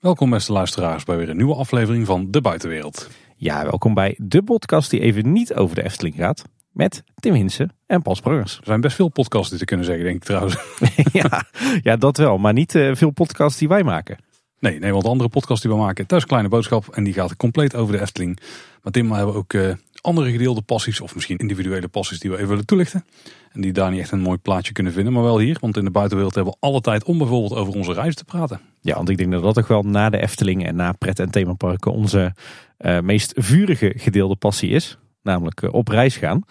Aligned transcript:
Welkom 0.00 0.30
beste 0.30 0.52
luisteraars 0.52 1.04
bij 1.04 1.16
weer 1.16 1.28
een 1.28 1.36
nieuwe 1.36 1.54
aflevering 1.54 2.06
van 2.06 2.30
De 2.30 2.40
Buitenwereld. 2.40 3.10
Ja, 3.36 3.62
welkom 3.62 3.94
bij 3.94 4.14
de 4.18 4.42
podcast 4.42 4.90
die 4.90 5.00
even 5.00 5.32
niet 5.32 5.54
over 5.54 5.74
de 5.74 5.84
Efteling 5.84 6.14
gaat. 6.14 6.44
Met 6.72 7.02
Tim 7.14 7.34
Hinsen 7.34 7.72
en 7.86 8.02
Paul 8.02 8.16
Sprangers. 8.16 8.56
Er 8.56 8.64
zijn 8.64 8.80
best 8.80 8.96
veel 8.96 9.08
podcasts 9.08 9.50
die 9.50 9.58
te 9.58 9.64
kunnen 9.64 9.86
zeggen, 9.86 10.04
denk 10.04 10.16
ik 10.16 10.24
trouwens. 10.24 10.56
ja, 11.12 11.44
ja, 11.82 11.96
dat 11.96 12.16
wel. 12.16 12.38
Maar 12.38 12.52
niet 12.52 12.74
uh, 12.74 12.94
veel 12.94 13.10
podcasts 13.10 13.58
die 13.58 13.68
wij 13.68 13.82
maken. 13.82 14.18
Nee, 14.58 14.78
nee, 14.78 14.92
want 14.92 15.04
andere 15.04 15.30
podcasts 15.30 15.62
die 15.62 15.72
we 15.72 15.78
maken, 15.78 16.06
thuis 16.06 16.26
Kleine 16.26 16.48
Boodschap. 16.48 16.88
En 16.88 17.04
die 17.04 17.12
gaat 17.12 17.36
compleet 17.36 17.76
over 17.76 17.94
de 17.94 18.00
Efteling. 18.00 18.38
Maar 18.82 18.92
Tim, 18.92 19.08
we 19.08 19.14
hebben 19.14 19.34
ook 19.34 19.52
uh, 19.52 19.74
andere 20.00 20.30
gedeelde 20.30 20.62
passies. 20.62 21.00
Of 21.00 21.14
misschien 21.14 21.36
individuele 21.36 21.88
passies 21.88 22.18
die 22.18 22.30
we 22.30 22.36
even 22.36 22.48
willen 22.48 22.66
toelichten. 22.66 23.04
En 23.52 23.60
die 23.60 23.72
daar 23.72 23.90
niet 23.90 24.00
echt 24.00 24.12
een 24.12 24.20
mooi 24.20 24.38
plaatje 24.38 24.72
kunnen 24.72 24.92
vinden. 24.92 25.12
Maar 25.12 25.22
wel 25.22 25.38
hier, 25.38 25.56
want 25.60 25.76
in 25.76 25.84
de 25.84 25.90
buitenwereld 25.90 26.34
hebben 26.34 26.52
we 26.52 26.66
alle 26.66 26.80
tijd 26.80 27.04
om 27.04 27.18
bijvoorbeeld 27.18 27.54
over 27.54 27.74
onze 27.74 27.92
reis 27.92 28.14
te 28.14 28.24
praten. 28.24 28.60
Ja, 28.80 28.94
want 28.94 29.08
ik 29.08 29.16
denk 29.16 29.32
dat 29.32 29.42
dat 29.42 29.54
toch 29.54 29.68
wel 29.68 29.82
na 29.82 30.10
de 30.10 30.20
Efteling 30.22 30.66
en 30.66 30.76
na 30.76 30.92
pret- 30.92 31.18
en 31.18 31.30
themaparken 31.30 31.92
onze 31.92 32.34
uh, 32.78 33.00
meest 33.00 33.32
vurige 33.36 33.92
gedeelde 33.96 34.36
passie 34.36 34.70
is. 34.70 34.98
Namelijk 35.22 35.62
uh, 35.62 35.72
op 35.72 35.88
reis 35.88 36.16
gaan. 36.16 36.44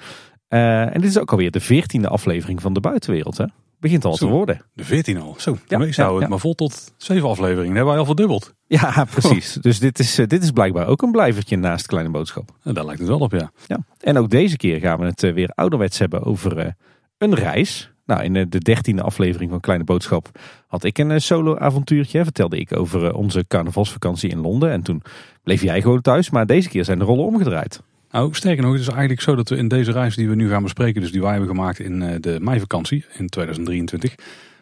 Uh, 0.49 0.95
en 0.95 1.01
dit 1.01 1.09
is 1.09 1.17
ook 1.17 1.31
alweer 1.31 1.51
de 1.51 1.59
veertiende 1.59 2.07
aflevering 2.07 2.61
van 2.61 2.73
de 2.73 2.79
buitenwereld. 2.79 3.37
Hè? 3.37 3.45
Begint 3.79 4.05
al 4.05 4.15
Zo, 4.15 4.25
te 4.25 4.31
worden. 4.31 4.61
De 4.73 4.83
14 4.83 5.21
al. 5.21 5.35
Zo, 5.37 5.57
Ja, 5.67 5.83
ja, 5.83 5.91
zou 5.91 6.13
ja, 6.13 6.19
het 6.19 6.29
maar 6.29 6.39
vol 6.39 6.55
tot 6.55 6.93
zeven 6.97 7.29
afleveringen. 7.29 7.75
Hebben 7.75 7.91
wij 7.91 7.97
al 7.97 8.05
verdubbeld. 8.05 8.53
Ja, 8.67 9.05
precies. 9.11 9.53
Dus 9.53 9.79
dit 9.79 9.99
is, 9.99 10.19
uh, 10.19 10.27
dit 10.27 10.43
is 10.43 10.51
blijkbaar 10.51 10.87
ook 10.87 11.01
een 11.01 11.11
blijvertje 11.11 11.57
naast 11.57 11.87
Kleine 11.87 12.09
Boodschap. 12.09 12.55
En 12.63 12.73
daar 12.73 12.85
lijkt 12.85 12.99
het 12.99 13.09
wel 13.09 13.19
op, 13.19 13.31
ja. 13.31 13.51
Ja. 13.67 13.79
En 13.99 14.17
ook 14.17 14.29
deze 14.29 14.57
keer 14.57 14.79
gaan 14.79 14.99
we 14.99 15.05
het 15.05 15.23
uh, 15.23 15.33
weer 15.33 15.49
ouderwets 15.55 15.99
hebben 15.99 16.23
over 16.23 16.65
uh, 16.65 16.71
een 17.17 17.35
reis. 17.35 17.91
Nou, 18.05 18.23
in 18.23 18.33
de 18.33 18.59
dertiende 18.59 19.01
aflevering 19.01 19.49
van 19.49 19.59
Kleine 19.59 19.83
Boodschap 19.83 20.29
had 20.67 20.83
ik 20.83 20.97
een 20.97 21.21
solo 21.21 21.57
avontuurtje. 21.57 22.23
Vertelde 22.23 22.57
ik 22.57 22.77
over 22.77 23.13
onze 23.13 23.45
carnavalsvakantie 23.47 24.29
in 24.29 24.39
Londen. 24.39 24.71
En 24.71 24.81
toen 24.81 25.01
bleef 25.43 25.61
jij 25.61 25.81
gewoon 25.81 26.01
thuis. 26.01 26.29
Maar 26.29 26.45
deze 26.45 26.69
keer 26.69 26.85
zijn 26.85 26.99
de 26.99 27.05
rollen 27.05 27.25
omgedraaid. 27.25 27.81
Nou, 28.11 28.33
sterker 28.33 28.63
nog, 28.63 28.71
het 28.71 28.81
is 28.81 28.87
eigenlijk 28.87 29.21
zo 29.21 29.35
dat 29.35 29.49
we 29.49 29.55
in 29.55 29.67
deze 29.67 29.91
reis 29.91 30.15
die 30.15 30.29
we 30.29 30.35
nu 30.35 30.49
gaan 30.49 30.63
bespreken, 30.63 31.01
dus 31.01 31.11
die 31.11 31.21
wij 31.21 31.31
hebben 31.31 31.49
gemaakt 31.49 31.79
in 31.79 32.01
uh, 32.01 32.15
de 32.19 32.39
meivakantie 32.39 33.05
in 33.17 33.27
2023, 33.27 34.15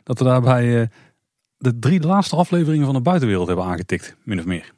dat 0.04 0.20
we 0.20 0.26
daarbij 0.26 0.82
uh, 0.82 0.88
de 1.58 1.80
drie 1.80 2.02
laatste 2.02 2.36
afleveringen 2.36 2.86
van 2.86 2.96
de 2.96 3.02
buitenwereld 3.02 3.48
hebben 3.48 3.66
aangetikt, 3.66 4.16
min 4.24 4.40
of 4.40 4.46
meer. 4.46 4.74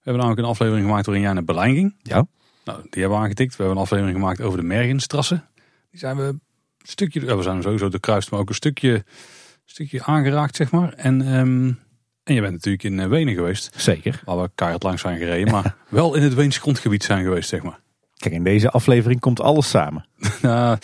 We 0.00 0.10
hebben 0.10 0.22
namelijk 0.22 0.40
een 0.40 0.52
aflevering 0.52 0.86
gemaakt 0.86 1.06
waarin 1.06 1.24
jij 1.24 1.32
naar 1.32 1.44
Berlijn 1.44 1.74
ging. 1.74 1.94
Ja. 2.02 2.26
Nou, 2.64 2.80
die 2.82 3.00
hebben 3.00 3.18
we 3.18 3.24
aangetikt. 3.24 3.50
We 3.50 3.56
hebben 3.56 3.76
een 3.76 3.82
aflevering 3.82 4.16
gemaakt 4.16 4.40
over 4.40 4.58
de 4.58 4.64
Mergenstrasse. 4.64 5.42
Die 5.90 6.00
zijn 6.00 6.16
we 6.16 6.22
een 6.22 6.40
stukje, 6.82 7.24
ja, 7.24 7.36
we 7.36 7.42
zijn 7.42 7.62
sowieso 7.62 7.88
de 7.88 8.00
kruist, 8.00 8.30
maar 8.30 8.40
ook 8.40 8.48
een 8.48 8.54
stukje, 8.54 9.04
stukje 9.64 10.02
aangeraakt, 10.04 10.56
zeg 10.56 10.70
maar. 10.70 10.92
En, 10.92 11.34
um, 11.34 11.78
en 12.22 12.34
je 12.34 12.40
bent 12.40 12.52
natuurlijk 12.52 12.84
in 12.84 13.08
Wenen 13.08 13.34
geweest. 13.34 13.74
Zeker. 13.76 14.22
Waar 14.24 14.40
we 14.40 14.50
keihard 14.54 14.82
langs 14.82 15.02
zijn 15.02 15.18
gereden, 15.18 15.52
maar 15.52 15.76
wel 15.88 16.14
in 16.14 16.22
het 16.22 16.34
Weens 16.34 16.58
grondgebied 16.58 17.02
zijn 17.02 17.24
geweest, 17.24 17.48
zeg 17.48 17.62
maar. 17.62 17.80
Kijk, 18.20 18.34
in 18.34 18.44
deze 18.44 18.70
aflevering 18.70 19.20
komt 19.20 19.40
alles 19.40 19.68
samen. 19.68 20.04
Ja, 20.42 20.78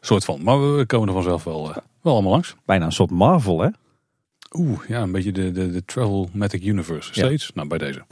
soort 0.00 0.24
van. 0.24 0.42
Maar 0.42 0.76
we 0.76 0.86
komen 0.86 1.08
er 1.08 1.14
vanzelf 1.14 1.44
wel, 1.44 1.68
uh, 1.68 1.76
wel 2.02 2.12
allemaal 2.12 2.32
langs. 2.32 2.54
Bijna 2.64 2.84
een 2.84 2.92
soort 2.92 3.10
Marvel, 3.10 3.60
hè? 3.60 3.68
Oeh, 4.52 4.78
ja, 4.88 5.02
een 5.02 5.12
beetje 5.12 5.32
de, 5.32 5.52
de, 5.52 5.70
de 5.70 5.84
Travelmatic 5.84 6.64
Universe 6.64 7.12
steeds. 7.12 7.44
Ja. 7.44 7.50
Nou, 7.54 7.68
bij 7.68 7.78
deze. 7.78 8.04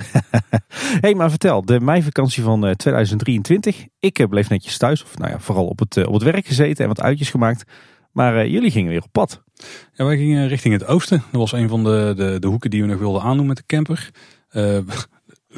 hey, 1.04 1.14
maar 1.14 1.30
vertel, 1.30 1.64
de 1.64 1.80
meivakantie 1.80 2.42
van 2.42 2.66
uh, 2.66 2.72
2023. 2.72 3.86
Ik 3.98 4.18
uh, 4.18 4.26
bleef 4.26 4.48
netjes 4.48 4.78
thuis, 4.78 5.02
of 5.02 5.18
nou 5.18 5.30
ja, 5.30 5.38
vooral 5.40 5.66
op 5.66 5.78
het, 5.78 6.06
op 6.06 6.12
het 6.12 6.22
werk 6.22 6.46
gezeten 6.46 6.82
en 6.82 6.88
wat 6.88 7.00
uitjes 7.00 7.30
gemaakt. 7.30 7.64
Maar 8.12 8.48
jullie 8.48 8.70
gingen 8.70 8.90
weer 8.90 9.02
op 9.02 9.12
pad. 9.12 9.42
Ja, 9.92 10.04
wij 10.04 10.16
gingen 10.16 10.48
richting 10.48 10.74
het 10.74 10.86
oosten. 10.86 11.22
Dat 11.30 11.40
was 11.40 11.52
een 11.52 11.68
van 11.68 11.84
de, 11.84 12.12
de, 12.16 12.36
de 12.38 12.46
hoeken 12.46 12.70
die 12.70 12.82
we 12.82 12.88
nog 12.88 12.98
wilden 12.98 13.22
aandoen 13.22 13.46
met 13.46 13.56
de 13.56 13.66
camper. 13.66 14.10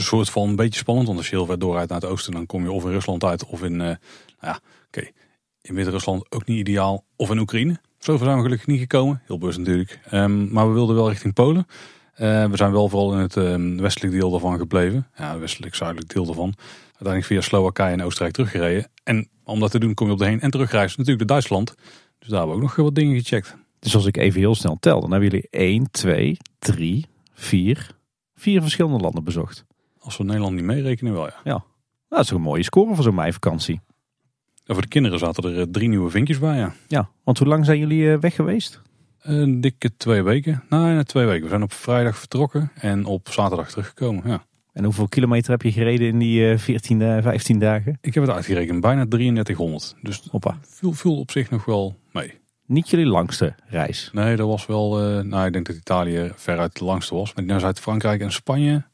Soort 0.03 0.31
van 0.31 0.49
een 0.49 0.57
beetje 0.57 0.79
spannend, 0.79 1.07
want 1.07 1.19
als 1.19 1.29
je 1.29 1.37
heel 1.37 1.47
ver 1.47 1.59
dooruit 1.59 1.89
naar 1.89 2.01
het 2.01 2.11
oosten, 2.11 2.33
dan 2.33 2.47
kom 2.47 2.63
je 2.63 2.73
of 2.73 2.85
in 2.85 2.91
Rusland 2.91 3.25
uit 3.25 3.45
of 3.45 3.63
in, 3.63 3.73
uh, 3.73 3.79
nou 3.79 3.97
ja, 4.41 4.61
oké, 4.87 5.09
in 5.63 5.75
Wit-Rusland 5.75 6.33
ook 6.33 6.47
niet 6.47 6.59
ideaal, 6.59 7.05
of 7.17 7.31
in 7.31 7.39
Oekraïne. 7.39 7.81
Zover 7.99 8.25
zijn 8.25 8.37
we 8.37 8.43
gelukkig 8.43 8.67
niet 8.67 8.81
gekomen, 8.81 9.23
heel 9.27 9.39
bewust 9.39 9.59
natuurlijk. 9.59 10.01
Um, 10.13 10.53
maar 10.53 10.69
we 10.69 10.73
wilden 10.73 10.97
wel 10.97 11.09
richting 11.09 11.35
Polen. 11.35 11.67
Uh, 12.21 12.45
we 12.45 12.57
zijn 12.57 12.73
wel 12.73 12.89
vooral 12.89 13.13
in 13.13 13.19
het 13.19 13.37
um, 13.37 13.81
westelijk 13.81 14.13
deel 14.13 14.31
daarvan 14.31 14.59
gebleven. 14.59 15.07
Ja, 15.17 15.39
westelijk-zuidelijk 15.39 16.13
deel 16.13 16.25
daarvan. 16.25 16.55
Uiteindelijk 16.85 17.27
via 17.27 17.41
Slowakije 17.41 17.93
en 17.93 18.03
Oostenrijk 18.03 18.35
teruggereden. 18.35 18.91
En 19.03 19.29
om 19.45 19.61
dat 19.61 19.71
te 19.71 19.79
doen 19.79 19.95
kom 19.95 20.07
je 20.07 20.13
op 20.13 20.19
de 20.19 20.25
heen- 20.25 20.41
en 20.41 20.51
terugreis 20.51 20.91
natuurlijk 20.91 21.19
naar 21.19 21.27
Duitsland. 21.27 21.75
Dus 22.19 22.29
daar 22.29 22.39
hebben 22.39 22.57
we 22.57 22.63
ook 22.63 22.77
nog 22.77 22.85
wat 22.85 22.95
dingen 22.95 23.19
gecheckt. 23.19 23.57
Dus 23.79 23.95
als 23.95 24.07
ik 24.07 24.17
even 24.17 24.41
heel 24.41 24.55
snel 24.55 24.77
tel, 24.81 25.01
dan 25.01 25.11
hebben 25.11 25.31
jullie 25.31 25.49
1, 25.51 25.91
2, 25.91 26.37
3, 26.59 27.07
4, 27.35 27.91
vier 28.35 28.61
verschillende 28.61 28.99
landen 28.99 29.25
bezocht. 29.25 29.65
Als 30.01 30.17
we 30.17 30.25
Nederland 30.25 30.55
niet 30.55 30.65
meerekenen, 30.65 31.13
wel 31.13 31.27
ja. 31.27 31.41
Ja, 31.45 31.51
nou, 31.51 31.65
dat 32.09 32.21
is 32.25 32.31
een 32.31 32.41
mooie 32.41 32.63
score 32.63 32.95
voor 32.95 33.05
zo'n 33.05 33.15
meivakantie. 33.15 33.81
En 34.65 34.75
voor 34.75 34.83
de 34.83 34.89
kinderen 34.89 35.19
zaten 35.19 35.45
er 35.45 35.59
uh, 35.59 35.63
drie 35.71 35.89
nieuwe 35.89 36.11
vinkjes 36.11 36.39
bij, 36.39 36.57
ja. 36.57 36.75
Ja, 36.89 37.09
want 37.25 37.39
hoe 37.39 37.49
lang 37.49 37.65
zijn 37.65 37.79
jullie 37.79 38.03
uh, 38.03 38.19
weg 38.19 38.35
geweest? 38.35 38.81
Een 39.21 39.61
dikke 39.61 39.97
twee 39.97 40.23
weken. 40.23 40.63
Nee, 40.69 41.05
twee 41.05 41.27
weken. 41.27 41.43
We 41.43 41.49
zijn 41.49 41.63
op 41.63 41.73
vrijdag 41.73 42.19
vertrokken 42.19 42.71
en 42.75 43.05
op 43.05 43.29
zaterdag 43.31 43.71
teruggekomen, 43.71 44.29
ja. 44.29 44.45
En 44.73 44.85
hoeveel 44.85 45.09
kilometer 45.09 45.51
heb 45.51 45.63
je 45.63 45.73
gereden 45.73 46.09
in 46.09 46.19
die 46.19 46.53
uh, 46.53 46.59
14, 46.59 47.23
15 47.23 47.59
dagen? 47.59 47.99
Ik 48.01 48.15
heb 48.15 48.23
het 48.23 48.33
uitgerekend, 48.33 48.81
bijna 48.81 49.07
3300. 49.09 49.95
Dus 50.03 50.23
Hoppa. 50.31 50.59
Viel, 50.63 50.93
viel 50.93 51.19
op 51.19 51.31
zich 51.31 51.51
nog 51.51 51.65
wel 51.65 51.97
mee. 52.13 52.41
Niet 52.67 52.91
jullie 52.91 53.07
langste 53.07 53.55
reis? 53.67 54.11
Nee, 54.13 54.37
dat 54.37 54.49
was 54.49 54.67
wel, 54.67 55.17
uh, 55.17 55.25
nou 55.25 55.47
ik 55.47 55.53
denk 55.53 55.67
dat 55.67 55.77
Italië 55.77 56.33
veruit 56.35 56.79
de 56.79 56.85
langste 56.85 57.15
was. 57.15 57.35
Maar 57.35 57.45
naar 57.45 57.61
Zuid-Frankrijk 57.61 58.21
en 58.21 58.33
Spanje, 58.33 58.85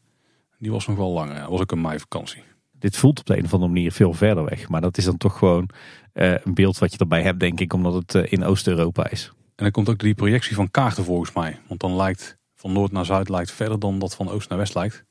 die 0.58 0.70
was 0.70 0.86
nog 0.86 0.96
wel 0.96 1.10
langer. 1.10 1.40
Dat 1.40 1.48
was 1.48 1.60
ook 1.60 1.72
een 1.72 1.80
meivakantie. 1.80 2.42
Dit 2.72 2.96
voelt 2.96 3.18
op 3.18 3.26
de 3.26 3.36
een 3.36 3.44
of 3.44 3.52
andere 3.52 3.72
manier 3.72 3.92
veel 3.92 4.12
verder 4.12 4.44
weg. 4.44 4.68
Maar 4.68 4.80
dat 4.80 4.98
is 4.98 5.04
dan 5.04 5.16
toch 5.16 5.38
gewoon 5.38 5.68
uh, 6.14 6.30
een 6.44 6.54
beeld 6.54 6.78
wat 6.78 6.92
je 6.92 6.98
erbij 6.98 7.22
hebt, 7.22 7.40
denk 7.40 7.60
ik, 7.60 7.72
omdat 7.72 7.94
het 7.94 8.14
uh, 8.14 8.32
in 8.32 8.44
Oost-Europa 8.44 9.10
is. 9.10 9.32
En 9.34 9.64
dan 9.64 9.70
komt 9.70 9.88
ook 9.88 9.98
die 9.98 10.14
projectie 10.14 10.54
van 10.54 10.70
kaarten 10.70 11.04
volgens 11.04 11.32
mij. 11.32 11.58
Want 11.66 11.80
dan 11.80 11.96
lijkt 11.96 12.36
van 12.54 12.72
noord 12.72 12.92
naar 12.92 13.04
zuid 13.04 13.28
lijkt 13.28 13.50
verder 13.50 13.78
dan 13.78 13.98
dat 13.98 14.14
van 14.14 14.30
oost 14.30 14.48
naar 14.48 14.58
west 14.58 14.74
lijkt. 14.74 15.04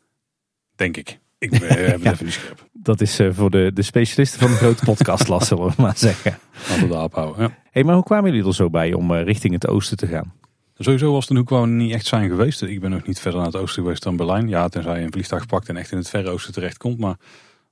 Denk 0.75 0.97
ik. 0.97 1.19
Ik 1.37 1.49
ben, 1.49 1.61
heb 1.67 1.91
het 1.91 2.01
ja, 2.01 2.11
even 2.11 2.25
niet 2.25 2.33
scherp. 2.33 2.67
Dat 2.73 3.01
is 3.01 3.19
uh, 3.19 3.33
voor 3.33 3.49
de, 3.49 3.71
de 3.73 3.81
specialisten 3.81 4.39
van 4.39 4.49
de 4.49 4.55
grote 4.55 4.85
podcast 4.91 5.47
zullen 5.47 5.67
we 5.67 5.73
maar 5.77 5.97
zeggen. 5.97 6.39
Laten 6.69 6.87
we 6.87 6.93
daarop 6.93 7.13
houden, 7.13 7.43
ja. 7.43 7.57
hey, 7.71 7.83
maar 7.83 7.95
hoe 7.95 8.03
kwamen 8.03 8.31
jullie 8.31 8.47
er 8.47 8.55
zo 8.55 8.69
bij 8.69 8.93
om 8.93 9.13
richting 9.13 9.53
het 9.53 9.67
oosten 9.67 9.97
te 9.97 10.07
gaan? 10.07 10.33
Sowieso 10.77 11.11
was 11.11 11.21
het 11.21 11.29
een 11.29 11.37
hoek 11.37 11.49
waar 11.49 11.61
we 11.61 11.67
niet 11.67 11.93
echt 11.93 12.05
zijn 12.05 12.29
geweest. 12.29 12.61
Ik 12.61 12.79
ben 12.79 12.89
nog 12.89 13.07
niet 13.07 13.19
verder 13.19 13.39
naar 13.39 13.49
het 13.51 13.61
oosten 13.61 13.83
geweest 13.83 14.03
dan 14.03 14.15
Berlijn. 14.15 14.47
Ja, 14.47 14.67
tenzij 14.67 14.99
je 14.99 15.05
een 15.05 15.11
vliegtuig 15.11 15.45
pakt 15.45 15.69
en 15.69 15.77
echt 15.77 15.91
in 15.91 15.97
het 15.97 16.09
verre 16.09 16.29
oosten 16.29 16.53
terechtkomt. 16.53 16.99
Maar 16.99 17.15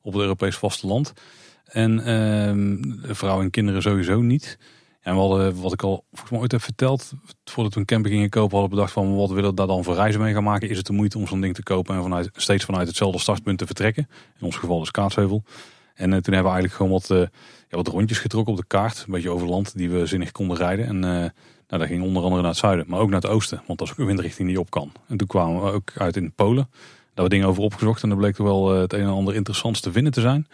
op 0.02 0.14
het 0.14 0.22
Europees 0.22 0.56
vasteland. 0.56 1.14
En 1.66 1.92
uh, 3.06 3.14
vrouwen 3.14 3.46
en 3.46 3.52
kinderen 3.52 3.82
sowieso 3.82 4.22
niet. 4.22 4.58
En 5.02 5.14
we 5.14 5.20
hadden, 5.20 5.62
wat 5.62 5.74
ik 5.74 5.84
al 5.84 6.06
volgens 6.10 6.32
mij 6.32 6.40
ooit 6.40 6.52
heb 6.52 6.62
verteld, 6.62 7.14
voordat 7.44 7.74
we 7.74 7.80
een 7.80 7.86
camper 7.86 8.12
gingen 8.12 8.30
kopen, 8.30 8.52
hadden 8.52 8.70
we 8.70 8.76
bedacht 8.76 8.94
van 8.94 9.16
wat 9.16 9.30
willen 9.30 9.50
we 9.50 9.56
daar 9.56 9.68
dan 9.68 9.84
voor 9.84 9.96
reizen 9.96 10.22
mee 10.22 10.34
gaan 10.34 10.44
maken. 10.44 10.70
Is 10.70 10.78
het 10.78 10.86
de 10.86 10.94
moeite 10.94 11.18
om 11.18 11.28
zo'n 11.28 11.42
ding 11.42 11.56
te 11.56 11.64
kopen 11.64 11.96
en 11.96 12.02
vanuit, 12.02 12.30
steeds 12.34 12.66
vanuit 12.66 12.88
hetzelfde 12.88 13.20
startpunt 13.20 13.58
te 13.58 13.66
vertrekken? 13.66 14.08
In 14.40 14.46
ons 14.46 14.56
geval 14.56 14.80
dus 14.80 14.92
Kaatsheuvel. 14.92 15.44
En 15.94 16.12
uh, 16.12 16.18
toen 16.18 16.34
hebben 16.34 16.52
we 16.52 16.58
eigenlijk 16.58 16.74
gewoon 16.74 16.92
wat, 16.92 17.10
uh, 17.10 17.18
ja, 17.70 17.78
wat 17.78 17.88
rondjes 17.88 18.20
getrokken 18.20 18.54
op 18.54 18.60
de 18.60 18.68
kaart, 18.68 19.04
een 19.06 19.14
beetje 19.14 19.30
over 19.30 19.48
land, 19.48 19.78
die 19.78 19.90
we 19.90 20.06
zinnig 20.06 20.32
konden 20.32 20.58
rijden. 20.58 20.86
En 20.86 21.06
uh, 21.06 21.30
nou, 21.74 21.88
dat 21.88 21.96
ging 21.96 22.08
onder 22.08 22.24
andere 22.24 22.42
naar 22.42 22.52
het 22.52 22.60
zuiden, 22.60 22.86
maar 22.88 23.00
ook 23.00 23.10
naar 23.10 23.22
het 23.22 23.30
oosten, 23.30 23.62
want 23.68 23.80
dat 23.80 23.88
is 23.88 23.94
ook 23.94 24.00
een 24.00 24.06
windrichting 24.06 24.48
die 24.48 24.60
op 24.60 24.70
kan. 24.70 24.92
En 25.08 25.18
toen 25.18 25.28
kwamen 25.28 25.64
we 25.64 25.72
ook 25.72 25.92
uit 25.98 26.18
in 26.18 26.32
Polen. 26.32 26.70
Daar 27.14 27.26
we 27.26 27.32
dingen 27.32 27.48
over 27.48 27.64
opgezocht 27.64 28.04
en 28.04 28.10
er 28.10 28.18
bleek 28.18 28.38
er 28.38 28.44
wel 28.44 28.70
het 28.70 28.94
een 28.94 29.02
en 29.02 29.08
ander 29.08 29.36
interessants 29.36 29.80
te 29.80 29.92
vinden 29.92 30.12
te 30.12 30.22
zijn. 30.22 30.48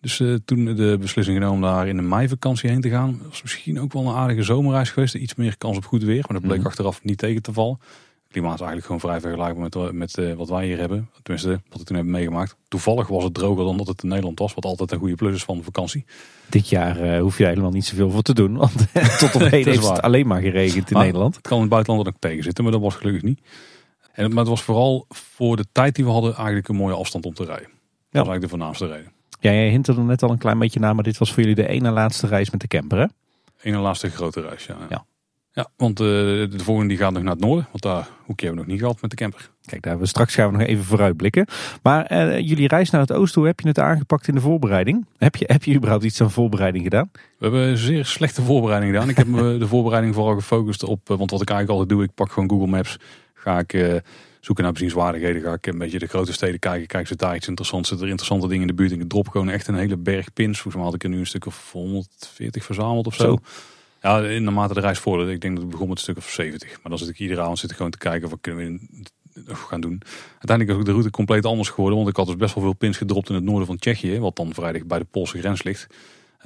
Dus 0.00 0.18
uh, 0.18 0.34
toen 0.44 0.64
de 0.64 0.96
beslissing 1.00 1.38
genomen 1.38 1.70
daar 1.70 1.88
in 1.88 1.96
de 1.96 2.02
meivakantie 2.02 2.70
heen 2.70 2.80
te 2.80 2.90
gaan, 2.90 3.20
was 3.28 3.42
misschien 3.42 3.80
ook 3.80 3.92
wel 3.92 4.06
een 4.06 4.14
aardige 4.14 4.42
zomerreis 4.42 4.90
geweest. 4.90 5.14
Iets 5.14 5.34
meer 5.34 5.58
kans 5.58 5.76
op 5.76 5.84
goed 5.84 6.02
weer, 6.02 6.24
maar 6.28 6.32
dat 6.32 6.40
bleek 6.40 6.52
mm 6.52 6.58
-hmm. 6.58 6.66
achteraf 6.66 7.04
niet 7.04 7.18
tegen 7.18 7.42
te 7.42 7.52
vallen. 7.52 7.78
Klimaat 8.30 8.54
is 8.54 8.60
eigenlijk 8.60 8.86
gewoon 8.86 9.00
vrij 9.00 9.20
vergelijkbaar 9.20 9.82
met, 9.82 9.92
met 9.92 10.16
uh, 10.16 10.34
wat 10.34 10.48
wij 10.48 10.66
hier 10.66 10.78
hebben. 10.78 11.10
Tenminste, 11.22 11.60
wat 11.68 11.80
ik 11.80 11.86
toen 11.86 11.96
heb 11.96 12.06
meegemaakt. 12.06 12.56
Toevallig 12.68 13.08
was 13.08 13.24
het 13.24 13.34
droger 13.34 13.64
dan 13.64 13.76
dat 13.76 13.86
het 13.86 14.02
in 14.02 14.08
Nederland 14.08 14.38
was, 14.38 14.54
wat 14.54 14.64
altijd 14.64 14.92
een 14.92 14.98
goede 14.98 15.14
plus 15.14 15.34
is 15.34 15.44
van 15.44 15.56
de 15.56 15.62
vakantie. 15.62 16.04
Dit 16.48 16.68
jaar 16.68 17.04
uh, 17.04 17.20
hoef 17.20 17.38
je 17.38 17.46
helemaal 17.46 17.70
niet 17.70 17.84
zoveel 17.84 18.10
voor 18.10 18.22
te 18.22 18.34
doen, 18.34 18.56
want 18.56 18.72
tot 19.18 19.34
op 19.34 19.40
heden 19.50 19.72
heeft 19.72 19.88
het 19.88 20.02
alleen 20.02 20.26
maar 20.26 20.40
geregend 20.40 20.90
in 20.90 20.96
maar 20.96 21.04
Nederland. 21.04 21.36
Het 21.36 21.46
kan 21.46 21.56
in 21.56 21.62
het 21.62 21.72
buitenland 21.72 22.08
ook 22.08 22.14
tegen 22.18 22.42
zitten, 22.42 22.64
maar 22.64 22.72
dat 22.72 22.82
was 22.82 22.94
gelukkig 22.94 23.22
niet. 23.22 23.40
En, 24.12 24.28
maar 24.28 24.38
het 24.38 24.48
was 24.48 24.62
vooral 24.62 25.06
voor 25.08 25.56
de 25.56 25.66
tijd 25.72 25.94
die 25.94 26.04
we 26.04 26.10
hadden 26.10 26.34
eigenlijk 26.34 26.68
een 26.68 26.76
mooie 26.76 26.94
afstand 26.94 27.26
om 27.26 27.34
te 27.34 27.44
rijden. 27.44 27.68
Dat 27.68 27.76
ja. 28.10 28.18
was 28.18 28.28
eigenlijk 28.28 28.42
de 28.42 28.48
voornaamste 28.48 28.86
reden. 28.86 29.12
Ja, 29.40 29.52
jij 29.52 29.68
hintte 29.68 29.92
er 29.92 30.00
net 30.00 30.22
al 30.22 30.30
een 30.30 30.38
klein 30.38 30.58
beetje 30.58 30.80
naar, 30.80 30.94
maar 30.94 31.04
dit 31.04 31.18
was 31.18 31.32
voor 31.32 31.40
jullie 31.42 31.54
de 31.54 31.68
ene 31.68 31.90
laatste 31.90 32.26
reis 32.26 32.50
met 32.50 32.60
de 32.60 32.68
camper, 32.68 32.98
hè? 32.98 33.06
Ene 33.62 33.78
laatste 33.78 34.10
grote 34.10 34.40
reis, 34.40 34.66
ja. 34.66 34.76
Ja, 34.80 34.86
ja 34.88 35.04
want 35.76 36.00
uh, 36.00 36.06
de 36.06 36.48
volgende 36.56 36.88
die 36.88 36.98
gaat 36.98 37.12
nog 37.12 37.22
naar 37.22 37.32
het 37.32 37.40
noorden, 37.40 37.66
want 37.70 37.82
daar 37.82 38.08
hoekje 38.24 38.46
hebben 38.46 38.50
we 38.50 38.56
nog 38.56 38.66
niet 38.66 38.80
gehad 38.80 39.00
met 39.00 39.10
de 39.10 39.16
camper. 39.16 39.50
Kijk, 39.64 39.82
daar 39.82 39.98
we 39.98 40.06
straks 40.06 40.34
gaan 40.34 40.50
we 40.50 40.58
nog 40.58 40.66
even 40.66 40.84
vooruitblikken. 40.84 41.46
Maar 41.82 42.12
uh, 42.12 42.38
jullie 42.38 42.68
reis 42.68 42.90
naar 42.90 43.00
het 43.00 43.12
oosten, 43.12 43.40
hoe 43.40 43.50
heb 43.50 43.60
je 43.60 43.68
het 43.68 43.78
aangepakt 43.78 44.28
in 44.28 44.34
de 44.34 44.40
voorbereiding? 44.40 45.06
Heb 45.16 45.36
je, 45.36 45.44
heb 45.48 45.64
je 45.64 45.74
überhaupt 45.74 46.04
iets 46.04 46.20
aan 46.20 46.30
voorbereiding 46.30 46.84
gedaan? 46.84 47.10
We 47.12 47.20
hebben 47.38 47.60
een 47.60 47.76
zeer 47.76 48.04
slechte 48.04 48.42
voorbereiding 48.42 48.92
gedaan. 48.92 49.08
Ik 49.08 49.16
heb 49.16 49.26
me 49.26 49.58
de 49.58 49.66
voorbereiding 49.66 50.14
vooral 50.14 50.34
gefocust 50.34 50.82
op, 50.82 51.08
want 51.08 51.30
wat 51.30 51.42
ik 51.42 51.50
eigenlijk 51.50 51.70
altijd 51.70 51.88
doe, 51.88 52.02
ik 52.02 52.14
pak 52.14 52.32
gewoon 52.32 52.50
Google 52.50 52.66
Maps, 52.66 52.98
ga 53.34 53.58
ik 53.58 53.72
uh, 53.72 53.94
zoeken 54.40 54.64
naar 54.64 54.72
bezienswaardigheden. 54.72 55.42
Ga 55.42 55.52
ik 55.52 55.66
een 55.66 55.78
beetje 55.78 55.98
de 55.98 56.06
grote 56.06 56.32
steden 56.32 56.58
kijken. 56.58 56.86
Kijk 56.86 57.06
ze 57.06 57.16
daar 57.16 57.36
iets 57.36 57.48
interessants. 57.48 57.88
Zitten 57.88 58.06
er 58.06 58.12
interessante 58.12 58.48
dingen 58.48 58.68
in 58.68 58.76
de 58.76 58.82
buurt. 58.82 58.92
En 58.92 59.00
ik 59.00 59.08
drop 59.08 59.28
gewoon 59.28 59.48
echt 59.48 59.66
een 59.66 59.74
hele 59.74 59.96
berg 59.96 60.32
pins. 60.32 60.60
Volgens 60.60 60.74
mij 60.74 60.84
had 60.84 60.94
ik 60.94 61.04
er 61.04 61.08
nu 61.08 61.18
een 61.18 61.26
stuk 61.26 61.46
of 61.46 61.72
140 61.72 62.64
verzameld 62.64 63.06
of 63.06 63.14
zo. 63.14 63.22
zo. 63.22 63.38
Ja, 64.00 64.20
in 64.20 64.44
naarmate 64.44 64.74
de 64.74 64.80
reis 64.80 64.98
vorderde. 64.98 65.32
Ik 65.32 65.40
denk 65.40 65.54
dat 65.54 65.64
ik 65.64 65.70
begon 65.70 65.88
met 65.88 65.96
een 65.96 66.02
stuk 66.02 66.16
of 66.16 66.30
70. 66.30 66.68
Maar 66.68 66.90
dan 66.90 66.98
zit 66.98 67.08
ik 67.08 67.18
iedere 67.18 67.40
avond 67.40 67.58
zit 67.58 67.72
gewoon 67.72 67.90
te 67.90 67.98
kijken 67.98 68.28
wat 68.28 68.38
kunnen 68.40 68.80
we 69.44 69.54
gaan 69.54 69.80
doen. 69.80 70.02
Uiteindelijk 70.30 70.70
is 70.70 70.76
ook 70.76 70.84
de 70.84 70.90
route 70.90 71.10
compleet 71.10 71.46
anders 71.46 71.68
geworden. 71.68 71.98
Want 71.98 72.10
ik 72.10 72.16
had 72.16 72.26
dus 72.26 72.36
best 72.36 72.54
wel 72.54 72.64
veel 72.64 72.72
pins 72.72 72.96
gedropt 72.96 73.28
in 73.28 73.34
het 73.34 73.44
noorden 73.44 73.66
van 73.66 73.76
Tsjechië. 73.76 74.18
Wat 74.18 74.36
dan 74.36 74.54
vrijdag 74.54 74.84
bij 74.84 74.98
de 74.98 75.04
Poolse 75.04 75.38
grens 75.38 75.62
ligt. 75.62 75.86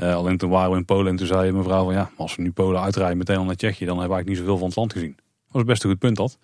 Uh, 0.00 0.14
alleen 0.14 0.36
toen 0.36 0.50
waren 0.50 0.70
we 0.70 0.76
in 0.76 0.84
Polen 0.84 1.06
en 1.06 1.16
toen 1.16 1.26
zei 1.26 1.52
mevrouw 1.52 1.84
van 1.84 1.94
ja, 1.94 2.10
als 2.16 2.36
we 2.36 2.42
nu 2.42 2.52
Polen 2.52 2.80
uitrijden 2.80 3.18
meteen 3.18 3.36
al 3.36 3.44
naar 3.44 3.56
Tsjechië, 3.56 3.84
dan 3.84 3.98
hebben 3.98 4.08
we 4.08 4.14
eigenlijk 4.14 4.28
niet 4.28 4.38
zoveel 4.38 4.58
van 4.58 4.66
het 4.66 4.76
land 4.76 4.92
gezien. 4.92 5.14
Dat 5.16 5.52
was 5.52 5.64
best 5.64 5.84
een 5.84 5.90
goed 5.90 5.98
punt 5.98 6.16
dat. 6.16 6.38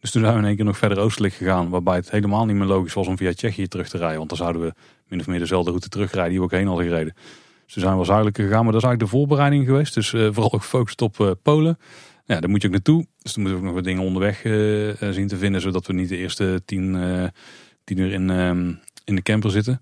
Dus 0.00 0.10
toen 0.10 0.22
zijn 0.22 0.34
we 0.34 0.40
in 0.40 0.46
één 0.46 0.56
keer 0.56 0.64
nog 0.64 0.78
verder 0.78 0.98
oostelijk 0.98 1.34
gegaan, 1.34 1.68
waarbij 1.68 1.96
het 1.96 2.10
helemaal 2.10 2.44
niet 2.44 2.56
meer 2.56 2.66
logisch 2.66 2.94
was 2.94 3.06
om 3.06 3.16
via 3.16 3.32
Tsjechië 3.32 3.68
terug 3.68 3.88
te 3.88 3.98
rijden. 3.98 4.16
Want 4.16 4.28
dan 4.28 4.38
zouden 4.38 4.62
we 4.62 4.72
min 5.08 5.20
of 5.20 5.26
meer 5.26 5.38
dezelfde 5.38 5.70
route 5.70 5.88
terugrijden 5.88 6.30
die 6.30 6.38
we 6.38 6.44
ook 6.44 6.50
heen 6.50 6.66
hadden 6.66 6.86
gereden. 6.86 7.14
Toen 7.72 7.82
zijn 7.82 7.90
we 7.90 7.96
wel 7.96 8.04
zuidelijker 8.04 8.44
gegaan, 8.44 8.62
maar 8.62 8.72
dat 8.72 8.82
is 8.82 8.88
eigenlijk 8.88 9.12
de 9.12 9.18
voorbereiding 9.18 9.66
geweest. 9.66 9.94
Dus 9.94 10.12
uh, 10.12 10.28
vooral 10.32 10.52
ook 10.52 10.62
gefocust 10.62 11.02
op 11.02 11.18
uh, 11.18 11.30
Polen. 11.42 11.78
Ja, 12.24 12.40
daar 12.40 12.50
moet 12.50 12.60
je 12.62 12.66
ook 12.66 12.74
naartoe. 12.74 13.06
Dus 13.22 13.32
dan 13.32 13.42
moeten 13.42 13.52
we 13.52 13.58
ook 13.58 13.74
nog 13.74 13.74
wat 13.74 13.84
dingen 13.84 14.02
onderweg 14.02 14.40
zien 15.14 15.28
te 15.28 15.36
vinden, 15.36 15.60
zodat 15.60 15.86
we 15.86 15.92
niet 15.92 16.08
de 16.08 16.16
eerste 16.16 16.62
tien, 16.64 16.98
tien 17.84 17.98
uur 17.98 18.12
in, 18.12 18.30
ehm, 18.30 18.72
in 19.04 19.14
de 19.14 19.22
camper 19.22 19.50
zitten. 19.50 19.80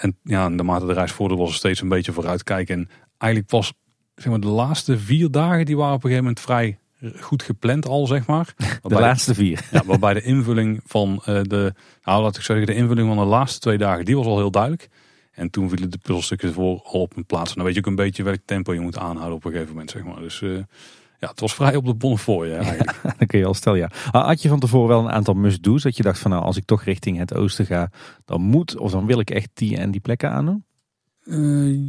En 0.00 0.16
ja, 0.22 0.48
naarmate 0.48 0.86
de 0.86 0.92
reis 0.92 1.12
voordeel 1.12 1.38
was 1.38 1.48
er 1.48 1.54
steeds 1.54 1.80
een 1.80 1.88
beetje 1.88 2.12
vooruitkijken. 2.12 2.74
En 2.74 2.88
eigenlijk 3.18 3.52
was 3.52 3.72
zeg 4.14 4.26
maar, 4.26 4.40
de 4.40 4.46
laatste 4.46 4.98
vier 4.98 5.30
dagen, 5.30 5.64
die 5.64 5.76
waren 5.76 5.94
op 5.94 6.04
een 6.04 6.10
gegeven 6.10 6.24
moment 6.24 6.40
vrij 6.40 6.78
goed 7.20 7.42
gepland 7.42 7.86
al, 7.86 8.06
zeg 8.06 8.26
maar. 8.26 8.54
de 8.82 8.94
laatste 8.94 9.34
vier. 9.34 9.68
Ja, 9.70 9.82
waarbij 9.84 10.14
de 10.14 10.22
invulling 10.22 10.80
van 10.86 11.22
uh, 11.28 11.40
de, 11.42 11.74
nou 12.02 12.22
laat 12.22 12.36
ik 12.36 12.42
zeggen, 12.42 12.66
de 12.66 12.74
invulling 12.74 13.08
van 13.08 13.16
de 13.16 13.24
laatste 13.24 13.60
twee 13.60 13.78
dagen, 13.78 14.04
die 14.04 14.16
was 14.16 14.26
al 14.26 14.38
heel 14.38 14.50
duidelijk. 14.50 14.88
En 15.34 15.50
toen 15.50 15.68
vielen 15.68 15.90
de 15.90 15.98
puzzelstukjes 15.98 16.52
voor 16.52 16.80
al 16.82 17.00
op 17.00 17.16
een 17.16 17.26
plaats. 17.26 17.50
En 17.50 17.56
dan 17.56 17.64
weet 17.64 17.74
je 17.74 17.80
ook 17.80 17.86
een 17.86 17.94
beetje 17.94 18.22
welk 18.22 18.40
tempo 18.44 18.72
je 18.72 18.80
moet 18.80 18.98
aanhouden 18.98 19.36
op 19.36 19.44
een 19.44 19.50
gegeven 19.50 19.72
moment, 19.72 19.90
zeg 19.90 20.04
maar. 20.04 20.20
Dus 20.20 20.40
uh, 20.40 20.58
ja, 21.18 21.28
het 21.28 21.40
was 21.40 21.54
vrij 21.54 21.76
op 21.76 21.84
de 21.84 21.94
bon 21.94 22.18
voor 22.18 22.46
je 22.46 22.54
eigenlijk. 22.54 22.98
Ja, 23.02 23.14
dan 23.18 23.26
kun 23.26 23.38
je 23.38 23.44
al 23.44 23.54
stellen, 23.54 23.78
ja. 23.78 23.90
Had 24.10 24.42
je 24.42 24.48
van 24.48 24.60
tevoren 24.60 24.88
wel 24.88 25.04
een 25.04 25.10
aantal 25.10 25.34
must-do's? 25.34 25.82
Dat 25.82 25.96
je 25.96 26.02
dacht 26.02 26.18
van 26.18 26.30
nou, 26.30 26.42
als 26.42 26.56
ik 26.56 26.64
toch 26.64 26.82
richting 26.82 27.18
het 27.18 27.34
oosten 27.34 27.66
ga, 27.66 27.90
dan 28.24 28.40
moet 28.40 28.78
of 28.78 28.90
dan 28.90 29.06
wil 29.06 29.18
ik 29.18 29.30
echt 29.30 29.50
die 29.54 29.76
en 29.76 29.90
die 29.90 30.00
plekken 30.00 30.30
aandoen? 30.30 30.64
Uh, 31.24 31.80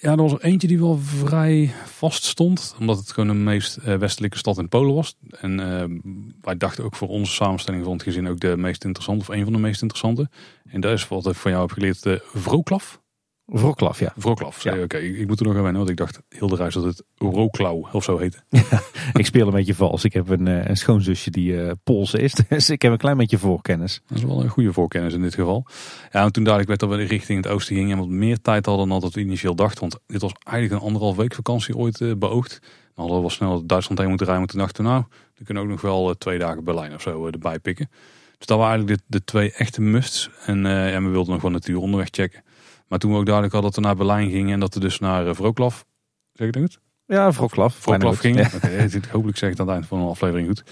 ja, 0.00 0.10
er 0.10 0.16
was 0.16 0.32
er 0.32 0.44
eentje 0.44 0.68
die 0.68 0.78
wel 0.78 0.98
vrij 0.98 1.72
vast 1.84 2.24
stond. 2.24 2.74
Omdat 2.78 2.98
het 2.98 3.12
gewoon 3.12 3.28
de 3.28 3.34
meest 3.34 3.78
uh, 3.78 3.94
westelijke 3.96 4.38
stad 4.38 4.58
in 4.58 4.68
Polen 4.68 4.94
was. 4.94 5.16
En 5.30 5.58
uh, 5.60 5.84
wij 6.40 6.56
dachten 6.56 6.84
ook 6.84 6.96
voor 6.96 7.08
onze 7.08 7.32
samenstelling 7.32 7.84
van 7.84 7.92
het 7.92 8.02
gezin 8.02 8.28
ook 8.28 8.40
de 8.40 8.56
meest 8.56 8.84
interessante. 8.84 9.20
Of 9.20 9.36
een 9.36 9.44
van 9.44 9.52
de 9.52 9.58
meest 9.58 9.82
interessante. 9.82 10.28
En 10.68 10.80
dat 10.80 10.92
is 10.92 11.08
wat 11.08 11.26
ik 11.26 11.34
van 11.34 11.50
jou 11.50 11.62
heb 11.62 11.72
geleerd. 11.72 12.02
De 12.02 12.22
Wroclaw. 12.32 12.80
Wroclaw, 13.46 13.94
ja. 13.94 14.12
Wroclaw, 14.16 14.52
ja. 14.52 14.82
Oké, 14.82 14.96
ik 14.96 15.26
moet 15.26 15.40
er 15.40 15.46
nog 15.46 15.56
aan 15.56 15.62
wennen, 15.62 15.80
want 15.80 15.90
ik 15.90 15.96
dacht 15.96 16.20
heel 16.28 16.48
de 16.48 16.56
reis 16.56 16.74
dat 16.74 16.84
het 16.84 17.02
Wroclaw 17.14 17.94
of 17.94 18.04
zo 18.04 18.18
heette. 18.18 18.44
ik 19.12 19.26
speel 19.26 19.46
een 19.46 19.52
beetje 19.52 19.74
vals. 19.74 20.04
Ik 20.04 20.12
heb 20.12 20.28
een, 20.28 20.48
eh, 20.48 20.68
een 20.68 20.76
schoonzusje 20.76 21.30
die 21.30 21.52
uh, 21.52 21.70
Poolse 21.82 22.18
is, 22.18 22.34
dus 22.48 22.70
ik 22.70 22.82
heb 22.82 22.92
een 22.92 22.98
klein 22.98 23.16
beetje 23.16 23.38
voorkennis. 23.38 24.02
Dat 24.06 24.18
is 24.18 24.24
wel 24.24 24.42
een 24.42 24.48
goede 24.48 24.72
voorkennis 24.72 25.14
in 25.14 25.22
dit 25.22 25.34
geval. 25.34 25.66
Ja, 26.12 26.22
en 26.24 26.32
toen 26.32 26.44
duidelijk 26.44 26.68
werd 26.68 26.80
dat 26.80 26.98
we 26.98 27.04
richting 27.04 27.44
het 27.44 27.52
oosten 27.52 27.76
gingen 27.76 27.90
en 27.90 27.98
wat 27.98 28.08
meer 28.08 28.40
tijd 28.40 28.66
hadden 28.66 28.88
dan 28.88 29.00
dat 29.00 29.14
we 29.14 29.20
initieel 29.20 29.54
dachten. 29.54 29.80
Want 29.80 29.98
dit 30.06 30.20
was 30.20 30.32
eigenlijk 30.42 30.80
een 30.80 30.86
anderhalf 30.86 31.16
week 31.16 31.34
vakantie 31.34 31.76
ooit 31.76 32.00
uh, 32.00 32.14
beoogd. 32.14 32.58
Dan 32.60 32.70
hadden 32.94 33.14
we 33.14 33.20
wel 33.20 33.30
snel 33.30 33.66
Duitsland 33.66 33.98
heen 33.98 34.08
moeten 34.08 34.26
rijden, 34.26 34.44
maar 34.44 34.54
toen 34.54 34.64
dachten 34.64 34.84
nou, 34.84 35.04
we 35.34 35.44
kunnen 35.44 35.62
ook 35.62 35.68
nog 35.68 35.80
wel 35.80 36.14
twee 36.14 36.38
dagen 36.38 36.64
Berlijn 36.64 36.94
of 36.94 37.02
zo 37.02 37.26
erbij 37.26 37.58
pikken. 37.58 37.90
Dus 38.38 38.46
dat 38.46 38.58
waren 38.58 38.76
eigenlijk 38.76 39.00
de, 39.00 39.18
de 39.18 39.24
twee 39.24 39.52
echte 39.52 39.80
musts. 39.80 40.30
En 40.46 40.58
ja, 40.64 41.02
we 41.02 41.08
wilden 41.08 41.32
nog 41.32 41.42
wel 41.42 41.50
natuur 41.50 41.78
onderweg 41.78 42.08
checken. 42.10 42.42
Maar 42.94 43.02
toen 43.02 43.12
we 43.12 43.18
ook 43.18 43.26
duidelijk 43.26 43.54
hadden 43.54 43.72
dat 43.72 43.80
we 43.80 43.86
naar 43.86 43.96
Berlijn 43.96 44.30
gingen 44.30 44.52
en 44.52 44.60
dat 44.60 44.74
we 44.74 44.80
dus 44.80 44.98
naar 44.98 45.26
uh, 45.26 45.34
zeg 46.32 46.46
ik 46.46 46.52
dat 46.52 46.62
goed? 46.62 46.80
Ja, 47.06 47.32
Wroclaw. 47.32 47.70
Wroclaw 47.70 48.16
gingen. 48.16 48.42
Ja. 48.42 48.50
Okay, 48.56 49.00
hopelijk 49.10 49.38
zeg 49.38 49.50
ik 49.50 49.58
aan 49.58 49.66
het 49.66 49.74
eind 49.74 49.86
van 49.86 49.98
een 50.00 50.08
aflevering 50.08 50.46
goed. 50.46 50.62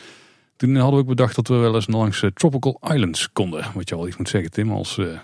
Toen 0.57 0.75
hadden 0.75 0.95
we 0.95 1.01
ook 1.01 1.09
bedacht 1.09 1.35
dat 1.35 1.49
we 1.49 1.55
wel 1.55 1.75
eens 1.75 1.87
langs 1.87 2.23
uh, 2.23 2.31
Tropical 2.31 2.81
Islands 2.81 3.33
konden. 3.33 3.65
Wat 3.75 3.89
je 3.89 3.95
al 3.95 4.07
iets 4.07 4.17
moet 4.17 4.29
zeggen, 4.29 4.51
Tim, 4.51 4.71
als 4.71 4.97
uh, 4.97 5.19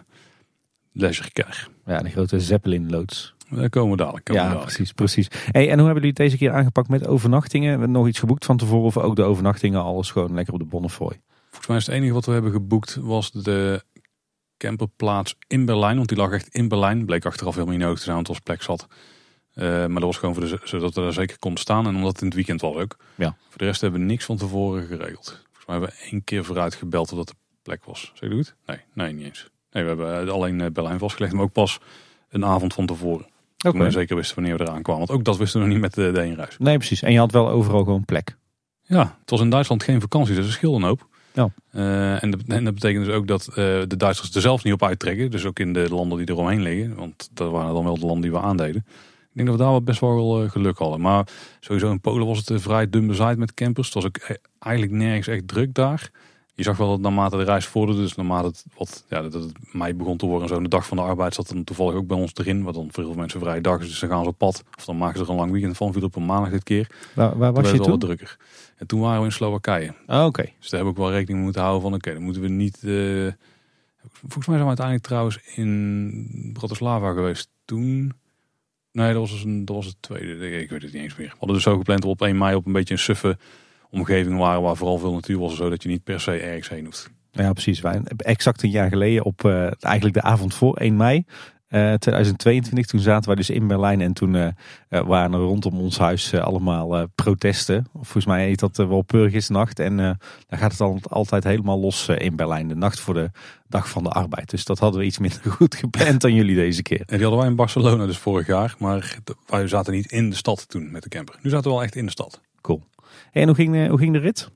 leisurecar. 0.92 1.68
Ja, 1.86 1.98
de 1.98 2.10
grote 2.10 2.40
Zeppelin-loods. 2.40 3.34
Daar 3.50 3.68
komen 3.68 3.90
we 3.90 3.96
dadelijk. 3.96 4.24
Komen 4.24 4.42
ja, 4.42 4.48
dadelijk. 4.48 4.74
precies, 4.74 4.92
precies. 4.92 5.28
Hey, 5.30 5.70
en 5.70 5.78
hoe 5.78 5.84
hebben 5.86 5.94
jullie 5.94 6.08
het 6.08 6.16
deze 6.16 6.36
keer 6.36 6.52
aangepakt 6.52 6.88
met 6.88 7.06
overnachtingen? 7.06 7.80
We 7.80 7.86
nog 7.86 8.06
iets 8.08 8.18
geboekt 8.18 8.44
van 8.44 8.56
tevoren 8.56 8.84
of 8.84 8.96
ook 8.96 9.16
de 9.16 9.22
overnachtingen 9.22 9.82
alles 9.82 10.10
gewoon 10.10 10.34
lekker 10.34 10.54
op 10.54 10.60
de 10.60 10.66
Bonnefoy? 10.66 11.20
Volgens 11.46 11.66
mij 11.66 11.76
is 11.76 11.86
het 11.86 11.94
enige 11.94 12.12
wat 12.12 12.24
we 12.24 12.32
hebben 12.32 12.52
geboekt 12.52 12.94
was 12.94 13.30
de 13.32 13.82
camperplaats 14.58 15.36
in 15.46 15.64
Berlijn. 15.64 15.96
Want 15.96 16.08
die 16.08 16.18
lag 16.18 16.30
echt 16.30 16.48
in 16.48 16.68
Berlijn. 16.68 17.04
Bleek 17.04 17.26
achteraf 17.26 17.54
helemaal 17.54 17.74
niet 17.74 17.84
nodig 17.84 17.98
te 17.98 18.04
zijn, 18.04 18.14
want 18.14 18.28
het 18.28 18.36
was 18.36 18.44
plek 18.44 18.62
zat. 18.62 18.86
Uh, 19.54 19.64
maar 19.64 19.88
dat 19.88 20.02
was 20.02 20.16
gewoon 20.16 20.34
voor 20.34 20.48
de, 20.48 20.58
zodat 20.64 20.94
we 20.94 21.00
daar 21.00 21.12
zeker 21.12 21.38
konden 21.38 21.60
staan. 21.60 21.86
En 21.86 21.94
omdat 21.94 22.12
het 22.12 22.20
in 22.20 22.26
het 22.26 22.36
weekend 22.36 22.60
was 22.60 22.74
ook. 22.74 22.96
Ja. 23.14 23.36
Voor 23.48 23.58
de 23.58 23.64
rest 23.64 23.80
hebben 23.80 24.00
we 24.00 24.06
niks 24.06 24.24
van 24.24 24.36
tevoren 24.36 24.86
geregeld. 24.86 25.26
Volgens 25.26 25.66
mij 25.66 25.76
hebben 25.76 25.96
we 25.96 26.10
één 26.10 26.24
keer 26.24 26.44
vooruit 26.44 26.74
gebeld 26.74 27.08
dat 27.08 27.28
de 27.28 27.34
plek 27.62 27.84
was. 27.84 28.12
Zeg 28.14 28.30
je 28.30 28.34
goed? 28.36 28.54
Nee, 28.66 28.78
nee, 28.92 29.12
niet 29.12 29.24
eens. 29.24 29.48
Nee, 29.70 29.82
we 29.82 29.88
hebben 29.88 30.32
alleen 30.32 30.60
eh, 30.60 30.70
Berlijn 30.70 30.98
vastgelegd, 30.98 31.32
maar 31.32 31.42
ook 31.42 31.52
pas 31.52 31.78
een 32.28 32.44
avond 32.44 32.74
van 32.74 32.86
tevoren. 32.86 33.26
Oké. 33.58 33.76
Okay. 33.76 33.90
zeker 33.90 34.16
wisten 34.16 34.34
wanneer 34.34 34.56
we 34.56 34.62
eraan 34.62 34.82
kwamen. 34.82 35.06
Want 35.06 35.18
ook 35.18 35.24
dat 35.24 35.36
wisten 35.36 35.60
we 35.60 35.66
nog 35.66 35.74
niet 35.74 35.84
met 35.84 35.94
de, 35.94 36.12
de 36.12 36.34
reis. 36.34 36.56
Nee, 36.58 36.76
precies. 36.76 37.02
En 37.02 37.12
je 37.12 37.18
had 37.18 37.32
wel 37.32 37.48
overal 37.48 37.84
gewoon 37.84 38.04
plek. 38.04 38.36
Ja, 38.82 39.16
het 39.20 39.30
was 39.30 39.40
in 39.40 39.50
Duitsland 39.50 39.82
geen 39.82 40.00
vakantie, 40.00 40.34
dus 40.34 40.52
scheelde 40.52 40.76
een 40.76 40.82
hoop. 40.82 41.06
Ja. 41.38 41.50
Uh, 41.72 42.22
en, 42.22 42.30
dat, 42.30 42.40
en, 42.46 42.64
dat, 42.64 42.74
betekent 42.74 43.04
dus 43.04 43.14
ook 43.14 43.26
dat 43.26 43.46
uh, 43.50 43.54
de 43.56 43.96
Duitsers 43.96 44.34
er 44.34 44.40
zelf 44.40 44.64
niet 44.64 44.72
op 44.72 44.82
uittrekken. 44.82 45.30
Dus 45.30 45.44
ook 45.44 45.58
in 45.58 45.72
de 45.72 45.88
landen 45.88 46.18
die 46.18 46.30
eromheen 46.30 46.62
liggen. 46.62 46.94
Want 46.94 47.30
dat 47.32 47.50
waren 47.50 47.74
dan 47.74 47.84
wel 47.84 47.98
de 47.98 48.06
landen 48.06 48.22
die 48.22 48.30
we 48.30 48.40
aandeden. 48.40 48.84
Ik 49.30 49.44
denk 49.44 49.48
dat 49.48 49.56
we 49.56 49.62
daar 49.62 49.72
wel 49.72 49.82
best 49.82 50.00
wel 50.00 50.42
uh, 50.42 50.50
geluk 50.50 50.78
hadden. 50.78 51.00
Maar 51.00 51.28
sowieso 51.60 51.90
in 51.90 52.00
Polen 52.00 52.26
was 52.26 52.42
het 52.44 52.62
vrij 52.62 52.90
dun 52.90 53.06
bezaaid 53.06 53.38
met 53.38 53.54
campers. 53.54 53.86
Het 53.86 53.94
was 53.94 54.04
ook 54.04 54.38
eigenlijk 54.58 54.92
nergens 54.92 55.26
echt 55.26 55.48
druk 55.48 55.74
daar. 55.74 56.10
Je 56.54 56.64
zag 56.64 56.76
wel 56.76 56.88
dat 56.88 57.00
naarmate 57.00 57.36
de 57.36 57.42
reis 57.42 57.66
vorderde, 57.66 58.00
dus 58.00 58.14
naarmate 58.14 58.46
het, 58.46 58.64
wat, 58.76 59.04
ja, 59.08 59.22
dat 59.22 59.32
het 59.32 59.52
mei 59.72 59.94
begon 59.94 60.16
te 60.16 60.26
worden 60.26 60.48
en 60.48 60.54
zo, 60.54 60.62
de 60.62 60.68
dag 60.68 60.86
van 60.86 60.96
de 60.96 61.02
arbeid 61.02 61.34
zat 61.34 61.48
dan 61.48 61.64
toevallig 61.64 61.94
ook 61.94 62.06
bij 62.06 62.16
ons 62.16 62.32
erin. 62.34 62.62
Wat 62.62 62.74
dan 62.74 62.88
voor 62.90 63.02
heel 63.02 63.12
veel 63.12 63.20
mensen 63.20 63.40
vrije 63.40 63.60
dag 63.60 63.80
is, 63.80 63.88
dus 63.88 64.00
dan 64.00 64.08
gaan 64.08 64.22
ze 64.22 64.28
op 64.28 64.38
pad. 64.38 64.64
Of 64.78 64.84
dan 64.84 64.96
maken 64.96 65.18
ze 65.18 65.24
er 65.24 65.30
een 65.30 65.36
lang 65.36 65.50
weekend 65.50 65.76
van, 65.76 65.92
viel 65.92 66.02
op 66.02 66.16
een 66.16 66.26
maandag 66.26 66.50
dit 66.50 66.62
keer. 66.62 66.90
Waar, 67.14 67.38
waar 67.38 67.52
was 67.52 67.70
je 67.70 67.80
toen? 67.80 67.98
drukker. 67.98 68.36
En 68.78 68.86
toen 68.86 69.00
waren 69.00 69.18
we 69.18 69.24
in 69.24 69.32
Slowakije. 69.32 69.94
Ah, 70.06 70.26
oké. 70.26 70.44
Dus 70.60 70.70
daar 70.70 70.80
heb 70.80 70.90
ik 70.90 70.96
wel 70.96 71.10
rekening 71.10 71.36
mee 71.36 71.44
moeten 71.44 71.62
houden 71.62 71.82
van, 71.82 71.94
oké, 71.94 72.12
dan 72.12 72.22
moeten 72.22 72.42
we 72.42 72.48
niet... 72.48 72.82
Uh, 72.82 73.32
volgens 74.12 74.46
mij 74.46 74.56
zijn 74.56 74.60
we 74.60 74.66
uiteindelijk 74.66 75.06
trouwens 75.06 75.38
in 75.54 76.50
Bratislava 76.52 77.12
geweest 77.12 77.48
toen. 77.64 78.12
Nee, 78.92 79.12
dat 79.12 79.20
was, 79.20 79.30
dus 79.30 79.44
een, 79.44 79.64
dat 79.64 79.76
was 79.76 79.86
het 79.86 79.96
tweede. 80.00 80.60
Ik 80.60 80.70
weet 80.70 80.82
het 80.82 80.92
niet 80.92 81.02
eens 81.02 81.16
meer. 81.16 81.26
We 81.26 81.36
hadden 81.38 81.54
dus 81.54 81.62
zo 81.64 81.76
gepland 81.76 82.04
op 82.04 82.22
1 82.22 82.38
mei 82.38 82.54
op 82.54 82.66
een 82.66 82.72
beetje 82.72 82.94
een 82.94 83.00
suffe 83.00 83.38
omgeving 83.90 84.38
waren 84.38 84.62
waar 84.62 84.76
vooral 84.76 84.98
veel 84.98 85.12
natuur 85.12 85.38
was, 85.38 85.56
zodat 85.56 85.82
je 85.82 85.88
niet 85.88 86.04
per 86.04 86.20
se 86.20 86.32
ergens 86.32 86.68
heen 86.68 86.84
hoeft. 86.84 87.10
Ja, 87.30 87.52
precies. 87.52 87.80
Wij, 87.80 88.00
exact 88.16 88.62
een 88.62 88.70
jaar 88.70 88.88
geleden, 88.88 89.24
op 89.24 89.44
uh, 89.44 89.70
eigenlijk 89.82 90.14
de 90.14 90.22
avond 90.22 90.54
voor 90.54 90.76
1 90.76 90.96
mei 90.96 91.24
uh, 91.68 91.92
eh, 91.92 91.98
2022, 91.98 92.86
toen 92.86 93.00
zaten 93.00 93.26
wij 93.26 93.34
dus 93.34 93.50
in 93.50 93.66
Berlijn 93.66 94.00
en 94.00 94.12
toen 94.12 94.34
uh, 94.34 94.48
waren 94.88 95.32
er 95.32 95.38
rondom 95.38 95.80
ons 95.80 95.98
huis 95.98 96.34
allemaal 96.34 97.06
protesten. 97.14 97.86
Volgens 97.92 98.26
mij 98.26 98.44
heet 98.44 98.58
dat 98.58 98.76
wel 98.76 99.02
Purgisnacht 99.02 99.78
en 99.78 99.96
daar 99.96 100.58
gaat 100.58 100.70
het 100.70 100.78
dan 100.78 101.00
altijd 101.02 101.44
helemaal 101.44 101.80
los 101.80 102.08
in 102.08 102.36
Berlijn, 102.36 102.68
de 102.68 102.74
nacht 102.74 103.00
voor 103.00 103.14
de 103.14 103.30
dag 103.68 103.88
van 103.88 104.02
de 104.02 104.10
arbeid. 104.10 104.50
Dus 104.50 104.64
dat 104.64 104.78
hadden 104.78 105.00
we 105.00 105.06
iets 105.06 105.18
minder 105.18 105.50
goed 105.58 105.74
gepland 105.74 106.20
dan 106.20 106.34
jullie 106.34 106.56
deze 106.56 106.82
keer. 106.82 107.00
En 107.00 107.06
die 107.16 107.20
hadden 107.20 107.38
wij 107.38 107.48
in 107.48 107.56
Barcelona 107.56 108.06
dus 108.06 108.18
vorig 108.18 108.46
jaar, 108.46 108.74
maar 108.78 109.18
wij 109.46 109.68
zaten 109.68 109.92
niet 109.92 110.12
in 110.12 110.30
de 110.30 110.36
stad 110.36 110.68
toen 110.68 110.90
met 110.90 111.02
de 111.02 111.08
camper. 111.08 111.38
Nu 111.42 111.50
zaten 111.50 111.70
we 111.70 111.76
wel 111.76 111.84
echt 111.84 111.96
in 111.96 112.04
de 112.04 112.10
stad. 112.10 112.40
Cool. 112.60 112.82
En 113.32 113.46
hoe 113.46 113.54
ging, 113.54 113.88
hoe 113.88 113.98
ging 113.98 114.12
de 114.12 114.18
rit? 114.18 114.50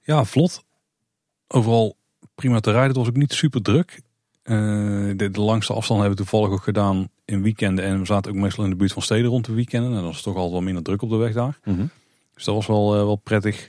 Ja, 0.00 0.24
vlot. 0.24 0.64
Overal 1.48 1.96
prima 2.34 2.60
te 2.60 2.70
rijden. 2.70 2.88
Het 2.88 2.96
was 2.96 3.08
ook 3.08 3.16
niet 3.16 3.32
super 3.32 3.62
druk. 3.62 4.00
Uh, 4.44 5.12
de, 5.16 5.30
de, 5.30 5.40
langste 5.40 5.72
afstand 5.72 6.00
hebben 6.00 6.18
we 6.18 6.24
toevallig 6.24 6.54
ook 6.54 6.62
gedaan 6.62 7.08
in 7.24 7.42
weekenden. 7.42 7.84
En 7.84 7.98
we 7.98 8.06
zaten 8.06 8.32
ook 8.32 8.38
meestal 8.38 8.64
in 8.64 8.70
de 8.70 8.76
buurt 8.76 8.92
van 8.92 9.02
steden 9.02 9.30
rond 9.30 9.44
de 9.44 9.54
weekenden. 9.54 9.88
En 9.88 9.96
dan 9.96 10.04
was 10.04 10.14
het 10.14 10.24
toch 10.24 10.34
altijd 10.34 10.52
wel 10.52 10.62
minder 10.62 10.82
druk 10.82 11.02
op 11.02 11.10
de 11.10 11.16
weg 11.16 11.32
daar. 11.32 11.58
Mm 11.64 11.74
-hmm. 11.76 11.90
Dus 12.34 12.44
dat 12.44 12.54
was 12.54 12.66
wel, 12.66 12.96
uh, 12.96 13.04
wel 13.04 13.16
prettig. 13.16 13.68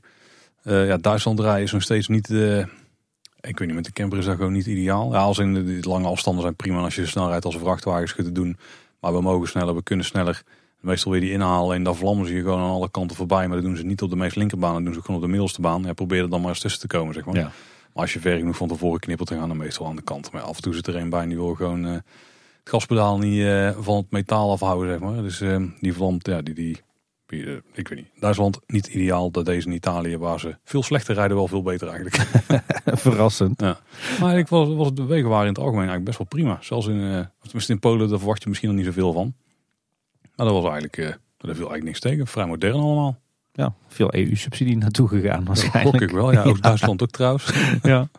Uh, 0.64 0.88
ja, 0.88 0.98
Duitsland 0.98 1.40
rijden 1.40 1.64
is 1.64 1.72
nog 1.72 1.82
steeds 1.82 2.08
niet... 2.08 2.30
ik 2.30 3.60
weet 3.60 3.68
niet, 3.68 3.74
met 3.74 3.86
de 3.86 3.92
camper 3.92 4.18
is 4.18 4.26
dat 4.26 4.36
gewoon 4.36 4.54
niet 4.54 4.66
ideaal. 4.66 5.12
Ja, 5.12 5.20
als 5.20 5.38
in 5.38 5.54
de, 5.54 5.80
de 5.80 5.90
lange 5.90 6.08
afstanden 6.08 6.42
zijn 6.42 6.56
prima 6.56 6.82
als 6.82 6.96
je 6.96 7.06
snel 7.06 7.30
rijdt 7.30 7.46
als 7.46 7.58
vrachtwagens 7.58 8.16
kunt 8.16 8.36
doen. 8.36 8.58
Maar 9.00 9.14
we 9.14 9.22
mogen 9.22 9.48
sneller, 9.48 9.76
we 9.76 9.84
kunnen 9.84 10.06
sneller. 10.06 10.44
Meestal 10.80 11.12
weer 11.12 11.22
die 11.22 11.32
inhalen 11.32 11.76
en 11.76 11.84
daar 11.84 11.96
vlammen 11.96 12.28
ze 12.28 12.34
je 12.34 12.42
gewoon 12.42 12.60
aan 12.60 12.70
alle 12.70 12.92
kanten 12.92 13.16
voorbij. 13.16 13.48
Maar 13.48 13.56
dat 13.56 13.66
doen 13.66 13.78
ze 13.78 13.84
niet 13.84 14.02
op 14.02 14.10
de 14.10 14.16
meest 14.16 14.36
linkerbaan, 14.36 14.74
dat 14.74 14.84
doen 14.84 14.94
ze 14.94 15.02
gewoon 15.02 15.16
op 15.16 15.22
de 15.22 15.30
middelste 15.30 15.62
baan. 15.62 15.84
Ja, 15.84 15.94
probeer 15.94 16.22
er 16.22 16.30
dan 16.30 16.42
maar 16.42 16.50
eens 16.50 16.60
tussen 16.60 16.82
te 16.82 16.88
komen, 16.88 17.14
zeg 17.14 17.26
maar. 17.26 17.36
Ja. 17.36 17.52
Maar 17.94 18.04
als 18.04 18.14
je 18.14 18.20
ver 18.20 18.38
genoeg 18.38 18.58
van 18.58 18.68
tevoren 18.68 19.00
knippelt, 19.00 19.30
dan 19.30 19.38
gaan 19.38 19.48
dan 19.48 19.58
meestal 19.58 19.88
aan 19.88 19.96
de 19.96 20.02
kant. 20.02 20.32
Maar 20.32 20.42
af 20.42 20.56
en 20.56 20.62
toe 20.62 20.74
zit 20.74 20.88
er 20.88 20.96
een 20.96 21.10
bij 21.10 21.26
die 21.26 21.36
wil 21.36 21.56
gewoon 21.56 21.86
uh, 21.86 21.92
het 21.94 22.04
gaspedaal 22.64 23.18
niet 23.18 23.40
uh, 23.40 23.78
van 23.80 23.98
het 23.98 24.12
metaal 24.12 24.52
afhouden, 24.52 24.90
zeg 24.90 25.00
maar. 25.00 25.22
Dus 25.22 25.42
uh, 25.42 25.64
die 25.80 25.94
vlamt, 25.94 26.28
ja, 26.28 26.42
die, 26.42 26.54
die 26.54 26.82
Ik 27.74 27.88
weet 27.88 27.96
niet. 27.96 28.10
Duitsland 28.20 28.60
niet 28.68 28.88
ideaal. 28.88 29.32
Dat 29.32 29.46
deze 29.46 29.68
in 29.68 29.74
Italië 29.74 30.18
waar 30.18 30.40
ze 30.40 30.58
veel 30.64 30.84
slechter 30.84 31.16
rijden 31.16 31.38
wel 31.38 31.48
veel 31.48 31.62
beter 31.62 31.88
eigenlijk. 31.88 32.16
Verrassend. 33.06 33.62
Ja. 33.62 33.80
Maar 34.20 34.38
ik 34.38 34.48
was, 34.48 34.68
was 34.68 34.94
de 34.94 35.06
wegen 35.06 35.30
waren 35.30 35.48
in 35.48 35.54
het 35.54 35.62
algemeen 35.62 35.90
eigenlijk 35.90 36.06
best 36.06 36.18
wel 36.18 36.28
prima. 36.28 36.58
Zelfs 36.62 36.88
in, 36.88 37.30
in 37.68 37.80
Polen, 37.80 38.10
daar 38.10 38.18
verwacht 38.18 38.44
je 38.44 38.50
misschien 38.50 38.70
nog 38.70 38.78
niet 38.78 38.88
zoveel 38.88 39.14
van. 39.14 39.34
Maar 40.36 40.46
dat 40.46 40.56
was 40.56 40.64
eigenlijk, 40.64 40.98
uh, 40.98 41.06
daar 41.06 41.16
viel 41.38 41.70
eigenlijk 41.70 41.84
niks 41.84 42.00
tegen. 42.00 42.28
Vrij 42.28 42.46
modern 42.46 42.80
allemaal. 42.80 43.22
Ja, 43.56 43.74
veel 43.88 44.14
EU-subsidie 44.16 44.78
naartoe 44.78 45.08
gegaan 45.08 45.46
waarschijnlijk. 45.46 46.00
Dat 46.00 46.10
ik 46.10 46.16
wel, 46.16 46.32
ja. 46.32 46.44
Oost-Duitsland 46.44 47.02
ook 47.04 47.10
trouwens. 47.10 47.54
ja. 47.84 48.10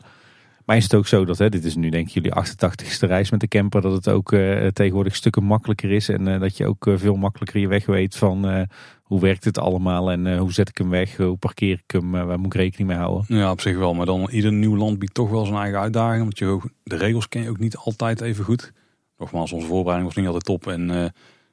Maar 0.64 0.76
is 0.76 0.83
het 0.83 0.95
ook 0.95 1.07
zo 1.07 1.25
dat, 1.25 1.38
hè, 1.38 1.49
dit 1.49 1.64
is 1.64 1.75
nu 1.75 1.88
denk 1.88 2.07
ik 2.07 2.12
jullie 2.12 2.33
88ste 2.33 3.09
reis 3.09 3.31
met 3.31 3.41
de 3.41 3.49
camper, 3.49 3.81
dat 3.81 3.93
het 3.93 4.09
ook 4.09 4.33
uh, 4.33 4.67
tegenwoordig 4.67 5.17
stukken 5.17 5.45
makkelijker 5.45 5.91
is 5.91 6.09
en 6.09 6.26
uh, 6.26 6.41
dat 6.41 6.57
je 6.57 6.67
ook 6.67 6.87
uh, 6.87 6.97
veel 6.97 7.17
makkelijker 7.17 7.61
je 7.61 7.69
weg 7.69 7.87
weet 7.87 8.17
van 8.17 8.67
hoe 9.03 9.21
werkt 9.21 9.45
het 9.45 9.59
allemaal 9.59 10.11
en 10.11 10.38
hoe 10.38 10.53
zet 10.53 10.69
ik 10.69 10.79
hem 10.79 10.91
weg, 10.91 11.17
hoe 11.17 11.37
parkeer 11.37 11.83
ik 11.87 11.91
hem, 11.91 12.11
waar 12.11 12.38
moet 12.38 12.55
ik 12.55 12.61
rekening 12.61 12.88
mee 12.88 12.99
houden? 12.99 13.37
Ja, 13.38 13.50
op 13.50 13.61
zich 13.61 13.76
wel, 13.76 13.95
maar 13.95 14.07
dan 14.07 14.29
ieder 14.31 14.53
nieuw 14.53 14.76
land 14.76 14.99
biedt 14.99 15.14
toch 15.14 15.31
wel 15.31 15.45
zijn 15.45 15.59
eigen 15.59 15.81
uitdaging, 15.81 16.23
want 16.23 16.38
je, 16.38 16.61
de 16.83 16.97
regels 16.97 17.29
ken 17.29 17.43
je 17.43 17.50
ook 17.50 17.59
niet 17.59 17.76
altijd 17.76 18.21
even 18.21 18.45
goed. 18.45 18.73
Nogmaals, 19.19 19.53
onze 19.53 19.67
voorbereiding 19.67 20.07
was 20.07 20.17
niet 20.17 20.26
altijd 20.26 20.45
top 20.45 20.67
en 20.67 20.88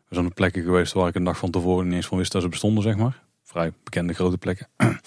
we 0.07 0.15
zijn 0.15 0.25
op 0.25 0.33
plekken 0.33 0.63
geweest 0.63 0.93
waar 0.93 1.07
ik 1.07 1.15
een 1.15 1.23
dag 1.23 1.37
van 1.37 1.51
tevoren 1.51 1.85
niet 1.85 1.95
eens 1.95 2.07
van 2.07 2.17
wist 2.17 2.31
dat 2.31 2.41
ze 2.41 2.49
bestonden, 2.49 2.83
zeg 2.83 2.97
maar. 2.97 3.21
Vrij 3.51 3.73
bekende 3.83 4.13
grote 4.13 4.37
plekken. 4.37 4.67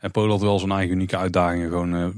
en 0.00 0.10
Polen 0.10 0.30
had 0.30 0.40
wel 0.40 0.58
zijn 0.58 0.70
eigen 0.70 0.94
unieke 0.94 1.16
uitdagingen, 1.16 1.68
gewoon 1.68 2.14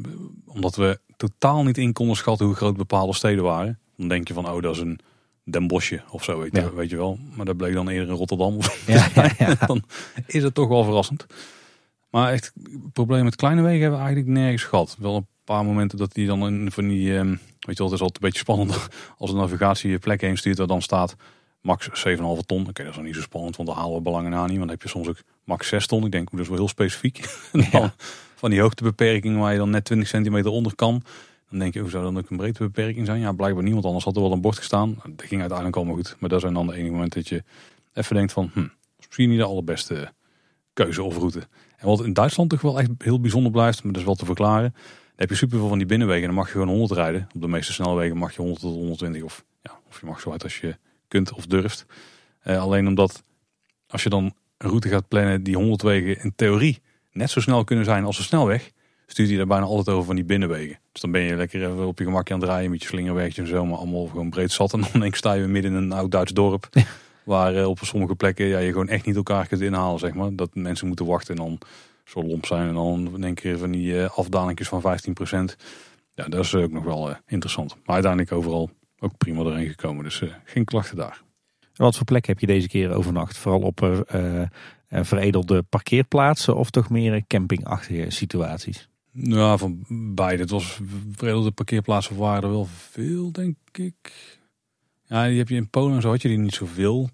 omdat 0.47 0.77
we 0.77 0.99
totaal 1.17 1.65
niet 1.65 1.79
in 1.79 1.93
konden 1.93 2.17
schatten 2.17 2.47
hoe 2.47 2.55
groot 2.55 2.77
bepaalde 2.77 3.15
steden 3.15 3.45
waren. 3.45 3.79
Dan 3.97 4.09
denk 4.09 4.29
je 4.29 4.35
van, 4.35 4.51
oh, 4.51 4.63
dat 4.63 4.75
is 4.75 4.81
een 4.81 5.01
Den 5.45 5.67
Boschje 5.67 6.03
of 6.11 6.25
zo, 6.25 6.39
weet, 6.39 6.57
je, 6.57 6.75
weet 6.75 6.91
je 6.91 6.97
wel. 6.97 7.19
Maar 7.37 7.47
dat 7.47 7.57
bleek 7.57 7.75
dan 7.75 7.89
eerder 7.89 8.09
in 8.09 8.15
Rotterdam. 8.15 8.59
Ja, 8.87 9.09
ja, 9.39 9.55
dan 9.67 9.83
is 10.27 10.43
het 10.43 10.55
toch 10.55 10.69
wel 10.69 10.85
verrassend. 10.85 11.27
Maar 12.11 12.33
echt, 12.33 12.53
het 12.63 12.93
probleem 12.93 13.25
met 13.25 13.37
kleine 13.37 13.63
wegen 13.63 13.81
hebben 13.81 13.99
we 13.99 14.05
eigenlijk 14.05 14.35
nergens 14.35 14.65
gehad. 14.65 14.97
Wel 14.99 15.17
een 15.17 15.27
paar 15.45 15.65
momenten 15.65 15.99
dat 15.99 16.13
die 16.13 16.27
dan 16.27 16.47
in 16.47 16.73
van 16.73 16.89
die, 16.89 17.13
um, 17.13 17.29
weet 17.29 17.41
je 17.61 17.83
wel, 17.83 17.87
het 17.87 17.95
is 17.95 18.01
altijd 18.01 18.15
een 18.15 18.29
beetje 18.29 18.39
spannend 18.39 18.89
als 19.19 19.31
de 19.31 19.37
navigatie 19.37 19.91
je 19.91 19.99
plek 19.99 20.21
heen 20.21 20.37
stuurt 20.37 20.59
waar 20.59 20.67
dan 20.67 20.83
staat 20.83 21.17
max 21.61 21.89
7,5 21.89 21.93
ton. 21.95 22.61
Oké, 22.61 22.69
okay, 22.69 22.73
dat 22.73 22.87
is 22.87 22.95
dan 22.95 23.05
niet 23.05 23.15
zo 23.15 23.21
spannend, 23.21 23.57
want 23.57 23.69
dan 23.69 23.79
halen 23.79 23.95
we 23.95 24.03
belangen 24.03 24.31
na 24.31 24.41
niet. 24.41 24.59
Want 24.59 24.61
dan 24.61 24.69
heb 24.69 24.83
je 24.83 24.89
soms 24.89 25.09
ook 25.09 25.23
max 25.45 25.69
6 25.69 25.87
ton. 25.87 26.05
Ik 26.05 26.13
denk, 26.13 26.31
dat 26.31 26.41
is 26.41 26.49
wel 26.49 26.57
heel 26.57 26.69
specifiek. 26.69 27.25
Ja 27.73 27.95
van 28.43 28.51
die 28.51 28.61
hoogtebeperking 28.61 29.39
waar 29.39 29.53
je 29.53 29.59
dan 29.59 29.71
net 29.71 29.85
20 29.85 30.09
centimeter 30.09 30.51
onder 30.51 30.75
kan. 30.75 31.03
Dan 31.51 31.59
denk 31.59 31.75
je, 31.75 31.81
hoe 31.81 31.91
zou 31.91 32.05
dan 32.05 32.19
ook 32.19 32.31
een 32.31 32.37
breedtebeperking 32.37 33.07
zijn? 33.07 33.21
Ja, 33.21 33.33
blijkbaar 33.33 33.63
niemand 33.63 33.85
anders 33.85 34.05
had 34.05 34.17
er 34.17 34.23
wel 34.23 34.33
een 34.33 34.41
bord 34.41 34.57
gestaan. 34.57 34.95
Dat 34.95 35.27
ging 35.27 35.41
uiteindelijk 35.41 35.77
allemaal 35.77 35.95
goed. 35.95 36.17
Maar 36.19 36.29
dat 36.29 36.41
zijn 36.41 36.55
dan 36.55 36.67
de 36.67 36.75
enige 36.75 36.93
momenten 36.93 37.21
dat 37.21 37.29
je 37.29 37.43
even 37.93 38.17
denkt 38.17 38.33
van, 38.33 38.51
hm, 38.53 38.67
misschien 38.97 39.29
niet 39.29 39.39
de 39.39 39.45
allerbeste 39.45 40.13
keuze 40.73 41.03
of 41.03 41.17
route. 41.17 41.49
En 41.77 41.87
wat 41.87 42.05
in 42.05 42.13
Duitsland 42.13 42.51
toch 42.51 42.61
wel 42.61 42.79
echt 42.79 42.91
heel 42.99 43.21
bijzonder 43.21 43.53
blijft, 43.53 43.83
maar 43.83 43.93
dat 43.93 44.01
is 44.01 44.07
wel 44.07 44.17
te 44.17 44.25
verklaren. 44.25 44.71
Dan 44.73 45.17
heb 45.17 45.29
je 45.29 45.35
superveel 45.35 45.69
van 45.69 45.79
die 45.79 45.87
binnenwegen 45.87 46.27
dan 46.27 46.35
mag 46.35 46.47
je 46.47 46.53
gewoon 46.53 46.69
100 46.69 46.91
rijden. 46.91 47.29
Op 47.35 47.41
de 47.41 47.49
meeste 47.49 47.73
snelwegen 47.73 48.17
mag 48.17 48.35
je 48.35 48.41
100 48.41 48.61
tot 48.61 48.75
120 48.75 49.23
of, 49.23 49.45
ja, 49.61 49.81
of 49.89 50.01
je 50.01 50.07
mag 50.07 50.21
zo 50.21 50.31
uit 50.31 50.43
als 50.43 50.59
je 50.59 50.77
kunt 51.09 51.33
of 51.33 51.47
durft. 51.47 51.87
Uh, 52.45 52.61
alleen 52.61 52.87
omdat 52.87 53.23
als 53.87 54.03
je 54.03 54.09
dan 54.09 54.35
een 54.63 54.69
route 54.69 54.89
gaat 54.89 55.09
plannen 55.09 55.43
die 55.43 55.57
100 55.57 55.83
wegen 55.83 56.23
in 56.23 56.33
theorie 56.37 56.83
net 57.13 57.31
zo 57.31 57.41
snel 57.41 57.65
kunnen 57.65 57.85
zijn 57.85 58.05
als 58.05 58.19
een 58.19 58.25
snelweg, 58.25 58.71
stuurt 59.07 59.29
hij 59.29 59.37
daar 59.37 59.47
bijna 59.47 59.65
altijd 59.65 59.89
over 59.89 60.07
van 60.07 60.15
die 60.15 60.25
binnenwegen. 60.25 60.79
Dus 60.93 61.01
dan 61.03 61.11
ben 61.11 61.21
je 61.21 61.37
lekker 61.37 61.63
even 61.63 61.87
op 61.87 61.99
je 61.99 62.05
gemakje 62.05 62.35
aan 62.35 62.41
het 62.41 62.49
draaien 62.49 62.71
met 62.71 62.83
je 62.83 62.89
slingerwegje 62.89 63.43
en 63.43 63.49
zo, 63.49 63.67
maar 63.67 63.79
allemaal 63.79 64.07
gewoon 64.07 64.31
breed 64.31 64.53
zat. 64.53 64.73
En 64.73 64.81
dan 64.81 64.91
denk 64.93 65.05
ik, 65.05 65.15
sta 65.15 65.33
je 65.33 65.47
midden 65.47 65.73
in 65.73 65.77
een 65.77 65.93
oud 65.93 66.11
Duits 66.11 66.33
dorp, 66.33 66.69
waar 67.25 67.55
eh, 67.55 67.69
op 67.69 67.79
sommige 67.83 68.15
plekken 68.15 68.47
ja, 68.47 68.59
je 68.59 68.71
gewoon 68.71 68.89
echt 68.89 69.07
niet 69.07 69.17
elkaar 69.17 69.47
kunt 69.47 69.61
inhalen, 69.61 69.99
zeg 69.99 70.15
maar. 70.15 70.37
Dat 70.37 70.55
mensen 70.55 70.87
moeten 70.87 71.07
wachten 71.07 71.37
en 71.37 71.43
dan 71.43 71.59
zo 72.05 72.23
lomp 72.23 72.47
zijn 72.47 72.69
en 72.69 72.75
dan 72.75 73.21
denk 73.21 73.39
je 73.39 73.59
van 73.59 73.71
die 73.71 73.93
uh, 73.93 74.19
afdalingjes 74.19 74.69
van 74.69 74.83
15%. 74.83 74.85
Ja, 76.15 76.29
dat 76.29 76.45
is 76.45 76.55
ook 76.55 76.71
nog 76.71 76.85
wel 76.85 77.11
uh, 77.11 77.17
interessant. 77.27 77.77
Maar 77.85 77.95
uiteindelijk 77.95 78.33
overal 78.33 78.71
ook 78.99 79.17
prima 79.17 79.41
erin 79.41 79.69
gekomen, 79.69 80.05
dus 80.05 80.23
geen 80.45 80.65
klachten 80.65 80.97
daar. 80.97 81.23
Wat 81.75 81.97
voor 81.97 82.05
plek 82.05 82.27
heb 82.27 82.39
je 82.39 82.47
deze 82.47 82.69
keer 82.69 82.93
overnacht? 82.93 83.37
Vooral 83.39 83.61
op 83.61 84.05
veredelde 84.89 85.63
parkeerplaatsen 85.63 86.57
of 86.57 86.71
toch 86.71 86.91
meer 86.91 87.23
campingachtige 87.27 88.11
situaties? 88.11 88.89
Nou, 89.13 89.59
van 89.59 89.85
beide. 90.15 90.43
Het 90.43 90.51
was 90.51 90.81
veredelde 91.17 91.51
parkeerplaatsen 91.51 92.17
waren 92.17 92.43
er 92.43 92.51
wel 92.51 92.69
veel, 92.91 93.33
denk 93.33 93.57
ik. 93.73 94.13
Ja, 95.05 95.27
die 95.27 95.39
heb 95.39 95.49
je 95.49 95.55
in 95.55 95.71
Polen 95.71 96.03
zo 96.03 96.09
had 96.11 96.23
je 96.23 96.29
die 96.29 96.39
niet 96.39 96.55
zoveel. 96.55 97.11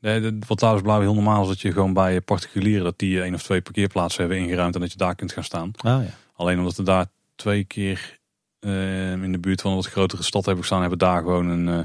Nee, 0.00 0.38
wat 0.46 0.58
daar 0.58 0.74
is 0.74 0.80
blauw 0.80 1.00
heel 1.00 1.14
normaal 1.14 1.42
is 1.42 1.48
dat 1.48 1.60
je 1.60 1.72
gewoon 1.72 1.92
bij 1.92 2.20
particulieren 2.20 2.84
dat 2.84 2.98
die 2.98 3.22
één 3.22 3.34
of 3.34 3.42
twee 3.42 3.60
parkeerplaatsen 3.60 4.20
hebben 4.20 4.40
ingeruimd 4.40 4.74
en 4.74 4.80
dat 4.80 4.92
je 4.92 4.98
daar 4.98 5.14
kunt 5.14 5.32
gaan 5.32 5.44
staan. 5.44 5.70
Ah, 5.76 6.02
ja. 6.04 6.10
Alleen 6.34 6.58
omdat 6.58 6.76
we 6.76 6.82
daar 6.82 7.06
twee 7.34 7.64
keer 7.64 8.18
uh, 8.60 9.12
in 9.12 9.32
de 9.32 9.38
buurt 9.38 9.60
van 9.60 9.70
een 9.70 9.76
wat 9.76 9.86
grotere 9.86 10.22
stad 10.22 10.44
hebben 10.44 10.62
gestaan, 10.62 10.80
hebben 10.80 10.98
daar 10.98 11.22
gewoon 11.22 11.48
een 11.48 11.66
uh, 11.66 11.80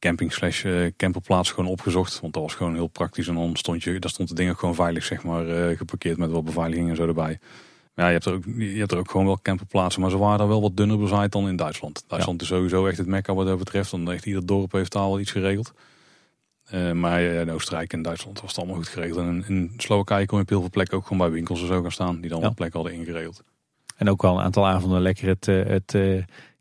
camping 0.00 0.32
slash 0.32 0.64
uh, 0.64 0.90
camperplaats 0.96 1.50
gewoon 1.50 1.70
opgezocht. 1.70 2.20
Want 2.20 2.32
dat 2.32 2.42
was 2.42 2.54
gewoon 2.54 2.74
heel 2.74 2.86
praktisch. 2.86 3.28
En 3.28 3.34
dan 3.34 3.56
stond 3.56 3.82
je, 3.82 3.98
daar 3.98 4.10
stond 4.10 4.28
de 4.28 4.34
ding 4.34 4.50
ook 4.50 4.58
gewoon 4.58 4.74
veilig 4.74 5.04
zeg 5.04 5.22
maar 5.22 5.46
uh, 5.46 5.76
geparkeerd 5.76 6.18
met 6.18 6.30
wat 6.30 6.44
beveiliging 6.44 6.88
en 6.88 6.96
zo 6.96 7.06
erbij. 7.06 7.38
Maar 7.94 8.04
ja, 8.04 8.06
je 8.06 8.12
hebt, 8.12 8.24
er 8.24 8.32
ook, 8.32 8.44
je 8.56 8.78
hebt 8.78 8.92
er 8.92 8.98
ook 8.98 9.10
gewoon 9.10 9.26
wel 9.26 9.38
camperplaatsen. 9.42 10.00
Maar 10.00 10.10
ze 10.10 10.18
waren 10.18 10.40
er 10.40 10.48
wel 10.48 10.60
wat 10.60 10.76
dunner 10.76 10.98
bezaaid 10.98 11.32
dan 11.32 11.48
in 11.48 11.56
Duitsland. 11.56 12.04
Duitsland 12.06 12.42
is 12.42 12.48
sowieso 12.48 12.86
echt 12.86 12.98
het 12.98 13.06
mekka 13.06 13.34
wat 13.34 13.46
dat 13.46 13.58
betreft. 13.58 13.90
Dan 13.90 14.10
echt 14.10 14.26
ieder 14.26 14.46
dorp 14.46 14.72
heeft 14.72 14.92
daar 14.92 15.02
wel 15.02 15.20
iets 15.20 15.30
geregeld. 15.30 15.72
Uh, 16.74 16.92
maar 16.92 17.20
in 17.20 17.50
Oostenrijk 17.50 17.92
en 17.92 18.02
Duitsland 18.02 18.40
was 18.40 18.50
het 18.50 18.58
allemaal 18.58 18.76
goed 18.76 18.88
geregeld. 18.88 19.18
En 19.18 19.44
in 19.48 19.72
Slowakije 19.76 20.26
kon 20.26 20.36
je 20.38 20.44
op 20.44 20.50
heel 20.50 20.60
veel 20.60 20.70
plekken 20.70 20.96
ook 20.96 21.02
gewoon 21.02 21.18
bij 21.18 21.30
winkels 21.30 21.60
en 21.60 21.66
zo 21.66 21.82
gaan 21.82 21.92
staan. 21.92 22.20
Die 22.20 22.30
dan 22.30 22.38
ja. 22.38 22.44
wel 22.44 22.54
plekken 22.54 22.80
hadden 22.80 22.98
ingeregeld. 22.98 23.42
En 23.96 24.10
ook 24.10 24.22
wel 24.22 24.38
een 24.38 24.44
aantal 24.44 24.66
avonden 24.66 25.00
lekker 25.00 25.28
het, 25.28 25.46
het 25.46 25.94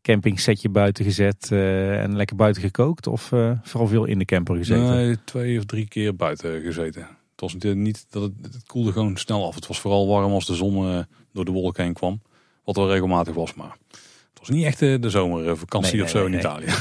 campingsetje 0.01 0.69
buiten 0.69 1.05
gezet 1.05 1.49
uh, 1.51 2.01
en 2.01 2.15
lekker 2.15 2.35
buiten 2.35 2.61
gekookt? 2.61 3.07
Of 3.07 3.31
uh, 3.31 3.51
vooral 3.63 3.87
veel 3.87 4.05
in 4.05 4.19
de 4.19 4.25
camper 4.25 4.55
gezeten? 4.55 4.95
Nee, 4.95 5.17
twee 5.23 5.57
of 5.57 5.65
drie 5.65 5.87
keer 5.87 6.15
buiten 6.15 6.61
gezeten. 6.61 7.01
Het 7.01 7.41
was 7.41 7.73
niet 7.75 8.05
dat 8.09 8.21
het, 8.21 8.33
het 8.41 8.65
koelde 8.65 8.91
gewoon 8.91 9.17
snel 9.17 9.45
af. 9.45 9.55
Het 9.55 9.67
was 9.67 9.79
vooral 9.79 10.07
warm 10.07 10.31
als 10.31 10.45
de 10.45 10.55
zon 10.55 10.91
uh, 10.91 10.99
door 11.33 11.45
de 11.45 11.51
wolken 11.51 11.83
heen 11.83 11.93
kwam. 11.93 12.21
Wat 12.63 12.75
wel 12.75 12.91
regelmatig 12.91 13.33
was, 13.33 13.53
maar 13.53 13.77
het 13.89 14.39
was 14.39 14.49
niet 14.49 14.65
echt 14.65 14.79
de 14.79 15.09
zomervakantie 15.09 15.95
nee, 15.95 16.03
of 16.03 16.09
zo 16.09 16.23
nee, 16.23 16.33
in 16.33 16.39
Italië. 16.39 16.65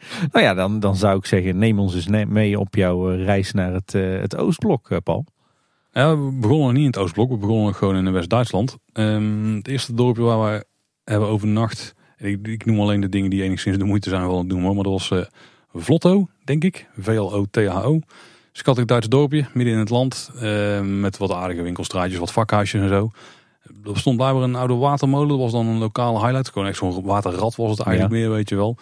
nou 0.32 0.44
ja, 0.44 0.54
dan, 0.54 0.80
dan 0.80 0.96
zou 0.96 1.18
ik 1.18 1.26
zeggen, 1.26 1.58
neem 1.58 1.78
ons 1.78 1.94
eens 1.94 2.26
mee 2.28 2.58
op 2.58 2.74
jouw 2.74 3.08
reis 3.08 3.52
naar 3.52 3.72
het, 3.72 3.92
het 3.92 4.36
Oostblok, 4.36 5.02
Paul. 5.02 5.26
Ja, 5.92 6.18
we 6.18 6.32
begonnen 6.32 6.74
niet 6.74 6.82
in 6.82 6.86
het 6.86 6.98
Oostblok, 6.98 7.30
we 7.30 7.36
begonnen 7.36 7.74
gewoon 7.74 7.96
in 7.96 8.12
West-Duitsland. 8.12 8.76
Um, 8.92 9.54
het 9.54 9.68
eerste 9.68 9.94
dorpje 9.94 10.22
waar 10.22 10.52
we 10.52 10.66
hebben 11.04 11.28
overnacht 11.28 11.94
ik, 12.20 12.46
ik, 12.46 12.64
noem 12.64 12.80
alleen 12.80 13.00
de 13.00 13.08
dingen 13.08 13.30
die 13.30 13.42
enigszins 13.42 13.78
de 13.78 13.84
moeite 13.84 14.08
zijn 14.08 14.26
van 14.26 14.38
het 14.38 14.46
noemen. 14.46 14.74
Maar 14.74 14.84
dat 14.84 14.92
was 14.92 15.10
uh, 15.10 15.20
Vlotto, 15.74 16.28
denk 16.44 16.64
ik. 16.64 16.86
V-L-O-T-H-O. 16.98 18.00
Schattig 18.52 18.84
Duits 18.84 19.08
dorpje, 19.08 19.46
midden 19.54 19.74
in 19.74 19.80
het 19.80 19.90
land. 19.90 20.30
Uh, 20.34 20.80
met 20.80 21.16
wat 21.16 21.32
aardige 21.32 21.62
winkelstraatjes, 21.62 22.18
wat 22.18 22.32
vakhuisjes 22.32 22.80
en 22.80 22.88
zo. 22.88 23.10
Er 23.84 23.98
stond 23.98 24.16
blijkbaar 24.16 24.42
een 24.42 24.54
oude 24.54 24.74
watermolen. 24.74 25.28
Dat 25.28 25.38
was 25.38 25.52
dan 25.52 25.66
een 25.66 25.78
lokale 25.78 26.18
highlight. 26.18 26.48
Gewoon 26.48 26.68
echt 26.68 26.76
zo'n 26.76 27.02
waterrad 27.02 27.56
was 27.56 27.70
het 27.70 27.86
eigenlijk 27.86 28.16
meer, 28.16 28.30
weet 28.30 28.48
je 28.48 28.56
wel. 28.56 28.76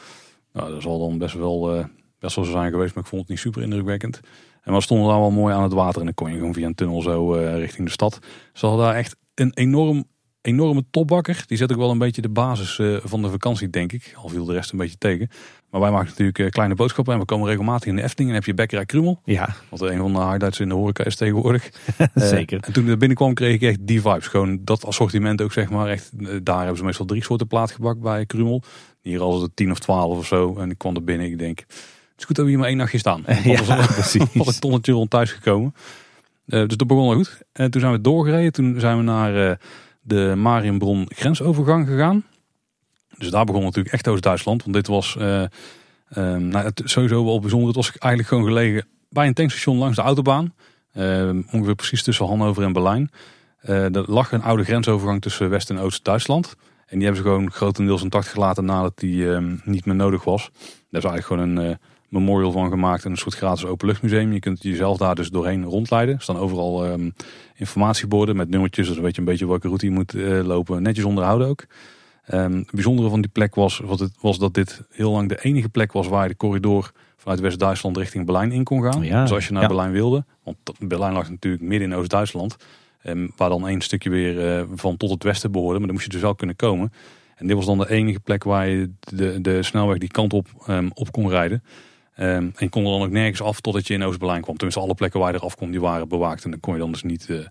Nou, 0.52 0.72
dat 0.72 0.82
zal 0.82 0.98
dan 0.98 1.18
best 1.18 1.34
wel, 1.34 1.76
uh, 1.76 1.84
best 2.18 2.36
wel 2.36 2.44
zo 2.44 2.50
zijn 2.50 2.70
geweest. 2.70 2.94
Maar 2.94 3.02
ik 3.02 3.08
vond 3.08 3.20
het 3.22 3.30
niet 3.30 3.38
super 3.38 3.62
indrukwekkend. 3.62 4.20
En 4.62 4.74
we 4.74 4.80
stonden 4.80 5.08
daar 5.08 5.18
wel 5.18 5.30
mooi 5.30 5.54
aan 5.54 5.62
het 5.62 5.72
water. 5.72 5.98
En 5.98 6.04
dan 6.04 6.14
kon 6.14 6.30
je 6.30 6.36
gewoon 6.36 6.54
via 6.54 6.66
een 6.66 6.74
tunnel 6.74 7.02
zo 7.02 7.32
richting 7.32 7.86
de 7.86 7.92
stad. 7.92 8.18
Ze 8.52 8.66
hadden 8.66 8.84
daar 8.84 8.94
echt 8.94 9.16
een 9.34 9.52
enorm 9.54 10.04
enorme 10.48 10.84
topbakker. 10.90 11.42
Die 11.46 11.56
zet 11.56 11.72
ook 11.72 11.78
wel 11.78 11.90
een 11.90 11.98
beetje 11.98 12.22
de 12.22 12.28
basis 12.28 12.78
uh, 12.78 12.98
van 13.02 13.22
de 13.22 13.30
vakantie, 13.30 13.70
denk 13.70 13.92
ik. 13.92 14.12
Al 14.14 14.28
viel 14.28 14.44
de 14.44 14.52
rest 14.52 14.72
een 14.72 14.78
beetje 14.78 14.98
tegen. 14.98 15.28
Maar 15.70 15.80
wij 15.80 15.90
maken 15.90 16.08
natuurlijk 16.08 16.38
uh, 16.38 16.48
kleine 16.48 16.74
boodschappen. 16.74 17.14
En 17.14 17.20
we 17.20 17.24
komen 17.24 17.48
regelmatig 17.48 17.88
in 17.88 17.96
de 17.96 18.02
Efteling. 18.02 18.30
En 18.30 18.36
heb 18.36 18.44
je 18.44 18.54
Bekkerij 18.54 18.86
Krumel. 18.86 19.20
Ja. 19.24 19.54
Wat 19.68 19.80
een 19.80 19.98
van 19.98 20.12
de 20.12 20.18
highlights 20.18 20.60
in 20.60 20.68
de 20.68 20.74
horeca 20.74 21.04
is 21.04 21.16
tegenwoordig. 21.16 21.70
Zeker. 22.14 22.58
Uh, 22.58 22.66
en 22.66 22.72
toen 22.72 22.84
ik 22.84 22.90
er 22.90 22.96
binnenkwam 22.96 23.34
kreeg 23.34 23.54
ik 23.54 23.62
echt 23.62 23.78
die 23.80 24.00
vibes. 24.00 24.26
Gewoon 24.26 24.58
dat 24.64 24.84
assortiment 24.84 25.42
ook, 25.42 25.52
zeg 25.52 25.70
maar. 25.70 25.88
Echt, 25.88 26.10
daar 26.44 26.58
hebben 26.58 26.76
ze 26.76 26.84
meestal 26.84 27.06
drie 27.06 27.24
soorten 27.24 27.46
plaatgebak 27.46 28.00
bij 28.00 28.26
Krumel. 28.26 28.62
Hier 29.00 29.20
als 29.20 29.42
het 29.42 29.56
tien 29.56 29.70
of 29.70 29.78
twaalf 29.78 30.18
of 30.18 30.26
zo. 30.26 30.56
En 30.58 30.70
ik 30.70 30.78
kwam 30.78 30.94
er 30.94 31.04
binnen. 31.04 31.26
Ik 31.26 31.38
denk, 31.38 31.58
het 31.58 32.18
is 32.18 32.24
goed 32.24 32.36
dat 32.36 32.44
we 32.44 32.50
hier 32.50 32.60
maar 32.60 32.68
één 32.68 32.76
nachtje 32.76 32.98
staan. 32.98 33.24
ja, 33.44 33.86
precies. 33.86 34.24
Had 34.34 34.54
ik 34.54 34.60
tonnetje 34.60 34.92
rond 34.92 35.10
thuis 35.10 35.32
gekomen. 35.32 35.74
dus 36.44 36.76
dat 36.76 36.86
begon 36.86 37.08
al 37.08 37.14
goed. 37.14 37.42
En 37.52 37.70
toen 37.70 37.80
zijn 37.80 37.92
we 37.92 38.00
doorgereden. 38.00 38.52
Toen 38.52 38.80
zijn 38.80 38.96
we 38.96 39.02
naar 39.02 39.58
de 40.08 40.34
Marienbron 40.36 41.06
grensovergang 41.08 41.86
gegaan. 41.86 42.24
Dus 43.18 43.30
daar 43.30 43.44
begon 43.44 43.62
natuurlijk 43.62 43.94
echt 43.94 44.08
Oost-Duitsland. 44.08 44.62
Want 44.62 44.74
dit 44.74 44.86
was 44.86 45.16
uh, 45.18 45.44
nou, 46.36 46.56
het, 46.56 46.82
sowieso 46.84 47.24
wel 47.24 47.40
bijzonder. 47.40 47.66
Het 47.66 47.76
was 47.76 47.90
eigenlijk 47.98 48.32
gewoon 48.32 48.44
gelegen 48.44 48.86
bij 49.08 49.26
een 49.26 49.34
tankstation 49.34 49.78
langs 49.78 49.96
de 49.96 50.02
autobaan. 50.02 50.54
Uh, 50.94 51.28
ongeveer 51.50 51.74
precies 51.74 52.02
tussen 52.02 52.26
Hannover 52.26 52.62
en 52.62 52.72
Berlijn. 52.72 53.10
Uh, 53.62 53.94
er 53.94 54.10
lag 54.10 54.32
een 54.32 54.42
oude 54.42 54.64
grensovergang 54.64 55.20
tussen 55.20 55.50
West- 55.50 55.70
en 55.70 55.78
Oost-Duitsland. 55.78 56.54
En 56.86 56.98
die 56.98 57.06
hebben 57.06 57.22
ze 57.22 57.28
gewoon 57.28 57.50
grotendeels 57.50 58.02
intact 58.02 58.28
gelaten 58.28 58.64
nadat 58.64 58.98
die 58.98 59.32
ehm, 59.32 59.56
niet 59.64 59.84
meer 59.84 59.94
nodig 59.94 60.24
was. 60.24 60.50
Dat 60.90 61.04
is 61.04 61.10
eigenlijk 61.10 61.24
gewoon 61.24 61.48
een 61.48 61.78
memorial 62.08 62.52
van 62.52 62.70
gemaakt. 62.70 63.04
En 63.04 63.10
een 63.10 63.16
soort 63.16 63.34
gratis 63.34 63.64
openluchtmuseum. 63.64 64.32
Je 64.32 64.40
kunt 64.40 64.62
jezelf 64.62 64.96
daar 64.96 65.14
dus 65.14 65.30
doorheen 65.30 65.64
rondleiden. 65.64 66.14
Er 66.14 66.22
staan 66.22 66.36
overal 66.36 66.86
um, 66.86 67.14
informatieborden 67.54 68.36
met 68.36 68.48
nummertjes. 68.48 68.88
Dus 68.88 68.98
weet 68.98 69.14
je 69.14 69.20
een 69.20 69.26
beetje 69.26 69.46
welke 69.46 69.66
route 69.66 69.86
je 69.86 69.92
moet 69.92 70.14
uh, 70.14 70.44
lopen. 70.44 70.82
Netjes 70.82 71.04
onderhouden 71.04 71.48
ook. 71.48 71.66
Um, 72.32 72.56
het 72.56 72.70
bijzondere 72.72 73.08
van 73.08 73.20
die 73.20 73.30
plek 73.30 73.54
was, 73.54 73.78
wat 73.84 73.98
het, 73.98 74.12
was 74.20 74.38
dat 74.38 74.54
dit 74.54 74.82
heel 74.90 75.10
lang 75.10 75.28
de 75.28 75.38
enige 75.42 75.68
plek 75.68 75.92
was 75.92 76.08
waar 76.08 76.22
je 76.22 76.28
de 76.28 76.36
corridor 76.36 76.92
vanuit 77.16 77.40
West-Duitsland 77.40 77.96
richting 77.96 78.24
Berlijn 78.24 78.52
in 78.52 78.64
kon 78.64 78.82
gaan. 78.82 79.02
Ja, 79.02 79.22
dus 79.22 79.32
als 79.32 79.46
je 79.46 79.52
naar 79.52 79.62
ja. 79.62 79.68
Berlijn 79.68 79.92
wilde, 79.92 80.24
want 80.42 80.56
Berlijn 80.78 81.12
lag 81.12 81.30
natuurlijk 81.30 81.62
midden 81.62 81.90
in 81.90 81.96
Oost-Duitsland. 81.96 82.56
Um, 83.04 83.32
waar 83.36 83.48
dan 83.48 83.68
één 83.68 83.80
stukje 83.80 84.10
weer 84.10 84.58
uh, 84.58 84.64
van 84.74 84.96
tot 84.96 85.10
het 85.10 85.22
westen 85.22 85.52
behoorde. 85.52 85.78
Maar 85.78 85.86
dan 85.86 85.96
moest 85.96 86.06
je 86.06 86.12
dus 86.12 86.22
wel 86.22 86.34
kunnen 86.34 86.56
komen. 86.56 86.92
En 87.34 87.46
dit 87.46 87.56
was 87.56 87.66
dan 87.66 87.78
de 87.78 87.90
enige 87.90 88.20
plek 88.20 88.44
waar 88.44 88.68
je 88.68 88.90
de, 89.00 89.40
de 89.40 89.62
snelweg 89.62 89.98
die 89.98 90.08
kant 90.08 90.32
op, 90.32 90.46
op 90.94 91.12
kon 91.12 91.28
rijden. 91.28 91.62
Um, 92.20 92.52
en 92.56 92.68
kon 92.68 92.84
er 92.84 92.90
dan 92.90 93.02
ook 93.02 93.10
nergens 93.10 93.42
af 93.42 93.60
totdat 93.60 93.86
je 93.86 93.94
in 93.94 94.02
Oost-Berlijn 94.02 94.42
kwam. 94.42 94.56
Tenminste, 94.56 94.82
alle 94.82 94.94
plekken 94.94 95.20
waar 95.20 95.32
je 95.32 95.38
eraf 95.38 95.56
kon, 95.56 95.70
die 95.70 95.80
waren 95.80 96.08
bewaakt. 96.08 96.44
En 96.44 96.50
dan 96.50 96.60
kon 96.60 96.74
je 96.74 96.80
dan 96.80 96.92
dus 96.92 97.02
niet, 97.02 97.28
uh, 97.28 97.46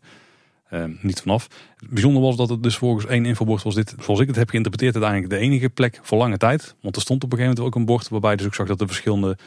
um, 0.72 1.00
niet 1.02 1.22
vanaf. 1.22 1.48
Het 1.78 1.90
bijzondere 1.90 2.26
was 2.26 2.36
dat 2.36 2.50
het 2.50 2.64
dus 2.64 2.78
volgens 2.78 3.06
één 3.06 3.26
infobord 3.26 3.64
was 3.64 3.76
dit, 3.76 3.96
zoals 4.00 4.20
ik 4.20 4.28
het 4.28 4.36
heb 4.36 4.50
geïnterpreteerd, 4.50 4.96
uiteindelijk 4.96 5.34
de 5.34 5.40
enige 5.40 5.70
plek 5.70 6.00
voor 6.02 6.18
lange 6.18 6.38
tijd. 6.38 6.76
Want 6.82 6.96
er 6.96 7.02
stond 7.02 7.24
op 7.24 7.32
een 7.32 7.38
gegeven 7.38 7.58
moment 7.58 7.76
ook 7.76 7.82
een 7.82 7.88
bord 7.88 8.10
waarbij 8.10 8.32
je 8.32 8.38
dus 8.38 8.46
ook 8.46 8.56
zag 8.56 8.68
dat 8.68 8.80
de 8.80 8.88
verschillende 8.88 9.38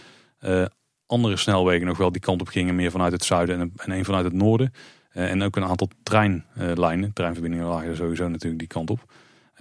uh, 0.41 0.65
andere 1.07 1.37
snelwegen 1.37 1.87
nog 1.87 1.99
wel 1.99 2.12
die 2.12 2.21
kant 2.21 2.41
op 2.41 2.49
gingen. 2.49 2.75
Meer 2.75 2.91
vanuit 2.91 3.12
het 3.12 3.25
zuiden 3.25 3.61
en, 3.61 3.73
en 3.77 3.93
één 3.93 4.05
vanuit 4.05 4.25
het 4.25 4.35
noorden. 4.35 4.73
Uh, 5.15 5.31
en 5.31 5.43
ook 5.43 5.57
een 5.57 5.65
aantal 5.65 5.89
treinlijnen, 6.03 7.12
treinverbindingen 7.12 7.67
lagen 7.67 7.97
sowieso 7.97 8.29
natuurlijk 8.29 8.59
die 8.59 8.69
kant 8.69 8.91
op. 8.91 9.12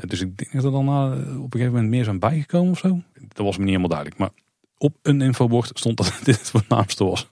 Dus 0.08 0.22
ik 0.22 0.38
denk 0.38 0.52
dat 0.54 0.64
er 0.64 0.72
dan 0.72 0.88
op 0.88 1.14
een 1.14 1.48
gegeven 1.50 1.74
moment 1.74 1.90
meer 1.90 2.04
zijn 2.04 2.20
bijgekomen 2.20 2.72
of 2.72 2.80
zo. 2.80 3.02
Dat 3.28 3.46
was 3.46 3.58
me 3.58 3.64
niet 3.64 3.76
helemaal 3.76 3.90
duidelijk. 3.90 4.20
Maar 4.20 4.30
op 4.80 4.96
een 5.02 5.22
infobord 5.22 5.72
stond 5.74 5.98
dat 5.98 6.20
dit 6.24 6.40
het 6.40 6.50
voornaamste 6.50 7.04
was. 7.06 7.30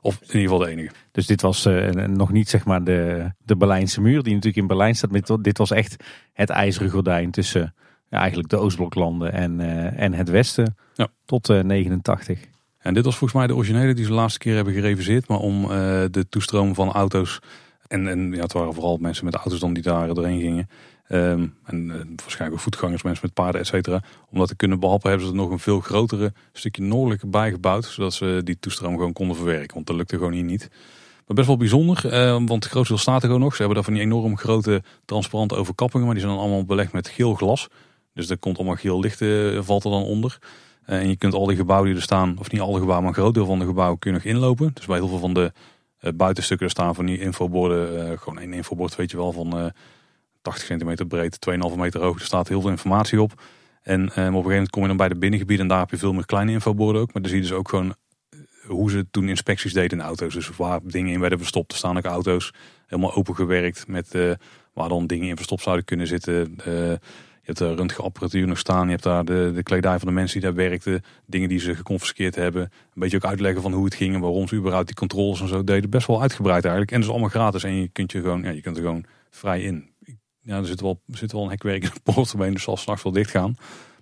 Of 0.00 0.14
in 0.20 0.26
ieder 0.26 0.40
geval 0.40 0.58
de 0.58 0.68
enige. 0.68 0.94
Dus 1.12 1.26
dit 1.26 1.40
was 1.40 1.66
uh, 1.66 1.90
nog 1.90 2.32
niet 2.32 2.48
zeg 2.48 2.64
maar 2.64 2.84
de, 2.84 3.30
de 3.44 3.56
Berlijnse 3.56 4.00
muur 4.00 4.22
die 4.22 4.34
natuurlijk 4.34 4.62
in 4.62 4.66
Berlijn 4.66 4.94
staat. 4.94 5.10
Maar 5.10 5.42
dit 5.42 5.58
was 5.58 5.70
echt 5.70 6.04
het 6.32 6.50
ijzeren 6.50 6.90
gordijn 6.90 7.30
tussen 7.30 7.74
ja, 8.08 8.18
eigenlijk 8.18 8.48
de 8.48 8.56
Oostbloklanden 8.56 9.32
en, 9.32 9.60
uh, 9.60 10.00
en 10.00 10.12
het 10.12 10.28
Westen 10.28 10.76
ja. 10.94 11.08
tot 11.24 11.48
uh, 11.48 11.62
89. 11.62 12.40
En 12.78 12.94
dit 12.94 13.04
was 13.04 13.16
volgens 13.16 13.38
mij 13.38 13.48
de 13.48 13.54
originele 13.54 13.94
die 13.94 14.04
ze 14.04 14.10
de 14.10 14.16
laatste 14.16 14.38
keer 14.38 14.54
hebben 14.54 14.74
gereviseerd. 14.74 15.28
Maar 15.28 15.38
om 15.38 15.66
de 16.10 16.26
toestroom 16.28 16.74
van 16.74 16.92
auto's. 16.92 17.38
En, 17.86 18.08
en 18.08 18.32
ja, 18.32 18.42
het 18.42 18.52
waren 18.52 18.74
vooral 18.74 18.96
mensen 18.96 19.24
met 19.24 19.34
auto's 19.34 19.60
dan 19.60 19.72
die 19.72 19.82
daar 19.82 20.14
doorheen 20.14 20.40
gingen. 20.40 20.68
Um, 21.10 21.54
en 21.64 21.88
uh, 21.88 21.94
waarschijnlijk 22.16 22.62
voetgangers, 22.62 23.02
mensen 23.02 23.24
met 23.26 23.34
paarden, 23.34 23.60
et 23.60 23.66
cetera. 23.66 24.02
Om 24.30 24.38
dat 24.38 24.48
te 24.48 24.56
kunnen 24.56 24.80
behappen 24.80 25.08
hebben 25.10 25.26
ze 25.26 25.32
er 25.32 25.38
nog 25.38 25.50
een 25.50 25.58
veel 25.58 25.80
grotere 25.80 26.32
stukje 26.52 26.82
noordelijker 26.82 27.30
bijgebouwd. 27.30 27.84
Zodat 27.84 28.14
ze 28.14 28.40
die 28.44 28.58
toestroom 28.58 28.96
gewoon 28.96 29.12
konden 29.12 29.36
verwerken. 29.36 29.74
Want 29.74 29.86
dat 29.86 29.96
lukte 29.96 30.16
gewoon 30.16 30.32
hier 30.32 30.42
niet. 30.42 30.70
Maar 31.26 31.36
best 31.36 31.46
wel 31.46 31.56
bijzonder, 31.56 32.06
uh, 32.06 32.30
want 32.32 32.64
het 32.64 32.64
grootste 32.64 32.92
deel 32.92 33.02
staat 33.02 33.22
er 33.22 33.26
gewoon 33.26 33.40
nog. 33.40 33.50
Ze 33.50 33.56
hebben 33.56 33.74
daar 33.74 33.84
van 33.84 33.94
die 33.94 34.02
enorm 34.02 34.36
grote 34.36 34.82
transparante 35.04 35.54
overkappingen. 35.54 36.06
Maar 36.06 36.14
die 36.14 36.24
zijn 36.24 36.36
dan 36.36 36.44
allemaal 36.44 36.64
belegd 36.64 36.92
met 36.92 37.08
geel 37.08 37.34
glas. 37.34 37.68
Dus 38.14 38.30
er 38.30 38.38
komt 38.38 38.56
allemaal 38.56 38.76
geel 38.76 39.00
licht 39.00 39.20
uh, 39.20 39.60
valt 39.62 39.84
er 39.84 39.90
dan 39.90 40.02
onder. 40.02 40.38
Uh, 40.86 40.98
en 40.98 41.08
je 41.08 41.16
kunt 41.16 41.34
al 41.34 41.46
die 41.46 41.56
gebouwen 41.56 41.88
die 41.88 41.96
er 41.96 42.02
staan, 42.02 42.36
of 42.38 42.50
niet 42.50 42.60
alle 42.60 42.78
gebouwen, 42.78 43.00
maar 43.00 43.08
een 43.08 43.22
groot 43.22 43.34
deel 43.34 43.46
van 43.46 43.58
de 43.58 43.64
gebouwen 43.64 43.98
kun 43.98 44.10
je 44.10 44.16
nog 44.16 44.26
inlopen. 44.26 44.70
Dus 44.74 44.86
bij 44.86 44.96
heel 44.96 45.08
veel 45.08 45.18
van 45.18 45.34
de 45.34 45.52
buitenstukken 46.14 46.66
er 46.66 46.72
staan 46.72 46.94
van 46.94 47.06
die 47.06 47.20
infoborden. 47.20 48.18
gewoon 48.18 48.38
één 48.38 48.52
infobord 48.52 48.96
weet 48.96 49.10
je 49.10 49.16
wel 49.16 49.32
van... 49.32 49.72
80 50.42 50.64
centimeter 50.64 51.06
breed, 51.06 51.38
2,5 51.50 51.76
meter 51.76 52.00
hoog. 52.00 52.18
Er 52.18 52.24
staat 52.24 52.48
heel 52.48 52.60
veel 52.60 52.70
informatie 52.70 53.22
op. 53.22 53.42
En 53.82 54.00
um, 54.00 54.06
op 54.06 54.16
een 54.16 54.26
gegeven 54.26 54.50
moment 54.50 54.70
kom 54.70 54.82
je 54.82 54.88
dan 54.88 54.96
bij 54.96 55.08
de 55.08 55.18
binnengebieden 55.18 55.64
en 55.64 55.70
daar 55.70 55.80
heb 55.80 55.90
je 55.90 55.96
veel 55.96 56.12
meer 56.12 56.26
kleine 56.26 56.52
infoborden 56.52 57.02
ook. 57.02 57.12
Maar 57.12 57.22
dan 57.22 57.30
zie 57.30 57.40
je 57.40 57.46
dus 57.46 57.56
ook 57.56 57.68
gewoon 57.68 57.94
hoe 58.66 58.90
ze 58.90 59.06
toen 59.10 59.28
inspecties 59.28 59.72
deden 59.72 59.98
in 59.98 60.04
auto's. 60.04 60.34
Dus 60.34 60.56
waar 60.56 60.80
dingen 60.82 61.12
in 61.12 61.20
werden 61.20 61.38
verstopt. 61.38 61.72
Er 61.72 61.78
staan 61.78 61.96
ook 61.96 62.04
auto's 62.04 62.52
helemaal 62.86 63.14
opengewerkt 63.14 63.86
met 63.86 64.14
uh, 64.14 64.32
waar 64.72 64.88
dan 64.88 65.06
dingen 65.06 65.28
in 65.28 65.36
verstopt 65.36 65.62
zouden 65.62 65.84
kunnen 65.84 66.06
zitten. 66.06 66.58
Je 67.48 67.54
hebt 67.54 67.70
de 67.70 67.74
röntgenapparatuur 67.74 68.46
nog 68.46 68.58
staan. 68.58 68.84
Je 68.84 68.90
hebt 68.90 69.02
daar 69.02 69.24
de, 69.24 69.50
de 69.54 69.62
kledij 69.62 69.98
van 69.98 70.08
de 70.08 70.14
mensen 70.14 70.40
die 70.40 70.50
daar 70.50 70.58
werkten. 70.68 71.02
Dingen 71.26 71.48
die 71.48 71.58
ze 71.58 71.74
geconfiskeerd 71.74 72.34
hebben. 72.34 72.62
Een 72.62 72.70
beetje 72.94 73.16
ook 73.16 73.24
uitleggen 73.24 73.62
van 73.62 73.72
hoe 73.72 73.84
het 73.84 73.94
ging 73.94 74.14
en 74.14 74.20
waarom 74.20 74.48
ze 74.48 74.56
überhaupt 74.56 74.86
die 74.86 74.96
controles 74.96 75.40
en 75.40 75.48
zo 75.48 75.64
deden. 75.64 75.90
Best 75.90 76.06
wel 76.06 76.22
uitgebreid 76.22 76.62
eigenlijk. 76.62 76.92
En 76.92 77.00
dus 77.00 77.10
allemaal 77.10 77.28
gratis. 77.28 77.64
En 77.64 77.74
je 77.74 77.88
kunt 77.88 78.12
je 78.12 78.20
gewoon, 78.20 78.42
ja, 78.42 78.50
je 78.50 78.60
kunt 78.60 78.76
er 78.76 78.82
gewoon 78.82 79.04
vrij 79.30 79.62
in 79.62 79.90
ja, 80.48 80.56
er 80.56 80.66
zit 80.66 80.80
wel, 80.80 81.00
zit 81.06 81.32
wel 81.32 81.42
een 81.42 81.50
hekwerk 81.50 81.82
in 81.82 81.90
de 81.94 82.12
poort 82.12 82.34
omheen, 82.34 82.52
dus 82.52 82.62
zal 82.62 82.76
s'nachts 82.76 83.02
wel 83.02 83.12
dicht 83.12 83.30
gaan. 83.30 83.56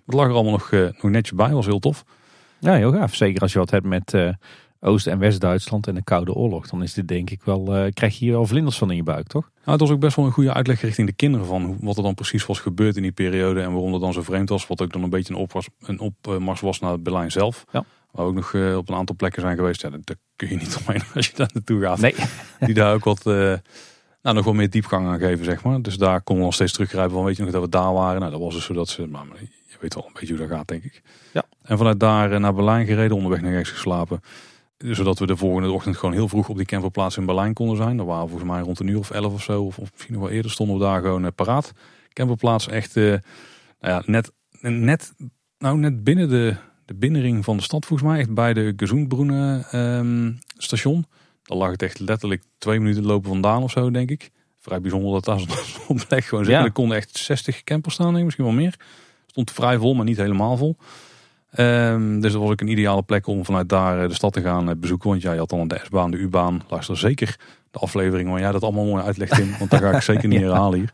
Het 0.05 0.15
lag 0.15 0.25
er 0.25 0.33
allemaal 0.33 0.51
nog, 0.51 0.71
uh, 0.71 0.81
nog 1.01 1.11
netjes 1.11 1.37
bij, 1.37 1.51
was 1.51 1.65
heel 1.65 1.79
tof. 1.79 2.03
Ja, 2.59 2.73
heel 2.73 2.91
gaaf. 2.91 3.15
Zeker 3.15 3.41
als 3.41 3.53
je 3.53 3.59
wat 3.59 3.71
hebt 3.71 3.85
met 3.85 4.13
uh, 4.13 4.29
Oost- 4.79 5.07
en 5.07 5.19
West-Duitsland 5.19 5.87
en 5.87 5.95
de 5.95 6.03
Koude 6.03 6.33
Oorlog. 6.33 6.67
Dan 6.67 6.83
is 6.83 6.93
dit 6.93 7.07
denk 7.07 7.29
ik 7.29 7.43
wel, 7.43 7.77
uh, 7.77 7.91
krijg 7.93 8.13
je 8.13 8.25
hier 8.25 8.33
wel 8.33 8.45
vlinders 8.45 8.77
van 8.77 8.89
in 8.89 8.95
je 8.95 9.03
buik, 9.03 9.27
toch? 9.27 9.49
Nou, 9.55 9.71
het 9.71 9.79
was 9.79 9.89
ook 9.89 9.99
best 9.99 10.15
wel 10.15 10.25
een 10.25 10.31
goede 10.31 10.53
uitleg 10.53 10.81
richting 10.81 11.07
de 11.07 11.13
kinderen 11.13 11.47
van 11.47 11.77
wat 11.81 11.97
er 11.97 12.03
dan 12.03 12.13
precies 12.13 12.45
was 12.45 12.59
gebeurd 12.59 12.95
in 12.95 13.01
die 13.01 13.11
periode. 13.11 13.61
En 13.61 13.71
waarom 13.71 13.91
dat 13.91 14.01
dan 14.01 14.13
zo 14.13 14.21
vreemd 14.21 14.49
was. 14.49 14.67
Wat 14.67 14.81
ook 14.81 14.93
dan 14.93 15.03
een 15.03 15.09
beetje 15.09 15.33
een 15.33 15.39
opmars, 15.39 15.67
een 15.79 15.99
opmars 15.99 16.61
was 16.61 16.79
naar 16.79 16.99
Berlijn 16.99 17.31
zelf. 17.31 17.65
Ja. 17.71 17.85
Waar 18.11 18.25
we 18.25 18.31
ook 18.31 18.35
nog 18.35 18.53
uh, 18.53 18.77
op 18.77 18.89
een 18.89 18.95
aantal 18.95 19.15
plekken 19.15 19.41
zijn 19.41 19.55
geweest. 19.55 19.81
Ja, 19.81 19.89
daar 19.89 20.15
kun 20.35 20.49
je 20.49 20.55
niet 20.55 20.77
omheen 20.85 21.01
als 21.13 21.27
je 21.27 21.33
daar 21.35 21.49
naartoe 21.53 21.81
gaat. 21.81 21.99
Nee. 21.99 22.15
Die 22.59 22.73
daar 22.73 22.93
ook 22.93 23.03
wat... 23.03 23.23
Nou, 24.27 24.39
nog 24.39 24.47
wel 24.47 24.55
meer 24.55 24.69
diepgang 24.69 25.07
aan 25.07 25.19
geven, 25.19 25.45
zeg 25.45 25.63
maar. 25.63 25.81
Dus 25.81 25.97
daar 25.97 26.21
konden 26.21 26.35
we 26.35 26.43
nog 26.43 26.53
steeds 26.53 26.73
teruggrijpen 26.73 27.13
van, 27.13 27.23
weet 27.23 27.37
je 27.37 27.43
nog 27.43 27.51
dat 27.51 27.61
we 27.61 27.69
daar 27.69 27.93
waren? 27.93 28.19
Nou, 28.19 28.31
dat 28.31 28.41
was 28.41 28.53
dus 28.53 28.65
zodat 28.65 28.89
ze, 28.89 29.07
maar 29.07 29.25
je 29.41 29.77
weet 29.79 29.93
wel 29.93 30.05
een 30.05 30.13
beetje 30.13 30.37
hoe 30.37 30.47
dat 30.47 30.57
gaat, 30.57 30.67
denk 30.67 30.83
ik. 30.83 31.01
Ja. 31.33 31.43
En 31.61 31.77
vanuit 31.77 31.99
daar 31.99 32.39
naar 32.39 32.53
Berlijn 32.53 32.85
gereden, 32.85 33.15
onderweg 33.15 33.41
naar 33.41 33.51
rechts 33.51 33.69
geslapen. 33.69 34.21
Zodat 34.77 35.19
we 35.19 35.25
de 35.25 35.37
volgende 35.37 35.71
ochtend 35.71 35.97
gewoon 35.97 36.13
heel 36.13 36.27
vroeg 36.27 36.49
op 36.49 36.57
die 36.57 36.65
camperplaats 36.65 37.17
in 37.17 37.25
Berlijn 37.25 37.53
konden 37.53 37.77
zijn. 37.77 37.97
Dat 37.97 38.05
waren 38.05 38.29
volgens 38.29 38.49
mij 38.49 38.61
rond 38.61 38.79
een 38.79 38.87
uur 38.87 38.97
of 38.97 39.11
elf 39.11 39.33
of 39.33 39.43
zo, 39.43 39.63
of, 39.63 39.77
of 39.77 39.91
misschien 39.91 40.13
nog 40.13 40.23
wel 40.23 40.31
eerder, 40.31 40.51
stonden 40.51 40.77
we 40.77 40.83
daar 40.83 41.01
gewoon 41.01 41.23
uh, 41.23 41.29
paraat. 41.35 41.71
Camperplaats 42.13 42.67
echt, 42.67 42.95
uh, 42.95 43.03
nou 43.03 43.19
ja, 43.79 44.03
net, 44.05 44.31
net, 44.61 45.13
nou, 45.57 45.77
net 45.77 46.03
binnen 46.03 46.29
de, 46.29 46.55
de 46.85 46.95
binnenring 46.95 47.43
van 47.43 47.57
de 47.57 47.63
stad 47.63 47.85
volgens 47.85 48.09
mij. 48.09 48.19
Echt 48.19 48.33
bij 48.33 48.53
de 48.53 48.73
Gezoenbroenen 48.75 49.79
um, 49.79 50.39
station. 50.57 51.05
Dan 51.47 51.57
lag 51.57 51.71
het 51.71 51.81
echt 51.81 51.99
letterlijk 51.99 52.43
twee 52.57 52.79
minuten 52.79 53.05
lopen 53.05 53.29
vandaan 53.29 53.63
of 53.63 53.71
zo, 53.71 53.91
denk 53.91 54.09
ik. 54.09 54.29
Vrij 54.59 54.81
bijzonder 54.81 55.11
dat 55.11 55.25
daar 55.25 55.39
zo'n 55.39 55.99
plek 56.07 56.25
gewoon 56.25 56.45
zit. 56.45 56.53
Ja. 56.53 56.63
Er 56.63 56.71
konden 56.71 56.97
echt 56.97 57.17
60 57.17 57.63
campers 57.63 57.93
staan, 57.93 58.07
denk 58.07 58.17
ik, 58.17 58.23
misschien 58.23 58.45
wel 58.45 58.53
meer. 58.53 58.75
Stond 59.25 59.51
vrij 59.51 59.77
vol, 59.77 59.93
maar 59.93 60.05
niet 60.05 60.17
helemaal 60.17 60.57
vol. 60.57 60.77
Um, 61.59 62.21
dus 62.21 62.31
dat 62.31 62.41
was 62.41 62.51
ook 62.51 62.61
een 62.61 62.67
ideale 62.67 63.03
plek 63.03 63.27
om 63.27 63.45
vanuit 63.45 63.69
daar 63.69 64.07
de 64.07 64.13
stad 64.13 64.33
te 64.33 64.41
gaan 64.41 64.79
bezoeken. 64.79 65.09
Want 65.09 65.21
jij 65.21 65.33
ja, 65.33 65.39
had 65.39 65.49
dan 65.49 65.67
de 65.67 65.79
S-baan, 65.83 66.11
de 66.11 66.17
U-baan. 66.17 66.63
Luister 66.67 66.97
zeker 66.97 67.39
de 67.71 67.79
aflevering 67.79 68.29
waar 68.29 68.39
jij 68.39 68.51
dat 68.51 68.63
allemaal 68.63 68.85
mooi 68.85 69.03
uitlegt 69.03 69.39
in. 69.39 69.55
Want 69.59 69.69
daar 69.69 69.79
ga 69.79 69.91
ik 69.91 70.01
zeker 70.01 70.27
niet 70.33 70.41
herhalen 70.41 70.79
hier. 70.79 70.91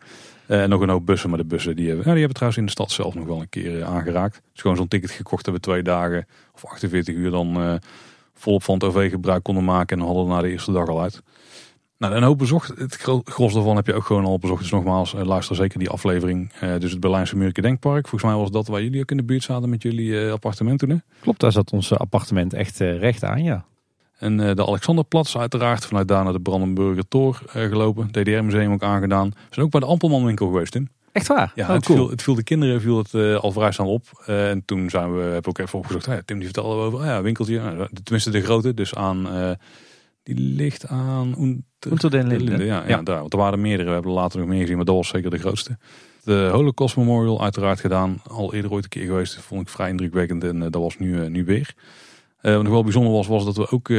En 0.47 0.59
uh, 0.59 0.67
nog 0.67 0.81
een 0.81 0.89
hoop 0.89 1.05
bussen, 1.05 1.29
maar 1.29 1.37
de 1.37 1.45
bussen 1.45 1.75
die 1.75 1.87
hebben, 1.87 2.05
ja, 2.05 2.11
die 2.11 2.19
hebben 2.19 2.35
trouwens 2.35 2.59
in 2.59 2.65
de 2.65 2.71
stad 2.71 2.91
zelf 2.91 3.15
nog 3.15 3.25
wel 3.25 3.41
een 3.41 3.49
keer 3.49 3.77
uh, 3.77 3.87
aangeraakt. 3.87 4.41
Dus 4.51 4.61
gewoon 4.61 4.77
zo'n 4.77 4.87
ticket 4.87 5.11
gekocht 5.11 5.43
hebben 5.43 5.61
twee 5.61 5.83
dagen 5.83 6.27
of 6.53 6.65
48 6.65 7.15
uur 7.15 7.31
dan... 7.31 7.61
Uh, 7.61 7.75
volop 8.43 8.63
van 8.63 8.73
het 8.73 8.83
OV 8.83 9.09
gebruik 9.09 9.43
konden 9.43 9.63
maken 9.63 9.99
en 9.99 10.05
hadden 10.05 10.23
we 10.23 10.29
na 10.29 10.41
de 10.41 10.49
eerste 10.49 10.71
dag 10.71 10.87
al 10.87 11.01
uit. 11.01 11.21
Nou, 11.97 12.15
een 12.15 12.23
hoop 12.23 12.37
bezocht. 12.37 12.67
Het 12.77 12.95
gros 13.25 13.53
daarvan 13.53 13.75
heb 13.75 13.87
je 13.87 13.93
ook 13.93 14.05
gewoon 14.05 14.25
al 14.25 14.39
bezocht. 14.39 14.61
Dus 14.61 14.71
nogmaals, 14.71 15.13
luister 15.13 15.55
zeker 15.55 15.79
die 15.79 15.89
aflevering. 15.89 16.51
Uh, 16.63 16.79
dus 16.79 16.91
het 16.91 16.99
Berlijnse 16.99 17.37
Muurke 17.37 17.61
Denkpark. 17.61 18.07
Volgens 18.07 18.31
mij 18.31 18.39
was 18.39 18.51
dat 18.51 18.67
waar 18.67 18.83
jullie 18.83 19.01
ook 19.01 19.11
in 19.11 19.17
de 19.17 19.23
buurt 19.23 19.43
zaten 19.43 19.69
met 19.69 19.81
jullie 19.81 20.09
uh, 20.09 20.31
appartement 20.31 20.79
toen. 20.79 20.89
Hè? 20.89 20.95
Klopt, 21.19 21.39
daar 21.39 21.51
zat 21.51 21.71
ons 21.71 21.93
appartement 21.93 22.53
echt 22.53 22.79
uh, 22.79 22.99
recht 22.99 23.23
aan, 23.23 23.43
ja. 23.43 23.65
En 24.17 24.37
de 24.37 24.65
Alexanderplatz 24.65 25.35
uiteraard. 25.35 25.85
Vanuit 25.85 26.07
daar 26.07 26.23
naar 26.23 26.33
de 26.33 26.39
Brandenburger 26.39 27.07
Tor 27.07 27.41
gelopen. 27.45 28.07
DDR-museum 28.11 28.71
ook 28.71 28.83
aangedaan. 28.83 29.29
We 29.29 29.35
zijn 29.49 29.65
ook 29.65 29.71
bij 29.71 29.79
de 29.79 29.85
Ampelman 29.85 30.25
winkel 30.25 30.47
geweest, 30.47 30.71
Tim. 30.71 30.89
Echt 31.13 31.27
waar? 31.27 31.51
Ja, 31.55 31.67
oh, 31.67 31.73
het, 31.73 31.85
cool. 31.85 31.97
viel, 31.97 32.09
het 32.09 32.21
viel 32.21 32.35
de 32.35 32.43
kinderen 32.43 32.81
viel 32.81 32.97
het 32.97 33.13
uh, 33.13 33.35
al 33.35 33.51
vrij 33.51 33.71
snel 33.71 33.93
op. 33.93 34.23
Uh, 34.27 34.49
en 34.49 34.65
toen 34.65 34.89
zijn 34.89 35.15
we, 35.15 35.21
hebben 35.21 35.41
we 35.41 35.49
ook 35.49 35.57
even 35.57 35.79
opgezocht. 35.79 36.05
Ja, 36.05 36.21
Tim 36.25 36.37
die 36.37 36.45
vertelde 36.45 36.81
over 36.81 36.99
oh 36.99 37.05
ja, 37.05 37.21
winkeltje. 37.21 37.59
Nou, 37.59 37.89
tenminste 38.03 38.31
de 38.31 38.41
grote. 38.41 38.73
Dus 38.73 38.95
aan, 38.95 39.27
uh, 39.27 39.51
die 40.23 40.35
ligt 40.35 40.87
aan 40.87 41.35
Unter 41.79 42.11
den 42.11 42.27
Linden. 42.27 42.65
Ja, 42.65 42.81
ja. 42.81 42.87
ja, 42.87 43.01
daar. 43.01 43.19
Want 43.19 43.33
er 43.33 43.39
waren 43.39 43.61
meerdere. 43.61 43.87
We 43.87 43.93
hebben 43.93 44.11
er 44.11 44.17
later 44.17 44.39
nog 44.39 44.47
meer 44.47 44.59
gezien. 44.59 44.75
Maar 44.75 44.85
dat 44.85 44.95
was 44.95 45.07
zeker 45.07 45.29
de 45.29 45.37
grootste. 45.37 45.77
De 46.23 46.49
Holocaust 46.51 46.97
Memorial 46.97 47.41
uiteraard 47.41 47.79
gedaan. 47.79 48.21
Al 48.27 48.53
eerder 48.53 48.71
ooit 48.71 48.83
een 48.83 48.89
keer 48.89 49.05
geweest. 49.05 49.35
Dat 49.35 49.43
vond 49.43 49.61
ik 49.61 49.69
vrij 49.69 49.89
indrukwekkend. 49.89 50.43
En 50.43 50.59
dat 50.59 50.81
was 50.81 50.97
nu, 50.97 51.29
nu 51.29 51.45
weer. 51.45 51.73
wat 52.41 52.63
nog 52.63 52.71
wel 52.71 52.83
bijzonder 52.83 53.13
was, 53.13 53.27
was 53.27 53.45
dat 53.45 53.57
we 53.57 53.71
ook 53.71 53.89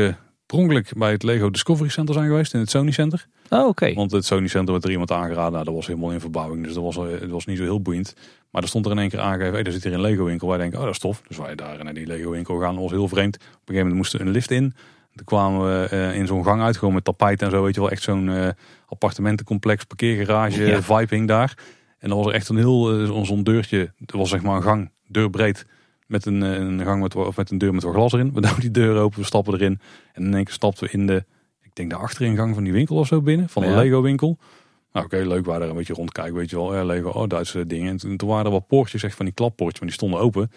prongelijk 0.47 0.93
bij 0.97 1.11
het 1.11 1.23
Lego 1.23 1.51
Discovery 1.51 1.89
Center 1.89 2.15
zijn 2.15 2.27
geweest. 2.27 2.55
In 2.55 2.61
het 2.61 2.71
Sony 2.71 2.91
Center. 2.91 3.27
Oh, 3.51 3.59
oké. 3.59 3.69
Okay. 3.69 3.95
Want 3.95 4.11
het 4.11 4.25
Sony 4.25 4.49
Center 4.49 4.73
werd 4.73 4.85
er 4.85 4.91
iemand 4.91 5.11
aangeraden. 5.11 5.53
Nou, 5.53 5.65
dat 5.65 5.75
was 5.75 5.87
helemaal 5.87 6.11
in 6.11 6.21
verbouwing. 6.21 6.65
Dus 6.65 6.75
dat 6.75 6.83
was, 6.83 6.97
het 6.97 7.31
was 7.31 7.47
niet 7.47 7.57
zo 7.57 7.63
heel 7.63 7.81
boeiend. 7.81 8.15
Maar 8.51 8.63
er 8.63 8.69
stond 8.69 8.87
er 8.87 8.93
in 8.93 8.99
één 8.99 9.09
keer 9.09 9.21
aangegeven. 9.21 9.55
Hey, 9.55 9.63
er 9.63 9.73
zit 9.73 9.85
hier 9.85 9.93
een 9.93 10.01
Lego 10.01 10.25
winkel. 10.25 10.49
Wij 10.49 10.59
denken, 10.59 10.79
oh 10.79 10.85
dat 10.85 10.95
is 10.95 11.01
tof. 11.01 11.23
Dus 11.29 11.37
wij 11.37 11.55
daar 11.55 11.85
naar 11.85 11.95
die 11.95 12.07
Lego 12.07 12.31
winkel 12.31 12.61
gaan. 12.61 12.75
Dat 12.75 12.83
was 12.83 12.93
heel 12.93 13.09
vreemd. 13.09 13.37
Op 13.37 13.43
een 13.43 13.49
gegeven 13.51 13.77
moment 13.77 13.97
moesten 13.97 14.19
we 14.21 14.27
een 14.27 14.33
lift 14.33 14.51
in. 14.51 14.75
Toen 15.15 15.25
kwamen 15.25 15.61
we 15.61 15.89
uh, 15.93 16.17
in 16.17 16.27
zo'n 16.27 16.45
gang 16.45 16.63
uit. 16.63 16.77
Gewoon 16.77 16.95
met 16.95 17.05
tapijt 17.05 17.43
en 17.43 17.51
zo. 17.51 17.63
Weet 17.63 17.75
je 17.75 17.81
wel. 17.81 17.91
Echt 17.91 18.03
zo'n 18.03 18.29
uh, 18.29 18.49
appartementencomplex. 18.87 19.85
Parkeergarage. 19.85 20.65
Ja. 20.65 21.27
Daar. 21.27 21.59
En 21.99 22.09
dan 22.09 22.19
was 22.19 22.27
er 22.27 22.35
echt 22.35 22.49
een 22.49 22.57
heel, 22.57 23.01
uh, 23.01 23.23
zo'n 23.23 23.43
deurtje. 23.43 23.93
Dat 23.99 24.17
was 24.17 24.29
zeg 24.29 24.43
maar 24.43 24.57
een 24.57 24.63
gang. 24.63 24.91
Deurbreed. 25.07 25.67
Met 26.07 26.27
een, 26.27 26.41
een 26.41 26.85
gang 26.85 27.03
met, 27.03 27.17
of 27.17 27.37
met 27.37 27.51
een 27.51 27.59
deur 27.59 27.75
met 27.75 27.83
wat 27.83 27.95
glas 27.95 28.13
erin. 28.13 28.33
We 28.33 28.41
doen 28.47 28.59
die 28.59 28.71
deur 28.71 28.97
open, 28.97 29.19
we 29.21 29.27
stappen 29.27 29.55
erin. 29.55 29.81
En 30.13 30.25
in 30.25 30.35
één 30.35 30.45
keer 30.45 30.55
stapten 30.55 30.85
we 30.85 30.93
in 30.93 31.07
de, 31.07 31.25
ik 31.63 31.75
denk 31.75 31.91
de 31.91 31.97
achteringang 31.97 32.55
van 32.55 32.65
die 32.65 32.73
winkel 32.73 32.97
of 32.97 33.07
zo 33.07 33.23
binnen. 33.23 33.49
Van 33.49 33.63
de 33.63 33.69
Ja. 33.69 33.77
Lego 33.77 34.03
winkel. 34.03 34.39
Nou 34.93 35.07
oké, 35.07 35.17
leuk. 35.17 35.45
We 35.45 35.51
waren 35.51 35.63
er 35.63 35.71
een 35.71 35.77
beetje 35.77 35.95
rondkijken, 35.95 36.35
weet 36.35 36.51
je 36.51 36.57
wel. 36.57 36.75
Ja, 36.75 36.85
Lego, 36.85 37.09
oh 37.09 37.29
Duitse 37.29 37.67
dingen. 37.67 37.91
En 37.91 37.97
toen, 37.97 38.17
toen 38.17 38.29
waren 38.29 38.45
er 38.45 38.51
wat 38.51 38.67
poortjes, 38.67 39.03
echt 39.03 39.17
van 39.17 39.25
die 39.25 39.35
klappoortjes, 39.35 39.81
maar 39.81 39.89
die 39.89 39.99
stonden 39.99 40.21
open. 40.21 40.51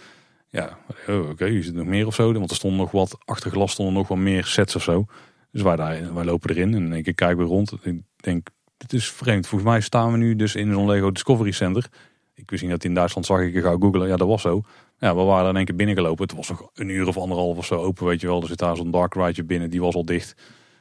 Ja, 0.50 0.78
oh, 1.08 1.30
oké, 1.30 1.48
hier 1.48 1.64
zit 1.64 1.74
nog 1.74 1.86
meer 1.86 2.08
of 2.08 2.16
zo. 2.16 2.34
Want 2.34 2.50
er 2.50 2.56
stonden 2.56 2.80
nog 2.80 2.92
wat, 2.92 3.18
achter 3.26 3.52
glas 3.52 3.72
stonden 3.72 3.94
nog 3.94 4.08
wat 4.08 4.18
meer 4.18 4.46
sets 4.46 4.76
of 4.76 4.84
zo. 4.84 5.06
Dus 5.52 5.62
wij, 5.62 5.76
daar, 5.76 6.14
wij 6.14 6.26
lopen 6.26 6.50
erin 6.50 6.74
en 6.74 6.86
in 6.86 6.94
één 6.94 7.04
keer 7.04 7.16
kijken 7.16 7.38
we 7.38 7.44
rond. 7.44 7.74
Ik 7.82 8.02
denk, 8.16 8.48
dit 8.78 8.94
is 8.94 9.12
vreemd. 9.12 9.48
Volgens 9.48 9.70
mij 9.70 9.82
staan 9.82 10.12
we 10.12 10.18
nu 10.18 10.36
dus 10.36 10.56
in 10.56 10.72
zo'n 10.74 10.86
Lego 10.86 11.12
Discovery 11.12 11.52
Center. 11.52 11.88
Ik 12.34 12.50
wist 12.50 12.62
niet 12.62 12.72
dat 12.72 12.84
in 12.84 12.94
Duitsland 12.94 13.28
zag 13.28 13.40
ik, 13.40 13.56
ik 13.56 13.64
ga 13.64 13.76
googlen. 13.80 14.08
Ja, 14.08 14.16
dat 14.16 14.28
was 14.28 14.42
zo. 14.42 14.62
Ja, 15.00 15.16
we 15.16 15.22
waren 15.22 15.50
in 15.50 15.56
één 15.56 15.66
keer 15.66 15.76
binnengelopen. 15.76 16.24
Het 16.24 16.36
was 16.36 16.50
nog 16.50 16.70
een 16.74 16.90
uur 16.90 17.08
of 17.08 17.18
anderhalf 17.18 17.58
of 17.58 17.66
zo 17.66 17.76
open, 17.76 18.06
weet 18.06 18.22
je 18.22 18.28
wel. 18.28 18.42
Er 18.42 18.48
zit 18.48 18.58
daar 18.58 18.76
zo'n 18.76 18.92
dark 18.92 19.14
ride 19.14 19.44
binnen, 19.44 19.70
die 19.70 19.82
was 19.82 19.96
al 19.96 20.06
dicht. 20.06 20.34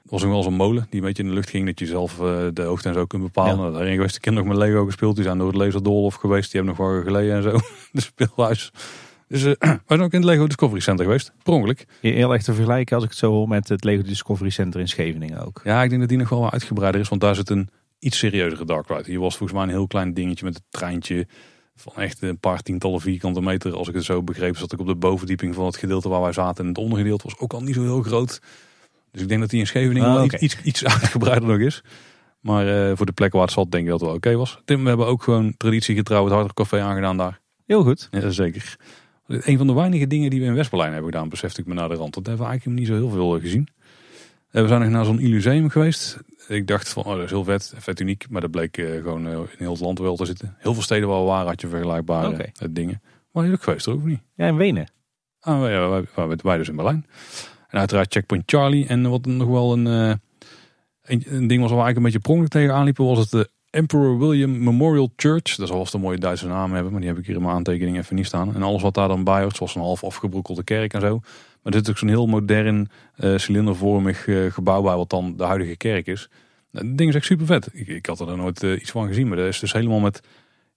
Er 0.05 0.13
was 0.13 0.23
nog 0.23 0.31
wel 0.31 0.43
zo'n 0.43 0.55
molen 0.55 0.87
die 0.91 1.01
een 1.01 1.07
beetje 1.07 1.23
in 1.23 1.29
de 1.29 1.35
lucht 1.35 1.51
ging, 1.51 1.67
dat 1.67 1.79
je 1.79 1.87
zelf 1.87 2.21
eh, 2.21 2.47
de 2.53 2.63
hoogte 2.63 2.89
en 2.89 2.95
zo 2.95 3.07
kunt 3.07 3.23
bepalen. 3.23 3.55
Ja. 3.55 3.61
Nou, 3.61 3.73
daarin 3.73 3.95
geweest, 3.95 4.15
de 4.15 4.21
kinderen 4.21 4.49
nog 4.49 4.59
met 4.59 4.69
Lego 4.69 4.85
gespeeld. 4.85 5.15
Die 5.15 5.25
zijn 5.25 5.39
door 5.39 5.47
het 5.47 5.57
laserdolhof 5.57 6.15
geweest. 6.15 6.53
Die 6.53 6.61
hebben 6.61 6.79
nog 6.79 6.89
wel 6.89 7.03
geleden 7.03 7.37
en 7.37 7.43
zo. 7.43 7.59
De 7.93 8.01
speelhuis. 8.01 8.73
Dus 9.29 9.45
eh 9.45 9.53
wij 9.59 9.81
zijn 9.87 10.01
ook 10.01 10.13
in 10.13 10.21
het 10.21 10.29
Lego 10.29 10.47
Discovery 10.47 10.81
Center 10.81 11.05
geweest. 11.05 11.33
Per 11.43 11.53
ongeluk. 11.53 11.87
Heel 12.01 12.33
erg 12.33 12.43
te 12.43 12.55
vergelijken 12.55 12.95
als 12.95 13.05
ik 13.05 13.11
het 13.11 13.19
zo 13.19 13.31
hoor 13.31 13.49
met 13.49 13.69
het 13.69 13.85
Lego 13.85 14.03
Discovery 14.03 14.51
Center 14.51 14.81
in 14.81 14.89
Scheveningen 14.89 15.47
ook. 15.47 15.61
Ja, 15.65 15.83
ik 15.83 15.89
denk 15.89 16.01
dat 16.01 16.11
die 16.11 16.19
nog 16.19 16.29
wel 16.29 16.41
wat 16.41 16.53
uitgebreider 16.53 17.01
is, 17.01 17.09
want 17.09 17.21
daar 17.21 17.35
zit 17.35 17.51
een 17.51 17.69
iets 17.99 18.19
serieuzere 18.19 18.65
dark 18.65 18.89
ride. 18.89 19.11
Hier 19.11 19.21
was 19.21 19.37
volgens 19.37 19.59
mij 19.59 19.69
een 19.69 19.75
heel 19.75 19.87
klein 19.87 20.15
dingetje 20.15 20.45
met 20.45 20.55
een 20.55 20.65
treintje 20.71 21.27
van 21.77 21.93
echt 22.03 22.23
een 22.23 22.39
paar 22.39 22.63
tientallen 22.63 23.01
vierkante 23.01 23.41
meter. 23.41 23.75
Als 23.77 23.89
ik 23.89 23.95
het 23.95 24.05
zo 24.05 24.23
begreep, 24.23 24.57
zat 24.57 24.73
ik 24.73 24.81
op 24.81 24.87
de 24.87 24.95
bovendieping 24.95 25.55
van 25.55 25.67
het 25.67 25.77
gedeelte 25.77 26.09
waar 26.09 26.21
wij 26.21 26.33
zaten. 26.33 26.63
En 26.63 26.69
het 26.69 26.79
ondergedeelte 26.79 27.25
was 27.25 27.39
ook 27.39 27.53
al 27.53 27.63
niet 27.63 27.75
zo 27.75 27.83
heel 27.83 28.03
groot. 28.03 28.41
Dus 29.11 29.23
ik 29.23 29.29
denk 29.29 29.41
dat 29.41 29.51
die 29.51 29.61
in 29.61 29.67
Scheveningen 29.67 30.09
Ah, 30.09 30.41
iets, 30.41 30.63
iets, 30.63 30.85
uitgebreider 30.85 31.49
nog 31.49 31.59
is. 31.59 31.83
Maar 32.41 32.89
eh, 32.91 32.97
voor 32.97 33.07
de 33.07 33.13
plek 33.13 33.33
waar 33.33 33.43
het 33.43 33.51
zat, 33.53 33.71
denk 33.71 33.85
ik 33.85 33.91
dat 33.91 34.01
het 34.01 34.09
wel 34.09 34.19
oké 34.19 34.35
was. 34.37 34.61
Tim, 34.65 34.83
we 34.83 34.89
hebben 34.89 35.07
ook 35.07 35.23
gewoon 35.23 35.55
traditiegetrouw 35.57 36.25
het 36.25 36.33
Harder 36.33 36.55
Café 36.55 36.81
aangedaan 36.81 37.17
daar. 37.17 37.41
Heel 37.67 37.83
goed. 37.83 38.09
Ja, 38.11 38.31
zeker. 38.31 38.77
Een 39.27 39.59
van 39.59 39.67
de 39.67 39.73
weinige 39.73 40.07
dingen 40.07 40.31
die 40.31 40.41
we 40.41 40.47
in 40.47 40.55
West-Berlijn 40.55 40.93
hebben 40.93 41.11
gedaan, 41.13 41.29
besefte 41.29 41.61
ik 41.61 41.67
me 41.67 41.75
naar 41.75 41.89
de 41.89 41.95
rand. 41.95 42.15
Dat 42.15 42.27
hebben 42.27 42.45
we 42.45 42.51
eigenlijk 42.51 42.79
niet 42.79 42.89
zo 42.89 42.95
heel 42.95 43.11
veel 43.11 43.41
gezien. 43.41 43.69
Eh, 44.51 44.63
We 44.63 44.69
zijn 44.69 44.81
nog 44.81 44.91
naar 44.91 45.05
zo'n 45.05 45.21
Illuseum 45.21 45.69
geweest. 45.69 46.19
Ik 46.49 46.67
dacht 46.67 46.89
van, 46.89 47.05
oh, 47.05 47.15
dat 47.15 47.25
is 47.25 47.31
heel 47.31 47.45
vet, 47.45 47.75
vet 47.77 48.01
uniek. 48.01 48.27
Maar 48.31 48.41
dat 48.41 48.51
bleek 48.51 48.79
eh, 48.79 48.87
gewoon 49.03 49.27
eh, 49.27 49.33
in 49.33 49.47
heel 49.59 49.71
het 49.71 49.81
land 49.81 49.99
wel 49.99 50.17
te 50.17 50.25
zitten. 50.25 50.57
Heel 50.59 50.75
veel 50.75 50.83
steden 50.83 51.09
waar 51.09 51.21
we 51.21 51.27
waren 51.27 51.47
had 51.47 51.61
je 51.61 51.69
vergelijkbare 51.69 52.37
eh, 52.37 52.69
dingen. 52.71 53.03
Maar 53.33 53.47
je 53.47 53.53
ook 53.53 53.63
geweest, 53.63 53.89
ook 53.89 54.05
niet. 54.05 54.21
Ja, 54.35 54.47
in 54.47 54.57
Wenen. 54.57 54.91
Ah, 55.41 55.61
wij, 55.61 55.89
wij, 55.89 56.05
wij, 56.15 56.37
wij 56.43 56.57
dus 56.57 56.69
in 56.69 56.77
Berlijn. 56.77 57.07
En 57.69 57.79
uiteraard 57.79 58.13
Checkpoint 58.13 58.43
Charlie. 58.47 58.87
En 58.87 59.11
wat 59.11 59.25
nog 59.25 59.49
wel 59.49 59.73
een, 59.73 59.87
een, 59.87 61.25
een 61.27 61.47
ding 61.47 61.61
was 61.61 61.71
waar 61.71 61.79
we 61.79 61.85
eigenlijk 61.85 61.97
een 61.97 62.03
beetje 62.03 62.19
prongelijk 62.19 62.53
tegen 62.53 62.75
aanliepen, 62.75 63.05
was 63.05 63.19
het 63.19 63.31
de 63.31 63.51
Emperor 63.71 64.19
William 64.19 64.63
Memorial 64.63 65.13
Church. 65.17 65.57
Dat 65.57 65.69
zal 65.69 65.79
vast 65.79 65.95
een 65.95 66.01
mooie 66.01 66.19
Duitse 66.19 66.47
naam 66.47 66.73
hebben, 66.73 66.93
maar 66.93 67.01
die 67.01 67.11
heb 67.11 67.19
ik 67.19 67.27
hier 67.27 67.37
in 67.37 67.43
mijn 67.43 67.55
aantekening 67.55 67.97
even 67.97 68.17
niet 68.17 68.27
staan. 68.27 68.55
En 68.55 68.63
alles 68.63 68.83
wat 68.83 68.95
daar 68.95 69.09
dan 69.09 69.25
bij 69.25 69.43
hoort, 69.43 69.57
zoals 69.57 69.75
een 69.75 69.81
half 69.81 70.05
afgebrokkelde 70.05 70.65
kerk 70.65 70.95
en 70.95 71.01
zo. 71.01 71.21
Maar 71.67 71.75
dit 71.75 71.85
is 71.85 71.91
ook 71.91 71.99
zo'n 71.99 72.09
heel 72.09 72.27
modern, 72.27 72.89
eh, 73.15 73.37
cilindervormig 73.39 74.29
eh, 74.29 74.53
gebouw 74.53 74.83
bij 74.83 74.97
wat 74.97 75.11
dan 75.11 75.37
de 75.37 75.45
huidige 75.45 75.77
kerk 75.77 76.07
is. 76.07 76.29
Nou, 76.71 76.87
Dat 76.89 76.97
ding 76.99 77.09
is 77.11 77.15
echt 77.17 77.25
super 77.25 77.47
vet. 77.47 77.69
Ik, 77.73 77.87
ik 77.87 78.07
had 78.07 78.21
er 78.21 78.27
nog 78.27 78.37
nooit 78.37 78.63
eh, 78.63 78.73
iets 78.81 78.91
van 78.91 79.07
gezien, 79.07 79.29
maar 79.29 79.37
dat 79.37 79.47
is 79.47 79.59
dus 79.59 79.73
helemaal 79.73 80.01
met 80.01 80.21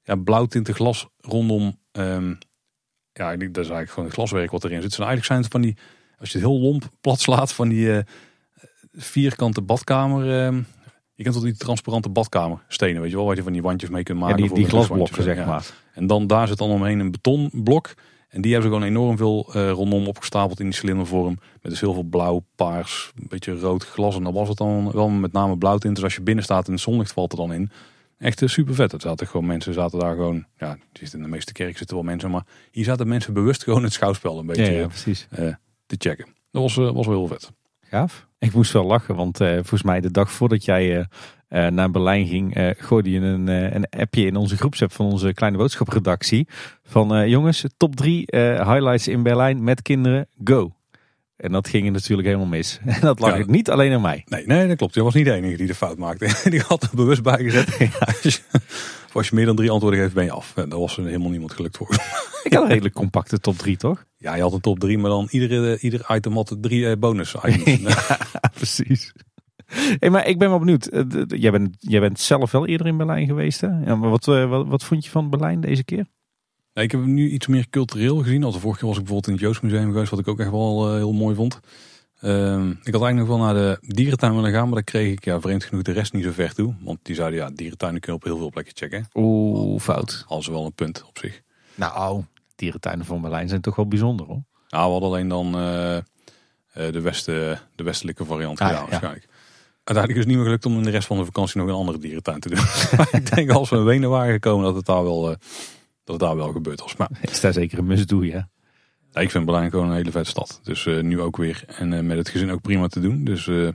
ja, 0.03 0.15
blauwtinte 0.15 0.73
glas 0.73 1.07
rondom. 1.21 1.77
ehm, 1.91 2.33
ja, 3.13 3.31
ik 3.31 3.39
denk, 3.39 3.53
dat 3.53 3.63
is 3.63 3.69
eigenlijk 3.69 3.89
gewoon 3.89 4.05
het 4.05 4.13
glaswerk 4.13 4.51
wat 4.51 4.63
erin 4.63 4.81
zit. 4.81 4.89
Dus 4.89 4.97
eigenlijk 4.99 5.27
zijn 5.27 5.39
het 5.41 5.51
van 5.51 5.61
die, 5.61 5.77
als 6.17 6.31
je 6.31 6.37
het 6.37 6.47
heel 6.47 6.59
lomp 6.59 6.89
plat 7.01 7.19
slaat, 7.19 7.53
van 7.53 7.69
die 7.69 8.03
vierkante 8.93 9.61
badkamer. 9.61 10.43
ehm, 10.45 10.61
je 11.13 11.23
kent 11.23 11.35
wel 11.35 11.43
die 11.43 11.57
transparante 11.57 12.09
badkamer 12.09 12.63
stenen, 12.67 13.01
weet 13.01 13.09
je 13.09 13.15
wel, 13.15 13.25
waar 13.25 13.35
je 13.35 13.43
van 13.43 13.53
die 13.53 13.61
wandjes 13.61 13.89
mee 13.89 14.03
kunt 14.03 14.17
Ja, 14.19 14.23
maken. 14.23 14.39
die, 14.39 14.47
voor 14.47 14.57
die 14.57 14.65
met 14.65 14.73
glasblokken, 14.75 15.23
zeg 15.23 15.35
ja. 15.35 15.45
maar. 15.45 15.65
En 15.93 16.07
dan 16.07 16.27
daar 16.27 16.47
zit 16.47 16.57
dan 16.57 16.69
omheen 16.69 16.99
een 16.99 17.11
betonblok. 17.11 17.93
En 18.29 18.41
die 18.41 18.51
hebben 18.53 18.71
ze 18.71 18.75
gewoon 18.77 18.91
enorm 18.91 19.17
veel 19.17 19.49
eh, 19.53 19.71
rondom 19.71 20.07
opgestapeld 20.07 20.59
in 20.59 20.65
die 20.65 20.75
cilindervorm. 20.75 21.39
Met 21.61 21.71
dus 21.71 21.79
heel 21.79 21.93
veel 21.93 22.03
blauw, 22.03 22.43
paars, 22.55 23.11
een 23.15 23.27
beetje 23.29 23.59
rood 23.59 23.83
glas. 23.85 24.15
En 24.15 24.23
dan 24.23 24.33
was 24.33 24.47
het 24.47 24.57
dan 24.57 24.91
wel 24.91 25.09
met 25.09 25.31
name 25.31 25.57
blauwtint. 25.57 25.95
Dus 25.95 26.03
als 26.03 26.15
je 26.15 26.21
binnen 26.21 26.43
staat 26.43 26.67
en 26.67 26.73
het 26.73 26.81
zonlicht 26.81 27.11
valt 27.11 27.31
er 27.31 27.37
dan 27.37 27.53
in. 27.53 27.69
Echt 28.17 28.41
eh, 28.41 28.47
super 28.49 28.75
vet. 28.75 28.91
Het 28.91 29.01
zaten 29.01 29.27
gewoon 29.27 29.45
mensen 29.45 29.73
zaten 29.73 29.99
daar 29.99 30.15
gewoon. 30.15 30.45
Ja, 30.57 30.77
in 31.11 31.21
de 31.21 31.27
meeste 31.27 31.51
kerken 31.53 31.77
zitten 31.77 31.95
wel 31.95 32.05
mensen. 32.05 32.31
Maar 32.31 32.45
hier 32.71 32.83
zaten 32.83 33.07
mensen 33.07 33.33
bewust 33.33 33.63
gewoon 33.63 33.83
het 33.83 33.93
schouwspel 33.93 34.39
een 34.39 34.45
beetje 34.45 34.71
Ja, 34.71 34.79
ja, 34.79 34.87
precies. 34.87 35.27
eh, 35.29 35.53
te 35.85 35.95
checken. 35.97 36.27
Dat 36.51 36.61
was, 36.61 36.75
was 36.75 37.07
wel 37.07 37.15
heel 37.17 37.27
vet. 37.27 37.51
Gaaf. 37.81 38.27
Ik 38.39 38.53
moest 38.53 38.71
wel 38.71 38.85
lachen, 38.85 39.15
want 39.15 39.37
volgens 39.37 39.83
mij 39.83 40.01
de 40.01 40.11
dag 40.11 40.31
voordat 40.31 40.65
jij 40.65 41.07
eh, 41.49 41.67
naar 41.67 41.91
Berlijn 41.91 42.27
ging, 42.27 42.55
eh, 42.55 42.69
gooide 42.77 43.09
je 43.11 43.19
een, 43.19 43.47
eh, 43.49 43.73
een 43.73 43.89
appje 43.89 44.25
in 44.25 44.35
onze 44.35 44.57
groepsapp 44.57 44.93
van 44.93 45.05
onze 45.05 45.33
kleine 45.33 45.57
boodschapredactie. 45.57 46.47
Van 46.83 47.29
jongens, 47.29 47.65
top 47.77 47.95
drie 47.95 48.25
highlights 48.31 49.07
in 49.07 49.23
Berlijn 49.23 49.63
met 49.63 49.81
kinderen, 49.81 50.27
go. 50.43 50.73
En 51.37 51.51
dat 51.51 51.67
ging 51.67 51.91
natuurlijk 51.91 52.27
helemaal 52.27 52.47
mis. 52.49 52.79
En 52.85 53.01
dat 53.01 53.19
lag 53.19 53.37
Ja. 53.37 53.43
niet 53.47 53.69
alleen 53.69 53.93
aan 53.93 54.01
mij. 54.01 54.21
Nee, 54.25 54.45
nee, 54.45 54.67
dat 54.67 54.77
klopt. 54.77 54.93
Je 54.93 55.03
was 55.03 55.13
niet 55.13 55.25
de 55.25 55.31
enige 55.33 55.57
die 55.57 55.67
de 55.67 55.75
fout 55.75 55.97
maakte. 55.97 56.27
Die 56.49 56.61
had 56.67 56.83
er 56.83 56.89
bewust 56.93 57.23
bij 57.23 57.37
gezet. 57.43 57.67
Als, 58.05 58.21
je, 58.21 58.39
of 59.07 59.15
als 59.15 59.29
je 59.29 59.35
meer 59.35 59.45
dan 59.45 59.55
drie 59.55 59.69
antwoorden 59.71 59.99
geeft, 59.99 60.13
ben 60.13 60.23
je 60.23 60.31
af. 60.31 60.53
En 60.55 60.69
daar 60.69 60.79
was 60.79 60.97
er 60.97 61.05
helemaal 61.05 61.29
niemand 61.29 61.51
gelukt 61.53 61.77
voor. 61.77 61.89
Ik 62.43 62.53
had 62.53 62.63
een 62.63 62.69
redelijk 62.69 62.95
compacte 62.95 63.39
top 63.39 63.57
drie, 63.57 63.77
toch? 63.77 64.05
Ja, 64.17 64.35
je 64.35 64.41
had 64.41 64.53
een 64.53 64.59
top 64.59 64.79
3, 64.79 64.97
maar 64.97 65.09
dan 65.09 65.27
iedere, 65.31 65.79
ieder 65.79 66.05
item 66.15 66.33
had 66.33 66.57
drie 66.61 66.97
bonus 66.97 67.35
items. 67.45 67.95
precies. 68.53 69.13
Hey, 69.99 70.09
maar 70.09 70.27
ik 70.27 70.37
ben 70.39 70.49
wel 70.49 70.59
benieuwd. 70.59 70.85
Eh, 70.85 71.01
Jij 71.27 71.51
bent, 71.51 71.75
jij 71.79 71.99
bent 71.99 72.19
zelf 72.19 72.51
wel 72.51 72.67
eerder 72.67 72.87
in 72.87 72.97
Berlijn 72.97 73.25
geweest, 73.27 73.61
hè? 73.61 73.67
Ja, 73.67 73.95
maar 73.95 74.09
wat, 74.09 74.27
eh, 74.27 74.49
wat, 74.49 74.67
wat 74.67 74.83
vond 74.83 75.03
je 75.05 75.11
van 75.11 75.29
Berlijn 75.29 75.61
deze 75.61 75.83
keer? 75.83 76.05
Nee, 76.73 76.85
ik 76.85 76.91
heb 76.91 77.01
hem 77.01 77.13
nu 77.13 77.29
iets 77.29 77.47
meer 77.47 77.69
cultureel 77.69 78.17
gezien. 78.17 78.43
Als 78.43 78.53
de 78.53 78.59
vorige 78.59 78.79
keer 78.79 78.87
was 78.87 78.97
ik 78.97 79.03
bijvoorbeeld 79.03 79.27
in 79.27 79.45
het 79.45 79.51
Joostmuseum 79.53 79.91
geweest, 79.91 80.09
wat 80.11 80.19
ik 80.19 80.27
ook 80.27 80.39
echt 80.39 80.51
wel 80.51 80.87
eh, 80.87 80.93
heel 80.95 81.13
mooi 81.13 81.35
vond. 81.35 81.59
Ehm, 82.19 82.69
ik 82.69 82.93
had 82.93 83.01
eigenlijk 83.01 83.15
nog 83.17 83.27
wel 83.27 83.37
naar 83.37 83.53
de 83.53 83.77
dierentuin 83.81 84.35
willen 84.35 84.51
gaan, 84.51 84.65
maar 84.65 84.73
daar 84.73 84.83
kreeg 84.83 85.11
ik 85.11 85.25
ja, 85.25 85.41
vreemd 85.41 85.63
genoeg 85.63 85.83
de 85.83 85.91
rest 85.91 86.13
niet 86.13 86.23
zo 86.23 86.31
ver 86.31 86.53
toe. 86.53 86.75
Want 86.81 86.99
die 87.01 87.15
zeiden, 87.15 87.39
ja, 87.39 87.49
dierentuinen 87.53 88.01
kunnen 88.01 88.21
op 88.21 88.27
heel 88.27 88.37
veel 88.37 88.49
plekken 88.49 88.75
checken. 88.75 89.07
Oeh, 89.13 89.79
fout. 89.81 90.23
Als 90.27 90.47
wel 90.47 90.65
een 90.65 90.73
punt 90.73 91.03
op 91.07 91.17
zich. 91.17 91.41
Nou, 91.75 92.23
dierentuinen 92.55 93.05
van 93.05 93.21
Berlijn 93.21 93.47
zijn 93.49 93.61
toch 93.61 93.75
wel 93.75 93.87
bijzonder, 93.87 94.25
hoor. 94.25 94.43
Nou, 94.69 94.85
we 94.85 94.91
hadden 94.91 95.09
alleen 95.09 95.27
dan 95.27 95.51
de, 96.91 97.01
westen, 97.01 97.59
de 97.75 97.83
westelijke 97.83 98.25
variant 98.25 98.59
Ah, 98.59 98.67
gedaan 98.67 98.83
ja. 98.83 98.89
waarschijnlijk. 98.89 99.27
Uiteindelijk 99.89 100.19
is 100.19 100.25
het 100.25 100.27
niet 100.27 100.37
meer 100.37 100.45
gelukt 100.45 100.65
om 100.65 100.77
in 100.77 100.91
de 100.91 100.97
rest 100.97 101.07
van 101.07 101.17
de 101.17 101.25
vakantie 101.25 101.59
nog 101.59 101.69
een 101.69 101.75
andere 101.75 101.97
dierentuin 101.97 102.39
te 102.39 102.49
doen. 102.49 102.59
maar 102.97 103.09
ik 103.11 103.35
denk 103.35 103.51
als 103.51 103.69
we 103.69 103.75
in 103.75 103.83
Wenen 103.83 104.09
waren 104.09 104.33
gekomen 104.33 104.65
dat 104.65 104.75
het 104.75 104.85
daar 104.85 105.03
wel, 105.03 105.31
eh, 105.31 105.35
dat 106.03 106.15
het 106.15 106.19
daar 106.19 106.35
wel 106.35 106.51
gebeurd 106.51 106.81
was. 106.81 106.95
Maar 106.95 107.09
Is 107.21 107.41
daar 107.41 107.53
zeker 107.53 107.77
een 107.77 107.85
must-do, 107.85 108.23
ja. 108.23 108.49
nee, 109.13 109.23
ik 109.23 109.31
vind 109.31 109.45
Berlijn 109.45 109.69
gewoon 109.69 109.89
een 109.89 109.95
hele 109.95 110.11
vette 110.11 110.29
stad. 110.29 110.59
Dus 110.63 110.85
eh, 110.85 111.01
nu 111.01 111.21
ook 111.21 111.37
weer. 111.37 111.63
En 111.67 111.93
eh, 111.93 112.03
met 112.03 112.17
het 112.17 112.29
gezin 112.29 112.51
ook 112.51 112.61
prima 112.61 112.87
te 112.87 112.99
doen. 112.99 113.23
Dus 113.23 113.47
eh 113.47 113.67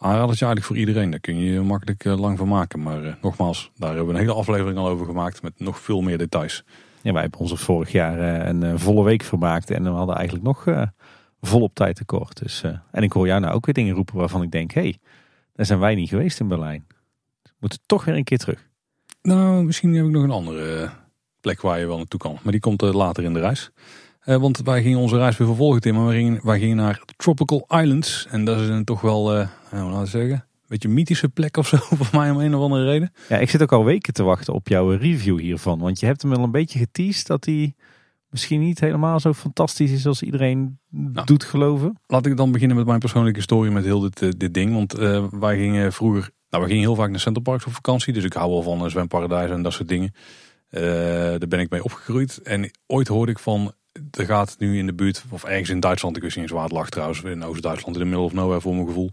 aanradertje 0.00 0.44
eigenlijk 0.44 0.64
voor 0.64 0.76
iedereen. 0.76 1.10
Daar 1.10 1.20
kun 1.20 1.38
je 1.38 1.52
je 1.52 1.60
makkelijk 1.60 2.04
lang 2.04 2.38
van 2.38 2.48
maken. 2.48 2.82
Maar 2.82 3.18
nogmaals, 3.22 3.70
daar 3.76 3.88
hebben 3.88 4.06
we 4.06 4.12
een 4.12 4.26
hele 4.26 4.34
aflevering 4.38 4.78
al 4.78 4.88
over 4.88 5.06
gemaakt. 5.06 5.42
Met 5.42 5.60
nog 5.60 5.80
veel 5.80 6.00
meer 6.00 6.18
details. 6.18 6.64
Ja, 7.02 7.12
wij 7.12 7.22
hebben 7.22 7.40
ons 7.40 7.50
er 7.50 7.58
vorig 7.58 7.92
jaar 7.92 8.46
een 8.48 8.78
volle 8.78 9.04
week 9.04 9.22
vermaakt. 9.22 9.70
En 9.70 9.82
we 9.82 9.88
hadden 9.88 10.16
eigenlijk 10.16 10.46
nog 10.46 10.64
volop 11.40 11.74
tijd 11.74 11.96
tekort. 11.96 12.42
Dus, 12.42 12.62
en 12.90 13.02
ik 13.02 13.12
hoor 13.12 13.26
jou 13.26 13.40
nou 13.40 13.54
ook 13.54 13.64
weer 13.64 13.74
dingen 13.74 13.94
roepen 13.94 14.16
waarvan 14.16 14.42
ik 14.42 14.50
denk... 14.50 14.72
hey, 14.72 14.98
daar 15.58 15.66
zijn 15.66 15.78
wij 15.78 15.94
niet 15.94 16.08
geweest 16.08 16.40
in 16.40 16.48
Berlijn. 16.48 16.84
We 17.42 17.50
moeten 17.58 17.78
toch 17.86 18.04
weer 18.04 18.16
een 18.16 18.24
keer 18.24 18.38
terug. 18.38 18.68
Nou, 19.22 19.64
misschien 19.64 19.94
heb 19.94 20.04
ik 20.04 20.10
nog 20.10 20.22
een 20.22 20.30
andere 20.30 20.82
eh, 20.82 20.90
plek 21.40 21.60
waar 21.60 21.78
je 21.78 21.86
wel 21.86 21.96
naartoe 21.96 22.20
kan. 22.20 22.38
Maar 22.42 22.52
die 22.52 22.60
komt 22.60 22.82
eh, 22.82 22.92
later 22.92 23.24
in 23.24 23.32
de 23.32 23.40
reis. 23.40 23.70
Eh, 24.20 24.36
want 24.36 24.58
wij 24.58 24.82
gingen 24.82 24.98
onze 24.98 25.16
reis 25.16 25.36
weer 25.36 25.46
vervolgen, 25.46 25.80
Tim. 25.80 25.94
Maar 25.94 26.04
wij 26.04 26.16
gingen, 26.16 26.40
wij 26.42 26.58
gingen 26.58 26.76
naar 26.76 27.02
Tropical 27.16 27.66
Islands. 27.68 28.26
En 28.30 28.44
dat 28.44 28.60
is 28.60 28.68
een 28.68 28.84
toch 28.84 29.00
wel, 29.00 29.34
eh 29.34 29.48
nou, 29.70 29.84
laten 29.84 30.02
we 30.02 30.06
zeggen, 30.06 30.32
een 30.32 30.66
beetje 30.68 30.88
mythische 30.88 31.28
plek 31.28 31.56
of 31.56 31.68
zo. 31.68 31.76
Voor 31.98 32.20
mij 32.20 32.30
om 32.30 32.38
een 32.38 32.54
of 32.54 32.62
andere 32.62 32.84
reden. 32.84 33.12
Ja, 33.28 33.38
ik 33.38 33.50
zit 33.50 33.62
ook 33.62 33.72
al 33.72 33.84
weken 33.84 34.12
te 34.12 34.22
wachten 34.22 34.54
op 34.54 34.68
jouw 34.68 34.90
review 34.90 35.38
hiervan. 35.38 35.78
Want 35.78 36.00
je 36.00 36.06
hebt 36.06 36.22
hem 36.22 36.30
wel 36.30 36.42
een 36.42 36.50
beetje 36.50 36.78
geteased 36.78 37.26
dat 37.26 37.44
hij 37.44 37.74
misschien 38.38 38.60
niet 38.60 38.80
helemaal 38.80 39.20
zo 39.20 39.32
fantastisch 39.32 39.90
is 39.90 40.06
als 40.06 40.22
iedereen 40.22 40.78
doet 41.24 41.44
geloven. 41.44 42.00
Laat 42.06 42.26
ik 42.26 42.36
dan 42.36 42.52
beginnen 42.52 42.76
met 42.76 42.86
mijn 42.86 42.98
persoonlijke 42.98 43.38
historie 43.38 43.70
met 43.70 43.84
heel 43.84 44.00
dit, 44.00 44.22
eh, 44.22 44.28
dit 44.36 44.54
ding. 44.54 44.72
Want 44.72 44.94
eh, 44.94 45.24
wij 45.30 45.56
gingen 45.56 45.92
vroeger, 45.92 46.30
nou 46.50 46.62
we 46.62 46.68
gingen 46.68 46.84
heel 46.84 46.94
vaak 46.94 47.10
naar 47.10 47.20
Centerparks 47.20 47.66
op 47.66 47.72
vakantie. 47.72 48.12
Dus 48.12 48.24
ik 48.24 48.32
hou 48.32 48.50
wel 48.50 48.62
van 48.62 48.84
uh, 48.84 48.90
zwemparadijs 48.90 49.50
en 49.50 49.62
dat 49.62 49.72
soort 49.72 49.88
dingen. 49.88 50.12
Eh, 50.68 50.82
daar 50.82 51.48
ben 51.48 51.60
ik 51.60 51.70
mee 51.70 51.84
opgegroeid. 51.84 52.42
En 52.42 52.70
ooit 52.86 53.08
hoorde 53.08 53.32
ik 53.32 53.38
van, 53.38 53.72
er 54.10 54.24
gaat 54.24 54.56
nu 54.58 54.78
in 54.78 54.86
de 54.86 54.94
buurt, 54.94 55.24
of 55.30 55.44
ergens 55.44 55.68
in 55.68 55.80
Duitsland, 55.80 56.16
ik 56.16 56.22
wist 56.22 56.36
niet 56.36 56.44
eens 56.44 56.54
waar 56.54 56.62
het 56.62 56.72
lag 56.72 56.88
trouwens. 56.88 57.22
In 57.22 57.44
Oost-Duitsland, 57.44 57.96
in 57.96 58.02
de 58.02 58.08
middle 58.08 58.24
of 58.24 58.32
nowhere 58.32 58.60
voor 58.60 58.74
mijn 58.74 58.86
gevoel. 58.86 59.10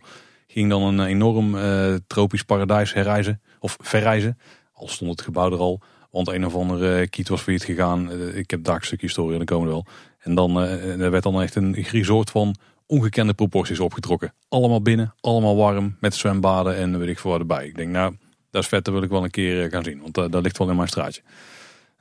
Ging 0.48 0.70
dan 0.70 0.82
een 0.82 1.06
enorm 1.06 1.58
eh, 1.58 1.96
tropisch 2.08 2.44
paradijs 2.44 2.94
herreizen, 2.94 3.42
of 3.60 3.78
verreizen. 3.82 4.38
Al 4.74 4.88
stond 4.88 5.12
het 5.12 5.22
gebouw 5.22 5.52
er 5.52 5.58
al. 5.58 5.82
Want 6.16 6.28
een 6.28 6.46
of 6.46 6.56
andere 6.56 7.08
kiet 7.08 7.30
was 7.30 7.42
failliet 7.42 7.64
gegaan. 7.64 8.12
Eh, 8.12 8.38
ik 8.38 8.52
heb 8.52 8.64
daar 8.64 8.76
een 8.76 8.86
stukje 8.86 9.06
historie, 9.06 9.38
dan 9.38 9.46
komen 9.46 9.68
we 9.68 9.74
wel. 9.74 9.86
En 10.20 10.36
dan 10.36 10.64
uh, 10.64 11.02
er 11.02 11.12
werd 11.12 11.24
dan 11.24 11.42
echt 11.42 11.56
een 11.56 11.74
resort 11.74 12.30
van 12.30 12.56
ongekende 12.86 13.34
proporties 13.34 13.80
opgetrokken. 13.80 14.34
Allemaal 14.48 14.82
binnen, 14.82 15.14
allemaal 15.22 15.56
warm, 15.56 15.98
met 16.00 16.16
zwembaden 16.16 16.76
en 16.76 17.00
weet 17.00 17.08
ik 17.08 17.20
veel 17.20 17.32
wat 17.32 17.40
erbij. 17.40 17.68
Ik 17.68 17.76
denk, 17.76 17.92
nou, 17.92 18.16
dat 18.52 18.62
is 18.62 18.68
vet, 18.68 18.86
dat 18.86 18.94
wil 18.94 19.04
ik 19.04 19.10
wel 19.10 19.24
een 19.24 19.30
keer 19.30 19.70
gaan 19.70 19.84
zien. 19.84 20.02
Want 20.02 20.14
dat 20.14 20.44
ligt 20.44 20.58
wel 20.58 20.70
in 20.70 20.76
mijn 20.76 20.88
straatje. 20.88 21.22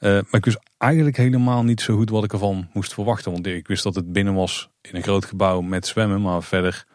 Maar 0.00 0.24
ik 0.30 0.44
wist 0.44 0.58
eigenlijk 0.78 1.16
helemaal 1.16 1.62
niet 1.62 1.80
zo 1.80 1.96
goed 1.96 2.10
wat 2.10 2.24
ik 2.24 2.32
ervan 2.32 2.68
moest 2.72 2.94
verwachten. 2.94 3.32
Want 3.32 3.46
ik 3.46 3.66
wist 3.66 3.82
dat 3.82 3.94
het 3.94 4.12
binnen 4.12 4.34
was 4.34 4.68
in 4.80 4.96
een 4.96 5.02
groot 5.02 5.24
gebouw 5.24 5.60
met 5.60 5.86
zwemmen. 5.86 6.22
Maar 6.22 6.42
verder 6.42 6.86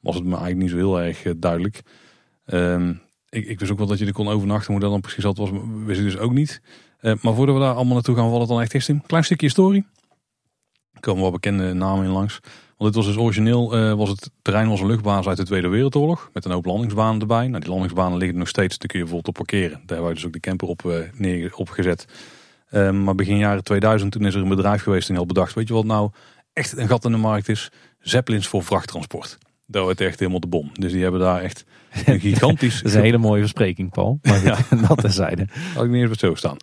was 0.00 0.14
het 0.14 0.24
me 0.24 0.36
eigenlijk 0.36 0.60
niet 0.60 0.70
zo 0.70 0.76
heel 0.76 1.00
erg 1.00 1.22
duidelijk. 1.36 1.82
Uh, 2.46 2.90
ik, 3.34 3.46
ik, 3.46 3.58
wist 3.58 3.70
ook 3.72 3.78
wel 3.78 3.86
dat 3.86 3.98
je 3.98 4.06
er 4.06 4.12
kon 4.12 4.28
overnachten. 4.28 4.72
Hoe 4.72 4.80
dat 4.80 4.90
dan 4.90 5.00
precies 5.00 5.22
zat 5.22 5.36
was, 5.36 5.50
wist 5.84 5.98
ik 5.98 6.04
dus 6.04 6.18
ook 6.18 6.32
niet. 6.32 6.60
Uh, 7.00 7.12
maar 7.20 7.34
voordat 7.34 7.54
we 7.54 7.60
daar 7.60 7.74
allemaal 7.74 7.94
naartoe 7.94 8.16
gaan, 8.16 8.30
wat 8.30 8.40
het 8.40 8.48
dan 8.48 8.60
echt 8.60 8.74
is. 8.74 8.88
Een 8.88 9.06
klein 9.06 9.24
stukje 9.24 9.46
historie. 9.46 9.86
Er 10.92 11.00
komen 11.00 11.22
wel 11.22 11.30
bekende 11.30 11.72
namen 11.72 12.04
in 12.04 12.10
langs. 12.10 12.40
Want 12.76 12.94
dit 12.94 13.04
was 13.04 13.14
dus 13.14 13.22
origineel, 13.22 13.96
was 13.96 14.08
het 14.08 14.30
terrein 14.42 14.68
was 14.68 14.80
een 14.80 14.86
luchtbasis 14.86 15.26
uit 15.26 15.36
de 15.36 15.44
Tweede 15.44 15.68
Wereldoorlog. 15.68 16.30
Met 16.32 16.44
een 16.44 16.50
hoop 16.50 16.64
landingsbanen 16.64 17.20
erbij. 17.20 17.48
Nou, 17.48 17.60
die 17.60 17.70
landingsbanen 17.70 18.18
liggen 18.18 18.38
nog 18.38 18.48
steeds. 18.48 18.78
Daar 18.78 18.88
kun 18.88 18.98
je 18.98 19.04
bijvoorbeeld 19.04 19.38
op 19.38 19.46
parkeren. 19.46 19.70
Daar 19.70 19.96
hebben 19.96 20.08
we 20.08 20.14
dus 20.14 20.26
ook 20.26 20.32
de 20.32 20.40
camper 20.40 20.68
op, 20.68 21.10
neer, 21.14 21.54
opgezet. 21.54 22.06
Um, 22.70 23.04
maar 23.04 23.14
begin 23.14 23.38
jaren 23.38 23.64
2000 23.64 24.12
toen 24.12 24.26
is 24.26 24.34
er 24.34 24.42
een 24.42 24.48
bedrijf 24.48 24.82
geweest 24.82 25.08
en 25.08 25.14
had 25.14 25.26
bedacht, 25.26 25.54
weet 25.54 25.68
je 25.68 25.74
wat 25.74 25.84
nou 25.84 26.10
echt 26.52 26.76
een 26.76 26.88
gat 26.88 27.04
in 27.04 27.10
de 27.10 27.16
markt 27.16 27.48
is? 27.48 27.70
Zeppelins 27.98 28.46
voor 28.48 28.64
vrachttransport. 28.64 29.38
Dat 29.66 29.82
wordt 29.82 30.00
echt 30.00 30.18
helemaal 30.18 30.40
de 30.40 30.46
bom. 30.46 30.70
Dus 30.72 30.92
die 30.92 31.02
hebben 31.02 31.20
daar 31.20 31.40
echt 31.40 31.64
een 32.06 32.20
gigantisch... 32.20 32.76
dat 32.82 32.90
is 32.90 32.94
een 32.94 33.02
hele 33.02 33.18
mooie 33.18 33.40
verspreking, 33.40 33.90
Paul. 33.90 34.18
Maar 34.22 34.44
ja. 34.44 34.58
dat 34.88 34.98
terzijde. 34.98 35.46
Had 35.74 35.84
ik 35.84 35.90
niet 35.90 36.08
eens 36.08 36.18
zo 36.18 36.34
staan. 36.34 36.56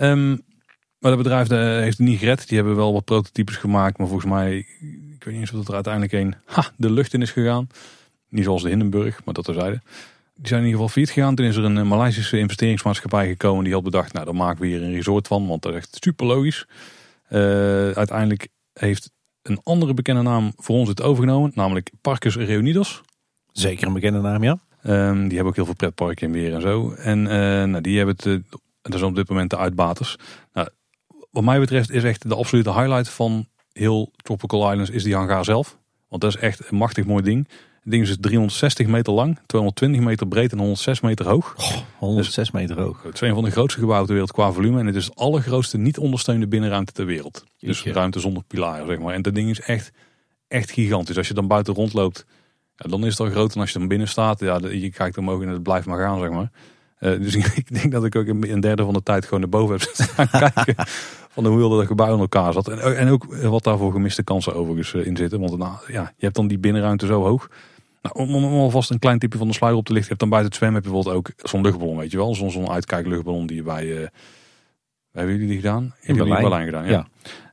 um, 0.00 0.42
maar 1.00 1.10
dat 1.10 1.16
bedrijf 1.16 1.48
heeft 1.48 1.98
het 1.98 2.06
niet 2.06 2.18
gered. 2.18 2.48
Die 2.48 2.56
hebben 2.56 2.76
wel 2.76 2.92
wat 2.92 3.04
prototypes 3.04 3.56
gemaakt. 3.56 3.98
Maar 3.98 4.06
volgens 4.06 4.30
mij, 4.30 4.56
ik 5.14 5.24
weet 5.24 5.34
niet 5.34 5.40
eens 5.40 5.52
of 5.52 5.68
er 5.68 5.74
uiteindelijk 5.74 6.12
een 6.12 6.34
ha, 6.44 6.70
de 6.76 6.90
lucht 6.92 7.14
in 7.14 7.22
is 7.22 7.30
gegaan. 7.30 7.66
Niet 8.28 8.44
zoals 8.44 8.62
de 8.62 8.68
Hindenburg, 8.68 9.24
maar 9.24 9.34
dat 9.34 9.44
terzijde 9.44 9.80
die 10.40 10.48
zijn 10.48 10.60
in 10.60 10.66
ieder 10.66 10.80
geval 10.80 10.88
failliet 10.88 11.12
gegaan. 11.12 11.34
Toen 11.34 11.46
is 11.46 11.56
er 11.56 11.64
een 11.64 11.88
Maleisische 11.88 12.38
investeringsmaatschappij 12.38 13.28
gekomen. 13.28 13.64
Die 13.64 13.72
had 13.72 13.82
bedacht, 13.82 14.12
nou 14.12 14.24
dan 14.24 14.36
maken 14.36 14.60
we 14.60 14.66
hier 14.66 14.82
een 14.82 14.92
resort 14.92 15.26
van. 15.26 15.46
Want 15.46 15.62
dat 15.62 15.72
is 15.72 15.78
echt 15.78 15.96
super 16.00 16.26
logisch. 16.26 16.66
Uh, 17.30 17.90
uiteindelijk 17.90 18.48
heeft 18.72 19.10
een 19.42 19.60
andere 19.62 19.94
bekende 19.94 20.22
naam 20.22 20.52
voor 20.56 20.76
ons 20.76 20.88
het 20.88 21.02
overgenomen. 21.02 21.52
Namelijk 21.54 21.90
Parkes 22.00 22.36
Reunidos. 22.36 23.02
Zeker 23.52 23.86
een 23.86 23.92
bekende 23.92 24.20
naam, 24.20 24.42
ja. 24.42 24.58
Um, 24.86 25.22
die 25.22 25.32
hebben 25.32 25.46
ook 25.46 25.54
heel 25.54 25.64
veel 25.64 25.74
pretparken 25.74 26.26
in 26.26 26.32
weer 26.32 26.54
en 26.54 26.60
zo. 26.60 26.92
En 26.92 27.18
uh, 27.18 27.30
nou, 27.64 27.80
die 27.80 27.96
hebben 27.96 28.14
het, 28.16 28.24
uh, 28.24 28.38
dat 28.82 28.94
is 28.94 29.02
op 29.02 29.14
dit 29.14 29.28
moment 29.28 29.50
de 29.50 29.56
uitbaters. 29.56 30.16
Nou, 30.52 30.68
wat 31.30 31.44
mij 31.44 31.60
betreft 31.60 31.90
is 31.90 32.04
echt 32.04 32.28
de 32.28 32.34
absolute 32.34 32.72
highlight 32.72 33.08
van 33.08 33.46
heel 33.72 34.10
Tropical 34.16 34.70
Islands 34.70 34.90
is 34.90 35.02
die 35.02 35.14
hangar 35.14 35.44
zelf. 35.44 35.78
Want 36.08 36.22
dat 36.22 36.34
is 36.34 36.40
echt 36.40 36.70
een 36.70 36.76
machtig 36.76 37.06
mooi 37.06 37.22
ding. 37.22 37.48
Het 37.82 37.92
ding 37.92 38.02
is 38.02 38.16
360 38.20 38.86
meter 38.86 39.12
lang, 39.12 39.38
220 39.46 40.00
meter 40.00 40.28
breed 40.28 40.52
en 40.52 40.58
106 40.58 41.00
meter 41.00 41.28
hoog. 41.28 41.54
Oh, 41.58 41.76
106 41.98 42.34
dus 42.34 42.50
meter 42.50 42.80
hoog. 42.80 43.02
Het 43.02 43.14
is 43.14 43.20
een 43.20 43.34
van 43.34 43.44
de 43.44 43.50
grootste 43.50 43.80
gebouwen 43.80 44.06
ter 44.06 44.14
wereld 44.14 44.32
qua 44.34 44.52
volume. 44.52 44.78
En 44.80 44.86
het 44.86 44.94
is 44.94 45.04
het 45.04 45.16
allergrootste 45.16 45.78
niet 45.78 45.98
ondersteunde 45.98 46.48
binnenruimte 46.48 46.92
ter 46.92 47.06
wereld. 47.06 47.44
Dus 47.58 47.84
ruimte 47.84 48.20
zonder 48.20 48.42
pilaren, 48.46 48.86
zeg 48.86 48.98
maar. 48.98 49.14
En 49.14 49.22
dat 49.22 49.34
ding 49.34 49.50
is 49.50 49.60
echt, 49.60 49.90
echt 50.48 50.70
gigantisch. 50.70 51.16
Als 51.16 51.28
je 51.28 51.34
dan 51.34 51.46
buiten 51.46 51.74
rondloopt, 51.74 52.26
ja, 52.76 52.88
dan 52.88 53.04
is 53.04 53.10
het 53.10 53.20
al 53.20 53.30
groter 53.30 53.52
dan 53.52 53.60
als 53.60 53.72
je 53.72 53.78
dan 53.78 53.88
binnen 53.88 54.08
staat. 54.08 54.40
Ja, 54.40 54.58
je 54.70 54.90
kijkt 54.90 55.18
omhoog 55.18 55.42
en 55.42 55.48
het 55.48 55.62
blijft 55.62 55.86
maar 55.86 55.98
gaan, 55.98 56.18
zeg 56.18 56.30
maar. 56.30 56.50
Uh, 57.00 57.20
dus 57.20 57.34
ik 57.62 57.74
denk 57.74 57.92
dat 57.92 58.04
ik 58.04 58.16
ook 58.16 58.26
een 58.26 58.60
derde 58.60 58.84
van 58.84 58.94
de 58.94 59.02
tijd 59.02 59.24
gewoon 59.24 59.40
naar 59.40 59.48
boven 59.48 59.78
heb 59.78 59.90
staan 59.92 60.28
kijken. 60.28 60.84
Van 61.32 61.46
hoe 61.46 61.76
dat 61.76 61.86
gebouw 61.86 62.14
in 62.14 62.20
elkaar 62.20 62.52
zat. 62.52 62.68
En, 62.68 62.96
en 62.96 63.08
ook 63.08 63.34
wat 63.34 63.64
daarvoor 63.64 63.92
gemiste 63.92 64.22
kansen 64.22 64.54
overigens 64.54 64.94
in 64.94 65.16
zitten. 65.16 65.40
Want 65.40 65.58
nou, 65.58 65.74
ja, 65.86 66.12
je 66.16 66.24
hebt 66.24 66.34
dan 66.34 66.48
die 66.48 66.58
binnenruimte 66.58 67.06
zo 67.06 67.22
hoog. 67.22 67.48
Nou, 68.02 68.28
om, 68.28 68.44
om, 68.44 68.44
alvast 68.44 68.90
een 68.90 68.98
klein 68.98 69.18
type 69.18 69.38
van 69.38 69.48
de 69.48 69.54
sluier 69.54 69.76
op 69.76 69.84
te 69.84 69.92
lichten. 69.92 70.16
Je 70.16 70.18
hebt 70.18 70.30
dan 70.30 70.40
buiten 70.40 70.50
het 70.50 70.58
zwemmen 70.58 70.82
heb 70.82 70.90
je 70.90 70.96
bijvoorbeeld 70.96 71.36
ook 71.38 71.48
zo'n 71.48 71.62
luchtballon, 71.62 71.96
weet 71.96 72.10
je 72.10 72.16
wel. 72.16 72.34
Zo'n 72.34 72.50
zo'n 72.50 72.70
uitkijkluchtballon 72.70 73.46
die 73.46 73.56
je 73.56 73.62
bij... 73.62 73.86
Uh, 73.86 74.06
hebben 75.12 75.32
jullie 75.32 75.48
die 75.48 75.56
gedaan? 75.56 75.94
In 76.00 76.16
Berlijn. 76.16 76.64
gedaan, 76.64 76.84
ja. 76.84 77.06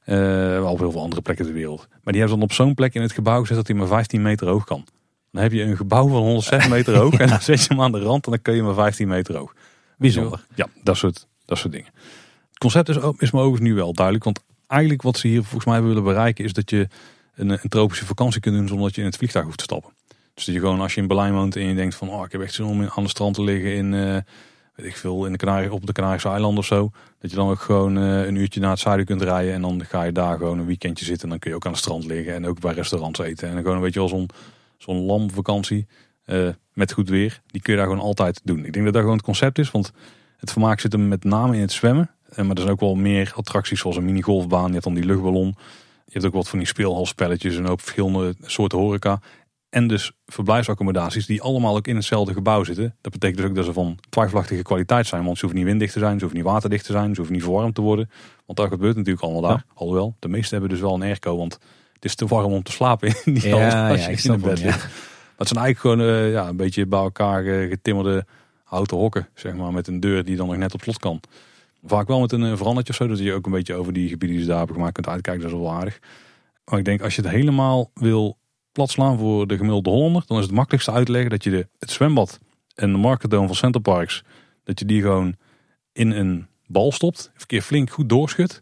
ja. 0.05 0.57
Uh, 0.59 0.69
op 0.71 0.79
heel 0.79 0.91
veel 0.91 1.01
andere 1.01 1.21
plekken 1.21 1.45
ter 1.45 1.53
wereld. 1.53 1.87
Maar 1.89 2.13
die 2.13 2.21
hebben 2.21 2.39
dan 2.39 2.49
op 2.49 2.53
zo'n 2.53 2.73
plek 2.73 2.93
in 2.93 3.01
het 3.01 3.11
gebouw 3.11 3.39
gezet 3.39 3.55
dat 3.55 3.67
hij 3.67 3.75
maar 3.75 3.87
15 3.87 4.21
meter 4.21 4.47
hoog 4.47 4.63
kan. 4.63 4.85
Dan 5.31 5.41
heb 5.41 5.51
je 5.51 5.61
een 5.61 5.77
gebouw 5.77 6.07
van 6.07 6.21
106 6.21 6.67
meter 6.77 6.95
hoog 6.95 7.13
en 7.13 7.27
dan 7.27 7.41
zet 7.41 7.61
je 7.61 7.67
hem 7.67 7.81
aan 7.81 7.91
de 7.91 7.99
rand 7.99 8.25
en 8.25 8.31
dan 8.31 8.41
kun 8.41 8.55
je 8.55 8.61
maar 8.63 8.73
15 8.73 9.07
meter 9.07 9.37
hoog. 9.37 9.53
Bijzonder. 9.97 10.45
Ja, 10.55 10.67
dat 10.83 10.97
soort, 10.97 11.27
dat 11.45 11.57
soort 11.57 11.73
dingen. 11.73 11.89
Het 12.57 12.71
concept 12.71 12.89
is, 12.89 12.95
is 13.17 13.31
me 13.31 13.39
overigens 13.39 13.69
nu 13.69 13.75
wel 13.75 13.93
duidelijk. 13.93 14.25
Want 14.25 14.43
eigenlijk 14.67 15.01
wat 15.01 15.17
ze 15.17 15.27
hier 15.27 15.43
volgens 15.43 15.65
mij 15.65 15.81
willen 15.81 16.03
bereiken 16.03 16.43
is 16.43 16.53
dat 16.53 16.69
je 16.69 16.87
een, 17.35 17.49
een 17.49 17.69
tropische 17.69 18.05
vakantie 18.05 18.41
kunt 18.41 18.55
doen 18.55 18.67
zonder 18.67 18.85
dat 18.85 18.95
je 18.95 19.01
in 19.01 19.07
het 19.07 19.17
vliegtuig 19.17 19.45
hoeft 19.45 19.57
te 19.57 19.63
stappen. 19.63 19.93
Dus 20.33 20.45
dat 20.45 20.55
je 20.55 20.61
gewoon 20.61 20.81
als 20.81 20.93
je 20.93 21.01
in 21.01 21.07
Berlijn 21.07 21.33
woont 21.33 21.55
en 21.55 21.67
je 21.67 21.75
denkt 21.75 21.95
van 21.95 22.09
oh, 22.09 22.25
ik 22.25 22.31
heb 22.31 22.41
echt 22.41 22.53
zin 22.53 22.65
om 22.65 22.83
aan 22.95 23.03
de 23.03 23.09
strand 23.09 23.35
te 23.35 23.43
liggen 23.43 23.75
in, 23.75 23.93
uh, 23.93 24.17
weet 24.75 24.85
ik 24.85 24.95
veel, 24.95 25.25
in 25.25 25.31
de 25.31 25.37
Canarie, 25.37 25.73
op 25.73 25.85
de 25.85 25.93
Canarische 25.93 26.29
eilanden 26.29 26.59
of 26.59 26.65
zo. 26.65 26.91
Dat 27.19 27.29
je 27.29 27.35
dan 27.37 27.49
ook 27.49 27.61
gewoon 27.61 27.97
uh, 27.97 28.25
een 28.25 28.35
uurtje 28.35 28.59
naar 28.59 28.69
het 28.69 28.79
zuiden 28.79 29.05
kunt 29.05 29.21
rijden 29.21 29.53
en 29.53 29.61
dan 29.61 29.85
ga 29.85 30.03
je 30.03 30.11
daar 30.11 30.37
gewoon 30.37 30.59
een 30.59 30.65
weekendje 30.65 31.05
zitten. 31.05 31.23
En 31.23 31.29
dan 31.29 31.39
kun 31.39 31.49
je 31.49 31.55
ook 31.55 31.65
aan 31.65 31.71
het 31.71 31.81
strand 31.81 32.05
liggen 32.05 32.33
en 32.33 32.47
ook 32.47 32.59
bij 32.59 32.73
restaurants 32.73 33.19
eten. 33.19 33.47
En 33.47 33.53
dan 33.53 33.63
gewoon 33.63 33.81
weet 33.81 33.93
je 33.93 33.99
wel 33.99 34.09
zo'n 34.09 34.29
zo'n 34.77 35.05
lamvakantie 35.05 35.87
uh, 36.25 36.49
met 36.73 36.91
goed 36.91 37.09
weer. 37.09 37.41
Die 37.47 37.61
kun 37.61 37.73
je 37.73 37.79
daar 37.79 37.87
gewoon 37.87 38.03
altijd 38.03 38.41
doen. 38.43 38.65
Ik 38.65 38.73
denk 38.73 38.85
dat 38.85 38.93
dat 38.93 39.01
gewoon 39.01 39.17
het 39.17 39.25
concept 39.25 39.59
is, 39.59 39.71
want 39.71 39.91
het 40.37 40.51
vermaak 40.51 40.79
zit 40.79 40.91
hem 40.91 41.07
met 41.07 41.23
name 41.23 41.55
in 41.55 41.61
het 41.61 41.71
zwemmen. 41.71 42.09
Maar 42.35 42.49
er 42.49 42.57
zijn 42.57 42.69
ook 42.69 42.79
wel 42.79 42.95
meer 42.95 43.33
attracties 43.35 43.79
zoals 43.79 43.97
een 43.97 44.05
mini-golfbaan. 44.05 44.65
Je 44.65 44.71
hebt 44.71 44.83
dan 44.83 44.93
die 44.93 45.05
luchtballon. 45.05 45.55
Je 46.05 46.13
hebt 46.13 46.25
ook 46.25 46.33
wat 46.33 46.49
van 46.49 46.59
die 46.59 46.67
speelhalspelletjes 46.67 47.57
en 47.57 47.67
ook 47.67 47.79
verschillende 47.79 48.35
soorten 48.41 48.77
horeca. 48.77 49.19
En 49.69 49.87
dus 49.87 50.11
verblijfsaccommodaties 50.25 51.25
die 51.25 51.41
allemaal 51.41 51.75
ook 51.75 51.87
in 51.87 51.95
hetzelfde 51.95 52.33
gebouw 52.33 52.63
zitten. 52.63 52.95
Dat 53.01 53.11
betekent 53.11 53.37
dus 53.37 53.47
ook 53.47 53.55
dat 53.55 53.65
ze 53.65 53.73
van 53.73 53.99
twijfelachtige 54.09 54.61
kwaliteit 54.61 55.07
zijn. 55.07 55.23
Want 55.23 55.37
ze 55.37 55.41
hoeven 55.41 55.59
niet 55.59 55.69
winddicht 55.69 55.93
te 55.93 55.99
zijn, 55.99 56.13
ze 56.13 56.19
hoeven 56.19 56.37
niet 56.37 56.47
waterdicht 56.47 56.85
te 56.85 56.91
zijn, 56.91 57.09
ze 57.09 57.15
hoeven 57.15 57.33
niet 57.33 57.43
verwarmd 57.43 57.75
te 57.75 57.81
worden. 57.81 58.09
Want 58.45 58.57
dat 58.57 58.67
gebeurt 58.67 58.95
natuurlijk 58.95 59.23
allemaal 59.23 59.41
daar. 59.41 59.65
Ja. 59.67 59.73
Alhoewel, 59.73 60.15
de 60.19 60.27
meeste 60.27 60.51
hebben 60.51 60.69
dus 60.69 60.79
wel 60.79 60.93
een 60.93 61.01
airco, 61.01 61.37
want 61.37 61.53
het 61.93 62.05
is 62.05 62.15
te 62.15 62.25
warm 62.25 62.53
om 62.53 62.63
te 62.63 62.71
slapen 62.71 63.07
in 63.25 63.33
die 63.33 63.47
ja, 63.47 63.89
als 63.89 63.99
ja, 63.99 64.09
je 64.09 64.21
in 64.23 64.31
het 64.31 64.41
bed 64.41 64.63
ligt. 64.63 64.83
Maar 64.83 65.37
het 65.37 65.47
zijn 65.47 65.63
eigenlijk 65.63 65.79
gewoon 65.79 66.01
uh, 66.01 66.31
ja, 66.31 66.47
een 66.47 66.57
beetje 66.57 66.85
bij 66.85 66.99
elkaar 66.99 67.43
uh, 67.43 67.69
getimmerde 67.69 68.25
houten 68.63 68.97
hokken, 68.97 69.27
zeg 69.33 69.53
maar, 69.53 69.73
met 69.73 69.87
een 69.87 69.99
deur 69.99 70.23
die 70.23 70.35
dan 70.35 70.47
nog 70.47 70.57
net 70.57 70.73
op 70.73 70.81
slot 70.81 70.99
kan. 70.99 71.19
Vaak 71.87 72.07
wel 72.07 72.19
met 72.19 72.31
een 72.31 72.41
uh, 72.41 72.57
verandertje 72.57 72.93
of 72.93 72.99
zo, 72.99 73.07
dat 73.07 73.19
je 73.19 73.33
ook 73.33 73.45
een 73.45 73.51
beetje 73.51 73.73
over 73.73 73.93
die 73.93 74.09
gebieden 74.09 74.29
die 74.29 74.39
ze 74.39 74.47
daar 74.47 74.57
hebben 74.57 74.75
gemaakt 74.75 74.93
kunt 74.93 75.07
uitkijken. 75.07 75.43
Dat 75.43 75.51
is 75.51 75.57
wel 75.57 75.71
aardig. 75.71 75.99
Maar 76.65 76.79
ik 76.79 76.85
denk, 76.85 77.01
als 77.01 77.15
je 77.15 77.21
het 77.21 77.31
helemaal 77.31 77.91
wil 77.93 78.37
plat 78.71 78.89
slaan 78.89 79.17
voor 79.17 79.47
de 79.47 79.55
gemiddelde 79.55 79.89
Hollander, 79.89 80.23
dan 80.25 80.37
is 80.37 80.43
het 80.43 80.53
makkelijkste 80.53 80.91
uitleggen 80.91 81.29
dat 81.29 81.43
je 81.43 81.49
de, 81.49 81.67
het 81.79 81.91
zwembad 81.91 82.39
en 82.75 82.91
de 82.91 82.97
marketdome 82.97 83.47
van 83.47 83.55
Center 83.55 83.81
Parks, 83.81 84.23
dat 84.63 84.79
je 84.79 84.85
die 84.85 85.01
gewoon 85.01 85.35
in 85.91 86.11
een 86.11 86.47
bal 86.65 86.91
stopt, 86.91 87.31
een 87.37 87.45
keer 87.45 87.61
flink 87.61 87.89
goed 87.89 88.09
doorschudt. 88.09 88.61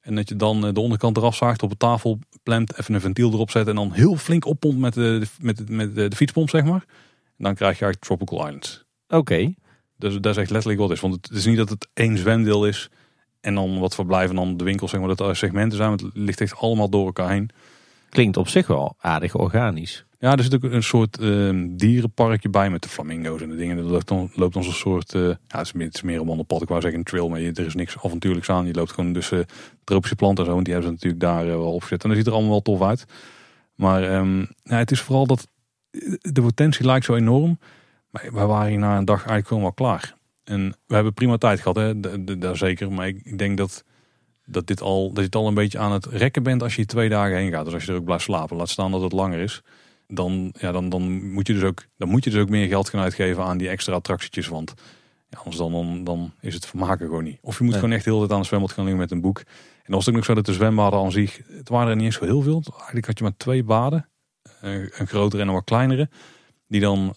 En 0.00 0.14
dat 0.14 0.28
je 0.28 0.36
dan 0.36 0.60
de 0.74 0.80
onderkant 0.80 1.16
eraf 1.16 1.36
zaagt, 1.36 1.62
op 1.62 1.70
de 1.70 1.76
tafel 1.76 2.18
plemt, 2.42 2.78
even 2.78 2.94
een 2.94 3.00
ventiel 3.00 3.32
erop 3.32 3.50
zet 3.50 3.68
en 3.68 3.74
dan 3.74 3.92
heel 3.92 4.16
flink 4.16 4.46
oppompt 4.46 4.78
met 4.78 4.94
de, 4.94 5.26
met, 5.40 5.68
met 5.68 5.94
de, 5.94 6.08
de 6.08 6.16
fietspomp, 6.16 6.50
zeg 6.50 6.64
maar. 6.64 6.84
En 7.36 7.44
dan 7.44 7.54
krijg 7.54 7.78
je 7.78 7.84
eigenlijk 7.84 8.00
Tropical 8.00 8.46
Islands. 8.46 8.84
Oké. 9.08 9.54
Dus 10.10 10.20
dat 10.20 10.32
is 10.32 10.42
echt 10.42 10.50
letterlijk 10.50 10.80
wat 10.80 10.90
is. 10.90 11.00
Want 11.00 11.14
het 11.14 11.30
is 11.30 11.46
niet 11.46 11.56
dat 11.56 11.68
het 11.68 11.88
één 11.94 12.18
zwemdeel 12.18 12.66
is 12.66 12.90
en 13.40 13.54
dan 13.54 13.78
wat 13.78 13.94
verblijven 13.94 14.36
dan 14.36 14.56
de 14.56 14.64
winkels, 14.64 14.90
zeg 14.90 15.00
maar, 15.00 15.08
dat 15.08 15.20
er 15.20 15.36
segmenten 15.36 15.76
zijn. 15.76 15.88
Want 15.88 16.00
het 16.00 16.10
ligt 16.14 16.40
echt 16.40 16.56
allemaal 16.56 16.88
door 16.88 17.06
elkaar 17.06 17.30
heen. 17.30 17.50
Klinkt 18.08 18.36
op 18.36 18.48
zich 18.48 18.66
wel 18.66 18.96
aardig 18.98 19.34
organisch. 19.34 20.04
Ja, 20.18 20.36
er 20.36 20.42
zit 20.42 20.54
ook 20.54 20.62
een 20.62 20.82
soort 20.82 21.20
uh, 21.20 21.66
dierenparkje 21.70 22.48
bij 22.48 22.70
met 22.70 22.82
de 22.82 22.88
flamingo's 22.88 23.42
en 23.42 23.48
de 23.48 23.56
dingen. 23.56 23.78
Er 23.78 23.84
loopt 23.84 24.08
dan, 24.08 24.30
loopt 24.34 24.54
dan 24.54 24.64
zo'n 24.64 24.72
soort, 24.72 25.14
uh, 25.14 25.22
ja, 25.22 25.36
het 25.46 25.66
is, 25.66 25.72
meer, 25.72 25.86
het 25.86 25.94
is 25.94 26.02
meer 26.02 26.20
een 26.20 26.26
wandelpad. 26.26 26.62
Ik 26.62 26.68
wou 26.68 26.80
zeggen 26.80 26.98
een 26.98 27.04
trail, 27.04 27.28
maar 27.28 27.40
je, 27.40 27.52
er 27.52 27.66
is 27.66 27.74
niks 27.74 27.96
avontuurlijks 27.96 28.50
aan. 28.50 28.66
Je 28.66 28.74
loopt 28.74 28.92
gewoon 28.92 29.16
uh, 29.16 29.40
tropische 29.84 30.16
planten 30.16 30.38
en 30.38 30.48
zo, 30.48 30.54
want 30.54 30.64
die 30.64 30.74
hebben 30.74 30.92
ze 30.92 30.96
natuurlijk 30.96 31.22
daar 31.22 31.46
wel 31.58 31.72
opgezet. 31.72 32.02
En 32.02 32.08
dat 32.08 32.18
ziet 32.18 32.26
er 32.26 32.32
allemaal 32.32 32.50
wel 32.50 32.62
tof 32.62 32.82
uit. 32.82 33.04
Maar 33.74 34.16
um, 34.16 34.48
ja, 34.62 34.76
het 34.76 34.90
is 34.90 35.00
vooral 35.00 35.26
dat 35.26 35.48
de 36.20 36.42
potentie 36.42 36.84
lijkt 36.84 37.04
zo 37.04 37.14
enorm. 37.14 37.58
Maar 38.14 38.32
we 38.32 38.46
waren 38.46 38.68
hier 38.68 38.78
na 38.78 38.96
een 38.96 39.04
dag 39.04 39.16
eigenlijk 39.16 39.46
gewoon 39.46 39.62
wel 39.62 39.72
klaar. 39.72 40.16
En 40.44 40.76
we 40.86 40.94
hebben 40.94 41.14
prima 41.14 41.36
tijd 41.36 41.60
gehad, 41.60 41.76
hè, 41.76 42.00
daar 42.38 42.56
zeker. 42.56 42.92
Maar 42.92 43.06
ik, 43.08 43.20
ik 43.24 43.38
denk 43.38 43.58
dat 43.58 43.84
dat, 44.46 44.66
dit 44.66 44.80
al, 44.80 45.08
dat 45.08 45.16
je 45.16 45.22
het 45.22 45.34
al 45.34 45.46
een 45.46 45.54
beetje 45.54 45.78
aan 45.78 45.92
het 45.92 46.06
rekken 46.06 46.42
bent 46.42 46.62
als 46.62 46.76
je 46.76 46.86
twee 46.86 47.08
dagen 47.08 47.36
heen 47.36 47.50
gaat. 47.50 47.64
Dus 47.64 47.74
als 47.74 47.84
je 47.84 47.92
er 47.92 47.98
ook 47.98 48.04
blijft 48.04 48.24
slapen, 48.24 48.56
laat 48.56 48.68
staan 48.68 48.90
dat 48.90 49.02
het 49.02 49.12
langer 49.12 49.38
is. 49.38 49.62
Dan, 50.06 50.54
ja, 50.58 50.72
dan, 50.72 50.88
dan, 50.88 51.32
moet 51.32 51.46
je 51.46 51.52
dus 51.52 51.62
ook, 51.62 51.86
dan 51.96 52.08
moet 52.08 52.24
je 52.24 52.30
dus 52.30 52.40
ook 52.40 52.48
meer 52.48 52.68
geld 52.68 52.88
gaan 52.88 53.00
uitgeven 53.00 53.44
aan 53.44 53.58
die 53.58 53.68
extra 53.68 53.94
attractietjes. 53.94 54.48
Want 54.48 54.74
ja, 55.28 55.38
anders 55.38 55.56
dan, 55.56 55.72
dan, 55.72 56.04
dan 56.04 56.32
is 56.40 56.54
het 56.54 56.66
vermaken 56.66 57.06
gewoon 57.06 57.24
niet. 57.24 57.38
Of 57.40 57.56
je 57.58 57.62
moet 57.62 57.72
nee. 57.72 57.80
gewoon 57.80 57.96
echt 57.96 58.04
heel 58.04 58.14
de 58.14 58.20
tijd 58.20 58.32
aan 58.32 58.38
het 58.38 58.48
zwembad 58.48 58.72
gaan 58.72 58.84
liggen 58.84 59.02
met 59.02 59.10
een 59.10 59.20
boek. 59.20 59.38
En 59.38 59.44
dan 59.84 59.94
was 59.94 60.06
het 60.06 60.08
ook 60.08 60.20
nog 60.20 60.24
zo 60.24 60.34
dat 60.34 60.46
de 60.46 60.52
zwembaden 60.52 60.98
aan 60.98 61.12
zich, 61.12 61.40
het 61.46 61.68
waren 61.68 61.88
er 61.88 61.96
niet 61.96 62.04
eens 62.04 62.16
zo 62.16 62.24
heel 62.24 62.42
veel. 62.42 62.62
Eigenlijk 62.76 63.06
had 63.06 63.18
je 63.18 63.24
maar 63.24 63.36
twee 63.36 63.64
baden. 63.64 64.08
Een 64.60 65.06
grotere 65.06 65.42
en 65.42 65.48
een 65.48 65.54
wat 65.54 65.64
kleinere. 65.64 66.08
Die 66.66 66.80
dan 66.80 67.14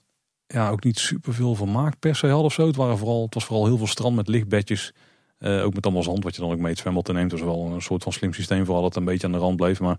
ja, 0.47 0.69
ook 0.69 0.83
niet 0.83 0.99
super 0.99 1.33
veel 1.33 1.55
vermaak 1.55 1.99
per 1.99 2.15
se 2.15 2.27
hadden 2.27 2.45
of 2.45 2.53
zo. 2.53 2.67
Het, 2.67 2.75
waren 2.75 2.97
vooral, 2.97 3.23
het 3.23 3.33
was 3.33 3.45
vooral 3.45 3.65
heel 3.65 3.77
veel 3.77 3.87
strand 3.87 4.15
met 4.15 4.27
lichtbedjes 4.27 4.93
Eh, 5.37 5.63
ook 5.63 5.73
met 5.73 5.85
allemaal 5.85 6.03
zand 6.03 6.23
wat 6.23 6.35
je 6.35 6.41
dan 6.41 6.51
ook 6.51 6.57
mee 6.57 6.71
het 6.71 6.79
zwembad 6.79 7.11
neemt. 7.11 7.33
Is 7.33 7.41
wel 7.41 7.71
een 7.73 7.81
soort 7.81 8.03
van 8.03 8.11
slim 8.11 8.33
systeem 8.33 8.65
vooral 8.65 8.83
dat 8.83 8.95
het 8.95 9.03
een 9.03 9.11
beetje 9.11 9.27
aan 9.27 9.33
de 9.33 9.39
rand 9.39 9.55
bleef. 9.55 9.79
Maar 9.79 9.97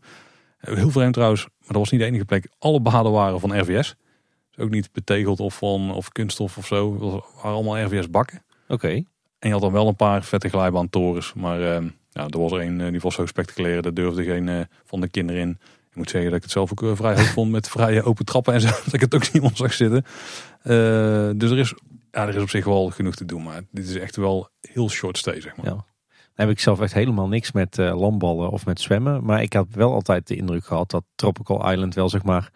eh, 0.59 0.75
heel 0.75 0.91
vreemd 0.91 1.13
trouwens, 1.13 1.45
maar 1.45 1.69
dat 1.69 1.77
was 1.77 1.91
niet 1.91 2.01
de 2.01 2.07
enige 2.07 2.25
plek. 2.25 2.49
Alle 2.59 2.81
baden 2.81 3.13
waren 3.13 3.41
van 3.41 3.61
RVS. 3.61 3.95
Dus 4.51 4.65
ook 4.65 4.71
niet 4.71 4.93
betegeld 4.93 5.41
of 5.41 5.57
van 5.57 5.95
of 5.95 6.09
kunststof 6.09 6.57
of 6.57 6.67
zo. 6.67 6.93
Het 6.93 7.01
waren 7.35 7.57
allemaal 7.57 7.85
RVS 7.85 8.11
bakken. 8.11 8.43
Oké. 8.69 8.89
En 9.39 9.49
je 9.49 9.51
had 9.51 9.61
dan 9.61 9.73
wel 9.73 9.89
een 9.89 9.97
paar 9.97 10.25
vette 10.25 10.49
glijbaantorens. 10.49 11.33
Maar 11.35 11.61
uh, 11.61 11.91
ja, 12.11 12.29
er 12.29 12.39
was 12.39 12.53
er 12.53 12.61
een 12.61 12.91
die 12.91 13.01
was 13.01 13.15
zo 13.15 13.27
spectaculair. 13.27 13.83
Daar 13.83 13.95
durfde 13.95 14.25
geen 14.25 14.69
van 14.85 15.01
de 15.01 15.09
kinderen 15.09 15.43
in. 15.43 15.59
Moet 15.99 16.11
zeggen 16.11 16.31
dat 16.31 16.39
ik 16.39 16.45
het 16.45 16.53
zelf 16.53 16.71
ook 16.71 16.97
vrij 16.97 17.15
hoog 17.15 17.33
vond 17.33 17.51
met 17.51 17.69
vrije 17.69 18.03
open 18.03 18.25
trappen 18.25 18.55
en 18.55 18.61
zo. 18.61 18.69
Dat 18.85 18.93
ik 18.93 19.01
het 19.01 19.15
ook 19.15 19.33
niet 19.33 19.43
onder 19.43 19.57
zag 19.57 19.73
zitten. 19.73 20.05
dus 21.39 21.51
er 21.51 21.59
is 21.59 21.75
ja, 22.11 22.27
er 22.27 22.35
is 22.35 22.43
op 22.43 22.51
zich 22.51 22.65
wel 22.65 22.91
genoeg 22.91 23.15
te 23.15 23.25
doen. 23.25 23.43
Maar 23.43 23.63
dit 23.71 23.89
is 23.89 23.97
echt 23.97 24.17
wel 24.17 24.51
heel 24.61 24.91
short 24.91 25.19
stay, 25.19 25.41
zeg 25.41 25.57
maar. 25.57 25.67
Dan 25.67 25.85
heb 26.35 26.49
ik 26.49 26.61
zelf 26.61 26.81
echt 26.81 26.93
helemaal 26.93 27.29
niks 27.29 27.53
met 27.53 27.79
uh, 27.79 27.99
landballen 28.01 28.51
of 28.51 28.67
met 28.67 28.81
zwemmen. 28.81 29.25
Maar 29.25 29.43
ik 29.43 29.53
had 29.53 29.67
wel 29.71 29.93
altijd 29.93 30.27
de 30.27 30.37
indruk 30.37 30.65
gehad 30.65 30.91
dat 30.91 31.05
Tropical 31.15 31.73
Island 31.73 31.95
wel 31.95 32.09
zeg 32.09 32.23
maar 32.23 32.51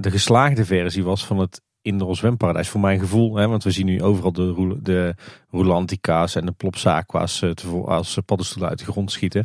de 0.00 0.10
geslaagde 0.10 0.64
versie 0.64 1.04
was 1.04 1.26
van 1.26 1.38
het 1.38 1.60
indoor 1.82 2.16
zwemparadijs. 2.16 2.68
Voor 2.68 2.80
mijn 2.80 2.98
gevoel, 2.98 3.36
hè, 3.36 3.48
want 3.48 3.64
we 3.64 3.70
zien 3.70 3.86
nu 3.86 4.02
overal 4.02 4.32
de, 4.32 4.78
de 4.82 5.14
Roulantica's 5.50 6.34
en 6.34 6.46
de 6.46 6.52
Plopsaqua's 6.52 7.44
als 7.84 8.18
paddenstoelen 8.24 8.70
uit 8.70 8.78
de 8.78 8.84
grond 8.84 9.12
schieten. 9.12 9.44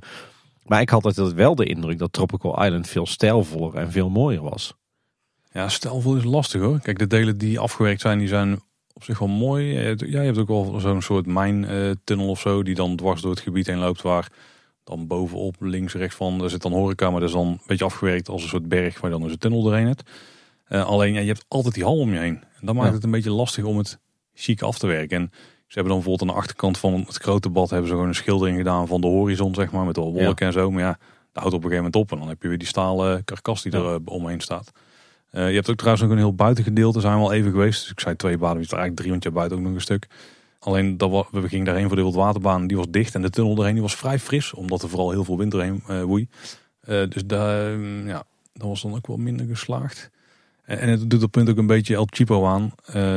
Maar 0.66 0.82
ik 0.82 0.90
had 0.90 1.06
altijd 1.06 1.34
wel 1.34 1.56
de 1.56 1.66
indruk 1.66 1.98
dat 2.00 2.14
Tropical 2.14 2.64
Island 2.64 2.88
veel 2.88 3.06
stijlvoller 3.06 3.76
en 3.76 3.92
veel 3.92 4.10
mooier 4.10 4.42
was. 4.42 4.74
Ja, 5.52 5.70
stijlvol 5.70 6.16
is 6.16 6.24
lastig 6.24 6.62
hoor. 6.62 6.80
Kijk, 6.80 7.00
de 7.00 7.08
delen 7.08 7.38
die 7.38 7.60
afgewerkt 7.60 8.02
zijn, 8.02 8.20
die 8.20 8.28
zijn 8.28 8.62
op 8.94 9.04
zich 9.04 9.20
wel 9.20 9.28
mooi. 9.28 9.74
Ja, 9.74 9.96
je 9.98 10.18
hebt 10.18 10.38
ook 10.38 10.48
wel 10.48 10.80
zo'n 10.80 11.02
soort 11.02 11.26
mijntunnel 11.26 12.30
of 12.30 12.40
zo 12.40 12.64
die 12.64 12.76
dan 12.76 12.96
dwars 12.96 13.22
door 13.22 13.32
het 13.32 13.40
gebied 13.40 13.68
heen 13.68 13.78
loopt 13.78 14.02
waar 14.02 14.32
dan 14.84 15.08
bovenop, 15.08 15.56
links, 15.60 15.94
rechts 15.94 16.16
van, 16.16 16.38
daar 16.38 16.50
zit 16.50 16.62
dan 16.62 16.72
horeca, 16.72 17.10
maar 17.10 17.20
dat 17.20 17.30
is 17.30 17.36
dan 17.36 17.48
een 17.48 17.60
beetje 17.66 17.86
afgewerkt 17.86 18.30
als 18.30 18.44
een 18.44 18.50
soort 18.50 18.68
berg 18.68 18.94
waar 18.94 19.12
je 19.12 19.16
dan 19.18 19.22
dus 19.22 19.32
een 19.32 19.38
tunnel 19.38 19.64
doorheen 19.64 19.88
hebt. 19.88 20.10
Uh, 20.70 20.86
alleen 20.86 21.14
ja, 21.14 21.20
je 21.20 21.28
hebt 21.28 21.46
altijd 21.48 21.74
die 21.74 21.84
hal 21.84 21.98
om 21.98 22.14
je 22.14 22.20
heen. 22.20 22.44
En 22.60 22.66
dat 22.66 22.76
maakt 22.76 22.94
het 22.94 23.04
een 23.04 23.12
beetje 23.12 23.32
lastig 23.32 23.64
om 23.64 23.78
het 23.78 24.00
chic 24.34 24.62
af 24.62 24.78
te 24.78 24.88
werken. 24.88 25.18
En 25.18 25.32
ze 25.74 25.80
hebben 25.80 25.98
dan 25.98 26.04
bijvoorbeeld 26.04 26.30
aan 26.30 26.36
de 26.36 26.42
achterkant 26.42 26.78
van 26.78 27.04
het 27.08 27.18
grote 27.18 27.50
bad 27.50 27.70
hebben 27.70 27.88
ze 27.88 27.94
gewoon 27.94 28.10
een 28.10 28.16
schildering 28.16 28.58
gedaan 28.58 28.88
van 28.88 29.02
de 29.02 29.08
horizon, 29.08 29.56
zeg 29.56 29.72
maar, 29.72 29.86
met 29.86 29.96
de 29.96 30.02
wolken 30.02 30.48
en 30.48 30.54
zo. 30.54 30.72
Maar 30.72 30.82
ja, 30.82 30.98
dat 31.32 31.44
houdt 31.44 31.56
op 31.56 31.64
een 31.64 31.70
gegeven 31.70 31.76
moment 31.76 31.96
op 31.96 32.12
en 32.12 32.18
dan 32.18 32.28
heb 32.28 32.42
je 32.42 32.48
weer 32.48 32.58
die 32.58 32.68
stalen 32.68 33.24
karkas 33.24 33.62
die 33.62 33.72
er 33.72 33.94
uh, 33.94 33.96
omheen 34.06 34.40
staat. 34.40 34.72
Uh, 35.32 35.50
je 35.50 35.56
hebt 35.56 35.70
ook 35.70 35.76
trouwens 35.76 36.06
ook 36.06 36.12
een 36.12 36.18
heel 36.18 36.36
buitengedeelte, 36.36 37.00
zijn 37.00 37.18
we 37.18 37.24
al 37.24 37.34
even 37.34 37.52
geweest. 37.52 37.82
Dus 37.82 37.92
ik 37.92 38.00
zei 38.00 38.16
twee 38.16 38.38
baden, 38.38 38.62
is 38.62 38.68
eigenlijk 38.68 38.96
drie, 39.00 39.12
want 39.12 39.24
je 39.24 39.32
buiten 39.32 39.58
ook 39.58 39.64
nog 39.64 39.74
een 39.74 39.82
stuk. 39.82 40.08
Alleen 40.60 40.98
dat 40.98 41.28
we, 41.32 41.48
gingen 41.48 41.66
daarheen 41.66 41.88
voor 41.88 41.96
de 41.96 42.02
wildwaterbaan, 42.02 42.68
die 42.68 42.78
was 42.78 42.88
dicht. 42.90 43.16
En 43.16 43.22
de 43.22 43.30
tunnel 43.30 43.58
erheen 43.58 43.74
die 43.74 43.82
was 43.82 43.96
vrij 43.96 44.20
fris, 44.20 44.54
omdat 44.54 44.84
er 44.84 44.90
vooral 44.90 45.12
heel 45.12 45.24
veel 45.24 45.38
wind 45.38 45.54
erheen 45.54 45.84
uh, 45.90 46.04
woei. 46.04 46.28
Uh, 46.90 47.10
dus 47.10 47.26
daar, 47.26 47.78
mm, 47.78 48.08
ja, 48.08 48.24
dat 48.54 48.68
was 48.68 48.82
dan 48.82 48.96
ook 48.96 49.08
wel 49.08 49.18
minder 49.18 49.46
geslaagd. 49.46 50.10
En, 50.64 50.90
het 50.90 51.10
doet 51.10 51.24
op 51.24 51.32
punt 51.32 51.50
ook 51.50 51.58
een 51.58 51.68
beetje 51.68 51.96
El 51.96 52.08
Chipo 52.10 52.46
aan. 52.46 52.72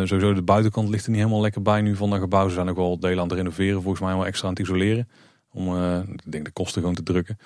sowieso 0.06 0.34
de 0.34 0.42
buitenkant 0.42 0.88
ligt 0.88 1.04
er 1.04 1.10
niet 1.10 1.20
helemaal 1.20 1.40
lekker 1.40 1.62
bij 1.62 1.80
nu 1.80 1.96
van 1.96 2.10
dat 2.10 2.18
gebouw. 2.18 2.48
Ze 2.48 2.54
zijn 2.54 2.68
ook 2.68 2.76
wel 2.76 2.98
delen 2.98 3.18
aan 3.18 3.28
het 3.28 3.36
renoveren, 3.36 3.82
volgens 3.82 4.02
mij 4.02 4.14
wel 4.14 4.26
extra 4.26 4.48
aan 4.48 4.54
het 4.54 4.62
isoleren. 4.62 5.08
Om 5.52 5.76
ik 6.12 6.32
denk 6.32 6.44
de 6.44 6.50
kosten 6.50 6.80
gewoon 6.80 6.96
te 6.96 7.02
drukken. 7.02 7.38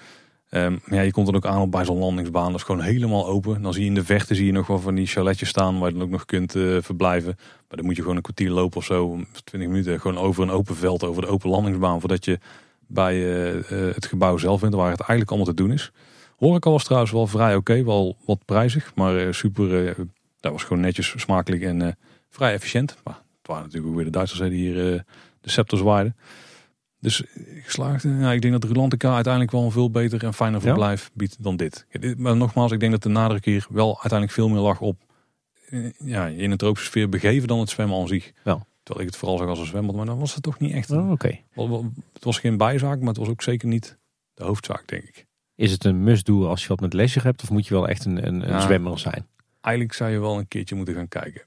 Um, 0.50 0.80
ja, 0.86 1.00
je 1.00 1.10
komt 1.10 1.26
dan 1.26 1.34
ook 1.34 1.46
aan 1.46 1.70
bij 1.70 1.84
zo'n 1.84 1.98
landingsbaan. 1.98 2.50
Dat 2.50 2.60
is 2.60 2.66
gewoon 2.66 2.80
helemaal 2.80 3.26
open. 3.26 3.62
Dan 3.62 3.72
zie 3.72 3.82
je 3.82 3.88
in 3.88 3.94
de 3.94 4.04
vechten 4.04 4.36
zie 4.36 4.46
je 4.46 4.52
nog 4.52 4.66
wel 4.66 4.78
van 4.78 4.94
die 4.94 5.06
chaletjes 5.06 5.48
staan 5.48 5.78
waar 5.78 5.88
je 5.88 5.94
dan 5.94 6.04
ook 6.04 6.10
nog 6.10 6.24
kunt 6.24 6.54
uh, 6.54 6.76
verblijven. 6.80 7.34
Maar 7.36 7.76
dan 7.76 7.84
moet 7.84 7.96
je 7.96 8.02
gewoon 8.02 8.16
een 8.16 8.22
kwartier 8.22 8.50
lopen 8.50 8.76
of 8.76 8.84
zo. 8.84 9.24
20 9.44 9.70
minuten 9.70 10.00
gewoon 10.00 10.18
over 10.18 10.42
een 10.42 10.50
open 10.50 10.76
veld, 10.76 11.04
over 11.04 11.22
de 11.22 11.28
open 11.28 11.50
landingsbaan. 11.50 12.00
Voordat 12.00 12.24
je 12.24 12.38
bij 12.86 13.16
het 13.94 14.06
gebouw 14.06 14.36
zelf 14.36 14.60
bent, 14.60 14.74
waar 14.74 14.90
het 14.90 15.00
eigenlijk 15.00 15.30
allemaal 15.30 15.54
te 15.54 15.62
doen 15.62 15.72
is. 15.72 15.92
Horeca 16.40 16.70
was 16.70 16.84
trouwens 16.84 17.12
wel 17.12 17.26
vrij 17.26 17.56
oké, 17.56 17.72
okay, 17.72 17.84
wel 17.84 18.16
wat 18.24 18.44
prijzig. 18.44 18.94
Maar 18.94 19.34
super, 19.34 19.94
dat 20.40 20.52
was 20.52 20.62
gewoon 20.62 20.80
netjes, 20.82 21.14
smakelijk 21.16 21.62
en 21.62 21.96
vrij 22.28 22.52
efficiënt. 22.52 22.96
Maar 23.04 23.14
het 23.14 23.46
waren 23.46 23.62
natuurlijk 23.62 23.90
ook 23.90 23.96
weer 23.96 24.04
de 24.04 24.10
Duitsers 24.10 24.40
die 24.40 24.50
hier 24.50 25.04
de 25.40 25.50
scepters 25.50 25.80
zwaaiden. 25.80 26.16
Dus 27.00 27.22
geslaagd. 27.62 28.02
Ja, 28.02 28.32
ik 28.32 28.40
denk 28.40 28.52
dat 28.60 28.64
Rulantica 28.64 29.14
uiteindelijk 29.14 29.52
wel 29.52 29.64
een 29.64 29.70
veel 29.70 29.90
beter 29.90 30.24
en 30.24 30.34
fijner 30.34 30.60
verblijf 30.60 31.10
biedt 31.14 31.42
dan 31.42 31.56
dit. 31.56 31.86
Maar 32.16 32.36
nogmaals, 32.36 32.72
ik 32.72 32.80
denk 32.80 32.92
dat 32.92 33.02
de 33.02 33.08
nadruk 33.08 33.44
hier 33.44 33.66
wel 33.70 33.88
uiteindelijk 33.88 34.32
veel 34.32 34.48
meer 34.48 34.60
lag 34.60 34.80
op 34.80 34.96
eh, 35.70 35.90
ja, 36.04 36.26
in 36.26 36.50
een 36.50 36.56
tropische 36.56 36.88
sfeer 36.88 37.08
begeven 37.08 37.48
dan 37.48 37.58
het 37.58 37.70
zwemmen 37.70 38.00
aan 38.00 38.08
zich. 38.08 38.32
Ja. 38.44 38.66
Terwijl 38.82 39.06
ik 39.06 39.12
het 39.12 39.16
vooral 39.16 39.38
zag 39.38 39.48
als 39.48 39.58
een 39.58 39.66
zwembad, 39.66 39.96
maar 39.96 40.06
dan 40.06 40.18
was 40.18 40.34
het 40.34 40.42
toch 40.42 40.58
niet 40.58 40.72
echt. 40.72 40.90
Oh, 40.90 41.10
Oké. 41.10 41.38
Het 42.12 42.24
was 42.24 42.38
geen 42.38 42.56
bijzaak, 42.56 42.98
maar 42.98 43.08
het 43.08 43.16
was 43.16 43.28
ook 43.28 43.42
zeker 43.42 43.68
niet 43.68 43.98
de 44.34 44.44
hoofdzaak, 44.44 44.88
denk 44.88 45.02
ik. 45.02 45.26
Is 45.60 45.72
het 45.72 45.84
een 45.84 46.02
must-do 46.02 46.46
als 46.46 46.62
je 46.62 46.68
wat 46.68 46.80
met 46.80 46.92
leisure 46.92 47.26
hebt, 47.26 47.42
of 47.42 47.50
moet 47.50 47.66
je 47.66 47.74
wel 47.74 47.88
echt 47.88 48.04
een, 48.04 48.26
een, 48.26 48.54
een 48.54 48.60
zwemmer 48.60 48.98
zijn? 48.98 49.26
Eigenlijk 49.60 49.94
zou 49.94 50.10
je 50.10 50.18
wel 50.18 50.38
een 50.38 50.48
keertje 50.48 50.74
moeten 50.74 50.94
gaan 50.94 51.08
kijken. 51.08 51.42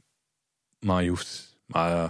Maar 0.79 1.03
je 1.03 1.09
hoeft, 1.09 1.57
maar 1.65 1.91
uh, 1.91 2.09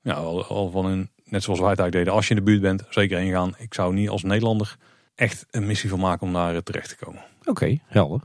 ja, 0.00 0.14
al, 0.14 0.44
al 0.44 0.70
van 0.70 0.86
een 0.86 1.10
net 1.24 1.42
zoals 1.42 1.60
wij 1.60 1.70
het 1.70 1.78
eigenlijk 1.78 1.92
deden, 1.92 2.12
als 2.12 2.28
je 2.28 2.34
in 2.34 2.44
de 2.44 2.50
buurt 2.50 2.60
bent, 2.60 2.84
zeker 2.90 3.18
heen 3.18 3.32
gaan. 3.32 3.54
Ik 3.58 3.74
zou 3.74 3.94
niet 3.94 4.08
als 4.08 4.22
Nederlander 4.22 4.76
echt 5.14 5.46
een 5.50 5.66
missie 5.66 5.90
van 5.90 6.00
maken 6.00 6.26
om 6.26 6.32
daar 6.32 6.62
terecht 6.62 6.88
te 6.88 7.04
komen. 7.04 7.24
Oké, 7.44 7.78
helder. 7.86 8.20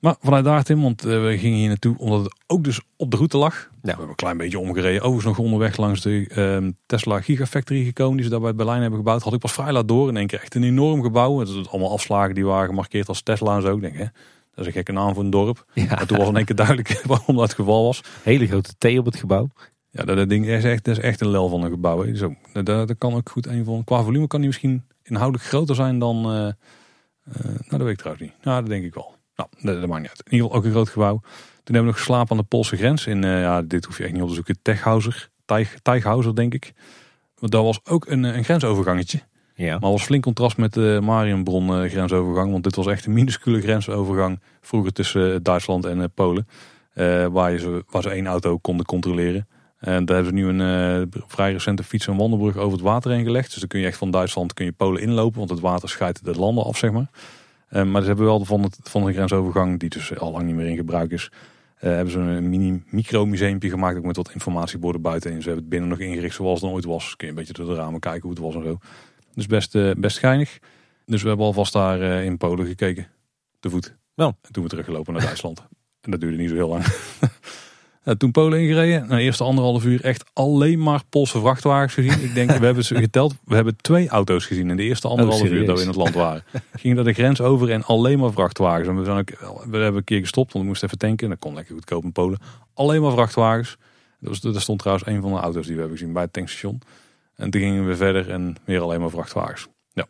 Maar 0.00 0.16
vanuit 0.20 0.44
daar 0.44 0.62
Tim, 0.62 0.82
want 0.82 1.04
eh, 1.04 1.22
we 1.22 1.38
gingen 1.38 1.58
hier 1.58 1.68
naartoe 1.68 1.98
omdat 1.98 2.24
het 2.24 2.34
ook 2.46 2.64
dus 2.64 2.80
op 2.96 3.10
de 3.10 3.16
route 3.16 3.36
lag. 3.36 3.54
Ja. 3.54 3.68
We 3.80 3.88
hebben 3.88 4.08
een 4.08 4.14
klein 4.14 4.36
beetje 4.36 4.58
omgereden. 4.58 5.02
Overigens 5.02 5.36
nog 5.36 5.46
onderweg 5.46 5.76
langs 5.76 6.00
de 6.00 6.30
uh, 6.62 6.70
Tesla 6.86 7.20
Gigafactory 7.20 7.84
gekomen 7.84 8.16
die 8.16 8.24
ze 8.24 8.30
daar 8.30 8.40
bij 8.40 8.54
Berlijn 8.54 8.80
hebben 8.80 8.98
gebouwd. 8.98 9.22
Had 9.22 9.32
ik 9.32 9.38
pas 9.38 9.52
vrij 9.52 9.72
laat 9.72 9.88
door. 9.88 10.08
In 10.08 10.16
één 10.16 10.26
keer 10.26 10.40
echt 10.40 10.54
een 10.54 10.62
enorm 10.62 11.02
gebouw. 11.02 11.38
Het 11.38 11.48
is 11.48 11.68
allemaal 11.68 11.90
afslagen 11.90 12.34
die 12.34 12.44
waren 12.44 12.68
gemarkeerd 12.68 13.08
als 13.08 13.22
Tesla 13.22 13.56
en 13.56 13.62
zo. 13.62 13.74
Ik 13.74 13.80
denk, 13.80 13.96
hè, 13.96 14.04
dat 14.04 14.58
is 14.60 14.66
een 14.66 14.72
gekke 14.72 14.92
naam 14.92 15.14
voor 15.14 15.22
een 15.22 15.30
dorp. 15.30 15.64
Ja. 15.74 15.84
Maar 15.84 16.06
toen 16.06 16.18
was 16.18 16.28
in 16.28 16.36
één 16.36 16.44
keer 16.44 16.56
duidelijk 16.56 17.02
waarom 17.06 17.36
dat 17.36 17.44
het 17.44 17.54
geval 17.54 17.84
was. 17.84 18.02
Hele 18.22 18.46
grote 18.46 18.74
T 18.78 18.98
op 18.98 19.04
het 19.04 19.16
gebouw. 19.16 19.50
Ja, 19.90 20.04
dat, 20.04 20.28
ding 20.28 20.46
is 20.46 20.64
echt, 20.64 20.84
dat 20.84 20.96
is 20.96 21.02
echt 21.02 21.20
een 21.20 21.30
lel 21.30 21.48
van 21.48 21.62
een 21.62 21.70
gebouw. 21.70 22.14
Zo, 22.14 22.34
dat, 22.52 22.66
dat 22.66 22.94
kan 22.98 23.14
ook 23.14 23.28
goed 23.28 23.46
een 23.46 23.64
van. 23.64 23.84
Qua 23.84 24.02
volume 24.02 24.26
kan 24.26 24.38
die 24.38 24.48
misschien 24.48 24.84
inhoudelijk 25.02 25.48
groter 25.48 25.74
zijn 25.74 25.98
dan. 25.98 26.16
Uh, 26.16 26.32
uh, 26.42 27.44
nou, 27.44 27.68
dat 27.68 27.80
weet 27.80 27.90
ik 27.90 27.98
trouwens 27.98 28.26
niet. 28.26 28.44
Nou, 28.44 28.60
dat 28.60 28.70
denk 28.70 28.84
ik 28.84 28.94
wel. 28.94 29.18
Nou, 29.40 29.48
dat, 29.60 29.80
dat 29.80 29.88
maakt 29.88 30.00
niet 30.00 30.10
uit. 30.10 30.22
In 30.24 30.32
ieder 30.32 30.46
geval 30.46 30.60
ook 30.60 30.64
een 30.64 30.70
groot 30.70 30.88
gebouw. 30.88 31.20
Toen 31.64 31.74
hebben 31.74 31.82
we 31.82 31.88
nog 31.88 31.96
geslapen 31.96 32.30
aan 32.30 32.36
de 32.36 32.42
Poolse 32.42 32.76
grens. 32.76 33.06
In, 33.06 33.22
uh, 33.22 33.40
ja, 33.40 33.62
dit 33.62 33.84
hoef 33.84 33.98
je 33.98 34.04
echt 34.04 34.12
niet 34.12 34.22
op 34.22 34.28
te 34.28 34.34
zoeken. 34.34 34.58
Techhauser. 34.62 35.30
Teichhauser, 35.82 36.34
denk 36.34 36.54
ik. 36.54 36.72
Want 37.38 37.52
dat 37.52 37.64
was 37.64 37.80
ook 37.84 38.06
een, 38.06 38.22
een 38.22 38.44
grensovergangetje. 38.44 39.20
Ja. 39.54 39.78
Maar 39.78 39.90
was 39.90 40.02
flink 40.02 40.22
contrast 40.22 40.56
met 40.56 40.74
de 40.74 40.98
Marienbron 41.02 41.88
grensovergang. 41.88 42.50
Want 42.52 42.64
dit 42.64 42.76
was 42.76 42.86
echt 42.86 43.06
een 43.06 43.12
minuscule 43.12 43.60
grensovergang 43.60 44.40
vroeger 44.60 44.92
tussen 44.92 45.42
Duitsland 45.42 45.84
en 45.84 46.12
Polen. 46.12 46.46
waar, 47.32 47.52
je 47.52 47.58
ze, 47.58 47.84
waar 47.90 48.02
ze 48.02 48.10
één 48.10 48.26
auto 48.26 48.58
konden 48.58 48.86
controleren. 48.86 49.48
En 49.78 50.04
daar 50.04 50.16
hebben 50.16 50.38
ze 50.38 50.44
nu 50.44 50.48
een 50.48 51.00
uh, 51.00 51.22
vrij 51.26 51.52
recente 51.52 51.82
fiets- 51.82 52.06
en 52.06 52.16
wandelbrug 52.16 52.56
over 52.56 52.72
het 52.72 52.80
water 52.80 53.10
heen 53.10 53.24
gelegd. 53.24 53.50
Dus 53.50 53.58
dan 53.58 53.68
kun 53.68 53.80
je 53.80 53.86
echt 53.86 53.98
van 53.98 54.10
Duitsland 54.10 54.54
kun 54.54 54.64
je 54.64 54.72
Polen 54.72 55.02
inlopen, 55.02 55.38
want 55.38 55.50
het 55.50 55.60
water 55.60 55.88
scheidt 55.88 56.24
de 56.24 56.34
landen 56.34 56.64
af, 56.64 56.76
zeg 56.76 56.90
maar. 56.90 57.10
Uh, 57.70 57.84
maar 57.84 58.00
ze 58.00 58.06
hebben 58.06 58.26
wel 58.26 58.44
van, 58.44 58.72
van 58.82 59.04
de 59.04 59.12
grensovergang, 59.12 59.78
die 59.80 59.88
dus 59.88 60.18
al 60.18 60.30
lang 60.30 60.44
niet 60.44 60.54
meer 60.54 60.66
in 60.66 60.76
gebruik 60.76 61.10
is, 61.10 61.30
uh, 61.76 61.80
hebben 61.80 62.10
ze 62.10 62.18
een 62.18 62.48
mini 62.48 62.82
micro-museumpje 62.86 63.70
gemaakt, 63.70 63.98
ook 63.98 64.04
met 64.04 64.16
wat 64.16 64.32
informatieborden 64.32 65.02
buiten. 65.02 65.30
En 65.30 65.36
ze 65.36 65.44
hebben 65.44 65.60
het 65.60 65.68
binnen 65.68 65.88
nog 65.88 65.98
ingericht 65.98 66.34
zoals 66.34 66.60
het 66.60 66.70
ooit 66.70 66.84
was. 66.84 67.04
Dus 67.04 67.16
kun 67.16 67.26
je 67.26 67.32
een 67.32 67.38
beetje 67.38 67.52
door 67.52 67.74
de 67.74 67.80
ramen 67.80 68.00
kijken 68.00 68.22
hoe 68.22 68.30
het 68.30 68.38
was 68.38 68.54
en 68.54 68.62
zo. 68.62 68.78
Dus 69.34 69.46
best, 69.46 70.00
best 70.00 70.18
geinig. 70.18 70.58
Dus 71.06 71.22
we 71.22 71.28
hebben 71.28 71.46
alvast 71.46 71.72
daar 71.72 72.00
in 72.00 72.36
Polen 72.36 72.66
gekeken, 72.66 73.06
te 73.60 73.70
voet. 73.70 73.96
Wel. 74.14 74.36
En 74.42 74.52
toen 74.52 74.62
we 74.62 74.68
teruggelopen 74.68 75.12
naar 75.12 75.22
Duitsland. 75.22 75.58
en 76.04 76.10
dat 76.10 76.20
duurde 76.20 76.36
niet 76.36 76.48
zo 76.48 76.54
heel 76.54 76.68
lang. 76.68 76.84
Uh, 78.04 78.14
toen 78.14 78.30
Polen 78.30 78.60
ingereden. 78.60 79.08
Na 79.08 79.16
de 79.16 79.22
eerste 79.22 79.44
anderhalf 79.44 79.84
uur 79.84 80.04
echt 80.04 80.30
alleen 80.32 80.82
maar 80.82 81.02
Poolse 81.08 81.40
vrachtwagens 81.40 81.94
gezien. 81.94 82.22
Ik 82.22 82.34
denk, 82.34 82.50
we 82.50 82.64
hebben 82.64 82.84
ze 82.84 82.94
geteld. 82.94 83.34
We 83.44 83.54
hebben 83.54 83.76
twee 83.76 84.08
auto's 84.08 84.46
gezien 84.46 84.70
in 84.70 84.76
de 84.76 84.82
eerste 84.82 85.08
anderhalf 85.08 85.40
oh, 85.40 85.48
uur 85.48 85.66
dat 85.66 85.76
we 85.76 85.82
in 85.82 85.88
het 85.88 85.96
land 85.96 86.14
waren. 86.14 86.44
Gingen 86.72 86.96
daar 86.96 87.04
de 87.04 87.12
grens 87.12 87.40
over 87.40 87.70
en 87.70 87.84
alleen 87.84 88.18
maar 88.18 88.32
vrachtwagens. 88.32 88.88
En 88.88 88.98
we, 88.98 89.04
zijn 89.04 89.18
ook, 89.18 89.30
we 89.70 89.76
hebben 89.76 89.96
een 89.96 90.04
keer 90.04 90.20
gestopt, 90.20 90.52
want 90.52 90.64
we 90.64 90.70
moesten 90.70 90.86
even 90.86 90.98
tanken. 90.98 91.24
En 91.24 91.30
dat 91.32 91.38
kon 91.38 91.54
lekker 91.54 91.74
goedkoop 91.74 92.04
in 92.04 92.12
Polen. 92.12 92.38
Alleen 92.74 93.02
maar 93.02 93.12
vrachtwagens. 93.12 93.76
Dus 94.20 94.44
er 94.44 94.60
stond 94.60 94.78
trouwens 94.78 95.06
een 95.06 95.20
van 95.20 95.32
de 95.32 95.38
auto's 95.38 95.66
die 95.66 95.74
we 95.74 95.80
hebben 95.80 95.98
gezien 95.98 96.12
bij 96.12 96.22
het 96.22 96.32
tankstation. 96.32 96.80
En 97.36 97.50
toen 97.50 97.60
gingen 97.60 97.86
we 97.86 97.96
verder 97.96 98.30
en 98.30 98.56
weer 98.64 98.80
alleen 98.80 99.00
maar 99.00 99.10
vrachtwagens. 99.10 99.66
Ja. 99.92 100.06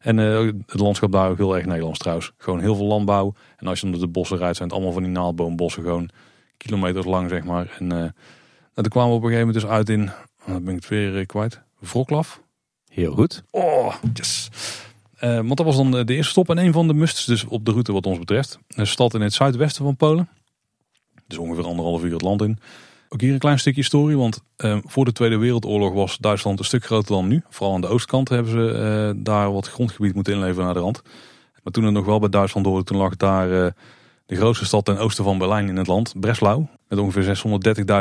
En 0.00 0.18
uh, 0.18 0.50
het 0.66 0.80
landschap 0.80 1.12
daar 1.12 1.30
ook 1.30 1.36
heel 1.36 1.56
erg 1.56 1.64
Nederlands 1.64 1.98
trouwens. 1.98 2.32
Gewoon 2.36 2.60
heel 2.60 2.74
veel 2.74 2.86
landbouw. 2.86 3.34
En 3.56 3.66
als 3.66 3.80
je 3.80 3.86
onder 3.86 4.00
de 4.00 4.08
bossen 4.08 4.38
rijdt, 4.38 4.56
zijn 4.56 4.68
het 4.68 4.76
allemaal 4.76 4.94
van 4.94 5.02
die 5.02 5.12
naaldboombossen 5.12 5.82
gewoon 5.82 6.10
kilometers 6.66 7.06
lang, 7.06 7.28
zeg 7.28 7.44
maar. 7.44 7.76
En 7.78 7.84
uh, 7.84 7.90
nou, 7.90 8.12
toen 8.74 8.88
kwamen 8.88 9.10
we 9.10 9.16
op 9.16 9.22
een 9.22 9.30
gegeven 9.30 9.46
moment 9.46 9.62
dus 9.62 9.70
uit 9.70 9.88
in, 9.88 10.10
oh, 10.40 10.52
dan 10.52 10.64
ben 10.64 10.74
ik 10.74 10.80
het 10.80 10.88
weer 10.88 11.18
uh, 11.18 11.26
kwijt, 11.26 11.60
Wroclaw. 11.78 12.24
Heel 12.88 13.12
goed. 13.12 13.42
Oh, 13.50 13.94
yes. 14.14 14.48
Uh, 15.20 15.34
want 15.34 15.56
dat 15.56 15.66
was 15.66 15.76
dan 15.76 15.90
de 15.90 16.14
eerste 16.14 16.30
stop 16.30 16.48
en 16.48 16.58
een 16.58 16.72
van 16.72 16.86
de 16.86 16.94
musts 16.94 17.24
dus 17.24 17.44
op 17.44 17.64
de 17.64 17.70
route 17.70 17.92
wat 17.92 18.06
ons 18.06 18.18
betreft. 18.18 18.58
Een 18.68 18.86
stad 18.86 19.14
in 19.14 19.20
het 19.20 19.32
zuidwesten 19.32 19.84
van 19.84 19.96
Polen. 19.96 20.28
Dus 21.26 21.38
ongeveer 21.38 21.64
anderhalf 21.64 22.02
uur 22.02 22.12
het 22.12 22.22
land 22.22 22.42
in. 22.42 22.58
Ook 23.08 23.20
hier 23.20 23.32
een 23.32 23.38
klein 23.38 23.58
stukje 23.58 23.80
historie, 23.80 24.16
want 24.16 24.42
uh, 24.56 24.78
voor 24.84 25.04
de 25.04 25.12
Tweede 25.12 25.36
Wereldoorlog 25.36 25.92
was 25.92 26.18
Duitsland 26.18 26.58
een 26.58 26.64
stuk 26.64 26.84
groter 26.84 27.14
dan 27.14 27.28
nu. 27.28 27.42
Vooral 27.48 27.74
aan 27.74 27.80
de 27.80 27.86
oostkant 27.86 28.28
hebben 28.28 28.52
ze 28.52 29.12
uh, 29.16 29.22
daar 29.24 29.52
wat 29.52 29.68
grondgebied 29.68 30.14
moeten 30.14 30.32
inleveren 30.32 30.64
naar 30.64 30.74
de 30.74 30.80
rand. 30.80 31.02
Maar 31.62 31.72
toen 31.72 31.84
het 31.84 31.92
nog 31.92 32.04
wel 32.04 32.18
bij 32.18 32.28
Duitsland 32.28 32.66
hoorde, 32.66 32.84
toen 32.84 32.96
lag 32.96 33.16
daar 33.16 33.74
de 34.30 34.36
grootste 34.36 34.64
stad 34.64 34.84
ten 34.84 34.98
oosten 34.98 35.24
van 35.24 35.38
Berlijn 35.38 35.68
in 35.68 35.76
het 35.76 35.86
land, 35.86 36.12
Breslau. 36.20 36.66
Met 36.88 36.98
ongeveer 36.98 37.36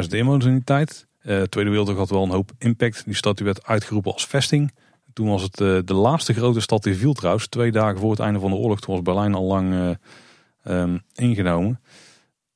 630.000 0.04 0.10
inwoners 0.10 0.46
in 0.46 0.54
die 0.54 0.64
tijd. 0.64 1.08
de 1.22 1.48
Tweede 1.50 1.70
Wereldoorlog 1.70 2.02
had 2.02 2.10
wel 2.10 2.24
een 2.24 2.30
hoop 2.30 2.52
impact. 2.58 3.06
Die 3.06 3.16
stad 3.16 3.40
werd 3.40 3.66
uitgeroepen 3.66 4.14
als 4.14 4.26
vesting. 4.26 4.74
Toen 5.14 5.28
was 5.28 5.42
het 5.42 5.58
de 5.88 5.94
laatste 5.94 6.34
grote 6.34 6.60
stad 6.60 6.84
die 6.84 6.96
viel 6.96 7.14
trouwens. 7.14 7.48
Twee 7.48 7.72
dagen 7.72 8.00
voor 8.00 8.12
het 8.12 8.20
einde 8.20 8.40
van 8.40 8.52
de 8.52 8.56
oorlog. 8.56 8.80
Toen 8.80 8.94
was 8.94 9.04
Berlijn 9.04 9.36
al 9.36 9.44
lang 9.44 9.98
um, 10.64 11.02
ingenomen. 11.14 11.82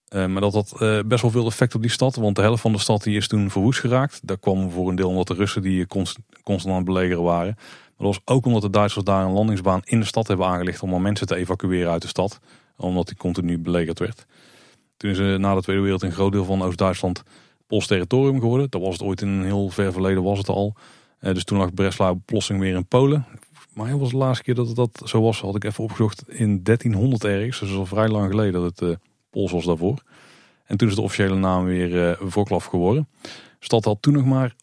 Uh, 0.09 0.25
maar 0.25 0.41
dat 0.41 0.53
had 0.53 0.75
best 1.07 1.21
wel 1.21 1.31
veel 1.31 1.45
effect 1.45 1.75
op 1.75 1.81
die 1.81 1.91
stad. 1.91 2.15
Want 2.15 2.35
de 2.35 2.41
helft 2.41 2.61
van 2.61 2.71
de 2.71 2.79
stad 2.79 3.03
die 3.03 3.17
is 3.17 3.27
toen 3.27 3.49
verwoest 3.49 3.79
geraakt. 3.79 4.19
Dat 4.27 4.39
kwam 4.39 4.71
voor 4.71 4.89
een 4.89 4.95
deel 4.95 5.09
omdat 5.09 5.27
de 5.27 5.33
Russen 5.33 5.61
die 5.61 5.87
const 5.87 6.17
constant 6.43 6.73
aan 6.73 6.81
het 6.81 6.93
belegeren 6.93 7.23
waren. 7.23 7.55
Maar 7.55 8.07
dat 8.07 8.21
was 8.25 8.35
ook 8.35 8.45
omdat 8.45 8.61
de 8.61 8.69
Duitsers 8.69 9.05
daar 9.05 9.25
een 9.25 9.31
landingsbaan 9.31 9.81
in 9.83 9.99
de 9.99 10.05
stad 10.05 10.27
hebben 10.27 10.45
aangelegd. 10.45 10.81
Om 10.81 11.01
mensen 11.01 11.27
te 11.27 11.35
evacueren 11.35 11.91
uit 11.91 12.01
de 12.01 12.07
stad. 12.07 12.39
Omdat 12.77 13.07
die 13.07 13.17
continu 13.17 13.59
belegerd 13.59 13.99
werd. 13.99 14.25
Toen 14.97 15.11
is 15.11 15.17
er 15.17 15.39
na 15.39 15.55
de 15.55 15.61
Tweede 15.61 15.81
Wereld 15.81 16.01
een 16.01 16.11
groot 16.11 16.31
deel 16.31 16.45
van 16.45 16.61
Oost-Duitsland 16.61 17.23
Pools 17.67 17.87
territorium 17.87 18.39
geworden. 18.39 18.69
Dat 18.69 18.81
was 18.81 18.93
het 18.93 19.01
ooit 19.01 19.21
in 19.21 19.27
een 19.27 19.43
heel 19.43 19.69
ver 19.69 19.91
verleden 19.91 20.23
was 20.23 20.37
het 20.37 20.49
al. 20.49 20.75
Uh, 21.21 21.33
dus 21.33 21.43
toen 21.43 21.57
lag 21.57 21.73
Breslau 21.73 22.17
plotseling 22.25 22.63
weer 22.63 22.75
in 22.75 22.87
Polen. 22.87 23.25
Maar 23.73 23.87
hij 23.87 23.97
was 23.97 24.09
de 24.09 24.17
laatste 24.17 24.43
keer 24.43 24.55
dat 24.55 24.67
het 24.67 24.75
dat 24.75 25.01
zo 25.05 25.21
was, 25.21 25.41
had 25.41 25.55
ik 25.55 25.63
even 25.63 25.83
opgezocht 25.83 26.23
in 26.29 26.63
1300 26.63 27.23
ergens. 27.23 27.59
Dus 27.59 27.75
al 27.75 27.85
vrij 27.85 28.07
lang 28.07 28.29
geleden 28.29 28.61
dat 28.61 28.79
het 28.79 28.97
Pools 29.29 29.51
was 29.51 29.65
daarvoor. 29.65 30.01
En 30.65 30.77
toen 30.77 30.87
is 30.87 30.95
de 30.95 31.01
officiële 31.01 31.35
naam 31.35 31.65
weer 31.65 32.19
uh, 32.19 32.59
geworden. 32.59 33.07
De 33.59 33.65
stad 33.65 33.85
had 33.85 33.97
toen 34.01 34.13
nog 34.13 34.25
maar 34.25 34.55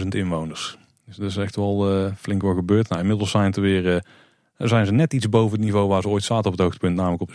170.000 0.00 0.08
inwoners. 0.08 0.78
Dus 1.06 1.16
dat 1.16 1.30
is 1.30 1.36
echt 1.36 1.56
wel 1.56 2.04
uh, 2.04 2.12
flink 2.16 2.42
wat 2.42 2.54
gebeurd. 2.54 2.88
Nou, 2.88 3.00
inmiddels 3.00 3.30
zijn, 3.30 3.44
het 3.44 3.56
weer, 3.56 4.04
zijn 4.68 4.86
ze 4.86 4.92
net 4.92 5.12
iets 5.12 5.28
boven 5.28 5.56
het 5.56 5.60
niveau 5.60 5.88
waar 5.88 6.02
ze 6.02 6.08
ooit 6.08 6.24
zaten 6.24 6.44
op 6.44 6.52
het 6.52 6.60
hoogtepunt. 6.60 6.96
Namelijk 6.96 7.22
op 7.22 7.32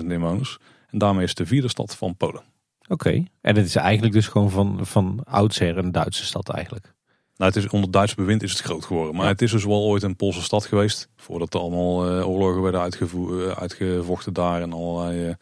640.000 0.00 0.06
inwoners. 0.06 0.58
En 0.90 0.98
daarmee 0.98 1.22
is 1.22 1.28
het 1.28 1.38
de 1.38 1.46
vierde 1.46 1.68
stad 1.68 1.96
van 1.96 2.16
Polen. 2.16 2.42
Oké, 2.88 3.24
en 3.40 3.56
het 3.56 3.66
is 3.66 3.76
eigenlijk 3.76 4.14
dus 4.14 4.28
gewoon 4.28 4.50
van, 4.50 4.78
van 4.82 5.20
oudsher 5.24 5.78
een 5.78 5.92
Duitse 5.92 6.24
stad 6.24 6.48
eigenlijk. 6.48 6.94
Nou, 7.36 7.52
het 7.52 7.64
is, 7.64 7.70
onder 7.70 7.90
Duits 7.90 8.14
bewind 8.14 8.42
is 8.42 8.52
het 8.52 8.60
groot 8.60 8.84
geworden. 8.84 9.14
Maar 9.14 9.26
het 9.26 9.42
is 9.42 9.50
dus 9.50 9.64
wel 9.64 9.82
ooit 9.82 10.02
een 10.02 10.16
Poolse 10.16 10.42
stad 10.42 10.66
geweest. 10.66 11.08
Voordat 11.16 11.54
er 11.54 11.60
allemaal 11.60 12.18
uh, 12.18 12.28
oorlogen 12.28 12.62
werden 12.62 12.80
uitgevochten 13.56 14.32
daar. 14.32 14.62
En 14.62 14.72
allerlei 14.72 15.28
uh, 15.28 15.34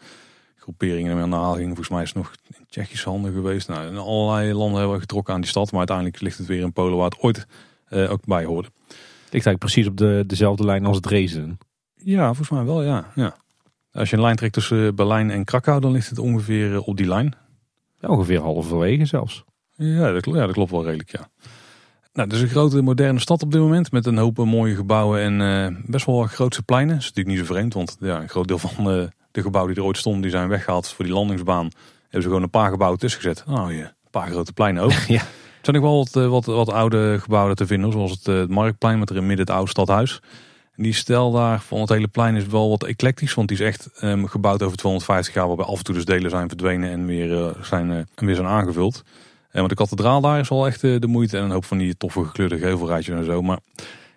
groeperingen 0.56 1.18
en 1.18 1.28
naal 1.28 1.52
gingen. 1.52 1.66
Volgens 1.66 1.88
mij 1.88 2.02
is 2.02 2.08
het 2.08 2.16
nog 2.16 2.32
in 2.58 2.66
Tsjechische 2.68 3.08
handen 3.08 3.32
geweest. 3.32 3.68
Nou, 3.68 3.86
in 3.86 3.96
allerlei 3.96 4.52
landen 4.52 4.76
hebben 4.76 4.94
we 4.94 5.00
getrokken 5.00 5.34
aan 5.34 5.40
die 5.40 5.50
stad. 5.50 5.70
Maar 5.70 5.78
uiteindelijk 5.78 6.20
ligt 6.20 6.38
het 6.38 6.46
weer 6.46 6.60
in 6.60 6.72
Polen 6.72 6.96
waar 6.96 7.10
het 7.10 7.20
ooit 7.20 7.46
uh, 7.90 8.10
ook 8.10 8.24
bij 8.24 8.44
hoorde. 8.44 8.68
Ligt 9.32 9.46
eigenlijk 9.46 9.58
precies 9.58 9.86
op 9.86 9.96
de, 9.96 10.24
dezelfde 10.26 10.64
lijn 10.64 10.86
als 10.86 11.00
Dresden. 11.00 11.58
Ja, 11.94 12.26
volgens 12.26 12.50
mij 12.50 12.64
wel, 12.64 12.82
ja. 12.82 13.12
ja. 13.14 13.36
Als 13.92 14.10
je 14.10 14.16
een 14.16 14.22
lijn 14.22 14.36
trekt 14.36 14.52
tussen 14.52 14.94
Berlijn 14.94 15.30
en 15.30 15.44
Krakau, 15.44 15.80
dan 15.80 15.92
ligt 15.92 16.08
het 16.08 16.18
ongeveer 16.18 16.80
op 16.80 16.96
die 16.96 17.06
lijn. 17.06 17.34
Ja, 18.00 18.08
ongeveer 18.08 18.40
halverwege 18.40 19.04
zelfs. 19.04 19.44
Ja 19.76 20.12
dat, 20.12 20.24
ja, 20.24 20.46
dat 20.46 20.52
klopt 20.52 20.70
wel 20.70 20.84
redelijk, 20.84 21.10
ja. 21.10 21.28
Nou, 22.12 22.28
het 22.28 22.36
is 22.36 22.42
een 22.42 22.48
grote 22.48 22.82
moderne 22.82 23.20
stad 23.20 23.42
op 23.42 23.52
dit 23.52 23.60
moment 23.60 23.92
met 23.92 24.06
een 24.06 24.16
hoop 24.16 24.36
mooie 24.36 24.74
gebouwen 24.74 25.20
en 25.20 25.40
uh, 25.40 25.78
best 25.86 26.06
wel 26.06 26.22
grootse 26.22 26.62
pleinen. 26.62 26.94
Dat 26.94 27.02
is 27.02 27.08
natuurlijk 27.08 27.36
niet 27.36 27.46
zo 27.46 27.54
vreemd, 27.54 27.74
want 27.74 27.96
ja, 28.00 28.20
een 28.20 28.28
groot 28.28 28.48
deel 28.48 28.58
van 28.58 28.98
uh, 28.98 29.04
de 29.30 29.42
gebouwen 29.42 29.72
die 29.72 29.82
er 29.82 29.88
ooit 29.88 29.98
stonden, 29.98 30.22
die 30.22 30.30
zijn 30.30 30.48
weggehaald 30.48 30.88
voor 30.88 31.04
die 31.04 31.14
landingsbaan. 31.14 31.70
Hebben 32.02 32.22
ze 32.22 32.28
gewoon 32.28 32.42
een 32.42 32.50
paar 32.50 32.70
gebouwen 32.70 32.98
tussen 32.98 33.20
gezet. 33.20 33.44
Nou 33.46 33.74
ja, 33.74 33.84
een 33.84 34.10
paar 34.10 34.30
grote 34.30 34.52
pleinen 34.52 34.82
ook. 34.82 34.92
ja. 35.16 35.22
Zijn 35.62 35.76
nog 35.76 35.84
wel 35.84 35.98
wat, 35.98 36.16
eh, 36.16 36.28
wat, 36.28 36.44
wat, 36.44 36.72
oude 36.72 37.18
gebouwen 37.20 37.56
te 37.56 37.66
vinden, 37.66 37.92
zoals 37.92 38.10
het, 38.10 38.26
het 38.26 38.50
Marktplein 38.50 38.98
met 38.98 39.10
er 39.10 39.16
in 39.16 39.26
midden 39.26 39.46
het 39.46 39.54
oude 39.54 39.70
stadhuis. 39.70 40.20
En 40.76 40.82
die 40.82 40.92
stijl 40.92 41.32
daar 41.32 41.60
van 41.60 41.80
het 41.80 41.88
hele 41.88 42.08
plein 42.08 42.36
is 42.36 42.46
wel 42.46 42.68
wat 42.68 42.84
eclectisch, 42.84 43.34
want 43.34 43.48
die 43.48 43.56
is 43.56 43.64
echt 43.64 44.02
um, 44.02 44.26
gebouwd 44.26 44.62
over 44.62 44.76
250 44.76 45.34
jaar, 45.34 45.46
waarbij 45.46 45.66
af 45.66 45.78
en 45.78 45.84
toe 45.84 45.94
dus 45.94 46.04
delen 46.04 46.30
zijn 46.30 46.48
verdwenen 46.48 46.90
en 46.90 47.06
weer, 47.06 47.54
zijn, 47.62 47.90
en 47.90 48.26
weer 48.26 48.34
zijn 48.34 48.46
aangevuld. 48.46 49.02
En 49.52 49.58
want 49.58 49.68
de 49.68 49.74
kathedraal 49.74 50.20
daar 50.20 50.40
is 50.40 50.48
wel 50.48 50.66
echt 50.66 50.84
eh, 50.84 51.00
de 51.00 51.06
moeite. 51.06 51.38
En 51.38 51.44
een 51.44 51.50
hoop 51.50 51.64
van 51.64 51.78
die 51.78 51.96
toffe 51.96 52.24
gekleurde 52.24 52.58
gevelrijtjes 52.58 53.16
en 53.16 53.24
zo. 53.24 53.42
Maar 53.42 53.58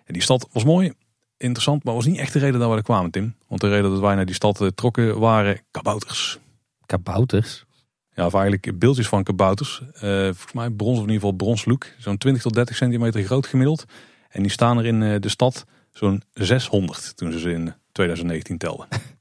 die 0.06 0.22
stad 0.22 0.48
was 0.52 0.64
mooi, 0.64 0.92
interessant, 1.36 1.84
maar 1.84 1.94
was 1.94 2.06
niet 2.06 2.18
echt 2.18 2.32
de 2.32 2.38
reden 2.38 2.60
dat 2.60 2.70
we 2.70 2.76
er 2.76 2.82
kwamen, 2.82 3.10
Tim. 3.10 3.34
Want 3.48 3.60
de 3.60 3.68
reden 3.68 3.90
dat 3.90 4.00
wij 4.00 4.14
naar 4.14 4.26
die 4.26 4.34
stad 4.34 4.60
eh, 4.60 4.68
trokken 4.68 5.18
waren 5.18 5.60
kabouters. 5.70 6.38
Kabouters? 6.86 7.65
Ja, 8.16 8.26
of 8.26 8.34
eigenlijk 8.34 8.78
beeldjes 8.78 9.08
van 9.08 9.22
kabouters. 9.22 9.82
Uh, 9.94 10.00
volgens 10.00 10.52
mij 10.52 10.70
brons 10.70 10.98
of 10.98 11.04
in 11.04 11.12
ieder 11.12 11.14
geval 11.14 11.32
bronslook. 11.32 11.86
Zo'n 11.98 12.18
20 12.18 12.42
tot 12.42 12.54
30 12.54 12.76
centimeter 12.76 13.22
groot 13.22 13.46
gemiddeld. 13.46 13.84
En 14.28 14.42
die 14.42 14.50
staan 14.50 14.78
er 14.78 14.86
in 14.86 15.20
de 15.20 15.28
stad 15.28 15.64
zo'n 15.92 16.22
600 16.32 17.16
toen 17.16 17.32
ze 17.32 17.38
ze 17.38 17.50
in 17.50 17.74
2019 17.92 18.58
telden. 18.58 18.86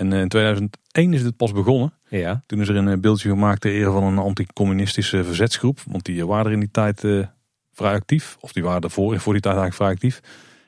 En 0.00 0.12
in 0.12 0.28
2001 0.28 1.12
is 1.12 1.22
dit 1.22 1.36
pas 1.36 1.52
begonnen. 1.52 1.92
Ja. 2.08 2.42
Toen 2.46 2.60
is 2.60 2.68
er 2.68 2.76
een 2.76 2.88
eh, 2.88 2.98
beeldje 2.98 3.28
gemaakt 3.28 3.60
ter 3.60 3.72
ere 3.72 3.90
van 3.90 4.02
een 4.02 4.18
anticommunistische 4.18 5.24
verzetsgroep. 5.24 5.78
Want 5.86 6.04
die 6.04 6.26
waren 6.26 6.46
er 6.46 6.52
in 6.52 6.60
die 6.60 6.70
tijd 6.70 7.04
uh, 7.04 7.26
vrij 7.72 7.92
actief. 7.92 8.36
Of 8.40 8.52
die 8.52 8.62
waren 8.62 8.80
ervoor 8.80 9.20
voor 9.20 9.32
die 9.32 9.42
tijd 9.42 9.56
eigenlijk 9.56 9.74
vrij 9.74 9.90
actief. 9.90 10.20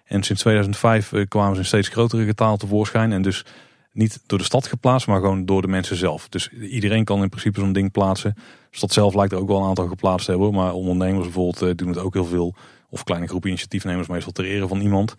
En 0.05 0.23
sinds 0.23 0.41
2005 0.41 1.13
uh, 1.13 1.27
kwamen 1.29 1.55
ze 1.55 1.61
in 1.61 1.67
steeds 1.67 1.89
grotere 1.89 2.25
getalen 2.25 2.59
tevoorschijn. 2.59 3.13
En 3.13 3.23
dus 3.23 3.45
niet 3.93 4.23
door 4.27 4.39
de 4.39 4.45
stad 4.45 4.67
geplaatst, 4.67 5.07
maar 5.07 5.21
gewoon 5.21 5.47
door 5.47 5.63
de 5.63 5.69
mensen 5.69 5.97
zelf. 5.97 6.29
Dus 6.29 6.51
iedereen 6.51 7.05
kan 7.05 7.23
in 7.23 7.29
principe 7.29 7.61
zo'n 7.61 7.73
ding 7.73 7.91
plaatsen. 7.91 8.35
De 8.35 8.77
stad 8.77 8.93
zelf 8.93 9.15
lijkt 9.15 9.33
er 9.33 9.39
ook 9.39 9.49
wel 9.49 9.59
een 9.59 9.69
aantal 9.69 9.89
geplaatst 9.89 10.25
te 10.25 10.31
hebben. 10.31 10.55
Maar 10.55 10.73
ondernemers 10.73 11.25
bijvoorbeeld 11.25 11.79
doen 11.79 11.89
het 11.89 11.99
ook 11.99 12.15
heel 12.15 12.25
veel. 12.25 12.55
Of 12.89 13.05
kleine 13.05 13.27
groepen 13.27 13.49
initiatiefnemers 13.49 14.09
meestal 14.09 14.33
ter 14.33 14.45
ere 14.45 14.69
van 14.69 14.81
iemand. 14.81 15.15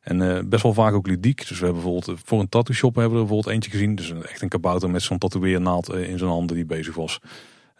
En 0.00 0.20
uh, 0.20 0.38
best 0.44 0.62
wel 0.62 0.74
vaak 0.74 0.94
ook 0.94 1.06
ludiek. 1.06 1.48
Dus 1.48 1.58
we 1.58 1.64
hebben 1.64 1.82
bijvoorbeeld 1.82 2.20
voor 2.24 2.40
een 2.40 2.48
tattoo 2.48 2.74
shop 2.74 2.94
hebben 2.94 3.12
we 3.12 3.24
bijvoorbeeld 3.24 3.54
eentje 3.54 3.70
gezien. 3.70 3.94
Dus 3.94 4.12
echt 4.12 4.42
een 4.42 4.48
kabouter 4.48 4.90
met 4.90 5.02
zo'n 5.02 5.18
tatoeëernaald 5.18 5.92
in 5.92 6.18
zijn 6.18 6.30
handen 6.30 6.56
die 6.56 6.66
bezig 6.66 6.94
was. 6.94 7.20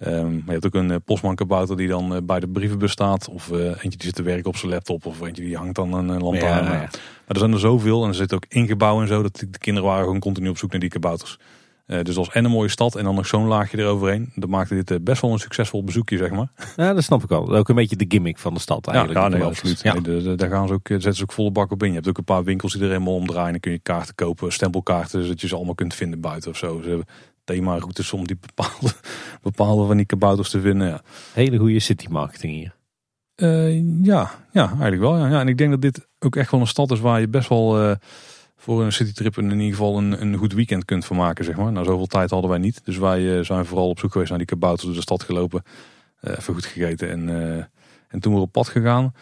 Um, 0.06 0.32
maar 0.32 0.42
je 0.46 0.52
hebt 0.52 0.66
ook 0.66 0.74
een 0.74 0.90
uh, 0.90 0.96
postman 1.04 1.34
kabouter 1.34 1.76
die 1.76 1.88
dan 1.88 2.26
bij 2.26 2.40
de 2.40 2.48
brievenbus 2.48 2.92
staat. 2.92 3.28
Of 3.28 3.50
eentje 3.50 3.88
die 3.88 4.02
zit 4.02 4.14
te 4.14 4.22
werken 4.22 4.46
op 4.46 4.56
zijn 4.56 4.72
laptop. 4.72 5.06
Of 5.06 5.20
eentje 5.20 5.44
die 5.44 5.56
hangt 5.56 5.74
dan 5.74 5.92
een 5.92 6.22
lantaarn. 6.22 6.64
Ja, 6.64 6.72
ja. 6.72 6.78
Maar 6.78 6.90
er 7.26 7.38
zijn 7.38 7.52
er 7.52 7.58
zoveel. 7.58 8.02
En 8.02 8.08
er 8.08 8.14
zit 8.14 8.34
ook 8.34 8.44
ingebouwen 8.48 9.02
en 9.02 9.08
zo. 9.08 9.22
Dat 9.22 9.36
de 9.36 9.58
kinderen 9.58 9.88
waren 9.88 10.04
gewoon 10.04 10.20
continu 10.20 10.48
op 10.48 10.58
zoek 10.58 10.70
naar 10.70 10.80
die 10.80 10.88
kabouters. 10.88 11.38
Uh, 11.86 12.02
dus 12.02 12.16
als 12.16 12.30
en 12.30 12.44
een 12.44 12.50
mooie 12.50 12.68
stad 12.68 12.96
en 12.96 13.04
dan 13.04 13.14
nog 13.14 13.26
zo'n 13.26 13.46
laagje 13.46 13.78
eroverheen. 13.78 14.32
Dat 14.34 14.48
maakte 14.48 14.74
dit 14.74 14.90
uh, 14.90 14.98
best 15.00 15.22
wel 15.22 15.32
een 15.32 15.38
succesvol 15.38 15.84
bezoekje, 15.84 16.16
zeg 16.16 16.30
maar. 16.30 16.48
Ja, 16.76 16.94
dat 16.94 17.04
snap 17.04 17.22
ik 17.22 17.28
wel. 17.28 17.56
Ook 17.56 17.68
een 17.68 17.74
beetje 17.74 17.96
de 17.96 18.04
gimmick 18.08 18.38
van 18.38 18.54
de 18.54 18.60
stad 18.60 18.86
eigenlijk. 18.86 19.18
Ja, 19.18 19.28
nee, 19.28 19.42
absoluut. 19.42 19.80
Ja. 19.80 19.94
Nee, 19.94 20.34
daar 20.34 20.50
gaan 20.50 20.66
ze 20.66 20.72
ook, 20.72 20.86
zetten 20.88 21.14
ze 21.14 21.22
ook 21.22 21.32
volle 21.32 21.50
bak 21.50 21.70
op 21.70 21.82
in. 21.82 21.88
Je 21.88 21.94
hebt 21.94 22.08
ook 22.08 22.18
een 22.18 22.24
paar 22.24 22.44
winkels 22.44 22.72
die 22.72 22.82
er 22.82 22.88
helemaal 22.88 23.14
omdraaien. 23.14 23.50
Dan 23.50 23.60
kun 23.60 23.72
je 23.72 23.78
kaarten 23.78 24.14
kopen, 24.14 24.52
stempelkaarten, 24.52 25.22
zodat 25.22 25.40
je 25.40 25.48
ze 25.48 25.54
allemaal 25.54 25.74
kunt 25.74 25.94
vinden 25.94 26.20
buiten 26.20 26.50
of 26.50 26.56
zo. 26.56 26.80
Ze 26.82 26.88
hebben 26.88 27.06
themaroutes 27.54 28.12
om 28.12 28.26
die 28.26 28.36
bepaalde, 28.40 28.94
bepaalde 29.42 29.86
van 29.86 29.96
die 29.96 30.06
kabouters 30.06 30.50
te 30.50 30.60
vinden. 30.60 30.86
Ja. 30.86 31.02
Hele 31.32 31.58
goede 31.58 31.80
city 31.80 32.06
marketing 32.10 32.52
hier. 32.52 32.74
Uh, 33.36 34.04
ja, 34.04 34.30
ja, 34.52 34.68
eigenlijk 34.68 35.00
wel. 35.00 35.18
Ja. 35.18 35.28
ja. 35.28 35.40
En 35.40 35.48
ik 35.48 35.58
denk 35.58 35.70
dat 35.70 35.82
dit 35.82 36.06
ook 36.18 36.36
echt 36.36 36.50
wel 36.50 36.60
een 36.60 36.66
stad 36.66 36.90
is 36.90 37.00
waar 37.00 37.20
je 37.20 37.28
best 37.28 37.48
wel 37.48 37.96
voor 38.56 38.82
een 38.82 38.92
citytrip 38.92 39.38
in 39.38 39.50
ieder 39.50 39.68
geval 39.68 39.98
een, 39.98 40.22
een 40.22 40.36
goed 40.36 40.52
weekend 40.52 40.84
kunt 40.84 41.04
vermaken. 41.04 41.44
Zeg 41.44 41.56
maar. 41.56 41.72
Nou, 41.72 41.86
zoveel 41.86 42.06
tijd 42.06 42.30
hadden 42.30 42.50
wij 42.50 42.58
niet. 42.58 42.84
Dus 42.84 42.96
wij 42.96 43.20
uh, 43.20 43.44
zijn 43.44 43.64
vooral 43.64 43.88
op 43.88 43.98
zoek 43.98 44.12
geweest 44.12 44.30
naar 44.30 44.38
die 44.38 44.46
kabouters 44.46 44.86
door 44.86 44.94
de 44.94 45.00
stad 45.00 45.22
gelopen. 45.22 45.62
Even 46.22 46.54
goed 46.54 46.66
gegeten 46.66 47.10
en, 47.10 47.28
en 48.08 48.20
toen 48.20 48.32
weer 48.32 48.42
op 48.42 48.52
pad 48.52 48.68
gegaan. 48.68 49.14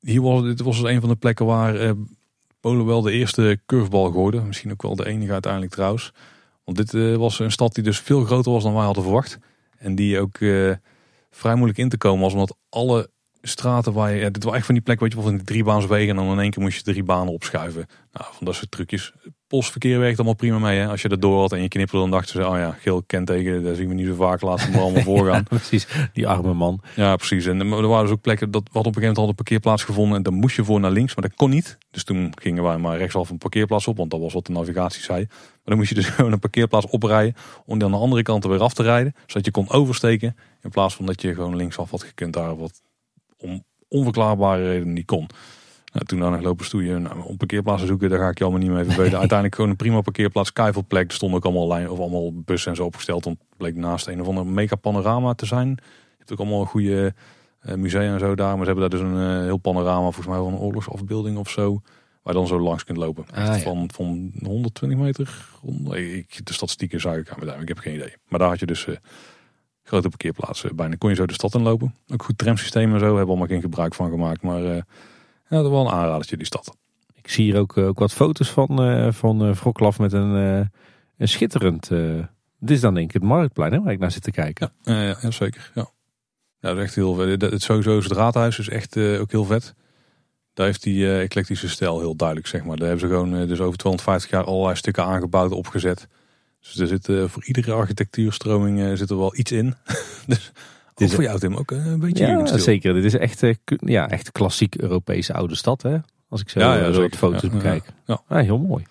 Hier 0.00 0.22
was, 0.22 0.42
dit 0.42 0.60
was 0.60 0.80
dus 0.80 0.90
een 0.90 1.00
van 1.00 1.08
de 1.08 1.16
plekken 1.16 1.46
waar 1.46 1.94
Polen 2.62 2.86
wel 2.86 3.02
de 3.02 3.12
eerste 3.12 3.60
curvebal 3.66 4.10
gooide. 4.10 4.40
Misschien 4.40 4.70
ook 4.72 4.82
wel 4.82 4.96
de 4.96 5.06
enige 5.06 5.32
uiteindelijk 5.32 5.72
trouwens. 5.72 6.12
Want 6.64 6.76
dit 6.76 7.16
was 7.16 7.38
een 7.38 7.52
stad 7.52 7.74
die 7.74 7.84
dus 7.84 7.98
veel 7.98 8.24
groter 8.24 8.52
was 8.52 8.62
dan 8.62 8.74
wij 8.74 8.84
hadden 8.84 9.02
verwacht. 9.02 9.38
En 9.78 9.94
die 9.94 10.20
ook 10.20 10.36
vrij 11.30 11.54
moeilijk 11.54 11.78
in 11.78 11.88
te 11.88 11.96
komen 11.96 12.20
was. 12.20 12.32
Omdat 12.32 12.56
alle 12.68 13.10
straten 13.42 13.92
waar 13.92 14.12
je, 14.12 14.20
ja, 14.20 14.30
dit 14.30 14.44
was 14.44 14.54
echt 14.54 14.66
van 14.66 14.74
die 14.74 14.84
plek, 14.84 15.00
weet 15.00 15.10
je 15.10 15.16
wel, 15.16 15.26
van 15.26 15.36
die 15.36 15.44
driebaanswegen 15.44 16.08
en 16.08 16.16
dan 16.16 16.32
in 16.32 16.40
één 16.40 16.50
keer 16.50 16.62
moest 16.62 16.76
je 16.76 16.92
drie 16.92 17.02
banen 17.02 17.32
opschuiven. 17.32 17.86
Nou, 18.12 18.26
van 18.32 18.46
dat 18.46 18.54
soort 18.54 18.70
trucjes. 18.70 19.12
Postverkeer 19.46 19.98
werkt 19.98 20.16
allemaal 20.16 20.34
prima 20.34 20.58
mee, 20.58 20.78
hè. 20.78 20.88
Als 20.88 21.02
je 21.02 21.08
dat 21.08 21.20
door 21.20 21.40
had 21.40 21.52
en 21.52 21.62
je 21.62 21.68
knipperde, 21.68 22.00
dan 22.00 22.10
dachten 22.10 22.42
ze, 22.42 22.48
oh 22.48 22.56
ja, 22.56 22.76
geel 22.80 23.02
kenteken, 23.02 23.62
daar 23.62 23.74
zien 23.74 23.88
we 23.88 23.94
niet 23.94 24.06
zo 24.06 24.14
vaak, 24.14 24.40
laten 24.40 24.66
we 24.66 24.72
maar 24.72 24.80
allemaal 24.80 25.02
voorgaan. 25.14 25.44
precies, 25.44 25.86
die 26.12 26.28
arme 26.28 26.54
man. 26.54 26.82
Ja, 26.96 27.16
precies. 27.16 27.46
En 27.46 27.60
er 27.60 27.88
waren 27.88 28.04
dus 28.04 28.12
ook 28.14 28.20
plekken, 28.20 28.50
dat 28.50 28.62
wat 28.62 28.70
op 28.72 28.76
een 28.76 28.82
gegeven 28.84 29.00
moment 29.00 29.16
hadden 29.16 29.28
een 29.28 29.44
parkeerplaats 29.44 29.84
gevonden 29.84 30.16
en 30.16 30.22
dan 30.22 30.34
moest 30.34 30.56
je 30.56 30.64
voor 30.64 30.80
naar 30.80 30.90
links, 30.90 31.14
maar 31.14 31.28
dat 31.28 31.36
kon 31.36 31.50
niet. 31.50 31.78
Dus 31.90 32.04
toen 32.04 32.32
gingen 32.34 32.62
wij 32.62 32.78
maar 32.78 32.98
rechtsaf 32.98 33.30
een 33.30 33.38
parkeerplaats 33.38 33.86
op, 33.86 33.96
want 33.96 34.10
dat 34.10 34.20
was 34.20 34.32
wat 34.32 34.46
de 34.46 34.52
navigatie 34.52 35.02
zei. 35.02 35.26
Maar 35.28 35.60
dan 35.64 35.76
moest 35.76 35.88
je 35.88 35.94
dus 35.94 36.06
gewoon 36.14 36.32
een 36.32 36.38
parkeerplaats 36.38 36.86
oprijden 36.86 37.34
om 37.66 37.78
dan 37.78 37.92
aan 37.92 37.98
de 37.98 38.02
andere 38.04 38.22
kant 38.22 38.44
er 38.44 38.50
weer 38.50 38.60
af 38.60 38.74
te 38.74 38.82
rijden, 38.82 39.14
zodat 39.26 39.44
je 39.44 39.50
kon 39.50 39.70
oversteken, 39.70 40.36
in 40.62 40.70
plaats 40.70 40.94
van 40.94 41.06
dat 41.06 41.22
je 41.22 41.34
gewoon 41.34 41.56
linksaf 41.56 41.90
had 41.90 42.02
gekund 42.02 42.32
daar 42.32 42.56
wat 42.56 42.82
om 43.42 43.64
onverklaarbare 43.88 44.68
reden 44.68 44.92
niet 44.92 45.06
kon. 45.06 45.26
Nou, 45.92 46.04
toen 46.04 46.18
nog 46.18 46.40
lopen 46.40 46.64
stoeien. 46.64 47.02
Nou, 47.02 47.22
op 47.24 47.38
parkeerplaatsen 47.38 47.88
zoeken, 47.88 48.10
daar 48.10 48.18
ga 48.18 48.28
ik 48.28 48.38
je 48.38 48.44
allemaal 48.44 48.62
niet 48.62 48.70
mee 48.72 48.84
verbeuren. 48.84 49.18
Uiteindelijk 49.26 49.54
gewoon 49.54 49.70
een 49.70 49.76
prima 49.76 50.00
parkeerplaats. 50.00 50.52
Keivelplek. 50.52 51.08
Er 51.08 51.14
stonden 51.14 51.36
ook 51.38 51.44
allemaal, 51.44 51.68
lijn, 51.68 51.90
of 51.90 51.98
allemaal 51.98 52.32
bussen 52.32 52.70
en 52.70 52.76
zo 52.76 52.84
opgesteld. 52.84 53.24
Want 53.24 53.38
het 53.38 53.58
bleek 53.58 53.76
naast 53.76 54.06
een 54.06 54.20
of 54.20 54.26
ander 54.26 54.46
mega 54.46 54.76
panorama 54.76 55.34
te 55.34 55.46
zijn. 55.46 55.68
Je 55.68 56.18
hebt 56.18 56.32
ook 56.32 56.38
allemaal 56.38 56.60
een 56.60 56.66
goede 56.66 57.14
uh, 57.62 57.74
musea 57.74 58.12
en 58.12 58.18
zo 58.18 58.34
daar. 58.34 58.56
Maar 58.56 58.66
ze 58.66 58.72
hebben 58.72 58.90
daar 58.90 59.00
dus 59.00 59.08
een 59.08 59.36
uh, 59.38 59.44
heel 59.44 59.56
panorama, 59.56 60.00
volgens 60.00 60.26
mij 60.26 60.36
van 60.36 60.52
een 60.52 60.58
oorlogsafbeelding 60.58 61.36
of 61.38 61.50
zo. 61.50 61.80
Waar 62.22 62.34
je 62.34 62.38
dan 62.40 62.48
zo 62.48 62.60
langs 62.60 62.84
kunt 62.84 62.98
lopen. 62.98 63.24
Ah, 63.34 63.44
ja. 63.46 63.58
van, 63.58 63.90
van 63.94 64.32
120 64.44 64.98
meter. 64.98 65.44
rond- 65.62 65.94
Ik, 65.94 66.46
de 66.46 66.52
statistieken 66.52 67.00
zou 67.00 67.18
ik 67.18 67.30
aan 67.30 67.60
ik 67.60 67.68
heb 67.68 67.78
geen 67.78 67.94
idee. 67.94 68.14
Maar 68.28 68.38
daar 68.38 68.48
had 68.48 68.58
je 68.60 68.66
dus 68.66 68.86
eh, 68.86 68.96
grote 69.82 70.08
parkeerplaatsen. 70.08 70.76
Bijna 70.76 70.94
kon 70.94 71.10
je 71.10 71.16
zo 71.16 71.26
de 71.26 71.32
stad 71.32 71.54
in 71.54 71.62
lopen. 71.62 71.94
Ook 72.12 72.22
goed 72.22 72.38
tramsysteem 72.38 72.92
en 72.92 72.98
zo. 72.98 73.04
Hebben 73.04 73.22
we 73.22 73.28
allemaal 73.28 73.46
geen 73.46 73.60
gebruik 73.60 73.94
van 73.94 74.10
gemaakt. 74.10 74.42
Maar 74.42 74.64
eh 74.64 74.82
ja, 75.48 75.62
wel 75.62 75.80
een 75.80 75.92
aanradertje 75.92 76.36
die 76.36 76.46
stad. 76.46 76.76
Ik 77.14 77.30
zie 77.30 77.44
hier 77.44 77.58
ook, 77.58 77.76
eh, 77.76 77.86
ook 77.86 77.98
wat 77.98 78.12
foto's 78.12 78.50
van, 78.50 78.82
eh 78.82 79.12
van 79.12 79.54
Wroclaw 79.54 79.98
met 79.98 80.12
een, 80.12 80.30
een 81.16 81.28
schitterend... 81.28 81.88
dit 82.58 82.70
is 82.70 82.80
dan 82.80 82.94
denk 82.94 83.06
ik 83.06 83.12
het 83.12 83.22
Marktplein 83.22 83.72
hè, 83.72 83.82
waar 83.82 83.92
ik 83.92 83.98
naar 83.98 84.10
zit 84.10 84.22
te 84.22 84.30
kijken. 84.30 84.72
Ja, 84.82 85.02
ja, 85.02 85.16
ja 85.22 85.30
zeker. 85.30 85.70
Ja. 85.74 85.90
ja, 86.60 86.68
dat 86.68 86.76
is 86.76 86.82
echt 86.82 86.94
heel 86.94 87.14
vet. 87.14 87.42
Het 87.42 87.62
sowieso 87.62 87.98
is 87.98 88.04
het 88.04 88.12
raadhuis 88.12 88.58
is 88.58 88.68
echt 88.68 88.96
ook 88.96 89.30
heel 89.30 89.44
vet. 89.44 89.74
Daar 90.54 90.66
heeft 90.66 90.82
die 90.82 91.18
eclectische 91.18 91.68
stijl 91.68 91.98
heel 91.98 92.16
duidelijk, 92.16 92.48
zeg 92.48 92.64
maar. 92.64 92.76
Daar 92.76 92.88
hebben 92.88 93.08
ze 93.08 93.14
gewoon 93.14 93.46
dus 93.46 93.60
over 93.60 93.78
250 93.78 94.30
jaar 94.30 94.44
allerlei 94.44 94.76
stukken 94.76 95.04
aangebouwd, 95.04 95.50
opgezet. 95.50 96.08
Dus 96.62 96.78
er 96.78 96.86
zit 96.86 97.08
eh, 97.08 97.24
voor 97.26 97.44
iedere 97.44 97.72
architectuurstroming 97.72 98.80
eh, 98.82 98.92
zit 98.94 99.10
er 99.10 99.18
wel 99.18 99.36
iets 99.36 99.52
in. 99.52 99.74
dus 100.26 100.50
is- 100.96 101.04
ook 101.08 101.10
voor 101.14 101.22
jou 101.22 101.38
Tim 101.38 101.54
ook 101.56 101.70
eh, 101.72 101.86
een 101.86 102.00
beetje 102.00 102.26
Ja, 102.26 102.58
zeker. 102.58 102.94
Dit 102.94 103.04
is 103.04 103.14
echt, 103.16 103.42
ja, 103.78 104.08
echt 104.10 104.32
klassiek 104.32 104.74
Europese 104.74 105.32
oude 105.34 105.54
stad 105.54 105.82
hè. 105.82 105.96
Als 106.28 106.40
ik 106.40 106.48
zo, 106.48 106.60
Ja, 106.60 106.76
ja, 106.76 106.92
zo 106.92 107.08
foto's 107.16 107.42
Ja, 107.42 107.48
ja, 107.48 107.54
bekijk. 107.54 107.84
ja. 108.06 108.22
Ah, 108.28 108.42
heel 108.42 108.58
mooi. 108.58 108.84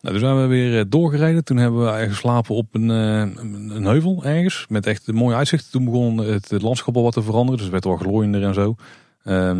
Nou, 0.00 0.14
dus 0.14 0.24
zijn 0.24 0.40
we 0.40 0.46
weer 0.46 0.88
doorgereden. 0.88 1.44
Toen 1.44 1.56
hebben 1.56 1.84
we 1.84 2.08
geslapen 2.08 2.54
op 2.54 2.74
een, 2.74 2.88
een 2.88 3.84
heuvel 3.84 4.24
ergens. 4.24 4.66
Met 4.68 4.86
echt 4.86 5.08
een 5.08 5.14
mooi 5.14 5.36
uitzicht. 5.36 5.70
Toen 5.70 5.84
begon 5.84 6.18
het, 6.18 6.62
landschap 6.62 6.96
al 6.96 7.02
wat 7.02 7.12
te 7.12 7.22
veranderen. 7.22 7.52
Dus 7.56 7.62
het 7.62 7.72
werd 7.72 7.84
wel 7.84 7.96
glooiender 7.96 8.42
en 8.42 8.54
zo. 8.54 8.74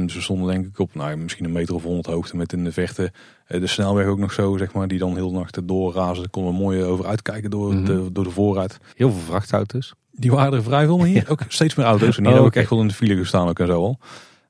Dus 0.05 0.15
we 0.15 0.21
stonden 0.21 0.47
denk 0.53 0.67
ik 0.67 0.79
op 0.79 0.95
nou, 0.95 1.17
misschien 1.17 1.45
een 1.45 1.53
meter 1.53 1.75
of 1.75 1.83
honderd 1.83 2.07
hoogte. 2.07 2.37
Met 2.37 2.53
in 2.53 2.65
de 2.65 2.73
verte 2.73 3.13
eh, 3.47 3.61
de 3.61 3.67
snelweg 3.67 4.07
ook 4.07 4.19
nog 4.19 4.33
zo, 4.33 4.57
zeg 4.57 4.73
maar. 4.73 4.89
Die 4.89 4.99
dan 4.99 5.15
heel 5.15 5.31
de 5.33 5.39
nacht 5.39 5.69
doorrazen. 5.69 6.23
Daar 6.23 6.31
konden 6.31 6.53
we 6.53 6.59
mooi 6.59 6.83
over 6.83 7.07
uitkijken 7.07 7.51
door, 7.51 7.75
Mhm. 7.75 7.85
de, 7.85 8.13
door 8.13 8.25
de 8.25 8.31
voorruit. 8.31 8.79
Heel 8.95 9.11
veel 9.11 9.21
vrachtauto's. 9.21 9.95
Die 10.11 10.31
waren 10.31 10.53
er 10.53 10.63
vrij 10.63 10.85
veel, 10.85 10.97
maar 10.99 11.07
hier 11.07 11.25
ook 11.31 11.41
steeds 11.49 11.75
meer 11.75 11.87
auto's. 11.87 12.17
En 12.17 12.23
die 12.23 12.23
Oh, 12.23 12.29
hebben 12.29 12.43
ook 12.43 12.47
oké. 12.51 12.59
echt 12.61 12.71
wel 12.71 12.81
in 12.81 12.89
de 12.89 12.95
file 12.95 13.17
gestaan 13.17 13.49
ook 13.49 13.59
en 13.59 13.67
zo 13.67 13.83
al. 13.83 13.99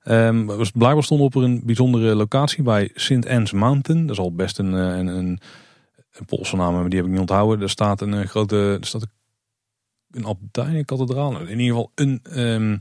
We- 0.03 0.71
blijkbaar 0.75 1.03
stonden 1.03 1.27
op 1.27 1.35
een 1.35 1.63
bijzondere 1.65 2.15
locatie 2.15 2.63
bij 2.63 2.91
St. 2.95 3.27
Anne's 3.29 3.53
Mountain. 3.53 4.03
Dat 4.07 4.17
is 4.17 4.23
al 4.23 4.35
best 4.35 4.59
een, 4.59 4.75
eh, 4.75 4.81
een, 4.99 5.07
een, 5.07 5.41
een 6.13 6.25
Poolse 6.27 6.57
naam, 6.57 6.73
maar 6.75 6.89
die 6.89 6.95
heb 6.99 7.05
ik 7.07 7.11
niet 7.13 7.21
onthouden. 7.21 7.61
Er 7.63 7.71
staat 7.71 8.01
een 8.01 8.15
eh, 8.15 8.27
grote, 8.29 8.79
er 8.81 8.87
staat 8.87 9.03
een, 9.03 9.11
een 10.11 10.27
abdij, 10.27 10.79
een 10.79 10.85
kathedraal. 10.85 11.31
Nou, 11.33 11.43
In 11.49 11.59
ieder 11.61 11.67
geval 11.77 11.91
een, 11.95 12.21
ehm, 12.23 12.77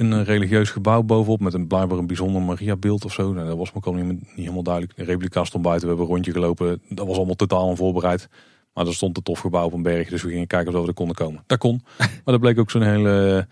een 0.00 0.12
eh, 0.12 0.22
religieus 0.22 0.70
gebouw 0.70 1.02
bovenop 1.02 1.40
met 1.40 1.54
een 1.54 1.66
blijkbaar 1.66 1.98
een 1.98 2.06
bijzonder 2.06 2.42
Maria-beeld 2.42 3.04
of 3.04 3.12
zo. 3.12 3.32
Nou, 3.32 3.46
dat 3.46 3.56
was 3.56 3.72
me 3.72 3.80
ook 3.84 3.94
niet, 3.94 4.06
niet 4.06 4.30
helemaal 4.36 4.62
duidelijk. 4.62 4.96
De 4.96 5.04
replica 5.04 5.44
stond 5.44 5.62
buiten, 5.62 5.88
we 5.88 5.94
hebben 5.94 6.06
een 6.10 6.14
rondje 6.14 6.32
gelopen. 6.32 6.82
Dat 6.88 7.06
was 7.06 7.16
allemaal 7.16 7.34
totaal 7.34 7.66
onvoorbereid. 7.66 8.28
Maar 8.72 8.86
er 8.86 8.94
stond 8.94 9.16
een 9.16 9.22
tof 9.22 9.40
gebouw 9.40 9.64
op 9.64 9.72
een 9.72 9.82
berg, 9.82 10.08
dus 10.08 10.22
we 10.22 10.30
gingen 10.30 10.46
kijken 10.46 10.74
of 10.74 10.80
we 10.82 10.88
er 10.88 10.94
konden 10.94 11.16
komen. 11.16 11.42
Dat 11.46 11.58
kon. 11.58 11.82
Maar 11.96 12.34
dat 12.34 12.40
bleek 12.40 12.58
ook 12.58 12.70
zo'n 12.70 12.82
hele, 12.82 13.46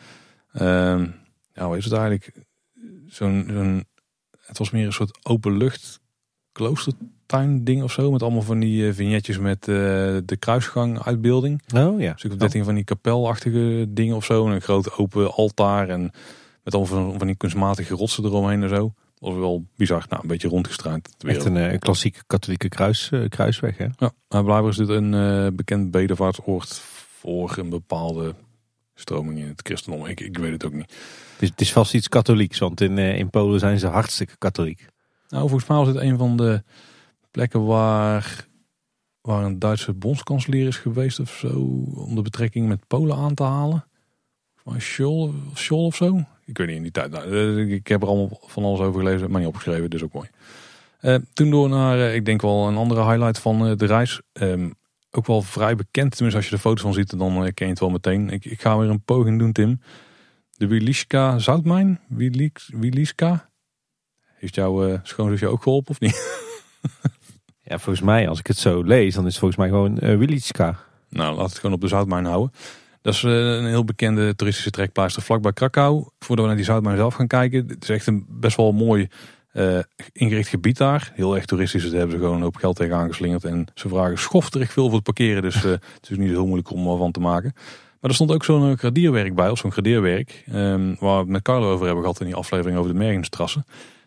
ehm, 0.53 1.07
ja, 1.53 1.67
hoe 1.67 1.77
is 1.77 1.85
het 1.85 1.93
eigenlijk? 1.93 2.33
Zo'n, 3.07 3.45
zo'n, 3.49 3.85
het 4.47 4.59
was 4.59 4.71
meer 4.71 4.87
een 4.87 4.93
soort 4.93 5.19
openlucht 5.23 6.01
kloostertuin 6.53 7.14
ding 7.61 7.83
of 7.83 7.93
zo. 7.93 8.11
Met 8.11 8.23
allemaal 8.23 8.43
van 8.43 8.59
die 8.59 8.89
eh, 8.89 8.95
vignetjes 8.95 9.39
met 9.39 9.69
eh, 9.69 9.75
de 10.25 10.37
kruisgang 10.39 11.03
uitbeelding. 11.03 11.63
Oh 11.75 12.01
ja. 12.01 12.13
Dus 12.13 12.25
ik 12.25 12.31
heb 12.31 12.39
13 12.39 12.65
van 12.65 12.75
die 12.75 12.85
kapelachtige 12.85 13.87
dingen 13.89 14.17
of 14.17 14.25
zo. 14.25 14.47
En 14.47 14.53
een 14.53 14.61
groot 14.61 14.99
open 14.99 15.33
altaar. 15.33 15.89
En 15.89 16.11
met 16.63 16.75
allemaal 16.75 17.03
van, 17.03 17.19
van 17.19 17.27
die 17.27 17.37
kunstmatige 17.37 17.95
rotsen 17.95 18.25
eromheen 18.25 18.63
en 18.63 18.69
zo. 18.69 18.93
Was 19.19 19.35
wel 19.35 19.65
bizar. 19.77 20.05
Nou, 20.09 20.23
een 20.23 20.29
beetje 20.29 20.49
rondgestruind. 20.49 21.09
Echt 21.19 21.45
een, 21.45 21.57
eh, 21.57 21.73
een 21.73 21.79
klassieke 21.79 22.23
katholieke 22.27 22.69
kruis, 22.69 23.11
eh, 23.11 23.29
kruisweg 23.29 23.77
hè. 23.79 23.85
Ja, 23.85 24.13
maar 24.29 24.45
blijkbaar 24.45 24.69
is 24.69 24.77
dit 24.77 24.89
een 24.89 25.15
eh, 25.15 25.47
bekend 25.53 25.91
bedevaartsoord 25.91 26.81
voor 27.21 27.55
een 27.59 27.69
bepaalde 27.69 28.35
stroming 28.95 29.39
in 29.39 29.47
het 29.47 29.61
christendom. 29.63 30.07
Ik, 30.07 30.21
ik 30.21 30.39
weet 30.39 30.53
het 30.53 30.65
ook 30.65 30.73
niet. 30.73 30.93
Het 31.33 31.43
is, 31.43 31.49
het 31.49 31.61
is 31.61 31.73
vast 31.73 31.95
iets 31.95 32.09
katholieks, 32.09 32.59
want 32.59 32.81
in, 32.81 32.99
eh, 32.99 33.19
in 33.19 33.31
Polen 33.31 33.61
zijn 33.61 33.79
ze 33.79 33.87
hartstikke 33.87 34.37
katholiek. 34.39 34.87
Nou, 35.29 35.49
volgens 35.49 35.69
mij 35.69 35.79
was 35.79 35.89
het 35.89 35.97
een 35.97 36.19
van 36.19 36.37
de 36.37 36.63
plekken 37.35 37.65
waar, 37.65 38.47
waar 39.21 39.45
een 39.45 39.59
Duitse 39.59 39.93
bondskanselier 39.93 40.67
is 40.67 40.77
geweest 40.77 41.21
of 41.21 41.31
zo. 41.31 41.49
Om 41.95 42.15
de 42.15 42.23
betrekking 42.23 42.69
met 42.69 42.87
Polen 42.87 43.17
aan 43.17 43.35
te 43.35 43.43
halen. 43.43 43.85
Van 44.55 44.81
Scholl 44.81 45.31
Scholl 45.55 45.85
of 45.85 45.97
zo. 45.97 46.25
Ik 46.45 46.59
weet 46.59 46.67
niet 46.67 46.77
in 46.77 46.83
die 46.83 46.91
tijd. 46.91 47.11
Nou, 47.11 47.33
eh, 47.33 47.73
ik 47.73 47.89
heb 47.89 48.03
er 48.03 48.09
allemaal 48.09 48.41
van 48.47 48.65
alles 48.65 48.81
over 48.81 49.01
gelezen, 49.01 49.31
maar 49.31 49.41
niet 49.41 49.49
opgeschreven, 49.49 49.91
dus 49.91 50.03
ook 50.03 50.13
mooi. 50.13 50.29
Eh, 51.01 51.17
toen 51.33 51.51
door 51.51 51.69
naar, 51.69 51.99
eh, 51.99 52.15
ik 52.15 52.25
denk 52.25 52.43
wel 52.43 52.69
een 52.69 52.77
andere 52.77 53.05
highlight 53.05 53.39
van 53.39 53.77
de 53.77 53.87
reis. 53.87 54.21
Ehm, 54.33 54.71
ook 55.11 55.27
wel 55.27 55.43
vrij 55.43 55.77
bekend, 55.77 56.11
tenminste 56.11 56.37
als 56.37 56.49
je 56.49 56.55
de 56.55 56.63
foto's 56.63 56.83
van 56.83 56.93
ziet, 56.93 57.19
dan 57.19 57.53
ken 57.55 57.67
je 57.67 57.73
het 57.73 57.81
wel 57.81 57.91
meteen. 57.91 58.31
Ik, 58.31 58.45
ik 58.45 58.61
ga 58.61 58.79
weer 58.79 58.91
een 58.91 59.05
poging 59.05 59.39
doen, 59.39 59.53
Tim. 59.53 59.81
De 60.51 60.67
Wiliska 60.67 61.39
Zoutmijn. 61.39 62.01
Wiliska. 62.67 63.51
Heeft 64.35 64.55
jouw 64.55 65.01
schoonzusje 65.03 65.47
ook 65.47 65.63
geholpen 65.63 65.91
of 65.91 66.01
niet? 66.01 66.43
Ja, 67.75 67.81
volgens 67.81 68.05
mij, 68.05 68.29
als 68.29 68.39
ik 68.39 68.47
het 68.47 68.59
zo 68.59 68.83
lees, 68.83 69.15
dan 69.15 69.27
is 69.27 69.31
het 69.31 69.39
volgens 69.39 69.61
mij 69.61 69.69
gewoon 69.69 69.99
uh. 70.03 70.69
Nou, 71.09 71.37
laat 71.37 71.49
het 71.49 71.59
gewoon 71.59 71.75
op 71.75 71.81
de 71.81 71.89
Zoutmijn 71.89 72.25
houden. 72.25 72.53
Dat 73.03 73.15
is 73.15 73.25
eh, 73.25 73.31
een 73.31 73.67
heel 73.67 73.85
bekende 73.85 74.35
toeristische 74.35 74.71
trekpleister 74.71 75.23
vlakbij 75.23 75.53
Krakau. 75.53 76.09
Voordat 76.19 76.39
we 76.39 76.47
naar 76.47 76.57
die 76.57 76.65
Zoutmijn 76.65 76.97
zelf 76.97 77.15
gaan 77.15 77.27
kijken. 77.27 77.67
Het 77.69 77.83
is 77.83 77.89
echt 77.89 78.07
een 78.07 78.27
best 78.29 78.57
wel 78.57 78.73
mooi 78.73 79.09
eh, 79.53 79.79
ingericht 80.13 80.49
gebied 80.49 80.77
daar. 80.77 81.13
Heel 81.15 81.35
erg 81.35 81.45
toeristisch. 81.45 81.83
Dus 81.83 81.91
daar 81.91 82.01
hebben 82.01 82.17
ze 82.19 82.23
gewoon 82.23 82.37
een 82.37 82.43
hoop 82.43 82.57
geld 82.57 82.77
tegen 82.77 82.97
aangeslingerd. 82.97 83.45
En 83.45 83.67
ze 83.75 83.89
vragen 83.89 84.19
schofterig 84.19 84.73
veel 84.73 84.85
voor 84.85 84.95
het 84.95 85.05
parkeren. 85.05 85.43
Dus 85.43 85.63
het 86.01 86.09
is 86.09 86.17
niet 86.17 86.31
heel 86.31 86.47
moeilijk 86.47 86.71
om 86.71 86.89
er 86.89 86.97
van 86.97 87.13
te 87.13 87.21
maken. 87.21 87.53
Maar 88.01 88.11
er 88.11 88.15
stond 88.15 88.33
ook 88.33 88.45
zo'n 88.45 88.79
gradierwerk 88.79 89.35
bij. 89.35 89.51
Of 89.51 89.59
zo'n 89.59 89.73
gradeerwerk. 89.73 90.45
ehm, 90.47 90.95
waar 90.99 91.15
we 91.15 91.21
het 91.21 91.29
met 91.29 91.43
Carlo 91.43 91.73
over 91.73 91.85
hebben 91.87 92.03
gehad 92.03 92.21
in 92.21 92.27
die 92.27 92.35
aflevering 92.35 92.79
over 92.79 92.93
de 92.93 92.99
Mergenstrassen. 92.99 93.65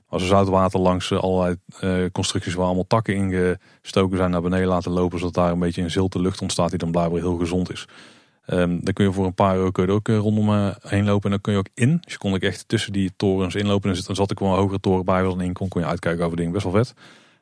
Als 0.10 0.22
we 0.22 0.28
zoutwater 0.28 0.80
langs 0.80 1.12
eh, 1.12 1.20
allerlei 1.20 1.56
eh, 1.80 2.12
constructies 2.12 2.54
waar 2.54 2.66
allemaal 2.66 2.88
takken 2.88 3.16
ingestoken 3.16 4.18
zijn 4.18 4.32
naar 4.32 4.42
beneden 4.42 4.68
laten 4.68 4.92
lopen. 4.92 5.20
Zodat 5.20 5.34
daar 5.34 5.52
een 5.52 5.60
beetje 5.60 5.82
een 5.82 5.92
zilte 5.92 6.20
lucht 6.20 6.42
ontstaat 6.42 6.70
die 6.70 6.80
dan 6.80 6.92
blijkbaar 6.92 7.20
heel 7.20 7.38
gezond 7.38 7.72
is. 7.72 7.88
Ehm, 8.48 8.80
dan 8.82 8.94
kun 8.94 9.06
je 9.06 9.12
voor 9.12 9.26
een 9.26 9.34
paar 9.34 9.56
euro 9.56 9.72
kun 9.72 9.84
je 9.84 9.90
er 9.90 9.96
ook 9.96 10.10
eh, 10.10 10.18
rondom 10.18 10.50
eh, 10.50 10.76
heen 10.82 11.06
lopen. 11.06 11.24
En 11.24 11.30
dan 11.30 11.42
kun 11.42 11.54
je 11.54 11.60
ook 11.60 11.70
in. 11.74 11.98
Dus 12.02 12.12
je 12.12 12.18
kon 12.18 12.36
ik 12.36 12.44
echt 12.44 12.68
tussen 12.68 12.94
die 12.94 13.12
torens 13.16 13.56
inlopen. 13.56 13.92
En 13.92 14.02
dan 14.06 14.16
zat 14.16 14.32
ik 14.32 14.40
wel 14.40 14.50
een 14.50 14.58
hogere 14.58 14.80
toren 14.80 15.06
bij. 15.06 15.24
Als 15.24 15.34
dan 15.36 15.44
in 15.44 15.54
kon, 15.54 15.68
kon 15.68 15.82
je 15.82 15.88
uitkijken 15.88 16.26
over 16.26 16.38
dingen. 16.38 16.52
Best 16.52 16.64
wel 16.64 16.74
vet. 16.74 16.94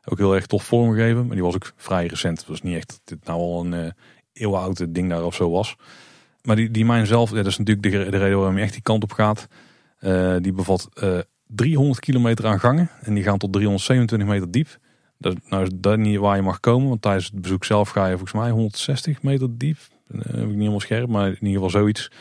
Ook 0.05 0.17
heel 0.17 0.35
erg 0.35 0.45
tof 0.45 0.63
vormgegeven. 0.63 1.25
Maar 1.25 1.35
die 1.35 1.43
was 1.43 1.55
ook 1.55 1.73
vrij 1.75 2.05
recent. 2.05 2.39
Het 2.39 2.47
was 2.47 2.61
niet 2.61 2.75
echt 2.75 2.87
dat 2.87 3.01
dit 3.03 3.25
nou 3.25 3.39
al 3.39 3.65
een 3.65 3.73
uh, 3.73 3.91
eeuwenoude 4.33 4.91
ding 4.91 5.09
daar 5.09 5.23
of 5.23 5.35
zo 5.35 5.51
was. 5.51 5.75
Maar 6.43 6.55
die, 6.55 6.71
die 6.71 6.85
mijn 6.85 7.05
zelf, 7.05 7.29
dat 7.29 7.45
is 7.45 7.57
natuurlijk 7.57 7.91
de, 7.91 8.11
de 8.11 8.17
reden 8.17 8.37
waarom 8.37 8.57
je 8.57 8.63
echt 8.63 8.73
die 8.73 8.81
kant 8.81 9.03
op 9.03 9.11
gaat. 9.11 9.47
Uh, 9.99 10.35
die 10.41 10.53
bevat 10.53 10.89
uh, 11.03 11.19
300 11.55 11.99
kilometer 11.99 12.45
aan 12.45 12.59
gangen. 12.59 12.89
En 13.01 13.13
die 13.13 13.23
gaan 13.23 13.37
tot 13.37 13.53
327 13.53 14.27
meter 14.27 14.51
diep. 14.51 14.79
Dat, 15.17 15.35
nou 15.49 15.63
is 15.63 15.69
dat 15.75 15.97
niet 15.97 16.17
waar 16.17 16.35
je 16.35 16.41
mag 16.41 16.59
komen. 16.59 16.89
Want 16.89 17.01
tijdens 17.01 17.25
het 17.25 17.41
bezoek 17.41 17.65
zelf 17.65 17.89
ga 17.89 18.05
je 18.05 18.17
volgens 18.17 18.41
mij 18.41 18.49
160 18.49 19.21
meter 19.21 19.57
diep. 19.57 19.77
Uh, 20.11 20.21
heb 20.21 20.35
ik 20.35 20.45
niet 20.45 20.57
helemaal 20.57 20.79
scherp, 20.79 21.09
maar 21.09 21.27
in 21.27 21.33
ieder 21.33 21.53
geval 21.53 21.69
zoiets. 21.69 22.11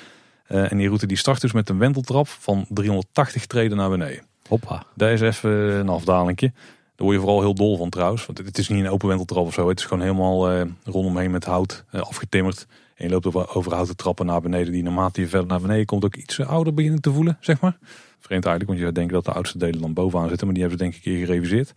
Uh, 0.49 0.73
en 0.73 0.77
die 0.77 0.87
route 0.87 1.07
die 1.07 1.17
start 1.17 1.41
dus 1.41 1.53
met 1.53 1.69
een 1.69 1.79
wenteltrap 1.79 2.29
van 2.29 2.67
380 2.69 3.47
treden 3.47 3.77
naar 3.77 3.91
beneden. 3.91 4.25
Hoppa. 4.49 4.83
Daar 4.95 5.13
is 5.13 5.21
even 5.21 5.51
een 5.51 5.89
afdalingje. 5.89 6.53
Daar 6.97 7.07
word 7.07 7.15
je 7.15 7.23
vooral 7.23 7.41
heel 7.41 7.55
dol 7.55 7.77
van 7.77 7.91
trouwens. 7.91 8.27
Want 8.27 8.39
het 8.39 8.59
is 8.59 8.69
niet 8.69 8.85
een 8.85 8.91
open 8.91 9.09
wenteltrap 9.09 9.47
of 9.47 9.55
zo. 9.55 9.69
Het 9.69 9.79
is 9.79 9.85
gewoon 9.85 10.03
helemaal 10.03 10.53
uh, 10.53 10.63
rondomheen 10.85 11.31
met 11.31 11.45
hout 11.45 11.85
uh, 11.93 12.01
afgetimmerd. 12.01 12.67
En 12.95 13.05
je 13.05 13.11
loopt 13.11 13.27
over, 13.27 13.55
over 13.55 13.73
houten 13.73 13.97
trappen 13.97 14.27
naar 14.27 14.41
beneden. 14.41 14.73
Die 14.73 14.83
naarmate 14.83 15.21
je 15.21 15.29
verder 15.29 15.49
naar 15.49 15.61
beneden 15.61 15.87
komt 15.87 16.05
ook 16.05 16.17
iets 16.17 16.41
ouder 16.41 16.75
beginnen 16.75 17.01
te 17.01 17.13
voelen, 17.13 17.37
zeg 17.41 17.61
maar. 17.61 17.79
Vreemd 18.25 18.45
eigenlijk, 18.45 18.67
want 18.67 18.79
je 18.79 18.85
zou 18.85 18.93
denken 18.93 19.15
dat 19.15 19.25
de 19.25 19.33
oudste 19.33 19.59
delen 19.59 19.81
dan 19.81 19.93
bovenaan 19.93 20.29
zitten. 20.29 20.47
Maar 20.47 20.55
die 20.55 20.65
hebben 20.65 20.81
ze 20.81 20.91
denk 20.91 20.97
ik 20.97 21.07
een 21.07 21.17
keer 21.17 21.27
gereviseerd. 21.27 21.73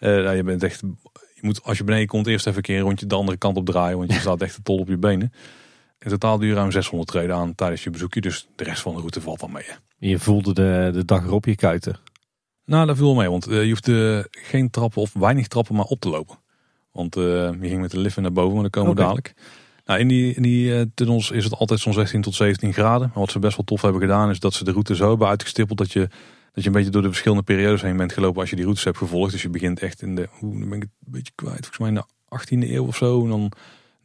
Uh, 0.00 0.24
nou, 0.24 0.36
je 0.36 0.42
bent 0.42 0.62
echt... 0.62 0.80
Je 1.34 1.40
moet, 1.40 1.62
als 1.62 1.78
je 1.78 1.84
beneden 1.84 2.06
komt, 2.06 2.26
eerst 2.26 2.46
even 2.46 2.56
een 2.56 2.62
keer 2.62 2.76
een 2.76 2.82
rondje 2.82 3.06
de 3.06 3.14
andere 3.14 3.38
kant 3.38 3.56
op 3.56 3.66
draaien. 3.66 3.98
Want 3.98 4.12
je 4.12 4.18
staat 4.18 4.42
echt 4.42 4.54
te 4.54 4.62
tol 4.62 4.78
op 4.78 4.88
je 4.88 4.96
benen. 4.96 5.32
In 5.98 6.10
totaal 6.10 6.38
duur 6.38 6.54
ruim 6.54 6.70
600 6.70 7.10
treden 7.10 7.36
aan 7.36 7.54
tijdens 7.54 7.84
je 7.84 7.90
bezoekje. 7.90 8.20
Dus 8.20 8.48
de 8.56 8.64
rest 8.64 8.82
van 8.82 8.92
de 8.94 8.98
route 8.98 9.20
valt 9.20 9.40
dan 9.40 9.52
mee. 9.52 9.64
Je 9.98 10.18
voelde 10.18 10.52
de, 10.52 10.90
de 10.92 11.04
dag 11.04 11.24
erop 11.24 11.44
je 11.44 11.54
kuiten. 11.54 11.96
Nou, 12.64 12.86
dat 12.86 12.96
viel 12.96 13.14
mee. 13.14 13.30
Want 13.30 13.48
uh, 13.48 13.62
je 13.62 13.68
hoeft 13.68 13.88
uh, 13.88 14.18
geen 14.30 14.70
trappen 14.70 15.02
of 15.02 15.12
weinig 15.12 15.48
trappen 15.48 15.74
maar 15.74 15.84
op 15.84 16.00
te 16.00 16.08
lopen. 16.08 16.38
Want 16.92 17.16
uh, 17.16 17.24
je 17.60 17.68
ging 17.68 17.80
met 17.80 17.90
de 17.90 17.98
lift 17.98 18.16
naar 18.16 18.32
boven, 18.32 18.52
maar 18.52 18.62
dan 18.62 18.70
komen 18.70 18.94
we 18.94 19.00
okay. 19.00 19.14
dadelijk. 19.14 19.34
Nou, 19.92 20.04
in 20.04 20.08
die, 20.08 20.34
in 20.34 20.42
die 20.42 20.66
uh, 20.68 20.82
tunnels 20.94 21.30
is 21.30 21.44
het 21.44 21.54
altijd 21.56 21.80
zo'n 21.80 21.92
16 21.92 22.22
tot 22.22 22.34
17 22.34 22.72
graden. 22.72 23.08
Maar 23.08 23.18
wat 23.18 23.30
ze 23.30 23.38
best 23.38 23.56
wel 23.56 23.64
tof 23.64 23.82
hebben 23.82 24.00
gedaan 24.00 24.30
is 24.30 24.38
dat 24.38 24.54
ze 24.54 24.64
de 24.64 24.70
route 24.70 24.96
zo 24.96 25.08
hebben 25.08 25.28
uitgestippeld 25.28 25.78
dat 25.78 25.92
je 25.92 26.08
dat 26.52 26.62
je 26.64 26.68
een 26.70 26.76
beetje 26.76 26.90
door 26.90 27.02
de 27.02 27.08
verschillende 27.08 27.42
periodes 27.42 27.82
heen 27.82 27.96
bent 27.96 28.12
gelopen 28.12 28.40
als 28.40 28.50
je 28.50 28.54
die 28.56 28.64
routes 28.64 28.84
hebt 28.84 28.96
gevolgd. 28.96 29.32
Dus 29.32 29.42
je 29.42 29.48
begint 29.48 29.80
echt 29.80 30.02
in 30.02 30.14
de, 30.14 30.28
hoe 30.30 30.58
ben 30.58 30.72
ik 30.72 30.82
het 30.82 30.90
een 31.06 31.12
beetje 31.12 31.32
kwijt, 31.34 31.66
volgens 31.66 31.78
mij 31.78 31.88
in 31.88 31.94
de 31.94 32.04
18e 32.66 32.70
eeuw 32.72 32.86
of 32.86 32.96
zo. 32.96 33.22
En 33.22 33.28
dan 33.28 33.52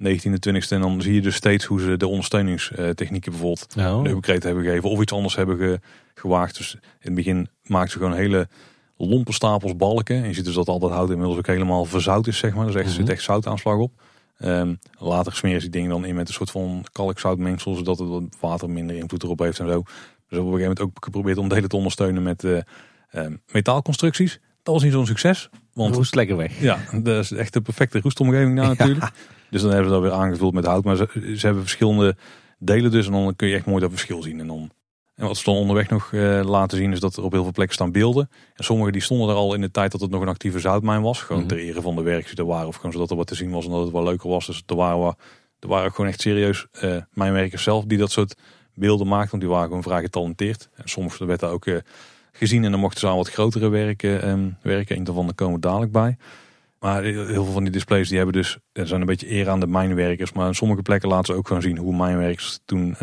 19e, 0.04 0.32
20e. 0.50 0.68
En 0.70 0.82
dan 0.82 1.02
zie 1.02 1.14
je 1.14 1.22
dus 1.22 1.36
steeds 1.36 1.66
hoe 1.66 1.80
ze 1.82 1.98
de 1.98 2.08
ondersteuningstechnieken 2.08 3.32
bijvoorbeeld 3.32 3.76
Oh. 3.78 4.04
de 4.04 4.10
upgrade 4.10 4.46
hebben 4.48 4.64
gegeven. 4.64 4.90
Of 4.90 5.02
iets 5.02 5.14
anders 5.14 5.36
hebben 5.36 5.58
ge- 5.58 5.80
gewaagd. 6.16 6.58
Dus 6.58 6.74
in 6.74 6.80
het 7.00 7.14
begin 7.16 7.48
maakten 7.64 7.92
ze 7.92 7.98
gewoon 7.98 8.14
hele 8.14 8.48
lompe 8.98 9.34
stapels 9.34 9.76
balken. 9.76 10.16
En 10.16 10.28
je 10.28 10.34
ziet 10.34 10.46
dus 10.46 10.56
dat 10.56 10.68
al 10.68 10.80
dat 10.80 10.92
hout 10.92 11.10
inmiddels 11.10 11.38
ook 11.38 11.48
helemaal 11.48 11.86
verzout 11.86 12.28
is, 12.28 12.38
zeg 12.38 12.54
maar. 12.56 12.66
Dus 12.66 12.76
echt, 12.76 12.86
er 12.86 12.92
zit 12.92 13.04
Mhm. 13.04 13.12
echt 13.12 13.22
zoutaanslag 13.24 13.78
op. 13.78 13.92
Ehm, 14.38 14.76
later 15.00 15.36
smeren 15.36 15.62
ze 15.62 15.70
die 15.70 15.82
dingen 15.82 15.90
dan 15.90 16.06
in 16.06 16.16
met 16.16 16.28
een 16.28 16.34
soort 16.34 16.52
van 16.52 16.86
kalkzoutmengsel, 16.92 17.76
zodat 17.76 18.00
het 18.00 18.08
wat 18.08 18.24
water 18.40 18.70
minder 18.70 18.96
invloed 18.96 19.24
erop 19.24 19.40
heeft 19.40 19.60
en 19.60 19.68
zo. 19.68 19.82
Dus 19.82 20.40
op 20.40 20.46
een 20.46 20.52
gegeven 20.52 20.60
moment 20.60 20.82
ook 20.82 21.04
geprobeerd 21.04 21.38
om 21.38 21.48
delen 21.48 21.70
te 21.70 21.76
ondersteunen 21.76 22.24
met 22.24 22.44
ehm, 23.10 23.36
metaalconstructies. 23.52 24.40
Dat 24.64 24.74
was 24.74 24.84
niet 24.84 24.94
zo'n 24.94 25.06
succes. 25.06 25.50
Want 25.74 25.96
Roest 25.96 26.16
lekker 26.16 26.38
weg. 26.38 26.60
ja, 26.60 26.80
dat 27.02 27.24
is 27.24 27.32
echt 27.32 27.54
de 27.54 27.62
perfecte 27.62 28.00
roestomgeving 28.00 28.56
daar 28.56 28.68
natuurlijk. 28.68 29.12
Dus 29.50 29.62
dan 29.62 29.72
hebben 29.72 29.88
ze 29.88 29.94
dat 29.94 30.04
weer 30.04 30.20
aangevuld 30.20 30.54
met 30.54 30.66
hout. 30.66 30.84
Maar 30.84 30.96
ze, 30.96 31.08
ze 31.14 31.46
hebben 31.46 31.64
verschillende 31.64 32.16
delen 32.60 32.92
dus. 32.92 33.06
En 33.06 33.12
dan 33.12 33.36
kun 33.36 33.48
je 33.48 33.56
echt 33.56 33.66
mooi 33.66 33.82
dat 33.82 33.90
verschil 33.90 34.22
zien. 34.22 34.40
En, 34.40 34.48
dan, 34.48 34.72
en 35.18 35.28
wat 35.28 35.38
ze 35.38 35.44
dan 35.44 35.56
onderweg 35.56 35.90
nog 35.90 36.14
eh, 36.14 36.42
laten 36.44 36.78
zien 36.78 36.92
is 36.92 37.00
dat 37.00 37.16
er 37.16 37.24
op 37.24 37.32
heel 37.32 37.44
veel 37.44 37.52
plekken 37.52 37.76
staan 37.76 37.92
beelden. 37.92 38.30
En 38.56 38.64
sommige 38.64 38.92
die 38.92 39.02
stonden 39.02 39.30
er 39.30 39.36
al 39.36 39.54
in 39.54 39.62
de 39.62 39.72
tijd 39.72 39.92
dat 39.92 40.02
het 40.02 40.10
nog 40.12 40.22
een 40.22 40.28
actieve 40.28 40.60
zoutmijn 40.60 41.02
was. 41.02 41.22
Gewoon 41.22 41.42
Mhm. 41.42 41.50
ter 41.50 41.58
ere 41.58 41.82
van 41.82 41.96
de 41.96 42.02
werkers 42.02 42.30
die 42.36 42.40
er 42.40 42.50
waren. 42.52 42.68
Of 42.68 42.76
gewoon 42.76 42.92
zodat 42.92 43.10
er 43.10 43.16
wat 43.16 43.28
te 43.28 43.36
zien 43.36 43.52
was 43.52 43.66
en 43.66 43.72
dat 43.72 43.84
het 43.84 43.92
wel 43.92 44.04
leuker 44.04 44.30
was. 44.30 44.46
Dus 44.46 44.64
er 44.66 44.76
waren, 44.76 45.16
er 45.60 45.68
waren 45.68 45.86
ook 45.86 45.96
gewoon 45.96 46.10
echt 46.10 46.22
serieus 46.22 46.66
eh 46.72 46.96
mijnwerkers 47.14 47.64
zelf 47.64 47.86
die 47.86 47.98
dat 47.98 48.12
soort 48.12 48.36
beelden 48.74 49.08
maakten. 49.08 49.30
Want 49.30 49.42
die 49.42 49.52
waren 49.52 49.68
gewoon 49.68 49.84
vrij 49.84 50.02
getalenteerd. 50.02 50.70
En 50.76 50.90
soms 50.90 51.18
werd 51.18 51.40
daar 51.40 51.52
ook 51.52 51.66
eh, 51.66 51.76
gezien. 52.32 52.64
En 52.64 52.72
dan 52.72 52.80
mochten 52.80 53.00
ze 53.00 53.08
aan 53.08 53.16
wat 53.16 53.30
grotere 53.30 53.70
werken 53.70 54.22
ehm, 54.22 54.50
werken. 54.62 54.98
Een 54.98 55.04
daarvan 55.04 55.26
daar 55.26 55.36
komen 55.36 55.56
we 55.56 55.62
dadelijk 55.62 55.92
bij. 55.92 56.18
Maar 56.80 57.04
heel 57.04 57.26
veel 57.44 57.54
van 57.54 57.64
die 57.64 57.72
displays 57.72 58.08
die 58.08 58.18
hebben 58.18 58.36
dus, 58.36 58.58
zijn 58.74 59.00
een 59.02 59.08
beetje 59.08 59.32
eer 59.32 59.50
aan 59.50 59.60
de 59.60 59.68
mijnwerkers. 59.68 60.34
Maar 60.34 60.48
in 60.48 60.56
sommige 60.56 60.82
plekken 60.82 61.10
laten 61.10 61.26
ze 61.26 61.34
ook 61.40 61.48
gewoon 61.48 61.62
zien 61.62 61.78
hoe 61.78 61.96
mijnwerkers 61.96 62.60
toen 62.66 62.96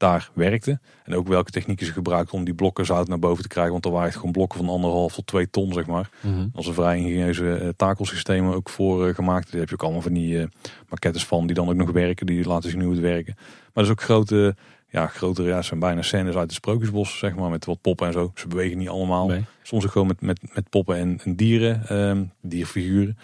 daar 0.00 0.30
werkten. 0.34 0.80
En 1.04 1.14
ook 1.14 1.28
welke 1.28 1.50
technieken 1.50 1.86
ze 1.86 1.92
gebruikten 1.92 2.38
om 2.38 2.44
die 2.44 2.54
blokken 2.54 2.86
zout 2.86 3.08
naar 3.08 3.18
boven 3.18 3.42
te 3.42 3.48
krijgen. 3.48 3.72
Want 3.72 3.84
er 3.84 3.90
waren 3.90 4.06
echt 4.06 4.16
gewoon 4.16 4.32
blokken 4.32 4.58
van 4.58 4.68
anderhalf 4.68 5.14
tot 5.14 5.26
twee 5.26 5.50
ton, 5.50 5.72
zeg 5.72 5.86
maar. 5.86 6.10
Mhm. 6.20 6.46
Als 6.52 6.66
een 6.66 6.74
vrij 6.74 6.96
ingenieuze 6.96 7.54
eh, 7.54 7.68
takelsystemen 7.76 8.54
ook 8.54 8.68
voor 8.68 9.08
eh, 9.08 9.14
gemaakt. 9.14 9.50
Daar 9.50 9.60
heb 9.60 9.68
je 9.68 9.74
ook 9.74 9.82
allemaal 9.82 10.02
van 10.02 10.12
die 10.12 10.40
eh 10.40 10.46
maquettes 10.88 11.26
van 11.26 11.46
die 11.46 11.54
dan 11.54 11.68
ook 11.68 11.74
nog 11.74 11.90
werken. 11.90 12.26
Die 12.26 12.46
laten 12.46 12.70
zien 12.70 12.82
hoe 12.82 12.92
het 12.92 13.00
werken. 13.00 13.36
Maar 13.72 13.84
is 13.84 13.90
ook 13.90 14.02
grote, 14.02 14.56
ja, 14.88 15.06
grotere, 15.06 15.48
ja, 15.48 15.62
zijn 15.62 15.80
bijna 15.80 16.02
scènes 16.02 16.34
uit 16.34 16.42
het 16.42 16.52
sprookjesbos, 16.52 17.18
zeg 17.18 17.34
maar. 17.34 17.50
Met 17.50 17.64
wat 17.64 17.80
poppen 17.80 18.06
en 18.06 18.12
zo. 18.12 18.32
Ze 18.34 18.48
bewegen 18.48 18.78
niet 18.78 18.88
allemaal. 18.88 19.26
Nee. 19.26 19.44
Soms 19.62 19.84
ook 19.84 19.92
gewoon 19.92 20.06
met, 20.06 20.20
met, 20.20 20.54
met 20.54 20.68
poppen 20.70 20.96
en, 20.96 21.20
en 21.24 21.36
dieren, 21.36 21.86
ehm, 21.86 22.24
dierfiguren. 22.40 23.18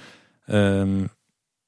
Ehm, 0.46 0.98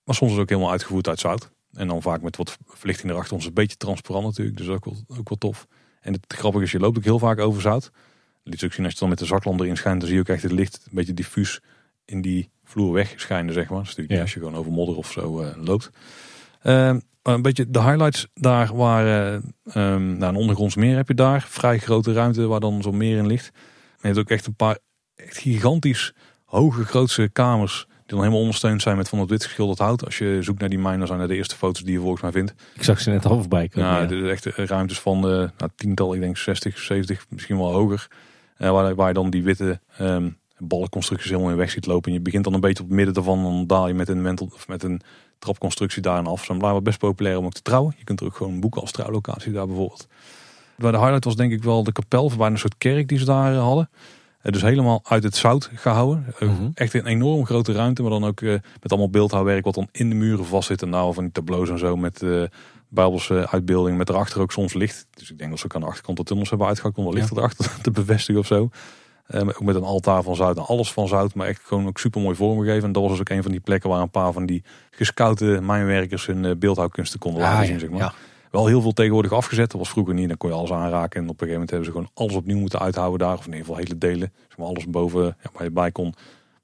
maar 0.04 0.14
soms 0.14 0.30
is 0.30 0.36
het 0.36 0.40
ook 0.40 0.48
helemaal 0.48 0.70
uitgevoerd 0.70 1.09
uit 1.09 1.20
zout. 1.20 1.50
En 1.79 1.87
dan 1.89 2.03
vaak 2.03 2.22
met 2.22 2.37
wat 2.37 2.57
verlichting 2.66 3.12
erachter. 3.12 3.35
Ons 3.35 3.47
een 3.47 3.53
beetje 3.55 3.76
transparant 3.76 4.24
natuurlijk. 4.26 4.57
Dus 4.57 4.68
ook 4.68 4.85
wel, 4.85 4.97
ook 5.18 5.29
wel 5.29 5.39
tof. 5.39 5.66
En 6.01 6.12
het 6.12 6.24
grappige 6.29 6.64
is, 6.64 6.70
je 6.72 6.79
loopt 6.79 6.97
ook 6.97 7.05
heel 7.05 7.18
vaak 7.18 7.39
over 7.39 7.61
zout. 7.62 7.91
Liet 8.43 8.64
ook 8.64 8.72
zien 8.72 8.85
als 8.85 8.93
je 8.95 9.01
dan 9.01 9.09
met 9.09 9.18
de 9.18 9.24
zaklamp 9.24 9.61
erin 9.61 9.76
schijnt. 9.76 9.99
Dan 9.99 10.09
zie 10.09 10.16
je 10.16 10.22
ook 10.22 10.29
echt 10.35 10.43
het 10.43 10.53
licht 10.53 10.81
een 10.85 10.95
beetje 10.95 11.14
diffuus 11.14 11.61
in 12.05 12.20
die 12.22 12.51
vloer 12.64 12.93
wegschijnen, 12.93 13.55
zeg 13.55 13.68
maar. 13.68 13.79
Natuurlijk 13.79 14.09
niet 14.09 14.16
Ja. 14.16 14.22
als 14.22 14.33
je 14.35 14.39
gewoon 14.39 14.57
over 14.57 14.72
modder 14.72 14.97
of 14.97 15.12
zo 15.12 15.41
eh, 15.41 15.57
loopt. 15.57 15.91
Ehm, 16.62 17.01
een 17.22 17.43
beetje 17.43 17.70
de 17.70 17.83
highlights 17.83 18.26
daar 18.35 18.76
waren... 18.76 19.55
ehm 19.64 20.16
nou, 20.18 20.33
een 20.33 20.41
ondergronds 20.41 20.74
meer 20.76 20.97
heb 20.97 21.09
je 21.09 21.14
daar. 21.14 21.43
Vrij 21.49 21.79
grote 21.79 22.12
ruimte 22.12 22.47
waar 22.47 22.61
dan 22.61 22.83
zo'n 22.83 22.97
meer 22.97 23.16
in 23.16 23.26
ligt. 23.26 23.51
Maar 23.53 23.97
je 24.01 24.07
hebt 24.07 24.18
ook 24.18 24.31
echt 24.31 24.47
een 24.47 24.57
paar 24.57 24.79
echt 25.14 25.39
gigantisch 25.39 26.12
hoge, 26.45 26.85
grootse 26.85 27.29
kamers... 27.33 27.87
die 28.09 28.16
dan 28.16 28.18
helemaal 28.18 28.40
ondersteund 28.40 28.82
zijn 28.82 28.96
met 28.96 29.09
van 29.09 29.18
dat 29.18 29.28
wit 29.28 29.44
geschilderd 29.44 29.78
hout. 29.78 30.04
Als 30.04 30.18
je 30.18 30.38
zoekt 30.40 30.61
naar 30.61 30.68
die 30.68 30.78
mijn, 30.78 30.98
dan 30.98 31.06
zijn 31.06 31.18
dat 31.18 31.28
de 31.28 31.34
eerste 31.34 31.56
foto's 31.56 31.82
die 31.82 31.92
je 31.92 32.00
volgens 32.00 32.22
mij 32.22 32.32
vindt. 32.32 32.54
Ik 32.74 32.82
zag 32.82 33.00
ze 33.00 33.11
net 33.11 33.26
al 33.26 33.38
voorbij 33.38 33.68
komen. 33.68 33.88
Nou, 33.88 34.16
ja. 34.16 34.30
is 34.30 34.44
echt 34.44 34.56
ruimtes 34.56 35.00
van 35.00 35.20
nou, 35.20 35.70
tiental, 35.76 36.14
ik 36.14 36.20
denk 36.20 36.36
60, 36.36 36.78
70, 36.78 37.26
misschien 37.28 37.56
wel 37.56 37.72
hoger. 37.72 38.09
Eh, 38.56 38.70
waar, 38.70 38.94
waar 38.94 39.09
je 39.09 39.14
dan 39.14 39.30
die 39.30 39.42
witte 39.42 39.80
ehm 39.98 40.28
balkconstructies 40.59 41.30
helemaal 41.30 41.50
in 41.50 41.56
weg 41.56 41.70
ziet 41.70 41.86
lopen. 41.86 42.11
En 42.11 42.16
je 42.16 42.22
begint 42.22 42.44
dan 42.44 42.54
een 42.54 42.61
beetje 42.61 42.82
op 42.82 42.88
het 42.88 42.96
midden 42.96 43.14
daarvan. 43.14 43.42
Dan 43.42 43.66
daal 43.66 43.88
je 43.88 43.94
met 43.94 44.09
een, 44.09 44.22
wentel, 44.22 44.50
of 44.54 44.68
met 44.68 44.82
een 44.82 45.00
trapconstructie 45.38 46.02
daarin 46.02 46.26
af. 46.26 46.44
Zijn 46.44 46.59
blijkbaar 46.59 46.82
best 46.82 46.98
populair 46.98 47.38
om 47.38 47.44
ook 47.44 47.52
te 47.52 47.62
trouwen. 47.62 47.94
Je 47.98 48.04
kunt 48.04 48.20
er 48.20 48.26
ook 48.26 48.36
gewoon 48.36 48.61
boeken 48.61 48.80
als 48.80 48.90
trouwlocatie 48.90 49.52
daar 49.52 49.66
bijvoorbeeld. 49.66 50.09
Waar 50.76 50.92
de 50.92 50.98
highlight 50.98 51.24
was 51.24 51.36
denk 51.36 51.52
ik 51.52 51.62
wel 51.62 51.84
de 51.84 51.92
kapel. 51.92 52.28
Bijna 52.28 52.46
een 52.46 52.59
soort 52.59 52.78
kerk 52.78 53.09
die 53.09 53.18
ze 53.18 53.24
daar 53.24 53.52
eh, 53.52 53.62
hadden. 53.62 53.90
Dus 54.53 54.62
helemaal 54.62 55.01
uit 55.09 55.22
het 55.22 55.36
zout 55.36 55.70
gehouden. 55.74 56.24
Eh, 56.38 56.49
Mhm. 56.49 56.68
Echt 56.74 56.94
een 56.94 57.07
enorm 57.07 57.46
grote 57.46 57.72
ruimte. 57.72 58.03
Maar 58.03 58.11
dan 58.11 58.24
ook 58.24 58.40
eh, 58.40 58.51
met 58.53 58.90
allemaal 58.90 59.11
beeldhouwwerk 59.11 59.64
wat 59.64 59.74
dan 59.74 59.88
in 59.92 60.09
de 60.09 60.14
muren 60.14 60.44
vastzit. 60.46 60.82
En 60.82 60.88
nou 60.90 61.14
van 61.14 61.22
die 61.22 61.32
tableaus 61.32 61.68
en 61.70 61.78
zo 61.78 61.96
met 61.96 62.22
eh 62.22 62.42
bijbelse 62.90 63.49
uitbeelding. 63.51 63.96
Met 63.96 64.09
erachter 64.09 64.40
ook 64.40 64.53
soms 64.53 64.74
licht. 64.74 65.07
Dus 65.11 65.30
ik 65.30 65.38
denk 65.38 65.51
dat 65.51 65.59
ze 65.59 65.64
ook 65.64 65.74
aan 65.74 65.80
de 65.80 65.86
achterkant 65.86 66.16
de 66.16 66.22
tunnels 66.24 66.49
hebben 66.49 66.66
uitgehakt. 66.66 66.96
Om 66.99 67.05
wat 67.05 67.14
licht 67.14 67.30
erachter 67.30 67.80
te 67.82 67.90
bevestigen 67.90 68.40
of 68.40 68.46
zo. 68.46 68.70
Ook 69.30 69.61
met 69.62 69.74
een 69.74 69.82
altaar 69.82 70.22
van 70.22 70.36
zout 70.36 70.57
en 70.57 70.66
alles 70.66 70.92
van 70.92 71.09
zout. 71.09 71.34
Maar 71.34 71.46
echt 71.46 71.62
gewoon 71.64 71.86
ook 71.86 71.99
super 71.99 72.20
mooi 72.20 72.36
vormgegeven. 72.36 72.82
En 72.84 72.92
dat 72.92 73.03
was 73.03 73.11
dus 73.11 73.20
ook 73.20 73.28
een 73.28 73.42
van 73.42 73.51
die 73.51 73.61
plekken 73.61 73.90
waar 73.90 74.01
een 74.01 74.11
paar 74.11 74.32
van 74.32 74.46
die 74.46 74.64
gescoute 74.90 75.59
mijnwerkers 75.62 76.26
hun 76.26 76.59
beeldhouwkunsten 76.59 77.18
konden 77.18 77.40
laten 77.42 77.59
Ah, 77.59 77.64
zien. 77.64 77.72
ja, 77.74 77.78
Zeg 77.80 77.90
maar. 77.90 77.99
ja. 77.99 78.12
Wel 78.51 78.66
heel 78.66 78.80
veel 78.80 78.92
tegenwoordig 78.92 79.32
afgezet. 79.32 79.70
Dat 79.70 79.80
was 79.80 79.88
vroeger 79.90 80.14
niet. 80.14 80.28
Dan 80.28 80.36
kon 80.36 80.51
je 80.51 80.57
alles 80.57 80.72
aanraken. 80.72 81.20
En 81.20 81.28
op 81.28 81.40
een 81.40 81.49
gegeven 81.49 81.53
moment 81.53 81.70
hebben 81.70 81.86
ze 81.88 81.92
gewoon 81.92 82.11
alles 82.14 82.34
opnieuw 82.34 82.59
moeten 82.59 82.78
uithouden 82.80 83.18
daar. 83.18 83.36
Of 83.36 83.46
in 83.46 83.53
ieder 83.53 83.66
geval 83.66 83.76
hele 83.76 83.99
delen. 83.99 84.32
Zeg 84.49 84.59
maar 84.59 84.66
alles 84.66 84.86
boven 84.86 85.24
ja, 85.24 85.51
waar 85.53 85.64
je 85.64 85.70
bij 85.70 85.90
kon. 85.90 86.14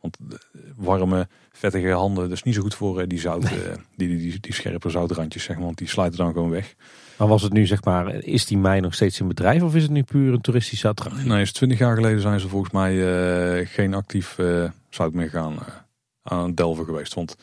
Want 0.01 0.19
eh, 0.31 0.61
warme, 0.77 1.29
vettige 1.53 1.91
handen. 1.91 2.29
Dus 2.29 2.43
niet 2.43 2.55
zo 2.55 2.63
goed 2.63 2.75
voor 2.75 3.01
eh, 3.01 3.09
die 3.09 3.21
zout. 3.21 3.45
eh, 3.45 3.51
die, 3.97 4.09
die, 4.09 4.19
die, 4.19 4.41
die 4.41 4.55
scherpe 4.55 4.91
zoutrandjes. 4.91 5.45
Zeg 5.45 5.57
maar, 5.57 5.65
want 5.65 5.79
die 5.79 5.89
sluiten 5.89 6.19
dan 6.19 6.33
gewoon 6.33 6.51
weg. 6.51 6.75
Maar 7.19 7.29
was 7.29 7.43
het 7.43 7.53
nu 7.53 7.67
zeg 7.67 7.85
maar, 7.85 8.15
is 8.15 8.47
die 8.47 8.59
mijn 8.59 8.83
nog 8.83 8.95
steeds 8.95 9.21
in 9.21 9.29
bedrijf 9.29 9.63
of 9.63 9.75
is 9.75 9.83
het 9.83 9.91
nu 9.91 10.03
puur 10.03 10.33
een 10.33 10.41
toeristische 10.41 10.89
attractie? 10.89 11.27
Nee, 11.29 11.41
is 11.41 11.53
20 11.53 11.79
jaar 11.79 11.95
geleden 11.95 12.21
zijn 12.21 12.41
ze 12.41 12.49
volgens 12.49 12.73
mij 12.73 13.67
geen 13.67 13.95
actief 13.95 14.39
zout 14.91 15.13
meer 15.13 15.29
gaan 15.29 15.59
aan 16.23 16.47
het 16.47 16.57
delven 16.57 16.85
geweest. 16.85 17.15
Want 17.15 17.37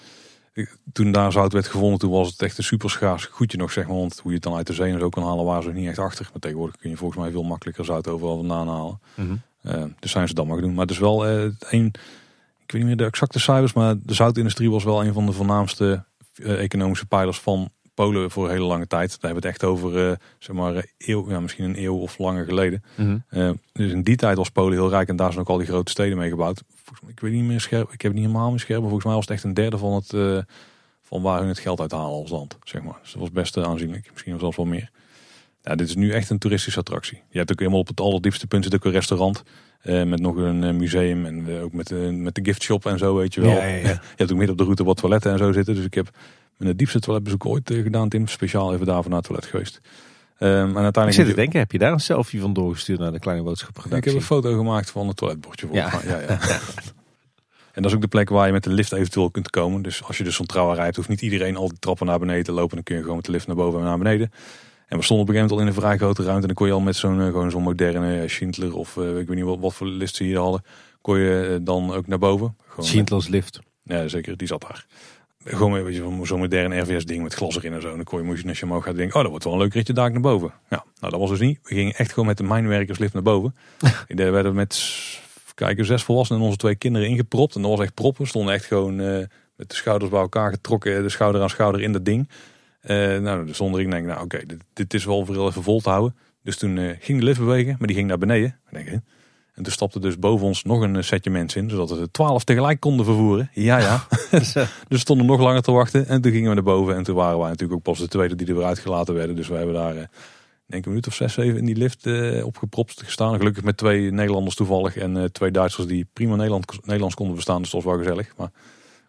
toen 0.93 1.11
daar 1.11 1.31
zout 1.31 1.53
werd 1.53 1.67
gevonden, 1.67 1.99
toen 1.99 2.11
was 2.11 2.29
het 2.29 2.41
echt 2.41 2.57
een 2.57 2.63
super 2.63 2.89
schaars 2.89 3.25
goedje 3.25 3.57
nog, 3.57 3.71
zeg 3.71 3.87
maar. 3.87 3.97
Want 3.97 4.19
hoe 4.19 4.31
je 4.31 4.37
het 4.37 4.43
dan 4.43 4.55
uit 4.55 4.67
de 4.67 4.73
zee 4.73 4.91
en 4.91 4.99
zo 4.99 5.09
kan 5.09 5.23
halen, 5.23 5.45
waren 5.45 5.63
ze 5.63 5.71
niet 5.71 5.87
echt 5.87 5.99
achter. 5.99 6.27
Maar 6.31 6.41
tegenwoordig 6.41 6.77
kun 6.77 6.89
je 6.89 6.97
volgens 6.97 7.19
mij 7.19 7.31
veel 7.31 7.43
makkelijker 7.43 7.85
zout 7.85 8.07
overal 8.07 8.37
vandaan 8.37 8.67
halen. 8.67 8.99
Mhm. 9.15 9.35
Eh, 9.61 9.83
dus 9.99 10.11
zijn 10.11 10.27
ze 10.27 10.33
dat 10.33 10.45
maar 10.45 10.61
doen. 10.61 10.73
Maar 10.73 10.85
het 10.85 10.91
is 10.91 10.99
wel 10.99 11.27
eh, 11.27 11.43
een, 11.69 11.85
ik 12.59 12.71
weet 12.71 12.73
niet 12.73 12.85
meer 12.85 12.97
de 12.97 13.05
exacte 13.05 13.39
cijfers, 13.39 13.73
maar 13.73 13.95
de 14.03 14.13
zoutindustrie 14.13 14.71
was 14.71 14.83
wel 14.83 15.05
een 15.05 15.13
van 15.13 15.25
de 15.25 15.31
voornaamste 15.31 16.05
eh, 16.33 16.61
economische 16.61 17.05
pijlers 17.05 17.39
van 17.39 17.69
Polen 17.93 18.31
voor 18.31 18.45
een 18.45 18.51
hele 18.51 18.65
lange 18.65 18.87
tijd. 18.87 19.09
Daar 19.09 19.31
hebben 19.31 19.41
we 19.41 19.47
het 19.47 19.57
echt 19.57 19.69
over, 19.71 20.19
zeg 20.39 20.55
maar, 20.55 20.85
eeuw, 20.97 21.29
ja, 21.29 21.39
misschien 21.39 21.65
een 21.65 21.83
eeuw 21.83 21.97
of 21.97 22.17
langer 22.17 22.45
geleden. 22.45 22.83
Mhm. 22.95 23.53
Dus 23.71 23.91
in 23.91 24.03
die 24.03 24.15
tijd 24.15 24.37
was 24.37 24.49
Polen 24.49 24.73
heel 24.73 24.89
rijk 24.89 25.09
en 25.09 25.15
daar 25.15 25.31
zijn 25.31 25.41
ook 25.41 25.49
al 25.49 25.57
die 25.57 25.67
grote 25.67 25.91
steden 25.91 26.17
mee 26.17 26.29
gebouwd. 26.29 26.63
Ik 27.07 27.19
weet 27.19 27.31
niet 27.31 27.43
meer 27.43 27.61
scherp, 27.61 27.91
ik 27.91 28.01
heb 28.01 28.11
het 28.11 28.13
niet 28.13 28.29
helemaal 28.29 28.49
meer 28.49 28.59
scherp, 28.59 28.79
maar 28.79 28.89
volgens 28.89 29.05
mij 29.05 29.15
was 29.15 29.25
het 29.25 29.33
echt 29.33 29.43
een 29.43 29.53
derde 29.53 29.77
van, 29.77 29.93
het, 29.93 30.13
eh, 30.13 30.37
van 31.01 31.21
waar 31.21 31.39
hun 31.39 31.47
het 31.47 31.59
geld 31.59 31.79
uit 31.79 31.91
halen 31.91 32.21
als 32.21 32.29
land, 32.29 32.57
zeg 32.63 32.81
maar. 32.81 32.97
Dus 33.01 33.11
dat 33.11 33.21
was 33.21 33.31
best 33.31 33.57
eh, 33.57 33.63
aanzienlijk, 33.63 34.09
misschien 34.11 34.39
zelfs 34.39 34.57
wel 34.57 34.65
meer. 34.65 34.91
Ja, 35.63 35.75
dit 35.75 35.87
is 35.87 35.95
nu 35.95 36.11
echt 36.11 36.29
een 36.29 36.37
toeristische 36.37 36.79
attractie. 36.79 37.21
Je 37.29 37.37
hebt 37.37 37.51
ook 37.51 37.59
helemaal 37.59 37.79
op 37.79 37.87
het 37.87 37.99
allerdiepste 37.99 38.47
punt 38.47 38.63
zit 38.63 38.75
ook 38.75 38.85
een 38.85 38.91
restaurant 38.91 39.43
eh, 39.81 40.03
met 40.03 40.19
nog 40.19 40.35
een 40.35 40.77
museum 40.77 41.25
en 41.25 41.61
ook 41.61 41.73
met, 41.73 41.87
de 41.87 41.95
met 41.95 42.35
de 42.35 42.43
giftshop 42.43 42.85
en 42.85 42.97
zo, 42.97 43.15
weet 43.15 43.33
je 43.33 43.41
wel. 43.41 43.51
Ja, 43.51 43.65
ja, 43.65 43.75
ja. 43.75 43.89
Je 44.15 44.15
hebt 44.15 44.31
ook 44.31 44.37
midden 44.37 44.51
op 44.51 44.57
de 44.57 44.63
route 44.63 44.83
wat 44.83 44.97
toiletten 44.97 45.31
en 45.31 45.37
zo 45.37 45.51
zitten. 45.51 45.75
Dus 45.75 45.85
ik 45.85 45.93
heb 45.93 46.17
mijn 46.57 46.77
diepste 46.77 46.99
toiletbezoek 46.99 47.45
ooit 47.45 47.71
gedaan, 47.73 48.09
Tim. 48.09 48.27
Speciaal 48.27 48.73
even 48.73 48.85
daarvoor 48.85 49.09
naar 49.09 49.19
het 49.19 49.27
toilet 49.27 49.45
geweest. 49.45 49.81
Ehm, 50.41 50.51
en 50.51 50.69
Ik 50.69 50.75
uiteindelijk 50.75 51.13
zit 51.13 51.25
te 51.25 51.41
denken, 51.41 51.59
heb 51.59 51.71
je 51.71 51.77
daar 51.77 51.91
een 51.91 51.99
selfie 51.99 52.41
van 52.41 52.53
doorgestuurd 52.53 52.99
naar 52.99 53.11
de 53.11 53.19
kleine 53.19 53.43
boodschap 53.43 53.85
ik 53.85 54.03
heb 54.03 54.13
een 54.13 54.21
foto 54.21 54.57
gemaakt 54.57 54.91
van 54.91 55.07
het 55.07 55.17
toiletbordje. 55.17 55.67
Ja. 55.71 55.91
Ja, 56.03 56.19
ja. 56.19 56.27
en 57.73 57.81
dat 57.81 57.85
is 57.85 57.93
ook 57.93 58.01
de 58.01 58.07
plek 58.07 58.29
waar 58.29 58.45
je 58.45 58.51
met 58.53 58.63
de 58.63 58.69
lift 58.69 58.91
eventueel 58.91 59.31
kunt 59.31 59.49
komen. 59.49 59.81
Dus 59.81 60.03
als 60.03 60.17
je 60.17 60.23
dus 60.23 60.35
zo'n 60.35 60.45
trouwerij 60.45 60.83
hebt, 60.83 60.95
hoeft 60.95 61.09
niet 61.09 61.21
iedereen 61.21 61.55
al 61.55 61.67
die 61.67 61.79
trappen 61.79 62.05
naar 62.05 62.19
beneden 62.19 62.43
te 62.43 62.51
lopen. 62.51 62.75
Dan 62.75 62.83
kun 62.83 62.95
je 62.95 63.01
gewoon 63.01 63.15
met 63.15 63.25
de 63.25 63.31
lift 63.31 63.47
naar 63.47 63.55
boven 63.55 63.79
en 63.79 63.85
naar 63.85 63.97
beneden. 63.97 64.31
En 64.87 64.97
we 64.97 65.03
stonden 65.03 65.25
op 65.25 65.31
een 65.31 65.35
gegeven 65.35 65.39
moment 65.39 65.51
al 65.51 65.59
in 65.59 65.67
een 65.67 65.81
vrij 65.81 65.97
grote 65.97 66.23
ruimte. 66.23 66.41
En 66.41 66.47
dan 66.47 66.55
kon 66.55 66.67
je 66.67 66.73
al 66.73 66.79
met 66.79 66.95
zo'n 66.95 67.19
eh, 67.19 67.25
gewoon 67.25 67.51
zo'n 67.51 67.63
moderne 67.63 68.21
eh, 68.21 68.29
Schindler 68.29 68.75
of 68.75 68.97
eh, 68.97 69.17
ik 69.17 69.27
weet 69.27 69.35
niet 69.35 69.45
wat, 69.45 69.59
wat 69.59 69.73
voor 69.73 69.87
lift 69.87 70.15
ze 70.15 70.23
hier 70.23 70.37
hadden. 70.37 70.63
Kon 71.01 71.19
je 71.19 71.59
dan 71.63 71.93
ook 71.93 72.07
naar 72.07 72.19
boven. 72.19 72.55
Schindler's 72.77 73.27
lift. 73.27 73.59
ja, 73.83 74.07
zeker. 74.07 74.37
Die 74.37 74.47
zat 74.47 74.61
daar. 74.61 74.85
Gewoon 75.43 75.73
een 75.73 75.83
beetje 75.83 76.01
van 76.01 76.25
zo'n 76.25 76.39
moderne 76.39 76.79
RVS 76.79 77.05
ding 77.05 77.23
met 77.23 77.33
glas 77.33 77.55
erin 77.55 77.73
en 77.73 77.81
zo. 77.81 77.89
En 77.89 77.95
dan 77.95 78.03
kon 78.03 78.19
je 78.19 78.25
moest 78.25 78.41
je 78.41 78.47
als 78.47 78.59
je 78.59 78.65
omhoog 78.65 78.83
gaat 78.83 78.95
denken, 78.95 79.15
oh 79.15 79.21
dat 79.21 79.29
wordt 79.29 79.43
wel 79.45 79.53
een 79.53 79.59
leuk 79.59 79.73
ritje 79.73 79.93
daar 79.93 80.11
naar 80.11 80.21
boven. 80.21 80.53
Ja, 80.69 80.83
nou 80.99 81.11
dat 81.11 81.19
was 81.19 81.29
dus 81.29 81.39
niet. 81.39 81.59
We 81.63 81.75
gingen 81.75 81.93
echt 81.93 82.09
gewoon 82.09 82.27
met 82.27 82.37
de 82.37 82.43
mijnwerkerslift 82.43 83.13
naar 83.13 83.23
boven. 83.23 83.55
We 84.07 84.29
werden 84.29 84.55
met 84.55 84.99
kijken, 85.55 85.85
zes 85.85 86.03
volwassenen 86.03 86.41
en 86.41 86.47
onze 86.47 86.59
twee 86.59 86.75
kinderen 86.75 87.07
ingepropt. 87.07 87.55
En 87.55 87.61
dat 87.61 87.71
was 87.71 87.79
echt 87.79 87.93
proppen. 87.93 88.21
We 88.21 88.29
stonden 88.29 88.53
echt 88.53 88.65
gewoon 88.65 88.99
eh, 88.99 89.17
met 89.55 89.69
de 89.69 89.75
schouders 89.75 90.11
bij 90.11 90.19
elkaar 90.19 90.51
getrokken. 90.51 91.03
De 91.03 91.09
schouder 91.09 91.41
aan 91.41 91.49
schouder 91.49 91.81
in 91.81 91.91
dat 91.91 92.05
ding. 92.05 92.29
Eh, 92.81 93.17
nou, 93.17 93.45
dus 93.45 93.57
zonder 93.57 93.81
ik 93.81 93.91
denk, 93.91 94.05
nou 94.05 94.23
oké, 94.23 94.45
dit, 94.45 94.59
dit 94.73 94.93
is 94.93 95.05
wel 95.05 95.25
voor 95.25 95.35
heel 95.35 95.47
even 95.47 95.63
vol 95.63 95.79
te 95.79 95.89
houden. 95.89 96.15
Dus 96.43 96.57
toen 96.57 96.77
eh, 96.77 96.95
ging 96.99 97.19
de 97.19 97.25
lift 97.25 97.39
bewegen, 97.39 97.75
maar 97.77 97.87
die 97.87 97.95
ging 97.95 98.07
naar 98.07 98.17
beneden. 98.17 98.59
Ik 98.71 98.85
denk? 98.85 99.01
En 99.53 99.63
toen 99.63 99.71
stapte 99.71 99.99
dus 99.99 100.19
boven 100.19 100.47
ons 100.47 100.63
nog 100.63 100.81
een 100.81 101.03
setje 101.03 101.29
mensen 101.29 101.61
in, 101.61 101.69
zodat 101.69 101.89
we 101.89 101.95
de 101.95 102.11
twaalf 102.11 102.43
tegelijk 102.43 102.79
konden 102.79 103.05
vervoeren. 103.05 103.49
Ja, 103.53 103.77
ja. 103.77 104.07
dus 104.31 104.53
we 104.87 104.97
stonden 104.97 105.25
nog 105.25 105.39
langer 105.39 105.61
te 105.61 105.71
wachten. 105.71 106.07
En 106.07 106.21
toen 106.21 106.31
gingen 106.31 106.49
we 106.49 106.55
naar 106.55 106.63
boven. 106.63 106.95
En 106.95 107.03
toen 107.03 107.15
waren 107.15 107.37
wij 107.37 107.49
natuurlijk 107.49 107.73
ook 107.73 107.83
pas 107.83 107.99
de 107.99 108.07
tweede 108.07 108.35
die 108.35 108.47
er 108.47 108.55
weer 108.55 108.65
uitgelaten 108.65 109.13
werden. 109.13 109.35
Dus 109.35 109.47
we 109.47 109.55
hebben 109.55 109.73
daar, 109.73 109.93
denk 109.93 110.09
ik, 110.67 110.85
een 110.85 110.89
minuut 110.89 111.07
of 111.07 111.13
zes, 111.13 111.33
zeven 111.33 111.57
in 111.57 111.65
die 111.65 111.75
lift 111.75 112.05
uh, 112.05 112.45
opgepropt 112.45 113.01
gestaan. 113.03 113.37
Gelukkig 113.37 113.63
met 113.63 113.77
twee 113.77 114.11
Nederlanders 114.11 114.55
toevallig. 114.55 114.97
En 114.97 115.15
uh, 115.15 115.23
twee 115.23 115.51
Duitsers 115.51 115.87
die 115.87 116.07
prima 116.13 116.35
Nederland, 116.35 116.85
Nederlands 116.85 117.15
konden 117.15 117.35
verstaan. 117.35 117.61
Dus 117.61 117.71
dat 117.71 117.83
was 117.83 117.93
wel 117.93 118.03
gezellig. 118.03 118.33
Maar 118.37 118.51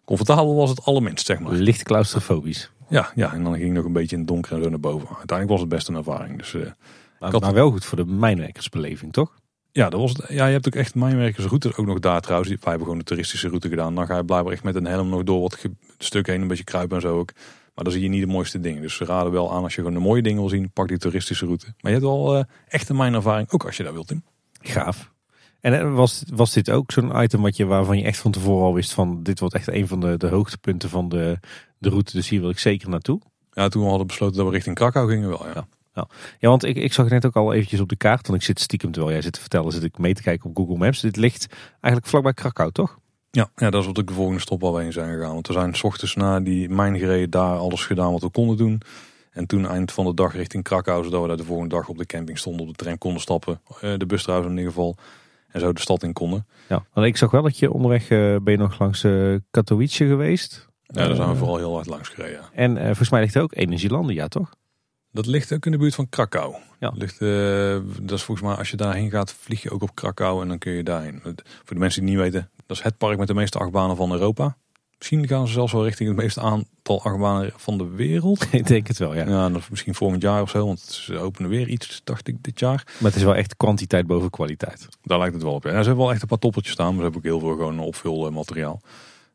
comfortabel 0.05 0.55
was 0.55 0.69
het 0.69 0.85
allerminst, 0.85 1.25
zeg 1.25 1.39
maar. 1.39 1.53
Licht 1.53 1.83
claustrofobisch. 1.83 2.71
Ja, 2.89 3.11
ja, 3.15 3.33
en 3.33 3.43
dan 3.43 3.53
ging 3.53 3.65
ik 3.65 3.73
nog 3.73 3.85
een 3.85 3.93
beetje 3.93 4.15
in 4.15 4.21
het 4.21 4.27
donker 4.31 4.55
en 4.55 4.63
zo 4.63 4.69
naar 4.69 4.79
boven. 4.79 5.07
Uiteindelijk 5.07 5.49
was 5.49 5.59
het 5.59 5.69
best 5.69 5.87
een 5.87 5.95
ervaring. 5.95 6.37
Dus, 6.37 6.53
uh, 6.53 6.61
maar, 7.19 7.31
had... 7.31 7.41
maar 7.41 7.53
wel 7.53 7.71
goed 7.71 7.85
voor 7.85 7.97
de 7.97 8.05
mijnwerkersbeleving, 8.05 9.13
toch? 9.13 9.33
Ja, 9.75 9.89
dat 9.89 9.99
was 9.99 10.11
het. 10.11 10.25
ja, 10.29 10.45
je 10.45 10.53
hebt 10.53 10.67
ook 10.67 10.75
echt 10.75 10.95
mijnwerkersroutes 10.95 11.75
ook 11.75 11.85
nog 11.85 11.99
daar 11.99 12.21
trouwens. 12.21 12.49
Wij 12.49 12.59
hebben 12.61 12.83
gewoon 12.83 12.97
de 12.97 13.03
toeristische 13.03 13.47
route 13.47 13.69
gedaan. 13.69 13.95
Dan 13.95 14.05
ga 14.05 14.17
je 14.17 14.25
blijkbaar 14.25 14.53
echt 14.53 14.63
met 14.63 14.75
een 14.75 14.85
helm 14.85 15.09
nog 15.09 15.23
door 15.23 15.41
wat 15.41 15.57
stuk 15.97 16.27
heen, 16.27 16.41
een 16.41 16.47
beetje 16.47 16.63
kruipen 16.63 16.95
en 16.95 17.01
zo 17.01 17.17
ook. 17.17 17.31
Maar 17.75 17.83
dan 17.83 17.93
zie 17.93 18.01
je 18.01 18.09
niet 18.09 18.21
de 18.21 18.27
mooiste 18.27 18.59
dingen. 18.59 18.81
Dus 18.81 18.95
ze 18.95 19.05
raden 19.05 19.31
wel 19.31 19.53
aan 19.53 19.63
als 19.63 19.75
je 19.75 19.81
gewoon 19.81 19.95
de 19.95 20.03
mooie 20.03 20.21
dingen 20.21 20.39
wil 20.39 20.49
zien, 20.49 20.71
pak 20.71 20.87
die 20.87 20.97
toeristische 20.97 21.45
route. 21.45 21.65
Maar 21.65 21.91
je 21.91 21.97
hebt 21.97 22.09
wel 22.09 22.37
uh, 22.37 22.43
echt 22.67 22.89
een 22.89 22.95
mijnervaring, 22.95 23.51
ook 23.51 23.65
als 23.65 23.77
je 23.77 23.83
daar 23.83 23.93
wilt 23.93 24.11
in. 24.11 24.23
Gaaf. 24.61 25.11
En 25.59 25.79
eh, 25.79 25.93
was, 25.93 26.23
was 26.33 26.53
dit 26.53 26.71
ook 26.71 26.91
zo'n 26.91 27.23
item 27.23 27.41
wat 27.41 27.57
je, 27.57 27.65
waarvan 27.65 27.97
je 27.97 28.03
echt 28.03 28.17
van 28.17 28.31
tevoren 28.31 28.65
al 28.65 28.73
wist 28.73 28.93
van 28.93 29.23
dit 29.23 29.39
wordt 29.39 29.55
echt 29.55 29.67
een 29.67 29.87
van 29.87 29.99
de, 29.99 30.17
de 30.17 30.27
hoogtepunten 30.27 30.89
van 30.89 31.09
de, 31.09 31.39
de 31.77 31.89
route, 31.89 32.11
dus 32.11 32.29
hier 32.29 32.41
wil 32.41 32.49
ik 32.49 32.59
zeker 32.59 32.89
naartoe? 32.89 33.21
Ja, 33.51 33.67
toen 33.67 33.83
we 33.83 33.89
hadden 33.89 34.07
besloten 34.07 34.37
dat 34.37 34.45
we 34.45 34.51
richting 34.51 34.75
Krakau 34.75 35.09
gingen 35.09 35.29
wel, 35.29 35.45
ja. 35.47 35.51
ja. 35.53 35.67
Ja, 35.93 36.07
want 36.39 36.63
ik, 36.63 36.75
ik 36.75 36.93
zag 36.93 37.05
het 37.05 37.13
net 37.13 37.25
ook 37.25 37.35
al 37.35 37.53
eventjes 37.53 37.79
op 37.79 37.89
de 37.89 37.95
kaart. 37.95 38.27
Want 38.27 38.39
ik 38.39 38.45
zit 38.45 38.59
stiekem, 38.59 38.91
terwijl 38.91 39.13
jij 39.13 39.21
zit 39.21 39.33
te 39.33 39.39
vertellen, 39.39 39.71
zit 39.71 39.83
ik 39.83 39.97
mee 39.97 40.13
te 40.13 40.21
kijken 40.21 40.49
op 40.49 40.55
Google 40.55 40.77
Maps. 40.77 41.01
Dit 41.01 41.15
ligt 41.15 41.47
eigenlijk 41.71 42.05
vlakbij 42.05 42.33
Krakau, 42.33 42.71
toch? 42.71 42.99
Ja, 43.31 43.49
ja 43.55 43.69
dat 43.69 43.81
is 43.81 43.87
wat 43.87 43.97
ik 43.97 44.07
de 44.07 44.13
volgende 44.13 44.39
stop 44.39 44.61
waar 44.61 44.73
we 44.73 44.81
heen 44.81 44.91
zijn 44.91 45.13
gegaan. 45.13 45.33
Want 45.33 45.47
we 45.47 45.53
zijn 45.53 45.75
s 45.75 45.83
ochtends 45.83 46.15
na 46.15 46.39
die 46.39 46.69
mijn 46.69 46.99
gereden, 46.99 47.29
daar 47.29 47.57
alles 47.57 47.85
gedaan 47.85 48.11
wat 48.11 48.21
we 48.21 48.29
konden 48.29 48.57
doen. 48.57 48.81
En 49.31 49.45
toen 49.45 49.67
eind 49.67 49.91
van 49.91 50.05
de 50.05 50.13
dag 50.13 50.33
richting 50.33 50.63
Krakau, 50.63 51.03
zodat 51.03 51.21
we 51.21 51.27
daar 51.27 51.37
de 51.37 51.43
volgende 51.43 51.75
dag 51.75 51.87
op 51.87 51.97
de 51.97 52.05
camping 52.05 52.37
stonden, 52.37 52.61
op 52.61 52.67
de 52.67 52.83
trein 52.83 52.97
konden 52.97 53.21
stappen. 53.21 53.61
Eh, 53.81 53.93
de 53.97 54.05
bus 54.05 54.23
trouwens 54.23 54.51
in 54.51 54.57
ieder 54.57 54.71
geval. 54.71 54.95
En 55.47 55.59
zo 55.59 55.73
de 55.73 55.79
stad 55.79 56.03
in 56.03 56.13
konden. 56.13 56.47
Ja, 56.69 56.85
want 56.93 57.07
ik 57.07 57.17
zag 57.17 57.31
wel 57.31 57.41
dat 57.41 57.57
je 57.57 57.71
onderweg 57.71 58.09
uh, 58.09 58.37
ben 58.41 58.53
je 58.53 58.57
nog 58.57 58.79
langs 58.79 59.03
uh, 59.03 59.37
Katowice 59.51 60.05
geweest. 60.05 60.67
Ja, 60.81 61.07
daar 61.07 61.15
zijn 61.15 61.29
we 61.29 61.35
vooral 61.35 61.57
heel 61.57 61.73
hard 61.73 61.87
langs 61.87 62.09
gereden. 62.09 62.41
En 62.53 62.75
uh, 62.75 62.83
volgens 62.83 63.09
mij 63.09 63.21
ligt 63.21 63.35
er 63.35 63.41
ook 63.41 63.55
Energielandia, 63.55 64.27
toch? 64.27 64.53
Dat 65.13 65.25
ligt 65.25 65.53
ook 65.53 65.65
in 65.65 65.71
de 65.71 65.77
buurt 65.77 65.95
van 65.95 66.09
Krakau. 66.09 66.55
Ja. 66.79 66.89
Dat, 66.89 66.97
ligt, 66.97 67.19
dat 68.07 68.17
is 68.17 68.23
volgens 68.23 68.47
mij, 68.47 68.55
als 68.55 68.69
je 68.69 68.77
daarheen 68.77 69.09
gaat, 69.09 69.33
vlieg 69.33 69.61
je 69.61 69.71
ook 69.71 69.81
op 69.81 69.95
Krakau 69.95 70.41
en 70.41 70.47
dan 70.47 70.57
kun 70.57 70.71
je 70.71 70.83
daarheen. 70.83 71.19
Voor 71.21 71.33
de 71.65 71.75
mensen 71.75 72.05
die 72.05 72.15
het 72.15 72.23
niet 72.23 72.31
weten, 72.33 72.49
dat 72.65 72.77
is 72.77 72.83
het 72.83 72.97
park 72.97 73.17
met 73.17 73.27
de 73.27 73.33
meeste 73.33 73.57
achtbanen 73.57 73.95
van 73.95 74.11
Europa. 74.11 74.57
Misschien 74.97 75.27
gaan 75.27 75.47
ze 75.47 75.53
zelfs 75.53 75.71
wel 75.71 75.83
richting 75.83 76.09
het 76.09 76.17
meeste 76.17 76.41
aantal 76.41 77.03
achtbanen 77.03 77.51
van 77.55 77.77
de 77.77 77.87
wereld. 77.87 78.45
Ik 78.51 78.67
denk 78.67 78.87
het 78.87 78.97
wel, 78.97 79.15
ja. 79.15 79.27
Ja, 79.27 79.49
dat 79.49 79.69
misschien 79.69 79.95
volgend 79.95 80.21
jaar 80.21 80.41
of 80.41 80.49
zo, 80.49 80.65
want 80.65 80.79
ze 80.79 81.17
openen 81.17 81.49
weer 81.49 81.67
iets, 81.67 82.01
dacht 82.03 82.27
ik, 82.27 82.43
dit 82.43 82.59
jaar. 82.59 82.83
Maar 82.99 83.11
het 83.11 83.15
is 83.15 83.23
wel 83.23 83.35
echt 83.35 83.57
kwantiteit 83.57 84.07
boven 84.07 84.29
kwaliteit. 84.29 84.87
Daar 85.01 85.17
lijkt 85.17 85.33
het 85.33 85.43
wel 85.43 85.53
op. 85.53 85.63
Ja, 85.63 85.69
ze 85.69 85.75
hebben 85.75 85.97
wel 85.97 86.11
echt 86.11 86.21
een 86.21 86.27
paar 86.27 86.37
toppeltjes 86.37 86.73
staan, 86.73 86.87
maar 86.87 86.95
ze 86.95 87.01
hebben 87.01 87.19
ook 87.19 87.25
heel 87.25 87.39
veel 87.39 87.57
gewoon 87.57 87.79
opvulmateriaal. 87.79 88.81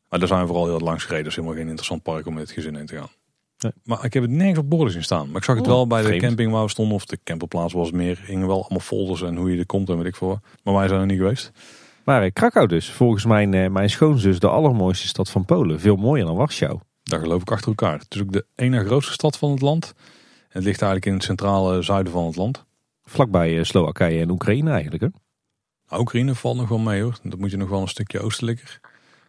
Maar 0.08 0.18
daar 0.18 0.28
zijn 0.28 0.40
we 0.40 0.46
vooral 0.46 0.66
heel 0.66 0.78
langs 0.78 1.02
gereden. 1.02 1.24
Dat 1.24 1.32
is 1.32 1.38
helemaal 1.38 1.58
geen 1.58 1.68
interessant 1.68 2.02
park 2.02 2.26
om 2.26 2.34
met 2.34 2.42
het 2.42 2.52
gezin 2.52 2.76
in 2.76 2.86
te 2.86 2.96
gaan. 2.96 3.10
Nee. 3.58 3.72
Maar 3.84 4.04
ik 4.04 4.12
heb 4.12 4.22
het 4.22 4.32
nergens 4.32 4.58
op 4.58 4.70
borden 4.70 4.92
zien 4.92 5.02
staan. 5.02 5.26
Maar 5.26 5.36
ik 5.36 5.44
zag 5.44 5.56
het 5.56 5.66
oh, 5.66 5.72
wel 5.72 5.86
bij 5.86 6.02
de 6.02 6.16
camping 6.16 6.52
waar 6.52 6.62
we 6.62 6.70
stonden. 6.70 6.94
Of 6.94 7.04
de 7.04 7.18
camperplaats 7.24 7.72
was 7.72 7.90
meer. 7.90 8.22
Hingen 8.26 8.46
wel 8.46 8.60
allemaal 8.60 8.80
folders 8.80 9.22
en 9.22 9.36
hoe 9.36 9.52
je 9.52 9.58
er 9.58 9.66
komt 9.66 9.88
en 9.88 9.96
weet 9.96 10.06
ik 10.06 10.16
voor. 10.16 10.40
Maar 10.62 10.74
wij 10.74 10.88
zijn 10.88 11.00
er 11.00 11.06
niet 11.06 11.18
geweest. 11.18 11.52
Maar 12.04 12.22
eh, 12.22 12.32
Krakau 12.32 12.66
dus, 12.66 12.90
volgens 12.90 13.24
mijn, 13.24 13.54
eh, 13.54 13.70
mijn 13.70 13.90
schoonzus, 13.90 14.38
de 14.38 14.48
allermooiste 14.48 15.06
stad 15.06 15.30
van 15.30 15.44
Polen. 15.44 15.80
Veel 15.80 15.96
mooier 15.96 16.26
dan 16.26 16.36
Warschau. 16.36 16.78
Daar 17.02 17.20
geloof 17.20 17.40
ik 17.40 17.50
achter 17.50 17.68
elkaar. 17.68 17.98
Het 17.98 18.14
is 18.14 18.20
ook 18.20 18.32
de 18.32 18.44
ene 18.54 18.84
grootste 18.84 19.12
stad 19.12 19.38
van 19.38 19.50
het 19.50 19.60
land. 19.60 19.94
Het 20.48 20.64
ligt 20.64 20.82
eigenlijk 20.82 21.06
in 21.06 21.12
het 21.12 21.22
centrale 21.22 21.82
zuiden 21.82 22.12
van 22.12 22.26
het 22.26 22.36
land. 22.36 22.64
Vlakbij 23.02 23.58
eh, 23.58 23.64
Slowakije 23.64 24.20
en 24.20 24.30
Oekraïne 24.30 24.70
eigenlijk 24.70 25.02
hè? 25.02 25.08
Nou, 25.88 26.00
Oekraïne 26.00 26.34
valt 26.34 26.56
nog 26.56 26.68
wel 26.68 26.78
mee 26.78 27.02
hoor. 27.02 27.18
Dat 27.22 27.38
moet 27.38 27.50
je 27.50 27.56
nog 27.56 27.68
wel 27.68 27.80
een 27.80 27.88
stukje 27.88 28.20
oostelijker. 28.20 28.80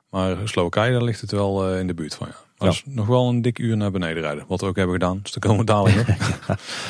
Maar 0.10 0.38
Slowakije, 0.48 0.92
daar 0.92 1.04
ligt 1.04 1.22
het 1.22 1.32
wel 1.32 1.78
in 1.78 1.88
de 1.88 1.94
buurt 1.94 2.16
van 2.16 2.28
ja. 2.28 2.49
Maar 2.60 2.82
nog 2.86 3.08
wel 3.08 3.30
een 3.30 3.42
dik 3.42 3.60
uur 3.60 3.78
naar 3.78 3.92
beneden 3.92 4.24
rijden. 4.24 4.46
Wat 4.48 4.62
we 4.62 4.68
ook 4.68 4.76
hebben 4.76 4.96
gedaan. 4.96 5.20
Dus 5.22 5.32
daar 5.32 5.52
komen 5.52 5.60
op. 5.80 5.90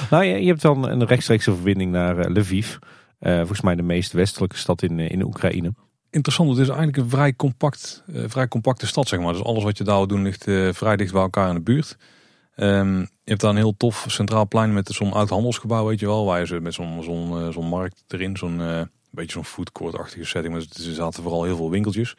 nou, 0.09 0.23
je, 0.23 0.41
je, 0.41 0.47
hebt 0.47 0.63
wel 0.63 0.89
een 0.89 1.05
rechtstreekse 1.05 1.53
verbinding 1.53 1.91
naar 1.91 2.31
Lviv. 2.31 2.75
Uh, 3.19 3.37
volgens 3.37 3.61
mij 3.61 3.75
de 3.75 3.81
meest 3.81 4.11
westelijke 4.11 4.57
stad 4.57 4.81
in, 4.81 4.99
in 4.99 5.23
Oekraïne. 5.23 5.73
Interessant, 6.09 6.49
het 6.49 6.59
is 6.59 6.67
eigenlijk 6.67 6.97
een 6.97 7.09
vrij, 7.09 7.33
compact, 7.33 8.03
uh, 8.07 8.23
vrij 8.27 8.47
compacte 8.47 8.87
stad, 8.87 9.07
zeg 9.07 9.19
maar. 9.19 9.33
Dus 9.33 9.43
alles 9.43 9.63
wat 9.63 9.77
je 9.77 9.83
daar 9.83 10.07
doen 10.07 10.23
ligt 10.23 10.47
uh, 10.47 10.73
vrij 10.73 10.95
dicht 10.95 11.13
bij 11.13 11.21
elkaar 11.21 11.49
in 11.49 11.55
de 11.55 11.61
buurt. 11.61 11.97
Um, 12.55 12.99
je 12.99 13.07
hebt 13.23 13.41
daar 13.41 13.49
een 13.49 13.55
heel 13.55 13.77
tof 13.77 14.05
centraal 14.07 14.47
plein 14.47 14.73
met 14.73 14.87
zo'n 14.87 15.13
oud 15.13 15.29
handelsgebouw, 15.29 15.85
weet 15.85 15.99
je 15.99 16.05
wel. 16.05 16.25
Waar 16.25 16.39
je 16.39 16.45
ze 16.45 16.59
met 16.59 16.73
zo'n 16.73 17.03
zo'n 17.03 17.51
zo'n 17.53 17.67
markt 17.67 18.03
erin, 18.07 18.37
zo'n 18.37 18.89
beetje 19.11 19.31
zo'n 19.31 19.45
foodcourt-achtige 19.45 20.25
setting. 20.25 20.53
Maar 20.53 20.61
er 20.61 20.93
zaten 20.93 21.23
vooral 21.23 21.43
heel 21.43 21.55
veel 21.55 21.69
winkeltjes. 21.69 22.15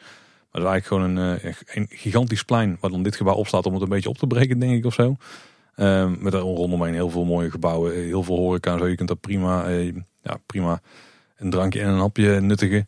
Maar 0.51 0.61
het 0.61 0.63
is 0.63 0.69
eigenlijk 0.69 0.85
gewoon 0.85 1.17
een, 1.17 1.53
een, 1.65 1.87
gigantisch 1.89 2.43
plein 2.43 2.77
waar 2.79 2.91
dan 2.91 3.03
dit 3.03 3.15
gebouw 3.15 3.35
op 3.35 3.47
staat 3.47 3.65
om 3.65 3.73
het 3.73 3.81
een 3.81 3.89
beetje 3.89 4.09
op 4.09 4.17
te 4.17 4.27
breken, 4.27 4.59
denk 4.59 4.73
ik 4.73 4.85
of 4.85 4.93
zo. 4.93 5.15
Um, 5.75 6.17
met 6.19 6.33
er 6.33 6.39
rondomheen 6.39 6.93
heel 6.93 7.09
veel 7.09 7.25
mooie 7.25 7.51
gebouwen, 7.51 7.93
heel 7.93 8.23
veel 8.23 8.37
horeca 8.37 8.73
en 8.73 8.79
zo. 8.79 8.87
Je 8.87 8.95
kunt 8.95 9.07
daar 9.07 9.17
prima 9.17 9.69
ja, 10.23 10.37
prima 10.45 10.81
een 11.37 11.49
drankje 11.49 11.81
en 11.81 11.89
een 11.89 11.99
hapje 11.99 12.41
nuttigen. 12.41 12.85